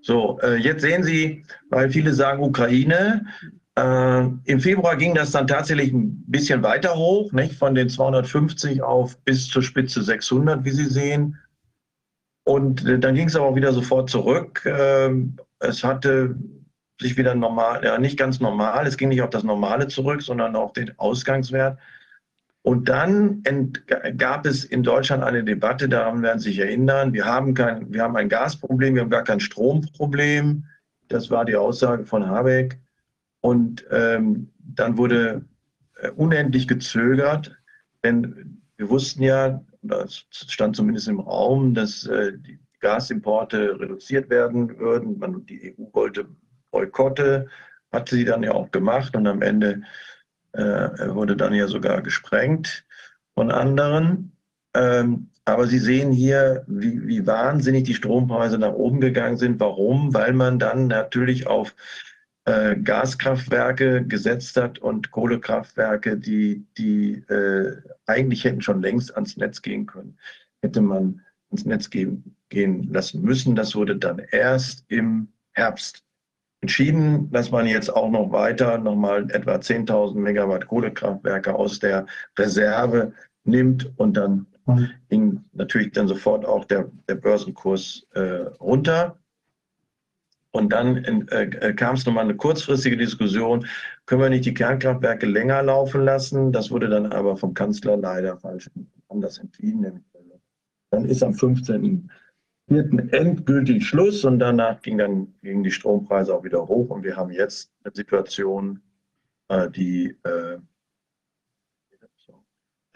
So, 0.00 0.38
äh, 0.42 0.56
jetzt 0.56 0.80
sehen 0.80 1.02
Sie, 1.02 1.44
weil 1.68 1.90
viele 1.90 2.14
sagen 2.14 2.42
Ukraine. 2.42 3.26
Äh, 3.74 4.28
Im 4.44 4.60
Februar 4.60 4.96
ging 4.96 5.14
das 5.14 5.32
dann 5.32 5.46
tatsächlich 5.46 5.92
ein 5.92 6.24
bisschen 6.28 6.62
weiter 6.62 6.96
hoch, 6.96 7.30
nicht? 7.32 7.54
von 7.54 7.74
den 7.74 7.90
250 7.90 8.82
auf 8.82 9.18
bis 9.24 9.48
zur 9.48 9.62
Spitze 9.62 10.02
600, 10.02 10.64
wie 10.64 10.70
Sie 10.70 10.86
sehen. 10.86 11.36
Und 12.46 12.86
äh, 12.86 12.98
dann 12.98 13.16
ging 13.16 13.26
es 13.26 13.36
aber 13.36 13.56
wieder 13.56 13.72
sofort 13.72 14.08
zurück. 14.08 14.64
Ähm, 14.64 15.36
es 15.58 15.82
hatte 15.82 16.36
sich 17.00 17.16
wieder 17.16 17.34
normal, 17.34 17.84
ja 17.84 17.98
nicht 17.98 18.18
ganz 18.18 18.40
normal, 18.40 18.86
es 18.86 18.96
ging 18.96 19.10
nicht 19.10 19.20
auf 19.20 19.30
das 19.30 19.42
Normale 19.42 19.88
zurück, 19.88 20.22
sondern 20.22 20.56
auf 20.56 20.72
den 20.72 20.96
Ausgangswert. 20.98 21.78
Und 22.62 22.88
dann 22.88 23.42
gab 24.16 24.46
es 24.46 24.64
in 24.64 24.82
Deutschland 24.82 25.22
eine 25.22 25.44
Debatte, 25.44 25.88
daran 25.88 26.22
werden 26.22 26.38
Sie 26.38 26.50
sich 26.50 26.58
erinnern, 26.58 27.12
wir 27.12 27.24
haben, 27.24 27.54
kein, 27.54 27.92
wir 27.92 28.02
haben 28.02 28.16
ein 28.16 28.28
Gasproblem, 28.28 28.94
wir 28.94 29.02
haben 29.02 29.10
gar 29.10 29.24
kein 29.24 29.40
Stromproblem. 29.40 30.64
Das 31.08 31.30
war 31.30 31.44
die 31.44 31.54
Aussage 31.56 32.04
von 32.04 32.26
Habeck. 32.26 32.78
Und 33.40 33.84
ähm, 33.90 34.50
dann 34.58 34.96
wurde 34.98 35.44
äh, 36.00 36.10
unendlich 36.10 36.66
gezögert, 36.66 37.56
denn 38.02 38.60
wir 38.76 38.90
wussten 38.90 39.22
ja, 39.22 39.62
das 39.88 40.24
stand 40.30 40.76
zumindest 40.76 41.08
im 41.08 41.20
Raum, 41.20 41.74
dass 41.74 42.06
äh, 42.06 42.32
die 42.36 42.58
Gasimporte 42.80 43.78
reduziert 43.80 44.30
werden 44.30 44.78
würden. 44.78 45.18
Man, 45.18 45.46
die 45.46 45.74
EU 45.78 45.84
wollte 45.92 46.26
Boykotte, 46.70 47.48
hat 47.92 48.08
sie 48.08 48.24
dann 48.24 48.42
ja 48.42 48.52
auch 48.52 48.70
gemacht 48.70 49.16
und 49.16 49.26
am 49.26 49.42
Ende 49.42 49.82
äh, 50.52 50.62
wurde 51.08 51.36
dann 51.36 51.54
ja 51.54 51.68
sogar 51.68 52.02
gesprengt 52.02 52.84
von 53.34 53.50
anderen. 53.50 54.32
Ähm, 54.74 55.30
aber 55.44 55.68
Sie 55.68 55.78
sehen 55.78 56.10
hier, 56.10 56.64
wie, 56.66 57.06
wie 57.06 57.26
wahnsinnig 57.26 57.84
die 57.84 57.94
Strompreise 57.94 58.58
nach 58.58 58.72
oben 58.72 59.00
gegangen 59.00 59.36
sind. 59.36 59.60
Warum? 59.60 60.12
Weil 60.12 60.32
man 60.32 60.58
dann 60.58 60.88
natürlich 60.88 61.46
auf 61.46 61.74
äh, 62.46 62.76
Gaskraftwerke 62.76 64.04
gesetzt 64.06 64.56
hat 64.56 64.78
und 64.78 65.10
Kohlekraftwerke, 65.10 66.16
die, 66.16 66.64
die 66.78 67.14
äh, 67.28 67.76
eigentlich 68.06 68.44
hätten 68.44 68.62
schon 68.62 68.80
längst 68.80 69.14
ans 69.14 69.36
Netz 69.36 69.62
gehen 69.62 69.86
können, 69.86 70.16
hätte 70.62 70.80
man 70.80 71.20
ins 71.50 71.64
Netz 71.64 71.90
gehen, 71.90 72.36
gehen 72.48 72.92
lassen 72.92 73.22
müssen. 73.22 73.56
Das 73.56 73.74
wurde 73.74 73.96
dann 73.96 74.20
erst 74.30 74.84
im 74.88 75.28
Herbst 75.52 76.04
entschieden, 76.60 77.30
dass 77.30 77.50
man 77.50 77.66
jetzt 77.66 77.94
auch 77.94 78.10
noch 78.10 78.30
weiter 78.32 78.78
nochmal 78.78 79.30
etwa 79.30 79.56
10.000 79.56 80.16
Megawatt 80.16 80.66
Kohlekraftwerke 80.66 81.54
aus 81.54 81.78
der 81.78 82.06
Reserve 82.38 83.12
nimmt 83.44 83.92
und 83.98 84.16
dann 84.16 84.46
mhm. 84.66 84.90
ging 85.08 85.44
natürlich 85.52 85.92
dann 85.92 86.08
sofort 86.08 86.44
auch 86.44 86.64
der, 86.64 86.90
der 87.08 87.16
Börsenkurs 87.16 88.06
äh, 88.14 88.46
runter. 88.60 89.18
Und 90.56 90.70
dann 90.70 91.04
äh, 91.04 91.44
äh 91.44 91.72
kam 91.74 91.94
es 91.94 92.06
nochmal 92.06 92.24
eine 92.24 92.36
kurzfristige 92.36 92.96
Diskussion, 92.96 93.66
können 94.06 94.22
wir 94.22 94.30
nicht 94.30 94.46
die 94.46 94.54
Kernkraftwerke 94.54 95.26
länger 95.26 95.62
laufen 95.62 96.02
lassen? 96.02 96.52
Das 96.52 96.70
wurde 96.70 96.88
dann 96.88 97.12
aber 97.12 97.36
vom 97.36 97.54
Kanzler 97.54 97.96
leider 97.96 98.36
falsch 98.38 98.70
anders 99.08 99.38
entschieden. 99.38 100.04
Dann 100.90 101.04
ist 101.04 101.22
am 101.22 101.34
15. 101.34 102.10
endgültig 102.68 103.86
Schluss 103.86 104.24
und 104.24 104.38
danach 104.38 104.80
ging 104.82 104.98
dann 104.98 105.34
gingen 105.42 105.62
die 105.62 105.70
Strompreise 105.70 106.34
auch 106.34 106.44
wieder 106.44 106.66
hoch 106.66 106.90
und 106.90 107.04
wir 107.04 107.16
haben 107.16 107.30
jetzt 107.30 107.70
eine 107.84 107.94
Situation, 107.94 108.80
äh, 109.48 109.70
die 109.70 110.16
äh, 110.24 110.58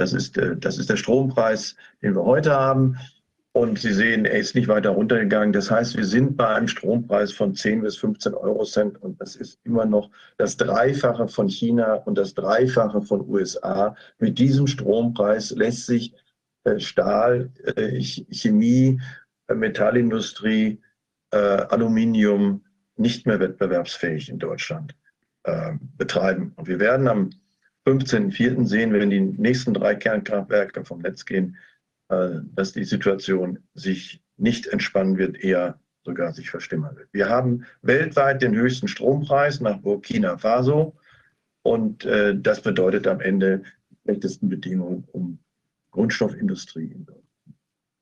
das 0.01 0.15
ist, 0.15 0.39
äh, 0.39 0.57
das 0.57 0.79
ist 0.79 0.89
der 0.89 0.97
Strompreis, 0.97 1.77
den 2.03 2.15
wir 2.15 2.25
heute 2.25 2.53
haben. 2.53 2.97
Und 3.53 3.81
Sie 3.81 3.93
sehen, 3.93 4.27
er 4.27 4.39
ist 4.39 4.55
nicht 4.55 4.69
weiter 4.69 4.91
runtergegangen. 4.91 5.53
Das 5.53 5.71
heißt, 5.71 5.97
wir 5.97 6.05
sind 6.05 6.37
bei 6.37 6.47
einem 6.47 6.69
Strompreis 6.69 7.33
von 7.33 7.55
10 7.55 7.83
bis 7.83 7.97
15 7.97 8.35
Euro 8.35 8.65
Cent 8.65 9.03
und 9.03 9.21
das 9.21 9.35
ist 9.35 9.59
immer 9.65 9.85
noch 9.87 10.11
das 10.39 10.57
Dreifache 10.57 11.27
von 11.27 11.49
China 11.49 11.95
und 11.95 12.17
das 12.17 12.35
Dreifache 12.35 13.03
von 13.03 13.29
USA. 13.29 13.97
Mit 14.19 14.39
diesem 14.39 14.69
Strompreis 14.69 15.51
lässt 15.51 15.87
sich 15.87 16.15
äh, 16.65 16.79
Stahl, 16.79 17.51
äh, 17.77 18.01
Chemie, 18.01 19.01
äh, 19.49 19.55
Metallindustrie, 19.55 20.81
Aluminium 21.33 22.65
nicht 22.97 23.25
mehr 23.25 23.39
wettbewerbsfähig 23.39 24.31
in 24.31 24.41
Deutschland 24.41 24.97
betreiben. 25.97 26.53
Und 26.57 26.67
wir 26.67 26.81
werden 26.81 27.07
am 27.07 27.31
15.04. 27.87 28.67
sehen, 28.67 28.93
wenn 28.93 29.11
die 29.11 29.21
nächsten 29.21 29.73
drei 29.73 29.95
Kernkraftwerke 29.95 30.85
vom 30.85 30.99
Netz 31.03 31.25
gehen, 31.25 31.57
dass 32.11 32.73
die 32.73 32.85
Situation 32.85 33.61
sich 33.75 34.23
nicht 34.37 34.67
entspannen 34.67 35.17
wird, 35.17 35.39
eher 35.39 35.79
sogar 36.05 36.33
sich 36.33 36.51
verstimmern 36.51 36.97
wird. 36.97 37.09
Wir 37.13 37.29
haben 37.29 37.67
weltweit 37.83 38.43
den 38.43 38.55
höchsten 38.55 38.89
Strompreis 38.89 39.61
nach 39.61 39.79
Burkina 39.79 40.39
Faso 40.39 40.97
und 41.63 42.05
äh, 42.05 42.37
das 42.39 42.63
bedeutet 42.63 43.07
am 43.07 43.21
Ende 43.21 43.63
die 43.91 43.97
schlechtesten 44.03 44.49
Bedingungen, 44.49 45.05
um 45.13 45.39
Grundstoffindustrie 45.91 47.07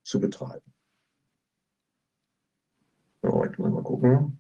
zu 0.05 0.21
betreiben. 0.21 0.73
So, 3.23 3.45
jetzt 3.45 3.59
wir 3.59 3.69
mal 3.69 3.83
gucken. 3.83 4.39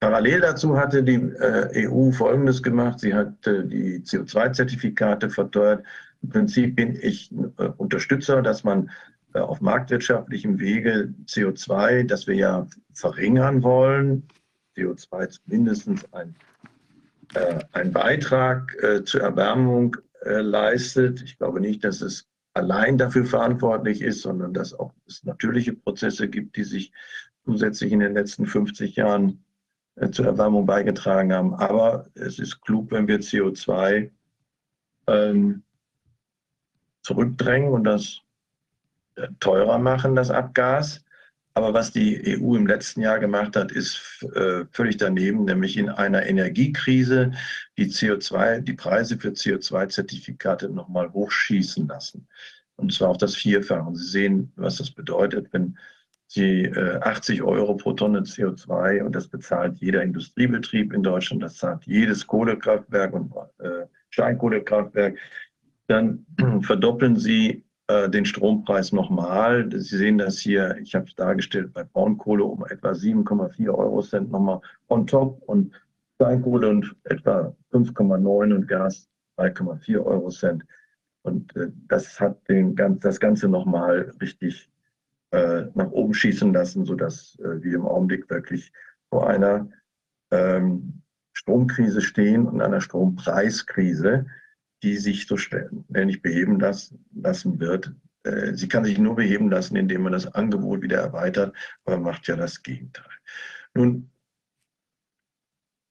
Parallel 0.00 0.40
dazu 0.40 0.76
hatte 0.76 1.02
die 1.02 1.14
äh, 1.14 1.88
EU 1.88 2.10
Folgendes 2.10 2.62
gemacht. 2.62 3.00
Sie 3.00 3.14
hat 3.14 3.46
äh, 3.46 3.66
die 3.66 4.00
CO2-Zertifikate 4.00 5.30
verteuert 5.30 5.84
im 6.22 6.28
Prinzip 6.28 6.76
bin 6.76 6.98
ich 7.00 7.30
äh, 7.58 7.68
Unterstützer, 7.76 8.42
dass 8.42 8.64
man 8.64 8.90
äh, 9.34 9.38
auf 9.38 9.60
marktwirtschaftlichem 9.60 10.58
Wege 10.58 11.14
CO2, 11.26 12.04
das 12.04 12.26
wir 12.26 12.34
ja 12.34 12.66
verringern 12.92 13.62
wollen, 13.62 14.26
CO2 14.76 15.38
mindestens 15.46 16.04
ein 16.12 16.34
äh, 17.34 17.58
einen 17.72 17.92
Beitrag 17.92 18.74
äh, 18.82 19.04
zur 19.04 19.22
Erwärmung 19.22 19.96
äh, 20.24 20.40
leistet. 20.40 21.22
Ich 21.22 21.38
glaube 21.38 21.60
nicht, 21.60 21.84
dass 21.84 22.00
es 22.00 22.28
allein 22.54 22.98
dafür 22.98 23.24
verantwortlich 23.24 24.00
ist, 24.00 24.22
sondern 24.22 24.54
dass 24.54 24.74
auch 24.74 24.92
es 25.06 25.24
natürliche 25.24 25.72
Prozesse 25.72 26.28
gibt, 26.28 26.56
die 26.56 26.64
sich 26.64 26.92
zusätzlich 27.44 27.92
in 27.92 28.00
den 28.00 28.14
letzten 28.14 28.46
50 28.46 28.96
Jahren 28.96 29.44
äh, 29.96 30.10
zur 30.10 30.26
Erwärmung 30.26 30.66
beigetragen 30.66 31.32
haben. 31.32 31.54
Aber 31.54 32.06
es 32.14 32.38
ist 32.38 32.60
klug, 32.60 32.90
wenn 32.90 33.08
wir 33.08 33.20
CO2 33.20 34.10
ähm, 35.08 35.62
zurückdrängen 37.06 37.70
und 37.70 37.84
das 37.84 38.20
äh, 39.14 39.28
teurer 39.38 39.78
machen, 39.78 40.16
das 40.16 40.30
Abgas. 40.30 41.04
Aber 41.54 41.72
was 41.72 41.90
die 41.90 42.36
EU 42.36 42.54
im 42.56 42.66
letzten 42.66 43.00
Jahr 43.00 43.18
gemacht 43.18 43.56
hat, 43.56 43.72
ist 43.72 44.22
äh, 44.34 44.64
völlig 44.72 44.98
daneben, 44.98 45.46
nämlich 45.46 45.78
in 45.78 45.88
einer 45.88 46.26
Energiekrise 46.26 47.32
die 47.78 47.86
CO2, 47.86 48.60
die 48.60 48.74
Preise 48.74 49.16
für 49.16 49.30
CO2-Zertifikate 49.30 50.68
nochmal 50.68 51.10
hochschießen 51.10 51.88
lassen. 51.88 52.26
Und 52.76 52.92
zwar 52.92 53.08
auf 53.10 53.18
das 53.18 53.36
Vierfache. 53.36 53.84
Und 53.84 53.96
Sie 53.96 54.08
sehen, 54.08 54.52
was 54.56 54.76
das 54.76 54.90
bedeutet, 54.90 55.48
wenn 55.52 55.78
Sie 56.26 56.64
äh, 56.64 56.98
80 57.00 57.42
Euro 57.42 57.74
pro 57.76 57.92
Tonne 57.92 58.20
CO2 58.20 59.02
und 59.02 59.14
das 59.14 59.28
bezahlt 59.28 59.78
jeder 59.78 60.02
Industriebetrieb 60.02 60.92
in 60.92 61.02
Deutschland, 61.02 61.42
das 61.42 61.56
zahlt 61.56 61.84
jedes 61.84 62.26
Kohlekraftwerk 62.26 63.14
und 63.14 63.32
äh, 63.60 63.86
Steinkohlekraftwerk, 64.10 65.16
dann 65.86 66.26
verdoppeln 66.62 67.16
Sie 67.16 67.64
äh, 67.88 68.08
den 68.08 68.24
Strompreis 68.24 68.92
nochmal. 68.92 69.70
Sie 69.70 69.96
sehen 69.96 70.18
das 70.18 70.38
hier, 70.38 70.76
ich 70.78 70.94
habe 70.94 71.06
es 71.06 71.14
dargestellt, 71.14 71.72
bei 71.72 71.84
Braunkohle 71.84 72.44
um 72.44 72.64
etwa 72.66 72.90
7,4 72.90 73.68
Euro 73.68 74.02
Cent 74.02 74.30
nochmal 74.30 74.60
on 74.88 75.06
top 75.06 75.42
und 75.46 75.72
Steinkohle 76.16 76.68
und 76.68 76.96
etwa 77.04 77.54
5,9 77.72 78.54
und 78.54 78.66
Gas 78.66 79.08
3,4 79.38 80.04
Euro 80.04 80.30
Cent. 80.30 80.64
Und 81.22 81.54
äh, 81.56 81.70
das 81.88 82.18
hat 82.20 82.48
den, 82.48 82.74
das 83.00 83.20
Ganze 83.20 83.48
nochmal 83.48 84.12
richtig 84.20 84.70
äh, 85.32 85.66
nach 85.74 85.90
oben 85.90 86.14
schießen 86.14 86.52
lassen, 86.52 86.84
sodass 86.84 87.38
äh, 87.40 87.62
wir 87.62 87.74
im 87.74 87.86
Augenblick 87.86 88.30
wirklich 88.30 88.72
vor 89.10 89.28
einer 89.28 89.68
ähm, 90.30 91.02
Stromkrise 91.32 92.00
stehen 92.00 92.46
und 92.46 92.60
einer 92.60 92.80
Strompreiskrise 92.80 94.26
die 94.86 94.96
sich 94.98 95.26
so 95.26 95.36
nicht 95.88 96.22
beheben 96.22 96.60
lassen 96.60 97.60
wird. 97.60 97.92
Äh, 98.22 98.54
sie 98.54 98.68
kann 98.68 98.84
sich 98.84 98.98
nur 98.98 99.16
beheben 99.16 99.50
lassen, 99.50 99.74
indem 99.74 100.02
man 100.02 100.12
das 100.12 100.26
Angebot 100.26 100.80
wieder 100.82 100.98
erweitert, 100.98 101.56
aber 101.84 101.98
macht 101.98 102.28
ja 102.28 102.36
das 102.36 102.62
Gegenteil. 102.62 103.10
Nun, 103.74 104.10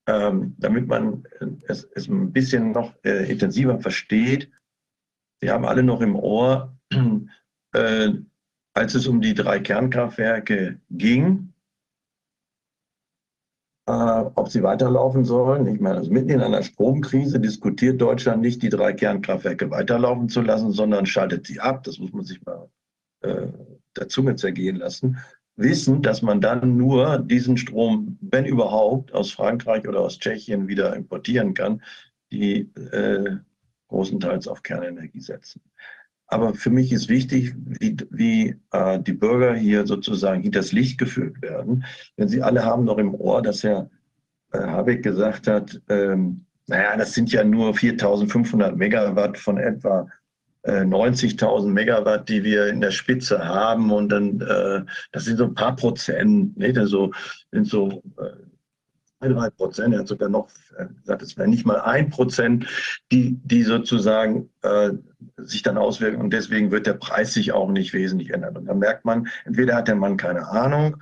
ähm, 0.08 0.56
damit 0.58 0.88
man 0.88 1.28
es, 1.68 1.84
es, 1.96 2.08
ein 2.08 2.32
bisschen 2.32 2.72
noch 2.72 2.94
äh, 3.04 3.30
intensiver 3.30 3.80
versteht, 3.80 4.50
Sie 5.42 5.52
haben 5.52 5.66
alle 5.66 5.84
noch 5.84 6.00
im 6.00 6.16
Ohr, 6.16 6.74
äh, 7.74 8.14
als 8.74 8.96
es 8.96 9.08
um 9.08 9.20
die 9.20 9.34
drei 9.34 9.60
Kernkraftwerke 9.60 10.80
ging, 10.90 11.54
äh, 13.88 13.92
ob 14.36 14.50
sie 14.50 14.64
weiterlaufen 14.64 15.26
sollen. 15.26 15.68
Ich 15.68 15.80
meine, 15.80 15.98
also 15.98 16.12
mitten 16.12 16.30
in 16.30 16.42
einer 16.42 16.64
Stromkrise 16.64 17.40
diskutiert 17.40 18.02
Deutschland 18.02 18.42
nicht, 18.42 18.62
die 18.64 18.70
drei 18.70 18.94
Kernkraftwerke 18.94 19.70
weiterlaufen 19.70 20.30
zu 20.30 20.42
lassen, 20.42 20.72
sondern 20.72 21.06
schaltet 21.06 21.46
sie 21.46 21.60
ab. 21.60 21.84
Das 21.84 22.00
muss 22.00 22.12
man 22.12 22.26
sich 22.26 22.44
mal 22.46 22.70
äh, 23.22 23.48
der 23.96 24.08
Zunge 24.08 24.36
zergehen 24.36 24.78
lassen. 24.78 25.18
Wissen, 25.58 26.02
dass 26.02 26.22
man 26.22 26.42
dann 26.42 26.76
nur 26.76 27.20
diesen 27.20 27.58
Strom, 27.58 28.18
wenn 28.22 28.46
überhaupt, 28.46 29.14
aus 29.14 29.32
Frankreich 29.32 29.88
oder 29.88 30.02
aus 30.02 30.20
Tschechien 30.20 30.68
wieder 30.68 30.96
importieren 30.96 31.54
kann, 31.54 31.82
die 32.32 32.70
äh, 32.92 33.38
großenteils 33.88 34.48
auf 34.48 34.64
Kernenergie 34.64 35.22
setzen. 35.22 35.62
Aber 36.28 36.54
für 36.54 36.70
mich 36.70 36.92
ist 36.92 37.08
wichtig, 37.08 37.54
wie, 37.56 37.98
wie 38.10 38.56
äh, 38.72 39.00
die 39.00 39.14
Bürger 39.14 39.54
hier 39.54 39.86
sozusagen 39.86 40.42
hinters 40.42 40.72
Licht 40.72 40.98
geführt 40.98 41.42
werden. 41.42 41.86
Denn 42.18 42.28
sie 42.28 42.42
alle 42.42 42.64
haben 42.64 42.84
noch 42.84 42.98
im 42.98 43.14
Ohr, 43.14 43.42
dass 43.42 43.64
Herr 43.64 43.90
äh, 44.52 44.60
Habeck 44.60 45.04
gesagt 45.04 45.48
hat, 45.48 45.80
ähm, 45.90 46.46
naja, 46.68 46.98
das 46.98 47.14
sind 47.14 47.32
ja 47.32 47.44
nur 47.44 47.76
4500 47.76 48.76
Megawatt 48.76 49.38
von 49.38 49.58
etwa 49.58 50.08
äh, 50.64 50.82
90.000 50.82 51.68
Megawatt, 51.68 52.28
die 52.28 52.44
wir 52.44 52.68
in 52.68 52.82
der 52.82 52.90
Spitze 52.90 53.46
haben. 53.46 53.92
Und 53.92 54.10
dann, 54.10 54.42
äh, 54.42 54.84
das 55.12 55.26
sind 55.26 55.38
so 55.38 55.46
ein 55.46 55.54
paar 55.54 55.76
Prozent, 55.76 56.58
nicht? 56.58 56.78
Also 56.78 57.12
sind 57.52 57.68
so 57.68 58.02
äh, 59.26 59.34
drei 59.34 59.50
Prozent, 59.50 59.94
er 59.94 60.02
hat 60.02 60.08
sogar 60.08 60.30
noch 60.30 60.50
gesagt, 61.02 61.22
es 61.22 61.38
wäre 61.38 61.48
nicht 61.48 61.66
mal 61.66 61.82
ein 61.82 62.10
Prozent, 62.10 62.68
die, 63.12 63.40
die 63.44 63.64
sozusagen 63.64 64.50
äh, 64.62 64.92
sich 65.38 65.64
dann 65.64 65.78
auswirken 65.78 66.22
und 66.22 66.32
deswegen 66.32 66.72
wird 66.72 66.88
der 66.88 66.94
Preis 66.94 67.34
sich 67.34 67.52
auch 67.52 67.70
nicht 67.70 67.94
wesentlich 67.94 68.32
ändern. 68.32 68.58
Und 68.58 68.66
dann 68.66 68.80
merkt 68.80 69.06
man, 69.06 69.28
entweder 69.46 69.76
hat 69.76 69.88
der 69.88 69.96
Mann 69.96 70.18
keine 70.18 70.48
Ahnung 70.48 70.98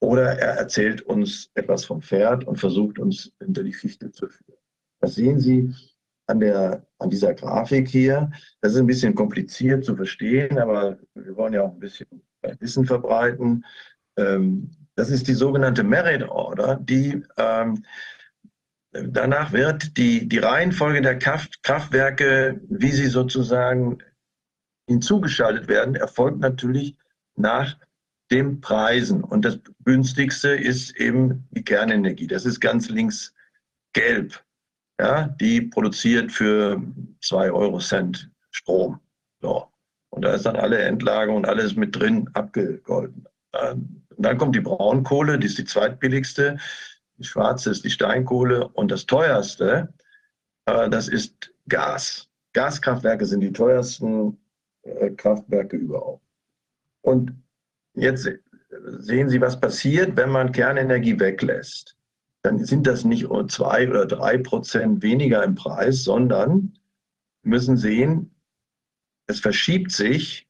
oder 0.00 0.38
er 0.38 0.56
erzählt 0.56 1.02
uns 1.02 1.50
etwas 1.54 1.84
vom 1.84 2.02
Pferd 2.02 2.44
und 2.44 2.58
versucht 2.58 2.98
uns 2.98 3.32
hinter 3.42 3.62
die 3.62 3.72
Fichte 3.72 4.10
zu 4.10 4.28
führen. 4.28 4.58
Das 5.00 5.14
sehen 5.14 5.40
Sie 5.40 5.74
an, 6.26 6.40
der, 6.40 6.86
an 6.98 7.10
dieser 7.10 7.34
Grafik 7.34 7.88
hier. 7.88 8.30
Das 8.60 8.72
ist 8.72 8.78
ein 8.78 8.86
bisschen 8.86 9.14
kompliziert 9.14 9.84
zu 9.84 9.96
verstehen, 9.96 10.58
aber 10.58 10.98
wir 11.14 11.36
wollen 11.36 11.52
ja 11.52 11.62
auch 11.62 11.72
ein 11.72 11.80
bisschen 11.80 12.06
Wissen 12.60 12.84
verbreiten. 12.84 13.64
Ähm, 14.16 14.70
das 14.96 15.10
ist 15.10 15.28
die 15.28 15.34
sogenannte 15.34 15.82
Merit 15.82 16.22
Order, 16.22 16.76
die 16.76 17.22
ähm, 17.36 17.84
danach 18.92 19.52
wird 19.52 19.96
die, 19.96 20.28
die 20.28 20.38
Reihenfolge 20.38 21.02
der 21.02 21.18
Kraft, 21.18 21.62
Kraftwerke, 21.62 22.60
wie 22.68 22.92
sie 22.92 23.08
sozusagen 23.08 23.98
hinzugeschaltet 24.86 25.68
werden, 25.68 25.94
erfolgt 25.94 26.38
natürlich 26.38 26.96
nach 27.36 27.76
den 28.30 28.60
Preisen. 28.60 29.24
Und 29.24 29.44
das 29.44 29.58
günstigste 29.84 30.50
ist 30.50 30.96
eben 30.96 31.46
die 31.50 31.64
Kernenergie. 31.64 32.26
Das 32.26 32.44
ist 32.44 32.60
ganz 32.60 32.88
links 32.88 33.34
gelb. 33.92 34.42
Ja, 35.00 35.28
die 35.40 35.60
produziert 35.60 36.30
für 36.30 36.80
2 37.22 37.50
Euro 37.50 37.78
Cent 37.80 38.30
Strom. 38.50 39.00
So. 39.40 39.68
Und 40.10 40.22
da 40.22 40.34
ist 40.34 40.46
dann 40.46 40.56
alle 40.56 40.78
Endlage 40.78 41.32
und 41.32 41.48
alles 41.48 41.74
mit 41.74 41.96
drin 41.96 42.30
abgegolten. 42.34 43.26
Und 43.52 44.03
dann 44.18 44.38
kommt 44.38 44.54
die 44.54 44.60
Braunkohle, 44.60 45.38
die 45.38 45.46
ist 45.46 45.58
die 45.58 45.64
zweitbilligste. 45.64 46.58
Die 47.18 47.24
schwarze 47.24 47.70
ist 47.70 47.84
die 47.84 47.90
Steinkohle. 47.90 48.68
Und 48.68 48.90
das 48.90 49.06
teuerste, 49.06 49.92
äh, 50.66 50.88
das 50.90 51.08
ist 51.08 51.52
Gas. 51.68 52.28
Gaskraftwerke 52.52 53.26
sind 53.26 53.40
die 53.40 53.52
teuersten 53.52 54.38
äh, 54.82 55.10
Kraftwerke 55.10 55.76
überhaupt. 55.76 56.22
Und 57.02 57.32
jetzt 57.94 58.28
sehen 58.98 59.28
Sie, 59.28 59.40
was 59.40 59.60
passiert, 59.60 60.16
wenn 60.16 60.30
man 60.30 60.52
Kernenergie 60.52 61.18
weglässt. 61.18 61.96
Dann 62.42 62.64
sind 62.64 62.86
das 62.86 63.04
nicht 63.04 63.26
zwei 63.48 63.88
oder 63.88 64.06
drei 64.06 64.38
Prozent 64.38 65.02
weniger 65.02 65.42
im 65.42 65.54
Preis, 65.54 66.04
sondern 66.04 66.76
müssen 67.42 67.76
sehen, 67.76 68.34
es 69.26 69.40
verschiebt 69.40 69.92
sich 69.92 70.46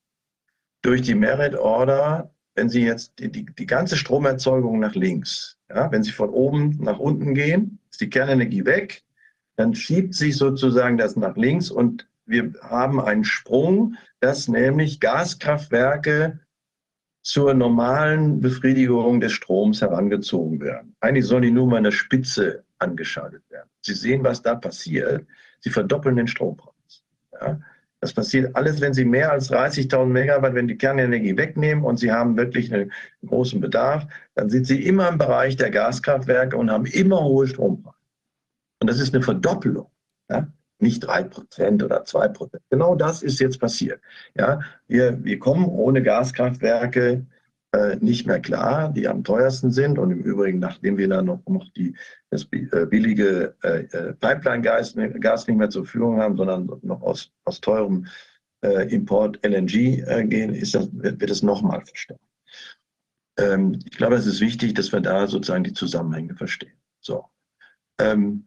durch 0.83 1.03
die 1.03 1.15
Merit 1.15 1.55
Order 1.55 2.34
wenn 2.55 2.69
Sie 2.69 2.85
jetzt 2.85 3.19
die, 3.19 3.31
die, 3.31 3.45
die 3.45 3.67
ganze 3.67 3.97
Stromerzeugung 3.97 4.79
nach 4.81 4.95
links, 4.95 5.57
ja, 5.69 5.91
wenn 5.91 6.03
Sie 6.03 6.13
von 6.13 6.31
oben 6.31 6.79
nach 6.81 6.99
unten 6.99 7.35
gehen, 7.35 7.79
ist 7.91 8.01
die 8.01 8.11
Kernenergie 8.11 8.65
weg, 8.65 9.03
dann 9.57 9.75
schiebt 9.75 10.15
sich 10.15 10.37
sozusagen 10.37 10.97
das 10.97 11.17
nach 11.17 11.37
links 11.37 11.71
und 11.71 12.09
wir 12.27 12.53
haben 12.63 13.01
einen 13.01 13.25
Sprung, 13.25 13.97
dass 14.21 14.49
nämlich 14.49 15.01
Gaskraftwerke 15.01 16.41
zur 17.23 17.55
normalen 17.55 18.41
Befriedigung 18.41 19.21
des 19.21 19.33
Stroms 19.33 19.81
herangezogen 19.81 20.61
werden. 20.61 20.95
Eigentlich 21.01 21.27
sollen 21.27 21.43
die 21.43 21.51
nur 21.51 21.67
mal 21.67 21.79
an 21.79 21.85
der 21.85 21.91
Spitze 21.91 22.65
angeschaltet 22.79 23.43
werden. 23.51 23.69
Sie 23.81 23.95
sehen, 23.95 24.25
was 24.25 24.43
da 24.43 24.55
passiert. 24.55 25.27
Sie 25.61 25.71
verdoppeln 25.71 26.17
den 26.17 26.29
Strompreis. 26.29 27.03
Ja. 27.33 27.59
Das 28.05 28.13
passiert 28.13 28.55
alles, 28.55 28.83
wenn 28.83 28.93
Sie 28.93 29.07
mehr 29.07 29.33
als 29.33 29.51
30.000 29.51 30.05
Megawatt, 30.05 30.53
wenn 30.53 30.69
die 30.69 30.77
Kernenergie 30.77 31.39
wegnehmen 31.39 31.85
und 31.85 31.97
Sie 31.97 32.13
haben 32.13 32.37
wirklich 32.37 32.71
einen 32.71 32.93
großen 33.25 33.63
Bedarf, 33.63 34.07
dann 34.35 34.51
sind 34.51 34.67
Sie 34.67 34.85
immer 34.85 35.09
im 35.09 35.17
Bereich 35.17 35.57
der 35.57 35.71
Gaskraftwerke 35.71 36.55
und 36.59 36.71
haben 36.71 36.85
immer 36.85 37.25
hohe 37.25 37.47
Strompreise. 37.47 37.97
Und 38.83 38.91
das 38.91 39.01
ist 39.01 39.15
eine 39.15 39.25
Verdoppelung. 39.25 39.91
Ja? 40.29 40.47
Nicht 40.81 41.09
3% 41.09 41.83
oder 41.83 42.03
2%. 42.03 42.59
Genau 42.69 42.95
das 42.95 43.23
ist 43.23 43.41
jetzt 43.41 43.59
passiert. 43.59 44.03
Ja? 44.35 44.61
Wir, 44.87 45.25
wir 45.25 45.39
kommen 45.39 45.65
ohne 45.65 46.03
Gaskraftwerke 46.03 47.25
äh, 47.75 47.97
nicht 47.97 48.25
mehr 48.25 48.39
klar, 48.39 48.93
die 48.93 49.09
am 49.09 49.25
teuersten 49.25 49.73
sind. 49.73 49.99
Und 49.99 50.13
im 50.13 50.23
Übrigen, 50.23 50.61
nachdem 50.61 50.97
wir 50.97 51.09
dann 51.09 51.25
noch, 51.25 51.45
noch 51.49 51.69
die, 51.73 51.97
das 52.31 52.47
äh, 52.53 52.87
billige 52.87 53.57
äh, 53.63 54.13
Pipeline-Gas 54.15 54.95
Gas 55.19 55.47
nicht 55.49 55.57
mehr 55.57 55.71
zur 55.71 55.85
Verfügung 55.85 56.21
haben, 56.21 56.37
sondern 56.37 56.71
noch 56.83 57.03
aus, 57.03 57.33
aus 57.45 57.61
teurem 57.61 58.07
Import 58.89 59.45
LNG 59.45 60.31
gehen, 60.31 60.55
ist 60.55 60.75
das, 60.75 60.89
wird, 60.93 61.31
es 61.31 61.43
nochmal 61.43 61.85
verstärkt. 61.85 62.23
Ähm, 63.37 63.79
ich 63.85 63.99
glaube, 63.99 64.15
es 64.15 64.25
ist 64.25 64.41
wichtig, 64.41 64.73
dass 64.73 64.91
wir 64.91 65.03
da 65.03 65.27
sozusagen 65.27 65.65
die 65.65 65.75
Zusammenhänge 65.75 66.35
verstehen. 66.35 66.73
So. 66.99 67.27
Ähm, 67.99 68.47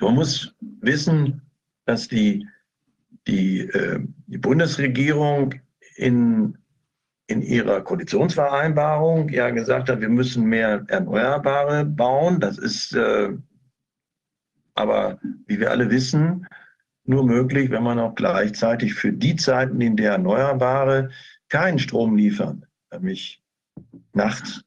Man 0.00 0.16
muss 0.16 0.56
wissen, 0.80 1.42
dass 1.84 2.08
die, 2.08 2.48
die, 3.28 3.70
die 4.26 4.38
Bundesregierung 4.38 5.54
in, 5.94 6.58
in 7.30 7.42
ihrer 7.42 7.80
Koalitionsvereinbarung 7.82 9.28
ja 9.28 9.50
gesagt 9.50 9.88
hat, 9.88 10.00
wir 10.00 10.08
müssen 10.08 10.44
mehr 10.46 10.84
Erneuerbare 10.88 11.84
bauen. 11.84 12.40
Das 12.40 12.58
ist 12.58 12.92
äh, 12.94 13.30
aber, 14.74 15.20
wie 15.46 15.60
wir 15.60 15.70
alle 15.70 15.90
wissen, 15.90 16.46
nur 17.04 17.24
möglich, 17.24 17.70
wenn 17.70 17.84
man 17.84 17.98
auch 18.00 18.14
gleichzeitig 18.14 18.94
für 18.94 19.12
die 19.12 19.36
Zeiten, 19.36 19.80
in 19.80 19.96
der 19.96 20.12
Erneuerbare 20.12 21.10
keinen 21.48 21.78
Strom 21.78 22.16
liefern, 22.16 22.66
nämlich 22.92 23.42
nachts 24.12 24.64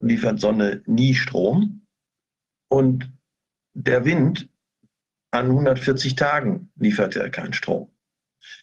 liefert 0.00 0.40
Sonne 0.40 0.82
nie 0.86 1.14
Strom 1.14 1.86
und 2.68 3.12
der 3.74 4.04
Wind 4.04 4.48
an 5.30 5.46
140 5.46 6.16
Tagen 6.16 6.72
liefert 6.76 7.14
er 7.14 7.30
keinen 7.30 7.52
Strom. 7.52 7.90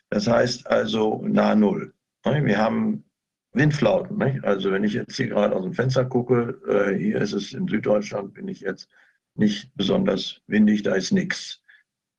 Das 0.10 0.28
heißt 0.28 0.68
also 0.68 1.24
nahe 1.26 1.56
Null. 1.56 1.94
Wir 2.24 2.58
haben 2.58 3.07
Windflauten. 3.54 4.44
Also 4.44 4.72
wenn 4.72 4.84
ich 4.84 4.94
jetzt 4.94 5.16
hier 5.16 5.28
gerade 5.28 5.56
aus 5.56 5.64
dem 5.64 5.74
Fenster 5.74 6.06
gucke, 6.06 6.60
äh, 6.68 6.98
hier 6.98 7.22
ist 7.22 7.34
es 7.34 7.54
in 7.54 7.68
Süddeutschland, 7.68 8.34
bin 8.34 8.48
ich 8.48 8.62
jetzt 8.62 8.90
nicht 9.36 9.72
besonders 9.76 10.42
windig, 10.48 10.82
da 10.84 10.96
ist 10.96 11.12
nichts. 11.12 11.62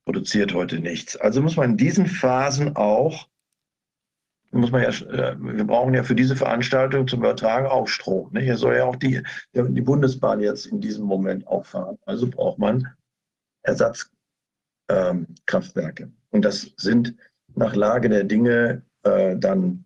Produziert 0.05 0.55
heute 0.55 0.81
nichts. 0.81 1.17
Also 1.17 1.43
muss 1.43 1.57
man 1.57 1.73
in 1.73 1.77
diesen 1.77 2.07
Phasen 2.07 2.77
auch, 2.77 3.29
muss 4.53 4.71
man 4.71 4.83
ja, 4.83 4.89
äh, 4.89 5.37
wir 5.39 5.67
brauchen 5.67 5.93
ja 5.93 6.03
für 6.03 6.15
diese 6.15 6.35
Veranstaltung 6.35 7.07
zum 7.07 7.21
Übertragen 7.21 7.67
auch 7.67 7.87
Strom. 7.87 8.35
Hier 8.37 8.57
soll 8.57 8.77
ja 8.77 8.85
auch 8.85 8.97
die, 8.97 9.23
die 9.53 9.83
Bundesbahn 9.83 10.41
jetzt 10.41 10.67
in 10.67 10.81
diesem 10.81 11.05
Moment 11.05 11.47
auch 11.47 11.67
fahren. 11.67 11.99
Also 12.07 12.27
braucht 12.27 12.59
man 12.59 12.89
Ersatzkraftwerke. 13.63 16.05
Ähm, 16.05 16.17
Und 16.31 16.43
das 16.43 16.73
sind 16.77 17.15
nach 17.55 17.75
Lage 17.75 18.09
der 18.09 18.25
Dinge 18.25 18.83
äh, 19.03 19.37
dann 19.37 19.85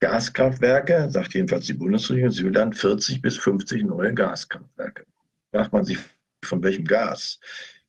Gaskraftwerke, 0.00 1.08
sagt 1.10 1.34
jedenfalls 1.34 1.66
die 1.66 1.74
Bundesregierung, 1.74 2.30
sie 2.30 2.44
will 2.44 2.52
dann 2.52 2.72
40 2.72 3.20
bis 3.20 3.36
50 3.36 3.84
neue 3.84 4.14
Gaskraftwerke. 4.14 5.06
Fragt 5.52 5.72
man 5.72 5.84
sich, 5.84 5.98
von 6.44 6.62
welchem 6.62 6.84
Gas? 6.84 7.38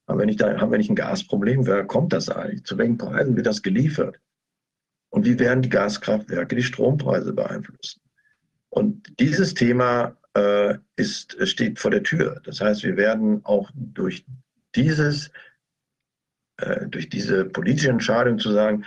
Haben 0.08 0.20
wir 0.20 0.26
nicht, 0.26 0.44
haben 0.44 0.72
wir 0.72 0.78
nicht 0.78 0.90
ein 0.90 0.96
Gasproblem? 0.96 1.66
Wer 1.66 1.86
kommt 1.86 2.12
das 2.12 2.30
eigentlich? 2.30 2.66
Zu 2.66 2.78
welchen 2.78 2.98
Preisen 2.98 3.36
wird 3.36 3.46
das 3.46 3.62
geliefert? 3.62 4.20
Und 5.10 5.26
wie 5.26 5.40
werden 5.40 5.62
die 5.62 5.70
Gaskraftwerke 5.70 6.56
die 6.56 6.64
Strompreise 6.64 7.34
beeinflussen? 7.34 8.02
Und 8.70 9.20
dieses 9.20 9.54
Thema 9.54 10.18
äh, 10.34 10.78
ist, 10.96 11.36
steht 11.48 11.80
vor 11.80 11.92
der 11.92 12.04
Tür. 12.04 12.42
Das 12.44 12.62
heißt, 12.62 12.84
wir 12.84 12.98
werden 12.98 13.44
auch 13.46 13.70
durch 13.74 14.26
dieses, 14.76 15.32
äh, 16.58 16.88
durch 16.88 17.10
diese 17.10 17.46
politische 17.46 17.90
Entscheidung 17.90 18.40
zu 18.40 18.52
sagen, 18.52 18.86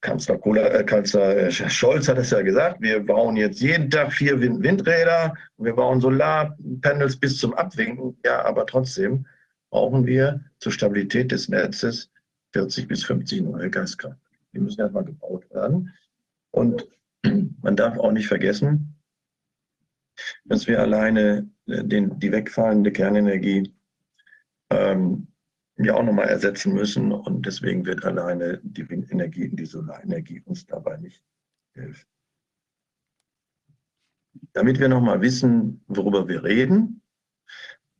Kanzler, 0.00 0.38
Kohler, 0.38 0.74
äh, 0.74 0.84
Kanzler 0.84 1.36
äh, 1.36 1.50
Scholz 1.50 2.08
hat 2.08 2.18
es 2.18 2.30
ja 2.30 2.42
gesagt, 2.42 2.80
wir 2.80 3.00
bauen 3.00 3.36
jetzt 3.36 3.60
jeden 3.60 3.90
Tag 3.90 4.12
vier 4.12 4.40
Wind 4.40 4.62
Windräder 4.62 5.34
wir 5.56 5.74
bauen 5.74 6.00
Solarpanels 6.00 7.16
bis 7.16 7.38
zum 7.38 7.54
Abwinken. 7.54 8.18
Ja, 8.24 8.44
aber 8.44 8.66
trotzdem 8.66 9.26
brauchen 9.70 10.06
wir 10.06 10.44
zur 10.58 10.72
Stabilität 10.72 11.30
des 11.30 11.48
Netzes 11.48 12.10
40 12.52 12.88
bis 12.88 13.04
50 13.04 13.42
neue 13.42 13.70
Gaskraftwerke. 13.70 14.26
Die 14.52 14.58
müssen 14.58 14.80
erstmal 14.80 15.04
gebaut 15.04 15.48
werden. 15.50 15.94
Und 16.50 16.86
man 17.62 17.76
darf 17.76 17.98
auch 17.98 18.12
nicht 18.12 18.28
vergessen, 18.28 18.96
dass 20.44 20.66
wir 20.66 20.80
alleine 20.80 21.48
äh, 21.66 21.84
den, 21.84 22.18
die 22.18 22.32
wegfallende 22.32 22.92
Kernenergie 22.92 23.72
ähm, 24.70 25.28
ja 25.84 25.94
auch 25.94 26.02
nochmal 26.02 26.28
ersetzen 26.28 26.74
müssen. 26.74 27.12
Und 27.12 27.46
deswegen 27.46 27.86
wird 27.86 28.04
alleine 28.04 28.60
die 28.62 28.88
Windenergie 28.88 29.48
und 29.48 29.56
die 29.56 29.66
Solarenergie 29.66 30.42
uns 30.44 30.66
dabei 30.66 30.96
nicht 30.96 31.22
helfen. 31.74 32.06
Damit 34.52 34.78
wir 34.78 34.88
nochmal 34.88 35.20
wissen, 35.20 35.82
worüber 35.88 36.28
wir 36.28 36.42
reden, 36.44 37.02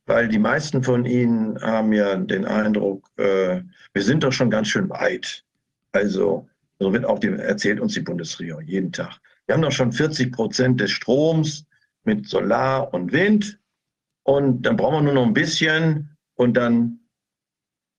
weil 0.06 0.28
die 0.28 0.38
meisten 0.38 0.82
von 0.82 1.04
Ihnen 1.04 1.60
haben 1.60 1.92
ja 1.92 2.16
den 2.16 2.44
Eindruck, 2.44 3.08
äh, 3.16 3.62
wir 3.92 4.02
sind 4.02 4.24
doch 4.24 4.32
schon 4.32 4.50
ganz 4.50 4.68
schön 4.68 4.90
weit. 4.90 5.44
Also, 5.92 6.48
so 6.78 6.92
wird 6.92 7.04
auch 7.04 7.18
die, 7.18 7.28
erzählt 7.28 7.80
uns 7.80 7.94
die 7.94 8.00
Bundesregierung 8.00 8.62
jeden 8.62 8.92
Tag. 8.92 9.20
Wir 9.46 9.54
haben 9.54 9.62
doch 9.62 9.72
schon 9.72 9.92
40 9.92 10.32
Prozent 10.32 10.80
des 10.80 10.90
Stroms 10.90 11.66
mit 12.04 12.28
Solar 12.28 12.92
und 12.92 13.12
Wind 13.12 13.58
und 14.24 14.62
dann 14.62 14.76
brauchen 14.76 14.96
wir 14.96 15.02
nur 15.02 15.14
noch 15.14 15.26
ein 15.26 15.34
bisschen 15.34 16.16
und 16.34 16.56
dann 16.56 17.00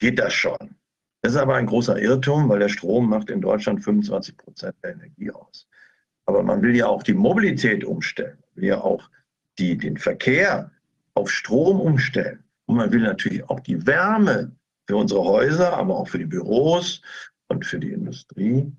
geht 0.03 0.19
das 0.19 0.33
schon. 0.33 0.75
Das 1.21 1.31
ist 1.31 1.37
aber 1.37 1.55
ein 1.55 1.65
großer 1.65 1.97
Irrtum, 1.97 2.49
weil 2.49 2.59
der 2.59 2.67
Strom 2.67 3.09
macht 3.09 3.29
in 3.29 3.39
Deutschland 3.39 3.81
25 3.85 4.35
Prozent 4.35 4.75
der 4.83 4.91
Energie 4.91 5.31
aus. 5.31 5.65
Aber 6.25 6.43
man 6.43 6.61
will 6.61 6.75
ja 6.75 6.87
auch 6.87 7.03
die 7.03 7.13
Mobilität 7.13 7.85
umstellen, 7.85 8.37
will 8.55 8.65
ja 8.65 8.81
auch 8.81 9.09
die, 9.57 9.77
den 9.77 9.95
Verkehr 9.95 10.69
auf 11.13 11.31
Strom 11.31 11.79
umstellen. 11.79 12.43
Und 12.65 12.75
man 12.75 12.91
will 12.91 12.99
natürlich 12.99 13.49
auch 13.49 13.61
die 13.61 13.87
Wärme 13.87 14.51
für 14.87 14.97
unsere 14.97 15.23
Häuser, 15.23 15.71
aber 15.71 15.95
auch 15.95 16.09
für 16.09 16.19
die 16.19 16.25
Büros 16.25 17.01
und 17.47 17.65
für 17.65 17.79
die 17.79 17.93
Industrie 17.93 18.69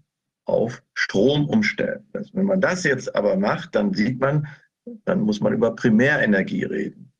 auf 0.44 0.82
Strom 0.92 1.48
umstellen. 1.48 2.06
Das, 2.12 2.34
wenn 2.34 2.44
man 2.44 2.60
das 2.60 2.84
jetzt 2.84 3.16
aber 3.16 3.38
macht, 3.38 3.74
dann 3.74 3.94
sieht 3.94 4.20
man, 4.20 4.46
dann 5.06 5.22
muss 5.22 5.40
man 5.40 5.54
über 5.54 5.74
Primärenergie 5.74 6.64
reden. 6.64 7.10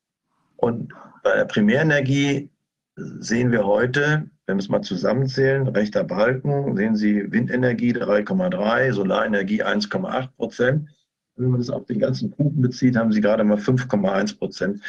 Und 0.57 0.93
bei 1.23 1.37
der 1.37 1.45
Primärenergie 1.45 2.51
sehen 2.95 3.51
wir 3.51 3.65
heute, 3.65 4.29
wenn 4.45 4.57
wir 4.57 4.61
es 4.61 4.69
mal 4.69 4.81
zusammenzählen, 4.81 5.67
rechter 5.67 6.03
Balken, 6.03 6.75
sehen 6.75 6.95
Sie 6.95 7.31
Windenergie 7.31 7.93
3,3, 7.93 8.93
Solarenergie 8.93 9.63
1,8 9.63 10.29
Prozent. 10.35 10.89
Wenn 11.35 11.49
man 11.49 11.59
das 11.59 11.69
auf 11.69 11.85
den 11.85 11.99
ganzen 11.99 12.31
Kuchen 12.31 12.61
bezieht, 12.61 12.95
haben 12.95 13.11
Sie 13.11 13.21
gerade 13.21 13.43
mal 13.43 13.57
5,1 13.57 14.37
Prozent, 14.37 14.81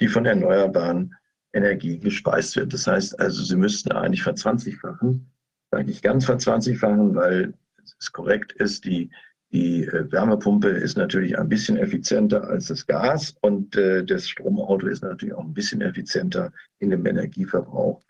die 0.00 0.08
von 0.08 0.26
erneuerbaren 0.26 1.14
Energie 1.52 1.98
gespeist 1.98 2.54
wird. 2.56 2.72
Das 2.72 2.86
heißt 2.86 3.18
also, 3.18 3.42
Sie 3.42 3.56
müssten 3.56 3.90
eigentlich 3.90 4.22
verzwanzigfachen, 4.22 5.28
eigentlich 5.72 6.02
ganz 6.02 6.26
verzwanzigfachen, 6.26 7.14
weil 7.16 7.54
es 7.98 8.12
korrekt 8.12 8.52
ist, 8.52 8.84
die 8.84 9.10
die 9.52 9.84
äh, 9.84 10.10
Wärmepumpe 10.12 10.68
ist 10.68 10.96
natürlich 10.96 11.38
ein 11.38 11.48
bisschen 11.48 11.76
effizienter 11.76 12.48
als 12.48 12.66
das 12.66 12.86
Gas 12.86 13.34
und 13.40 13.76
äh, 13.76 14.04
das 14.04 14.28
Stromauto 14.28 14.86
ist 14.86 15.02
natürlich 15.02 15.34
auch 15.34 15.44
ein 15.44 15.54
bisschen 15.54 15.80
effizienter 15.80 16.52
in 16.80 16.90
dem 16.90 17.06
Energieverbrauch 17.06 18.02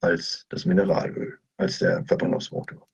als 0.00 0.46
das 0.50 0.64
Mineralöl, 0.64 1.38
als 1.56 1.78
der 1.78 2.04
Verbrennungsmotor. 2.04 2.86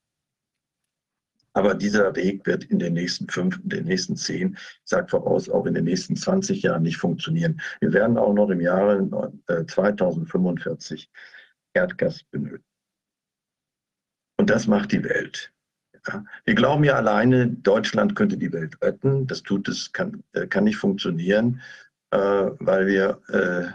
Aber 1.52 1.74
dieser 1.74 2.14
Weg 2.14 2.46
wird 2.46 2.64
in 2.64 2.78
den 2.78 2.92
nächsten 2.92 3.28
fünf, 3.28 3.58
in 3.58 3.68
den 3.68 3.84
nächsten 3.84 4.16
zehn, 4.16 4.54
ich 4.54 4.80
sage 4.84 5.08
voraus, 5.08 5.48
auch 5.48 5.66
in 5.66 5.74
den 5.74 5.84
nächsten 5.84 6.14
20 6.14 6.62
Jahren 6.62 6.82
nicht 6.82 6.96
funktionieren. 6.96 7.60
Wir 7.80 7.92
werden 7.92 8.16
auch 8.16 8.32
noch 8.32 8.50
im 8.50 8.60
Jahre 8.60 9.32
2045 9.66 11.10
äh, 11.74 11.80
Erdgas 11.80 12.22
benötigen. 12.30 12.64
Und 14.38 14.48
das 14.48 14.66
macht 14.66 14.92
die 14.92 15.04
Welt. 15.04 15.52
Wir 16.44 16.54
glauben 16.54 16.84
ja 16.84 16.94
alleine, 16.94 17.48
Deutschland 17.48 18.16
könnte 18.16 18.36
die 18.36 18.52
Welt 18.52 18.76
retten. 18.82 19.26
Das 19.26 19.42
tut 19.42 19.68
es, 19.68 19.92
kann, 19.92 20.22
äh, 20.32 20.46
kann 20.46 20.64
nicht 20.64 20.76
funktionieren, 20.76 21.60
äh, 22.10 22.18
weil 22.18 22.86
wir 22.86 23.20
äh, 23.28 23.66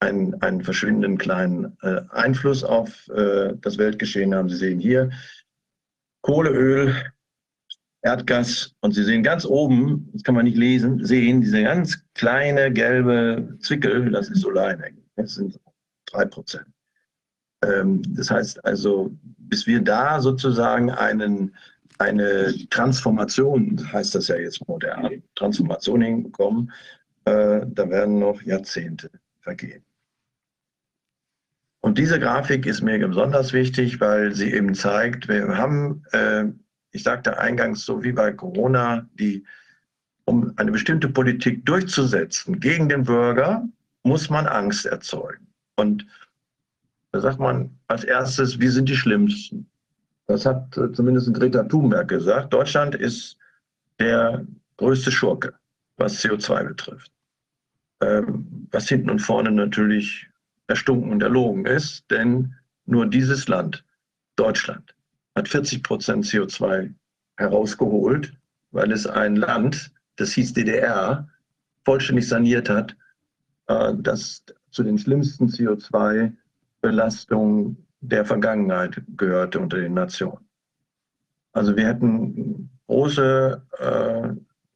einen, 0.00 0.40
einen 0.42 0.62
verschwindenden 0.64 1.16
kleinen 1.16 1.78
Einfluss 2.10 2.64
auf 2.64 3.06
das 3.06 3.78
Weltgeschehen 3.78 4.34
haben. 4.34 4.48
Sie 4.48 4.56
sehen 4.56 4.80
hier 4.80 5.10
Kohle, 6.22 6.50
Öl, 6.50 7.12
Erdgas 8.02 8.74
und 8.80 8.92
Sie 8.92 9.04
sehen 9.04 9.22
ganz 9.22 9.44
oben, 9.44 10.10
das 10.12 10.24
kann 10.24 10.34
man 10.34 10.44
nicht 10.44 10.56
lesen, 10.56 11.04
sehen 11.04 11.40
diese 11.40 11.62
ganz 11.62 12.04
kleine 12.14 12.72
gelbe 12.72 13.56
Zwickel, 13.60 14.10
das 14.10 14.28
ist 14.28 14.40
Solarenergie. 14.40 15.04
Das 15.14 15.36
sind 15.36 15.60
drei 16.06 16.24
Prozent. 16.24 16.66
Ähm, 17.62 18.02
das 18.14 18.30
heißt 18.30 18.64
also, 18.64 19.10
bis 19.38 19.66
wir 19.66 19.80
da 19.80 20.20
sozusagen 20.20 20.90
einen, 20.90 21.54
eine 21.98 22.54
Transformation, 22.70 23.80
heißt 23.92 24.14
das 24.14 24.28
ja 24.28 24.36
jetzt 24.36 24.66
modern, 24.68 25.22
Transformation 25.34 26.00
hinbekommen, 26.00 26.72
äh, 27.24 27.60
da 27.66 27.88
werden 27.88 28.18
noch 28.18 28.42
Jahrzehnte 28.42 29.10
vergehen. 29.40 29.84
Und 31.80 31.98
diese 31.98 32.20
Grafik 32.20 32.64
ist 32.64 32.80
mir 32.80 32.98
besonders 33.06 33.52
wichtig, 33.52 34.00
weil 34.00 34.34
sie 34.34 34.52
eben 34.52 34.74
zeigt, 34.74 35.28
wir 35.28 35.56
haben, 35.56 36.04
äh, 36.12 36.44
ich 36.92 37.02
sagte 37.02 37.38
eingangs, 37.38 37.84
so 37.84 38.02
wie 38.04 38.12
bei 38.12 38.32
Corona, 38.32 39.08
die, 39.14 39.44
um 40.24 40.52
eine 40.56 40.70
bestimmte 40.70 41.08
Politik 41.08 41.66
durchzusetzen 41.66 42.60
gegen 42.60 42.88
den 42.88 43.02
Bürger, 43.02 43.66
muss 44.04 44.30
man 44.30 44.46
Angst 44.46 44.86
erzeugen. 44.86 45.48
Und 45.76 46.06
da 47.12 47.20
sagt 47.20 47.38
man 47.38 47.78
als 47.86 48.04
erstes, 48.04 48.58
wir 48.58 48.72
sind 48.72 48.88
die 48.88 48.96
Schlimmsten. 48.96 49.66
Das 50.26 50.46
hat 50.46 50.76
äh, 50.78 50.90
zumindest 50.92 51.32
Greta 51.34 51.62
Thunberg 51.62 52.08
gesagt. 52.08 52.52
Deutschland 52.52 52.94
ist 52.94 53.36
der 53.98 54.46
größte 54.78 55.12
Schurke, 55.12 55.54
was 55.98 56.24
CO2 56.24 56.64
betrifft. 56.64 57.12
Ähm, 58.00 58.66
was 58.70 58.88
hinten 58.88 59.10
und 59.10 59.18
vorne 59.18 59.52
natürlich 59.52 60.26
erstunken 60.68 61.12
und 61.12 61.22
erlogen 61.22 61.66
ist, 61.66 62.10
denn 62.10 62.54
nur 62.86 63.06
dieses 63.06 63.46
Land, 63.46 63.84
Deutschland, 64.36 64.94
hat 65.36 65.48
40 65.48 65.82
Prozent 65.82 66.24
CO2 66.24 66.94
herausgeholt, 67.36 68.32
weil 68.70 68.90
es 68.90 69.06
ein 69.06 69.36
Land, 69.36 69.92
das 70.16 70.32
hieß 70.32 70.54
DDR, 70.54 71.28
vollständig 71.84 72.26
saniert 72.26 72.70
hat, 72.70 72.96
äh, 73.66 73.92
das 73.98 74.42
zu 74.70 74.82
den 74.82 74.98
schlimmsten 74.98 75.48
CO2-Belastungen 76.82 77.86
der 78.00 78.24
Vergangenheit 78.24 79.00
gehörte 79.16 79.60
unter 79.60 79.78
den 79.78 79.94
Nationen. 79.94 80.48
Also 81.52 81.76
wir 81.76 81.86
hätten 81.86 82.70
große, 82.86 83.62
äh, 83.78 84.28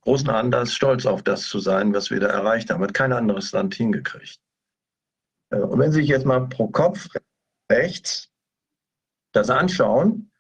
großen 0.02 0.30
Anlass, 0.30 0.74
stolz 0.74 1.06
auf 1.06 1.22
das 1.22 1.42
zu 1.42 1.58
sein, 1.58 1.92
was 1.94 2.10
wir 2.10 2.20
da 2.20 2.28
erreicht 2.28 2.70
haben. 2.70 2.82
Hat 2.82 2.94
kein 2.94 3.12
anderes 3.12 3.52
Land 3.52 3.74
hingekriegt. 3.74 4.40
Äh, 5.50 5.58
und 5.58 5.78
wenn 5.78 5.90
Sie 5.90 6.00
sich 6.00 6.08
jetzt 6.08 6.26
mal 6.26 6.48
pro 6.48 6.68
Kopf 6.68 7.08
rechts 7.70 8.30
das 9.32 9.50
anschauen, 9.50 10.30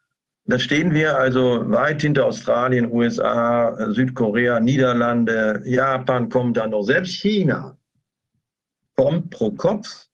da 0.44 0.60
stehen 0.60 0.94
wir 0.94 1.18
also 1.18 1.68
weit 1.70 2.02
hinter 2.02 2.26
Australien, 2.26 2.92
USA, 2.92 3.92
Südkorea, 3.92 4.60
Niederlande, 4.60 5.60
Japan 5.64 6.28
kommt 6.28 6.56
dann 6.56 6.70
noch. 6.70 6.82
Selbst 6.82 7.14
China 7.14 7.76
kommt 8.94 9.30
pro 9.30 9.50
Kopf 9.50 10.05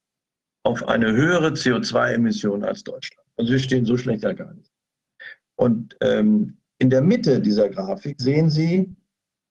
auf 0.65 0.87
eine 0.89 1.13
höhere 1.13 1.49
CO2-Emission 1.49 2.65
als 2.65 2.85
Deutschland. 2.85 3.27
Also 3.37 3.53
wir 3.53 3.59
stehen 3.59 3.85
so 3.85 3.97
schlecht 3.97 4.25
da 4.25 4.33
gar 4.33 4.53
nicht. 4.55 4.71
Und 5.57 5.97
ähm, 6.01 6.57
in 6.79 6.91
der 6.91 7.03
Mitte 7.03 7.41
dieser 7.41 7.69
Grafik 7.69 8.21
sehen 8.21 8.51
Sie, 8.51 8.95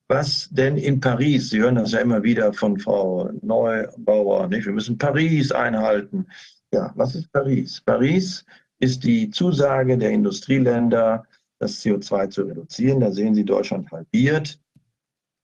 was 0.07 0.49
denn 0.51 0.77
in 0.77 0.99
Paris, 0.99 1.49
Sie 1.49 1.61
hören 1.61 1.75
das 1.75 1.93
ja 1.93 1.99
immer 1.99 2.21
wieder 2.23 2.51
von 2.53 2.77
Frau 2.77 3.29
Neubauer, 3.41 4.47
nicht? 4.47 4.65
wir 4.65 4.73
müssen 4.73 4.97
Paris 4.97 5.51
einhalten. 5.51 6.27
Ja, 6.73 6.91
was 6.95 7.15
ist 7.15 7.31
Paris? 7.31 7.81
Paris 7.81 8.45
ist 8.79 9.03
die 9.03 9.29
Zusage 9.29 9.97
der 9.97 10.11
Industrieländer, 10.11 11.23
das 11.59 11.81
CO2 11.81 12.29
zu 12.29 12.43
reduzieren. 12.43 12.99
Da 12.99 13.11
sehen 13.11 13.35
Sie, 13.35 13.45
Deutschland 13.45 13.89
halbiert 13.91 14.59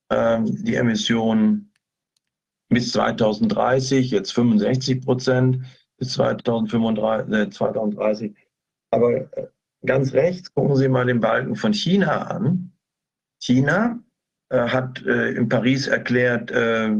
ähm, 0.09 0.45
die 0.63 0.75
Emissionen 0.75 1.66
bis 2.69 2.91
2030, 2.91 4.11
jetzt 4.11 4.33
65 4.33 5.05
Prozent 5.05 5.59
bis 5.97 6.13
2035, 6.13 7.33
äh, 7.33 7.49
2030. 7.49 8.35
Aber 8.91 9.13
äh, 9.13 9.47
ganz 9.85 10.13
rechts 10.13 10.53
gucken 10.53 10.75
Sie 10.75 10.87
mal 10.87 11.05
den 11.05 11.19
Balken 11.19 11.55
von 11.55 11.73
China 11.73 12.23
an. 12.23 12.71
China 13.39 13.99
äh, 14.49 14.59
hat 14.59 15.05
äh, 15.05 15.31
in 15.31 15.49
Paris 15.49 15.87
erklärt, 15.87 16.51
äh, 16.51 16.91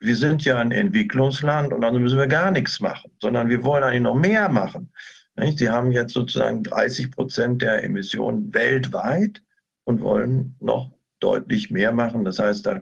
wir 0.00 0.16
sind 0.16 0.44
ja 0.44 0.58
ein 0.58 0.72
Entwicklungsland 0.72 1.72
und 1.72 1.84
also 1.84 1.98
müssen 1.98 2.18
wir 2.18 2.26
gar 2.26 2.50
nichts 2.50 2.80
machen, 2.80 3.10
sondern 3.20 3.48
wir 3.48 3.62
wollen 3.64 3.84
eigentlich 3.84 4.02
noch 4.02 4.14
mehr 4.14 4.48
machen. 4.48 4.92
Nicht? 5.36 5.58
Sie 5.58 5.70
haben 5.70 5.92
jetzt 5.92 6.12
sozusagen 6.12 6.62
30 6.62 7.10
Prozent 7.10 7.62
der 7.62 7.84
Emissionen 7.84 8.52
weltweit 8.52 9.42
und 9.84 10.00
wollen 10.00 10.56
noch 10.60 10.90
deutlich 11.20 11.70
mehr 11.70 11.92
machen. 11.92 12.24
Das 12.24 12.38
heißt, 12.38 12.66
da 12.66 12.80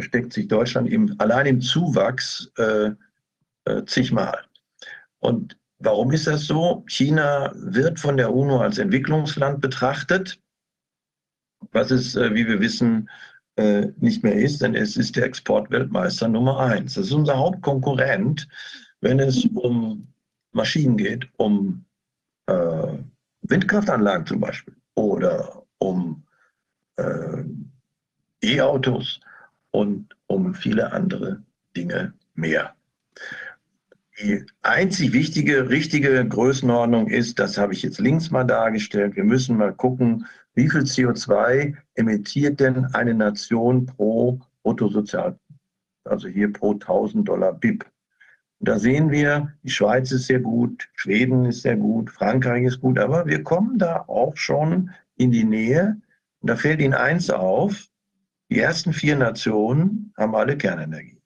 versteckt 0.00 0.32
sich 0.32 0.48
Deutschland 0.48 0.90
im, 0.90 1.14
allein 1.18 1.46
im 1.46 1.60
Zuwachs 1.60 2.50
äh, 2.56 2.90
äh, 3.66 3.84
zigmal. 3.84 4.38
Und 5.18 5.58
warum 5.78 6.10
ist 6.12 6.26
das 6.26 6.46
so? 6.46 6.82
China 6.86 7.52
wird 7.54 8.00
von 8.00 8.16
der 8.16 8.34
UNO 8.34 8.60
als 8.60 8.78
Entwicklungsland 8.78 9.60
betrachtet, 9.60 10.40
was 11.72 11.90
es, 11.90 12.16
äh, 12.16 12.34
wie 12.34 12.46
wir 12.48 12.60
wissen, 12.60 13.10
äh, 13.56 13.88
nicht 13.98 14.24
mehr 14.24 14.36
ist, 14.36 14.62
denn 14.62 14.74
es 14.74 14.96
ist 14.96 15.16
der 15.16 15.26
Exportweltmeister 15.26 16.28
Nummer 16.28 16.58
eins. 16.60 16.94
Das 16.94 17.06
ist 17.06 17.12
unser 17.12 17.36
Hauptkonkurrent, 17.36 18.48
wenn 19.02 19.20
es 19.20 19.44
um 19.54 20.08
Maschinen 20.52 20.96
geht, 20.96 21.28
um 21.36 21.84
äh, 22.46 22.94
Windkraftanlagen 23.42 24.26
zum 24.26 24.40
Beispiel 24.40 24.74
oder 24.94 25.62
um 25.78 26.24
äh, 26.96 27.44
E-Autos 28.42 29.20
und 29.70 30.16
um 30.26 30.54
viele 30.54 30.92
andere 30.92 31.42
Dinge 31.76 32.14
mehr. 32.34 32.74
Die 34.20 34.44
einzig 34.62 35.12
wichtige, 35.12 35.70
richtige 35.70 36.26
Größenordnung 36.26 37.08
ist, 37.08 37.38
das 37.38 37.56
habe 37.56 37.72
ich 37.72 37.82
jetzt 37.82 38.00
links 38.00 38.30
mal 38.30 38.44
dargestellt, 38.44 39.16
wir 39.16 39.24
müssen 39.24 39.56
mal 39.56 39.72
gucken, 39.72 40.26
wie 40.54 40.68
viel 40.68 40.82
CO2 40.82 41.74
emittiert 41.94 42.60
denn 42.60 42.84
eine 42.86 43.14
Nation 43.14 43.86
pro 43.86 44.38
Bruttosozial, 44.62 45.38
also 46.04 46.28
hier 46.28 46.52
pro 46.52 46.72
1000 46.72 47.26
Dollar 47.26 47.54
BIP. 47.54 47.84
Und 48.58 48.68
da 48.68 48.78
sehen 48.78 49.10
wir, 49.10 49.54
die 49.62 49.70
Schweiz 49.70 50.12
ist 50.12 50.26
sehr 50.26 50.40
gut, 50.40 50.88
Schweden 50.92 51.46
ist 51.46 51.62
sehr 51.62 51.76
gut, 51.76 52.10
Frankreich 52.10 52.64
ist 52.64 52.80
gut, 52.80 52.98
aber 52.98 53.24
wir 53.26 53.42
kommen 53.42 53.78
da 53.78 54.04
auch 54.06 54.36
schon 54.36 54.90
in 55.16 55.30
die 55.30 55.44
Nähe. 55.44 55.96
Und 56.40 56.50
da 56.50 56.56
fällt 56.56 56.80
Ihnen 56.80 56.94
eins 56.94 57.30
auf, 57.30 57.89
die 58.50 58.58
ersten 58.58 58.92
vier 58.92 59.16
Nationen 59.16 60.12
haben 60.16 60.34
alle 60.34 60.56
Kernenergie. 60.56 61.20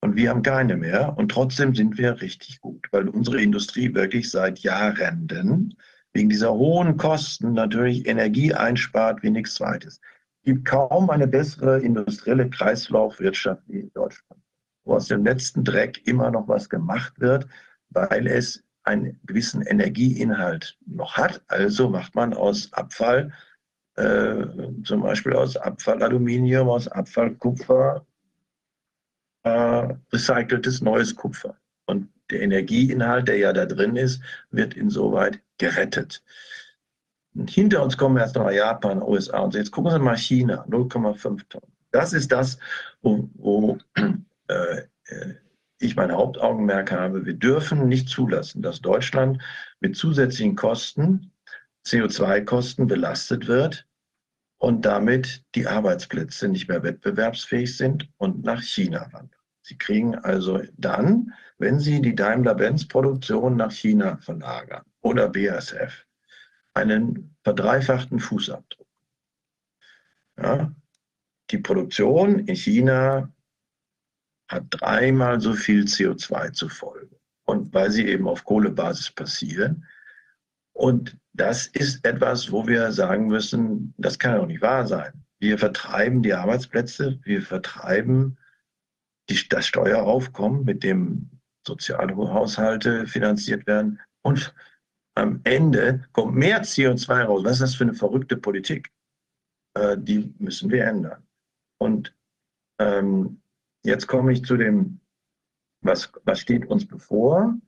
Und 0.00 0.16
wir 0.16 0.30
haben 0.30 0.42
keine 0.42 0.76
mehr. 0.76 1.16
Und 1.16 1.30
trotzdem 1.30 1.74
sind 1.74 1.96
wir 1.96 2.20
richtig 2.20 2.60
gut, 2.60 2.88
weil 2.90 3.08
unsere 3.08 3.40
Industrie 3.40 3.94
wirklich 3.94 4.30
seit 4.30 4.58
Jahren 4.60 5.76
wegen 6.12 6.28
dieser 6.28 6.52
hohen 6.52 6.96
Kosten 6.96 7.52
natürlich 7.52 8.06
Energie 8.06 8.52
einspart 8.52 9.22
wie 9.22 9.30
nichts 9.30 9.54
Zweites. 9.54 10.00
Es 10.40 10.44
gibt 10.44 10.64
kaum 10.64 11.08
eine 11.10 11.28
bessere 11.28 11.80
industrielle 11.80 12.50
Kreislaufwirtschaft 12.50 13.62
wie 13.68 13.80
in 13.80 13.92
Deutschland, 13.92 14.42
wo 14.84 14.94
aus 14.94 15.06
dem 15.06 15.24
letzten 15.24 15.62
Dreck 15.62 16.04
immer 16.06 16.30
noch 16.30 16.48
was 16.48 16.68
gemacht 16.68 17.20
wird, 17.20 17.46
weil 17.90 18.26
es 18.26 18.64
einen 18.82 19.20
gewissen 19.24 19.62
Energieinhalt 19.62 20.76
noch 20.86 21.16
hat. 21.16 21.42
Also 21.46 21.88
macht 21.88 22.14
man 22.14 22.34
aus 22.34 22.72
Abfall 22.72 23.32
äh, 23.96 24.44
zum 24.84 25.02
Beispiel 25.02 25.34
aus 25.34 25.56
Abfallaluminium, 25.56 26.68
aus 26.68 26.88
Abfallkupfer 26.88 28.04
äh, 29.44 29.94
recyceltes 30.12 30.80
neues 30.80 31.14
Kupfer. 31.14 31.56
Und 31.86 32.08
der 32.30 32.42
Energieinhalt, 32.42 33.28
der 33.28 33.38
ja 33.38 33.52
da 33.52 33.66
drin 33.66 33.96
ist, 33.96 34.22
wird 34.50 34.74
insoweit 34.74 35.40
gerettet. 35.58 36.22
Und 37.34 37.50
hinter 37.50 37.82
uns 37.82 37.96
kommen 37.96 38.16
erst 38.18 38.36
noch 38.36 38.50
Japan, 38.50 39.02
USA 39.02 39.40
und. 39.40 39.54
Jetzt 39.54 39.70
gucken 39.70 39.90
Sie 39.90 39.98
mal 39.98 40.16
China, 40.16 40.64
0,5 40.68 41.40
Tonnen. 41.48 41.72
Das 41.90 42.12
ist 42.12 42.30
das, 42.30 42.58
wo, 43.02 43.28
wo 43.34 43.78
äh, 44.48 44.78
äh, 45.06 45.34
ich 45.78 45.96
mein 45.96 46.12
Hauptaugenmerk 46.12 46.92
habe. 46.92 47.26
Wir 47.26 47.34
dürfen 47.34 47.88
nicht 47.88 48.08
zulassen, 48.08 48.62
dass 48.62 48.80
Deutschland 48.80 49.42
mit 49.80 49.96
zusätzlichen 49.96 50.54
Kosten 50.54 51.31
CO2-Kosten 51.86 52.86
belastet 52.86 53.46
wird 53.46 53.86
und 54.58 54.84
damit 54.84 55.44
die 55.54 55.66
Arbeitsplätze 55.66 56.48
nicht 56.48 56.68
mehr 56.68 56.82
wettbewerbsfähig 56.82 57.76
sind 57.76 58.08
und 58.18 58.44
nach 58.44 58.62
China 58.62 59.08
wandern. 59.12 59.40
Sie 59.62 59.78
kriegen 59.78 60.16
also 60.16 60.60
dann, 60.76 61.32
wenn 61.58 61.78
Sie 61.78 62.00
die 62.00 62.14
Daimler-Benz-Produktion 62.14 63.56
nach 63.56 63.72
China 63.72 64.16
verlagern 64.18 64.84
oder 65.00 65.28
BASF, 65.28 66.04
einen 66.74 67.36
verdreifachten 67.42 68.18
Fußabdruck. 68.18 68.86
Ja, 70.38 70.74
die 71.50 71.58
Produktion 71.58 72.40
in 72.40 72.56
China 72.56 73.32
hat 74.48 74.64
dreimal 74.70 75.40
so 75.40 75.54
viel 75.54 75.84
CO2 75.84 76.52
zu 76.52 76.68
Folge. 76.68 77.18
Und 77.44 77.72
weil 77.74 77.90
sie 77.90 78.06
eben 78.06 78.28
auf 78.28 78.44
Kohlebasis 78.44 79.10
passieren, 79.10 79.86
und 80.72 81.16
das 81.34 81.66
ist 81.66 82.04
etwas, 82.04 82.52
wo 82.52 82.66
wir 82.66 82.92
sagen 82.92 83.26
müssen, 83.26 83.94
das 83.96 84.18
kann 84.18 84.36
doch 84.36 84.46
nicht 84.46 84.62
wahr 84.62 84.86
sein. 84.86 85.24
Wir 85.38 85.58
vertreiben 85.58 86.22
die 86.22 86.34
Arbeitsplätze, 86.34 87.18
wir 87.24 87.42
vertreiben 87.42 88.38
die, 89.28 89.48
das 89.48 89.66
Steueraufkommen, 89.66 90.64
mit 90.64 90.82
dem 90.82 91.30
Sozialhaushalte 91.66 93.06
finanziert 93.06 93.66
werden. 93.66 94.00
Und 94.22 94.54
am 95.14 95.40
Ende 95.44 96.04
kommt 96.12 96.34
mehr 96.34 96.62
CO2 96.62 97.24
raus. 97.24 97.44
Was 97.44 97.52
ist 97.54 97.62
das 97.62 97.74
für 97.74 97.84
eine 97.84 97.94
verrückte 97.94 98.36
Politik? 98.36 98.90
Äh, 99.74 99.96
die 99.98 100.34
müssen 100.38 100.70
wir 100.70 100.84
ändern. 100.84 101.26
Und 101.78 102.14
ähm, 102.78 103.42
jetzt 103.84 104.06
komme 104.06 104.32
ich 104.32 104.44
zu 104.44 104.56
dem, 104.56 105.00
was, 105.82 106.12
was 106.24 106.40
steht 106.40 106.66
uns 106.66 106.86
bevor? 106.86 107.58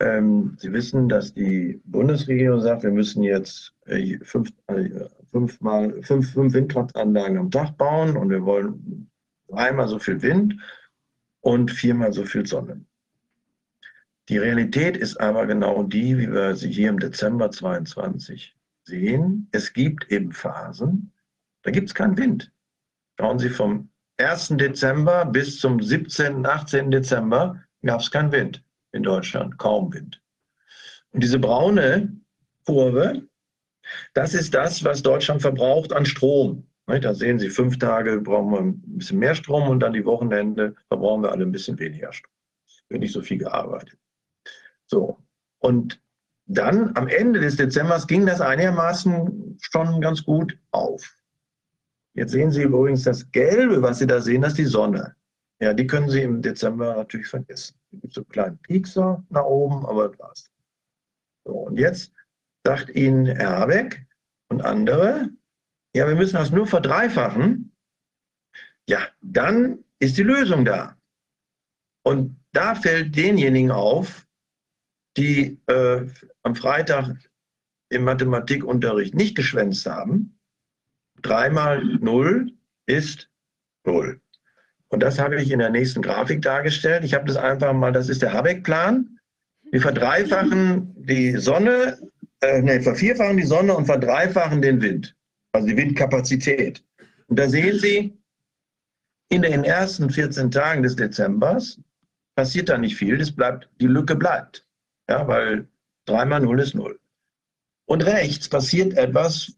Ähm, 0.00 0.56
Sie 0.58 0.72
wissen, 0.72 1.08
dass 1.08 1.34
die 1.34 1.80
Bundesregierung 1.84 2.60
sagt, 2.60 2.84
wir 2.84 2.90
müssen 2.90 3.22
jetzt 3.22 3.74
äh, 3.86 4.18
fünf, 4.22 4.50
äh, 4.68 5.08
fünfmal, 5.32 6.02
fünf, 6.02 6.32
fünf 6.32 6.54
Windkraftanlagen 6.54 7.38
am 7.38 7.50
Tag 7.50 7.76
bauen 7.76 8.16
und 8.16 8.30
wir 8.30 8.44
wollen 8.44 9.10
dreimal 9.48 9.88
so 9.88 9.98
viel 9.98 10.22
Wind 10.22 10.54
und 11.40 11.70
viermal 11.70 12.12
so 12.12 12.24
viel 12.24 12.46
Sonne. 12.46 12.84
Die 14.28 14.38
Realität 14.38 14.96
ist 14.96 15.18
aber 15.20 15.46
genau 15.46 15.82
die, 15.82 16.18
wie 16.18 16.30
wir 16.30 16.54
sie 16.54 16.70
hier 16.70 16.90
im 16.90 16.98
Dezember 16.98 17.50
22 17.50 18.54
sehen. 18.84 19.48
Es 19.52 19.72
gibt 19.72 20.12
eben 20.12 20.32
Phasen, 20.32 21.12
da 21.62 21.70
gibt 21.70 21.88
es 21.88 21.94
keinen 21.94 22.16
Wind. 22.16 22.52
Schauen 23.18 23.38
Sie 23.38 23.48
vom 23.48 23.88
1. 24.18 24.48
Dezember 24.58 25.24
bis 25.24 25.58
zum 25.58 25.82
17., 25.82 26.46
18. 26.46 26.90
Dezember 26.90 27.60
gab 27.82 28.00
es 28.00 28.10
keinen 28.10 28.30
Wind. 28.32 28.62
In 28.92 29.02
Deutschland, 29.02 29.58
kaum 29.58 29.92
Wind. 29.92 30.22
Und 31.10 31.22
diese 31.22 31.38
braune 31.38 32.20
Kurve, 32.64 33.22
das 34.14 34.34
ist 34.34 34.54
das, 34.54 34.84
was 34.84 35.02
Deutschland 35.02 35.40
verbraucht 35.40 35.92
an 35.92 36.06
Strom. 36.06 36.66
Da 36.86 37.14
sehen 37.14 37.38
Sie, 37.38 37.50
fünf 37.50 37.78
Tage 37.78 38.20
brauchen 38.20 38.50
wir 38.50 38.60
ein 38.60 38.82
bisschen 38.98 39.18
mehr 39.18 39.34
Strom 39.34 39.68
und 39.68 39.80
dann 39.80 39.92
die 39.92 40.04
Wochenende 40.04 40.74
verbrauchen 40.88 41.22
wir 41.22 41.32
alle 41.32 41.44
ein 41.44 41.52
bisschen 41.52 41.78
weniger 41.78 42.12
Strom. 42.12 42.32
Wird 42.88 43.02
nicht 43.02 43.12
so 43.12 43.20
viel 43.20 43.38
gearbeitet. 43.38 43.98
So. 44.86 45.18
Und 45.58 46.00
dann 46.46 46.96
am 46.96 47.08
Ende 47.08 47.40
des 47.40 47.56
Dezembers 47.56 48.06
ging 48.06 48.24
das 48.24 48.40
einigermaßen 48.40 49.58
schon 49.60 50.00
ganz 50.00 50.24
gut 50.24 50.58
auf. 50.70 51.14
Jetzt 52.14 52.32
sehen 52.32 52.50
Sie 52.50 52.62
übrigens 52.62 53.04
das 53.04 53.30
Gelbe, 53.32 53.82
was 53.82 53.98
Sie 53.98 54.06
da 54.06 54.20
sehen, 54.20 54.40
das 54.40 54.52
ist 54.52 54.58
die 54.58 54.64
Sonne. 54.64 55.14
Ja, 55.60 55.74
die 55.74 55.86
können 55.86 56.08
Sie 56.08 56.22
im 56.22 56.40
Dezember 56.40 56.94
natürlich 56.94 57.26
vergessen. 57.26 57.76
Es 57.92 58.00
gibt 58.00 58.14
so 58.14 58.24
kleinen 58.24 58.58
Piekser 58.58 59.24
nach 59.28 59.44
oben, 59.44 59.84
aber 59.86 60.08
das 60.08 60.18
war's. 60.18 60.50
So, 61.44 61.52
und 61.52 61.78
jetzt 61.78 62.12
sagt 62.64 62.90
Ihnen 62.90 63.26
Herr 63.26 63.58
Habeck 63.58 64.06
und 64.48 64.62
andere, 64.62 65.30
ja, 65.94 66.06
wir 66.06 66.14
müssen 66.14 66.36
das 66.36 66.50
nur 66.50 66.66
verdreifachen. 66.66 67.74
Ja, 68.88 69.08
dann 69.20 69.84
ist 69.98 70.16
die 70.16 70.22
Lösung 70.22 70.64
da. 70.64 70.96
Und 72.04 72.38
da 72.52 72.74
fällt 72.74 73.16
denjenigen 73.16 73.70
auf, 73.70 74.26
die 75.16 75.60
äh, 75.66 76.06
am 76.42 76.54
Freitag 76.54 77.16
im 77.90 78.04
Mathematikunterricht 78.04 79.14
nicht 79.14 79.36
geschwänzt 79.36 79.86
haben, 79.86 80.38
dreimal 81.20 81.84
null 81.84 82.52
ist 82.86 83.28
null. 83.84 84.20
Und 84.90 85.00
das 85.00 85.18
habe 85.18 85.40
ich 85.40 85.50
in 85.50 85.58
der 85.58 85.70
nächsten 85.70 86.02
Grafik 86.02 86.42
dargestellt. 86.42 87.04
Ich 87.04 87.14
habe 87.14 87.26
das 87.26 87.36
einfach 87.36 87.72
mal, 87.72 87.92
das 87.92 88.08
ist 88.08 88.22
der 88.22 88.32
Habeck-Plan. 88.32 89.18
Wir 89.70 89.80
verdreifachen 89.80 90.94
die 90.96 91.36
Sonne, 91.36 91.98
äh, 92.40 92.62
nee, 92.62 92.80
vervierfachen 92.80 93.36
die 93.36 93.44
Sonne 93.46 93.76
und 93.76 93.86
verdreifachen 93.86 94.62
den 94.62 94.80
Wind, 94.80 95.14
also 95.52 95.66
die 95.66 95.76
Windkapazität. 95.76 96.82
Und 97.26 97.38
da 97.38 97.48
sehen 97.48 97.78
Sie, 97.78 98.18
in 99.28 99.42
den 99.42 99.64
ersten 99.64 100.08
14 100.08 100.50
Tagen 100.50 100.82
des 100.82 100.96
Dezembers 100.96 101.78
passiert 102.34 102.70
da 102.70 102.78
nicht 102.78 102.96
viel, 102.96 103.18
das 103.18 103.30
bleibt, 103.30 103.68
die 103.80 103.86
Lücke 103.86 104.16
bleibt. 104.16 104.64
Ja, 105.10 105.26
weil 105.28 105.68
3 106.06 106.24
mal 106.24 106.40
0 106.40 106.60
ist 106.60 106.74
0. 106.74 106.98
Und 107.86 108.06
rechts 108.06 108.48
passiert 108.48 108.96
etwas 108.96 109.52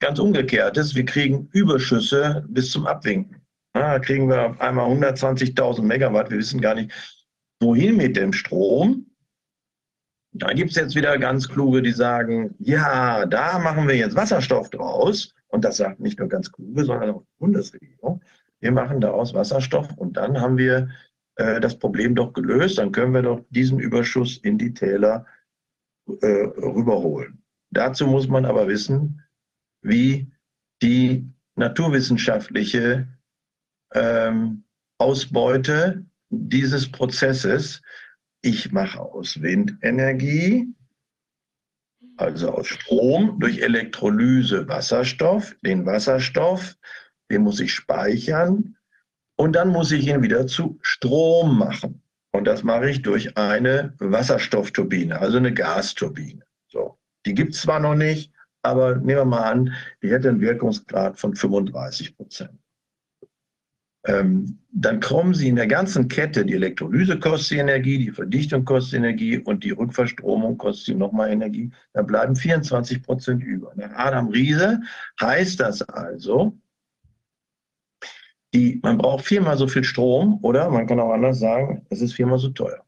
ganz 0.00 0.18
Umgekehrtes. 0.18 0.94
Wir 0.94 1.04
kriegen 1.04 1.48
Überschüsse 1.52 2.44
bis 2.48 2.70
zum 2.70 2.86
Abwinken. 2.86 3.39
Da 3.80 3.98
kriegen 3.98 4.28
wir 4.28 4.50
auf 4.50 4.60
einmal 4.60 4.90
120.000 4.90 5.80
Megawatt. 5.80 6.30
Wir 6.30 6.36
wissen 6.36 6.60
gar 6.60 6.74
nicht, 6.74 6.92
wohin 7.60 7.96
mit 7.96 8.14
dem 8.14 8.34
Strom. 8.34 9.06
Da 10.32 10.52
gibt 10.52 10.72
es 10.72 10.76
jetzt 10.76 10.94
wieder 10.94 11.16
ganz 11.16 11.48
kluge, 11.48 11.80
die 11.80 11.92
sagen, 11.92 12.54
ja, 12.58 13.24
da 13.24 13.58
machen 13.58 13.88
wir 13.88 13.96
jetzt 13.96 14.16
Wasserstoff 14.16 14.68
draus. 14.68 15.34
Und 15.48 15.64
das 15.64 15.78
sagt 15.78 15.98
nicht 15.98 16.18
nur 16.18 16.28
ganz 16.28 16.52
kluge, 16.52 16.84
sondern 16.84 17.08
auch 17.08 17.22
die 17.22 17.38
Bundesregierung. 17.38 18.22
Wir 18.60 18.70
machen 18.70 19.00
daraus 19.00 19.32
Wasserstoff 19.32 19.88
und 19.96 20.18
dann 20.18 20.38
haben 20.38 20.58
wir 20.58 20.90
äh, 21.36 21.58
das 21.58 21.78
Problem 21.78 22.14
doch 22.14 22.34
gelöst. 22.34 22.76
Dann 22.76 22.92
können 22.92 23.14
wir 23.14 23.22
doch 23.22 23.40
diesen 23.48 23.78
Überschuss 23.80 24.36
in 24.42 24.58
die 24.58 24.74
Täler 24.74 25.24
äh, 26.20 26.26
rüberholen. 26.26 27.42
Dazu 27.70 28.06
muss 28.06 28.28
man 28.28 28.44
aber 28.44 28.68
wissen, 28.68 29.22
wie 29.80 30.30
die 30.82 31.26
naturwissenschaftliche 31.56 33.08
ähm, 33.94 34.64
Ausbeute 34.98 36.04
dieses 36.30 36.90
Prozesses. 36.90 37.82
Ich 38.42 38.72
mache 38.72 39.00
aus 39.00 39.40
Windenergie, 39.42 40.66
also 42.16 42.50
aus 42.52 42.68
Strom, 42.68 43.38
durch 43.40 43.60
Elektrolyse 43.60 44.68
Wasserstoff. 44.68 45.54
Den 45.64 45.86
Wasserstoff, 45.86 46.76
den 47.30 47.42
muss 47.42 47.60
ich 47.60 47.72
speichern 47.74 48.76
und 49.36 49.54
dann 49.54 49.68
muss 49.68 49.92
ich 49.92 50.06
ihn 50.06 50.22
wieder 50.22 50.46
zu 50.46 50.78
Strom 50.82 51.58
machen. 51.58 52.02
Und 52.32 52.44
das 52.44 52.62
mache 52.62 52.90
ich 52.90 53.02
durch 53.02 53.36
eine 53.36 53.94
Wasserstoffturbine, 53.98 55.18
also 55.18 55.38
eine 55.38 55.52
Gasturbine. 55.52 56.44
So. 56.68 56.98
Die 57.26 57.34
gibt 57.34 57.54
es 57.54 57.62
zwar 57.62 57.80
noch 57.80 57.94
nicht, 57.96 58.32
aber 58.62 58.96
nehmen 58.96 59.08
wir 59.08 59.24
mal 59.24 59.50
an, 59.50 59.74
die 60.02 60.10
hätte 60.10 60.28
einen 60.28 60.40
Wirkungsgrad 60.40 61.18
von 61.18 61.34
35 61.34 62.16
Prozent. 62.16 62.58
Ähm, 64.06 64.58
dann 64.72 65.00
kommen 65.00 65.34
Sie 65.34 65.48
in 65.48 65.56
der 65.56 65.66
ganzen 65.66 66.08
Kette, 66.08 66.44
die 66.44 66.54
Elektrolyse 66.54 67.18
kostet 67.18 67.58
Energie, 67.58 67.98
die 67.98 68.10
Verdichtung 68.10 68.64
kostet 68.64 68.98
Energie 68.98 69.38
und 69.38 69.62
die 69.64 69.72
Rückverstromung 69.72 70.56
kostet 70.56 70.86
Sie 70.86 70.94
nochmal 70.94 71.30
Energie. 71.30 71.70
Da 71.92 72.02
bleiben 72.02 72.34
24 72.34 73.02
Prozent 73.02 73.42
über. 73.42 73.72
Nach 73.76 73.92
Adam 73.94 74.28
Riese 74.28 74.80
heißt 75.20 75.60
das 75.60 75.82
also, 75.82 76.56
die, 78.54 78.80
man 78.82 78.98
braucht 78.98 79.24
viermal 79.24 79.56
so 79.56 79.68
viel 79.68 79.84
Strom 79.84 80.38
oder 80.42 80.70
man 80.70 80.86
kann 80.86 81.00
auch 81.00 81.12
anders 81.12 81.38
sagen, 81.38 81.86
es 81.90 82.00
ist 82.00 82.14
viermal 82.14 82.38
so 82.38 82.48
teuer. 82.48 82.84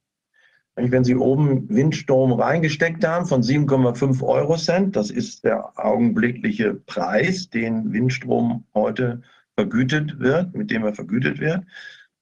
Wenn 0.74 1.04
Sie 1.04 1.14
oben 1.14 1.68
Windstrom 1.68 2.32
reingesteckt 2.32 3.06
haben 3.06 3.26
von 3.26 3.42
7,5 3.42 4.22
Euro 4.22 4.56
Cent, 4.56 4.96
das 4.96 5.10
ist 5.10 5.44
der 5.44 5.70
augenblickliche 5.76 6.74
Preis, 6.74 7.50
den 7.50 7.92
Windstrom 7.92 8.64
heute 8.74 9.20
vergütet 9.62 10.18
wird, 10.18 10.54
mit 10.54 10.70
dem 10.70 10.84
er 10.84 10.94
vergütet 10.94 11.38
wird. 11.38 11.62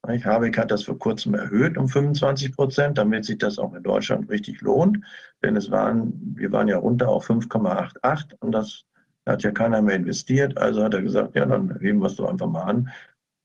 Habeck 0.07 0.57
hat 0.57 0.71
das 0.71 0.83
vor 0.83 0.97
kurzem 0.97 1.35
erhöht 1.35 1.77
um 1.77 1.87
25 1.87 2.55
Prozent, 2.55 2.97
damit 2.97 3.25
sich 3.25 3.37
das 3.37 3.59
auch 3.59 3.73
in 3.73 3.83
Deutschland 3.83 4.29
richtig 4.29 4.61
lohnt. 4.61 4.99
Denn 5.43 5.55
es 5.55 5.69
waren, 5.69 6.13
wir 6.35 6.51
waren 6.51 6.67
ja 6.67 6.77
runter 6.77 7.09
auf 7.09 7.29
5,88 7.29 8.35
und 8.39 8.51
das 8.51 8.83
hat 9.25 9.43
ja 9.43 9.51
keiner 9.51 9.81
mehr 9.81 9.95
investiert. 9.95 10.57
Also 10.57 10.83
hat 10.83 10.93
er 10.93 11.01
gesagt, 11.01 11.35
ja, 11.35 11.45
dann 11.45 11.79
heben 11.79 11.99
wir 11.99 12.07
es 12.07 12.15
doch 12.15 12.29
einfach 12.29 12.47
mal 12.47 12.63
an. 12.63 12.89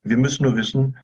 Wir 0.02 0.16
müssen 0.16 0.44
nur 0.44 0.57
wissen, 0.57 0.97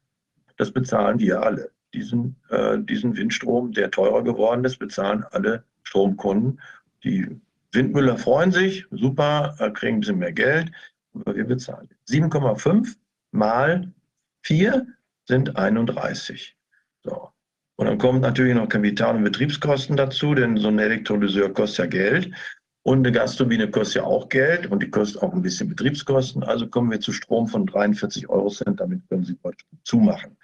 das 0.56 0.70
bezahlen 0.70 1.18
wir 1.18 1.42
alle. 1.42 1.70
Diesen, 1.94 2.36
äh, 2.48 2.78
diesen 2.78 3.16
Windstrom, 3.16 3.72
der 3.72 3.90
teurer 3.90 4.24
geworden 4.24 4.64
ist, 4.64 4.78
bezahlen 4.78 5.24
alle 5.32 5.64
Stromkunden. 5.82 6.60
Die 7.04 7.40
Windmüller 7.72 8.16
freuen 8.16 8.52
sich, 8.52 8.86
super, 8.90 9.54
äh, 9.58 9.70
kriegen 9.70 9.96
ein 9.96 10.00
bisschen 10.00 10.18
mehr 10.18 10.32
Geld 10.32 10.72
wir 11.14 11.44
bezahlen. 11.44 11.88
7,5 12.08 12.96
mal 13.32 13.92
4 14.42 14.86
sind 15.26 15.56
31. 15.56 16.56
So. 17.02 17.30
Und 17.76 17.86
dann 17.86 17.98
kommt 17.98 18.20
natürlich 18.20 18.54
noch 18.54 18.68
Kapital- 18.68 19.16
und 19.16 19.24
Betriebskosten 19.24 19.96
dazu, 19.96 20.34
denn 20.34 20.56
so 20.56 20.68
ein 20.68 20.78
Elektrolyseur 20.78 21.52
kostet 21.52 21.78
ja 21.78 21.86
Geld. 21.86 22.34
Und 22.84 22.98
eine 22.98 23.12
Gasturbine 23.12 23.70
kostet 23.70 23.96
ja 23.96 24.04
auch 24.04 24.28
Geld 24.28 24.66
und 24.66 24.82
die 24.82 24.90
kostet 24.90 25.22
auch 25.22 25.32
ein 25.32 25.42
bisschen 25.42 25.68
Betriebskosten. 25.68 26.42
Also 26.42 26.66
kommen 26.66 26.90
wir 26.90 27.00
zu 27.00 27.12
Strom 27.12 27.46
von 27.46 27.64
43 27.66 28.28
Euro 28.28 28.50
Cent. 28.50 28.80
Damit 28.80 29.08
können 29.08 29.24
Sie 29.24 29.38
zumachen. 29.84 30.36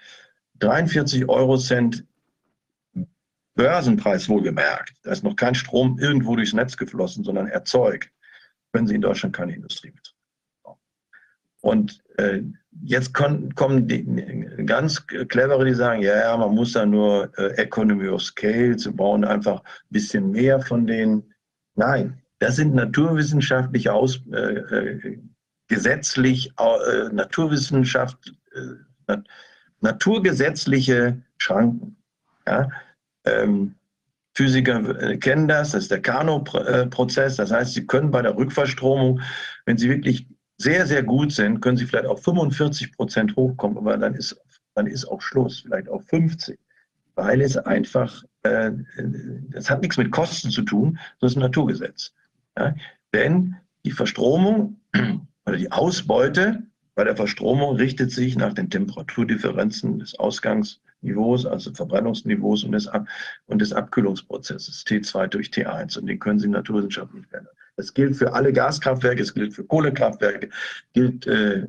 43 0.61 1.29
Euro 1.29 1.59
Cent 1.59 2.05
Börsenpreis 3.57 4.29
wohlgemerkt. 4.29 4.95
Da 5.03 5.11
ist 5.11 5.25
noch 5.25 5.35
kein 5.35 5.57
Strom 5.57 5.99
irgendwo 5.99 6.37
durchs 6.37 6.53
Netz 6.53 6.77
geflossen, 6.77 7.25
sondern 7.25 7.49
erzeugt. 7.49 8.09
Können 8.73 8.87
Sie 8.87 8.95
in 8.95 9.01
Deutschland 9.01 9.35
keine 9.35 9.55
Industrie 9.55 9.91
betreiben. 9.91 10.08
Und 11.69 12.03
äh, 12.17 12.41
jetzt 12.83 13.13
kommen 13.13 13.87
die 13.87 14.05
ganz 14.65 15.07
clevere, 15.07 15.67
die 15.67 15.75
sagen, 15.75 16.01
ja, 16.01 16.17
ja, 16.17 16.37
man 16.37 16.55
muss 16.55 16.73
da 16.73 16.87
nur 16.87 17.31
äh, 17.39 17.63
Economy 17.63 18.09
of 18.09 18.23
Scale, 18.23 18.79
sie 18.79 18.91
brauchen 18.91 19.25
einfach 19.25 19.61
ein 19.61 19.91
bisschen 19.91 20.31
mehr 20.31 20.61
von 20.63 20.87
denen. 20.87 21.35
Nein, 21.75 22.23
das 22.39 22.57
sind 22.57 22.75
naturwissenschaftliche 22.75 23.93
Aus, 23.93 24.21
äh, 24.33 24.39
äh 24.39 25.19
gesetzlich, 25.71 26.51
äh, 26.59 27.13
Naturwissenschaft, 27.13 28.33
äh, 28.55 29.19
naturgesetzliche 29.83 31.21
Schranken. 31.37 31.99
Ja? 32.47 32.71
Ähm, 33.27 33.75
Physiker 34.35 35.19
kennen 35.19 35.47
das, 35.47 35.73
das 35.73 35.83
ist 35.83 35.91
der 35.91 36.01
Kano-Prozess. 36.01 37.37
Das 37.37 37.53
heißt, 37.53 37.75
sie 37.75 37.87
können 37.87 38.11
bei 38.11 38.23
der 38.23 38.35
Rückverstromung, 38.35 39.21
wenn 39.67 39.77
sie 39.77 39.91
wirklich 39.91 40.27
sehr, 40.59 40.87
sehr 40.87 41.03
gut 41.03 41.33
sind, 41.33 41.61
können 41.61 41.77
sie 41.77 41.87
vielleicht 41.87 42.07
auf 42.07 42.23
45 42.23 42.93
Prozent 42.97 43.37
hochkommen, 43.37 43.79
aber 43.79 43.97
dann 43.97 44.15
ist, 44.15 44.37
dann 44.75 44.87
ist 44.87 45.07
auch 45.07 45.23
Schluss, 45.23 45.61
vielleicht 45.61 45.89
auf 45.89 46.05
50, 46.07 46.59
weil 47.15 47.41
es 47.41 47.57
einfach, 47.57 48.23
äh, 48.43 48.73
das 49.51 49.71
hat 49.71 49.83
nichts 49.83 49.97
mit 49.97 50.11
Kosten 50.11 50.51
zu 50.51 50.63
tun, 50.63 50.99
das 51.21 51.33
ist 51.33 51.37
ein 51.37 51.41
Naturgesetz. 51.43 52.13
Ja? 52.57 52.75
Denn 53.15 53.57
die 53.85 53.93
Verstromung 53.93 54.81
oder 55.47 55.57
die 55.57 55.71
Ausbeute 55.71 56.65
bei 56.97 57.05
der 57.05 57.17
Verstromung 57.17 57.77
richtet 57.77 58.11
sich 58.11 58.37
nach 58.37 58.53
den 58.53 58.71
Temperaturdifferenzen 58.71 60.01
des 60.01 60.19
Ausgangsniveaus, 60.19 61.47
also 61.47 61.73
Verbrennungsniveaus 61.73 62.65
und 62.65 62.73
des, 62.73 62.89
Ab 62.89 63.07
und 63.47 63.61
des 63.61 63.73
Abkühlungsprozesses 63.73 64.85
T2 64.85 65.29
durch 65.29 65.51
T1. 65.51 65.97
Und 65.97 66.07
den 66.07 66.19
können 66.19 66.41
Sie 66.41 66.49
naturwissenschaftlich 66.49 67.25
verändern. 67.29 67.55
Das 67.79 67.95
gilt 67.95 68.17
für 68.17 68.33
alle 68.33 68.53
Gaskraftwerke, 68.53 69.23
es 69.23 69.33
gilt 69.33 69.55
für 69.55 69.63
Kohlekraftwerke, 69.63 70.51
gilt 70.95 71.29
äh, 71.29 71.69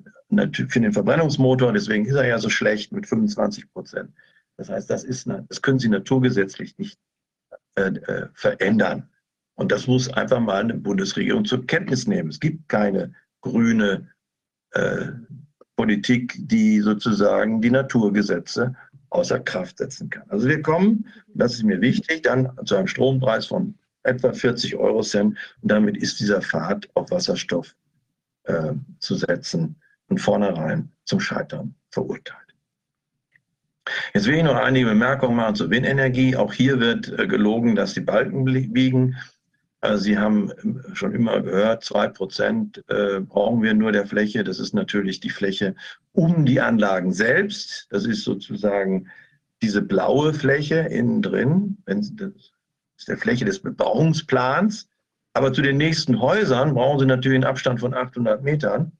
für 0.52 0.80
den 0.80 0.92
Verbrennungsmotor. 0.92 1.72
Deswegen 1.72 2.06
ist 2.06 2.16
er 2.16 2.28
ja 2.28 2.40
so 2.40 2.50
schlecht 2.50 2.92
mit 2.92 3.06
25 3.06 3.72
Prozent. 3.72 4.12
Das 4.58 4.70
heißt, 4.70 4.90
das, 4.90 5.04
ist, 5.04 5.28
das 5.28 5.62
können 5.62 5.78
Sie 5.78 5.88
naturgesetzlich 5.88 6.80
nicht 6.80 7.00
äh, 7.76 7.90
äh, 7.90 8.28
verändern. 8.34 9.08
Und 9.54 9.72
das 9.72 9.86
muss 9.86 10.12
einfach 10.12 10.40
mal 10.40 10.64
eine 10.64 10.74
Bundesregierung 10.74 11.46
zur 11.46 11.68
Kenntnis 11.68 12.08
nehmen. 12.08 12.30
Es 12.30 12.40
gibt 12.40 12.68
keine 12.70 13.14
grüne 13.42 14.10
äh, 14.72 15.10
Politik, 15.76 16.36
die 16.40 16.80
sozusagen 16.80 17.62
die 17.62 17.70
Naturgesetze 17.70 18.76
außer 19.12 19.40
Kraft 19.42 19.78
setzen 19.78 20.10
kann. 20.10 20.28
Also 20.30 20.48
wir 20.48 20.64
kommen, 20.64 21.08
das 21.36 21.54
ist 21.54 21.64
mir 21.64 21.82
wichtig, 21.82 22.24
dann 22.24 22.50
zu 22.66 22.76
einem 22.76 22.88
Strompreis 22.88 23.46
von 23.46 23.76
etwa 24.04 24.32
40 24.32 24.76
Euro 24.76 25.02
Cent 25.02 25.38
und 25.62 25.72
damit 25.72 25.98
ist 25.98 26.20
dieser 26.20 26.42
Pfad 26.42 26.88
auf 26.94 27.12
Wasserstoff 27.12 27.76
äh, 28.44 28.74
zu 29.00 29.16
setzen 29.16 29.76
und 30.08 30.20
vornherein 30.20 30.92
zum 31.06 31.20
Scheitern 31.20 31.76
verurteilt. 31.92 32.50
Jetzt 34.14 34.28
will 34.28 34.36
ich 34.36 34.44
noch 34.44 34.56
einige 34.56 34.88
Bemerkungen 34.88 35.36
machen 35.36 35.56
zur 35.56 35.70
Windenergie. 35.70 36.36
Auch 36.36 36.54
hier 36.54 36.80
wird 36.80 37.10
äh, 37.18 37.28
gelogen, 37.28 37.76
dass 37.76 37.94
die 37.94 38.02
Balken 38.02 38.46
biegen. 38.46 39.16
Also 39.82 40.04
Sie 40.04 40.18
haben 40.18 40.52
ähm, 40.64 40.84
schon 40.94 41.14
immer 41.14 41.42
gehört, 41.42 41.84
zwei 41.84 42.08
Prozent 42.08 42.84
äh, 42.90 43.20
brauchen 43.22 43.62
wir 43.64 43.74
nur 43.74 43.92
der 43.92 44.06
Fläche. 44.06 44.44
Das 44.44 44.60
ist 44.60 44.74
natürlich 44.74 45.20
die 45.20 45.30
Fläche 45.30 45.76
um 46.12 46.46
die 46.46 46.60
Anlagen 46.60 47.14
selbst. 47.14 47.88
Das 47.90 48.06
ist 48.06 48.24
sozusagen 48.24 49.08
diese 49.62 49.82
blaue 49.82 50.34
Fläche 50.34 50.80
innen 50.80 51.22
drin. 51.22 51.78
Das 51.86 52.10
ist 52.10 52.54
der 53.06 53.18
Fläche 53.18 53.46
des 53.46 53.62
Bebauungsplans. 53.62 54.90
Aber 55.34 55.54
zu 55.54 55.62
den 55.62 55.78
nächsten 55.78 56.20
Häusern 56.20 56.74
brauchen 56.74 57.00
Sie 57.00 57.06
natürlich 57.06 57.36
einen 57.38 57.46
Abstand 57.46 57.80
von 57.80 57.94
800 57.94 58.44
Metern. 58.44 58.92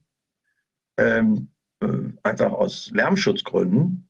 Ähm, 0.96 1.48
äh, 1.80 1.86
einfach 2.22 2.52
aus 2.52 2.90
Lärmschutzgründen. 2.92 4.06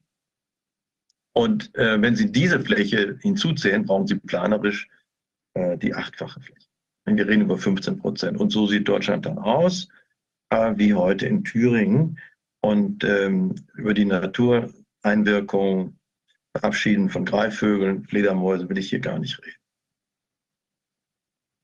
Und 1.33 1.75
äh, 1.75 2.01
wenn 2.01 2.15
Sie 2.15 2.31
diese 2.31 2.59
Fläche 2.59 3.17
hinzuzählen, 3.21 3.85
brauchen 3.85 4.07
Sie 4.07 4.15
planerisch 4.15 4.89
äh, 5.53 5.77
die 5.77 5.93
achtfache 5.93 6.41
Fläche. 6.41 6.67
Wir 7.05 7.27
reden 7.27 7.41
über 7.41 7.57
15 7.57 7.97
Prozent. 7.97 8.37
Und 8.39 8.51
so 8.51 8.67
sieht 8.67 8.87
Deutschland 8.87 9.25
dann 9.25 9.37
aus, 9.37 9.89
äh, 10.49 10.73
wie 10.75 10.93
heute 10.93 11.25
in 11.25 11.43
Thüringen. 11.43 12.19
Und 12.61 13.03
ähm, 13.03 13.55
über 13.73 13.93
die 13.93 14.05
Natureinwirkung, 14.05 15.97
Verabschieden 16.55 17.09
von 17.09 17.25
Greifvögeln, 17.25 18.03
Fledermäusen 18.03 18.69
will 18.69 18.77
ich 18.77 18.89
hier 18.89 18.99
gar 18.99 19.17
nicht 19.19 19.39
reden. 19.39 19.60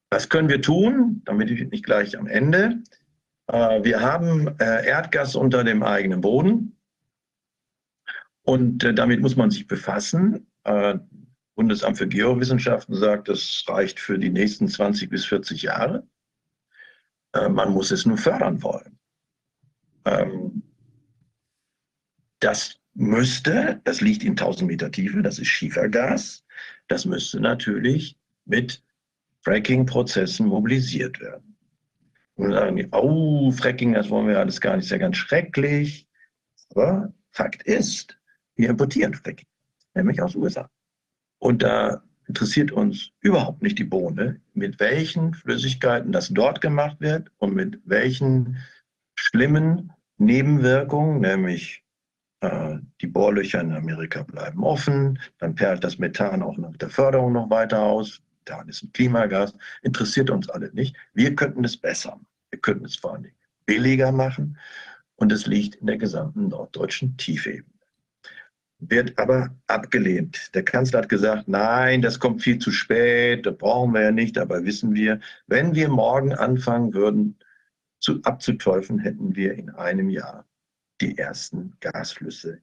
Was 0.09 0.29
können 0.29 0.49
wir 0.49 0.61
tun, 0.61 1.21
damit 1.25 1.51
ich 1.51 1.69
nicht 1.69 1.85
gleich 1.85 2.17
am 2.17 2.27
Ende? 2.27 2.81
Äh, 3.47 3.83
wir 3.83 4.01
haben 4.01 4.47
äh, 4.59 4.87
Erdgas 4.87 5.35
unter 5.35 5.63
dem 5.63 5.83
eigenen 5.83 6.21
Boden. 6.21 6.77
Und 8.43 8.83
äh, 8.83 8.93
damit 8.93 9.21
muss 9.21 9.35
man 9.35 9.51
sich 9.51 9.67
befassen. 9.67 10.47
Bundesamt 11.55 11.97
für 11.97 12.09
Geowissenschaften 12.09 12.93
sagt, 12.93 13.29
das 13.29 13.63
reicht 13.69 14.01
für 14.01 14.19
die 14.19 14.29
nächsten 14.29 14.67
20 14.67 15.09
bis 15.09 15.23
40 15.23 15.61
Jahre. 15.61 16.05
Man 17.33 17.71
muss 17.71 17.91
es 17.91 18.05
nur 18.05 18.17
fördern 18.17 18.61
wollen. 18.61 18.99
Ähm, 20.03 20.63
das 22.39 22.77
müsste, 22.93 23.79
das 23.83 24.01
liegt 24.01 24.23
in 24.23 24.31
1000 24.31 24.67
Meter 24.69 24.91
Tiefe, 24.91 25.21
das 25.21 25.39
ist 25.39 25.47
Schiefergas, 25.47 26.43
das 26.87 27.05
müsste 27.05 27.39
natürlich 27.39 28.17
mit 28.45 28.83
Fracking-Prozessen 29.47 30.45
mobilisiert 30.45 31.21
werden. 31.21 31.55
Und 32.35 32.51
sagen 32.51 32.75
die, 32.75 32.87
oh, 32.91 33.49
Fracking, 33.51 33.93
das 33.93 34.09
wollen 34.09 34.27
wir 34.27 34.39
alles 34.39 34.59
gar 34.59 34.75
nicht, 34.75 34.85
ist 34.85 34.91
ja 34.91 34.97
ganz 34.97 35.15
schrecklich. 35.15 36.05
Aber 36.71 37.13
Fakt 37.31 37.63
ist, 37.63 38.19
wir 38.55 38.69
importieren 38.69 39.13
Fracking, 39.13 39.47
nämlich 39.93 40.21
aus 40.21 40.33
den 40.33 40.43
USA. 40.43 40.69
Und 41.39 41.63
da 41.63 42.03
interessiert 42.27 42.73
uns 42.73 43.11
überhaupt 43.21 43.63
nicht 43.63 43.79
die 43.79 43.85
Bohne, 43.85 44.41
mit 44.53 44.81
welchen 44.81 45.33
Flüssigkeiten 45.33 46.11
das 46.11 46.27
dort 46.27 46.59
gemacht 46.59 46.97
wird 46.99 47.31
und 47.37 47.55
mit 47.55 47.79
welchen 47.85 48.57
schlimmen 49.15 49.93
Nebenwirkungen, 50.17 51.21
nämlich 51.21 51.85
äh, 52.41 52.75
die 52.99 53.07
Bohrlöcher 53.07 53.61
in 53.61 53.71
Amerika 53.71 54.23
bleiben 54.23 54.63
offen, 54.63 55.19
dann 55.37 55.55
perlt 55.55 55.85
das 55.85 55.99
Methan 55.99 56.43
auch 56.43 56.57
nach 56.57 56.75
der 56.75 56.89
Förderung 56.89 57.31
noch 57.31 57.49
weiter 57.49 57.81
aus. 57.81 58.21
Methan 58.47 58.69
ist 58.69 58.83
ein 58.83 58.93
Klimagas, 58.93 59.53
interessiert 59.81 60.29
uns 60.29 60.49
alle 60.49 60.71
nicht. 60.73 60.95
Wir 61.13 61.35
könnten 61.35 61.63
es 61.63 61.77
besser 61.77 62.11
machen. 62.11 62.27
Wir 62.49 62.59
könnten 62.59 62.85
es 62.85 62.95
vor 62.95 63.13
allem 63.13 63.31
billiger 63.65 64.11
machen 64.11 64.57
und 65.15 65.31
es 65.31 65.47
liegt 65.47 65.75
in 65.75 65.87
der 65.87 65.97
gesamten 65.97 66.47
norddeutschen 66.47 67.17
Tiefebene 67.17 67.65
wird 68.79 69.17
aber 69.17 69.49
abgelehnt. 69.65 70.53
Der 70.53 70.63
Kanzler 70.63 70.99
hat 70.99 71.09
gesagt, 71.09 71.47
nein, 71.47 72.03
das 72.03 72.19
kommt 72.19 72.43
viel 72.43 72.59
zu 72.59 72.71
spät, 72.71 73.43
das 73.47 73.57
brauchen 73.57 73.91
wir 73.95 74.01
ja 74.01 74.11
nicht, 74.11 74.37
aber 74.37 74.65
wissen 74.65 74.93
wir, 74.93 75.19
wenn 75.47 75.73
wir 75.73 75.89
morgen 75.89 76.31
anfangen 76.33 76.93
würden 76.93 77.39
zu, 77.99 78.21
abzuteufeln, 78.21 78.99
hätten 78.99 79.35
wir 79.35 79.55
in 79.55 79.71
einem 79.71 80.11
Jahr 80.11 80.45
die 81.01 81.17
ersten 81.17 81.75
Gasflüsse. 81.79 82.61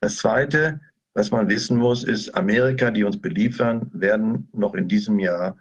Das 0.00 0.16
Zweite, 0.16 0.80
was 1.16 1.30
man 1.30 1.48
wissen 1.48 1.78
muss, 1.78 2.04
ist, 2.04 2.34
Amerika, 2.34 2.90
die 2.90 3.02
uns 3.02 3.20
beliefern, 3.20 3.90
werden 3.92 4.48
noch 4.52 4.74
in 4.74 4.86
diesem 4.86 5.18
Jahr 5.18 5.56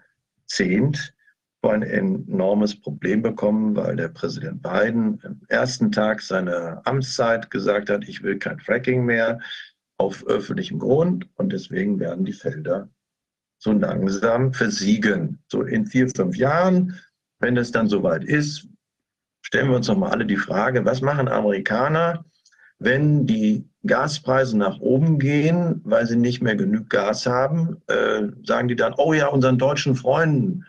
zehnt 0.47 1.15
ein 1.69 1.83
enormes 1.83 2.79
Problem 2.79 3.21
bekommen, 3.21 3.75
weil 3.75 3.95
der 3.95 4.09
Präsident 4.09 4.61
Biden 4.61 5.19
am 5.23 5.41
ersten 5.47 5.91
Tag 5.91 6.21
seiner 6.21 6.81
Amtszeit 6.85 7.49
gesagt 7.49 7.89
hat, 7.89 8.07
ich 8.07 8.23
will 8.23 8.37
kein 8.37 8.59
Fracking 8.59 9.05
mehr 9.05 9.39
auf 9.97 10.25
öffentlichem 10.27 10.79
Grund 10.79 11.27
und 11.35 11.53
deswegen 11.53 11.99
werden 11.99 12.25
die 12.25 12.33
Felder 12.33 12.89
so 13.57 13.71
langsam 13.71 14.53
versiegen. 14.53 15.39
So 15.47 15.63
in 15.63 15.85
vier, 15.85 16.09
fünf 16.09 16.35
Jahren, 16.35 16.99
wenn 17.39 17.57
es 17.57 17.71
dann 17.71 17.87
soweit 17.87 18.23
ist, 18.23 18.67
stellen 19.41 19.69
wir 19.69 19.77
uns 19.77 19.87
noch 19.87 19.97
mal 19.97 20.11
alle 20.11 20.25
die 20.25 20.37
Frage, 20.37 20.85
was 20.85 21.01
machen 21.01 21.27
Amerikaner, 21.27 22.25
wenn 22.79 23.25
die 23.25 23.67
Gaspreise 23.85 24.57
nach 24.57 24.79
oben 24.79 25.19
gehen, 25.19 25.81
weil 25.83 26.05
sie 26.05 26.15
nicht 26.15 26.41
mehr 26.41 26.55
genug 26.55 26.89
Gas 26.89 27.25
haben, 27.25 27.81
äh, 27.87 28.23
sagen 28.43 28.67
die 28.67 28.75
dann, 28.75 28.93
oh 28.97 29.13
ja, 29.13 29.27
unseren 29.27 29.57
deutschen 29.57 29.95
Freunden, 29.95 30.65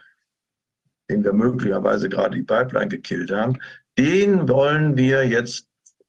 den 1.10 1.24
wir 1.24 1.32
möglicherweise 1.32 2.08
gerade 2.08 2.36
die 2.36 2.42
Pipeline 2.42 2.88
gekillt 2.88 3.30
haben, 3.30 3.58
den 3.98 4.48
wollen 4.48 4.96
wir 4.96 5.26
jetzt 5.26 5.68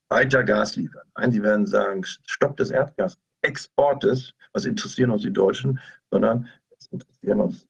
weiter 0.10 0.44
Gas 0.44 0.76
liefern. 0.76 1.04
Nein, 1.18 1.32
sie 1.32 1.44
werden 1.44 1.66
sagen, 1.66 2.04
Stopp 2.04 2.58
des 2.58 2.72
Erdgasexportes, 2.72 4.34
was 4.54 4.66
interessieren 4.66 5.12
uns 5.12 5.22
die 5.22 5.34
Deutschen, 5.34 5.80
sondern 6.12 6.48
es 6.78 6.88
interessieren 6.88 7.42
uns 7.42 7.68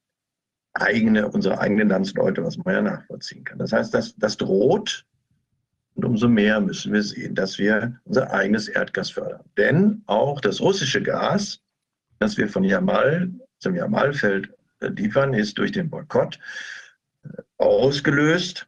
eigene, 0.74 1.28
unsere 1.30 1.60
eigenen 1.60 1.90
Landsleute, 1.90 2.44
was 2.44 2.58
man 2.58 2.74
ja 2.74 2.82
nachvollziehen 2.82 3.44
kann. 3.44 3.60
Das 3.60 3.74
heißt, 3.74 3.94
das, 3.94 4.16
das 4.16 4.38
droht 4.38 5.06
und 5.98 6.06
umso 6.06 6.30
mehr 6.30 6.62
müssen 6.62 6.94
wir 6.94 7.02
sehen, 7.02 7.34
dass 7.34 7.58
wir 7.58 8.00
unser 8.06 8.32
eigenes 8.32 8.68
Erdgas 8.68 9.10
fördern. 9.10 9.44
Denn 9.58 10.04
auch 10.06 10.40
das 10.40 10.62
russische 10.62 11.02
Gas, 11.02 11.60
das 12.20 12.38
wir 12.38 12.48
von 12.48 12.64
Jamal 12.64 13.32
zum 13.60 13.76
Jamalfeld 13.76 14.54
liefern, 14.80 15.34
ist 15.34 15.58
durch 15.58 15.72
den 15.72 15.90
Boykott 15.90 16.40
ausgelöst, 17.58 18.68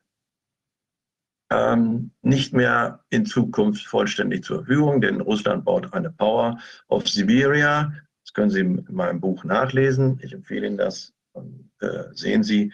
ähm, 1.51 2.11
nicht 2.23 2.53
mehr 2.53 3.03
in 3.11 3.27
Zukunft 3.27 3.85
vollständig 3.85 4.43
zur 4.43 4.65
Verfügung, 4.65 4.99
denn 4.99 5.21
Russland 5.21 5.65
baut 5.65 5.93
eine 5.93 6.09
Power 6.09 6.59
of 6.87 7.07
Siberia. 7.07 7.93
Das 8.23 8.33
können 8.33 8.49
Sie 8.49 8.61
in 8.61 8.87
meinem 8.89 9.19
Buch 9.19 9.43
nachlesen. 9.43 10.19
Ich 10.23 10.33
empfehle 10.33 10.65
Ihnen 10.65 10.77
das. 10.77 11.13
Und, 11.33 11.69
äh, 11.81 12.05
sehen 12.13 12.43
Sie, 12.43 12.73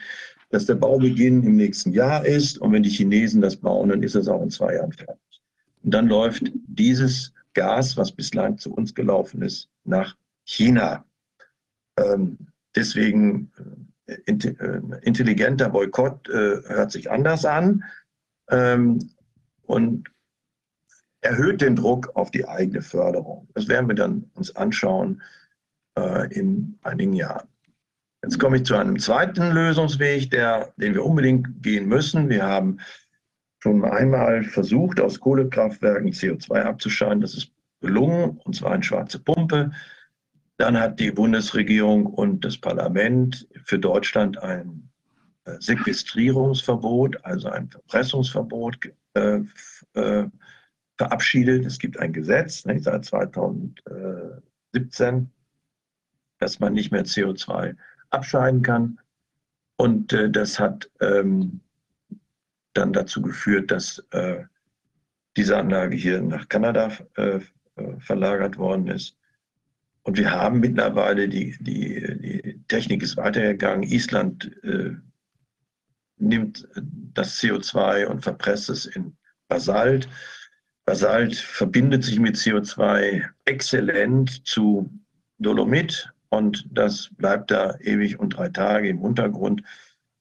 dass 0.55 0.67
der 0.67 0.75
Baubeginn 0.75 1.43
im 1.43 1.57
nächsten 1.57 1.91
Jahr 1.91 2.25
ist. 2.25 2.59
Und 2.59 2.71
wenn 2.71 2.81
die 2.81 2.89
Chinesen 2.89 3.41
das 3.41 3.57
bauen, 3.57 3.89
dann 3.89 4.01
ist 4.01 4.15
es 4.15 4.29
auch 4.29 4.41
in 4.41 4.49
zwei 4.49 4.75
Jahren 4.75 4.93
fertig. 4.93 5.41
Und 5.83 5.93
dann 5.93 6.07
läuft 6.07 6.49
dieses 6.53 7.33
Gas, 7.55 7.97
was 7.97 8.09
bislang 8.09 8.57
zu 8.57 8.73
uns 8.73 8.95
gelaufen 8.95 9.41
ist, 9.41 9.69
nach 9.83 10.15
China. 10.45 11.03
Ähm, 11.99 12.37
deswegen 12.73 13.51
äh, 14.05 14.13
äh, 14.31 14.81
intelligenter 15.01 15.67
Boykott 15.67 16.29
äh, 16.29 16.61
hört 16.69 16.93
sich 16.93 17.11
anders 17.11 17.43
an 17.43 17.83
ähm, 18.49 19.11
und 19.63 20.09
erhöht 21.19 21.59
den 21.59 21.75
Druck 21.75 22.15
auf 22.15 22.31
die 22.31 22.47
eigene 22.47 22.81
Förderung. 22.81 23.49
Das 23.55 23.67
werden 23.67 23.89
wir 23.89 23.95
dann 23.95 24.31
uns 24.35 24.55
anschauen 24.55 25.21
äh, 25.97 26.33
in 26.33 26.79
einigen 26.81 27.11
Jahren. 27.11 27.49
Jetzt 28.25 28.39
komme 28.39 28.57
ich 28.57 28.65
zu 28.65 28.75
einem 28.75 28.97
zweiten 28.97 29.51
Lösungsweg, 29.51 30.31
der, 30.31 30.73
den 30.77 30.95
wir 30.95 31.05
unbedingt 31.05 31.61
gehen 31.61 31.87
müssen. 31.87 32.27
Wir 32.27 32.43
haben 32.43 32.79
schon 33.59 33.85
einmal 33.85 34.43
versucht, 34.43 34.99
aus 34.99 35.19
Kohlekraftwerken 35.19 36.11
CO2 36.11 36.63
abzuscheiden. 36.63 37.21
Das 37.21 37.35
ist 37.35 37.51
gelungen, 37.81 38.41
und 38.43 38.55
zwar 38.55 38.71
eine 38.71 38.81
schwarze 38.81 39.19
Pumpe. 39.19 39.69
Dann 40.57 40.79
hat 40.79 40.99
die 40.99 41.11
Bundesregierung 41.11 42.07
und 42.07 42.43
das 42.43 42.57
Parlament 42.57 43.47
für 43.63 43.77
Deutschland 43.77 44.39
ein 44.39 44.89
äh, 45.43 45.57
Sequestrierungsverbot, 45.59 47.23
also 47.23 47.49
ein 47.49 47.69
Verpressungsverbot 47.69 48.91
äh, 49.13 49.41
äh, 49.93 50.25
verabschiedet. 50.97 51.63
Es 51.63 51.77
gibt 51.77 51.99
ein 51.99 52.11
Gesetz 52.11 52.65
ne, 52.65 52.79
seit 52.79 53.05
2017, 53.05 55.29
dass 56.39 56.59
man 56.59 56.73
nicht 56.73 56.91
mehr 56.91 57.05
CO2 57.05 57.75
abscheiden 58.09 58.61
kann. 58.61 58.99
Und 59.77 60.13
äh, 60.13 60.29
das 60.29 60.59
hat 60.59 60.89
ähm, 61.01 61.61
dann 62.73 62.93
dazu 62.93 63.21
geführt, 63.21 63.71
dass 63.71 63.99
äh, 64.11 64.43
diese 65.37 65.57
Anlage 65.57 65.95
hier 65.95 66.21
nach 66.21 66.47
Kanada 66.47 66.91
äh, 67.15 67.39
verlagert 67.99 68.57
worden 68.57 68.87
ist. 68.87 69.17
Und 70.03 70.17
wir 70.17 70.31
haben 70.31 70.59
mittlerweile, 70.59 71.27
die, 71.27 71.57
die, 71.59 72.17
die 72.19 72.63
Technik 72.67 73.01
ist 73.01 73.17
weitergegangen. 73.17 73.83
Island 73.83 74.51
äh, 74.63 74.91
nimmt 76.17 76.67
das 77.13 77.39
CO2 77.39 78.05
und 78.05 78.21
verpresst 78.21 78.69
es 78.69 78.85
in 78.85 79.17
Basalt. 79.47 80.07
Basalt 80.85 81.35
verbindet 81.35 82.03
sich 82.03 82.19
mit 82.19 82.35
CO2 82.35 83.23
exzellent 83.45 84.45
zu 84.47 84.91
Dolomit 85.39 86.13
und 86.29 86.65
das 86.71 87.09
bleibt 87.17 87.51
da 87.51 87.77
ewig 87.79 88.19
und 88.19 88.37
drei 88.37 88.49
Tage 88.49 88.89
im 88.89 89.01
Untergrund. 89.01 89.61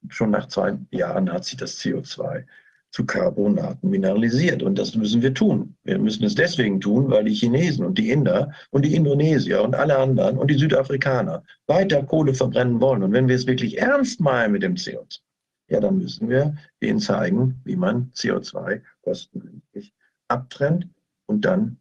Schon 0.09 0.31
nach 0.31 0.49
zwei 0.49 0.79
Jahren 0.91 1.33
hat 1.33 1.45
sich 1.45 1.57
das 1.57 1.79
CO2 1.79 2.45
zu 2.95 3.05
Carbonaten 3.05 3.91
mineralisiert. 3.91 4.63
Und 4.63 4.79
das 4.79 4.95
müssen 4.95 5.21
wir 5.21 5.35
tun. 5.35 5.77
Wir 5.83 5.99
müssen 5.99 6.23
es 6.23 6.37
deswegen 6.37 6.81
tun, 6.81 7.11
weil 7.11 7.25
die 7.25 7.35
Chinesen 7.35 7.85
und 7.85 7.99
die 7.99 8.11
Inder 8.11 8.53
und 8.71 8.85
die 8.85 8.95
Indonesier 8.95 9.63
und 9.65 9.75
alle 9.75 9.99
anderen 9.99 10.39
und 10.39 10.49
die 10.49 10.59
Südafrikaner 10.59 11.43
weiter 11.67 12.05
Kohle 12.05 12.35
verbrennen 12.35 12.81
wollen. 12.81 13.03
Und 13.03 13.13
wenn 13.13 13.27
wir 13.27 13.35
es 13.35 13.49
wirklich 13.49 13.79
ernst 13.79 14.21
meinen 14.21 14.53
mit 14.53 14.63
dem 14.63 14.77
CO2, 14.77 15.19
ja, 15.71 15.81
dann 15.81 15.99
müssen 15.99 16.29
wir 16.29 16.55
ihnen 16.81 17.01
zeigen, 17.01 17.61
wie 17.65 17.75
man 17.75 18.13
CO2 18.15 18.81
kostengünstig 19.03 19.93
abtrennt 20.29 20.87
und 21.27 21.45
dann 21.45 21.79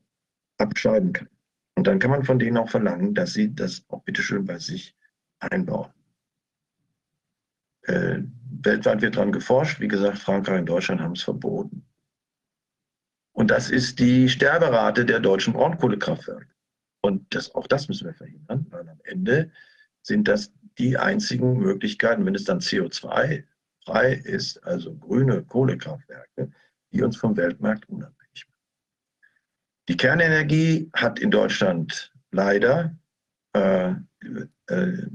abscheiden 0.58 1.14
kann. 1.14 1.30
Und 1.76 1.88
dann 1.88 2.00
kann 2.00 2.12
man 2.12 2.24
von 2.24 2.40
denen 2.40 2.58
auch 2.58 2.70
verlangen, 2.70 3.14
dass 3.14 3.34
sie 3.34 3.54
das 3.54 3.84
auch 3.90 4.04
bitteschön 4.04 4.46
bei 4.46 4.60
sich 4.60 4.96
einbauen. 5.40 5.92
Äh, 7.84 8.20
weltweit 8.62 9.02
wird 9.02 9.16
daran 9.16 9.32
geforscht. 9.32 9.80
Wie 9.80 9.88
gesagt, 9.88 10.20
Frankreich 10.20 10.60
und 10.60 10.68
Deutschland 10.68 11.02
haben 11.02 11.14
es 11.14 11.24
verboten. 11.24 11.86
Und 13.34 13.50
das 13.50 13.70
ist 13.70 14.00
die 14.00 14.30
Sterberate 14.30 15.06
der 15.06 15.20
deutschen 15.20 15.54
Braunkohlekraftwerke. 15.54 16.48
Und 17.02 17.34
das, 17.36 17.54
auch 17.56 17.68
das 17.68 17.88
müssen 17.90 18.06
wir 18.06 18.14
verhindern, 18.14 18.66
weil 18.70 18.88
am 18.88 19.00
Ende 19.04 19.52
sind 20.02 20.28
das 20.28 20.52
die 20.78 20.98
einzigen 20.98 21.58
Möglichkeiten, 21.60 22.26
wenn 22.26 22.36
es 22.36 22.46
dann 22.46 22.60
CO2 22.60 23.44
frei 23.84 24.14
ist, 24.14 24.64
also 24.64 24.96
grüne 24.96 25.44
Kohlekraftwerke, 25.44 26.52
die 26.92 27.04
uns 27.04 27.18
vom 27.18 27.36
Weltmarkt 27.36 27.90
unabhängig. 27.90 28.23
Die 29.90 29.98
Kernenergie 29.98 30.90
hat 30.94 31.20
in 31.20 31.30
Deutschland 31.30 32.14
leider 32.32 32.96
äh, 33.54 33.94
äh, 34.68 35.08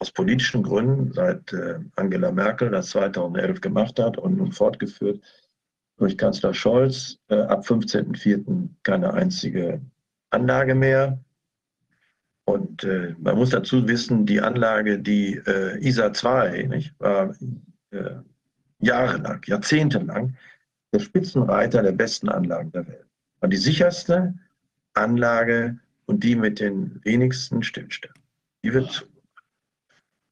aus 0.00 0.10
politischen 0.10 0.62
Gründen, 0.62 1.12
seit 1.12 1.52
äh, 1.52 1.78
Angela 1.96 2.32
Merkel 2.32 2.70
das 2.70 2.90
2011 2.90 3.60
gemacht 3.60 3.98
hat 3.98 4.18
und 4.18 4.36
nun 4.36 4.52
fortgeführt 4.52 5.20
durch 5.96 6.18
Kanzler 6.18 6.52
Scholz, 6.52 7.18
äh, 7.28 7.36
ab 7.36 7.64
15.04. 7.64 8.68
keine 8.82 9.14
einzige 9.14 9.80
Anlage 10.30 10.74
mehr. 10.74 11.18
Und 12.46 12.82
äh, 12.84 13.14
man 13.18 13.36
muss 13.36 13.50
dazu 13.50 13.86
wissen, 13.86 14.26
die 14.26 14.40
Anlage, 14.40 14.98
die 14.98 15.40
äh, 15.46 15.78
ISA 15.78 16.12
2, 16.12 16.64
nicht, 16.64 16.94
war 16.98 17.34
jahrelang, 18.80 19.40
jahrzehntelang 19.46 20.36
der 20.92 20.98
Spitzenreiter 20.98 21.80
der 21.80 21.92
besten 21.92 22.28
Anlagen 22.28 22.72
der 22.72 22.86
Welt. 22.88 23.06
War 23.44 23.50
die 23.50 23.58
sicherste 23.58 24.32
Anlage 24.94 25.78
und 26.06 26.24
die 26.24 26.34
mit 26.34 26.60
den 26.60 27.04
wenigsten 27.04 27.62
Stillständen. 27.62 28.22
Die 28.62 28.72
wird 28.72 29.06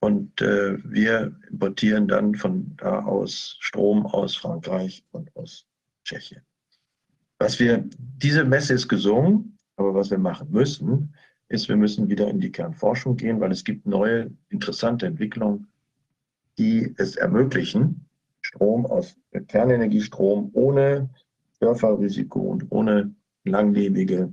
und 0.01 0.41
äh, 0.41 0.79
wir 0.83 1.37
importieren 1.51 2.09
dann 2.09 2.35
von 2.35 2.75
da 2.79 3.05
aus 3.05 3.59
Strom 3.61 4.07
aus 4.07 4.35
Frankreich 4.35 5.05
und 5.11 5.29
aus 5.37 5.67
Tschechien. 6.07 6.41
Was 7.39 7.61
wir, 7.61 7.85
diese 7.99 8.47
Messe 8.47 8.73
ist 8.73 8.89
gesungen, 8.89 9.59
aber 9.77 9.95
was 9.95 10.11
wir 10.11 10.17
machen 10.17 10.51
müssen, 10.51 11.15
ist, 11.49 11.69
wir 11.69 11.77
müssen 11.77 12.09
wieder 12.09 12.29
in 12.29 12.41
die 12.41 12.51
Kernforschung 12.51 13.19
gehen, 13.19 13.39
weil 13.41 13.53
es 13.53 13.63
gibt 13.63 13.85
neue, 13.85 14.31
interessante 14.49 15.05
Entwicklungen, 15.05 15.71
die 16.57 16.95
es 16.97 17.17
ermöglichen, 17.17 18.07
Strom 18.41 18.87
aus 18.87 19.15
Kernenergiestrom 19.49 20.49
ohne 20.55 21.11
Störfallrisiko 21.63 22.41
und 22.41 22.73
ohne 22.73 23.15
langlebige 23.45 24.33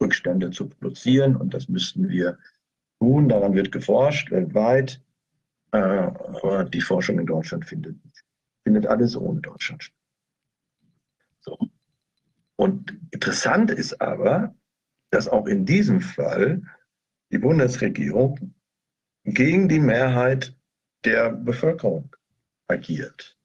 Rückstände 0.00 0.52
zu 0.52 0.68
produzieren. 0.68 1.34
Und 1.34 1.52
das 1.52 1.68
müssten 1.68 2.08
wir 2.08 2.38
tun. 3.00 3.28
Daran 3.28 3.54
wird 3.54 3.72
geforscht 3.72 4.30
weltweit. 4.30 5.02
Äh, 5.72 5.78
aber 5.78 6.64
die 6.64 6.80
Forschung 6.80 7.18
in 7.18 7.26
Deutschland 7.26 7.64
findet, 7.64 7.96
findet 8.62 8.86
alles 8.86 9.16
ohne 9.16 9.40
Deutschland 9.40 9.82
statt. 9.82 9.98
So. 11.40 11.58
Und 12.54 12.96
interessant 13.10 13.72
ist 13.72 14.00
aber, 14.00 14.54
dass 15.10 15.26
auch 15.26 15.46
in 15.46 15.66
diesem 15.66 16.00
Fall 16.00 16.62
die 17.32 17.38
Bundesregierung 17.38 18.54
gegen 19.24 19.68
die 19.68 19.80
Mehrheit 19.80 20.56
der 21.04 21.32
Bevölkerung 21.32 22.14
agiert. 22.68 23.36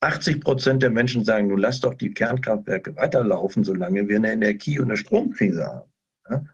80 0.00 0.40
Prozent 0.40 0.82
der 0.82 0.90
Menschen 0.90 1.24
sagen, 1.24 1.48
nun 1.48 1.58
lass 1.58 1.80
doch 1.80 1.94
die 1.94 2.12
Kernkraftwerke 2.12 2.96
weiterlaufen, 2.96 3.64
solange 3.64 4.08
wir 4.08 4.16
eine 4.16 4.32
Energie- 4.32 4.78
und 4.78 4.86
eine 4.86 4.96
Stromkrise 4.96 5.66
haben. 5.66 5.90
Ja? 6.30 6.44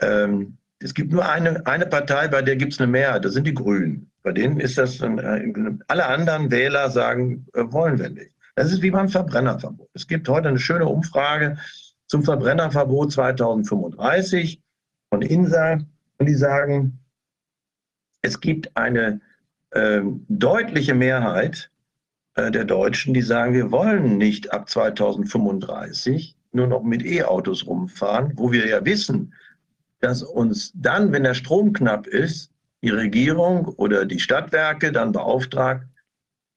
Ähm, 0.00 0.58
es 0.78 0.94
gibt 0.94 1.12
nur 1.12 1.26
eine, 1.26 1.64
eine 1.66 1.86
Partei, 1.86 2.28
bei 2.28 2.42
der 2.42 2.56
gibt 2.56 2.72
es 2.72 2.80
eine 2.80 2.90
Mehrheit, 2.90 3.24
das 3.24 3.34
sind 3.34 3.46
die 3.46 3.54
Grünen. 3.54 4.10
Bei 4.22 4.32
denen 4.32 4.60
ist 4.60 4.78
das, 4.78 4.98
dann, 4.98 5.18
äh, 5.18 5.84
alle 5.88 6.06
anderen 6.06 6.50
Wähler 6.50 6.90
sagen, 6.90 7.46
äh, 7.52 7.64
wollen 7.66 7.98
wir 7.98 8.10
nicht. 8.10 8.32
Das 8.54 8.72
ist 8.72 8.82
wie 8.82 8.90
beim 8.90 9.08
Verbrennerverbot. 9.08 9.88
Es 9.94 10.06
gibt 10.06 10.28
heute 10.28 10.48
eine 10.48 10.58
schöne 10.58 10.86
Umfrage 10.86 11.58
zum 12.06 12.22
Verbrennerverbot 12.22 13.12
2035 13.12 14.62
von 15.10 15.22
INSA 15.22 15.78
und 16.18 16.26
die 16.26 16.34
sagen, 16.34 16.98
es 18.22 18.40
gibt 18.40 18.74
eine 18.76 19.20
äh, 19.70 20.00
deutliche 20.28 20.94
Mehrheit 20.94 21.70
der 22.36 22.64
Deutschen, 22.64 23.14
die 23.14 23.22
sagen, 23.22 23.54
wir 23.54 23.70
wollen 23.70 24.18
nicht 24.18 24.52
ab 24.52 24.68
2035 24.68 26.36
nur 26.52 26.66
noch 26.66 26.82
mit 26.82 27.04
E-Autos 27.04 27.66
rumfahren, 27.66 28.32
wo 28.36 28.52
wir 28.52 28.66
ja 28.66 28.84
wissen, 28.84 29.34
dass 30.00 30.22
uns 30.22 30.72
dann, 30.74 31.12
wenn 31.12 31.24
der 31.24 31.34
Strom 31.34 31.72
knapp 31.72 32.06
ist, 32.06 32.50
die 32.82 32.90
Regierung 32.90 33.66
oder 33.76 34.04
die 34.04 34.20
Stadtwerke 34.20 34.92
dann 34.92 35.12
beauftragt, 35.12 35.86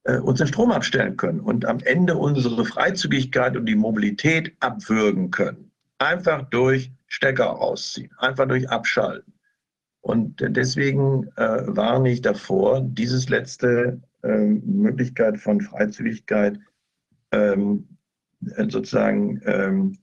äh, 0.03 0.17
uns 0.17 0.39
den 0.39 0.47
Strom 0.47 0.71
abstellen 0.71 1.15
können 1.17 1.39
und 1.39 1.65
am 1.65 1.79
Ende 1.79 2.17
unsere 2.17 2.65
Freizügigkeit 2.65 3.55
und 3.55 3.65
die 3.65 3.75
Mobilität 3.75 4.53
abwürgen 4.59 5.31
können. 5.31 5.71
Einfach 5.99 6.43
durch 6.49 6.91
Stecker 7.07 7.45
rausziehen, 7.45 8.11
einfach 8.17 8.47
durch 8.47 8.69
Abschalten. 8.69 9.33
Und 10.01 10.35
deswegen 10.39 11.27
äh, 11.37 11.63
warne 11.67 12.11
ich 12.11 12.21
davor, 12.21 12.81
dieses 12.81 13.29
letzte 13.29 14.01
äh, 14.27 14.45
Möglichkeit 14.65 15.39
von 15.39 15.61
Freizügigkeit 15.61 16.59
ähm, 17.31 17.87
sozusagen 18.69 19.41
ähm, 19.45 19.97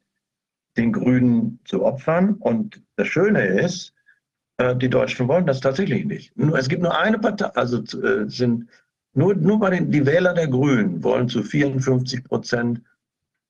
den 0.77 0.93
Grünen 0.93 1.61
zu 1.65 1.85
opfern. 1.85 2.35
Und 2.35 2.83
das 2.97 3.09
Schöne 3.09 3.47
ist, 3.47 3.95
äh, 4.59 4.77
die 4.77 4.89
Deutschen 4.89 5.29
wollen 5.29 5.47
das 5.47 5.61
tatsächlich 5.61 6.05
nicht. 6.05 6.33
Es 6.57 6.69
gibt 6.69 6.83
nur 6.83 6.99
eine 6.99 7.19
Partei, 7.19 7.47
also 7.47 7.83
äh, 8.01 8.29
sind 8.29 8.69
nur, 9.15 9.35
nur 9.35 9.61
bei 9.61 9.71
den 9.71 9.91
die 9.91 10.05
Wähler 10.05 10.35
der 10.35 10.49
Grünen 10.49 11.03
wollen 11.03 11.29
zu 11.29 11.43
54 11.43 12.25
Prozent 12.25 12.83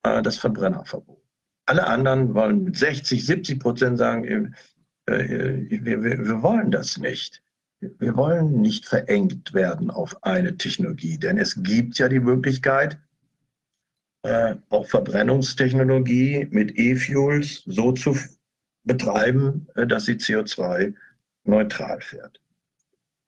äh, 0.03 0.21
das 0.21 0.37
Verbrennerverbot. 0.37 1.21
Alle 1.67 1.87
anderen 1.87 2.33
wollen 2.35 2.63
mit 2.63 2.77
60, 2.77 3.25
70 3.25 3.59
Prozent 3.59 3.97
sagen, 3.97 4.53
wir, 5.07 5.83
wir, 5.85 6.03
wir 6.03 6.41
wollen 6.43 6.69
das 6.69 6.97
nicht. 6.97 7.41
Wir 7.99 8.15
wollen 8.15 8.61
nicht 8.61 8.85
verengt 8.85 9.53
werden 9.53 9.89
auf 9.89 10.23
eine 10.23 10.57
Technologie, 10.57 11.17
denn 11.17 11.37
es 11.37 11.61
gibt 11.63 11.97
ja 11.97 12.09
die 12.09 12.19
Möglichkeit, 12.19 12.97
äh, 14.23 14.55
auch 14.69 14.87
Verbrennungstechnologie 14.87 16.47
mit 16.49 16.77
E-Fuels 16.77 17.63
so 17.65 17.91
zu 17.91 18.17
betreiben, 18.83 19.67
äh, 19.75 19.85
dass 19.85 20.05
sie 20.05 20.13
CO2-neutral 20.13 22.01
fährt. 22.01 22.41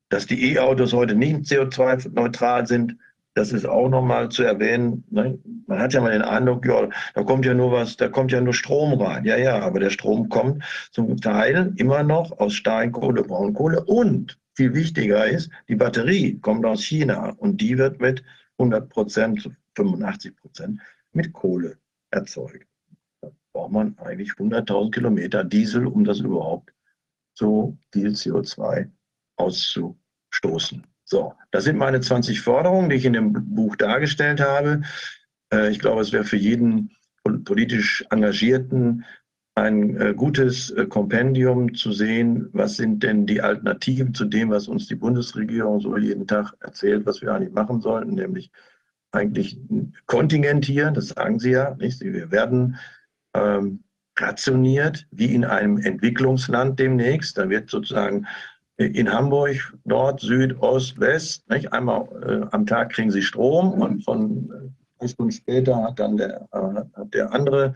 Dass 0.09 0.25
die 0.25 0.53
E-Autos 0.53 0.93
heute 0.93 1.15
nicht 1.15 1.41
CO2-neutral 1.41 2.65
sind, 2.65 2.97
das 3.37 3.51
ist 3.51 3.67
auch 3.67 3.87
nochmal 3.87 4.29
zu 4.29 4.41
erwähnen. 4.41 5.03
Ne? 5.11 5.37
Man 5.67 5.79
hat 5.79 5.93
ja 5.93 6.01
mal 6.01 6.11
den 6.11 6.23
Eindruck, 6.23 6.65
ja, 6.65 6.89
da 7.13 7.23
kommt 7.23 7.45
ja 7.45 7.53
nur 7.53 7.71
was, 7.71 7.95
da 7.95 8.07
kommt 8.07 8.31
ja 8.31 8.41
nur 8.41 8.55
Strom 8.55 8.99
rein. 8.99 9.25
Ja, 9.25 9.37
ja, 9.37 9.59
aber 9.59 9.79
der 9.79 9.91
Strom 9.91 10.29
kommt 10.29 10.63
zum 10.91 11.21
Teil 11.21 11.71
immer 11.75 12.01
noch 12.01 12.39
aus 12.39 12.55
Steinkohle, 12.55 13.21
Braunkohle 13.21 13.83
und 13.83 14.39
viel 14.57 14.73
wichtiger 14.73 15.27
ist, 15.27 15.51
die 15.69 15.75
Batterie 15.75 16.39
kommt 16.39 16.65
aus 16.65 16.83
China 16.83 17.29
und 17.37 17.61
die 17.61 17.77
wird 17.77 18.01
mit 18.01 18.23
100 18.57 18.89
Prozent 18.89 19.49
85 19.75 20.35
Prozent 20.35 20.81
mit 21.13 21.31
Kohle 21.31 21.77
erzeugt. 22.09 22.67
Da 23.21 23.29
braucht 23.53 23.71
man 23.71 23.95
eigentlich 23.99 24.31
100.000 24.31 24.91
Kilometer 24.91 25.43
Diesel, 25.43 25.85
um 25.85 26.03
das 26.03 26.19
überhaupt 26.19 26.73
so 27.35 27.77
viel 27.93 28.09
CO2 28.09 28.89
auszustoßen. 29.35 30.83
So, 31.03 31.35
das 31.51 31.65
sind 31.65 31.77
meine 31.77 32.01
20 32.01 32.41
Forderungen, 32.41 32.89
die 32.89 32.95
ich 32.95 33.05
in 33.05 33.13
dem 33.13 33.33
Buch 33.33 33.75
dargestellt 33.75 34.41
habe. 34.41 34.81
Äh, 35.53 35.69
ich 35.69 35.77
glaube, 35.77 36.01
es 36.01 36.11
wäre 36.11 36.23
für 36.23 36.37
jeden 36.37 36.91
politisch 37.45 38.03
Engagierten 38.09 39.05
ein 39.57 39.99
äh, 39.99 40.13
gutes 40.13 40.69
äh, 40.69 40.85
Kompendium 40.85 41.73
zu 41.73 41.91
sehen, 41.91 42.47
was 42.53 42.75
sind 42.75 43.01
denn 43.01 43.25
die 43.25 43.41
Alternativen 43.41 44.13
zu 44.13 44.25
dem, 44.25 44.51
was 44.51 44.67
uns 44.67 44.87
die 44.87 44.95
Bundesregierung 44.95 45.81
so 45.81 45.97
jeden 45.97 46.27
Tag 46.27 46.53
erzählt, 46.59 47.07
was 47.07 47.21
wir 47.21 47.33
eigentlich 47.33 47.53
machen 47.53 47.81
sollten, 47.81 48.13
nämlich 48.13 48.51
eigentlich 49.11 49.57
kontingentieren, 50.05 50.93
das 50.93 51.09
sagen 51.09 51.39
sie 51.39 51.51
ja, 51.51 51.75
nicht? 51.79 51.99
Wir 52.01 52.29
werden 52.29 52.75
ähm, 53.33 53.83
rationiert, 54.15 55.07
wie 55.09 55.33
in 55.33 55.43
einem 55.43 55.79
Entwicklungsland 55.79 56.77
demnächst. 56.77 57.37
Da 57.37 57.49
wird 57.49 57.71
sozusagen 57.71 58.27
in 58.77 59.11
Hamburg, 59.11 59.55
Nord, 59.85 60.19
Süd, 60.19 60.55
Ost, 60.61 60.99
West. 60.99 61.49
Nicht? 61.49 61.73
Einmal 61.73 62.07
äh, 62.21 62.45
am 62.51 62.67
Tag 62.67 62.91
kriegen 62.91 63.09
sie 63.09 63.23
Strom 63.23 63.73
und 63.73 64.03
von 64.03 64.73
äh, 64.99 65.07
Stunden 65.07 65.31
später 65.31 65.81
hat 65.83 65.99
dann 65.99 66.17
der, 66.17 66.47
äh, 66.51 66.99
hat 66.99 67.13
der 67.13 67.33
andere 67.33 67.73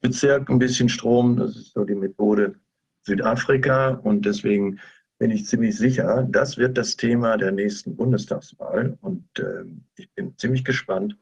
Bezirk 0.00 0.48
ein 0.48 0.58
bisschen 0.58 0.88
Strom. 0.88 1.36
Das 1.36 1.56
ist 1.56 1.72
so 1.72 1.84
die 1.84 1.94
Methode 1.94 2.54
Südafrika 3.02 3.90
und 3.90 4.26
deswegen 4.26 4.78
bin 5.18 5.30
ich 5.30 5.46
ziemlich 5.46 5.76
sicher, 5.76 6.26
das 6.30 6.58
wird 6.58 6.78
das 6.78 6.96
Thema 6.96 7.36
der 7.36 7.50
nächsten 7.50 7.96
Bundestagswahl 7.96 8.96
und 9.00 9.26
äh, 9.38 9.64
ich 9.96 10.12
bin 10.12 10.36
ziemlich 10.38 10.64
gespannt, 10.64 11.16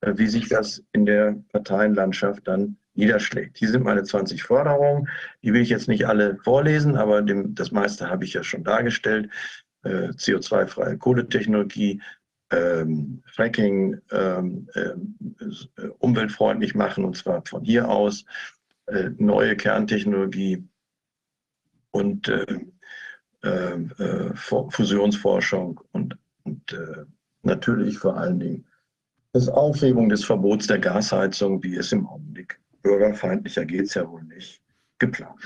äh, 0.00 0.14
wie 0.16 0.26
sich 0.26 0.48
das 0.48 0.82
in 0.92 1.06
der 1.06 1.36
Parteienlandschaft 1.52 2.48
dann 2.48 2.76
niederschlägt. 2.94 3.58
Hier 3.58 3.68
sind 3.68 3.84
meine 3.84 4.02
20 4.02 4.42
Forderungen. 4.42 5.08
Die 5.42 5.52
will 5.52 5.62
ich 5.62 5.68
jetzt 5.68 5.86
nicht 5.86 6.06
alle 6.06 6.36
vorlesen, 6.38 6.96
aber 6.96 7.22
dem, 7.22 7.54
das 7.54 7.70
meiste 7.70 8.10
habe 8.10 8.24
ich 8.24 8.32
ja 8.32 8.42
schon 8.42 8.64
dargestellt. 8.64 9.30
Äh, 9.84 10.08
CO2-freie 10.08 10.98
Kohletechnologie, 10.98 12.02
ähm, 12.50 13.22
Fracking 13.26 14.00
ähm, 14.10 14.68
äh, 14.74 15.88
umweltfreundlich 15.98 16.74
machen, 16.74 17.04
und 17.04 17.16
zwar 17.16 17.44
von 17.46 17.62
hier 17.62 17.88
aus, 17.88 18.24
äh, 18.86 19.10
neue 19.18 19.56
Kerntechnologie 19.56 20.64
und 21.90 22.28
äh, 22.28 22.46
äh, 23.42 23.74
äh, 23.98 24.34
Fusionsforschung 24.34 25.80
und, 25.92 26.16
und 26.44 26.76
natürlich 27.42 27.98
vor 27.98 28.16
allen 28.16 28.40
Dingen 28.40 28.66
das 29.32 29.48
Aufhebung 29.48 30.08
des 30.08 30.24
Verbots 30.24 30.66
der 30.66 30.78
Gasheizung, 30.78 31.62
wie 31.62 31.76
es 31.76 31.92
im 31.92 32.06
Augenblick 32.06 32.58
bürgerfeindlicher 32.82 33.64
geht 33.64 33.84
es 33.84 33.94
ja 33.94 34.08
wohl 34.08 34.24
nicht, 34.24 34.62
geplant. 34.98 35.40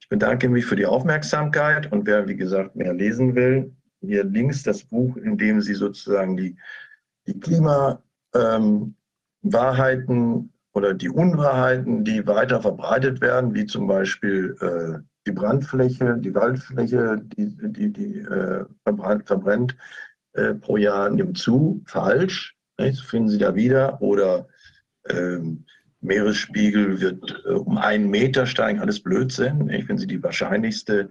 Ich 0.00 0.08
bedanke 0.08 0.48
mich 0.48 0.66
für 0.66 0.76
die 0.76 0.86
Aufmerksamkeit 0.86 1.90
und 1.90 2.06
wer, 2.06 2.28
wie 2.28 2.36
gesagt, 2.36 2.76
mehr 2.76 2.92
lesen 2.92 3.34
will, 3.34 3.74
hier 4.00 4.24
links 4.24 4.62
das 4.62 4.84
Buch, 4.84 5.16
in 5.16 5.36
dem 5.38 5.60
Sie 5.60 5.74
sozusagen 5.74 6.36
die, 6.36 6.56
die 7.26 7.38
Klimawahrheiten 7.38 8.94
ähm, 10.18 10.50
oder 10.72 10.94
die 10.94 11.08
Unwahrheiten, 11.08 12.04
die 12.04 12.26
weiter 12.26 12.62
verbreitet 12.62 13.20
werden, 13.20 13.54
wie 13.54 13.66
zum 13.66 13.86
Beispiel 13.86 14.56
äh, 14.60 14.98
die 15.26 15.32
Brandfläche, 15.32 16.16
die 16.18 16.34
Waldfläche, 16.34 17.20
die, 17.36 17.56
die, 17.72 17.92
die 17.92 18.18
äh, 18.20 18.64
verbrennt, 18.84 19.26
verbrennt 19.26 19.76
äh, 20.32 20.54
pro 20.54 20.76
Jahr 20.76 21.10
nimmt 21.10 21.38
zu, 21.38 21.82
falsch, 21.86 22.56
nicht? 22.78 23.00
finden 23.02 23.28
Sie 23.28 23.38
da 23.38 23.54
wieder, 23.54 24.00
oder 24.00 24.48
ähm, 25.08 25.64
Meeresspiegel 26.00 27.00
wird 27.00 27.42
äh, 27.44 27.50
um 27.50 27.78
einen 27.78 28.08
Meter 28.08 28.46
steigen, 28.46 28.80
alles 28.80 29.02
Blödsinn. 29.02 29.68
Ich 29.68 29.84
finde 29.84 30.02
sie 30.02 30.06
die 30.06 30.22
wahrscheinlichste 30.22 31.10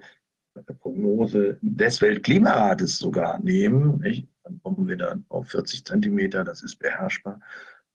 Prognose 0.61 1.57
des 1.61 2.01
Weltklimarates 2.01 2.97
sogar 2.97 3.39
nehmen. 3.39 3.99
Nicht? 3.99 4.27
Dann 4.43 4.59
kommen 4.63 4.87
wir 4.87 4.97
dann 4.97 5.25
auf 5.29 5.49
40 5.49 5.85
Zentimeter, 5.85 6.43
das 6.43 6.63
ist 6.63 6.77
beherrschbar. 6.77 7.39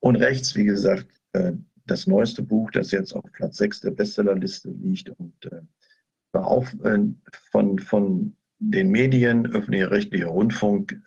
Und 0.00 0.16
rechts, 0.16 0.54
wie 0.54 0.64
gesagt, 0.64 1.06
äh, 1.32 1.52
das 1.86 2.06
neueste 2.06 2.42
Buch, 2.42 2.70
das 2.70 2.90
jetzt 2.90 3.12
auf 3.14 3.24
Platz 3.32 3.58
6 3.58 3.80
der 3.82 3.90
Bestsellerliste 3.90 4.70
liegt 4.70 5.10
und 5.10 5.34
war 6.32 6.46
auch 6.46 6.66
von, 7.50 7.78
von 7.78 8.34
den 8.58 8.90
Medien, 8.90 9.46
öffentlich-rechtlicher 9.52 10.28
Rundfunk, 10.28 10.98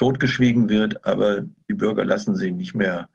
totgeschwiegen 0.00 0.70
wird, 0.70 1.04
aber 1.04 1.42
die 1.68 1.74
Bürger 1.74 2.06
lassen 2.06 2.34
sie 2.34 2.52
nicht 2.52 2.74
mehr 2.74 3.10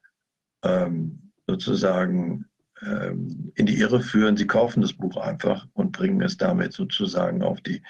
ähm, 0.63 1.31
sozusagen 1.47 2.45
ähm, 2.81 3.51
in 3.55 3.65
die 3.65 3.79
Irre 3.79 4.01
führen. 4.01 4.37
Sie 4.37 4.47
kaufen 4.47 4.81
das 4.81 4.93
Buch 4.93 5.17
einfach 5.17 5.67
und 5.73 5.91
bringen 5.91 6.21
es 6.21 6.37
damit 6.37 6.73
sozusagen 6.73 7.41
auf 7.43 7.61
die, 7.61 7.81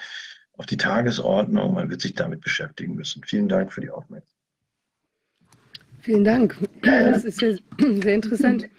auf 0.53 0.65
die 0.65 0.77
Tagesordnung. 0.77 1.73
Man 1.73 1.89
wird 1.89 2.01
sich 2.01 2.13
damit 2.13 2.41
beschäftigen 2.41 2.95
müssen. 2.95 3.23
Vielen 3.23 3.49
Dank 3.49 3.73
für 3.73 3.81
die 3.81 3.89
Aufmerksamkeit. 3.89 4.35
Vielen 6.01 6.23
Dank. 6.23 6.55
Das 6.83 7.23
ist 7.23 7.41
ja 7.41 7.55
sehr 7.79 8.13
interessant. 8.13 8.69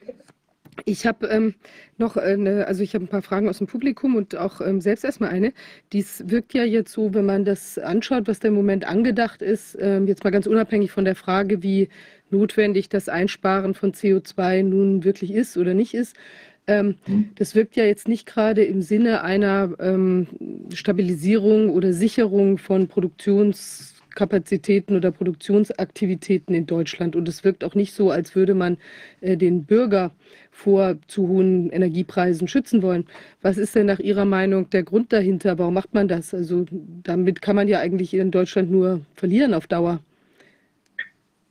Ich 0.84 1.06
habe 1.06 1.26
ähm, 1.28 1.54
noch 1.98 2.16
eine, 2.16 2.66
also 2.66 2.82
ich 2.82 2.94
habe 2.94 3.04
ein 3.04 3.08
paar 3.08 3.22
Fragen 3.22 3.48
aus 3.48 3.58
dem 3.58 3.66
Publikum 3.66 4.16
und 4.16 4.36
auch 4.36 4.60
ähm, 4.60 4.80
selbst 4.80 5.04
erstmal 5.04 5.30
eine. 5.30 5.52
Dies 5.92 6.24
wirkt 6.26 6.54
ja 6.54 6.64
jetzt 6.64 6.92
so, 6.92 7.14
wenn 7.14 7.26
man 7.26 7.44
das 7.44 7.78
anschaut, 7.78 8.28
was 8.28 8.40
da 8.40 8.48
im 8.48 8.54
Moment 8.54 8.86
angedacht 8.86 9.42
ist, 9.42 9.76
ähm, 9.80 10.06
jetzt 10.06 10.24
mal 10.24 10.30
ganz 10.30 10.46
unabhängig 10.46 10.90
von 10.90 11.04
der 11.04 11.16
Frage, 11.16 11.62
wie 11.62 11.88
notwendig 12.30 12.88
das 12.88 13.08
Einsparen 13.08 13.74
von 13.74 13.92
CO2 13.92 14.62
nun 14.62 15.04
wirklich 15.04 15.32
ist 15.32 15.56
oder 15.56 15.74
nicht 15.74 15.94
ist. 15.94 16.16
Ähm, 16.68 16.96
mhm. 17.06 17.30
das 17.36 17.54
wirkt 17.54 17.76
ja 17.76 17.84
jetzt 17.84 18.08
nicht 18.08 18.26
gerade 18.26 18.64
im 18.64 18.82
Sinne 18.82 19.22
einer 19.22 19.76
ähm, 19.78 20.26
Stabilisierung 20.74 21.70
oder 21.70 21.92
Sicherung 21.92 22.58
von 22.58 22.88
Produktionskapazitäten 22.88 24.96
oder 24.96 25.12
Produktionsaktivitäten 25.12 26.56
in 26.56 26.66
Deutschland. 26.66 27.14
Und 27.14 27.28
es 27.28 27.44
wirkt 27.44 27.62
auch 27.62 27.76
nicht 27.76 27.94
so, 27.94 28.10
als 28.10 28.34
würde 28.34 28.54
man 28.54 28.78
äh, 29.20 29.36
den 29.36 29.64
Bürger 29.64 30.10
vor 30.56 30.96
zu 31.06 31.28
hohen 31.28 31.70
Energiepreisen 31.70 32.48
schützen 32.48 32.82
wollen. 32.82 33.04
Was 33.42 33.58
ist 33.58 33.74
denn 33.74 33.86
nach 33.86 33.98
Ihrer 33.98 34.24
Meinung 34.24 34.70
der 34.70 34.84
Grund 34.84 35.12
dahinter? 35.12 35.58
Warum 35.58 35.74
macht 35.74 35.92
man 35.92 36.08
das? 36.08 36.32
Also 36.32 36.64
damit 37.02 37.42
kann 37.42 37.56
man 37.56 37.68
ja 37.68 37.78
eigentlich 37.80 38.14
in 38.14 38.30
Deutschland 38.30 38.70
nur 38.70 39.02
verlieren 39.14 39.52
auf 39.52 39.66
Dauer. 39.66 40.00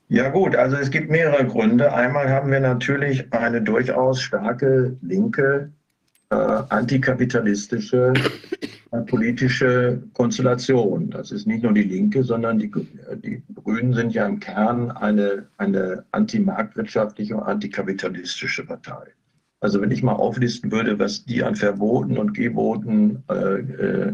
Ja 0.09 0.29
gut, 0.29 0.55
also 0.55 0.75
es 0.77 0.89
gibt 0.89 1.11
mehrere 1.11 1.45
Gründe. 1.45 1.93
Einmal 1.93 2.29
haben 2.29 2.51
wir 2.51 2.59
natürlich 2.59 3.31
eine 3.31 3.61
durchaus 3.61 4.21
starke 4.21 4.97
linke, 5.01 5.71
äh, 6.31 6.35
antikapitalistische 6.35 8.13
politische 9.01 10.01
Konstellation. 10.13 11.09
Das 11.09 11.31
ist 11.31 11.47
nicht 11.47 11.63
nur 11.63 11.73
die 11.73 11.83
Linke, 11.83 12.23
sondern 12.23 12.59
die, 12.59 12.71
die 13.23 13.41
Grünen 13.53 13.93
sind 13.93 14.13
ja 14.13 14.25
im 14.25 14.39
Kern 14.39 14.91
eine, 14.91 15.47
eine 15.57 16.05
antimarktwirtschaftliche 16.11 17.35
und 17.35 17.43
antikapitalistische 17.43 18.65
Partei. 18.65 19.07
Also 19.59 19.81
wenn 19.81 19.91
ich 19.91 20.03
mal 20.03 20.13
auflisten 20.13 20.71
würde, 20.71 20.99
was 20.99 21.25
die 21.25 21.43
an 21.43 21.55
Verboten 21.55 22.17
und 22.17 22.33
Geboten 22.33 23.23
äh, 23.29 23.59
äh 23.59 24.13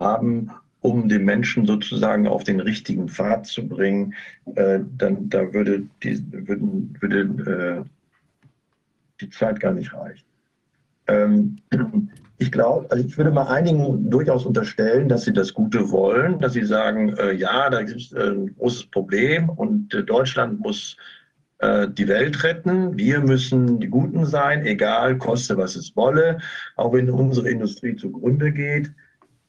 haben 0.00 0.52
um 0.80 1.08
den 1.08 1.24
Menschen 1.24 1.66
sozusagen 1.66 2.28
auf 2.28 2.44
den 2.44 2.60
richtigen 2.60 3.08
Pfad 3.08 3.46
zu 3.46 3.66
bringen, 3.66 4.14
äh, 4.54 4.80
dann 4.96 5.28
da 5.28 5.52
würde 5.52 5.88
die, 6.02 6.22
würden, 6.30 6.96
würde, 7.00 7.84
äh, 7.84 7.88
die 9.20 9.30
Zeit 9.30 9.58
gar 9.58 9.72
nicht 9.72 9.92
reichen. 9.92 10.24
Ähm, 11.08 11.58
ich 12.38 12.52
glaube, 12.52 12.90
also 12.90 13.04
ich 13.04 13.16
würde 13.16 13.32
mal 13.32 13.48
einigen 13.48 14.10
durchaus 14.10 14.46
unterstellen, 14.46 15.08
dass 15.08 15.24
sie 15.24 15.32
das 15.32 15.52
Gute 15.52 15.90
wollen, 15.90 16.38
dass 16.38 16.52
sie 16.52 16.64
sagen, 16.64 17.16
äh, 17.16 17.32
ja, 17.32 17.68
da 17.68 17.82
gibt 17.82 18.00
es 18.00 18.12
äh, 18.12 18.30
ein 18.30 18.54
großes 18.56 18.86
Problem 18.86 19.48
und 19.48 19.92
äh, 19.92 20.04
Deutschland 20.04 20.60
muss 20.60 20.96
äh, 21.58 21.88
die 21.88 22.06
Welt 22.06 22.44
retten. 22.44 22.96
Wir 22.96 23.20
müssen 23.20 23.80
die 23.80 23.88
Guten 23.88 24.24
sein, 24.24 24.64
egal, 24.64 25.18
koste 25.18 25.56
was 25.56 25.74
es 25.74 25.96
wolle, 25.96 26.38
auch 26.76 26.92
wenn 26.92 27.10
unsere 27.10 27.50
Industrie 27.50 27.96
zugrunde 27.96 28.52
geht. 28.52 28.92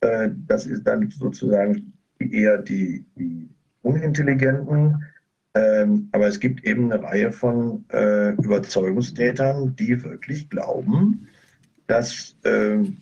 Äh, 0.01 0.29
das 0.47 0.65
ist 0.65 0.87
dann 0.87 1.11
sozusagen 1.11 1.93
eher 2.17 2.57
die, 2.57 3.05
die 3.15 3.47
Unintelligenten. 3.83 5.03
Ähm, 5.53 6.09
aber 6.11 6.27
es 6.27 6.39
gibt 6.39 6.63
eben 6.63 6.91
eine 6.91 7.03
Reihe 7.03 7.31
von 7.31 7.85
äh, 7.91 8.31
Überzeugungstätern, 8.33 9.75
die 9.75 10.03
wirklich 10.03 10.49
glauben, 10.49 11.27
dass, 11.89 12.35
ähm, 12.43 13.01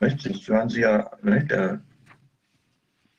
das 0.00 0.12
hören 0.48 0.68
Sie 0.68 0.80
ja, 0.80 1.08
ne, 1.22 1.44
der, 1.44 1.80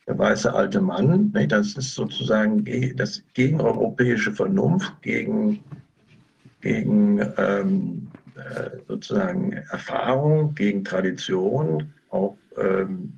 der 0.06 0.18
weiße 0.18 0.54
alte 0.54 0.82
Mann, 0.82 1.32
ne, 1.34 1.48
das 1.48 1.76
ist 1.76 1.96
sozusagen 1.96 2.66
das 2.98 3.24
gegen 3.34 3.62
europäische 3.62 4.34
Vernunft, 4.34 5.02
gegen, 5.02 5.64
gegen 6.60 7.22
ähm, 7.38 8.12
äh, 8.36 8.72
sozusagen 8.90 9.54
Erfahrung, 9.54 10.54
gegen 10.54 10.84
Tradition, 10.84 11.94
auch 12.10 12.38
ähm, 12.58 13.18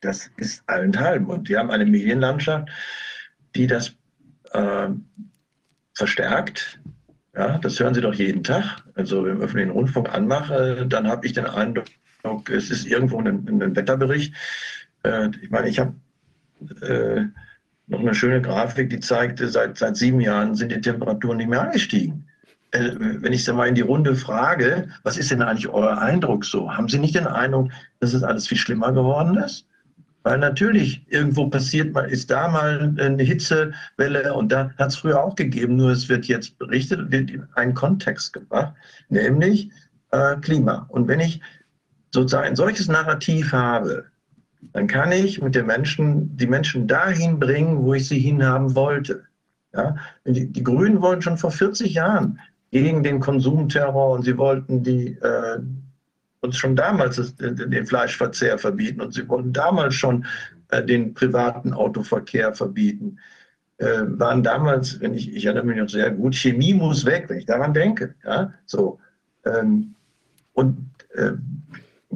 das 0.00 0.30
ist 0.38 0.66
allenthalben. 0.66 1.26
Und 1.26 1.50
wir 1.50 1.58
haben 1.58 1.70
eine 1.70 1.84
Medienlandschaft, 1.84 2.70
die 3.54 3.66
das 3.66 3.94
äh, 4.52 4.88
verstärkt, 5.92 6.80
Ja, 7.34 7.58
das 7.58 7.78
hören 7.78 7.94
Sie 7.94 8.00
doch 8.00 8.14
jeden 8.14 8.42
Tag. 8.42 8.82
Also 8.94 9.24
wenn 9.24 9.36
ich 9.36 9.42
öffentlichen 9.42 9.70
Rundfunk 9.70 10.12
anmache, 10.12 10.86
dann 10.88 11.06
habe 11.06 11.26
ich 11.26 11.32
den 11.32 11.46
Eindruck, 11.46 11.86
es 12.50 12.70
ist 12.70 12.86
irgendwo 12.86 13.18
ein, 13.20 13.46
ein 13.48 13.76
Wetterbericht. 13.76 14.34
Äh, 15.04 15.30
ich 15.40 15.50
meine, 15.50 15.68
ich 15.68 15.78
habe 15.78 15.94
äh, 16.82 17.26
noch 17.86 18.00
eine 18.00 18.14
schöne 18.14 18.42
Grafik, 18.42 18.90
die 18.90 19.00
zeigte, 19.00 19.48
seit, 19.48 19.78
seit 19.78 19.96
sieben 19.96 20.20
Jahren 20.20 20.54
sind 20.54 20.72
die 20.72 20.80
Temperaturen 20.80 21.38
nicht 21.38 21.48
mehr 21.48 21.62
angestiegen. 21.62 22.26
Äh, 22.72 22.90
wenn 22.98 23.32
ich 23.32 23.44
Sie 23.44 23.52
mal 23.52 23.68
in 23.68 23.74
die 23.74 23.80
Runde 23.80 24.16
frage, 24.16 24.88
was 25.04 25.16
ist 25.16 25.30
denn 25.30 25.42
eigentlich 25.42 25.68
euer 25.68 25.98
Eindruck 25.98 26.44
so? 26.44 26.72
Haben 26.72 26.88
Sie 26.88 26.98
nicht 26.98 27.14
den 27.14 27.26
Eindruck, 27.26 27.70
dass 28.00 28.12
es 28.12 28.22
alles 28.24 28.48
viel 28.48 28.58
schlimmer 28.58 28.92
geworden 28.92 29.36
ist? 29.38 29.66
Weil 30.22 30.38
natürlich 30.38 31.06
irgendwo 31.08 31.48
passiert 31.48 31.94
mal, 31.94 32.10
ist 32.10 32.30
da 32.30 32.48
mal 32.48 32.94
eine 32.98 33.22
Hitzewelle 33.22 34.34
und 34.34 34.52
da 34.52 34.70
hat 34.78 34.88
es 34.88 34.96
früher 34.96 35.22
auch 35.22 35.34
gegeben, 35.34 35.76
nur 35.76 35.90
es 35.90 36.08
wird 36.08 36.26
jetzt 36.26 36.58
berichtet, 36.58 37.10
wird 37.10 37.30
in 37.30 37.46
einen 37.54 37.74
Kontext 37.74 38.34
gebracht, 38.34 38.74
nämlich 39.08 39.70
äh, 40.10 40.36
Klima. 40.36 40.86
Und 40.90 41.08
wenn 41.08 41.20
ich 41.20 41.40
sozusagen 42.10 42.48
ein 42.48 42.56
solches 42.56 42.88
Narrativ 42.88 43.52
habe, 43.52 44.04
dann 44.72 44.86
kann 44.86 45.10
ich 45.10 45.40
mit 45.40 45.54
den 45.54 45.66
Menschen, 45.66 46.36
die 46.36 46.46
Menschen 46.46 46.86
dahin 46.86 47.38
bringen, 47.38 47.78
wo 47.78 47.94
ich 47.94 48.06
sie 48.08 48.18
hinhaben 48.18 48.74
wollte. 48.74 49.24
Ja? 49.72 49.96
Die, 50.26 50.52
die 50.52 50.62
Grünen 50.62 51.00
wollten 51.00 51.22
schon 51.22 51.38
vor 51.38 51.50
40 51.50 51.94
Jahren 51.94 52.38
gegen 52.70 53.02
den 53.02 53.20
Konsumterror 53.20 54.12
und 54.12 54.24
sie 54.24 54.36
wollten 54.36 54.82
die, 54.82 55.14
äh, 55.14 55.58
uns 56.40 56.56
schon 56.56 56.76
damals 56.76 57.34
den 57.36 57.86
Fleischverzehr 57.86 58.58
verbieten 58.58 59.00
und 59.00 59.12
sie 59.12 59.28
wollten 59.28 59.52
damals 59.52 59.94
schon 59.94 60.26
äh, 60.68 60.82
den 60.84 61.14
privaten 61.14 61.72
Autoverkehr 61.72 62.54
verbieten. 62.54 63.18
Äh, 63.78 64.02
waren 64.06 64.42
damals, 64.42 65.00
wenn 65.00 65.14
ich, 65.14 65.34
ich 65.34 65.44
erinnere 65.44 65.64
mich 65.64 65.76
noch 65.76 65.88
sehr 65.88 66.10
gut, 66.10 66.34
Chemie 66.34 66.74
muss 66.74 67.04
weg, 67.04 67.26
wenn 67.28 67.38
ich 67.38 67.46
daran 67.46 67.74
denke. 67.74 68.14
Ja? 68.24 68.52
So, 68.66 68.98
ähm, 69.44 69.94
und 70.54 70.90
äh, 71.14 71.32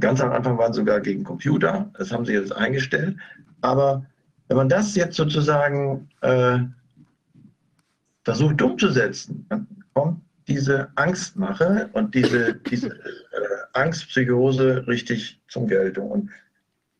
Ganz 0.00 0.20
am 0.20 0.32
Anfang 0.32 0.58
waren 0.58 0.72
sie 0.72 0.80
sogar 0.80 1.00
gegen 1.00 1.22
Computer, 1.22 1.88
das 1.96 2.10
haben 2.10 2.26
sie 2.26 2.32
jetzt 2.32 2.50
eingestellt. 2.50 3.16
Aber 3.60 4.04
wenn 4.48 4.56
man 4.56 4.68
das 4.68 4.96
jetzt 4.96 5.16
sozusagen 5.16 6.08
versucht 8.24 8.60
umzusetzen, 8.60 9.46
dann 9.48 9.68
kommt 9.94 10.20
diese 10.48 10.88
Angstmache 10.96 11.88
und 11.92 12.12
diese, 12.14 12.54
diese 12.54 12.98
äh, 13.34 13.78
Angstpsychose 13.78 14.86
richtig 14.86 15.40
zum 15.48 15.66
Geltung. 15.66 16.10
Und, 16.10 16.30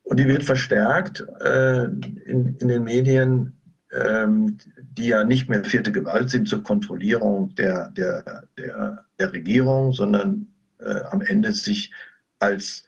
und 0.03 0.19
die 0.19 0.27
wird 0.27 0.45
verstärkt 0.45 1.25
äh, 1.41 1.85
in, 1.85 2.57
in 2.59 2.69
den 2.69 2.85
Medien, 2.85 3.59
ähm, 3.93 4.59
die 4.79 5.09
ja 5.09 5.25
nicht 5.25 5.49
mehr 5.49 5.65
vierte 5.65 5.93
Gewalt 5.93 6.31
sind 6.31 6.49
zur 6.49 6.63
Kontrollierung 6.63 7.55
der, 7.55 7.91
der, 7.91 8.45
der, 8.59 9.05
der 9.19 9.33
Regierung, 9.33 9.93
sondern 9.93 10.49
äh, 10.81 11.01
am 11.11 11.21
Ende 11.23 11.53
sich 11.53 11.93
als 12.39 12.85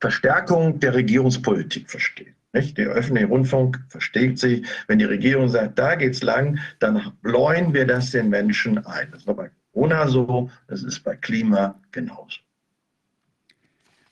Verstärkung 0.00 0.80
der 0.80 0.94
Regierungspolitik 0.94 1.90
verstehen. 1.90 2.34
Nicht? 2.52 2.78
Der 2.78 2.88
öffentliche 2.88 3.28
Rundfunk 3.28 3.80
versteht 3.88 4.38
sich, 4.38 4.66
wenn 4.86 4.98
die 4.98 5.04
Regierung 5.04 5.48
sagt, 5.48 5.78
da 5.78 5.96
geht's 5.96 6.22
lang, 6.22 6.58
dann 6.78 7.12
bläuen 7.22 7.74
wir 7.74 7.86
das 7.86 8.10
den 8.10 8.28
Menschen 8.28 8.78
ein. 8.86 9.10
Das 9.10 9.26
war 9.26 9.34
bei 9.34 9.50
Corona 9.84 10.08
so, 10.08 10.50
das 10.66 10.82
ist 10.82 11.00
bei 11.00 11.14
Klima 11.14 11.74
genauso. 11.92 12.38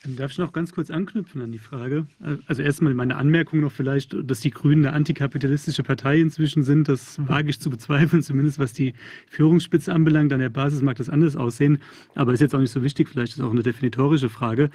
Darf 0.04 0.32
ich 0.32 0.38
noch 0.38 0.52
ganz 0.52 0.72
kurz 0.72 0.90
anknüpfen 0.90 1.40
an 1.42 1.52
die 1.52 1.60
Frage? 1.60 2.08
Also 2.46 2.60
erstmal 2.60 2.92
meine 2.92 3.16
Anmerkung 3.16 3.60
noch 3.60 3.70
vielleicht, 3.70 4.16
dass 4.28 4.40
die 4.40 4.50
Grünen 4.50 4.84
eine 4.84 4.96
antikapitalistische 4.96 5.84
Partei 5.84 6.18
inzwischen 6.18 6.64
sind. 6.64 6.88
Das 6.88 7.20
wage 7.28 7.50
ich 7.50 7.60
zu 7.60 7.70
bezweifeln, 7.70 8.20
zumindest 8.20 8.58
was 8.58 8.72
die 8.72 8.94
Führungsspitze 9.28 9.92
anbelangt. 9.92 10.32
An 10.32 10.40
der 10.40 10.48
Basis 10.48 10.82
mag 10.82 10.96
das 10.96 11.08
anders 11.08 11.36
aussehen, 11.36 11.78
aber 12.16 12.32
ist 12.32 12.40
jetzt 12.40 12.54
auch 12.54 12.58
nicht 12.58 12.72
so 12.72 12.82
wichtig. 12.82 13.08
Vielleicht 13.08 13.34
ist 13.34 13.40
auch 13.40 13.52
eine 13.52 13.62
definitorische 13.62 14.28
Frage. 14.28 14.70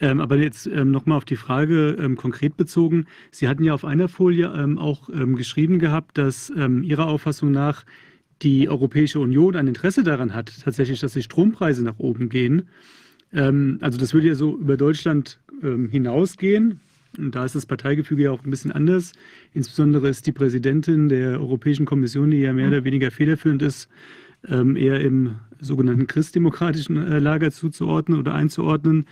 Ähm, 0.00 0.20
aber 0.20 0.36
jetzt 0.36 0.66
ähm, 0.66 0.90
nochmal 0.90 1.16
auf 1.18 1.24
die 1.24 1.36
Frage 1.36 1.96
ähm, 2.00 2.16
konkret 2.16 2.56
bezogen. 2.56 3.06
Sie 3.30 3.48
hatten 3.48 3.62
ja 3.62 3.74
auf 3.74 3.84
einer 3.84 4.08
Folie 4.08 4.52
ähm, 4.52 4.78
auch 4.78 5.06
geschrieben 5.06 5.78
gehabt, 5.78 6.18
dass 6.18 6.50
Ihrer 6.50 7.06
Auffassung 7.06 7.52
nach 7.52 7.84
die 8.42 8.68
Europäische 8.68 9.20
Union 9.20 9.56
ein 9.56 9.68
Interesse 9.68 10.02
daran 10.02 10.34
hat, 10.34 10.52
tatsächlich, 10.64 11.00
dass 11.00 11.12
die 11.12 11.22
Strompreise 11.22 11.82
nach 11.82 11.98
oben 11.98 12.28
gehen. 12.28 12.68
Ähm, 13.32 13.78
also 13.80 13.98
das 13.98 14.14
würde 14.14 14.28
ja 14.28 14.34
so 14.34 14.56
über 14.56 14.76
Deutschland 14.76 15.38
ähm, 15.62 15.88
hinausgehen. 15.88 16.80
Und 17.18 17.34
da 17.34 17.44
ist 17.44 17.54
das 17.54 17.66
Parteigefüge 17.66 18.24
ja 18.24 18.30
auch 18.30 18.42
ein 18.44 18.50
bisschen 18.50 18.72
anders. 18.72 19.12
Insbesondere 19.52 20.08
ist 20.08 20.26
die 20.26 20.32
Präsidentin 20.32 21.08
der 21.08 21.40
Europäischen 21.40 21.84
Kommission, 21.84 22.30
die 22.30 22.38
ja 22.38 22.52
mehr 22.52 22.68
oder 22.68 22.84
weniger 22.84 23.10
federführend 23.10 23.62
ist, 23.62 23.88
ähm, 24.48 24.76
eher 24.76 25.00
im 25.00 25.36
sogenannten 25.60 26.06
christdemokratischen 26.06 26.96
äh, 26.96 27.18
Lager 27.18 27.50
zuzuordnen 27.50 28.18
oder 28.18 28.34
einzuordnen. 28.34 29.06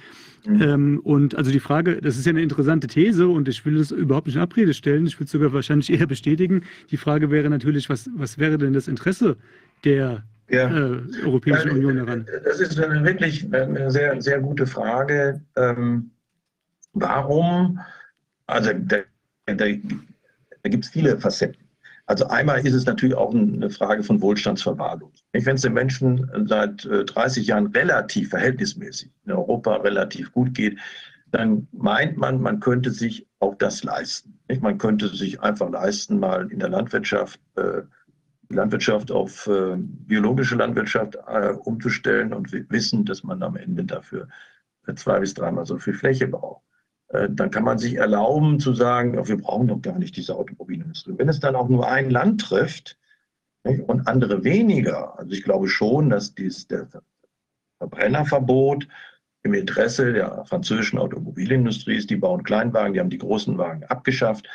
Mhm. 0.44 0.62
Ähm, 0.62 1.00
und 1.00 1.34
also 1.34 1.50
die 1.50 1.60
Frage, 1.60 2.00
das 2.00 2.16
ist 2.16 2.26
ja 2.26 2.30
eine 2.30 2.42
interessante 2.42 2.86
These 2.86 3.28
und 3.28 3.48
ich 3.48 3.64
will 3.64 3.78
es 3.78 3.90
überhaupt 3.90 4.26
nicht 4.26 4.36
in 4.36 4.42
Abrede 4.42 4.74
stellen, 4.74 5.06
ich 5.06 5.18
will 5.18 5.24
es 5.24 5.30
sogar 5.30 5.52
wahrscheinlich 5.52 5.92
eher 5.92 6.06
bestätigen. 6.06 6.62
Die 6.90 6.96
Frage 6.96 7.30
wäre 7.30 7.50
natürlich, 7.50 7.88
was, 7.88 8.08
was 8.16 8.38
wäre 8.38 8.58
denn 8.58 8.72
das 8.72 8.88
Interesse 8.88 9.36
der 9.84 10.24
ja. 10.48 10.68
äh, 10.68 11.02
Europäischen 11.24 11.68
ja, 11.68 11.74
Union 11.74 11.96
daran? 11.96 12.26
Das 12.44 12.60
ist 12.60 12.76
wirklich 12.76 13.52
eine 13.52 13.90
sehr, 13.90 14.20
sehr 14.20 14.40
gute 14.40 14.66
Frage. 14.66 15.40
Ähm, 15.56 16.10
warum? 16.92 17.78
Also 18.46 18.72
da, 18.72 18.98
da, 19.46 19.54
da 19.54 20.68
gibt 20.68 20.84
es 20.84 20.90
viele 20.90 21.18
Facetten. 21.18 21.64
Also 22.06 22.26
einmal 22.26 22.66
ist 22.66 22.74
es 22.74 22.86
natürlich 22.86 23.14
auch 23.14 23.32
eine 23.32 23.70
Frage 23.70 24.02
von 24.02 24.20
Wohlstandsverwahrlosung. 24.20 25.12
Wenn 25.32 25.54
es 25.54 25.62
den 25.62 25.74
Menschen 25.74 26.28
seit 26.46 26.84
30 26.84 27.44
äh, 27.44 27.46
Jahren 27.46 27.66
relativ 27.68 28.30
verhältnismäßig 28.30 29.10
in 29.26 29.32
Europa 29.32 29.76
relativ 29.76 30.32
gut 30.32 30.54
geht, 30.54 30.78
dann 31.30 31.68
meint 31.72 32.16
man, 32.16 32.40
man 32.40 32.58
könnte 32.58 32.90
sich 32.90 33.26
auch 33.38 33.54
das 33.54 33.84
leisten. 33.84 34.38
Man 34.60 34.78
könnte 34.78 35.08
sich 35.08 35.40
einfach 35.40 35.70
leisten, 35.70 36.18
mal 36.18 36.50
in 36.50 36.58
der 36.58 36.68
Landwirtschaft 36.68 37.40
äh, 37.56 37.82
Landwirtschaft 38.50 39.12
auf 39.12 39.46
äh, 39.46 39.76
biologische 39.76 40.56
Landwirtschaft 40.56 41.16
äh, 41.28 41.52
umzustellen 41.64 42.32
und 42.32 42.52
wissen, 42.70 43.04
dass 43.04 43.22
man 43.22 43.42
am 43.42 43.56
Ende 43.56 43.84
dafür 43.84 44.28
zwei 44.96 45.20
bis 45.20 45.34
dreimal 45.34 45.66
so 45.66 45.78
viel 45.78 45.94
Fläche 45.94 46.26
braucht. 46.26 46.64
Äh, 47.08 47.28
dann 47.30 47.50
kann 47.50 47.64
man 47.64 47.78
sich 47.78 47.94
erlauben 47.94 48.58
zu 48.58 48.74
sagen, 48.74 49.16
wir 49.26 49.36
brauchen 49.36 49.68
doch 49.68 49.80
gar 49.80 49.98
nicht 49.98 50.16
diese 50.16 50.34
Automobilindustrie. 50.34 51.14
Wenn 51.16 51.28
es 51.28 51.38
dann 51.38 51.54
auch 51.54 51.68
nur 51.68 51.88
ein 51.88 52.10
Land 52.10 52.40
trifft 52.40 52.98
nicht, 53.64 53.80
und 53.82 54.06
andere 54.08 54.44
weniger, 54.44 55.18
also 55.18 55.32
ich 55.32 55.42
glaube 55.42 55.68
schon, 55.68 56.10
dass 56.10 56.34
dies, 56.34 56.66
der 56.66 56.88
Verbrennerverbot 57.78 58.86
im 59.42 59.54
Interesse 59.54 60.12
der 60.12 60.44
französischen 60.44 60.98
Automobilindustrie 60.98 61.96
ist. 61.96 62.10
Die 62.10 62.16
bauen 62.16 62.42
Kleinwagen, 62.42 62.92
die 62.92 63.00
haben 63.00 63.10
die 63.10 63.18
großen 63.18 63.56
Wagen 63.56 63.84
abgeschafft. 63.84 64.46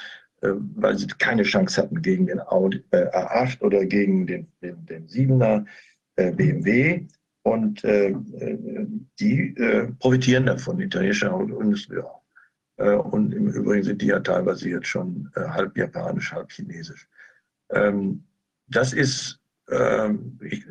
Äh, 0.41 0.53
weil 0.75 0.97
sie 0.97 1.07
keine 1.07 1.43
Chance 1.43 1.81
hatten 1.81 2.01
gegen 2.01 2.27
den 2.27 2.39
Audi, 2.39 2.83
äh, 2.91 3.07
A8 3.07 3.61
oder 3.61 3.85
gegen 3.85 4.27
den, 4.27 4.47
den, 4.61 4.85
den 4.85 5.07
7er 5.07 5.65
äh, 6.17 6.31
BMW. 6.31 7.07
Und 7.43 7.83
äh, 7.83 8.09
äh, 8.09 8.87
die 9.19 9.55
äh, 9.55 9.87
profitieren 9.99 10.47
davon, 10.47 10.77
die 10.77 10.85
italienische 10.85 11.31
Autoindustrie 11.31 11.99
auch. 11.99 12.23
und 12.77 13.33
im 13.33 13.47
Übrigen 13.47 13.83
sind 13.83 14.01
die 14.01 14.07
ja 14.07 14.19
teilweise 14.19 14.69
jetzt 14.69 14.87
schon 14.87 15.31
halb 15.35 15.77
japanisch, 15.77 16.33
halb 16.33 16.51
chinesisch. 16.51 17.07
Ähm, 17.69 18.25
das 18.67 18.93
ist 18.93 19.39
ich, 19.67 20.63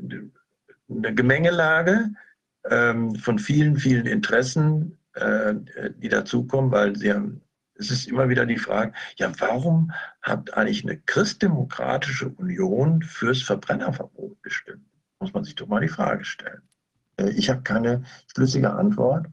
eine 0.88 1.14
Gemengelage 1.14 2.10
ähm, 2.70 3.16
von 3.16 3.40
vielen, 3.40 3.76
vielen 3.76 4.06
Interessen, 4.06 4.96
die 5.16 6.08
dazukommen, 6.08 6.70
weil 6.70 6.94
sie 6.96 7.12
haben 7.12 7.40
es 7.76 7.90
ist 7.90 8.06
immer 8.06 8.28
wieder 8.28 8.46
die 8.46 8.58
Frage, 8.58 8.92
ja, 9.16 9.32
warum 9.38 9.92
hat 10.22 10.54
eigentlich 10.54 10.84
eine 10.84 10.98
christdemokratische 10.98 12.28
Union 12.30 13.02
fürs 13.02 13.42
Verbrennerverbot 13.42 14.42
gestimmt? 14.42 14.86
Muss 15.20 15.32
man 15.32 15.44
sich 15.44 15.54
doch 15.54 15.66
mal 15.66 15.80
die 15.80 15.88
Frage 15.88 16.24
stellen. 16.24 16.62
Äh, 17.16 17.30
ich 17.30 17.50
habe 17.50 17.62
keine 17.62 18.04
schlüssige 18.32 18.72
Antwort, 18.72 19.26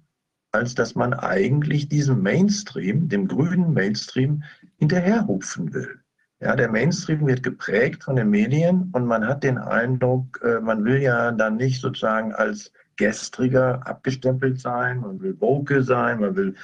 als 0.52 0.76
dass 0.76 0.96
man 0.96 1.14
eigentlich 1.14 1.88
diesem 1.88 2.22
Mainstream, 2.22 3.10
dem 3.10 3.28
grünen 3.28 3.74
Mainstream, 3.74 4.44
hinterherrufen 4.78 5.74
will. 5.74 6.01
Ja, 6.42 6.56
der 6.56 6.72
Mainstream 6.72 7.28
wird 7.28 7.44
geprägt 7.44 8.04
von 8.04 8.16
den 8.16 8.30
Medien 8.30 8.90
und 8.94 9.06
man 9.06 9.28
hat 9.28 9.44
den 9.44 9.58
Eindruck, 9.58 10.42
äh, 10.44 10.60
man 10.60 10.84
will 10.84 11.02
ja 11.02 11.32
dann 11.32 11.58
nicht 11.58 11.82
sozusagen 11.82 12.34
als 12.34 12.72
gestriger 12.96 13.86
abgestempelt 13.88 14.60
sein, 14.60 15.02
man 15.02 15.22
will 15.22 15.40
woke 15.40 15.84
sein, 15.84 16.20
man 16.20 16.36
will 16.36 16.56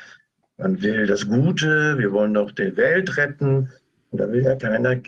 man 0.58 0.82
will 0.82 1.06
das 1.06 1.28
Gute, 1.28 1.98
wir 1.98 2.12
wollen 2.12 2.34
doch 2.34 2.52
die 2.52 2.76
Welt 2.76 3.16
retten. 3.18 3.70
Und 4.10 4.20
da 4.20 4.32
will 4.32 4.44
ja 4.44 4.56
keiner 4.56 5.00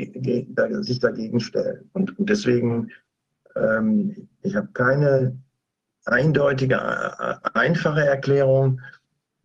sich 0.83 0.99
dagegen 0.99 1.39
stellen. 1.39 1.89
Und, 1.93 2.13
deswegen, 2.19 2.91
ähm, 3.55 4.27
ich 4.41 4.55
habe 4.55 4.67
keine 4.73 5.37
eindeutige, 6.05 6.79
einfache 7.55 8.05
Erklärung. 8.05 8.81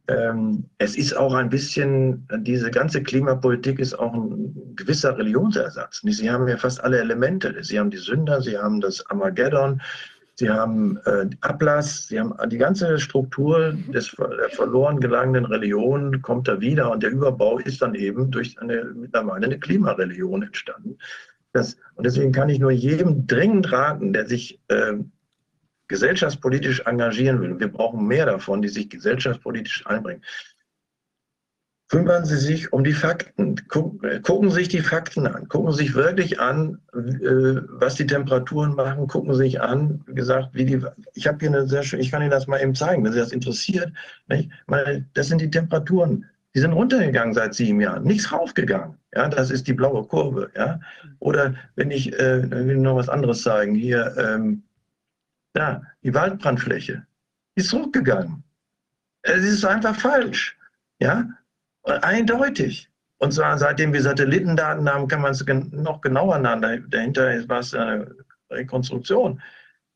Ähm, 0.06 0.64
es 0.78 0.96
ist 0.96 1.16
auch 1.16 1.32
ein 1.32 1.48
bisschen, 1.48 2.28
diese 2.38 2.70
ganze 2.70 3.02
Klimapolitik 3.02 3.78
ist 3.78 3.98
auch 3.98 4.12
ein 4.12 4.74
gewisser 4.76 5.16
Religionsersatz. 5.16 6.02
Sie 6.04 6.30
haben 6.30 6.46
ja 6.46 6.58
fast 6.58 6.82
alle 6.82 6.98
Elemente. 6.98 7.54
Sie 7.62 7.78
haben 7.78 7.90
die 7.90 7.96
Sünder, 7.96 8.42
Sie 8.42 8.58
haben 8.58 8.80
das 8.80 9.04
Armageddon, 9.08 9.80
Sie 10.34 10.50
haben 10.50 10.98
äh, 11.06 11.26
Ablass, 11.40 12.08
Sie 12.08 12.20
haben 12.20 12.34
die 12.50 12.58
ganze 12.58 12.98
Struktur 12.98 13.72
des, 13.94 14.10
der 14.10 14.50
verloren 14.50 15.00
gelangenen 15.00 15.46
Religion 15.46 16.20
kommt 16.20 16.48
da 16.48 16.60
wieder 16.60 16.90
und 16.90 17.02
der 17.02 17.10
Überbau 17.10 17.58
ist 17.58 17.80
dann 17.80 17.94
eben 17.94 18.30
durch 18.30 18.60
eine 18.60 18.84
mittlerweile 18.94 19.46
eine 19.46 19.58
Klimareligion 19.58 20.42
entstanden. 20.42 20.98
Das, 21.52 21.76
und 21.94 22.04
deswegen 22.04 22.32
kann 22.32 22.48
ich 22.48 22.58
nur 22.58 22.72
jedem 22.72 23.26
dringend 23.26 23.70
raten, 23.70 24.12
der 24.12 24.26
sich 24.26 24.60
äh, 24.68 24.94
gesellschaftspolitisch 25.88 26.80
engagieren 26.80 27.40
will, 27.40 27.60
wir 27.60 27.68
brauchen 27.68 28.06
mehr 28.06 28.26
davon, 28.26 28.62
die 28.62 28.68
sich 28.68 28.88
gesellschaftspolitisch 28.88 29.86
einbringen, 29.86 30.22
kümmern 31.88 32.24
Sie 32.24 32.38
sich 32.38 32.72
um 32.72 32.82
die 32.82 32.92
Fakten. 32.92 33.56
Gucken 33.68 34.50
Sie 34.50 34.56
sich 34.56 34.68
die 34.68 34.80
Fakten 34.80 35.26
an. 35.26 35.48
Gucken 35.48 35.72
Sie 35.72 35.84
sich 35.84 35.94
wirklich 35.94 36.40
an, 36.40 36.80
äh, 36.92 37.60
was 37.68 37.94
die 37.94 38.06
Temperaturen 38.06 38.74
machen. 38.74 39.06
Gucken 39.06 39.32
Sie 39.34 39.44
sich 39.44 39.60
an, 39.60 40.02
wie 40.06 40.14
gesagt, 40.14 40.48
wie 40.54 40.64
die. 40.64 40.80
Ich 41.14 41.26
habe 41.26 41.38
hier 41.38 41.50
eine 41.50 41.68
sehr 41.68 41.82
schöne, 41.82 42.02
ich 42.02 42.10
kann 42.10 42.22
Ihnen 42.22 42.30
das 42.30 42.46
mal 42.46 42.60
eben 42.60 42.74
zeigen, 42.74 43.04
wenn 43.04 43.12
Sie 43.12 43.18
das 43.18 43.32
interessiert. 43.32 43.92
Nicht? 44.26 44.50
Weil 44.66 45.06
das 45.14 45.28
sind 45.28 45.40
die 45.40 45.50
Temperaturen. 45.50 46.24
Die 46.54 46.60
sind 46.60 46.72
runtergegangen 46.72 47.34
seit 47.34 47.54
sieben 47.54 47.80
Jahren, 47.80 48.04
nichts 48.04 48.30
raufgegangen. 48.30 48.96
Ja, 49.14 49.28
das 49.28 49.50
ist 49.50 49.66
die 49.66 49.72
blaue 49.72 50.04
Kurve. 50.04 50.50
Ja, 50.56 50.80
oder 51.18 51.54
wenn 51.74 51.90
ich, 51.90 52.12
äh, 52.12 52.48
will 52.50 52.76
noch 52.76 52.96
was 52.96 53.08
anderes 53.08 53.42
zeigen, 53.42 53.74
hier, 53.74 54.14
ähm, 54.18 54.62
ja, 55.56 55.82
die 56.02 56.14
Waldbrandfläche, 56.14 57.06
ist 57.54 57.72
hochgegangen. 57.72 58.44
Es 59.22 59.44
ist 59.44 59.64
einfach 59.64 59.94
falsch. 59.94 60.58
Ja, 61.00 61.28
Eindeutig. 61.84 62.90
Und 63.18 63.32
zwar 63.32 63.58
seitdem 63.58 63.92
wir 63.92 64.02
Satellitendaten 64.02 64.88
haben, 64.88 65.06
kann 65.06 65.20
man 65.20 65.32
es 65.32 65.44
noch 65.72 66.00
genauer 66.00 66.38
nahen. 66.38 66.90
Dahinter 66.90 67.48
war 67.48 67.60
es 67.60 67.74
eine 67.74 68.14
Rekonstruktion. 68.50 69.40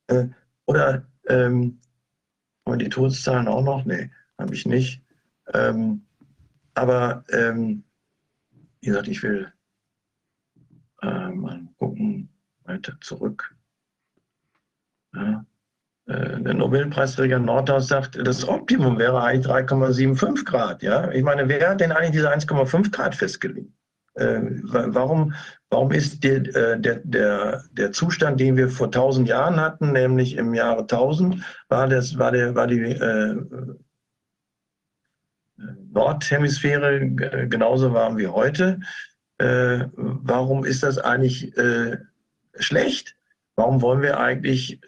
Äh, 0.08 0.28
oder 0.66 1.06
ähm, 1.28 1.80
haben 2.66 2.78
die 2.78 2.88
Todeszahlen 2.88 3.48
auch 3.48 3.62
noch? 3.62 3.84
Nee, 3.84 4.10
habe 4.38 4.54
ich 4.54 4.66
nicht. 4.66 5.02
Ähm, 5.54 6.06
aber 6.74 7.24
ähm, 7.30 7.84
wie 8.80 8.86
gesagt, 8.86 9.08
ich 9.08 9.22
will 9.22 9.52
äh, 11.02 11.28
mal 11.28 11.66
gucken, 11.78 12.28
weiter 12.64 12.96
zurück. 13.00 13.54
Ja. 15.18 15.44
Äh, 16.08 16.40
der 16.40 16.54
Nobelpreisträger 16.54 17.38
Nordhaus 17.38 17.88
sagt, 17.88 18.18
das 18.26 18.48
Optimum 18.48 18.98
wäre 18.98 19.22
eigentlich 19.22 19.46
3,75 19.46 20.44
Grad. 20.44 20.82
Ja? 20.82 21.10
Ich 21.10 21.22
meine, 21.22 21.48
wer 21.48 21.70
hat 21.70 21.80
denn 21.80 21.92
eigentlich 21.92 22.12
diese 22.12 22.32
1,5 22.32 22.90
Grad 22.90 23.14
festgelegt? 23.14 23.70
Äh, 24.14 24.40
warum, 24.62 25.34
warum 25.70 25.92
ist 25.92 26.24
der, 26.24 26.38
äh, 26.56 26.80
der, 26.80 27.00
der, 27.04 27.62
der 27.72 27.92
Zustand, 27.92 28.40
den 28.40 28.56
wir 28.56 28.70
vor 28.70 28.86
1000 28.86 29.28
Jahren 29.28 29.60
hatten, 29.60 29.92
nämlich 29.92 30.36
im 30.36 30.54
Jahre 30.54 30.80
1000, 30.80 31.44
war, 31.68 31.86
das, 31.86 32.18
war, 32.18 32.32
der, 32.32 32.54
war 32.54 32.66
die 32.66 32.80
äh, 32.80 33.36
Nordhemisphäre 35.92 37.10
genauso 37.48 37.92
warm 37.92 38.16
wie 38.16 38.28
heute? 38.28 38.80
Äh, 39.38 39.86
warum 39.94 40.64
ist 40.64 40.82
das 40.82 40.98
eigentlich 40.98 41.56
äh, 41.58 41.98
schlecht? 42.58 43.17
Warum 43.58 43.82
wollen 43.82 44.02
wir 44.02 44.20
eigentlich 44.20 44.80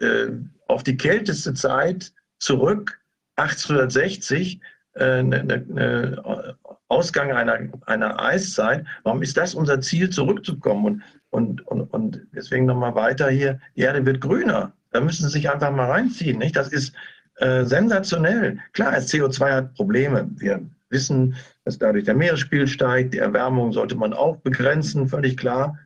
auf 0.67 0.83
die 0.83 0.95
kälteste 0.95 1.53
Zeit 1.53 2.13
zurück, 2.39 3.01
1860, 3.35 4.61
äh, 4.95 5.23
ne, 5.23 5.43
ne, 5.43 5.65
ne, 5.67 6.55
Ausgang 6.87 7.31
einer, 7.31 7.69
einer 7.85 8.21
Eiszeit. 8.21 8.85
Warum 9.03 9.21
ist 9.21 9.37
das 9.37 9.55
unser 9.55 9.81
Ziel, 9.81 10.09
zurückzukommen? 10.09 11.03
Und, 11.29 11.65
und, 11.67 11.67
und, 11.67 11.81
und 11.93 12.21
deswegen 12.33 12.65
nochmal 12.65 12.95
weiter 12.95 13.29
hier, 13.29 13.59
die 13.75 13.81
Erde 13.81 14.05
wird 14.05 14.21
grüner. 14.21 14.73
Da 14.91 14.99
müssen 14.99 15.23
Sie 15.23 15.31
sich 15.31 15.49
einfach 15.49 15.71
mal 15.71 15.89
reinziehen. 15.89 16.39
Nicht? 16.39 16.55
Das 16.55 16.69
ist 16.69 16.93
äh, 17.35 17.63
sensationell. 17.65 18.59
Klar, 18.73 18.91
das 18.91 19.09
CO2 19.09 19.51
hat 19.51 19.73
Probleme. 19.73 20.29
Wir 20.35 20.61
wissen, 20.89 21.35
dass 21.63 21.77
dadurch 21.77 22.05
der 22.05 22.15
Meeresspiegel 22.15 22.67
steigt. 22.67 23.13
Die 23.13 23.19
Erwärmung 23.19 23.71
sollte 23.71 23.95
man 23.95 24.13
auch 24.13 24.37
begrenzen, 24.37 25.07
völlig 25.07 25.37
klar. 25.37 25.77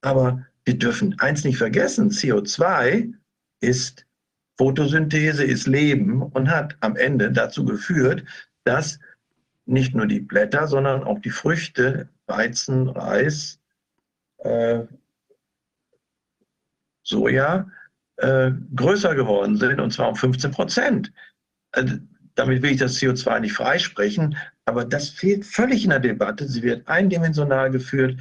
Aber 0.00 0.44
wir 0.64 0.78
dürfen 0.78 1.18
eins 1.18 1.44
nicht 1.44 1.58
vergessen, 1.58 2.10
CO2 2.10 3.12
ist 3.60 4.06
Photosynthese 4.58 5.44
ist 5.44 5.66
Leben 5.66 6.22
und 6.22 6.48
hat 6.50 6.76
am 6.80 6.96
Ende 6.96 7.32
dazu 7.32 7.64
geführt, 7.64 8.24
dass 8.64 8.98
nicht 9.66 9.94
nur 9.94 10.06
die 10.06 10.20
Blätter, 10.20 10.66
sondern 10.66 11.04
auch 11.04 11.18
die 11.20 11.30
Früchte, 11.30 12.08
Weizen, 12.26 12.88
Reis, 12.88 13.58
äh, 14.38 14.80
Soja, 17.02 17.68
äh, 18.16 18.52
größer 18.76 19.14
geworden 19.14 19.56
sind, 19.56 19.80
und 19.80 19.92
zwar 19.92 20.10
um 20.10 20.16
15 20.16 20.50
Prozent. 20.50 21.12
Also, 21.72 21.96
damit 22.34 22.62
will 22.62 22.72
ich 22.72 22.78
das 22.78 22.96
CO2 22.98 23.40
nicht 23.40 23.52
freisprechen, 23.52 24.36
aber 24.64 24.84
das 24.84 25.08
fehlt 25.10 25.44
völlig 25.44 25.84
in 25.84 25.90
der 25.90 26.00
Debatte. 26.00 26.46
Sie 26.46 26.62
wird 26.62 26.86
eindimensional 26.88 27.70
geführt, 27.70 28.16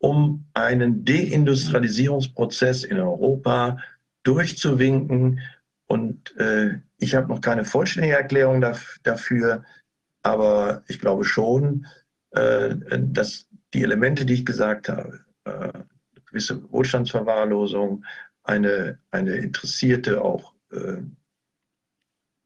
um 0.00 0.46
einen 0.54 1.04
Deindustrialisierungsprozess 1.04 2.84
in 2.84 2.98
Europa 2.98 3.78
durchzuwinken, 4.24 5.40
und 5.86 6.36
äh, 6.36 6.78
ich 6.98 7.16
habe 7.16 7.26
noch 7.26 7.40
keine 7.40 7.64
vollständige 7.64 8.14
Erklärung 8.14 8.64
dafür, 9.02 9.64
aber 10.22 10.84
ich 10.86 11.00
glaube 11.00 11.24
schon, 11.24 11.86
äh, 12.30 12.76
dass 12.98 13.48
die 13.74 13.82
Elemente, 13.82 14.24
die 14.24 14.34
ich 14.34 14.46
gesagt 14.46 14.88
habe, 14.88 15.24
äh, 15.44 15.72
gewisse 16.26 16.62
Wohlstandsverwahrlosung, 16.70 18.04
eine, 18.44 19.00
eine 19.10 19.34
interessierte, 19.36 20.22
auch 20.22 20.54
äh, 20.70 20.98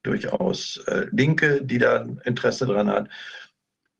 durchaus 0.02 0.78
äh, 0.86 1.06
Linke, 1.12 1.62
die 1.62 1.78
da 1.78 2.06
Interesse 2.24 2.64
dran 2.64 2.88
hat. 2.88 3.10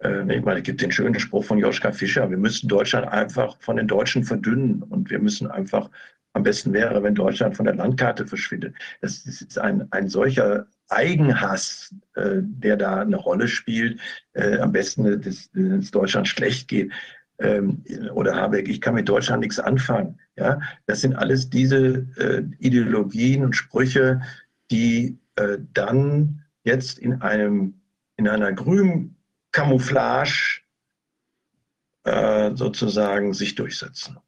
Äh, 0.05 0.37
ich 0.37 0.45
meine, 0.45 0.59
es 0.61 0.65
gibt 0.65 0.83
den 0.83 0.93
schönen 0.93 1.19
Spruch 1.19 1.45
von 1.45 1.59
Joschka 1.59 1.93
Fischer, 1.93 2.31
wir 2.31 2.37
müssen 2.37 2.69
Deutschland 2.69 3.09
einfach 3.09 3.57
von 3.61 3.77
den 3.77 3.89
Deutschen 3.89 4.25
verdünnen 4.25 4.83
und 4.83 5.11
wir 5.11 5.19
müssen 5.19 5.51
einfach 5.51 5.91
am 6.35 6.43
besten 6.43 6.73
wäre, 6.73 7.03
wenn 7.03 7.15
Deutschland 7.15 7.57
von 7.57 7.65
der 7.65 7.77
Landkarte 7.77 8.27
verschwindet. 8.27 8.75
Das 9.01 9.25
ist 9.25 9.59
ein, 9.59 9.87
ein 9.93 10.09
solcher 10.09 10.67
Eigenhass, 10.89 11.95
äh, 12.17 12.39
der 12.43 12.77
da 12.77 13.01
eine 13.01 13.17
Rolle 13.17 13.49
spielt. 13.49 14.01
Äh, 14.33 14.59
am 14.59 14.73
besten, 14.73 15.23
dass, 15.23 15.49
dass 15.53 15.91
Deutschland 15.91 16.29
schlecht 16.29 16.69
geht. 16.69 16.93
Ähm, 17.39 17.83
oder 18.13 18.35
Habeck, 18.35 18.69
ich 18.69 18.81
kann 18.81 18.95
mit 18.95 19.09
Deutschland 19.09 19.41
nichts 19.43 19.61
anfangen. 19.61 20.19
Ja, 20.37 20.61
das 20.87 21.01
sind 21.01 21.15
alles 21.15 21.51
diese 21.51 22.07
äh, 22.17 22.43
Ideologien 22.59 23.45
und 23.45 23.55
Sprüche, 23.55 24.21
die 24.71 25.19
äh, 25.37 25.59
dann 25.73 26.43
jetzt 26.65 26.99
in 26.99 27.23
einem 27.23 27.75
in 28.17 28.29
einer 28.29 28.53
grünen 28.53 29.17
Camouflage 29.55 30.63
äh, 32.03 32.51
sozusagen 32.57 33.33
sich 33.33 33.55
durchsetzen. 33.55 34.19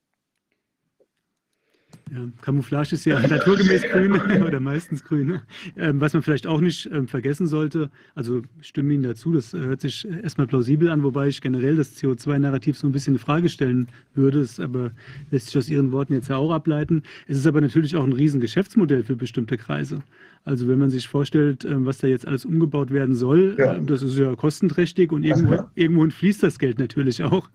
Ja, 2.12 2.20
Camouflage 2.40 2.94
ist 2.94 3.04
ja 3.04 3.18
naturgemäß 3.28 3.82
grün 3.82 4.12
oder 4.46 4.60
meistens 4.60 5.02
grün. 5.02 5.40
Ähm, 5.76 6.00
was 6.00 6.12
man 6.12 6.22
vielleicht 6.22 6.46
auch 6.46 6.60
nicht 6.60 6.88
ähm, 6.92 7.08
vergessen 7.08 7.48
sollte, 7.48 7.90
also 8.14 8.42
ich 8.60 8.68
stimme 8.68 8.94
Ihnen 8.94 9.02
dazu, 9.02 9.32
das 9.32 9.54
äh, 9.54 9.58
hört 9.58 9.80
sich 9.80 10.06
erstmal 10.22 10.46
plausibel 10.46 10.88
an, 10.88 11.02
wobei 11.02 11.26
ich 11.26 11.40
generell 11.40 11.74
das 11.74 11.96
CO2-Narrativ 11.96 12.78
so 12.78 12.86
ein 12.86 12.92
bisschen 12.92 13.14
in 13.14 13.18
Frage 13.18 13.48
stellen 13.48 13.88
würde, 14.14 14.40
das 14.40 14.60
aber 14.60 14.92
lässt 15.32 15.46
sich 15.46 15.58
aus 15.58 15.68
Ihren 15.68 15.90
Worten 15.90 16.12
jetzt 16.12 16.28
ja 16.28 16.36
auch 16.36 16.52
ableiten. 16.52 17.02
Es 17.26 17.38
ist 17.38 17.46
aber 17.46 17.60
natürlich 17.60 17.96
auch 17.96 18.04
ein 18.04 18.12
Riesengeschäftsmodell 18.12 19.02
für 19.02 19.16
bestimmte 19.16 19.56
Kreise. 19.56 20.02
Also 20.44 20.68
wenn 20.68 20.78
man 20.78 20.90
sich 20.90 21.08
vorstellt, 21.08 21.64
ähm, 21.64 21.86
was 21.86 21.98
da 21.98 22.06
jetzt 22.06 22.26
alles 22.28 22.44
umgebaut 22.44 22.92
werden 22.92 23.16
soll, 23.16 23.56
ja. 23.58 23.74
Ähm, 23.74 23.86
das 23.86 24.02
ist 24.02 24.16
ja 24.16 24.36
kostenträchtig 24.36 25.10
und 25.10 25.24
irgendwo, 25.24 25.64
irgendwohin 25.74 26.12
fließt 26.12 26.44
das 26.44 26.60
Geld 26.60 26.78
natürlich 26.78 27.24
auch. 27.24 27.48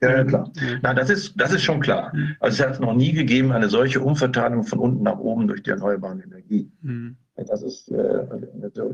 Ja, 0.00 0.16
ja 0.16 0.24
klar. 0.24 0.50
Na, 0.82 0.94
das 0.94 1.10
ist, 1.10 1.40
das 1.40 1.52
ist 1.52 1.62
schon 1.62 1.80
klar. 1.80 2.14
Mhm. 2.14 2.36
Also 2.40 2.62
es 2.62 2.68
hat 2.68 2.80
noch 2.80 2.94
nie 2.94 3.12
gegeben 3.12 3.52
eine 3.52 3.68
solche 3.68 4.00
Umverteilung 4.00 4.64
von 4.64 4.78
unten 4.78 5.02
nach 5.02 5.18
oben 5.18 5.48
durch 5.48 5.62
die 5.62 5.70
erneuerbaren 5.70 6.20
Energien. 6.20 6.72
Mhm. 6.82 7.16
Das 7.36 7.62
ist 7.62 7.90
äh, 7.90 8.26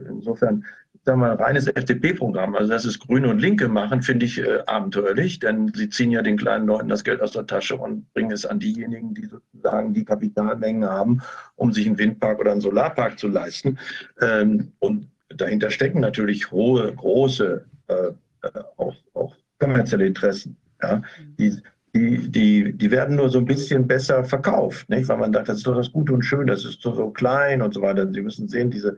insofern, 0.09 0.65
sagen 1.05 1.21
wir, 1.21 1.33
reines 1.33 1.67
FDP-Programm. 1.67 2.55
Also 2.55 2.71
dass 2.71 2.87
es 2.87 2.99
Grüne 2.99 3.29
und 3.29 3.39
Linke 3.39 3.69
machen, 3.69 4.03
finde 4.03 4.25
ich 4.25 4.39
äh, 4.39 4.61
abenteuerlich, 4.67 5.41
denn 5.41 5.73
sie 5.75 5.91
ziehen 5.91 6.11
ja 6.11 6.23
den 6.23 6.39
kleinen 6.39 6.67
Leuten 6.67 6.89
das 6.89 7.05
Geld 7.05 7.21
aus 7.21 7.33
der 7.33 7.47
Tasche 7.47 7.77
und 7.77 8.11
bringen 8.15 8.33
es 8.33 8.47
an 8.47 8.59
diejenigen, 8.59 9.15
die 9.15 9.27
sozusagen 9.27 9.93
die 9.93 10.05
Kapitalmengen 10.05 10.89
haben, 10.89 11.21
um 11.57 11.73
sich 11.73 11.87
einen 11.87 11.99
Windpark 11.99 12.39
oder 12.41 12.53
einen 12.53 12.63
Solarpark 12.63 13.19
zu 13.19 13.29
leisten. 13.29 13.79
Ähm, 14.23 14.73
und 14.79 15.11
dahinter 15.29 15.71
stecken 15.71 16.01
natürlich 16.01 16.51
hohe, 16.51 16.93
große, 16.95 17.67
äh, 17.89 17.95
äh 17.95 18.63
auch, 18.79 18.97
auch 19.13 19.37
kommerzielle 19.59 20.07
Interessen. 20.07 20.57
Ja, 20.83 21.03
die, 21.39 21.57
die, 21.95 22.31
die, 22.31 22.73
die 22.73 22.91
werden 22.91 23.17
nur 23.17 23.29
so 23.31 23.39
ein 23.39 23.45
bisschen 23.45 23.87
besser 23.87 24.25
verkauft, 24.25 24.89
nicht? 24.89 25.09
weil 25.09 25.19
man 25.19 25.33
sagt, 25.33 25.49
das 25.49 25.59
ist 25.59 25.67
doch 25.67 25.77
das 25.77 25.93
Gute 25.93 26.13
und 26.13 26.23
Schön, 26.23 26.47
das 26.47 26.65
ist 26.65 26.85
doch 26.85 26.97
so 26.97 27.11
klein 27.11 27.63
und 27.63 27.75
so 27.75 27.83
weiter. 27.83 28.11
Sie 28.13 28.21
müssen 28.21 28.49
sehen, 28.49 28.71
diese, 28.71 28.97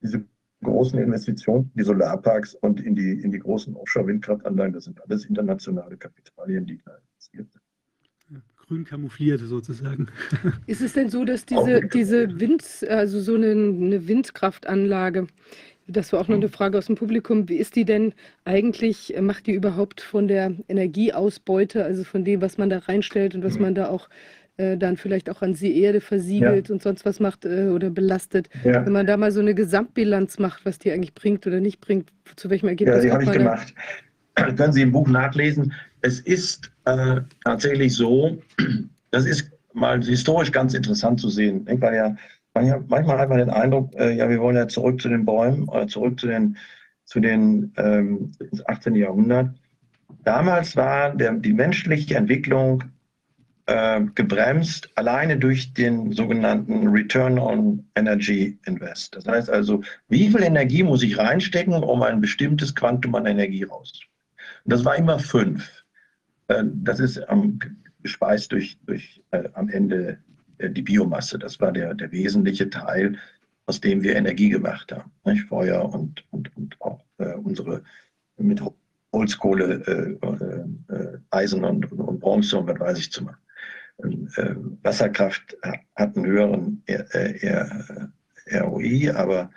diese 0.00 0.24
großen 0.62 0.98
Investitionen, 0.98 1.70
die 1.74 1.82
Solarparks 1.82 2.54
und 2.54 2.80
in 2.80 2.94
die, 2.94 3.20
in 3.20 3.32
die 3.32 3.38
großen 3.38 3.74
Offshore-Windkraftanlagen, 3.76 4.72
das 4.72 4.84
sind 4.84 5.00
alles 5.02 5.24
internationale 5.24 5.96
Kapitalien, 5.96 6.66
die 6.66 6.80
da 6.84 6.96
investiert 6.96 7.50
sind 7.50 7.62
grün 8.68 8.84
kamoufliert 8.84 9.40
sozusagen. 9.40 10.08
Ist 10.66 10.82
es 10.82 10.92
denn 10.92 11.08
so, 11.08 11.24
dass 11.24 11.46
diese, 11.46 11.80
diese 11.80 12.38
Wind, 12.38 12.62
also 12.88 13.20
so 13.20 13.34
eine, 13.34 13.50
eine 13.50 14.06
Windkraftanlage, 14.06 15.26
das 15.88 16.12
war 16.12 16.20
auch 16.20 16.28
noch 16.28 16.36
eine 16.36 16.48
Frage 16.48 16.78
aus 16.78 16.86
dem 16.86 16.96
Publikum. 16.96 17.48
Wie 17.48 17.56
ist 17.56 17.74
die 17.74 17.84
denn 17.84 18.12
eigentlich? 18.44 19.14
Macht 19.20 19.46
die 19.46 19.52
überhaupt 19.52 20.00
von 20.00 20.28
der 20.28 20.52
Energieausbeute, 20.68 21.84
also 21.84 22.04
von 22.04 22.24
dem, 22.24 22.42
was 22.42 22.58
man 22.58 22.70
da 22.70 22.78
reinstellt 22.78 23.34
und 23.34 23.42
was 23.42 23.56
mhm. 23.56 23.62
man 23.62 23.74
da 23.74 23.88
auch 23.88 24.08
äh, 24.58 24.76
dann 24.76 24.96
vielleicht 24.96 25.30
auch 25.30 25.40
an 25.40 25.54
die 25.54 25.80
Erde 25.80 26.00
versiegelt 26.00 26.68
ja. 26.68 26.74
und 26.74 26.82
sonst 26.82 27.06
was 27.06 27.20
macht 27.20 27.44
äh, 27.46 27.68
oder 27.68 27.90
belastet? 27.90 28.48
Ja. 28.64 28.84
Wenn 28.84 28.92
man 28.92 29.06
da 29.06 29.16
mal 29.16 29.32
so 29.32 29.40
eine 29.40 29.54
Gesamtbilanz 29.54 30.38
macht, 30.38 30.66
was 30.66 30.78
die 30.78 30.92
eigentlich 30.92 31.14
bringt 31.14 31.46
oder 31.46 31.60
nicht 31.60 31.80
bringt, 31.80 32.10
zu 32.36 32.50
welchem 32.50 32.68
Ergebnis? 32.68 32.96
Ja, 32.96 33.02
die 33.02 33.12
habe 33.12 33.24
ich 33.24 33.32
gemacht. 33.32 33.74
Da? 34.34 34.52
können 34.56 34.72
Sie 34.72 34.82
im 34.82 34.92
Buch 34.92 35.08
nachlesen. 35.08 35.72
Es 36.02 36.20
ist 36.20 36.70
äh, 36.84 37.22
tatsächlich 37.44 37.94
so, 37.94 38.38
das 39.10 39.24
ist 39.24 39.50
mal 39.72 40.02
historisch 40.02 40.52
ganz 40.52 40.74
interessant 40.74 41.20
zu 41.20 41.30
sehen. 41.30 41.64
Denkt 41.64 41.82
man 41.82 41.94
ja, 41.94 42.16
manchmal 42.88 43.18
hat 43.18 43.28
man 43.28 43.38
den 43.38 43.50
Eindruck, 43.50 43.94
äh, 43.94 44.12
ja, 44.12 44.28
wir 44.28 44.40
wollen 44.40 44.56
ja 44.56 44.68
zurück 44.68 45.00
zu 45.00 45.08
den 45.08 45.24
Bäumen 45.24 45.68
oder 45.68 45.86
zurück 45.86 46.18
zu 46.18 46.26
den, 46.26 46.56
zu 47.04 47.20
den 47.20 47.72
ähm, 47.76 48.32
18. 48.66 48.94
Jahrhundert. 48.94 49.50
Damals 50.24 50.76
war 50.76 51.14
der, 51.14 51.32
die 51.34 51.52
menschliche 51.52 52.16
Entwicklung 52.16 52.84
äh, 53.66 54.00
gebremst, 54.14 54.90
alleine 54.94 55.36
durch 55.36 55.74
den 55.74 56.12
sogenannten 56.12 56.88
Return 56.88 57.38
on 57.38 57.84
Energy 57.94 58.58
Invest. 58.66 59.16
Das 59.16 59.26
heißt 59.26 59.50
also, 59.50 59.82
wie 60.08 60.30
viel 60.30 60.42
Energie 60.42 60.82
muss 60.82 61.02
ich 61.02 61.18
reinstecken, 61.18 61.74
um 61.74 62.02
ein 62.02 62.20
bestimmtes 62.20 62.74
Quantum 62.74 63.14
an 63.14 63.26
Energie 63.26 63.64
rauszukriegen? 63.64 64.08
Das 64.64 64.84
war 64.84 64.96
immer 64.96 65.18
fünf. 65.18 65.84
Äh, 66.48 66.64
das 66.64 67.00
ist 67.00 67.20
ähm, 67.28 67.58
gespeist 68.02 68.52
durch, 68.52 68.78
durch 68.86 69.22
äh, 69.30 69.44
am 69.52 69.68
Ende 69.68 70.18
die 70.60 70.82
Biomasse. 70.82 71.38
Das 71.38 71.60
war 71.60 71.72
der, 71.72 71.94
der 71.94 72.10
wesentliche 72.12 72.70
Teil, 72.70 73.18
aus 73.66 73.80
dem 73.80 74.02
wir 74.02 74.16
Energie 74.16 74.48
gemacht 74.48 74.92
haben. 74.92 75.10
Nicht? 75.24 75.46
Feuer 75.48 75.92
und, 75.92 76.24
und, 76.30 76.56
und 76.56 76.80
auch 76.80 77.04
äh, 77.18 77.34
unsere 77.34 77.82
mit 78.36 78.62
Holzkohle, 79.12 79.82
äh, 79.86 80.94
äh, 80.94 81.18
Eisen 81.30 81.64
und, 81.64 81.90
und, 81.92 82.20
Bronze 82.20 82.58
und 82.58 82.68
was 82.68 82.80
weiß 82.80 82.98
ich 82.98 83.12
zu 83.12 83.24
machen. 83.24 83.38
Ähm, 84.04 84.78
Wasserkraft 84.82 85.56
hat 85.96 86.16
einen 86.16 86.26
höheren 86.26 86.84
ROI, 88.52 89.12
aber 89.12 89.50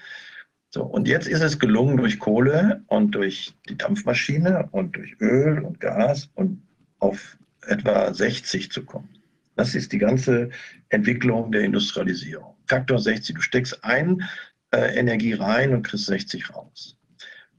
so, 0.73 0.83
und 0.83 1.07
jetzt 1.07 1.27
ist 1.27 1.41
es 1.41 1.59
gelungen, 1.59 1.97
durch 1.97 2.17
Kohle 2.17 2.81
und 2.87 3.11
durch 3.11 3.53
die 3.67 3.77
Dampfmaschine 3.77 4.69
und 4.71 4.95
durch 4.95 5.15
Öl 5.19 5.59
und 5.59 5.81
Gas 5.81 6.29
und 6.35 6.63
auf 6.99 7.37
etwa 7.67 8.13
60 8.13 8.71
zu 8.71 8.85
kommen. 8.85 9.09
Das 9.55 9.75
ist 9.75 9.91
die 9.91 9.97
ganze 9.97 10.49
Entwicklung 10.89 11.51
der 11.51 11.61
Industrialisierung. 11.61 12.55
Faktor 12.67 12.99
60. 12.99 13.35
Du 13.35 13.41
steckst 13.41 13.83
ein 13.83 14.23
äh, 14.71 14.97
Energie 14.97 15.33
rein 15.33 15.73
und 15.73 15.83
kriegst 15.83 16.05
60 16.05 16.53
raus. 16.55 16.97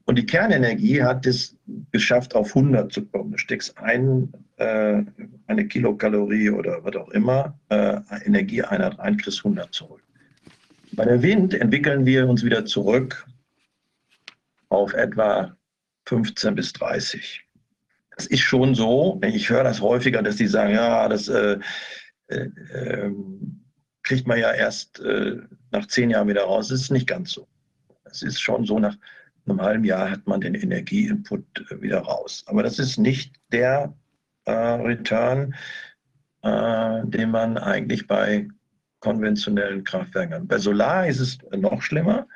Und 0.05 0.17
die 0.17 0.25
Kernenergie 0.25 1.01
hat 1.01 1.25
es 1.25 1.55
geschafft, 1.91 2.35
auf 2.35 2.55
100 2.55 2.91
zu 2.91 3.05
kommen. 3.05 3.31
Du 3.31 3.37
steckst 3.37 3.77
ein, 3.77 4.33
äh, 4.57 5.01
eine 5.47 5.67
Kilokalorie 5.67 6.49
oder 6.49 6.83
was 6.83 6.95
auch 6.95 7.09
immer, 7.09 7.57
äh, 7.69 7.99
Energieeinheit 8.25 8.99
rein, 8.99 9.17
kriegst 9.17 9.39
100 9.39 9.73
zurück. 9.73 10.03
Bei 10.93 11.05
der 11.05 11.21
Wind 11.21 11.53
entwickeln 11.53 12.05
wir 12.05 12.27
uns 12.27 12.43
wieder 12.43 12.65
zurück 12.65 13.25
auf 14.69 14.93
etwa 14.93 15.55
15 16.05 16.55
bis 16.55 16.73
30 16.73 17.42
es 18.17 18.27
ist 18.27 18.41
schon 18.41 18.75
so, 18.75 19.19
ich 19.23 19.49
höre 19.49 19.63
das 19.63 19.81
häufiger, 19.81 20.21
dass 20.21 20.35
die 20.35 20.47
sagen, 20.47 20.73
ja, 20.73 21.07
das 21.07 21.27
äh, 21.27 21.57
äh, 22.27 22.49
ähm, 22.73 23.63
kriegt 24.03 24.27
man 24.27 24.39
ja 24.39 24.51
erst 24.51 24.99
äh, 24.99 25.37
nach 25.71 25.87
zehn 25.87 26.09
Jahren 26.09 26.27
wieder 26.27 26.43
raus. 26.43 26.67
Das 26.67 26.81
ist 26.81 26.91
nicht 26.91 27.07
ganz 27.07 27.31
so. 27.31 27.47
Es 28.05 28.21
ist 28.21 28.39
schon 28.39 28.65
so, 28.65 28.79
nach 28.79 28.95
einem 29.45 29.61
halben 29.61 29.83
Jahr 29.83 30.11
hat 30.11 30.27
man 30.27 30.41
den 30.41 30.55
Energieinput 30.55 31.43
äh, 31.71 31.81
wieder 31.81 31.99
raus. 31.99 32.43
Aber 32.47 32.63
das 32.63 32.79
ist 32.79 32.97
nicht 32.97 33.35
der 33.51 33.93
äh, 34.45 34.51
Return, 34.51 35.55
äh, 36.43 37.01
den 37.05 37.31
man 37.31 37.57
eigentlich 37.57 38.07
bei 38.07 38.47
konventionellen 38.99 39.83
Kraftwerken 39.83 40.35
hat. 40.35 40.47
Bei 40.47 40.57
Solar 40.57 41.07
ist 41.07 41.19
es 41.19 41.37
noch 41.51 41.81
schlimmer. 41.81 42.27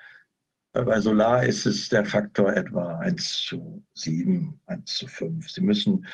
Bei 0.85 0.99
Solar 0.99 1.43
ist 1.43 1.65
es 1.65 1.89
der 1.89 2.06
Faktor 2.06 2.53
etwa 2.53 2.99
1 2.99 3.45
zu 3.45 3.83
7, 3.95 4.59
1 4.67 4.85
zu 4.85 5.07
5. 5.07 5.49
Sie 5.49 5.61
müssen 5.61 6.06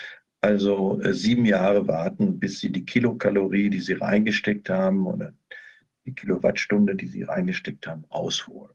also 0.42 1.02
äh, 1.02 1.14
sieben 1.14 1.46
Jahre 1.46 1.88
warten, 1.88 2.40
bis 2.40 2.60
Sie 2.60 2.72
die 2.72 2.86
Kilokalorie, 2.86 3.70
die 3.70 3.82
Sie 3.82 3.94
reingesteckt 3.94 4.70
haben, 4.70 5.06
oder 5.06 5.34
die 6.06 6.14
Kilowattstunde, 6.14 6.96
die 6.96 7.08
Sie 7.08 7.24
reingesteckt 7.24 7.88
haben, 7.88 8.06
ausholen. 8.10 8.74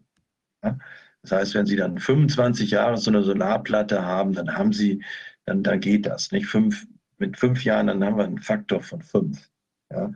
Das 1.23 1.33
heißt, 1.33 1.55
wenn 1.55 1.67
Sie 1.67 1.77
dann 1.77 1.99
25 1.99 2.71
Jahre 2.71 2.97
so 2.97 3.11
eine 3.11 3.23
Solarplatte 3.23 4.05
haben, 4.05 4.33
dann 4.33 4.57
haben 4.57 4.73
Sie, 4.73 5.03
dann, 5.45 5.63
dann 5.63 5.81
geht 5.81 6.07
das. 6.07 6.33
Nicht 6.33 6.47
fünf, 6.47 6.87
mit 7.19 7.39
fünf 7.39 7.65
Jahren, 7.65 7.87
dann 7.87 8.05
haben 8.05 8.17
wir 8.17 8.25
einen 8.25 8.43
Faktor 8.43 8.83
von 8.83 9.03
fünf. 9.03 9.51
Ja? 9.91 10.13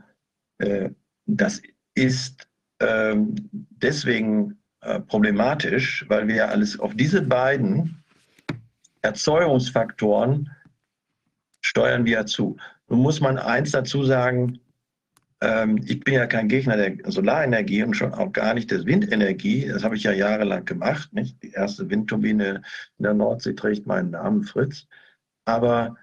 Äh, 0.59 0.89
das 1.25 1.61
ist 1.95 2.47
ähm, 2.79 3.35
deswegen 3.51 4.57
äh, 4.83 4.99
problematisch, 4.99 6.05
weil 6.09 6.27
wir 6.27 6.35
ja 6.35 6.47
alles 6.47 6.79
auf 6.79 6.93
diese 6.95 7.21
beiden 7.21 8.03
Erzeugungsfaktoren 9.01 10.49
steuern 11.61 12.05
wir 12.05 12.25
zu. 12.25 12.57
Nun 12.89 12.99
muss 12.99 13.21
man 13.21 13.37
eins 13.37 13.71
dazu 13.71 14.03
sagen, 14.03 14.59
ähm, 15.41 15.81
ich 15.85 15.99
bin 16.01 16.13
ja 16.15 16.25
kein 16.25 16.47
Gegner 16.47 16.77
der 16.77 16.97
Solarenergie 17.11 17.83
und 17.83 17.95
schon 17.95 18.13
auch 18.13 18.31
gar 18.31 18.53
nicht 18.53 18.71
der 18.71 18.85
Windenergie. 18.85 19.67
Das 19.67 19.83
habe 19.83 19.95
ich 19.95 20.03
ja 20.03 20.11
jahrelang 20.11 20.65
gemacht. 20.65 21.13
Nicht? 21.13 21.41
Die 21.43 21.51
erste 21.51 21.89
Windturbine 21.89 22.61
in 22.97 23.03
der 23.03 23.13
Nordsee 23.13 23.53
trägt 23.53 23.85
meinen 23.85 24.11
Namen 24.11 24.43
Fritz. 24.43 24.87
Aber 25.45 25.95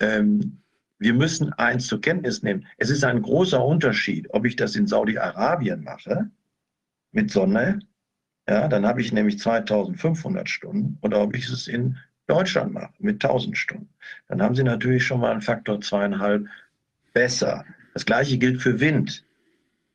ähm, 0.00 0.60
wir 0.98 1.14
müssen 1.14 1.52
eins 1.54 1.86
zur 1.86 2.00
Kenntnis 2.00 2.42
nehmen. 2.42 2.66
Es 2.76 2.90
ist 2.90 3.04
ein 3.04 3.22
großer 3.22 3.64
Unterschied, 3.64 4.26
ob 4.30 4.44
ich 4.46 4.56
das 4.56 4.74
in 4.74 4.86
Saudi-Arabien 4.86 5.84
mache 5.84 6.30
mit 7.12 7.30
Sonne 7.30 7.80
ja, 8.48 8.66
dann 8.66 8.86
habe 8.86 9.02
ich 9.02 9.12
nämlich 9.12 9.38
2500 9.38 10.48
Stunden 10.48 10.98
oder 11.02 11.20
ob 11.20 11.36
ich 11.36 11.48
es 11.50 11.68
in 11.68 11.98
Deutschland 12.28 12.72
mache 12.72 12.92
mit 12.98 13.22
1000 13.22 13.56
Stunden. 13.56 13.88
Dann 14.28 14.42
haben 14.42 14.54
Sie 14.54 14.62
natürlich 14.62 15.04
schon 15.04 15.20
mal 15.20 15.32
einen 15.32 15.42
Faktor 15.42 15.80
zweieinhalb 15.80 16.46
besser. 17.12 17.64
Das 17.94 18.06
gleiche 18.06 18.38
gilt 18.38 18.62
für 18.62 18.80
Wind. 18.80 19.24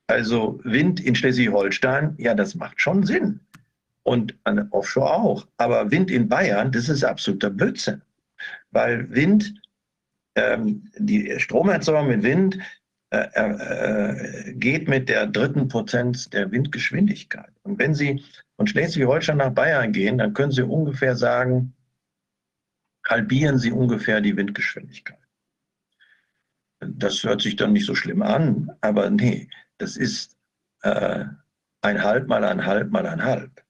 Also 0.07 0.59
Wind 0.63 0.99
in 0.99 1.15
Schleswig-Holstein, 1.15 2.15
ja, 2.17 2.35
das 2.35 2.55
macht 2.55 2.79
schon 2.79 3.03
Sinn. 3.03 3.39
Und 4.03 4.35
an 4.43 4.67
Offshore 4.71 5.13
auch. 5.13 5.47
Aber 5.57 5.89
Wind 5.89 6.11
in 6.11 6.27
Bayern, 6.27 6.71
das 6.71 6.89
ist 6.89 7.03
absoluter 7.03 7.49
Blödsinn. 7.49 8.01
Weil 8.71 9.09
Wind, 9.09 9.53
ähm, 10.35 10.91
die 10.97 11.39
Stromerzeugung 11.39 12.07
mit 12.07 12.23
Wind 12.23 12.59
äh, 13.13 13.29
äh, 13.35 14.53
geht 14.53 14.87
mit 14.87 15.07
der 15.07 15.27
dritten 15.27 15.67
Potenz 15.67 16.31
der 16.31 16.51
Windgeschwindigkeit. 16.51 17.51
Und 17.61 17.77
wenn 17.77 17.93
Sie 17.93 18.23
von 18.55 18.65
Schleswig-Holstein 18.65 19.37
nach 19.37 19.51
Bayern 19.51 19.91
gehen, 19.91 20.17
dann 20.17 20.33
können 20.33 20.51
Sie 20.51 20.63
ungefähr 20.63 21.15
sagen, 21.15 21.75
halbieren 23.07 23.59
Sie 23.59 23.71
ungefähr 23.71 24.19
die 24.19 24.35
Windgeschwindigkeit. 24.35 25.19
Das 26.79 27.23
hört 27.23 27.43
sich 27.43 27.55
dann 27.55 27.73
nicht 27.73 27.85
so 27.85 27.93
schlimm 27.93 28.23
an, 28.23 28.71
aber 28.81 29.11
nee, 29.11 29.47
das 29.77 29.95
ist 29.95 30.35
äh, 30.81 31.25
ein 31.81 32.03
halb 32.03 32.27
mal 32.27 32.43
ein 32.43 32.65
halb 32.65 32.89
mal 32.89 33.05
ein 33.05 33.23
halb. 33.23 33.63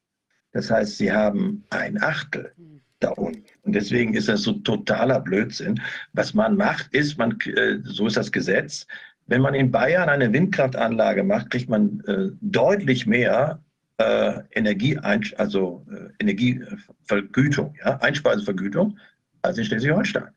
Das 0.53 0.71
heißt, 0.71 0.97
Sie 0.97 1.11
haben 1.11 1.65
ein 1.69 2.01
Achtel 2.01 2.53
da 3.01 3.09
unten. 3.09 3.43
Und 3.63 3.73
deswegen 3.73 4.13
ist 4.13 4.29
das 4.29 4.43
so 4.43 4.53
totaler 4.53 5.19
Blödsinn. 5.19 5.81
Was 6.13 6.33
man 6.33 6.55
macht, 6.55 6.93
ist, 6.93 7.17
man, 7.17 7.37
äh, 7.41 7.79
so 7.83 8.07
ist 8.07 8.15
das 8.15 8.31
Gesetz, 8.31 8.87
wenn 9.27 9.41
man 9.41 9.53
in 9.53 9.71
Bayern 9.71 10.09
eine 10.09 10.31
Windkraftanlage 10.33 11.23
macht, 11.23 11.49
kriegt 11.49 11.69
man 11.69 12.01
äh, 12.07 12.29
deutlich 12.41 13.05
mehr 13.05 13.59
äh, 13.97 14.39
Energie, 14.51 14.97
also 14.97 15.85
äh, 15.91 16.09
Energievergütung, 16.19 17.75
ja, 17.83 17.97
Einspeisevergütung, 17.97 18.97
als 19.41 19.57
in 19.57 19.65
Schleswig-Holstein. 19.65 20.29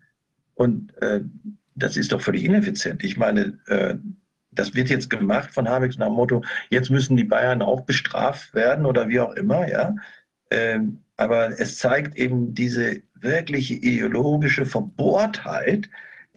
Und 0.55 0.97
äh, 1.03 1.21
das 1.75 1.97
ist 1.97 2.13
doch 2.13 2.21
völlig 2.21 2.45
ineffizient. 2.45 3.05
Ich 3.05 3.17
meine, 3.17 3.59
äh, 3.67 3.97
das 4.53 4.75
wird 4.75 4.89
jetzt 4.89 5.11
gemacht 5.11 5.51
von 5.51 5.69
Habeck 5.69 5.99
nach 5.99 6.07
dem 6.07 6.15
Motto, 6.15 6.43
jetzt 6.71 6.91
müssen 6.91 7.17
die 7.17 7.25
Bayern 7.25 7.63
auch 7.63 7.83
bestraft 7.83 8.55
werden 8.55 8.87
oder 8.87 9.09
wie 9.09 9.21
auch 9.21 9.35
immer, 9.35 9.69
ja. 9.69 9.95
Ähm, 10.51 11.01
aber 11.17 11.59
es 11.61 11.79
zeigt 11.79 12.17
eben 12.17 12.55
diese 12.55 13.03
wirkliche 13.15 13.75
ideologische 13.75 14.67
Verbohrtheit, 14.67 15.89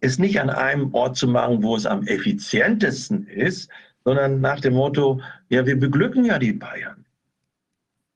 es 0.02 0.19
nicht 0.19 0.40
an 0.40 0.50
einem 0.50 0.94
Ort 0.94 1.18
zu 1.18 1.28
machen, 1.28 1.64
wo 1.64 1.76
es 1.76 1.86
am 1.86 2.06
effizientesten 2.08 3.28
ist, 3.28 3.69
sondern 4.03 4.42
nach 4.42 4.60
dem 4.60 4.74
Motto, 4.74 5.22
ja, 5.50 5.66
wir 5.66 5.80
beglücken 5.80 6.26
ja 6.26 6.40
die 6.40 6.53
Bayern. 6.53 7.06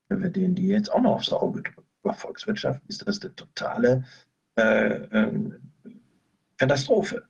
wenn 0.10 0.22
wir 0.22 0.30
denen 0.30 0.56
die 0.56 0.68
jetzt 0.68 0.92
auch 0.92 1.02
noch 1.02 1.16
aufs 1.16 1.32
Auge 1.32 1.62
drücken. 1.62 1.84
Aber 2.04 2.14
Volkswirtschaft 2.14 2.82
ist 2.88 3.08
das 3.08 3.22
eine 3.22 3.34
totale 3.36 4.06
äh, 4.58 4.96
äh, 4.96 5.52
Katastrophe. 6.58 7.24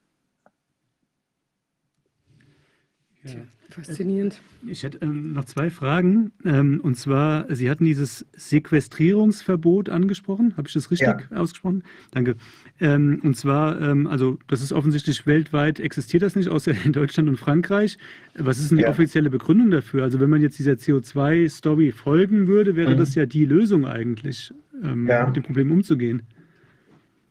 Ja. 3.23 3.35
Faszinierend. 3.73 4.39
Ich 4.67 4.83
hätte 4.83 4.99
ähm, 5.01 5.33
noch 5.33 5.45
zwei 5.45 5.69
Fragen. 5.69 6.31
Ähm, 6.45 6.79
und 6.83 6.95
zwar, 6.95 7.53
Sie 7.53 7.69
hatten 7.69 7.85
dieses 7.85 8.25
Sequestrierungsverbot 8.33 9.89
angesprochen. 9.89 10.53
Habe 10.57 10.67
ich 10.67 10.73
das 10.73 10.91
richtig 10.91 11.07
ja. 11.07 11.37
ausgesprochen? 11.37 11.83
Danke. 12.11 12.35
Ähm, 12.79 13.19
und 13.23 13.35
zwar, 13.35 13.81
also 14.09 14.37
das 14.47 14.61
ist 14.61 14.73
offensichtlich 14.73 15.25
weltweit, 15.25 15.79
existiert 15.79 16.23
das 16.23 16.35
nicht, 16.35 16.49
außer 16.49 16.73
in 16.85 16.93
Deutschland 16.93 17.29
und 17.29 17.37
Frankreich. 17.37 17.97
Was 18.35 18.59
ist 18.59 18.71
denn 18.71 18.77
die 18.77 18.83
ja. 18.83 18.89
offizielle 18.89 19.29
Begründung 19.29 19.71
dafür? 19.71 20.03
Also 20.03 20.19
wenn 20.19 20.29
man 20.29 20.41
jetzt 20.41 20.59
dieser 20.59 20.73
CO2-Story 20.73 21.91
folgen 21.91 22.47
würde, 22.47 22.75
wäre 22.75 22.93
mhm. 22.93 22.97
das 22.97 23.15
ja 23.15 23.25
die 23.25 23.45
Lösung 23.45 23.85
eigentlich, 23.85 24.53
ja. 24.83 25.25
mit 25.25 25.35
dem 25.35 25.43
Problem 25.43 25.71
umzugehen. 25.71 26.23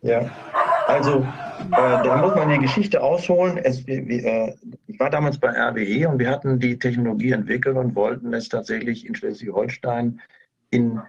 Ja, 0.03 0.31
also 0.89 1.27
äh, 1.71 2.05
da 2.05 2.17
muss 2.17 2.35
man 2.35 2.51
die 2.51 2.59
Geschichte 2.59 3.03
ausholen. 3.03 3.59
Es, 3.59 3.87
äh, 3.87 4.55
ich 4.87 5.01
war 5.01 5.11
damals 5.11 5.39
bei 5.39 5.49
RWE 5.49 6.09
und 6.09 6.19
wir 6.19 6.31
hatten 6.31 6.59
die 6.59 6.79
Technologie 6.79 7.33
entwickelt 7.33 7.77
und 7.77 7.95
wollten 7.95 8.33
es 8.35 8.49
tatsächlich 8.49 9.07
in 9.07 9.15
Schleswig-Holstein 9.15 10.21
in 10.71 11.01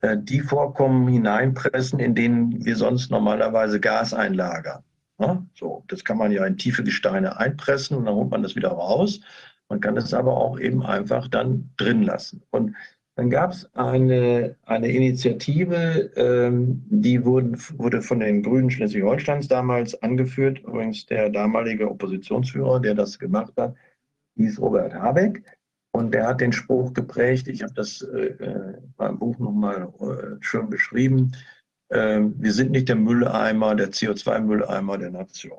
äh, 0.00 0.16
die 0.18 0.40
Vorkommen 0.40 1.08
hineinpressen, 1.08 1.98
in 1.98 2.14
denen 2.14 2.64
wir 2.64 2.76
sonst 2.76 3.10
normalerweise 3.10 3.80
Gas 3.80 4.14
einlagern. 4.14 4.82
Ja, 5.18 5.44
so, 5.54 5.84
das 5.88 6.04
kann 6.04 6.18
man 6.18 6.30
ja 6.30 6.46
in 6.46 6.56
tiefe 6.56 6.84
Gesteine 6.84 7.36
einpressen 7.38 7.96
und 7.96 8.06
dann 8.06 8.14
holt 8.14 8.30
man 8.30 8.42
das 8.42 8.54
wieder 8.54 8.68
raus. 8.68 9.20
Man 9.68 9.80
kann 9.80 9.96
es 9.96 10.14
aber 10.14 10.36
auch 10.36 10.58
eben 10.58 10.84
einfach 10.84 11.28
dann 11.28 11.70
drin 11.76 12.04
lassen. 12.04 12.42
Und 12.50 12.74
dann 13.18 13.30
gab 13.30 13.50
es 13.50 13.68
eine, 13.74 14.54
eine 14.64 14.92
Initiative, 14.92 16.12
ähm, 16.14 16.84
die 16.88 17.24
wurden, 17.24 17.58
wurde 17.76 18.00
von 18.00 18.20
den 18.20 18.44
Grünen 18.44 18.70
Schleswig-Holsteins 18.70 19.48
damals 19.48 20.00
angeführt. 20.02 20.60
Übrigens 20.60 21.04
der 21.06 21.28
damalige 21.28 21.90
Oppositionsführer, 21.90 22.78
der 22.78 22.94
das 22.94 23.18
gemacht 23.18 23.52
hat, 23.56 23.74
hieß 24.36 24.60
Robert 24.60 24.94
Habeck. 24.94 25.42
Und 25.90 26.14
der 26.14 26.28
hat 26.28 26.40
den 26.40 26.52
Spruch 26.52 26.94
geprägt, 26.94 27.48
ich 27.48 27.64
habe 27.64 27.74
das 27.74 28.02
äh, 28.02 28.36
in 28.38 28.94
meinem 28.96 29.18
Buch 29.18 29.36
nochmal 29.40 29.92
äh, 29.98 30.36
schön 30.38 30.70
beschrieben, 30.70 31.32
äh, 31.88 32.20
wir 32.20 32.52
sind 32.52 32.70
nicht 32.70 32.88
der 32.88 32.94
Mülleimer, 32.94 33.74
der 33.74 33.90
CO2-Mülleimer 33.90 34.96
der 34.96 35.10
Nation. 35.10 35.58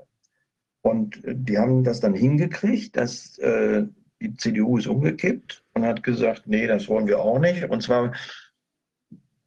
Und 0.81 1.25
äh, 1.25 1.35
die 1.35 1.57
haben 1.57 1.83
das 1.83 1.99
dann 1.99 2.13
hingekriegt, 2.13 2.95
dass 2.95 3.37
äh, 3.39 3.83
die 4.21 4.35
CDU 4.35 4.77
ist 4.77 4.87
umgekippt 4.87 5.63
und 5.73 5.85
hat 5.85 6.03
gesagt, 6.03 6.43
nee, 6.45 6.67
das 6.67 6.87
wollen 6.87 7.07
wir 7.07 7.19
auch 7.19 7.39
nicht. 7.39 7.63
Und 7.69 7.81
zwar, 7.81 8.13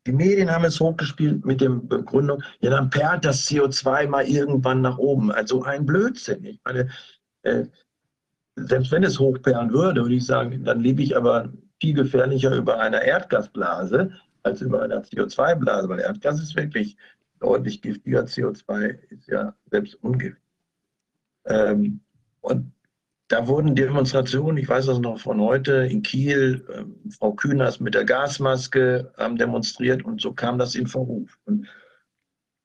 die 0.07 0.12
Medien 0.12 0.51
haben 0.51 0.65
es 0.65 0.81
hochgespielt 0.81 1.44
mit 1.44 1.60
der 1.60 1.70
Begründung, 1.70 2.42
ja, 2.60 2.70
dann 2.70 2.91
perlt 2.91 3.25
das 3.25 3.47
CO2 3.47 4.09
mal 4.09 4.26
irgendwann 4.26 4.81
nach 4.81 4.99
oben. 4.99 5.31
Also 5.31 5.62
ein 5.62 5.86
Blödsinn. 5.86 6.44
Ich 6.44 6.60
meine, 6.65 6.89
äh, 7.42 7.65
selbst 8.57 8.91
wenn 8.92 9.05
es 9.05 9.18
hochperlen 9.18 9.73
würde, 9.73 10.02
würde 10.02 10.15
ich 10.15 10.26
sagen, 10.26 10.65
dann 10.65 10.81
lebe 10.81 11.02
ich 11.02 11.17
aber 11.17 11.52
viel 11.81 11.94
gefährlicher 11.94 12.55
über 12.55 12.78
einer 12.78 13.02
Erdgasblase 13.02 14.12
als 14.42 14.60
über 14.60 14.83
einer 14.83 15.02
CO2-Blase, 15.02 15.89
weil 15.89 16.01
Erdgas 16.01 16.41
ist 16.41 16.57
wirklich 16.57 16.97
deutlich 17.41 17.81
giftiger. 17.81 18.23
CO2 18.23 18.99
ist 19.10 19.28
ja 19.28 19.55
selbst 19.70 19.94
ungiftig. 20.02 20.42
Ähm, 21.47 22.01
und 22.41 22.73
da 23.32 23.48
wurden 23.48 23.74
Demonstrationen, 23.74 24.58
ich 24.58 24.68
weiß 24.68 24.86
das 24.86 24.98
noch 24.98 25.18
von 25.18 25.40
heute, 25.40 25.86
in 25.90 26.02
Kiel, 26.02 26.62
äh, 26.68 27.10
Frau 27.12 27.32
Kühners 27.32 27.80
mit 27.80 27.94
der 27.94 28.04
Gasmaske 28.04 29.10
haben 29.16 29.38
demonstriert 29.38 30.04
und 30.04 30.20
so 30.20 30.34
kam 30.34 30.58
das 30.58 30.74
in 30.74 30.86
Verruf. 30.86 31.38
Und, 31.46 31.66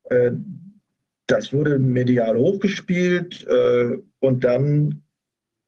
äh, 0.09 0.31
das 1.27 1.53
wurde 1.53 1.79
medial 1.79 2.37
hochgespielt 2.37 3.47
äh, 3.47 3.97
und 4.19 4.43
dann 4.43 5.03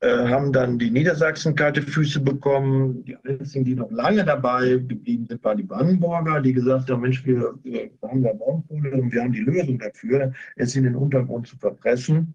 äh, 0.02 0.28
haben 0.28 0.52
dann 0.52 0.78
die 0.78 0.92
Niedersachsen 0.92 1.56
kalte 1.56 1.82
Füße 1.82 2.20
bekommen. 2.20 3.06
Die 3.06 3.16
einzigen, 3.26 3.64
die 3.64 3.76
noch 3.76 3.92
lange 3.92 4.26
dabei 4.26 4.72
geblieben 4.86 5.28
sind, 5.28 5.42
waren 5.46 5.58
die 5.58 5.64
Brandenburger, 5.64 6.42
die 6.42 6.52
gesagt 6.52 6.90
haben, 6.90 7.02
Mensch, 7.02 7.26
wir, 7.26 7.54
wir 7.64 7.90
haben 8.02 8.22
da 8.22 8.34
Braunkohle 8.34 8.92
und 8.92 9.14
wir 9.14 9.22
haben 9.22 9.32
die 9.32 9.40
Lösung 9.40 9.80
dafür, 9.80 10.34
es 10.58 10.76
in 10.76 10.84
den 10.84 10.96
Untergrund 10.96 11.48
zu 11.48 11.58
verpressen. 11.58 12.34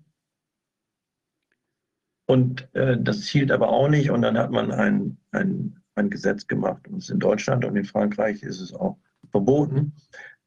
Und 2.27 2.69
äh, 2.75 2.97
das 2.99 3.27
hielt 3.27 3.51
aber 3.51 3.69
auch 3.69 3.89
nicht. 3.89 4.11
Und 4.11 4.23
dann 4.23 4.39
hat 4.39 4.51
man 4.51 4.73
ein, 4.73 5.19
ein, 5.33 5.81
ein 5.95 6.11
Gesetz 6.11 6.47
gemacht. 6.47 6.87
Und 6.89 7.09
in 7.09 7.19
Deutschland 7.19 7.65
und 7.65 7.77
in 7.77 7.85
Frankreich 7.85 8.43
ist 8.43 8.61
es 8.61 8.73
auch 8.73 8.99
verboten. 9.31 9.93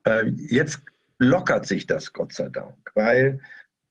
Äh, 0.05 0.31
jetzt 0.35 0.81
lockert 1.19 1.65
sich 1.65 1.87
das, 1.87 2.13
Gott 2.13 2.33
sei 2.33 2.49
Dank, 2.49 2.91
weil 2.95 3.39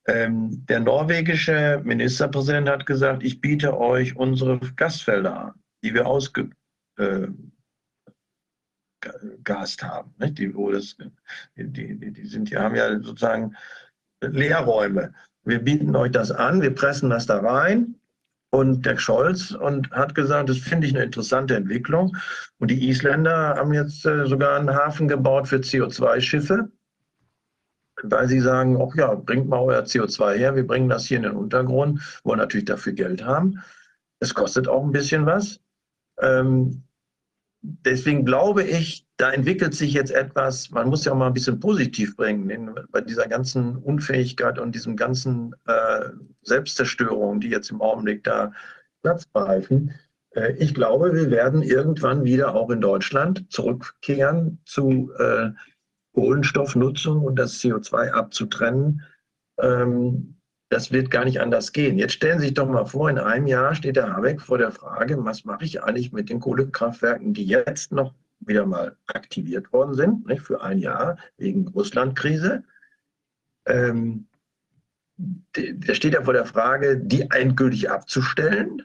ähm, 0.07 0.65
der 0.67 0.79
norwegische 0.79 1.81
Ministerpräsident 1.83 2.69
hat 2.69 2.85
gesagt, 2.85 3.23
ich 3.23 3.41
biete 3.41 3.77
euch 3.77 4.15
unsere 4.15 4.59
Gasfelder 4.75 5.47
an, 5.47 5.53
die 5.83 5.93
wir 5.93 6.07
ausgegast 6.07 6.53
äh, 6.97 7.27
haben. 9.85 10.13
Nicht? 10.17 10.37
Die, 10.37 10.55
wo 10.55 10.71
das, 10.71 10.95
die, 11.57 11.67
die, 11.67 12.13
die 12.13 12.25
sind, 12.25 12.49
die 12.49 12.57
haben 12.57 12.75
ja 12.75 12.97
sozusagen 13.01 13.55
Leerräume 14.21 15.13
wir 15.47 15.59
bieten 15.59 15.95
euch 15.95 16.11
das 16.11 16.31
an, 16.31 16.61
wir 16.61 16.75
pressen 16.75 17.09
das 17.09 17.25
da 17.25 17.39
rein. 17.39 17.95
Und 18.49 18.85
der 18.85 18.97
Scholz 18.97 19.51
und 19.51 19.91
hat 19.91 20.15
gesagt, 20.15 20.47
das 20.47 20.57
finde 20.57 20.87
ich 20.87 20.95
eine 20.95 21.03
interessante 21.03 21.55
Entwicklung. 21.55 22.15
Und 22.59 22.71
die 22.71 22.89
Isländer 22.89 23.55
haben 23.55 23.73
jetzt 23.73 24.05
äh, 24.05 24.25
sogar 24.25 24.57
einen 24.57 24.73
Hafen 24.73 25.09
gebaut 25.09 25.49
für 25.49 25.57
CO2-Schiffe, 25.57 26.71
weil 28.03 28.27
sie 28.29 28.39
sagen, 28.39 28.81
ach 28.81 28.95
ja, 28.95 29.15
bringt 29.15 29.49
mal 29.49 29.59
euer 29.59 29.81
CO2 29.81 30.35
her, 30.35 30.55
wir 30.55 30.65
bringen 30.65 30.87
das 30.87 31.05
hier 31.05 31.17
in 31.17 31.23
den 31.23 31.33
Untergrund, 31.33 32.21
wollen 32.23 32.39
natürlich 32.39 32.65
dafür 32.65 32.93
Geld 32.93 33.23
haben. 33.23 33.61
Es 34.19 34.33
kostet 34.33 34.69
auch 34.69 34.83
ein 34.83 34.93
bisschen 34.93 35.25
was. 35.25 35.59
Ähm, 36.21 36.86
deswegen 37.61 38.25
glaube 38.25 38.63
ich, 38.63 39.05
da 39.17 39.31
entwickelt 39.31 39.73
sich 39.73 39.93
jetzt 39.93 40.11
etwas, 40.11 40.69
man 40.69 40.89
muss 40.89 41.05
ja 41.05 41.11
auch 41.11 41.17
mal 41.17 41.27
ein 41.27 41.33
bisschen 41.33 41.59
positiv 41.59 42.15
bringen, 42.15 42.49
in, 42.49 42.75
bei 42.91 43.01
dieser 43.01 43.27
ganzen 43.27 43.77
Unfähigkeit 43.77 44.59
und 44.59 44.75
diesem 44.75 44.95
ganzen 44.95 45.55
äh, 45.65 46.09
Selbstzerstörung, 46.43 47.39
die 47.39 47.49
jetzt 47.49 47.71
im 47.71 47.81
Augenblick 47.81 48.23
da 48.23 48.53
Platz 49.01 49.27
greifen. 49.33 49.93
Äh, 50.31 50.53
ich 50.57 50.73
glaube, 50.73 51.13
wir 51.13 51.31
werden 51.31 51.63
irgendwann 51.63 52.23
wieder 52.25 52.55
auch 52.55 52.69
in 52.69 52.81
Deutschland 52.81 53.51
zurückkehren 53.51 54.59
zu 54.65 55.11
äh, 55.17 55.49
Kohlenstoffnutzung 56.13 57.23
und 57.23 57.37
das 57.37 57.59
CO2 57.59 58.11
abzutrennen. 58.11 59.03
Ähm, 59.59 60.36
das 60.69 60.91
wird 60.91 61.11
gar 61.11 61.25
nicht 61.25 61.39
anders 61.39 61.71
gehen. 61.71 61.97
Jetzt 61.97 62.13
stellen 62.13 62.39
Sie 62.39 62.47
sich 62.47 62.53
doch 62.53 62.67
mal 62.67 62.85
vor, 62.85 63.09
in 63.09 63.17
einem 63.17 63.47
Jahr 63.47 63.73
steht 63.73 63.95
der 63.95 64.13
Habeck 64.13 64.41
vor 64.41 64.57
der 64.57 64.71
Frage, 64.71 65.23
was 65.23 65.45
mache 65.45 65.63
ich 65.63 65.83
eigentlich 65.83 66.11
mit 66.11 66.29
den 66.29 66.39
Kohlekraftwerken, 66.39 67.33
die 67.33 67.45
jetzt 67.45 67.91
noch 67.91 68.13
wieder 68.39 68.65
mal 68.65 68.95
aktiviert 69.07 69.71
worden 69.71 69.95
sind, 69.95 70.27
nicht, 70.27 70.41
für 70.41 70.61
ein 70.61 70.79
Jahr 70.79 71.17
wegen 71.37 71.67
Russlandkrise. 71.69 72.63
Ähm, 73.65 74.27
der 75.17 75.95
steht 75.95 76.13
ja 76.13 76.23
vor 76.23 76.33
der 76.33 76.45
Frage, 76.45 76.97
die 76.97 77.21
endgültig 77.31 77.89
abzustellen 77.89 78.83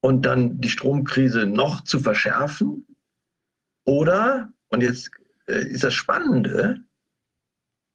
und 0.00 0.24
dann 0.26 0.60
die 0.60 0.68
Stromkrise 0.68 1.46
noch 1.46 1.82
zu 1.82 1.98
verschärfen. 1.98 2.86
Oder, 3.84 4.52
und 4.68 4.82
jetzt 4.82 5.10
äh, 5.46 5.66
ist 5.66 5.82
das 5.82 5.94
Spannende, 5.94 6.84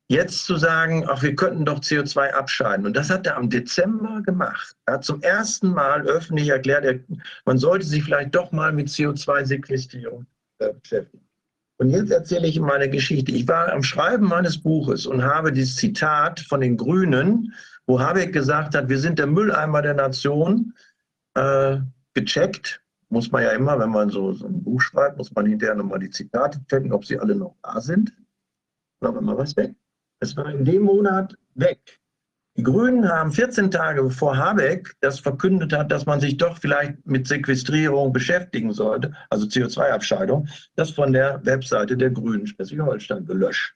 jetzt 0.10 0.46
zu 0.46 0.58
sagen, 0.58 1.06
ach, 1.08 1.22
wir 1.22 1.36
könnten 1.36 1.66
doch 1.66 1.80
CO2 1.80 2.32
abscheiden. 2.32 2.86
Und 2.86 2.98
das 2.98 3.10
hat 3.10 3.28
er 3.28 3.38
am 3.38 3.50
Dezember 3.50 4.22
gemacht. 4.22 4.76
Er 4.86 4.96
hat 4.96 5.06
zum 5.06 5.22
ersten 5.22 5.70
Mal 5.70 6.02
öffentlich 6.02 6.50
erklärt, 6.50 7.02
man 7.46 7.58
sollte 7.58 7.86
sich 7.86 8.04
vielleicht 8.04 8.36
doch 8.36 8.52
mal 8.52 8.74
mit 8.74 8.88
CO2-Sequestrierung 8.88 10.26
äh, 10.58 10.74
beschäftigen. 10.74 11.24
Und 11.78 11.92
jetzt 11.92 12.12
erzähle 12.12 12.48
ich 12.48 12.60
meine 12.60 12.90
Geschichte. 12.90 13.32
Ich 13.32 13.48
war 13.48 13.72
am 13.72 13.84
Schreiben 13.84 14.26
meines 14.26 14.62
Buches 14.62 15.06
und 15.06 15.24
habe 15.24 15.54
dieses 15.54 15.78
Zitat 15.78 16.42
von 16.42 16.60
den 16.60 16.76
Grünen, 16.76 17.54
wo 17.86 18.00
Habeck 18.00 18.34
gesagt 18.34 18.76
hat, 18.76 18.90
wir 18.90 19.00
sind 19.00 19.18
der 19.20 19.28
Mülleimer 19.28 19.82
der 19.82 19.94
Nation, 19.94 20.74
äh, 21.36 21.78
gecheckt. 22.16 22.82
Muss 23.10 23.32
man 23.32 23.44
ja 23.44 23.52
immer, 23.52 23.80
wenn 23.80 23.92
man 23.92 24.10
so, 24.10 24.34
so 24.34 24.48
ein 24.48 24.62
Buch 24.62 24.82
schreibt, 24.82 25.18
muss 25.18 25.34
man 25.34 25.46
hinterher 25.46 25.76
nochmal 25.76 26.00
die 26.00 26.10
Zitate 26.10 26.60
checken, 26.68 26.92
ob 26.92 27.06
sie 27.06 27.18
alle 27.18 27.36
noch 27.36 27.56
da 27.64 27.80
sind. 27.80 28.12
Dann 29.00 29.16
war 29.16 29.22
mal 29.22 29.38
was 29.38 29.56
weg. 29.56 29.74
Es 30.20 30.36
war 30.38 30.50
in 30.52 30.66
dem 30.66 30.84
Monat 30.84 31.36
weg. 31.56 32.00
Die 32.58 32.64
Grünen 32.64 33.08
haben 33.08 33.32
14 33.32 33.72
Tage 33.72 34.04
bevor 34.04 34.36
Habeck 34.36 34.94
das 35.00 35.20
verkündet 35.20 35.72
hat, 35.72 35.92
dass 35.92 36.06
man 36.06 36.20
sich 36.20 36.38
doch 36.38 36.58
vielleicht 36.58 37.06
mit 37.06 37.28
Sequestrierung 37.28 38.12
beschäftigen 38.12 38.74
sollte, 38.74 39.14
also 39.30 39.46
CO2-Abscheidung, 39.48 40.48
das 40.76 40.92
von 40.92 41.14
der 41.14 41.46
Webseite 41.46 41.96
der 41.96 42.10
Grünen 42.10 42.48
Schleswig-Holstein 42.48 43.26
gelöscht. 43.26 43.76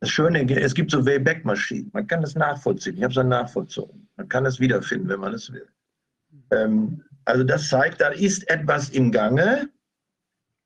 Das 0.00 0.10
Schöne, 0.10 0.50
es 0.60 0.74
gibt 0.74 0.90
so 0.92 1.04
Wayback-Maschinen. 1.04 1.90
Man 1.92 2.06
kann 2.06 2.22
das 2.22 2.34
nachvollziehen. 2.34 2.96
Ich 2.96 3.02
habe 3.02 3.10
es 3.12 3.16
dann 3.16 3.28
nachvollzogen. 3.28 4.08
Man 4.16 4.28
kann 4.28 4.46
es 4.46 4.60
wiederfinden, 4.60 5.08
wenn 5.08 5.20
man 5.20 5.34
es 5.34 5.52
will. 5.52 5.68
Ähm, 6.52 7.04
also 7.26 7.44
das 7.44 7.68
zeigt, 7.68 8.00
da 8.00 8.08
ist 8.08 8.48
etwas 8.48 8.90
im 8.90 9.12
Gange. 9.12 9.70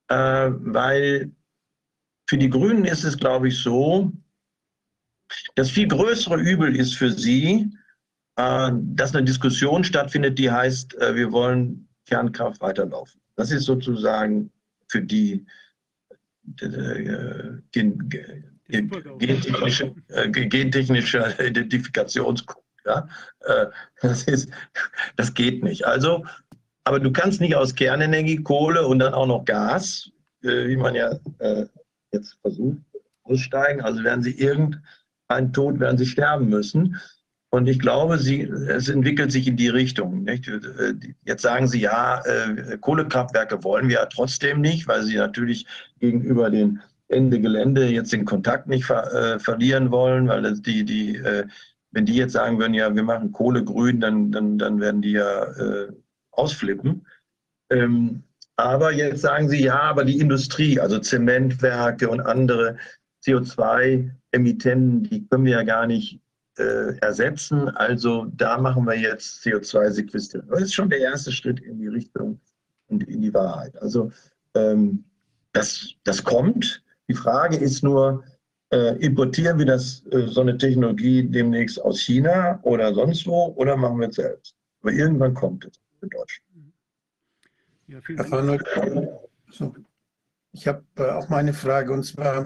äh, 0.09 0.51
weil 0.51 1.33
für 2.29 2.39
die 2.39 2.51
Grünen 2.51 2.85
ist 2.85 3.05
es, 3.05 3.17
glaube 3.19 3.49
ich, 3.49 3.59
so, 3.59 4.13
das 5.55 5.71
viel 5.71 5.89
größere 5.89 6.37
Übel 6.37 6.75
ist 6.75 6.97
für 6.97 7.11
sie, 7.11 7.71
äh, 8.39 8.71
dass 8.73 9.15
eine 9.15 9.25
Diskussion 9.25 9.83
stattfindet, 9.83 10.39
die 10.39 10.51
heißt, 10.51 10.95
äh, 11.01 11.15
wir 11.17 11.33
wollen 11.33 11.89
Kernkraft 12.07 12.61
weiterlaufen. 12.61 13.21
Das 13.35 13.51
ist 13.51 13.65
sozusagen 13.65 14.53
für 14.87 15.03
die 15.03 15.45
äh, 16.61 17.59
gen, 17.73 18.09
gentechnische, 19.19 19.93
gentechnische 20.31 21.35
Identifikationscode. 21.45 22.63
Ja? 22.87 23.09
Das, 24.01 24.23
ist, 24.25 24.51
das 25.17 25.35
geht 25.35 25.65
nicht. 25.65 25.85
Also, 25.85 26.25
aber 26.85 27.01
du 27.01 27.11
kannst 27.11 27.41
nicht 27.41 27.57
aus 27.57 27.75
Kernenergie, 27.75 28.37
Kohle 28.37 28.87
und 28.87 29.01
dann 29.01 29.15
auch 29.15 29.27
noch 29.27 29.45
Gas, 29.45 30.11
wie 30.43 30.77
man 30.77 30.95
ja 30.95 31.19
jetzt 32.13 32.39
versucht, 32.41 32.79
aussteigen. 33.25 33.81
Also 33.81 34.05
werden 34.05 34.23
sie 34.23 34.39
irgendeinen 35.29 35.53
Tod, 35.53 35.81
werden 35.81 35.99
sie 35.99 36.07
sterben 36.07 36.49
müssen. 36.49 36.97
Und 37.51 37.67
ich 37.67 37.79
glaube, 37.79 38.19
sie, 38.19 38.43
es 38.43 38.89
entwickelt 38.89 39.33
sich 39.33 39.47
in 39.49 39.57
die 39.57 39.69
Richtung. 39.69 40.25
Nicht? 40.25 40.51
Jetzt 41.25 41.43
sagen 41.43 41.67
Sie, 41.67 41.81
ja, 41.81 42.21
äh, 42.27 42.77
Kohlekraftwerke 42.79 43.65
wollen 43.65 43.89
wir 43.89 43.97
ja 43.97 44.07
trotzdem 44.07 44.61
nicht, 44.61 44.87
weil 44.87 45.03
sie 45.03 45.17
natürlich 45.17 45.67
gegenüber 45.99 46.51
den 46.51 46.81
Ende 47.09 47.41
Gelände 47.41 47.89
jetzt 47.89 48.13
den 48.13 48.27
Kontakt 48.27 48.67
nicht 48.67 48.85
ver, 48.85 49.13
äh, 49.15 49.39
verlieren 49.39 49.91
wollen, 49.91 50.29
weil 50.29 50.61
die, 50.61 50.85
die, 50.85 51.17
äh, 51.17 51.47
wenn 51.91 52.05
die 52.05 52.17
jetzt 52.17 52.35
sagen 52.35 52.59
würden, 52.59 52.75
ja, 52.75 52.95
wir 52.95 53.03
machen 53.03 53.33
Kohle 53.33 53.65
grün, 53.65 53.99
dann, 53.99 54.31
dann, 54.31 54.59
dann 54.59 54.79
werden 54.79 55.01
die 55.01 55.13
ja 55.13 55.45
äh, 55.45 55.89
ausflippen. 56.33 57.07
Ähm, 57.71 58.25
aber 58.57 58.93
jetzt 58.93 59.23
sagen 59.23 59.49
sie, 59.49 59.63
ja, 59.63 59.81
aber 59.81 60.05
die 60.05 60.19
Industrie, 60.19 60.81
also 60.81 60.99
Zementwerke 60.99 62.11
und 62.11 62.21
andere 62.21 62.77
CO2-Emittenten, 64.33 65.03
die 65.05 65.27
können 65.29 65.45
wir 65.45 65.53
ja 65.53 65.63
gar 65.63 65.87
nicht 65.87 66.21
äh, 66.59 66.97
ersetzen. 66.99 67.69
Also 67.71 68.27
da 68.37 68.59
machen 68.59 68.85
wir 68.87 68.99
jetzt 68.99 69.45
CO2-Sequestrierung. 69.45 70.49
Das 70.51 70.63
ist 70.63 70.75
schon 70.75 70.91
der 70.91 71.01
erste 71.01 71.33
Schritt 71.33 71.61
in 71.61 71.79
die 71.79 71.89
Richtung 71.89 72.41
und 72.89 73.09
in 73.09 73.23
die 73.23 73.33
Wahrheit. 73.35 73.77
Also 73.81 74.11
ähm, 74.55 75.05
das, 75.53 75.95
das 76.05 76.23
kommt. 76.23 76.83
Die 77.09 77.15
Frage 77.15 77.57
ist 77.57 77.83
nur, 77.83 78.25
äh, 78.71 78.97
importieren 78.99 79.59
wir 79.59 79.67
das, 79.67 80.05
äh, 80.11 80.27
so 80.27 80.43
eine 80.43 80.59
Technologie 80.59 81.23
demnächst 81.23 81.81
aus 81.81 82.01
China 82.01 82.61
oder 82.63 82.93
sonst 82.95 83.27
wo 83.27 83.55
oder 83.57 83.77
machen 83.77 84.01
wir 84.01 84.09
es 84.09 84.17
selbst? 84.17 84.55
Aber 84.83 84.93
irgendwann 84.93 85.35
kommt 85.35 85.65
es 85.65 85.81
in 86.03 86.09
Deutschland. 86.11 86.49
Ja, 87.87 88.01
Herr 88.05 88.33
Arnold, 88.33 88.63
so. 89.51 89.75
ich 90.53 90.69
habe 90.69 90.85
äh, 90.97 91.11
auch 91.11 91.31
mal 91.31 91.39
eine 91.39 91.55
Frage 91.55 91.91
und 91.93 92.03
zwar 92.03 92.45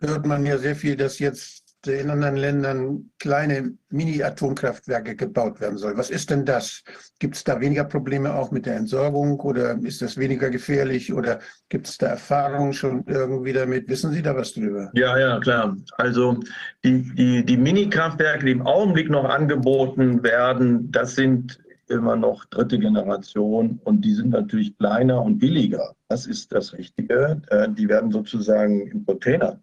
hört 0.00 0.26
man 0.26 0.46
ja 0.46 0.58
sehr 0.58 0.76
viel, 0.76 0.96
dass 0.96 1.18
jetzt 1.18 1.66
in 1.86 2.10
anderen 2.10 2.36
Ländern 2.36 3.10
kleine 3.18 3.72
Mini-Atomkraftwerke 3.90 5.16
gebaut 5.16 5.60
werden 5.60 5.78
soll. 5.78 5.96
Was 5.96 6.10
ist 6.10 6.30
denn 6.30 6.44
das? 6.44 6.82
Gibt 7.18 7.36
es 7.36 7.44
da 7.44 7.60
weniger 7.60 7.84
Probleme 7.84 8.34
auch 8.34 8.50
mit 8.50 8.66
der 8.66 8.76
Entsorgung 8.76 9.38
oder 9.40 9.78
ist 9.82 10.02
das 10.02 10.16
weniger 10.16 10.50
gefährlich 10.50 11.12
oder 11.12 11.40
gibt 11.68 11.86
es 11.86 11.98
da 11.98 12.08
Erfahrungen 12.08 12.72
schon 12.72 13.04
irgendwie 13.06 13.52
damit? 13.52 13.88
Wissen 13.88 14.12
Sie 14.12 14.22
da 14.22 14.34
was 14.34 14.52
drüber? 14.52 14.90
Ja, 14.94 15.18
ja, 15.18 15.38
klar. 15.40 15.76
Also 15.96 16.40
die, 16.84 17.02
die, 17.14 17.44
die 17.44 17.56
Mini-Kraftwerke, 17.56 18.46
die 18.46 18.52
im 18.52 18.66
Augenblick 18.66 19.10
noch 19.10 19.24
angeboten 19.24 20.22
werden, 20.22 20.90
das 20.90 21.14
sind 21.14 21.60
immer 21.88 22.16
noch 22.16 22.44
dritte 22.46 22.80
Generation 22.80 23.80
und 23.84 24.04
die 24.04 24.12
sind 24.12 24.30
natürlich 24.30 24.76
kleiner 24.76 25.22
und 25.22 25.38
billiger. 25.38 25.94
Das 26.08 26.26
ist 26.26 26.52
das 26.52 26.72
Richtige. 26.72 27.40
Äh, 27.48 27.68
die 27.70 27.88
werden 27.88 28.10
sozusagen 28.10 28.88
im 28.88 29.06
Container 29.06 29.60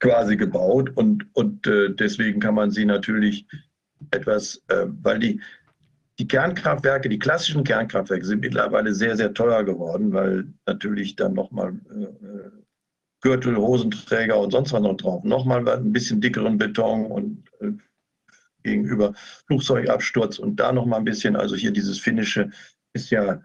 quasi 0.00 0.36
gebaut 0.36 0.90
und, 0.94 1.26
und 1.34 1.66
äh, 1.66 1.90
deswegen 1.90 2.40
kann 2.40 2.54
man 2.54 2.70
sie 2.70 2.84
natürlich 2.84 3.46
etwas, 4.10 4.62
äh, 4.68 4.86
weil 5.02 5.18
die, 5.18 5.40
die 6.18 6.28
Kernkraftwerke, 6.28 7.08
die 7.08 7.18
klassischen 7.18 7.64
Kernkraftwerke 7.64 8.24
sind 8.24 8.40
mittlerweile 8.40 8.94
sehr, 8.94 9.16
sehr 9.16 9.34
teuer 9.34 9.64
geworden, 9.64 10.12
weil 10.12 10.46
natürlich 10.66 11.16
dann 11.16 11.34
nochmal 11.34 11.74
äh, 11.90 12.50
Gürtel, 13.20 13.56
Hosenträger 13.56 14.38
und 14.38 14.52
sonst 14.52 14.72
was 14.72 14.82
noch 14.82 14.96
drauf, 14.96 15.24
nochmal 15.24 15.68
ein 15.68 15.92
bisschen 15.92 16.20
dickeren 16.20 16.58
Beton 16.58 17.06
und 17.06 17.44
äh, 17.60 17.72
gegenüber 18.62 19.14
Flugzeugabsturz 19.46 20.38
und 20.38 20.56
da 20.56 20.72
nochmal 20.72 21.00
ein 21.00 21.04
bisschen, 21.04 21.36
also 21.36 21.56
hier 21.56 21.72
dieses 21.72 21.98
finnische 21.98 22.50
ist 22.92 23.10
ja 23.10 23.40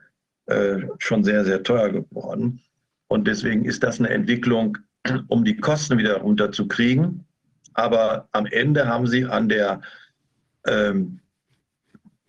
äh, 0.47 0.81
schon 0.99 1.23
sehr, 1.23 1.45
sehr 1.45 1.63
teuer 1.63 1.89
geworden. 1.89 2.61
Und 3.07 3.27
deswegen 3.27 3.65
ist 3.65 3.83
das 3.83 3.99
eine 3.99 4.09
Entwicklung, 4.09 4.77
um 5.27 5.43
die 5.43 5.57
Kosten 5.57 5.97
wieder 5.97 6.17
runterzukriegen. 6.17 7.25
Aber 7.73 8.27
am 8.31 8.45
Ende 8.45 8.87
haben 8.87 9.07
sie 9.07 9.25
an 9.25 9.49
der 9.49 9.81
ähm, 10.67 11.19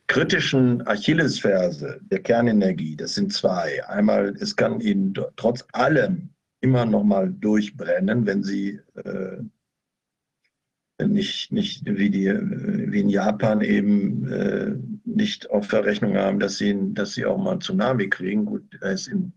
kritischen 0.06 0.86
Achillesferse 0.86 2.00
der 2.10 2.20
Kernenergie, 2.20 2.96
das 2.96 3.14
sind 3.14 3.32
zwei. 3.32 3.86
Einmal, 3.88 4.34
es 4.40 4.54
kann 4.56 4.80
ihnen 4.80 5.14
trotz 5.36 5.64
allem 5.72 6.30
immer 6.60 6.84
noch 6.84 7.04
mal 7.04 7.30
durchbrennen, 7.30 8.26
wenn 8.26 8.42
sie 8.42 8.80
äh, 9.04 9.38
nicht, 11.04 11.52
nicht 11.52 11.84
wie, 11.84 12.10
die, 12.10 12.26
wie 12.28 13.00
in 13.00 13.08
Japan 13.08 13.60
eben 13.60 14.30
äh, 14.30 14.74
nicht 15.04 15.50
auf 15.50 15.66
Verrechnung 15.66 16.16
haben, 16.16 16.38
dass 16.38 16.58
sie, 16.58 16.76
dass 16.94 17.14
sie 17.14 17.26
auch 17.26 17.36
mal 17.36 17.52
einen 17.52 17.60
Tsunami 17.60 18.08
kriegen. 18.08 18.46
Gut, 18.46 18.62
das 18.80 19.02
ist 19.02 19.08
in, 19.08 19.32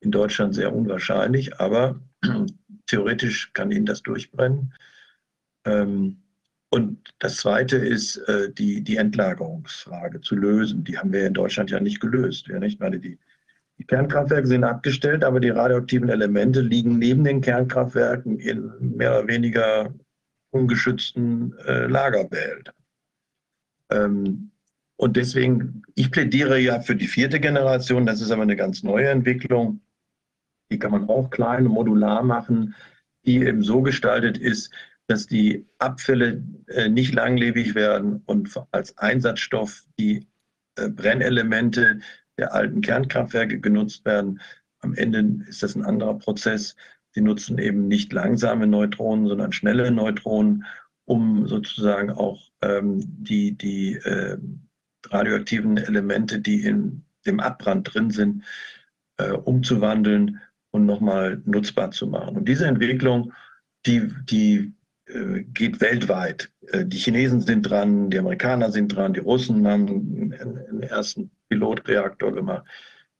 in 0.00 0.10
Deutschland 0.10 0.54
sehr 0.54 0.74
unwahrscheinlich, 0.74 1.58
aber 1.58 2.00
theoretisch 2.92 3.52
kann 3.54 3.72
ihnen 3.72 3.86
das 3.86 4.02
durchbrennen. 4.02 4.74
Ähm, 5.64 6.18
und 6.70 7.10
das 7.18 7.36
Zweite 7.36 7.76
ist 7.76 8.16
äh, 8.28 8.52
die, 8.52 8.82
die 8.82 8.96
Endlagerungsfrage 8.96 10.20
zu 10.20 10.36
lösen. 10.36 10.84
Die 10.84 10.98
haben 10.98 11.12
wir 11.12 11.26
in 11.26 11.34
Deutschland 11.34 11.70
ja 11.70 11.80
nicht 11.80 12.00
gelöst. 12.00 12.48
Ja, 12.48 12.58
nicht? 12.58 12.80
Meine, 12.80 12.98
die, 12.98 13.18
die 13.78 13.84
Kernkraftwerke 13.84 14.46
sind 14.46 14.64
abgestellt, 14.64 15.24
aber 15.24 15.40
die 15.40 15.50
radioaktiven 15.50 16.08
Elemente 16.08 16.60
liegen 16.60 16.98
neben 16.98 17.24
den 17.24 17.40
Kernkraftwerken 17.40 18.38
in 18.38 18.96
mehr 18.96 19.18
oder 19.18 19.28
weniger 19.28 19.92
ungeschützten 20.50 21.56
äh, 21.66 21.86
Lagerbehältern. 21.86 22.74
Ähm, 23.90 24.50
und 24.96 25.16
deswegen, 25.16 25.82
ich 25.94 26.10
plädiere 26.10 26.58
ja 26.58 26.80
für 26.80 26.94
die 26.94 27.08
vierte 27.08 27.40
Generation, 27.40 28.06
das 28.06 28.20
ist 28.20 28.30
aber 28.30 28.42
eine 28.42 28.56
ganz 28.56 28.82
neue 28.82 29.08
Entwicklung. 29.08 29.80
Die 30.72 30.78
kann 30.78 30.90
man 30.90 31.08
auch 31.10 31.28
klein 31.28 31.66
und 31.66 31.74
modular 31.74 32.22
machen, 32.22 32.74
die 33.26 33.36
eben 33.36 33.62
so 33.62 33.82
gestaltet 33.82 34.38
ist, 34.38 34.72
dass 35.06 35.26
die 35.26 35.66
Abfälle 35.78 36.42
äh, 36.68 36.88
nicht 36.88 37.12
langlebig 37.12 37.74
werden 37.74 38.22
und 38.24 38.50
als 38.70 38.96
Einsatzstoff 38.96 39.84
die 39.98 40.26
äh, 40.76 40.88
Brennelemente 40.88 42.00
der 42.38 42.54
alten 42.54 42.80
Kernkraftwerke 42.80 43.60
genutzt 43.60 44.06
werden. 44.06 44.40
Am 44.80 44.94
Ende 44.94 45.44
ist 45.46 45.62
das 45.62 45.76
ein 45.76 45.84
anderer 45.84 46.18
Prozess. 46.18 46.74
Sie 47.10 47.20
nutzen 47.20 47.58
eben 47.58 47.86
nicht 47.86 48.10
langsame 48.14 48.66
Neutronen, 48.66 49.26
sondern 49.26 49.52
schnelle 49.52 49.90
Neutronen, 49.90 50.64
um 51.04 51.46
sozusagen 51.46 52.10
auch 52.10 52.40
ähm, 52.62 53.02
die, 53.22 53.52
die 53.52 53.96
äh, 53.96 54.38
radioaktiven 55.10 55.76
Elemente, 55.76 56.40
die 56.40 56.64
in 56.64 57.04
dem 57.26 57.40
Abbrand 57.40 57.92
drin 57.92 58.10
sind, 58.10 58.44
äh, 59.18 59.32
umzuwandeln 59.32 60.40
und 60.72 60.86
nochmal 60.86 61.40
nutzbar 61.44 61.92
zu 61.92 62.06
machen. 62.06 62.36
Und 62.36 62.48
diese 62.48 62.66
Entwicklung, 62.66 63.32
die, 63.86 64.12
die 64.24 64.72
äh, 65.06 65.42
geht 65.44 65.80
weltweit. 65.80 66.50
Äh, 66.68 66.86
die 66.86 66.98
Chinesen 66.98 67.40
sind 67.40 67.62
dran, 67.62 68.10
die 68.10 68.18
Amerikaner 68.18 68.70
sind 68.70 68.88
dran, 68.88 69.12
die 69.12 69.20
Russen 69.20 69.66
haben 69.66 70.32
einen 70.32 70.82
ersten 70.82 71.30
Pilotreaktor 71.48 72.32
gemacht. 72.32 72.64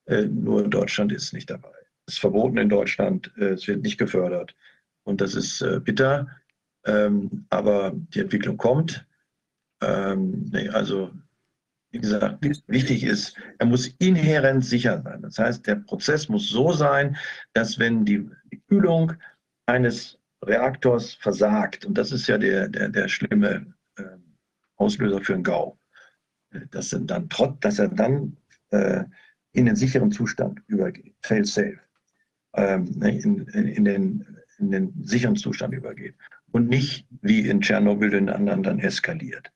Äh, 0.06 0.22
nur 0.22 0.68
Deutschland 0.68 1.12
ist 1.12 1.32
nicht 1.32 1.50
dabei. 1.50 1.70
Es 2.06 2.14
ist 2.14 2.20
verboten 2.20 2.58
in 2.58 2.68
Deutschland, 2.68 3.31
es 3.36 3.68
wird 3.68 3.82
nicht 3.82 3.98
gefördert. 3.98 4.56
Und 5.05 5.20
das 5.20 5.34
ist 5.34 5.64
bitter, 5.84 6.28
ähm, 6.84 7.47
aber 7.50 7.92
die 7.94 8.20
Entwicklung 8.20 8.56
kommt. 8.56 9.06
Ähm, 9.81 10.50
also 10.72 11.12
wie 11.93 12.01
gesagt, 12.01 12.39
wichtig 12.67 13.05
ist, 13.05 13.37
er 13.59 13.67
muss 13.67 13.89
inhärent 13.99 14.65
sicher 14.65 15.03
sein. 15.03 15.21
Das 15.23 15.39
heißt, 15.39 15.67
der 15.67 15.77
Prozess 15.77 16.29
muss 16.29 16.49
so 16.49 16.73
sein, 16.73 17.17
dass 17.53 17.79
wenn 17.79 18.05
die, 18.05 18.29
Kühlung 18.69 19.12
eines 19.67 20.19
Reaktors 20.43 21.15
versagt, 21.15 21.85
und 21.85 21.97
das 21.97 22.11
ist 22.11 22.27
ja 22.27 22.39
der, 22.39 22.69
der, 22.69 22.89
der 22.89 23.09
schlimme 23.09 23.67
äh, 23.97 24.05
Auslöser 24.77 25.21
für 25.21 25.35
einen 25.35 25.45
GAU, 25.45 25.77
dass 26.71 26.93
er 26.93 27.01
dann, 27.01 27.29
dass 27.61 27.79
er 27.79 27.89
dann 27.89 28.37
äh, 28.71 29.05
in 29.53 29.67
den 29.67 29.77
sicheren 29.77 30.11
Zustand 30.11 30.62
übergeht, 30.67 31.15
fail 31.21 31.45
safe, 31.45 31.79
ähm, 32.55 32.87
in, 33.03 33.47
in, 33.49 33.85
den, 33.85 34.39
in 34.59 34.71
den 34.71 35.05
sicheren 35.05 35.37
Zustand 35.37 35.75
übergeht 35.75 36.15
und 36.53 36.69
nicht 36.69 37.07
wie 37.21 37.49
in 37.49 37.61
Tschernobyl 37.61 38.11
den 38.11 38.31
anderen 38.31 38.62
dann 38.62 38.79
eskaliert. 38.79 39.53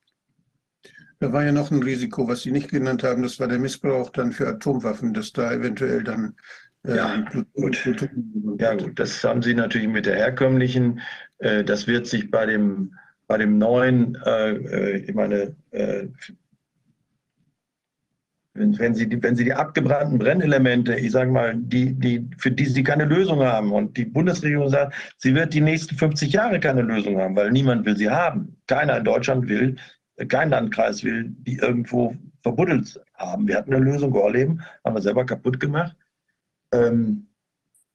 Da 1.19 1.33
war 1.33 1.45
ja 1.45 1.53
noch 1.53 1.71
ein 1.71 1.83
Risiko, 1.83 2.29
was 2.29 2.43
Sie 2.43 2.53
nicht 2.53 2.71
genannt 2.71 3.03
haben, 3.03 3.23
das 3.23 3.41
war 3.41 3.49
der 3.49 3.59
Missbrauch 3.59 4.11
dann 4.11 4.33
für 4.33 4.49
Atomwaffen, 4.49 5.15
dass 5.15 5.33
da 5.33 5.53
eventuell 5.53 6.05
dann 6.05 6.35
Äh, 6.87 6.97
ja, 6.97 7.25
gut. 7.55 7.89
ja, 8.59 8.75
gut. 8.75 8.99
Das 8.99 9.23
haben 9.25 9.43
Sie 9.43 9.55
natürlich 9.55 9.89
mit 9.89 10.07
der 10.07 10.17
herkömmlichen. 10.17 11.01
Äh, 11.39 11.65
das 11.65 11.87
wird 11.87 12.07
sich 12.07 12.31
bei 12.31 12.47
dem, 12.47 12.95
bei 13.27 13.39
dem 13.39 13.59
neuen, 13.59 14.17
äh, 14.25 14.51
äh 14.53 14.97
ich 14.99 15.15
meine, 15.15 15.57
äh, 15.71 16.07
wenn, 18.55 18.79
wenn, 18.79 18.95
Sie 18.95 19.09
die, 19.09 19.23
wenn 19.23 19.37
Sie 19.37 19.45
die 19.45 19.53
abgebrannten 19.53 20.19
Brennelemente, 20.19 20.95
ich 20.95 21.13
sage 21.13 21.31
mal, 21.31 21.55
die, 21.57 21.93
die, 21.93 22.31
für 22.39 22.51
die 22.51 22.65
Sie 22.65 22.83
keine 22.83 23.05
Lösung 23.05 23.41
haben 23.41 23.73
und 23.73 23.97
die 23.97 24.07
Bundesregierung 24.07 24.71
sagt, 24.71 24.95
sie 25.19 25.35
wird 25.35 25.53
die 25.53 25.61
nächsten 25.61 25.97
50 25.97 26.33
Jahre 26.33 26.59
keine 26.59 26.83
Lösung 26.83 27.19
haben, 27.21 27.37
weil 27.37 27.51
niemand 27.51 27.85
will 27.85 27.97
sie 27.97 28.09
haben. 28.09 28.57
Keiner 28.67 28.97
in 28.97 29.05
Deutschland 29.05 29.47
will, 29.49 29.77
kein 30.29 30.51
Landkreis 30.51 31.05
will 31.05 31.25
die 31.25 31.57
irgendwo 31.57 32.17
verbuddelt 32.43 33.01
haben. 33.15 33.49
Wir 33.49 33.57
hatten 33.57 33.75
eine 33.75 33.85
Lösung, 33.85 34.11
Gorleben, 34.11 34.63
haben 34.85 34.97
wir 34.97 35.03
selber 35.03 35.27
kaputt 35.27 35.61
gemacht. 35.61 35.97
Ähm, 36.73 37.27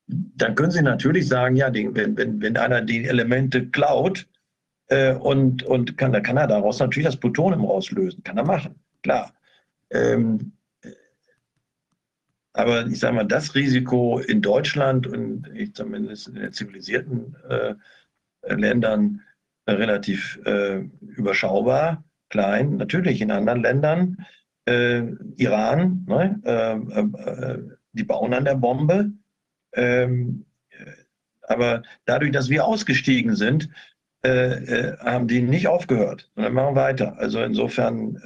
dann 0.08 0.56
können 0.56 0.72
Sie 0.72 0.82
natürlich 0.82 1.28
sagen, 1.28 1.56
ja, 1.56 1.70
die, 1.70 1.94
wenn, 1.96 2.18
wenn, 2.18 2.42
wenn 2.42 2.58
einer 2.58 2.82
die 2.82 3.06
Elemente 3.06 3.68
klaut 3.68 4.28
äh, 4.88 5.14
und, 5.14 5.64
und 5.64 5.98
kann, 5.98 6.12
dann 6.12 6.24
kann 6.24 6.38
er 6.38 6.48
daraus 6.48 6.80
natürlich 6.80 7.08
das 7.08 7.18
Plutonium 7.18 7.66
rauslösen. 7.66 8.24
Kann 8.24 8.38
er 8.38 8.46
machen, 8.46 8.76
klar. 9.04 9.34
Ähm, 9.90 10.52
aber 12.54 12.86
ich 12.88 13.00
sage 13.00 13.16
mal, 13.16 13.24
das 13.24 13.56
Risiko 13.56 14.20
in 14.20 14.42
Deutschland 14.42 15.08
und 15.08 15.48
ich 15.54 15.74
zumindest 15.74 16.28
in 16.28 16.36
den 16.36 16.52
zivilisierten 16.52 17.36
äh, 17.50 17.76
Ländern 18.54 19.22
relativ 19.68 20.40
äh, 20.46 20.82
überschaubar, 21.02 22.04
klein. 22.32 22.78
Natürlich 22.78 23.22
in 23.22 23.30
anderen 23.32 23.62
Ländern, 23.62 24.26
äh, 24.66 25.04
Iran, 25.38 26.06
ne, 26.08 26.40
äh, 26.44 27.58
die 27.94 28.04
bauen 28.04 28.34
an 28.34 28.46
der 28.46 28.56
Bombe. 28.56 29.12
Ähm, 29.74 30.46
aber 31.44 31.84
dadurch, 32.06 32.32
dass 32.32 32.50
wir 32.50 32.66
ausgestiegen 32.66 33.36
sind, 33.36 33.70
haben 34.24 35.28
die 35.28 35.42
nicht 35.42 35.68
aufgehört, 35.68 36.30
sondern 36.36 36.54
machen 36.54 36.76
weiter. 36.76 37.18
Also 37.18 37.42
insofern 37.42 38.22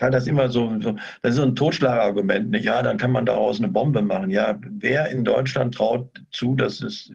halte 0.00 0.16
das 0.16 0.26
immer 0.26 0.48
so, 0.48 0.80
so, 0.80 0.96
das 1.22 1.34
ist 1.34 1.40
ein 1.40 1.54
Totschlagargument, 1.54 2.50
nicht? 2.50 2.64
Ja, 2.64 2.82
dann 2.82 2.96
kann 2.96 3.12
man 3.12 3.26
daraus 3.26 3.58
eine 3.58 3.68
Bombe 3.68 4.02
machen. 4.02 4.30
Ja, 4.30 4.58
wer 4.62 5.10
in 5.10 5.24
Deutschland 5.24 5.74
traut 5.74 6.22
zu, 6.30 6.54
dass 6.54 6.80
es 6.80 7.12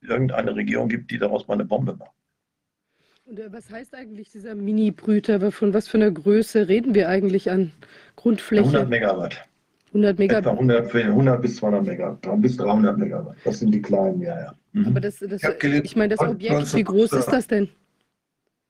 irgendeine 0.00 0.54
Regierung 0.54 0.88
gibt, 0.88 1.10
die 1.10 1.18
daraus 1.18 1.48
mal 1.48 1.54
eine 1.54 1.64
Bombe 1.64 1.96
macht? 1.96 2.12
Und 3.28 3.38
äh, 3.38 3.52
was 3.52 3.70
heißt 3.70 3.94
eigentlich 3.94 4.30
dieser 4.30 4.54
Mini-Brüter? 4.54 5.52
Von 5.52 5.74
was 5.74 5.86
für 5.86 5.98
einer 5.98 6.10
Größe 6.10 6.68
reden 6.68 6.94
wir 6.94 7.08
eigentlich 7.08 7.50
an 7.50 7.72
Grundfläche? 8.16 8.64
100 8.64 8.88
Megawatt. 8.88 9.46
100 9.88 10.18
Megawatt. 10.18 10.40
Etwa 10.40 10.50
100, 10.52 10.94
100 10.94 11.42
bis 11.42 11.56
200 11.56 11.84
Megawatt, 11.84 12.42
bis 12.42 12.56
300 12.56 12.96
Megawatt. 12.96 13.36
Das 13.44 13.58
sind 13.58 13.72
die 13.72 13.82
kleinen, 13.82 14.20
ja, 14.22 14.38
ja. 14.38 14.54
Mhm. 14.72 14.86
Aber 14.86 15.00
das, 15.00 15.18
das 15.18 15.42
ich 15.42 15.96
meine, 15.96 16.14
das 16.14 16.26
Objekt, 16.26 16.74
wie 16.74 16.84
groß 16.84 17.12
ist 17.12 17.26
das 17.26 17.46
denn? 17.46 17.68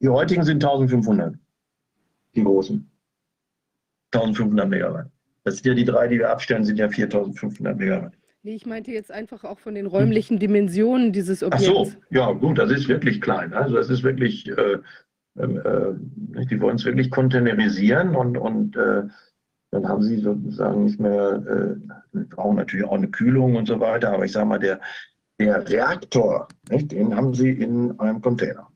Die 0.01 0.09
heutigen 0.09 0.43
sind 0.45 0.63
1500, 0.63 1.35
die 2.35 2.43
großen. 2.43 2.89
1500 4.13 4.69
Megawatt. 4.69 5.07
Das 5.45 5.57
sind 5.57 5.67
ja 5.67 5.75
die 5.75 5.85
drei, 5.85 6.09
die 6.09 6.19
wir 6.19 6.31
abstellen, 6.31 6.65
sind 6.65 6.79
ja 6.79 6.89
4500 6.89 7.77
Megawatt. 7.77 8.13
Nee, 8.43 8.55
ich 8.55 8.67
meinte 8.67 8.93
jetzt 8.93 9.11
einfach 9.11 9.45
auch 9.45 9.59
von 9.59 9.75
den 9.75 9.87
räumlichen 9.87 10.39
Dimensionen 10.39 11.13
dieses 11.13 11.43
Objekts. 11.43 11.69
Ach 11.69 11.85
so, 11.87 11.93
ja 12.11 12.31
gut, 12.33 12.59
das 12.59 12.71
ist 12.71 12.89
wirklich 12.89 13.21
klein. 13.21 13.53
Also 13.53 13.75
das 13.75 13.91
ist 13.91 14.05
wirklich, 14.05 14.49
äh, 14.49 14.79
ähm, 15.39 15.59
äh, 15.59 16.47
die 16.47 16.61
wollen 16.61 16.77
es 16.77 16.85
wirklich 16.85 17.11
containerisieren 17.11 18.15
und, 18.15 18.39
und 18.39 18.77
äh, 18.77 19.03
dann 19.71 19.89
haben 19.89 20.03
sie 20.03 20.19
sozusagen 20.19 20.85
nicht 20.85 21.01
mehr, 21.01 21.77
äh, 22.15 22.19
brauchen 22.31 22.57
natürlich 22.57 22.87
auch 22.87 22.97
eine 22.97 23.09
Kühlung 23.09 23.57
und 23.57 23.67
so 23.67 23.81
weiter, 23.81 24.13
aber 24.13 24.25
ich 24.25 24.33
sage 24.33 24.47
mal, 24.47 24.59
der, 24.59 24.81
der 25.41 25.69
Reaktor, 25.69 26.49
nicht, 26.71 26.93
den 26.93 27.15
haben 27.15 27.35
sie 27.35 27.51
in 27.51 27.99
einem 27.99 28.21
Container. 28.21 28.69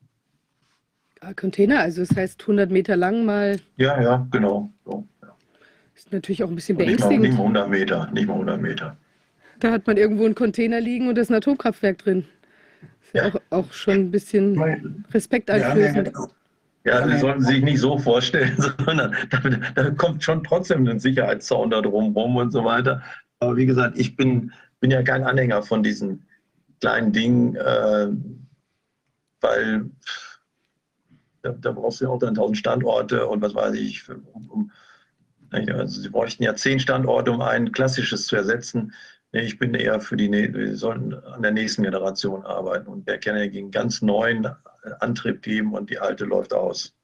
Ah, 1.20 1.32
Container, 1.34 1.80
also 1.80 2.04
das 2.04 2.16
heißt 2.16 2.40
100 2.42 2.70
Meter 2.70 2.96
lang 2.96 3.24
mal. 3.24 3.60
Ja, 3.76 4.00
ja, 4.02 4.26
genau. 4.32 4.72
So. 4.84 5.06
Ist 5.94 6.12
natürlich 6.12 6.42
auch 6.42 6.48
ein 6.48 6.56
bisschen 6.56 6.76
beängstigend. 6.76 7.22
Nicht 7.22 7.38
mal, 7.38 7.46
nicht 7.46 7.54
mal 7.54 7.62
100 7.62 7.70
Meter, 7.70 8.10
nicht 8.12 8.26
mal 8.26 8.34
100 8.34 8.60
Meter. 8.60 8.96
Da 9.62 9.70
hat 9.70 9.86
man 9.86 9.96
irgendwo 9.96 10.24
einen 10.24 10.34
Container 10.34 10.80
liegen 10.80 11.06
und 11.06 11.14
da 11.14 11.22
ist 11.22 11.30
ein 11.30 11.36
Atomkraftwerk 11.36 11.98
drin. 11.98 12.24
Ja. 13.12 13.28
auch, 13.28 13.40
auch 13.50 13.72
schon 13.72 13.94
ein 13.94 14.10
bisschen 14.10 14.60
Respekt 15.12 15.48
einflößend. 15.50 16.10
Ja, 16.84 17.06
Sie 17.06 17.18
sollten 17.18 17.42
sich 17.42 17.62
nicht 17.62 17.78
so 17.78 17.96
vorstellen, 17.96 18.56
sondern 18.84 19.14
da, 19.30 19.38
da, 19.74 19.90
kommt 19.90 20.24
schon 20.24 20.42
trotzdem 20.42 20.84
ein 20.88 20.98
Sicherheitszaun 20.98 21.70
da 21.70 21.80
drumherum 21.80 22.34
und 22.36 22.50
so 22.50 22.64
weiter. 22.64 23.02
Aber 23.38 23.56
wie 23.56 23.66
gesagt, 23.66 23.96
ich 23.96 24.16
bin, 24.16 24.50
bin 24.80 24.90
ja 24.90 25.04
kein 25.04 25.22
Anhänger 25.22 25.62
von 25.62 25.84
diesen 25.84 26.26
kleinen 26.80 27.12
Dingen, 27.12 27.54
äh, 27.54 28.08
weil 29.42 29.84
da, 31.42 31.50
da, 31.52 31.70
brauchst 31.70 32.00
du 32.00 32.06
ja 32.06 32.10
auch 32.10 32.18
dann 32.18 32.34
tausend 32.34 32.58
Standorte 32.58 33.28
und 33.28 33.42
was 33.42 33.54
weiß 33.54 33.76
ich, 33.76 34.08
um, 34.08 34.50
um 34.50 34.72
also 35.52 36.00
sie 36.00 36.08
bräuchten 36.08 36.42
ja 36.42 36.56
zehn 36.56 36.80
Standorte, 36.80 37.30
um 37.30 37.42
ein 37.42 37.70
klassisches 37.70 38.26
zu 38.26 38.34
ersetzen. 38.34 38.92
Ich 39.32 39.58
bin 39.58 39.74
eher 39.74 39.98
für 40.00 40.16
die, 40.16 40.30
wir 40.30 40.76
sollten 40.76 41.14
an 41.14 41.40
der 41.40 41.52
nächsten 41.52 41.82
Generation 41.82 42.44
arbeiten 42.44 42.86
und 42.88 43.08
der 43.08 43.18
kann 43.18 43.36
ja 43.36 43.42
einen 43.42 43.70
ganz 43.70 44.02
neuen 44.02 44.46
Antrieb 45.00 45.40
geben 45.42 45.74
und 45.74 45.88
die 45.88 45.98
alte 45.98 46.26
läuft 46.26 46.52
aus. 46.52 46.94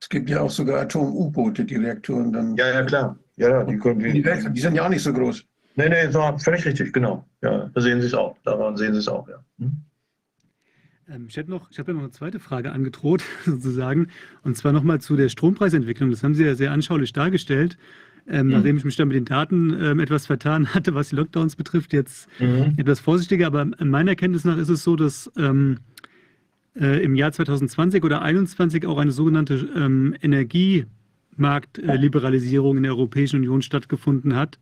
Es 0.00 0.08
gibt 0.08 0.30
ja 0.30 0.40
auch 0.40 0.50
sogar 0.50 0.80
Atom-U-Boote, 0.80 1.64
die 1.64 1.76
Reaktoren 1.76 2.32
dann. 2.32 2.56
Ja, 2.56 2.68
ja, 2.68 2.82
klar. 2.82 3.18
Ja, 3.36 3.50
ja, 3.50 3.64
die, 3.64 3.76
können 3.78 4.02
wir, 4.02 4.12
die, 4.12 4.22
die 4.22 4.60
sind 4.60 4.74
ja 4.74 4.86
auch 4.86 4.88
nicht 4.88 5.02
so 5.02 5.12
groß. 5.12 5.44
Nee, 5.76 5.88
nee, 5.88 6.10
völlig 6.38 6.64
richtig, 6.64 6.92
genau. 6.92 7.28
Ja, 7.42 7.70
da 7.72 7.80
sehen 7.80 8.00
Sie 8.00 8.06
es 8.06 8.14
auch. 8.14 8.36
Daran 8.44 8.76
sehen 8.76 8.94
Sie 8.94 9.00
es 9.00 9.08
auch, 9.08 9.28
ja. 9.28 9.44
Hm? 9.58 9.82
Ähm, 11.08 11.26
ich 11.28 11.36
hätte 11.36 11.50
noch, 11.50 11.70
ich 11.70 11.78
habe 11.78 11.90
ja 11.90 11.94
noch 11.94 12.02
eine 12.02 12.10
zweite 12.10 12.40
Frage 12.40 12.72
angedroht, 12.72 13.22
sozusagen, 13.44 14.08
und 14.42 14.56
zwar 14.56 14.72
nochmal 14.72 15.00
zu 15.00 15.16
der 15.16 15.28
Strompreisentwicklung. 15.28 16.10
Das 16.10 16.22
haben 16.22 16.34
Sie 16.34 16.44
ja 16.44 16.54
sehr 16.54 16.72
anschaulich 16.72 17.12
dargestellt. 17.12 17.78
Ähm, 18.30 18.46
mhm. 18.46 18.52
Nachdem 18.52 18.76
ich 18.76 18.84
mich 18.84 18.96
da 18.96 19.04
mit 19.04 19.16
den 19.16 19.24
Daten 19.24 19.76
ähm, 19.80 20.00
etwas 20.00 20.26
vertan 20.26 20.74
hatte, 20.74 20.94
was 20.94 21.08
die 21.08 21.16
Lockdowns 21.16 21.56
betrifft, 21.56 21.92
jetzt 21.92 22.28
mhm. 22.38 22.74
etwas 22.76 23.00
vorsichtiger. 23.00 23.46
Aber 23.46 23.66
meiner 23.80 24.14
Kenntnis 24.16 24.44
nach 24.44 24.58
ist 24.58 24.68
es 24.68 24.84
so, 24.84 24.96
dass 24.96 25.32
ähm, 25.36 25.78
äh, 26.78 27.02
im 27.02 27.14
Jahr 27.14 27.32
2020 27.32 28.04
oder 28.04 28.18
2021 28.18 28.86
auch 28.86 28.98
eine 28.98 29.12
sogenannte 29.12 29.54
ähm, 29.74 30.14
Energiemarktliberalisierung 30.20 32.76
in 32.76 32.82
der 32.82 32.92
Europäischen 32.92 33.36
Union 33.36 33.62
stattgefunden 33.62 34.36
hat 34.36 34.58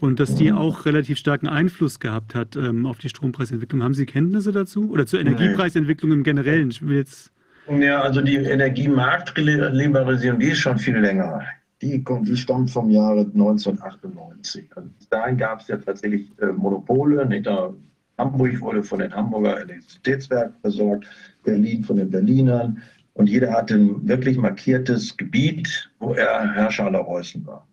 und 0.00 0.18
dass 0.20 0.34
die 0.34 0.52
auch 0.52 0.84
relativ 0.86 1.18
starken 1.18 1.48
Einfluss 1.48 2.00
gehabt 2.00 2.34
hat 2.34 2.56
ähm, 2.56 2.86
auf 2.86 2.98
die 2.98 3.08
Strompreisentwicklung. 3.08 3.82
Haben 3.82 3.94
Sie 3.94 4.06
Kenntnisse 4.06 4.52
dazu? 4.52 4.90
Oder 4.90 5.06
zur 5.06 5.20
Energiepreisentwicklung 5.20 6.12
im 6.12 6.22
Generellen? 6.22 6.70
Ich 6.70 6.86
will 6.86 6.96
jetzt 6.96 7.32
ja, 7.70 8.00
also 8.00 8.22
die 8.22 8.36
Energiemarktliberalisierung, 8.36 10.38
die 10.38 10.48
ist 10.48 10.58
schon 10.58 10.78
viel 10.78 10.96
länger. 10.96 11.42
Die, 11.80 12.04
die 12.04 12.36
stammt 12.36 12.70
vom 12.70 12.90
Jahre 12.90 13.20
1998. 13.20 14.68
Also 14.74 14.88
dahin 15.10 15.36
gab 15.36 15.60
es 15.60 15.68
ja 15.68 15.76
tatsächlich 15.76 16.30
äh, 16.40 16.46
Monopole. 16.46 17.24
Da, 17.40 17.72
Hamburg 18.18 18.60
wurde 18.60 18.82
von 18.82 18.98
den 18.98 19.14
Hamburger 19.14 19.60
Elektrizitätswerken 19.60 20.60
versorgt, 20.60 21.06
Berlin 21.44 21.84
von 21.84 21.96
den 21.96 22.10
Berlinern. 22.10 22.82
Und 23.14 23.28
jeder 23.28 23.52
hatte 23.52 23.74
ein 23.74 24.08
wirklich 24.08 24.36
markiertes 24.36 25.16
Gebiet, 25.16 25.90
wo 25.98 26.14
er 26.14 26.52
Herrscher 26.54 26.86
aller 26.86 27.00
Reußen 27.00 27.46
war. 27.46 27.66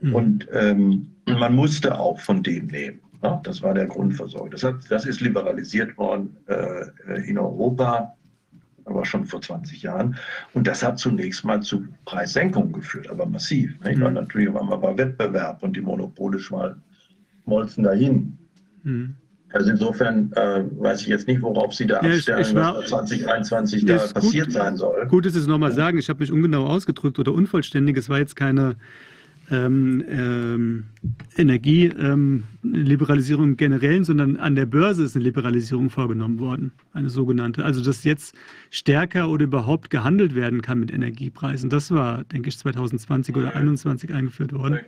Mhm. 0.00 0.14
Und 0.14 0.48
ähm, 0.52 1.12
man 1.26 1.54
musste 1.54 1.98
auch 1.98 2.18
von 2.20 2.42
dem 2.42 2.66
nehmen. 2.66 3.00
Ja, 3.22 3.40
das 3.44 3.62
war 3.62 3.74
der 3.74 3.86
Grundversorgung. 3.86 4.50
Das, 4.50 4.64
hat, 4.64 4.74
das 4.88 5.06
ist 5.06 5.20
liberalisiert 5.20 5.96
worden 5.96 6.36
äh, 6.46 7.28
in 7.28 7.38
Europa, 7.38 8.16
aber 8.84 9.04
schon 9.04 9.24
vor 9.24 9.40
20 9.40 9.82
Jahren. 9.82 10.16
Und 10.54 10.66
das 10.66 10.82
hat 10.82 10.98
zunächst 10.98 11.44
mal 11.44 11.60
zu 11.62 11.86
Preissenkungen 12.04 12.72
geführt, 12.72 13.08
aber 13.08 13.26
massiv. 13.26 13.78
Mhm. 13.80 14.00
Weil 14.00 14.12
natürlich 14.12 14.52
war 14.52 14.64
man 14.64 14.80
bei 14.80 14.96
Wettbewerb 14.96 15.62
und 15.62 15.76
die 15.76 15.80
Monopole 15.80 16.38
schmolzen 16.38 17.84
dahin. 17.84 18.38
Mhm. 18.82 19.16
Also 19.52 19.70
insofern 19.70 20.32
äh, 20.32 20.64
weiß 20.78 21.02
ich 21.02 21.08
jetzt 21.08 21.28
nicht, 21.28 21.42
worauf 21.42 21.74
Sie 21.74 21.86
da 21.86 22.00
ja, 22.02 22.14
abstellen, 22.14 22.40
ich 22.40 22.54
war, 22.54 22.76
was 22.78 22.88
2021 22.88 23.84
da 23.84 23.98
passiert 23.98 24.46
gut, 24.46 24.54
sein 24.54 24.76
soll. 24.76 25.06
Gut, 25.08 25.26
dass 25.26 25.34
Sie 25.34 25.40
es 25.40 25.46
nochmal 25.46 25.72
sagen. 25.72 25.98
Ich 25.98 26.08
habe 26.08 26.20
mich 26.20 26.32
ungenau 26.32 26.66
ausgedrückt 26.66 27.18
oder 27.18 27.32
unvollständig. 27.32 27.98
Es 27.98 28.08
war 28.08 28.18
jetzt 28.18 28.34
keine 28.34 28.76
ähm, 29.52 30.04
ähm, 30.08 30.86
Energieliberalisierung 31.36 33.44
im 33.44 33.56
Generellen, 33.56 34.02
sondern 34.04 34.36
an 34.38 34.56
der 34.56 34.66
Börse 34.66 35.04
ist 35.04 35.14
eine 35.14 35.24
Liberalisierung 35.24 35.90
vorgenommen 35.90 36.38
worden, 36.38 36.72
eine 36.94 37.10
sogenannte. 37.10 37.64
Also 37.64 37.84
dass 37.84 38.04
jetzt 38.04 38.34
stärker 38.70 39.28
oder 39.28 39.44
überhaupt 39.44 39.90
gehandelt 39.90 40.34
werden 40.34 40.62
kann 40.62 40.80
mit 40.80 40.90
Energiepreisen. 40.90 41.68
Das 41.68 41.90
war, 41.90 42.24
denke 42.24 42.48
ich, 42.48 42.58
2020 42.58 43.36
oder 43.36 43.52
2021 43.52 44.14
eingeführt 44.14 44.54
worden. 44.54 44.80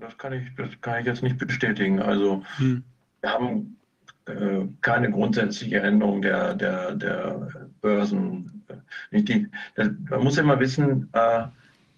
Das 0.00 0.16
kann 0.16 0.32
ich, 0.32 0.44
das 0.56 0.68
kann 0.80 1.00
ich 1.00 1.06
jetzt 1.06 1.22
nicht 1.22 1.36
bestätigen. 1.38 2.00
Also 2.00 2.42
hm. 2.56 2.82
wir 3.20 3.30
haben 3.30 3.76
äh, 4.24 4.64
keine 4.80 5.10
grundsätzliche 5.10 5.80
Änderung 5.80 6.22
der, 6.22 6.54
der, 6.54 6.94
der 6.94 7.68
Börsen. 7.82 8.64
Nicht 9.10 9.28
die, 9.28 9.48
das, 9.74 9.90
man 10.08 10.24
muss 10.24 10.38
immer 10.38 10.58
wissen, 10.60 11.10
äh, 11.12 11.48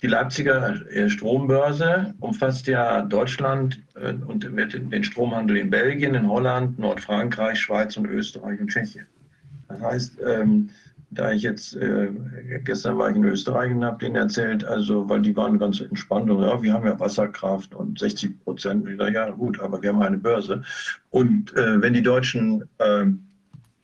die 0.03 0.07
Leipziger 0.07 0.75
äh, 0.91 1.11
Strombörse 1.11 2.15
umfasst 2.21 2.67
ja 2.67 3.03
Deutschland 3.03 3.81
äh, 3.95 4.15
und 4.15 4.45
den 4.45 5.05
Stromhandel 5.05 5.59
in 5.59 5.71
Belgien, 5.71 6.15
in 6.15 6.29
Holland, 6.29 6.79
Nordfrankreich, 6.79 7.61
Schweiz 7.61 7.97
und 7.97 8.07
Österreich 8.07 8.61
und 8.61 8.69
Tschechien. 8.69 9.07
Das 9.69 9.81
heißt, 9.81 10.19
ähm, 10.27 10.71
da 11.11 11.33
ich 11.33 11.43
jetzt, 11.43 11.75
äh, 11.77 12.09
gestern 12.65 12.97
war 12.97 13.11
ich 13.11 13.17
in 13.17 13.25
Österreich 13.25 13.73
und 13.73 13.85
habe 13.85 13.99
denen 13.99 14.17
erzählt, 14.17 14.65
also, 14.65 15.09
weil 15.09 15.21
die 15.23 15.37
waren 15.37 15.59
ganz 15.59 15.81
entspannt 15.81 16.31
und 16.31 16.43
ja, 16.43 16.63
wir 16.63 16.73
haben 16.73 16.87
ja 16.87 16.99
Wasserkraft 16.99 17.75
und 17.75 17.99
60 17.99 18.41
Prozent. 18.45 18.89
Ich 18.89 18.97
sage, 18.97 19.15
ja 19.15 19.31
gut, 19.31 19.61
aber 19.61 19.83
wir 19.83 19.91
haben 19.91 20.03
eine 20.03 20.19
Börse. 20.19 20.63
Und 21.11 21.53
wenn 21.55 21.95
die 21.95 22.03
Deutschen 22.03 22.63
äh, 22.79 23.07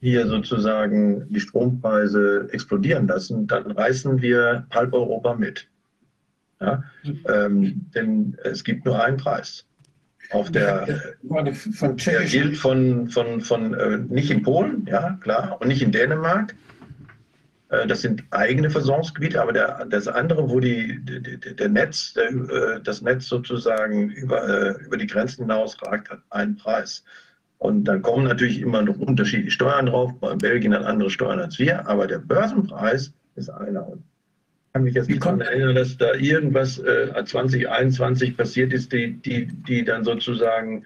hier 0.00 0.26
sozusagen 0.28 1.26
die 1.30 1.40
Strompreise 1.40 2.48
explodieren 2.52 3.08
lassen, 3.08 3.48
dann 3.48 3.72
reißen 3.72 4.22
wir 4.22 4.66
halb 4.70 4.94
Europa 4.94 5.34
mit. 5.34 5.68
Ja? 6.60 6.84
Ähm, 7.28 7.86
denn 7.94 8.36
es 8.44 8.64
gibt 8.64 8.84
nur 8.84 9.02
einen 9.02 9.16
Preis. 9.16 9.66
Auf 10.30 10.50
der, 10.50 11.14
von 11.72 11.96
der 11.96 12.24
gilt 12.24 12.56
von, 12.56 13.08
von, 13.08 13.40
von 13.40 13.74
äh, 13.74 13.98
nicht 13.98 14.30
in 14.30 14.42
Polen, 14.42 14.84
ja 14.86 15.16
klar, 15.20 15.56
und 15.60 15.68
nicht 15.68 15.82
in 15.82 15.92
Dänemark. 15.92 16.54
Äh, 17.68 17.86
das 17.86 18.02
sind 18.02 18.24
eigene 18.30 18.70
Versorgungsgebiete, 18.70 19.40
aber 19.40 19.52
der, 19.52 19.84
das 19.86 20.08
andere, 20.08 20.48
wo 20.48 20.58
die, 20.58 20.98
der, 21.04 21.54
der 21.54 21.68
Netz, 21.68 22.14
der, 22.14 22.30
äh, 22.30 22.80
das 22.82 23.02
Netz 23.02 23.26
sozusagen 23.26 24.10
über, 24.10 24.48
äh, 24.48 24.84
über 24.84 24.96
die 24.96 25.06
Grenzen 25.06 25.42
hinaus 25.42 25.80
ragt, 25.82 26.10
hat 26.10 26.22
einen 26.30 26.56
Preis. 26.56 27.04
Und 27.58 27.84
dann 27.84 28.02
kommen 28.02 28.24
natürlich 28.24 28.60
immer 28.60 28.82
noch 28.82 28.98
unterschiedliche 28.98 29.50
Steuern 29.50 29.86
drauf. 29.86 30.12
Bei 30.20 30.34
Belgien 30.34 30.74
hat 30.74 30.84
andere 30.84 31.10
Steuern 31.10 31.40
als 31.40 31.58
wir, 31.58 31.86
aber 31.86 32.06
der 32.06 32.18
Börsenpreis 32.18 33.12
ist 33.34 33.48
einer. 33.48 33.88
Und 33.88 34.02
kann 34.76 34.84
mich 34.84 34.94
jetzt 34.94 35.08
nicht 35.08 35.24
daran 35.24 35.40
erinnern, 35.40 35.74
dass 35.74 35.96
da 35.96 36.12
irgendwas 36.12 36.78
äh, 36.80 37.24
2021 37.24 38.36
passiert 38.36 38.74
ist, 38.74 38.92
die, 38.92 39.14
die, 39.14 39.46
die 39.46 39.82
dann 39.82 40.04
sozusagen 40.04 40.84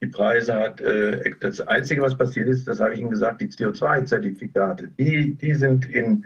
die 0.00 0.06
Preise 0.06 0.54
hat. 0.54 0.80
Äh, 0.80 1.32
das 1.40 1.60
Einzige, 1.60 2.02
was 2.02 2.16
passiert 2.16 2.48
ist, 2.48 2.68
das 2.68 2.78
habe 2.78 2.94
ich 2.94 3.00
Ihnen 3.00 3.10
gesagt, 3.10 3.40
die 3.40 3.48
CO2-Zertifikate, 3.48 4.90
die, 4.96 5.34
die 5.34 5.54
sind 5.54 5.90
in 5.90 6.24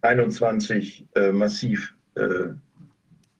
21 0.00 1.04
äh, 1.16 1.32
massiv 1.32 1.94
äh, 2.14 2.48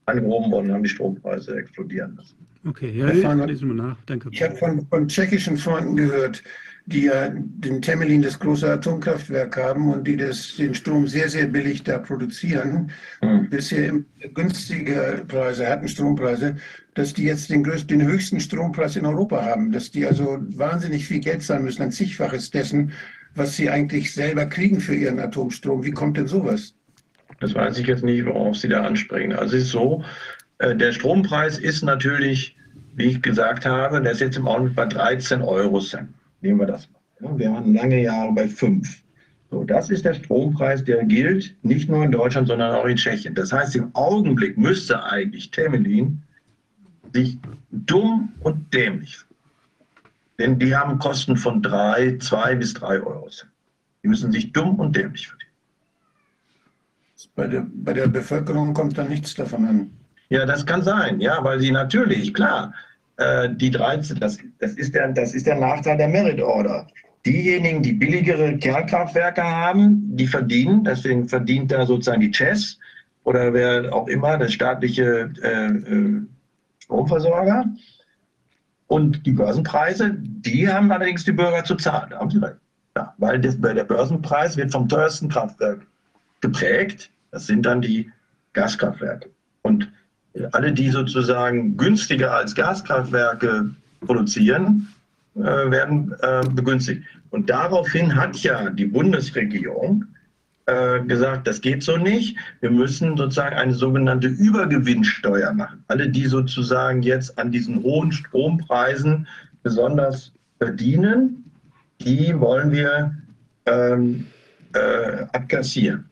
angehoben 0.05 0.51
worden, 0.51 0.71
haben 0.71 0.83
die 0.83 0.89
Strompreise 0.89 1.57
explodieren 1.57 2.15
lassen. 2.17 2.35
Okay, 2.67 2.91
ja, 2.91 3.07
lesen 3.07 3.69
wir 3.69 3.75
nach. 3.75 3.97
Danke. 4.05 4.29
Ich 4.31 4.43
habe 4.43 4.55
von, 4.55 4.85
von 4.85 5.07
tschechischen 5.07 5.57
Freunden 5.57 5.95
gehört, 5.95 6.43
die 6.87 7.05
ja 7.05 7.29
den 7.29 7.81
Temelin, 7.81 8.21
das 8.21 8.39
große 8.39 8.69
Atomkraftwerk 8.69 9.57
haben 9.57 9.91
und 9.91 10.05
die 10.05 10.17
das, 10.17 10.55
den 10.55 10.75
Strom 10.75 11.07
sehr, 11.07 11.29
sehr 11.29 11.47
billig 11.47 11.83
da 11.83 11.97
produzieren, 11.97 12.91
mhm. 13.21 13.49
bisher 13.49 13.93
günstige 14.33 15.23
Preise 15.27 15.67
hatten, 15.67 15.87
Strompreise, 15.87 16.57
dass 16.93 17.13
die 17.13 17.23
jetzt 17.23 17.49
den, 17.49 17.63
größten, 17.63 17.99
den 17.99 18.07
höchsten 18.07 18.39
Strompreis 18.39 18.95
in 18.95 19.05
Europa 19.05 19.43
haben, 19.43 19.71
dass 19.71 19.89
die 19.89 20.05
also 20.05 20.37
wahnsinnig 20.39 21.07
viel 21.07 21.19
Geld 21.19 21.41
zahlen 21.41 21.63
müssen, 21.63 21.81
ein 21.81 21.91
zigfaches 21.91 22.51
dessen, 22.51 22.91
was 23.33 23.55
sie 23.55 23.69
eigentlich 23.69 24.13
selber 24.13 24.45
kriegen 24.45 24.79
für 24.79 24.95
ihren 24.95 25.19
Atomstrom. 25.19 25.83
Wie 25.83 25.91
kommt 25.91 26.17
denn 26.17 26.27
sowas? 26.27 26.73
Das 27.39 27.53
weiß 27.53 27.79
ich 27.79 27.87
jetzt 27.87 28.03
nicht, 28.03 28.25
worauf 28.25 28.55
Sie 28.55 28.69
da 28.69 28.83
ansprechen. 28.83 29.33
Also 29.33 29.57
es 29.57 29.63
ist 29.63 29.71
so, 29.71 30.03
äh, 30.59 30.75
der 30.75 30.93
Strompreis 30.93 31.57
ist 31.57 31.83
natürlich, 31.83 32.55
wie 32.95 33.05
ich 33.05 33.21
gesagt 33.21 33.65
habe, 33.65 34.01
der 34.01 34.13
ist 34.13 34.21
jetzt 34.21 34.37
im 34.37 34.47
Augenblick 34.47 34.75
bei 34.75 34.85
13 34.85 35.41
Euro 35.41 35.81
Cent. 35.81 36.09
Nehmen 36.45 36.59
wir 36.59 36.67
das 36.67 36.87
mal. 36.89 37.37
Wir 37.37 37.51
waren 37.51 37.73
lange 37.73 38.01
Jahre 38.01 38.31
bei 38.33 38.47
5. 38.47 39.03
So, 39.51 39.63
das 39.63 39.89
ist 39.89 40.05
der 40.05 40.13
Strompreis, 40.13 40.83
der 40.83 41.03
gilt 41.05 41.55
nicht 41.63 41.89
nur 41.89 42.03
in 42.03 42.11
Deutschland, 42.11 42.47
sondern 42.47 42.73
auch 42.75 42.85
in 42.85 42.97
Tschechien. 42.97 43.35
Das 43.35 43.51
heißt, 43.51 43.75
im 43.75 43.93
Augenblick 43.93 44.57
müsste 44.57 45.03
eigentlich 45.03 45.51
Temelin 45.51 46.21
sich 47.13 47.37
dumm 47.71 48.33
und 48.41 48.73
dämlich 48.73 49.25
denn 50.39 50.59
die 50.59 50.75
haben 50.75 50.99
Kosten 50.99 51.37
von 51.37 51.61
3, 51.61 52.17
2 52.17 52.55
bis 52.55 52.73
3 52.73 53.01
Euro. 53.01 53.29
Die 54.03 54.07
müssen 54.07 54.31
sich 54.31 54.51
dumm 54.51 54.79
und 54.79 54.95
dämlich 54.95 55.27
verdienen. 55.27 55.51
Bei 57.35 57.47
der, 57.47 57.65
bei 57.73 57.93
der 57.93 58.07
Bevölkerung 58.07 58.73
kommt 58.73 58.97
da 58.97 59.03
nichts 59.03 59.33
davon 59.33 59.65
an. 59.65 59.91
Ja, 60.29 60.45
das 60.45 60.65
kann 60.65 60.83
sein, 60.83 61.19
ja, 61.19 61.43
weil 61.43 61.59
sie 61.59 61.71
natürlich, 61.71 62.33
klar, 62.33 62.73
äh, 63.17 63.49
die 63.49 63.71
13, 63.71 64.19
das, 64.19 64.37
das, 64.59 64.73
ist 64.73 64.93
der, 64.93 65.11
das 65.13 65.33
ist 65.33 65.47
der 65.47 65.55
Nachteil 65.55 65.97
der 65.97 66.07
Merit 66.07 66.41
Order. 66.41 66.87
Diejenigen, 67.25 67.81
die 67.81 67.93
billigere 67.93 68.57
Kernkraftwerke 68.57 69.43
haben, 69.43 70.15
die 70.15 70.27
verdienen, 70.27 70.83
deswegen 70.83 71.27
verdient 71.27 71.71
da 71.71 71.85
sozusagen 71.85 72.21
die 72.21 72.31
Chess 72.31 72.77
oder 73.23 73.53
wer 73.53 73.93
auch 73.93 74.07
immer, 74.07 74.37
das 74.37 74.53
staatliche 74.53 75.31
äh, 75.41 75.65
äh, 75.65 76.21
Stromversorger. 76.79 77.65
Und 78.87 79.25
die 79.25 79.31
Börsenpreise, 79.31 80.15
die 80.15 80.69
haben 80.69 80.91
allerdings 80.91 81.25
die 81.25 81.31
Bürger 81.31 81.63
zu 81.63 81.75
zahlen, 81.75 82.11
da 82.11 82.19
haben 82.19 82.29
Sie 82.29 82.37
recht. 82.37 82.57
Ja, 82.95 83.13
weil 83.17 83.41
das, 83.41 83.59
der 83.59 83.83
Börsenpreis 83.83 84.55
wird 84.55 84.71
vom 84.71 84.87
teuersten 84.87 85.27
Kraftwerk 85.27 85.85
geprägt. 86.41 87.09
Das 87.31 87.47
sind 87.47 87.65
dann 87.65 87.81
die 87.81 88.09
Gaskraftwerke. 88.53 89.29
Und 89.63 89.91
alle, 90.51 90.73
die 90.73 90.89
sozusagen 90.89 91.77
günstiger 91.77 92.33
als 92.33 92.55
Gaskraftwerke 92.55 93.71
produzieren, 94.01 94.87
äh, 95.35 95.41
werden 95.41 96.13
äh, 96.21 96.41
begünstigt. 96.49 97.03
Und 97.29 97.49
daraufhin 97.49 98.15
hat 98.15 98.37
ja 98.37 98.69
die 98.69 98.85
Bundesregierung 98.85 100.05
äh, 100.65 101.01
gesagt, 101.01 101.47
das 101.47 101.61
geht 101.61 101.83
so 101.83 101.97
nicht. 101.97 102.37
Wir 102.61 102.71
müssen 102.71 103.17
sozusagen 103.17 103.55
eine 103.55 103.73
sogenannte 103.73 104.27
Übergewinnsteuer 104.27 105.53
machen. 105.53 105.83
Alle, 105.87 106.09
die 106.09 106.25
sozusagen 106.25 107.03
jetzt 107.03 107.37
an 107.37 107.51
diesen 107.51 107.83
hohen 107.83 108.11
Strompreisen 108.11 109.27
besonders 109.63 110.31
verdienen, 110.57 111.51
die 112.01 112.39
wollen 112.39 112.71
wir 112.71 113.15
ähm, 113.65 114.27
äh, 114.73 115.25
abkassieren. 115.33 116.05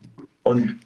Und 0.44 0.80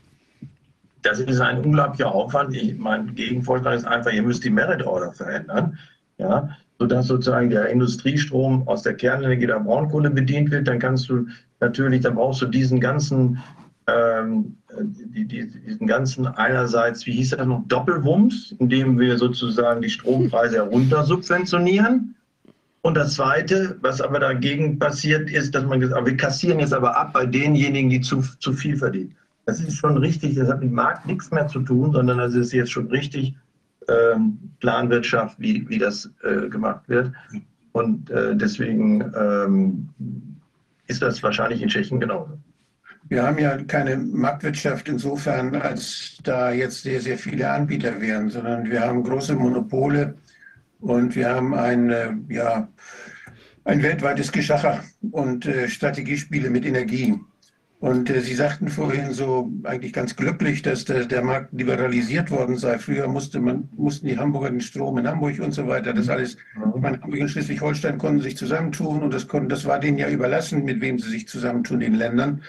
das 1.08 1.20
ist 1.20 1.40
ein 1.40 1.64
unglaublicher 1.64 2.14
Aufwand. 2.14 2.56
Ich, 2.56 2.78
mein 2.78 3.16
Gegenvorschlag 3.16 3.76
ist 3.76 3.88
einfach, 3.88 4.12
ihr 4.12 4.24
müsst 4.24 4.44
die 4.44 4.50
Merit 4.50 4.86
Order 4.86 5.14
verändern, 5.14 5.78
ja, 6.18 6.50
sodass 6.80 7.08
sozusagen 7.08 7.50
der 7.50 7.70
Industriestrom 7.70 8.68
aus 8.68 8.84
der 8.84 8.96
Kernenergie 8.96 9.48
der 9.48 9.60
Braunkohle 9.60 10.10
bedient 10.10 10.52
wird. 10.52 10.68
Dann 10.68 10.80
kannst 10.80 11.10
du 11.10 11.28
natürlich, 11.60 12.02
dann 12.02 12.16
brauchst 12.16 12.42
du 12.42 12.46
diesen 12.46 12.80
ganzen, 12.80 13.42
ähm, 13.88 14.58
die, 14.82 15.26
die, 15.26 15.50
diesen 15.50 15.88
ganzen 15.88 16.28
einerseits, 16.28 17.06
wie 17.06 17.14
hieß 17.14 17.32
das 17.32 17.48
noch, 17.48 17.64
Doppelwumms, 17.68 18.56
indem 18.60 19.00
wir 19.00 19.18
sozusagen 19.18 19.82
die 19.82 19.90
Strompreise 19.90 20.58
herunter 20.58 21.04
subventionieren. 21.06 22.16
Und 22.82 22.96
das 22.96 23.16
Zweite, 23.16 23.78
was 23.82 24.02
aber 24.02 24.20
dagegen 24.20 24.78
passiert, 24.78 25.30
ist, 25.30 25.56
dass 25.56 25.66
man 25.66 25.80
gesagt, 25.80 26.06
wir 26.06 26.18
kassieren 26.18 26.60
jetzt 26.60 26.74
aber 26.74 26.98
ab 26.98 27.14
bei 27.14 27.26
denjenigen, 27.26 27.90
die 27.90 28.02
zu, 28.02 28.22
zu 28.40 28.54
viel 28.54 28.78
verdienen. 28.78 29.16
Das 29.48 29.62
ist 29.62 29.78
schon 29.78 29.98
richtig, 29.98 30.36
das 30.36 30.50
hat 30.50 30.60
mit 30.60 30.74
Markt 30.74 31.06
nichts 31.06 31.32
mehr 31.32 31.48
zu 31.48 31.62
tun, 31.62 31.94
sondern 31.94 32.18
das 32.18 32.36
ist 32.36 32.52
jetzt 32.52 32.70
schon 32.70 32.88
richtig 32.88 33.34
ähm, 33.88 34.38
Planwirtschaft, 34.60 35.40
wie, 35.40 35.68
wie 35.70 35.78
das 35.78 36.12
äh, 36.24 36.50
gemacht 36.50 36.88
wird. 36.88 37.14
Und 37.72 38.10
äh, 38.10 38.36
deswegen 38.36 39.10
ähm, 39.16 39.90
ist 40.88 41.02
das 41.02 41.24
wahrscheinlich 41.24 41.62
in 41.62 41.70
Tschechien 41.70 41.98
genauso. 41.98 42.38
Wir 43.08 43.24
haben 43.24 43.38
ja 43.38 43.56
keine 43.64 43.96
Marktwirtschaft 43.96 44.90
insofern, 44.90 45.56
als 45.56 46.18
da 46.24 46.52
jetzt 46.52 46.84
sehr, 46.84 47.00
sehr 47.00 47.18
viele 47.18 47.50
Anbieter 47.50 48.02
wären, 48.02 48.30
sondern 48.30 48.70
wir 48.70 48.82
haben 48.82 49.02
große 49.02 49.34
Monopole 49.34 50.18
und 50.82 51.16
wir 51.16 51.30
haben 51.30 51.54
ein, 51.54 51.90
äh, 51.90 52.14
ja, 52.28 52.68
ein 53.64 53.82
weltweites 53.82 54.30
Geschacher 54.30 54.84
und 55.12 55.46
äh, 55.46 55.70
Strategiespiele 55.70 56.50
mit 56.50 56.66
Energie. 56.66 57.18
Und 57.80 58.10
äh, 58.10 58.22
Sie 58.22 58.34
sagten 58.34 58.70
vorhin 58.70 59.14
so 59.14 59.52
eigentlich 59.64 59.94
ganz 59.94 60.16
glücklich, 60.16 60.64
dass 60.64 60.86
der, 60.86 61.06
der, 61.06 61.24
Markt 61.24 61.54
liberalisiert 61.54 62.32
worden 62.32 62.58
sei. 62.58 62.80
Früher 62.80 63.08
musste 63.08 63.40
man, 63.40 63.70
mussten 63.76 64.08
die 64.08 64.18
Hamburger 64.18 64.50
den 64.50 64.62
Strom 64.62 64.98
in 64.98 65.08
Hamburg 65.08 65.40
und 65.40 65.52
so 65.52 65.68
weiter. 65.68 65.94
Das 65.94 66.10
alles, 66.10 66.38
mhm. 66.56 66.82
man, 66.82 67.02
Hamburg 67.02 67.22
und 67.22 67.30
Schleswig-Holstein 67.30 68.00
konnten 68.00 68.22
sich 68.22 68.36
zusammentun 68.36 69.04
und 69.04 69.14
das, 69.14 69.28
konnten, 69.28 69.50
das 69.50 69.66
war 69.66 69.80
denen 69.80 70.00
ja 70.00 70.10
überlassen, 70.10 70.66
mit 70.66 70.82
wem 70.82 70.98
sie 70.98 71.10
sich 71.10 71.28
zusammentun, 71.28 71.80
den 71.80 71.94
Ländern. 71.94 72.42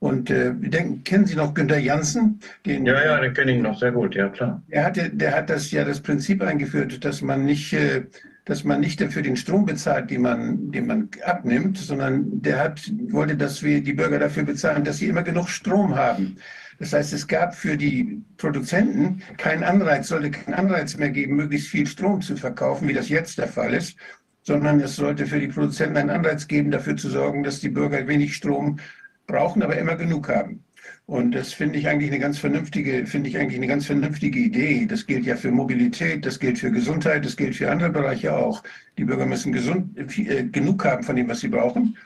Und 0.00 0.28
äh, 0.28 0.52
denken, 0.52 1.02
kennen 1.04 1.24
Sie 1.24 1.36
noch 1.36 1.54
Günter 1.54 1.78
Janssen? 1.78 2.40
Den, 2.66 2.84
ja, 2.84 3.02
ja, 3.02 3.20
den 3.20 3.32
kenne 3.32 3.56
ich 3.56 3.62
noch 3.62 3.78
sehr 3.78 3.92
gut, 3.92 4.14
ja 4.14 4.28
klar. 4.28 4.62
Der, 4.68 4.84
hatte, 4.84 5.08
der 5.08 5.34
hat 5.34 5.48
das 5.48 5.70
ja 5.70 5.84
das 5.84 6.00
Prinzip 6.00 6.42
eingeführt, 6.42 7.02
dass 7.04 7.22
man 7.22 7.46
nicht 7.46 7.72
äh, 7.72 8.04
dass 8.44 8.64
man 8.64 8.80
nicht 8.80 9.00
dafür 9.00 9.22
den 9.22 9.36
Strom 9.36 9.64
bezahlt, 9.64 10.10
den 10.10 10.22
man, 10.22 10.70
den 10.70 10.86
man 10.86 11.08
abnimmt, 11.24 11.78
sondern 11.78 12.42
der 12.42 12.58
hat, 12.58 12.90
wollte, 13.08 13.36
dass 13.36 13.62
wir 13.62 13.82
die 13.82 13.94
Bürger 13.94 14.18
dafür 14.18 14.42
bezahlen, 14.42 14.84
dass 14.84 14.98
sie 14.98 15.08
immer 15.08 15.22
genug 15.22 15.48
Strom 15.48 15.96
haben. 15.96 16.36
Das 16.78 16.92
heißt, 16.92 17.12
es 17.12 17.26
gab 17.26 17.54
für 17.54 17.76
die 17.76 18.22
Produzenten 18.36 19.22
keinen 19.38 19.62
Anreiz, 19.62 20.08
sollte 20.08 20.30
keinen 20.30 20.54
Anreiz 20.54 20.96
mehr 20.96 21.10
geben, 21.10 21.36
möglichst 21.36 21.68
viel 21.68 21.86
Strom 21.86 22.20
zu 22.20 22.36
verkaufen, 22.36 22.88
wie 22.88 22.92
das 22.92 23.08
jetzt 23.08 23.38
der 23.38 23.48
Fall 23.48 23.72
ist, 23.72 23.96
sondern 24.42 24.80
es 24.80 24.96
sollte 24.96 25.26
für 25.26 25.40
die 25.40 25.48
Produzenten 25.48 25.96
einen 25.96 26.10
Anreiz 26.10 26.46
geben, 26.46 26.70
dafür 26.70 26.96
zu 26.96 27.08
sorgen, 27.08 27.44
dass 27.44 27.60
die 27.60 27.70
Bürger 27.70 28.06
wenig 28.06 28.34
Strom 28.34 28.78
brauchen, 29.26 29.62
aber 29.62 29.78
immer 29.78 29.96
genug 29.96 30.28
haben. 30.28 30.64
Und 31.06 31.32
das 31.32 31.52
finde 31.52 31.78
ich 31.78 31.86
eigentlich 31.86 32.10
eine 32.10 32.18
ganz 32.18 32.38
vernünftige, 32.38 33.06
finde 33.06 33.28
ich 33.28 33.36
eigentlich 33.36 33.58
eine 33.58 33.66
ganz 33.66 33.84
vernünftige 33.86 34.38
Idee. 34.38 34.86
Das 34.86 35.06
gilt 35.06 35.26
ja 35.26 35.36
für 35.36 35.50
Mobilität, 35.50 36.24
das 36.24 36.40
gilt 36.40 36.58
für 36.58 36.70
Gesundheit, 36.70 37.26
das 37.26 37.36
gilt 37.36 37.56
für 37.56 37.70
andere 37.70 37.90
Bereiche 37.90 38.34
auch. 38.34 38.62
Die 38.96 39.04
Bürger 39.04 39.26
müssen 39.26 39.52
gesund, 39.52 39.98
äh, 39.98 40.44
genug 40.44 40.84
haben 40.84 41.02
von 41.02 41.16
dem, 41.16 41.28
was 41.28 41.40
sie 41.40 41.48
brauchen. 41.48 41.96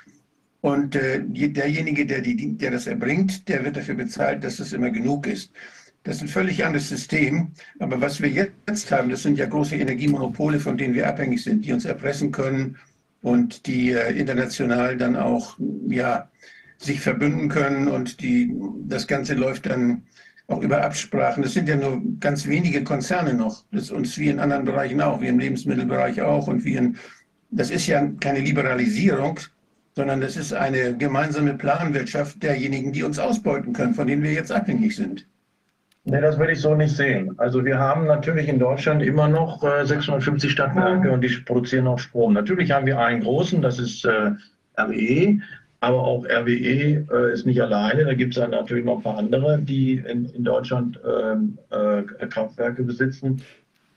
Und 0.61 0.97
äh, 0.97 1.23
derjenige, 1.23 2.05
der, 2.07 2.21
die, 2.21 2.57
der 2.57 2.73
das 2.73 2.89
erbringt, 2.89 3.49
der 3.49 3.65
wird 3.65 3.77
dafür 3.77 3.95
bezahlt, 3.95 4.43
dass 4.43 4.59
es 4.59 4.73
immer 4.73 4.91
genug 4.91 5.29
ist. 5.29 5.53
Das 6.03 6.17
ist 6.17 6.23
ein 6.23 6.29
völlig 6.29 6.65
anderes 6.65 6.89
System. 6.89 7.53
Aber 7.79 8.01
was 8.01 8.21
wir 8.21 8.29
jetzt 8.29 8.91
haben, 8.91 9.11
das 9.11 9.23
sind 9.23 9.39
ja 9.39 9.47
große 9.47 9.77
Energiemonopole, 9.77 10.59
von 10.59 10.77
denen 10.77 10.95
wir 10.95 11.07
abhängig 11.07 11.45
sind, 11.45 11.65
die 11.65 11.73
uns 11.73 11.85
erpressen 11.85 12.33
können 12.33 12.77
und 13.21 13.67
die 13.67 13.93
äh, 13.93 14.19
international 14.19 14.97
dann 14.97 15.15
auch 15.15 15.57
ja, 15.89 16.29
sich 16.79 17.01
verbünden 17.01 17.49
können. 17.49 17.89
Und 17.89 18.21
die, 18.21 18.55
das 18.87 19.07
Ganze 19.07 19.35
läuft 19.35 19.67
dann 19.67 20.05
auch 20.47 20.63
über 20.63 20.83
Absprachen. 20.83 21.43
Das 21.43 21.53
sind 21.53 21.69
ja 21.69 21.77
nur 21.77 22.01
ganz 22.21 22.47
wenige 22.47 22.83
Konzerne 22.83 23.35
noch. 23.35 23.65
Das 23.71 23.85
ist 23.85 23.91
uns 23.91 24.17
wie 24.17 24.29
in 24.29 24.41
anderen 24.41 24.65
Bereichen 24.65 25.01
auch, 25.01 25.21
wie 25.21 25.29
im 25.29 25.39
Lebensmittelbereich 25.39 26.23
auch. 26.23 26.47
Und 26.49 26.65
wie 26.65 26.77
in, 26.77 26.97
das 27.51 27.71
ist 27.71 27.87
ja 27.87 28.09
keine 28.21 28.41
Liberalisierung, 28.41 29.39
sondern 29.95 30.21
das 30.21 30.37
ist 30.37 30.55
eine 30.55 30.97
gemeinsame 30.97 31.55
Planwirtschaft 31.55 32.43
derjenigen, 32.43 32.93
die 32.93 33.03
uns 33.03 33.19
ausbeuten 33.19 33.73
können, 33.73 33.95
von 33.95 34.07
denen 34.07 34.23
wir 34.23 34.33
jetzt 34.33 34.53
abhängig 34.53 34.97
sind. 34.97 35.27
Nee, 36.05 36.23
das 36.23 36.39
würde 36.39 36.53
ich 36.53 36.61
so 36.61 36.75
nicht 36.75 36.97
sehen. 36.97 37.35
Also 37.37 37.63
wir 37.67 37.79
haben 37.79 38.07
natürlich 38.07 38.49
in 38.49 38.59
Deutschland 38.59 39.03
immer 39.03 39.29
noch 39.29 39.63
äh, 39.63 39.85
650 39.85 40.51
Stadtwerke 40.51 41.11
und 41.11 41.21
die 41.21 41.29
produzieren 41.45 41.87
auch 41.87 41.99
Strom. 41.99 42.33
Natürlich 42.33 42.71
haben 42.71 42.87
wir 42.87 42.99
einen 42.99 43.21
großen, 43.21 43.61
das 43.61 43.79
ist 43.79 44.07
äh, 44.07 44.31
RWE, 44.79 45.41
aber 45.81 46.03
auch 46.03 46.25
RWE 46.25 47.07
äh, 47.11 47.33
ist 47.33 47.47
nicht 47.47 47.63
alleine. 47.63 48.05
Da 48.05 48.15
gibt 48.15 48.35
es 48.35 48.41
dann 48.41 48.51
natürlich 48.51 48.85
noch 48.85 48.97
ein 48.97 49.03
paar 49.03 49.19
andere, 49.19 49.59
die 49.59 49.95
in, 49.99 50.27
in 50.27 50.45
Deutschland 50.45 50.99
ähm, 51.07 51.59
äh, 51.71 52.03
Kraftwerke 52.27 52.83
besitzen. 52.83 53.43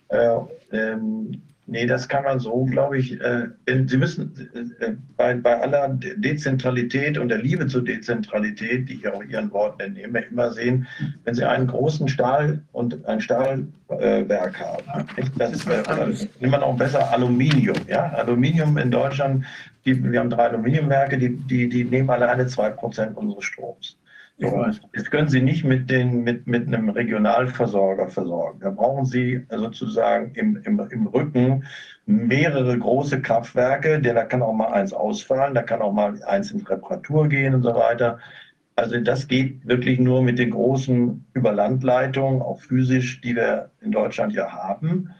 Äh, 0.09 0.37
ähm, 0.71 1.41
Nee, 1.71 1.85
das 1.85 2.09
kann 2.09 2.25
man 2.25 2.41
so, 2.41 2.65
glaube 2.65 2.97
ich. 2.97 3.17
Äh, 3.21 3.47
Sie 3.65 3.95
müssen 3.95 4.75
äh, 4.81 4.91
bei, 5.15 5.35
bei 5.35 5.57
aller 5.61 5.87
Dezentralität 6.17 7.17
und 7.17 7.29
der 7.29 7.37
Liebe 7.37 7.65
zur 7.65 7.81
Dezentralität, 7.81 8.89
die 8.89 8.95
ich 8.95 9.07
auch 9.07 9.23
Ihren 9.23 9.49
Worten 9.53 9.79
entnehme, 9.79 10.19
immer 10.19 10.51
sehen, 10.51 10.85
wenn 11.23 11.33
Sie 11.33 11.45
einen 11.45 11.67
großen 11.67 12.09
Stahl 12.09 12.61
und 12.73 13.05
ein 13.05 13.21
Stahlwerk 13.21 14.59
äh, 14.59 14.63
haben, 14.63 15.07
das 15.37 15.53
ist 15.53 15.67
äh, 15.69 15.81
immer 16.41 16.57
noch 16.57 16.75
besser 16.75 17.09
Aluminium. 17.09 17.77
Ja? 17.87 18.11
Aluminium 18.15 18.77
in 18.77 18.91
Deutschland, 18.91 19.45
die, 19.85 20.03
wir 20.11 20.19
haben 20.19 20.29
drei 20.29 20.47
Aluminiumwerke, 20.47 21.17
die, 21.17 21.37
die, 21.37 21.69
die 21.69 21.85
nehmen 21.85 22.09
alleine 22.09 22.47
zwei 22.47 22.69
Prozent 22.69 23.15
unseres 23.15 23.45
Stroms. 23.45 23.95
Das 24.41 25.11
können 25.11 25.29
Sie 25.29 25.41
nicht 25.41 25.63
mit, 25.63 25.89
den, 25.89 26.23
mit, 26.23 26.47
mit 26.47 26.67
einem 26.67 26.89
Regionalversorger 26.89 28.09
versorgen. 28.09 28.59
Da 28.59 28.71
brauchen 28.71 29.05
Sie 29.05 29.45
sozusagen 29.51 30.33
im, 30.33 30.57
im, 30.63 30.79
im 30.89 31.07
Rücken 31.07 31.63
mehrere 32.07 32.77
große 32.77 33.21
Kraftwerke, 33.21 34.01
denn 34.01 34.15
da 34.15 34.23
kann 34.23 34.41
auch 34.41 34.53
mal 34.53 34.73
eins 34.73 34.93
ausfallen, 34.93 35.53
da 35.53 35.61
kann 35.61 35.81
auch 35.81 35.93
mal 35.93 36.21
eins 36.23 36.51
in 36.51 36.65
Reparatur 36.65 37.27
gehen 37.27 37.53
und 37.53 37.61
so 37.61 37.75
weiter. 37.75 38.19
Also 38.75 38.99
das 38.99 39.27
geht 39.27 39.67
wirklich 39.67 39.99
nur 39.99 40.23
mit 40.23 40.39
den 40.39 40.49
großen 40.49 41.23
Überlandleitungen, 41.33 42.41
auch 42.41 42.59
physisch, 42.61 43.21
die 43.21 43.35
wir 43.35 43.69
in 43.81 43.91
Deutschland 43.91 44.33
ja 44.33 44.51
haben. 44.51 45.11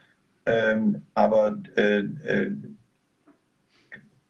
Ähm, 0.48 1.03
aber 1.14 1.58
äh, 1.75 2.00
äh, 2.00 2.51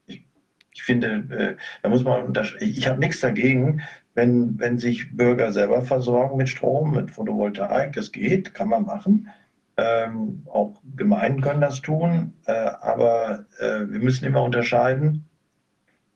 ich, 0.08 0.84
finde, 0.84 1.24
äh, 1.30 1.56
da 1.82 1.90
muss 1.90 2.04
man, 2.04 2.34
ich 2.60 2.88
habe 2.88 3.00
nichts 3.00 3.22
dagegen, 3.22 3.82
wenn, 4.14 4.60
wenn 4.60 4.78
sich 4.78 5.16
Bürger 5.16 5.52
selber 5.52 5.84
versorgen 5.84 6.38
mit 6.38 6.50
Strom, 6.50 6.92
mit 6.92 7.12
Photovoltaik, 7.12 7.94
das 7.94 8.12
geht, 8.12 8.54
kann 8.54 8.70
man 8.70 8.86
machen. 8.86 9.30
Ähm, 9.78 10.44
auch 10.52 10.82
Gemeinden 10.96 11.42
können 11.42 11.62
das 11.62 11.82
tun, 11.82 12.34
äh, 12.46 12.52
aber 12.52 13.46
äh, 13.60 13.88
wir 13.90 14.00
müssen 14.00 14.26
immer 14.26 14.44
unterscheiden 14.44 15.26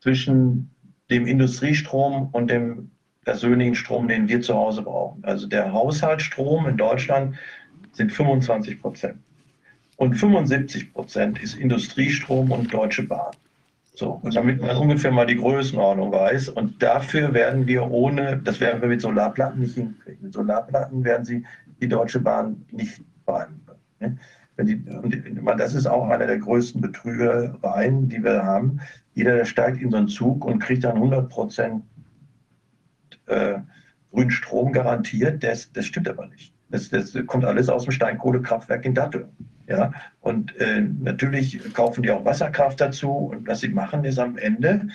zwischen 0.02 0.70
dem 1.10 1.26
Industriestrom 1.26 2.30
und 2.32 2.50
dem 2.50 2.92
persönlichen 3.24 3.76
Strom, 3.76 4.08
den 4.08 4.28
wir 4.28 4.42
zu 4.42 4.54
Hause 4.56 4.84
brauchen. 4.84 5.24
Also 5.24 5.48
der 5.48 5.72
Haushaltsstrom 5.72 6.68
in 6.68 6.78
Deutschland 6.78 7.36
sind 7.94 8.12
25 8.12 8.82
Prozent. 8.82 9.18
Und 9.98 10.16
75 10.16 10.94
Prozent 10.94 11.42
ist 11.42 11.56
Industriestrom 11.56 12.52
und 12.52 12.74
Deutsche 12.74 13.04
Bahn. 13.04 13.34
So, 13.96 14.22
damit 14.34 14.62
man 14.62 14.76
ungefähr 14.76 15.12
mal 15.12 15.26
die 15.26 15.38
Größenordnung 15.38 16.12
weiß. 16.12 16.50
Und 16.50 16.84
dafür 16.84 17.34
werden 17.34 17.66
wir 17.66 17.90
ohne, 17.90 18.38
das 18.44 18.60
werden 18.60 18.82
wir 18.82 18.90
mit 18.90 19.02
Solarplatten 19.02 19.62
nicht 19.62 19.76
hinkriegen. 19.76 20.22
Mit 20.22 20.34
Solarplatten 20.34 21.04
werden 21.04 21.26
Sie 21.26 21.46
die 21.80 21.88
Deutsche 21.88 22.20
Bahn 22.20 22.66
nicht 22.72 23.02
fahren 23.26 23.62
können. 23.66 23.80
Ne? 24.00 24.18
Die, 24.66 24.76
und 24.90 25.60
das 25.60 25.74
ist 25.76 25.86
auch 25.86 26.10
einer 26.10 26.28
der 26.28 26.40
größten 26.40 26.80
Betrügereien, 26.82 28.08
die 28.08 28.24
wir 28.24 28.44
haben. 28.44 28.80
Jeder 29.14 29.36
der 29.36 29.46
steigt 29.46 29.82
in 29.82 29.92
so 29.92 29.98
einen 29.98 30.08
Zug 30.08 30.46
und 30.46 30.60
kriegt 30.60 30.84
dann 30.84 30.96
100 30.96 31.30
Prozent 31.30 31.84
äh, 33.28 33.60
grünen 34.12 34.32
Strom 34.32 34.72
garantiert. 34.72 35.44
Das, 35.44 35.72
das 35.74 35.86
stimmt 35.86 36.08
aber 36.08 36.28
nicht. 36.28 36.54
Das, 36.70 36.90
das 36.90 37.14
kommt 37.28 37.46
alles 37.46 37.70
aus 37.70 37.84
dem 37.84 37.92
Steinkohlekraftwerk 37.92 38.86
in 38.86 38.94
Datteln. 38.94 39.30
Ja, 39.68 39.94
und 40.22 40.56
äh, 40.58 40.82
natürlich 40.82 41.60
kaufen 41.74 42.04
die 42.04 42.12
auch 42.12 42.24
Wasserkraft 42.24 42.80
dazu. 42.80 43.10
Und 43.10 43.48
was 43.48 43.62
sie 43.62 43.70
machen, 43.70 44.04
ist 44.06 44.20
am 44.20 44.38
Ende, 44.38 44.88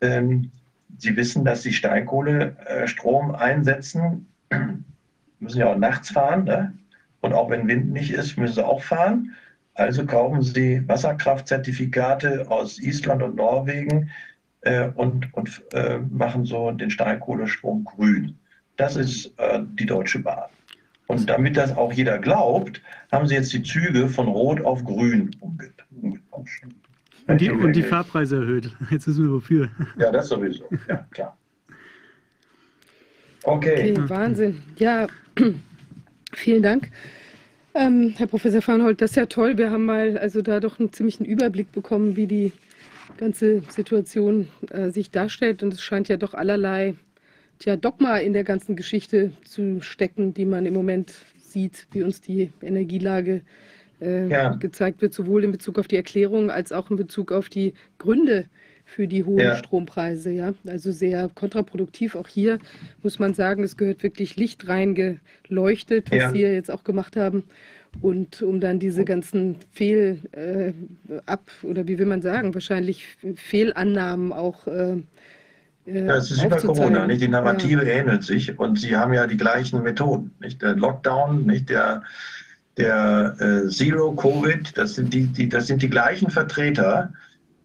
ähm, 0.00 0.50
sie 0.98 1.16
wissen, 1.16 1.44
dass 1.44 1.62
sie 1.62 1.72
Steinkohlestrom 1.72 3.30
äh, 3.30 3.36
einsetzen, 3.36 4.26
müssen 5.38 5.58
ja 5.58 5.72
auch 5.72 5.78
nachts 5.78 6.10
fahren. 6.10 6.44
Ne? 6.44 6.74
Und 7.20 7.32
auch 7.32 7.50
wenn 7.50 7.68
Wind 7.68 7.92
nicht 7.92 8.12
ist, 8.12 8.36
müssen 8.36 8.54
sie 8.54 8.66
auch 8.66 8.82
fahren. 8.82 9.34
Also 9.74 10.04
kaufen 10.04 10.42
sie 10.42 10.86
Wasserkraftzertifikate 10.86 12.50
aus 12.50 12.78
Island 12.78 13.22
und 13.22 13.36
Norwegen 13.36 14.10
äh, 14.62 14.88
und, 14.88 15.32
und 15.32 15.62
äh, 15.72 15.98
machen 16.10 16.44
so 16.44 16.70
den 16.72 16.90
Steinkohlestrom 16.90 17.84
grün. 17.84 18.38
Das 18.76 18.96
ist 18.96 19.32
äh, 19.38 19.60
die 19.74 19.86
Deutsche 19.86 20.18
Bahn. 20.18 20.50
Und 21.10 21.28
damit 21.28 21.56
das 21.56 21.76
auch 21.76 21.92
jeder 21.92 22.18
glaubt, 22.18 22.80
haben 23.10 23.26
sie 23.26 23.34
jetzt 23.34 23.52
die 23.52 23.64
Züge 23.64 24.08
von 24.08 24.28
Rot 24.28 24.60
auf 24.60 24.84
Grün 24.84 25.34
umgetauscht. 25.40 26.64
Und 27.26 27.40
die, 27.40 27.50
und 27.50 27.72
die 27.72 27.82
Fahrpreise 27.82 28.36
erhöht. 28.36 28.70
Jetzt 28.92 29.08
wissen 29.08 29.24
wir 29.24 29.32
wofür. 29.32 29.68
Ja, 29.98 30.12
das 30.12 30.28
sowieso. 30.28 30.68
Ja, 30.88 31.04
klar. 31.10 31.36
Okay. 33.42 33.92
okay 33.92 34.08
Wahnsinn. 34.08 34.62
Ja, 34.76 35.08
vielen 36.32 36.62
Dank. 36.62 36.90
Ähm, 37.74 38.14
Herr 38.16 38.28
Professor 38.28 38.62
Farnhold, 38.62 39.02
das 39.02 39.10
ist 39.10 39.16
ja 39.16 39.26
toll. 39.26 39.58
Wir 39.58 39.72
haben 39.72 39.86
mal 39.86 40.16
also 40.16 40.42
da 40.42 40.60
doch 40.60 40.78
einen 40.78 40.92
ziemlichen 40.92 41.24
Überblick 41.24 41.72
bekommen, 41.72 42.14
wie 42.14 42.28
die 42.28 42.52
ganze 43.16 43.62
Situation 43.68 44.46
äh, 44.70 44.90
sich 44.90 45.10
darstellt. 45.10 45.64
Und 45.64 45.72
es 45.72 45.82
scheint 45.82 46.08
ja 46.08 46.16
doch 46.16 46.34
allerlei 46.34 46.94
tja, 47.60 47.76
Dogma 47.76 48.16
in 48.18 48.32
der 48.32 48.44
ganzen 48.44 48.74
Geschichte 48.74 49.32
zu 49.44 49.80
stecken, 49.80 50.34
die 50.34 50.44
man 50.44 50.66
im 50.66 50.74
Moment 50.74 51.12
sieht, 51.38 51.86
wie 51.92 52.02
uns 52.02 52.20
die 52.20 52.50
Energielage 52.60 53.42
äh, 54.00 54.28
ja. 54.28 54.54
gezeigt 54.54 55.00
wird, 55.02 55.14
sowohl 55.14 55.44
in 55.44 55.52
Bezug 55.52 55.78
auf 55.78 55.86
die 55.86 55.96
Erklärung 55.96 56.50
als 56.50 56.72
auch 56.72 56.90
in 56.90 56.96
Bezug 56.96 57.30
auf 57.32 57.48
die 57.48 57.74
Gründe 57.98 58.46
für 58.84 59.06
die 59.06 59.24
hohen 59.24 59.38
ja. 59.38 59.56
Strompreise. 59.56 60.30
Ja? 60.30 60.54
Also 60.66 60.90
sehr 60.90 61.30
kontraproduktiv. 61.34 62.16
Auch 62.16 62.26
hier 62.26 62.58
muss 63.02 63.18
man 63.18 63.34
sagen, 63.34 63.62
es 63.62 63.76
gehört 63.76 64.02
wirklich 64.02 64.36
Licht 64.36 64.66
reingeleuchtet, 64.68 66.10
was 66.10 66.18
ja. 66.18 66.30
Sie 66.30 66.40
jetzt 66.40 66.70
auch 66.70 66.82
gemacht 66.82 67.16
haben. 67.16 67.44
Und 68.00 68.40
um 68.42 68.60
dann 68.60 68.78
diese 68.78 69.04
ganzen 69.04 69.56
Fehl 69.72 70.20
äh, 70.32 70.72
ab 71.26 71.50
oder 71.62 71.88
wie 71.88 71.98
will 71.98 72.06
man 72.06 72.22
sagen, 72.22 72.54
wahrscheinlich 72.54 73.04
Fehlannahmen 73.34 74.32
auch 74.32 74.66
äh, 74.68 74.98
das 75.86 76.30
ist 76.30 76.44
über 76.44 76.58
Corona, 76.58 77.06
nicht? 77.06 77.22
Die 77.22 77.28
Narrative 77.28 77.84
ja. 77.86 77.94
ähnelt 77.94 78.22
sich 78.22 78.58
und 78.58 78.78
sie 78.78 78.96
haben 78.96 79.12
ja 79.12 79.26
die 79.26 79.36
gleichen 79.36 79.82
Methoden. 79.82 80.32
Nicht? 80.40 80.60
Der 80.62 80.76
Lockdown, 80.76 81.46
nicht 81.46 81.70
der, 81.70 82.02
der 82.76 83.36
äh, 83.40 83.68
Zero 83.68 84.12
Covid, 84.12 84.76
das 84.76 84.94
sind 84.94 85.12
die, 85.12 85.26
die, 85.26 85.48
das 85.48 85.66
sind 85.66 85.82
die 85.82 85.90
gleichen 85.90 86.30
Vertreter, 86.30 87.12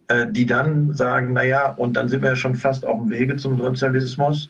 äh, 0.08 0.26
die 0.30 0.46
dann 0.46 0.94
sagen, 0.94 1.32
naja, 1.32 1.72
und 1.72 1.94
dann 1.94 2.08
sind 2.08 2.22
wir 2.22 2.30
ja 2.30 2.36
schon 2.36 2.54
fast 2.54 2.86
auf 2.86 3.00
dem 3.00 3.10
Wege 3.10 3.36
zum 3.36 3.58
Sozialismus, 3.58 4.48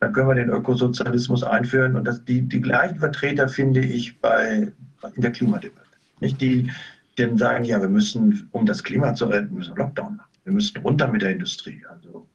dann 0.00 0.12
können 0.12 0.28
wir 0.28 0.34
den 0.34 0.50
Ökosozialismus 0.50 1.42
einführen. 1.42 1.96
Und 1.96 2.04
das, 2.04 2.24
die, 2.24 2.42
die 2.42 2.60
gleichen 2.60 2.98
Vertreter 2.98 3.48
finde 3.48 3.80
ich 3.80 4.18
bei, 4.20 4.68
in 5.14 5.22
der 5.22 5.32
Klimadebatte. 5.32 5.86
Nicht? 6.20 6.40
Die, 6.40 6.70
die 7.18 7.38
sagen, 7.38 7.64
ja, 7.64 7.80
wir 7.80 7.88
müssen, 7.88 8.48
um 8.52 8.64
das 8.64 8.82
Klima 8.82 9.14
zu 9.14 9.26
retten, 9.26 9.54
müssen 9.54 9.76
Lockdown 9.76 10.16
machen. 10.16 10.28
Wir 10.44 10.52
müssen 10.52 10.80
runter 10.82 11.08
mit 11.08 11.22
der 11.22 11.32
Industrie, 11.32 11.82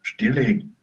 stilllegen. 0.03 0.75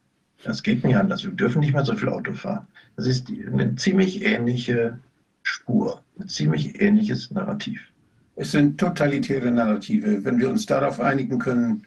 Das 0.43 0.63
geht 0.63 0.85
nicht 0.85 0.97
anders. 0.97 1.23
Wir 1.25 1.31
dürfen 1.31 1.61
nicht 1.61 1.75
mehr 1.75 1.85
so 1.85 1.95
viel 1.95 2.09
Auto 2.09 2.33
fahren. 2.33 2.67
Das 2.97 3.07
ist 3.07 3.29
eine 3.31 3.75
ziemlich 3.77 4.25
ähnliche 4.25 4.99
Spur, 5.43 6.03
ein 6.19 6.29
ziemlich 6.29 6.81
ähnliches 6.81 7.31
Narrativ. 7.31 7.81
Es 8.37 8.53
sind 8.53 8.79
totalitäre 8.81 9.51
Narrative. 9.51 10.25
Wenn 10.25 10.39
wir 10.39 10.51
uns 10.51 10.67
darauf 10.67 10.99
einigen 10.99 11.39
können, 11.39 11.85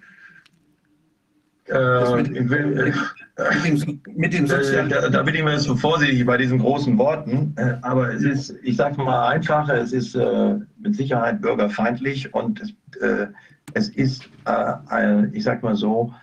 Äh, 1.68 2.16
mit, 2.18 2.30
mit, 2.30 2.52
dem, 2.52 4.02
mit 4.16 4.34
dem 4.34 4.48
Sozial 4.48 4.90
da, 4.90 5.08
da, 5.08 5.24
bin 5.24 5.34
ich 5.34 5.44
mir 5.44 5.58
so 5.58 5.78
vorsichtig 5.78 6.26
bei 6.26 6.38
diesen 6.38 6.60
großen 6.60 6.98
Worten. 6.98 7.53
Äh, 7.56 7.76
aber 7.82 8.14
es 8.14 8.24
ist, 8.24 8.56
ich 8.64 8.76
sage 8.76 9.02
mal 9.02 9.30
einfacher, 9.30 9.76
es 9.76 9.94
ist 9.94 10.14
äh, 10.14 10.56
mit 10.80 10.95
Sicherheit 10.95 11.42
bürgerfeindlich 11.42 12.34
und 12.34 12.62
es, 12.62 12.74
äh, 13.02 13.28
es 13.74 13.88
ist, 13.90 14.30
äh, 14.45 15.26
ich 15.32 15.45
sage 15.45 15.66
mal 15.66 15.76
so, 15.76 16.14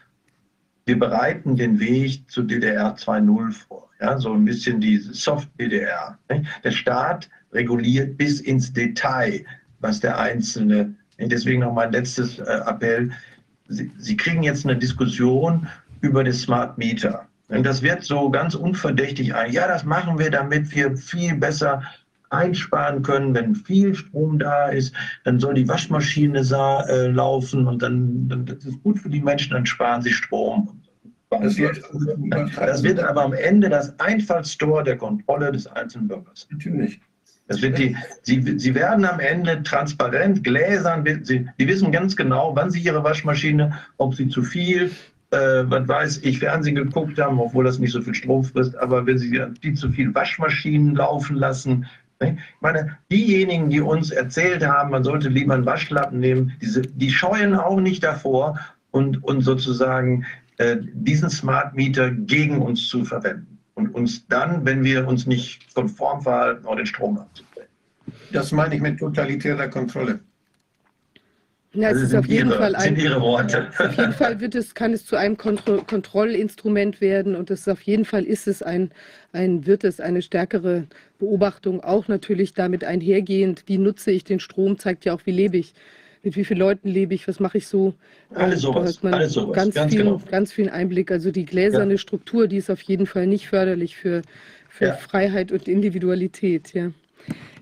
wir 0.91 0.99
bereiten 0.99 1.55
den 1.55 1.79
Weg 1.79 2.29
zu 2.29 2.43
DDR 2.43 2.97
2.0 2.97 3.53
vor. 3.53 3.89
Ja, 4.01 4.19
so 4.19 4.33
ein 4.33 4.45
bisschen 4.45 4.81
die 4.81 4.99
Soft-DDR. 4.99 6.19
Der 6.65 6.71
Staat 6.73 7.31
reguliert 7.53 8.19
bis 8.19 8.41
ins 8.41 8.73
Detail, 8.73 9.45
was 9.79 10.01
der 10.01 10.19
Einzelne. 10.19 10.93
Deswegen 11.21 11.61
noch 11.61 11.75
mein 11.75 11.93
letztes 11.93 12.41
äh, 12.41 12.61
Appell. 12.67 13.13
Sie, 13.69 13.89
Sie 13.99 14.17
kriegen 14.17 14.43
jetzt 14.43 14.65
eine 14.65 14.77
Diskussion 14.77 15.69
über 16.01 16.25
das 16.25 16.41
Smart 16.41 16.77
Meter. 16.77 17.25
Und 17.47 17.65
das 17.65 17.83
wird 17.83 18.03
so 18.03 18.29
ganz 18.29 18.57
unverdächtig 18.57 19.33
ein. 19.33 19.53
Ja, 19.53 19.69
das 19.69 19.85
machen 19.85 20.19
wir, 20.19 20.33
damit 20.33 20.75
wir 20.75 20.97
viel 20.97 21.37
besser 21.37 21.85
einsparen 22.31 23.03
können. 23.03 23.35
Wenn 23.35 23.55
viel 23.55 23.95
Strom 23.95 24.39
da 24.39 24.69
ist, 24.69 24.95
dann 25.25 25.39
soll 25.39 25.55
die 25.55 25.69
Waschmaschine 25.69 26.41
äh, 26.41 27.07
laufen 27.09 27.67
und 27.67 27.83
dann, 27.83 28.29
dann 28.29 28.47
das 28.47 28.65
ist 28.65 28.83
gut 28.83 28.99
für 28.99 29.11
die 29.11 29.21
Menschen, 29.21 29.53
dann 29.53 29.67
sparen 29.67 30.03
sie 30.03 30.13
Strom. 30.13 30.81
Das 31.31 31.57
wird, 31.57 31.81
das 32.57 32.83
wird 32.83 32.99
aber 32.99 33.23
am 33.23 33.33
Ende 33.33 33.69
das 33.69 33.97
Einfallstor 34.01 34.83
der 34.83 34.97
Kontrolle 34.97 35.53
des 35.53 35.67
einzelnen 35.69 36.09
Bürgers. 36.09 36.49
Natürlich. 36.51 37.01
Das 37.47 37.63
wird 37.63 37.79
die, 37.79 37.97
sie, 38.23 38.59
sie 38.59 38.75
werden 38.75 39.05
am 39.05 39.19
Ende 39.19 39.63
transparent, 39.65 40.45
gläsern, 40.45 41.05
sie, 41.25 41.49
sie 41.59 41.69
wissen 41.69 41.91
ganz 41.91 42.15
genau, 42.15 42.55
wann 42.55 42.71
sie 42.71 42.81
ihre 42.81 43.03
Waschmaschine, 43.03 43.77
ob 43.97 44.15
sie 44.15 44.29
zu 44.29 44.45
viel, 44.45 44.93
äh, 45.33 45.65
was 45.65 45.89
weiß 45.89 46.19
ich, 46.23 46.39
Fernsehen 46.39 46.77
geguckt 46.77 47.19
haben, 47.19 47.41
obwohl 47.41 47.65
das 47.65 47.81
nicht 47.81 47.93
so 47.93 48.03
viel 48.03 48.15
Strom 48.15 48.45
frisst, 48.45 48.77
aber 48.77 49.05
wenn 49.05 49.19
sie 49.19 49.43
viel 49.61 49.75
zu 49.75 49.91
viel 49.91 50.15
Waschmaschinen 50.15 50.95
laufen 50.95 51.37
lassen? 51.37 51.87
Ich 52.21 52.37
meine, 52.61 52.99
diejenigen, 53.11 53.71
die 53.71 53.81
uns 53.81 54.11
erzählt 54.11 54.65
haben, 54.65 54.91
man 54.91 55.05
sollte 55.05 55.29
lieber 55.29 55.55
einen 55.55 55.65
Waschlappen 55.65 56.21
nehmen, 56.21 56.53
diese, 56.61 56.83
die 56.83 57.11
scheuen 57.11 57.55
auch 57.55 57.81
nicht 57.81 58.05
davor 58.05 58.59
und, 58.91 59.23
und 59.25 59.41
sozusagen 59.41 60.27
äh, 60.59 60.77
diesen 60.93 61.31
Smart 61.31 61.75
Meter 61.75 62.11
gegen 62.11 62.61
uns 62.61 62.89
zu 62.89 63.05
verwenden 63.05 63.59
und 63.75 63.95
uns 63.95 64.27
dann, 64.29 64.65
wenn 64.67 64.85
wir 64.85 65.09
uns 65.09 65.27
nicht 65.27 65.75
konform 65.75 66.21
verhalten, 66.23 66.67
auch 66.67 66.77
den 66.77 66.87
Strom 66.87 67.19
abzubringen. 67.19 67.71
Das 68.33 68.53
meine 68.53 68.75
ich 68.75 68.83
mit 68.83 68.99
totalitärer 68.99 69.69
Kontrolle. 69.69 70.21
Ja, 71.73 71.91
es 71.91 72.03
ist 72.03 72.15
auf 72.17 72.27
jeden 72.27 72.51
ihre, 72.51 72.59
Fall 72.59 72.75
ein, 72.75 72.97
Ihre 72.97 73.21
Worte. 73.21 73.69
Auf 73.79 73.97
jeden 73.97 74.13
Fall 74.13 74.41
wird 74.41 74.57
es, 74.57 74.75
kann 74.75 74.93
es 74.93 75.07
zu 75.07 75.15
einem 75.15 75.37
Kontro 75.37 75.83
Kontrollinstrument 75.83 77.01
werden 77.01 77.37
und 77.37 77.49
es 77.51 77.69
auf 77.69 77.81
jeden 77.83 78.05
Fall 78.05 78.25
ist 78.25 78.49
es 78.49 78.61
ein, 78.61 78.91
ein, 79.33 79.67
wird 79.67 79.85
es 79.85 80.01
eine 80.01 80.21
stärkere 80.21 80.89
Beobachtung, 81.21 81.81
auch 81.85 82.09
natürlich 82.09 82.55
damit 82.55 82.83
einhergehend, 82.83 83.63
wie 83.67 83.79
nutze 83.79 84.11
ich 84.11 84.25
den 84.25 84.41
Strom, 84.41 84.79
zeigt 84.79 85.05
ja 85.05 85.15
auch, 85.15 85.21
wie 85.27 85.33
lebe 85.33 85.59
ich 85.59 85.75
mit 86.23 86.37
wie 86.37 86.45
vielen 86.45 86.61
Leuten 86.61 86.89
lebe 86.89 87.15
ich, 87.15 87.27
was 87.29 87.41
mache 87.41 87.59
ich 87.59 87.67
so. 87.67 87.95
Alles 88.35 88.61
sowas, 88.61 89.03
man 89.03 89.15
alles 89.15 89.33
sowas. 89.33 89.57
Ganz, 89.57 89.75
ganz, 89.75 89.93
viel, 89.93 90.05
genau. 90.05 90.21
ganz 90.31 90.53
viel 90.53 90.69
Einblick. 90.69 91.11
Also 91.11 91.31
die 91.31 91.45
gläserne 91.45 91.93
ja. 91.93 91.99
Struktur, 91.99 92.47
die 92.47 92.59
ist 92.59 92.71
auf 92.71 92.83
jeden 92.83 93.07
Fall 93.07 93.27
nicht 93.27 93.49
förderlich 93.49 93.97
für, 93.97 94.23
für 94.69 94.87
ja. 94.87 94.95
Freiheit 94.95 95.51
und 95.51 95.67
Individualität. 95.67 96.75
Ja, 96.75 96.91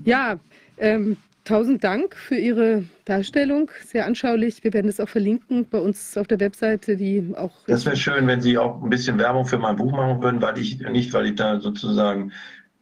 ja 0.04 0.40
ähm, 0.78 1.16
tausend 1.48 1.82
Dank 1.82 2.14
für 2.14 2.36
Ihre 2.36 2.84
Darstellung, 3.06 3.70
sehr 3.86 4.06
anschaulich. 4.06 4.62
Wir 4.62 4.72
werden 4.74 4.88
es 4.88 5.00
auch 5.00 5.08
verlinken 5.08 5.66
bei 5.68 5.78
uns 5.78 6.16
auf 6.18 6.26
der 6.26 6.38
Webseite, 6.40 6.96
die 6.96 7.32
auch. 7.34 7.52
Das 7.66 7.86
wäre 7.86 7.96
schön, 7.96 8.26
wenn 8.26 8.42
Sie 8.42 8.58
auch 8.58 8.82
ein 8.82 8.90
bisschen 8.90 9.18
Werbung 9.18 9.46
für 9.46 9.58
mein 9.58 9.76
Buch 9.76 9.92
machen 9.92 10.22
würden, 10.22 10.42
weil 10.42 10.58
ich 10.58 10.78
nicht, 10.78 11.12
weil 11.14 11.26
ich 11.26 11.36
da 11.36 11.58
sozusagen 11.58 12.32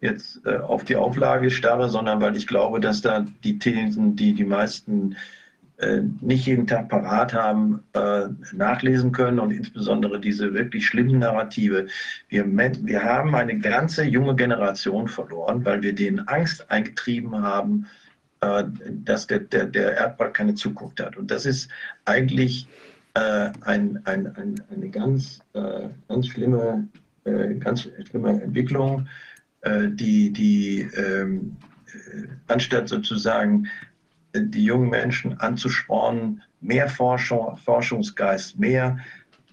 jetzt 0.00 0.40
äh, 0.44 0.56
auf 0.58 0.84
die 0.84 0.96
Auflage 0.96 1.50
starre, 1.50 1.88
sondern 1.88 2.20
weil 2.20 2.36
ich 2.36 2.46
glaube, 2.46 2.80
dass 2.80 3.00
da 3.00 3.24
die 3.44 3.58
Thesen, 3.58 4.16
die 4.16 4.34
die 4.34 4.44
meisten 4.44 5.16
äh, 5.78 6.00
nicht 6.20 6.46
jeden 6.46 6.66
Tag 6.66 6.88
parat 6.88 7.32
haben, 7.34 7.84
äh, 7.92 8.24
nachlesen 8.52 9.12
können 9.12 9.38
und 9.38 9.52
insbesondere 9.52 10.20
diese 10.20 10.52
wirklich 10.54 10.86
schlimmen 10.86 11.20
Narrative. 11.20 11.86
Wir, 12.28 12.44
wir 12.46 13.02
haben 13.04 13.34
eine 13.34 13.58
ganze 13.58 14.04
junge 14.04 14.34
Generation 14.34 15.06
verloren, 15.06 15.64
weil 15.64 15.82
wir 15.82 15.94
denen 15.94 16.26
Angst 16.26 16.68
eingetrieben 16.70 17.42
haben, 17.42 17.86
dass 19.04 19.26
der, 19.26 19.40
der, 19.40 19.66
der 19.66 19.96
Erdball 19.96 20.32
keine 20.32 20.54
Zukunft 20.54 21.00
hat. 21.00 21.16
Und 21.16 21.30
das 21.30 21.46
ist 21.46 21.70
eigentlich 22.04 22.68
ein, 23.14 24.04
ein, 24.04 24.26
ein, 24.36 24.62
eine 24.70 24.90
ganz, 24.90 25.40
ganz, 26.08 26.26
schlimme, 26.28 26.86
ganz 27.60 27.88
schlimme 28.08 28.42
Entwicklung, 28.42 29.08
die, 29.64 30.30
die 30.32 30.82
ähm, 30.96 31.56
anstatt 32.46 32.88
sozusagen 32.88 33.68
die 34.34 34.64
jungen 34.64 34.90
Menschen 34.90 35.38
anzuspornen, 35.40 36.42
mehr 36.60 36.88
Forschung, 36.88 37.56
Forschungsgeist, 37.56 38.58
mehr 38.58 38.98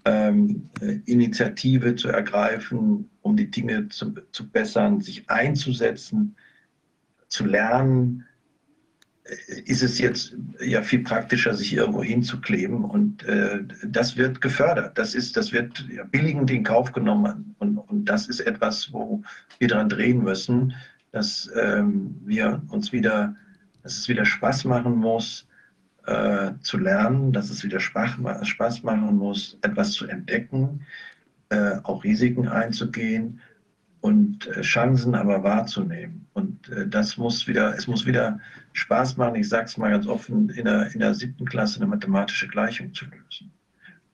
ähm, 0.06 0.70
Initiative 1.06 1.96
zu 1.96 2.10
ergreifen, 2.10 3.10
um 3.22 3.38
die 3.38 3.50
Dinge 3.50 3.88
zu, 3.90 4.14
zu 4.32 4.50
bessern, 4.50 5.00
sich 5.00 5.30
einzusetzen, 5.30 6.36
zu 7.30 7.46
lernen, 7.46 8.22
äh, 8.22 8.33
ist 9.66 9.84
es 9.84 10.00
jetzt 10.00 10.36
ja 10.60 10.82
viel 10.82 11.04
praktischer, 11.04 11.54
sich 11.54 11.74
irgendwo 11.74 12.04
hinzukleben. 12.04 12.84
Und 12.84 13.24
äh, 13.24 13.60
das 13.86 14.18
wird 14.18 14.42
gefördert. 14.42 14.98
Das, 14.98 15.16
ist, 15.16 15.38
das 15.38 15.54
wird 15.54 15.86
ja, 15.94 16.04
billigend 16.04 16.52
in 16.52 16.64
Kauf 16.64 16.92
genommen. 16.92 17.56
Und, 17.60 17.78
und 17.78 18.06
das 18.06 18.28
ist 18.28 18.42
etwas, 18.42 18.92
wo 18.92 19.24
wir 19.60 19.68
daran 19.70 19.90
drehen 19.90 20.24
müssen, 20.24 20.74
dass 21.12 21.50
ähm, 21.56 22.16
wir 22.26 22.62
uns 22.70 22.92
wieder 22.92 23.36
dass 23.84 23.98
es 23.98 24.10
wieder 24.10 24.26
Spaß 24.26 24.66
machen 24.66 24.96
muss, 24.96 25.48
äh, 26.06 26.52
zu 26.62 26.78
lernen, 26.78 27.32
dass 27.32 27.50
es 27.50 27.64
wieder 27.64 27.80
Spaß, 27.80 28.18
Spaß 28.44 28.84
machen 28.84 29.18
muss, 29.18 29.58
etwas 29.62 29.92
zu 29.92 30.08
entdecken, 30.08 30.86
äh, 31.50 31.76
auch 31.84 32.04
Risiken 32.04 32.48
einzugehen 32.48 33.42
und 34.04 34.48
äh, 34.48 34.62
Chancen 34.62 35.16
aber 35.16 35.44
wahrzunehmen. 35.44 36.28
Und 36.34 36.68
äh, 36.68 36.86
das 36.86 37.16
muss 37.18 37.48
wieder, 37.48 37.74
es 37.78 37.88
muss 37.88 38.06
wieder 38.06 38.38
Spaß 38.74 39.16
machen, 39.16 39.36
ich 39.36 39.48
sage 39.48 39.64
es 39.64 39.78
mal 39.78 39.92
ganz 39.92 40.08
offen, 40.08 40.50
in 40.50 40.66
der, 40.66 40.94
in 40.94 41.00
der 41.00 41.14
siebten 41.14 41.46
Klasse 41.46 41.80
eine 41.80 41.88
mathematische 41.88 42.50
Gleichung 42.50 42.94
zu 42.94 43.06
lösen. 43.06 43.54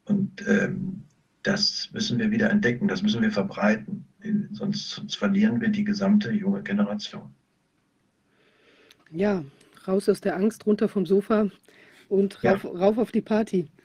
Und 0.05 0.47
ähm, 0.47 1.01
das 1.41 1.89
müssen 1.91 2.19
wir 2.19 2.29
wieder 2.29 2.51
entdecken, 2.51 2.87
das 2.87 3.01
müssen 3.01 3.23
wir 3.23 3.31
verbreiten, 3.31 4.05
sonst, 4.51 4.91
sonst 4.91 5.15
verlieren 5.15 5.59
wir 5.59 5.69
die 5.69 5.85
gesamte 5.85 6.31
junge 6.31 6.61
Generation. 6.61 7.33
Ja, 9.09 9.43
raus 9.87 10.07
aus 10.07 10.21
der 10.21 10.35
Angst, 10.35 10.67
runter 10.67 10.87
vom 10.87 11.07
Sofa 11.07 11.49
und 12.09 12.43
rauf, 12.43 12.63
ja. 12.63 12.69
rauf 12.69 12.99
auf 12.99 13.11
die 13.11 13.21
Party. 13.21 13.67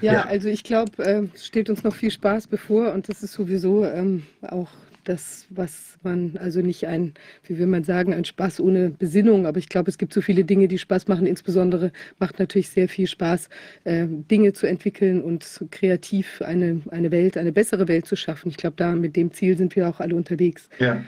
Ja, 0.00 0.14
ja. 0.14 0.22
also 0.24 0.48
ich 0.48 0.64
glaube, 0.64 1.00
äh, 1.04 1.28
steht 1.36 1.70
uns 1.70 1.84
noch 1.84 1.94
viel 1.94 2.10
Spaß 2.10 2.48
bevor 2.48 2.92
und 2.92 3.08
das 3.08 3.22
ist 3.22 3.34
sowieso 3.34 3.84
ähm, 3.84 4.26
auch 4.42 4.68
das, 5.08 5.46
was 5.50 5.98
man, 6.02 6.36
also 6.38 6.60
nicht 6.60 6.86
ein, 6.86 7.14
wie 7.44 7.58
will 7.58 7.66
man 7.66 7.84
sagen, 7.84 8.12
ein 8.12 8.24
Spaß 8.24 8.60
ohne 8.60 8.90
Besinnung, 8.90 9.46
aber 9.46 9.58
ich 9.58 9.68
glaube, 9.68 9.90
es 9.90 9.98
gibt 9.98 10.12
so 10.12 10.20
viele 10.20 10.44
Dinge, 10.44 10.68
die 10.68 10.78
Spaß 10.78 11.08
machen. 11.08 11.26
Insbesondere 11.26 11.92
macht 12.18 12.38
natürlich 12.38 12.70
sehr 12.70 12.88
viel 12.88 13.06
Spaß, 13.06 13.48
äh, 13.84 14.06
Dinge 14.08 14.52
zu 14.52 14.66
entwickeln 14.66 15.22
und 15.22 15.64
kreativ 15.70 16.42
eine, 16.42 16.82
eine 16.90 17.10
Welt, 17.10 17.36
eine 17.36 17.52
bessere 17.52 17.88
Welt 17.88 18.06
zu 18.06 18.16
schaffen. 18.16 18.48
Ich 18.48 18.56
glaube, 18.56 18.76
da 18.76 18.94
mit 18.94 19.16
dem 19.16 19.32
Ziel 19.32 19.56
sind 19.56 19.76
wir 19.76 19.88
auch 19.88 20.00
alle 20.00 20.14
unterwegs. 20.14 20.68
Ja. 20.78 21.02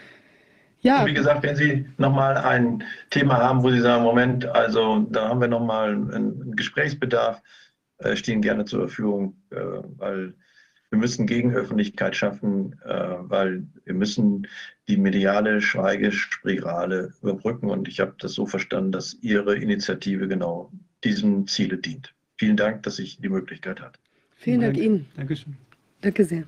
Ja. 0.80 1.00
Und 1.00 1.08
wie 1.08 1.14
gesagt, 1.14 1.42
wenn 1.42 1.56
Sie 1.56 1.86
nochmal 1.96 2.36
ein 2.36 2.84
Thema 3.10 3.38
haben, 3.38 3.64
wo 3.64 3.70
Sie 3.70 3.80
sagen, 3.80 4.04
Moment, 4.04 4.46
also 4.46 5.06
da 5.10 5.28
haben 5.28 5.40
wir 5.40 5.48
nochmal 5.48 5.90
einen 5.90 6.54
Gesprächsbedarf, 6.54 7.42
äh, 7.98 8.14
stehen 8.14 8.42
gerne 8.42 8.64
zur 8.64 8.80
Verfügung, 8.82 9.36
äh, 9.50 9.56
weil 9.96 10.34
wir 10.90 10.98
müssen 10.98 11.26
Gegenöffentlichkeit 11.26 12.16
schaffen, 12.16 12.76
äh, 12.84 13.14
weil 13.20 13.66
wir 13.84 13.94
müssen 13.94 14.46
die 14.88 14.96
mediale 14.96 15.60
Schweigespirale 15.60 17.12
überbrücken. 17.22 17.70
Und 17.70 17.88
ich 17.88 18.00
habe 18.00 18.14
das 18.18 18.32
so 18.32 18.46
verstanden, 18.46 18.92
dass 18.92 19.16
Ihre 19.20 19.56
Initiative 19.56 20.28
genau 20.28 20.72
diesem 21.04 21.46
Ziele 21.46 21.76
dient. 21.76 22.14
Vielen 22.38 22.56
Dank, 22.56 22.84
dass 22.84 22.98
ich 22.98 23.18
die 23.20 23.28
Möglichkeit 23.28 23.80
hatte. 23.80 23.98
Vielen 24.36 24.60
Dank, 24.60 24.74
Dank 24.74 24.86
Ihnen. 24.86 25.06
Dankeschön. 25.16 25.56
Danke 26.00 26.24
sehr. 26.24 26.44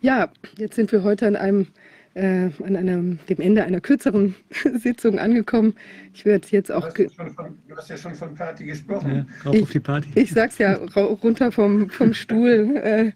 Ja, 0.00 0.30
jetzt 0.56 0.76
sind 0.76 0.92
wir 0.92 1.02
heute 1.02 1.26
an 1.26 1.36
einem 1.36 1.66
äh, 2.14 2.50
an 2.64 2.76
einem, 2.76 3.18
dem 3.28 3.40
Ende 3.40 3.64
einer 3.64 3.80
kürzeren 3.80 4.34
Sitzung 4.74 5.18
angekommen. 5.18 5.74
Ich 6.12 6.24
werde 6.24 6.46
jetzt 6.50 6.70
auch. 6.70 6.92
Du 6.92 7.04
hast, 7.04 7.16
ja 7.18 7.26
von, 7.26 7.58
du 7.68 7.76
hast 7.76 7.90
ja 7.90 7.96
schon 7.96 8.14
von 8.14 8.34
Party 8.34 8.64
gesprochen. 8.64 9.26
Ja, 9.26 9.44
rauf 9.44 9.54
ich, 9.54 9.62
auf 9.62 9.70
die 9.70 9.80
Party. 9.80 10.08
Ich 10.14 10.32
sag's 10.32 10.58
ja, 10.58 10.74
runter 10.74 11.52
vom, 11.52 11.90
vom 11.90 12.14
Stuhl 12.14 12.76
äh, 12.76 13.12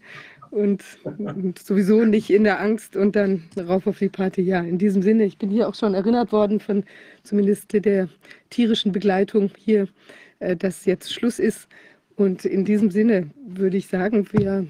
und, 0.51 0.83
und, 1.05 1.59
sowieso 1.59 2.05
nicht 2.05 2.31
in 2.31 2.45
der 2.45 2.61
Angst 2.61 2.97
und 2.97 3.15
dann 3.17 3.45
rauf 3.57 3.87
auf 3.87 3.99
die 3.99 4.09
Party. 4.09 4.43
Ja, 4.43 4.61
in 4.61 4.79
diesem 4.79 5.03
Sinne, 5.03 5.25
ich 5.25 5.39
bin 5.39 5.51
hier 5.51 5.69
auch 5.69 5.75
schon 5.75 5.95
erinnert 5.95 6.33
worden 6.33 6.61
von 6.61 6.85
zumindest 7.23 7.73
der 7.73 8.09
tierischen 8.51 8.93
Begleitung 8.93 9.51
hier, 9.57 9.89
äh, 10.41 10.57
dass 10.57 10.85
jetzt 10.85 11.13
Schluss 11.13 11.39
ist. 11.39 11.69
Und 12.17 12.45
in 12.45 12.65
diesem 12.65 12.91
Sinne 12.91 13.31
würde 13.47 13.77
ich 13.77 13.87
sagen, 13.87 14.27
wir 14.33 14.67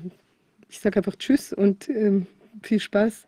ich 0.68 0.81
sage 0.81 0.98
einfach 0.98 1.16
Tschüss 1.16 1.52
und 1.52 1.89
ähm, 1.89 2.26
viel 2.62 2.81
Spaß. 2.81 3.26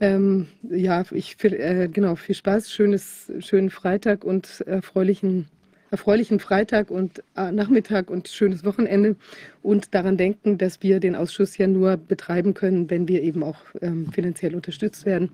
Ähm, 0.00 0.46
ja, 0.70 1.04
ich 1.10 1.36
äh, 1.42 1.88
genau, 1.88 2.14
viel 2.14 2.34
Spaß, 2.34 2.70
schönes, 2.70 3.32
schönen 3.40 3.70
Freitag 3.70 4.24
und 4.24 4.60
erfreulichen, 4.66 5.46
erfreulichen 5.90 6.38
Freitag 6.38 6.90
und 6.90 7.22
äh, 7.36 7.50
Nachmittag 7.50 8.08
und 8.08 8.28
schönes 8.28 8.64
Wochenende 8.64 9.16
und 9.62 9.94
daran 9.94 10.16
denken, 10.16 10.56
dass 10.56 10.82
wir 10.82 11.00
den 11.00 11.16
Ausschuss 11.16 11.58
ja 11.58 11.66
nur 11.66 11.96
betreiben 11.96 12.54
können, 12.54 12.88
wenn 12.90 13.08
wir 13.08 13.22
eben 13.22 13.42
auch 13.42 13.58
ähm, 13.82 14.12
finanziell 14.12 14.54
unterstützt 14.54 15.04
werden. 15.04 15.30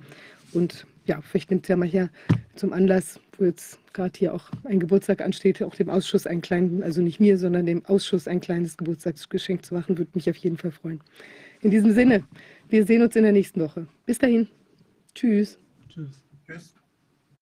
Und 0.52 0.86
ja, 1.04 1.20
vielleicht 1.20 1.50
nimmt 1.50 1.64
es 1.64 1.68
ja 1.68 1.76
mal 1.76 1.88
hier 1.88 2.08
zum 2.54 2.72
Anlass, 2.72 3.20
wo 3.36 3.44
jetzt 3.44 3.78
gerade 3.92 4.18
hier 4.18 4.32
auch 4.32 4.50
ein 4.64 4.80
Geburtstag 4.80 5.20
ansteht, 5.20 5.62
auch 5.62 5.74
dem 5.74 5.90
Ausschuss 5.90 6.26
einen 6.26 6.40
kleinen, 6.40 6.82
also 6.82 7.02
nicht 7.02 7.20
mir, 7.20 7.36
sondern 7.36 7.66
dem 7.66 7.84
Ausschuss 7.84 8.26
ein 8.26 8.40
kleines 8.40 8.78
Geburtstagsgeschenk 8.78 9.64
zu 9.64 9.74
machen, 9.74 9.98
würde 9.98 10.12
mich 10.14 10.30
auf 10.30 10.36
jeden 10.36 10.56
Fall 10.56 10.70
freuen. 10.70 11.00
In 11.60 11.70
diesem 11.70 11.92
Sinne, 11.92 12.24
wir 12.68 12.86
sehen 12.86 13.02
uns 13.02 13.16
in 13.16 13.22
der 13.22 13.32
nächsten 13.32 13.60
Woche. 13.60 13.86
Bis 14.06 14.18
dahin. 14.18 14.48
Tschüss. 15.14 15.58
Tschüss. 15.88 16.22
Tschüss. 16.46 16.74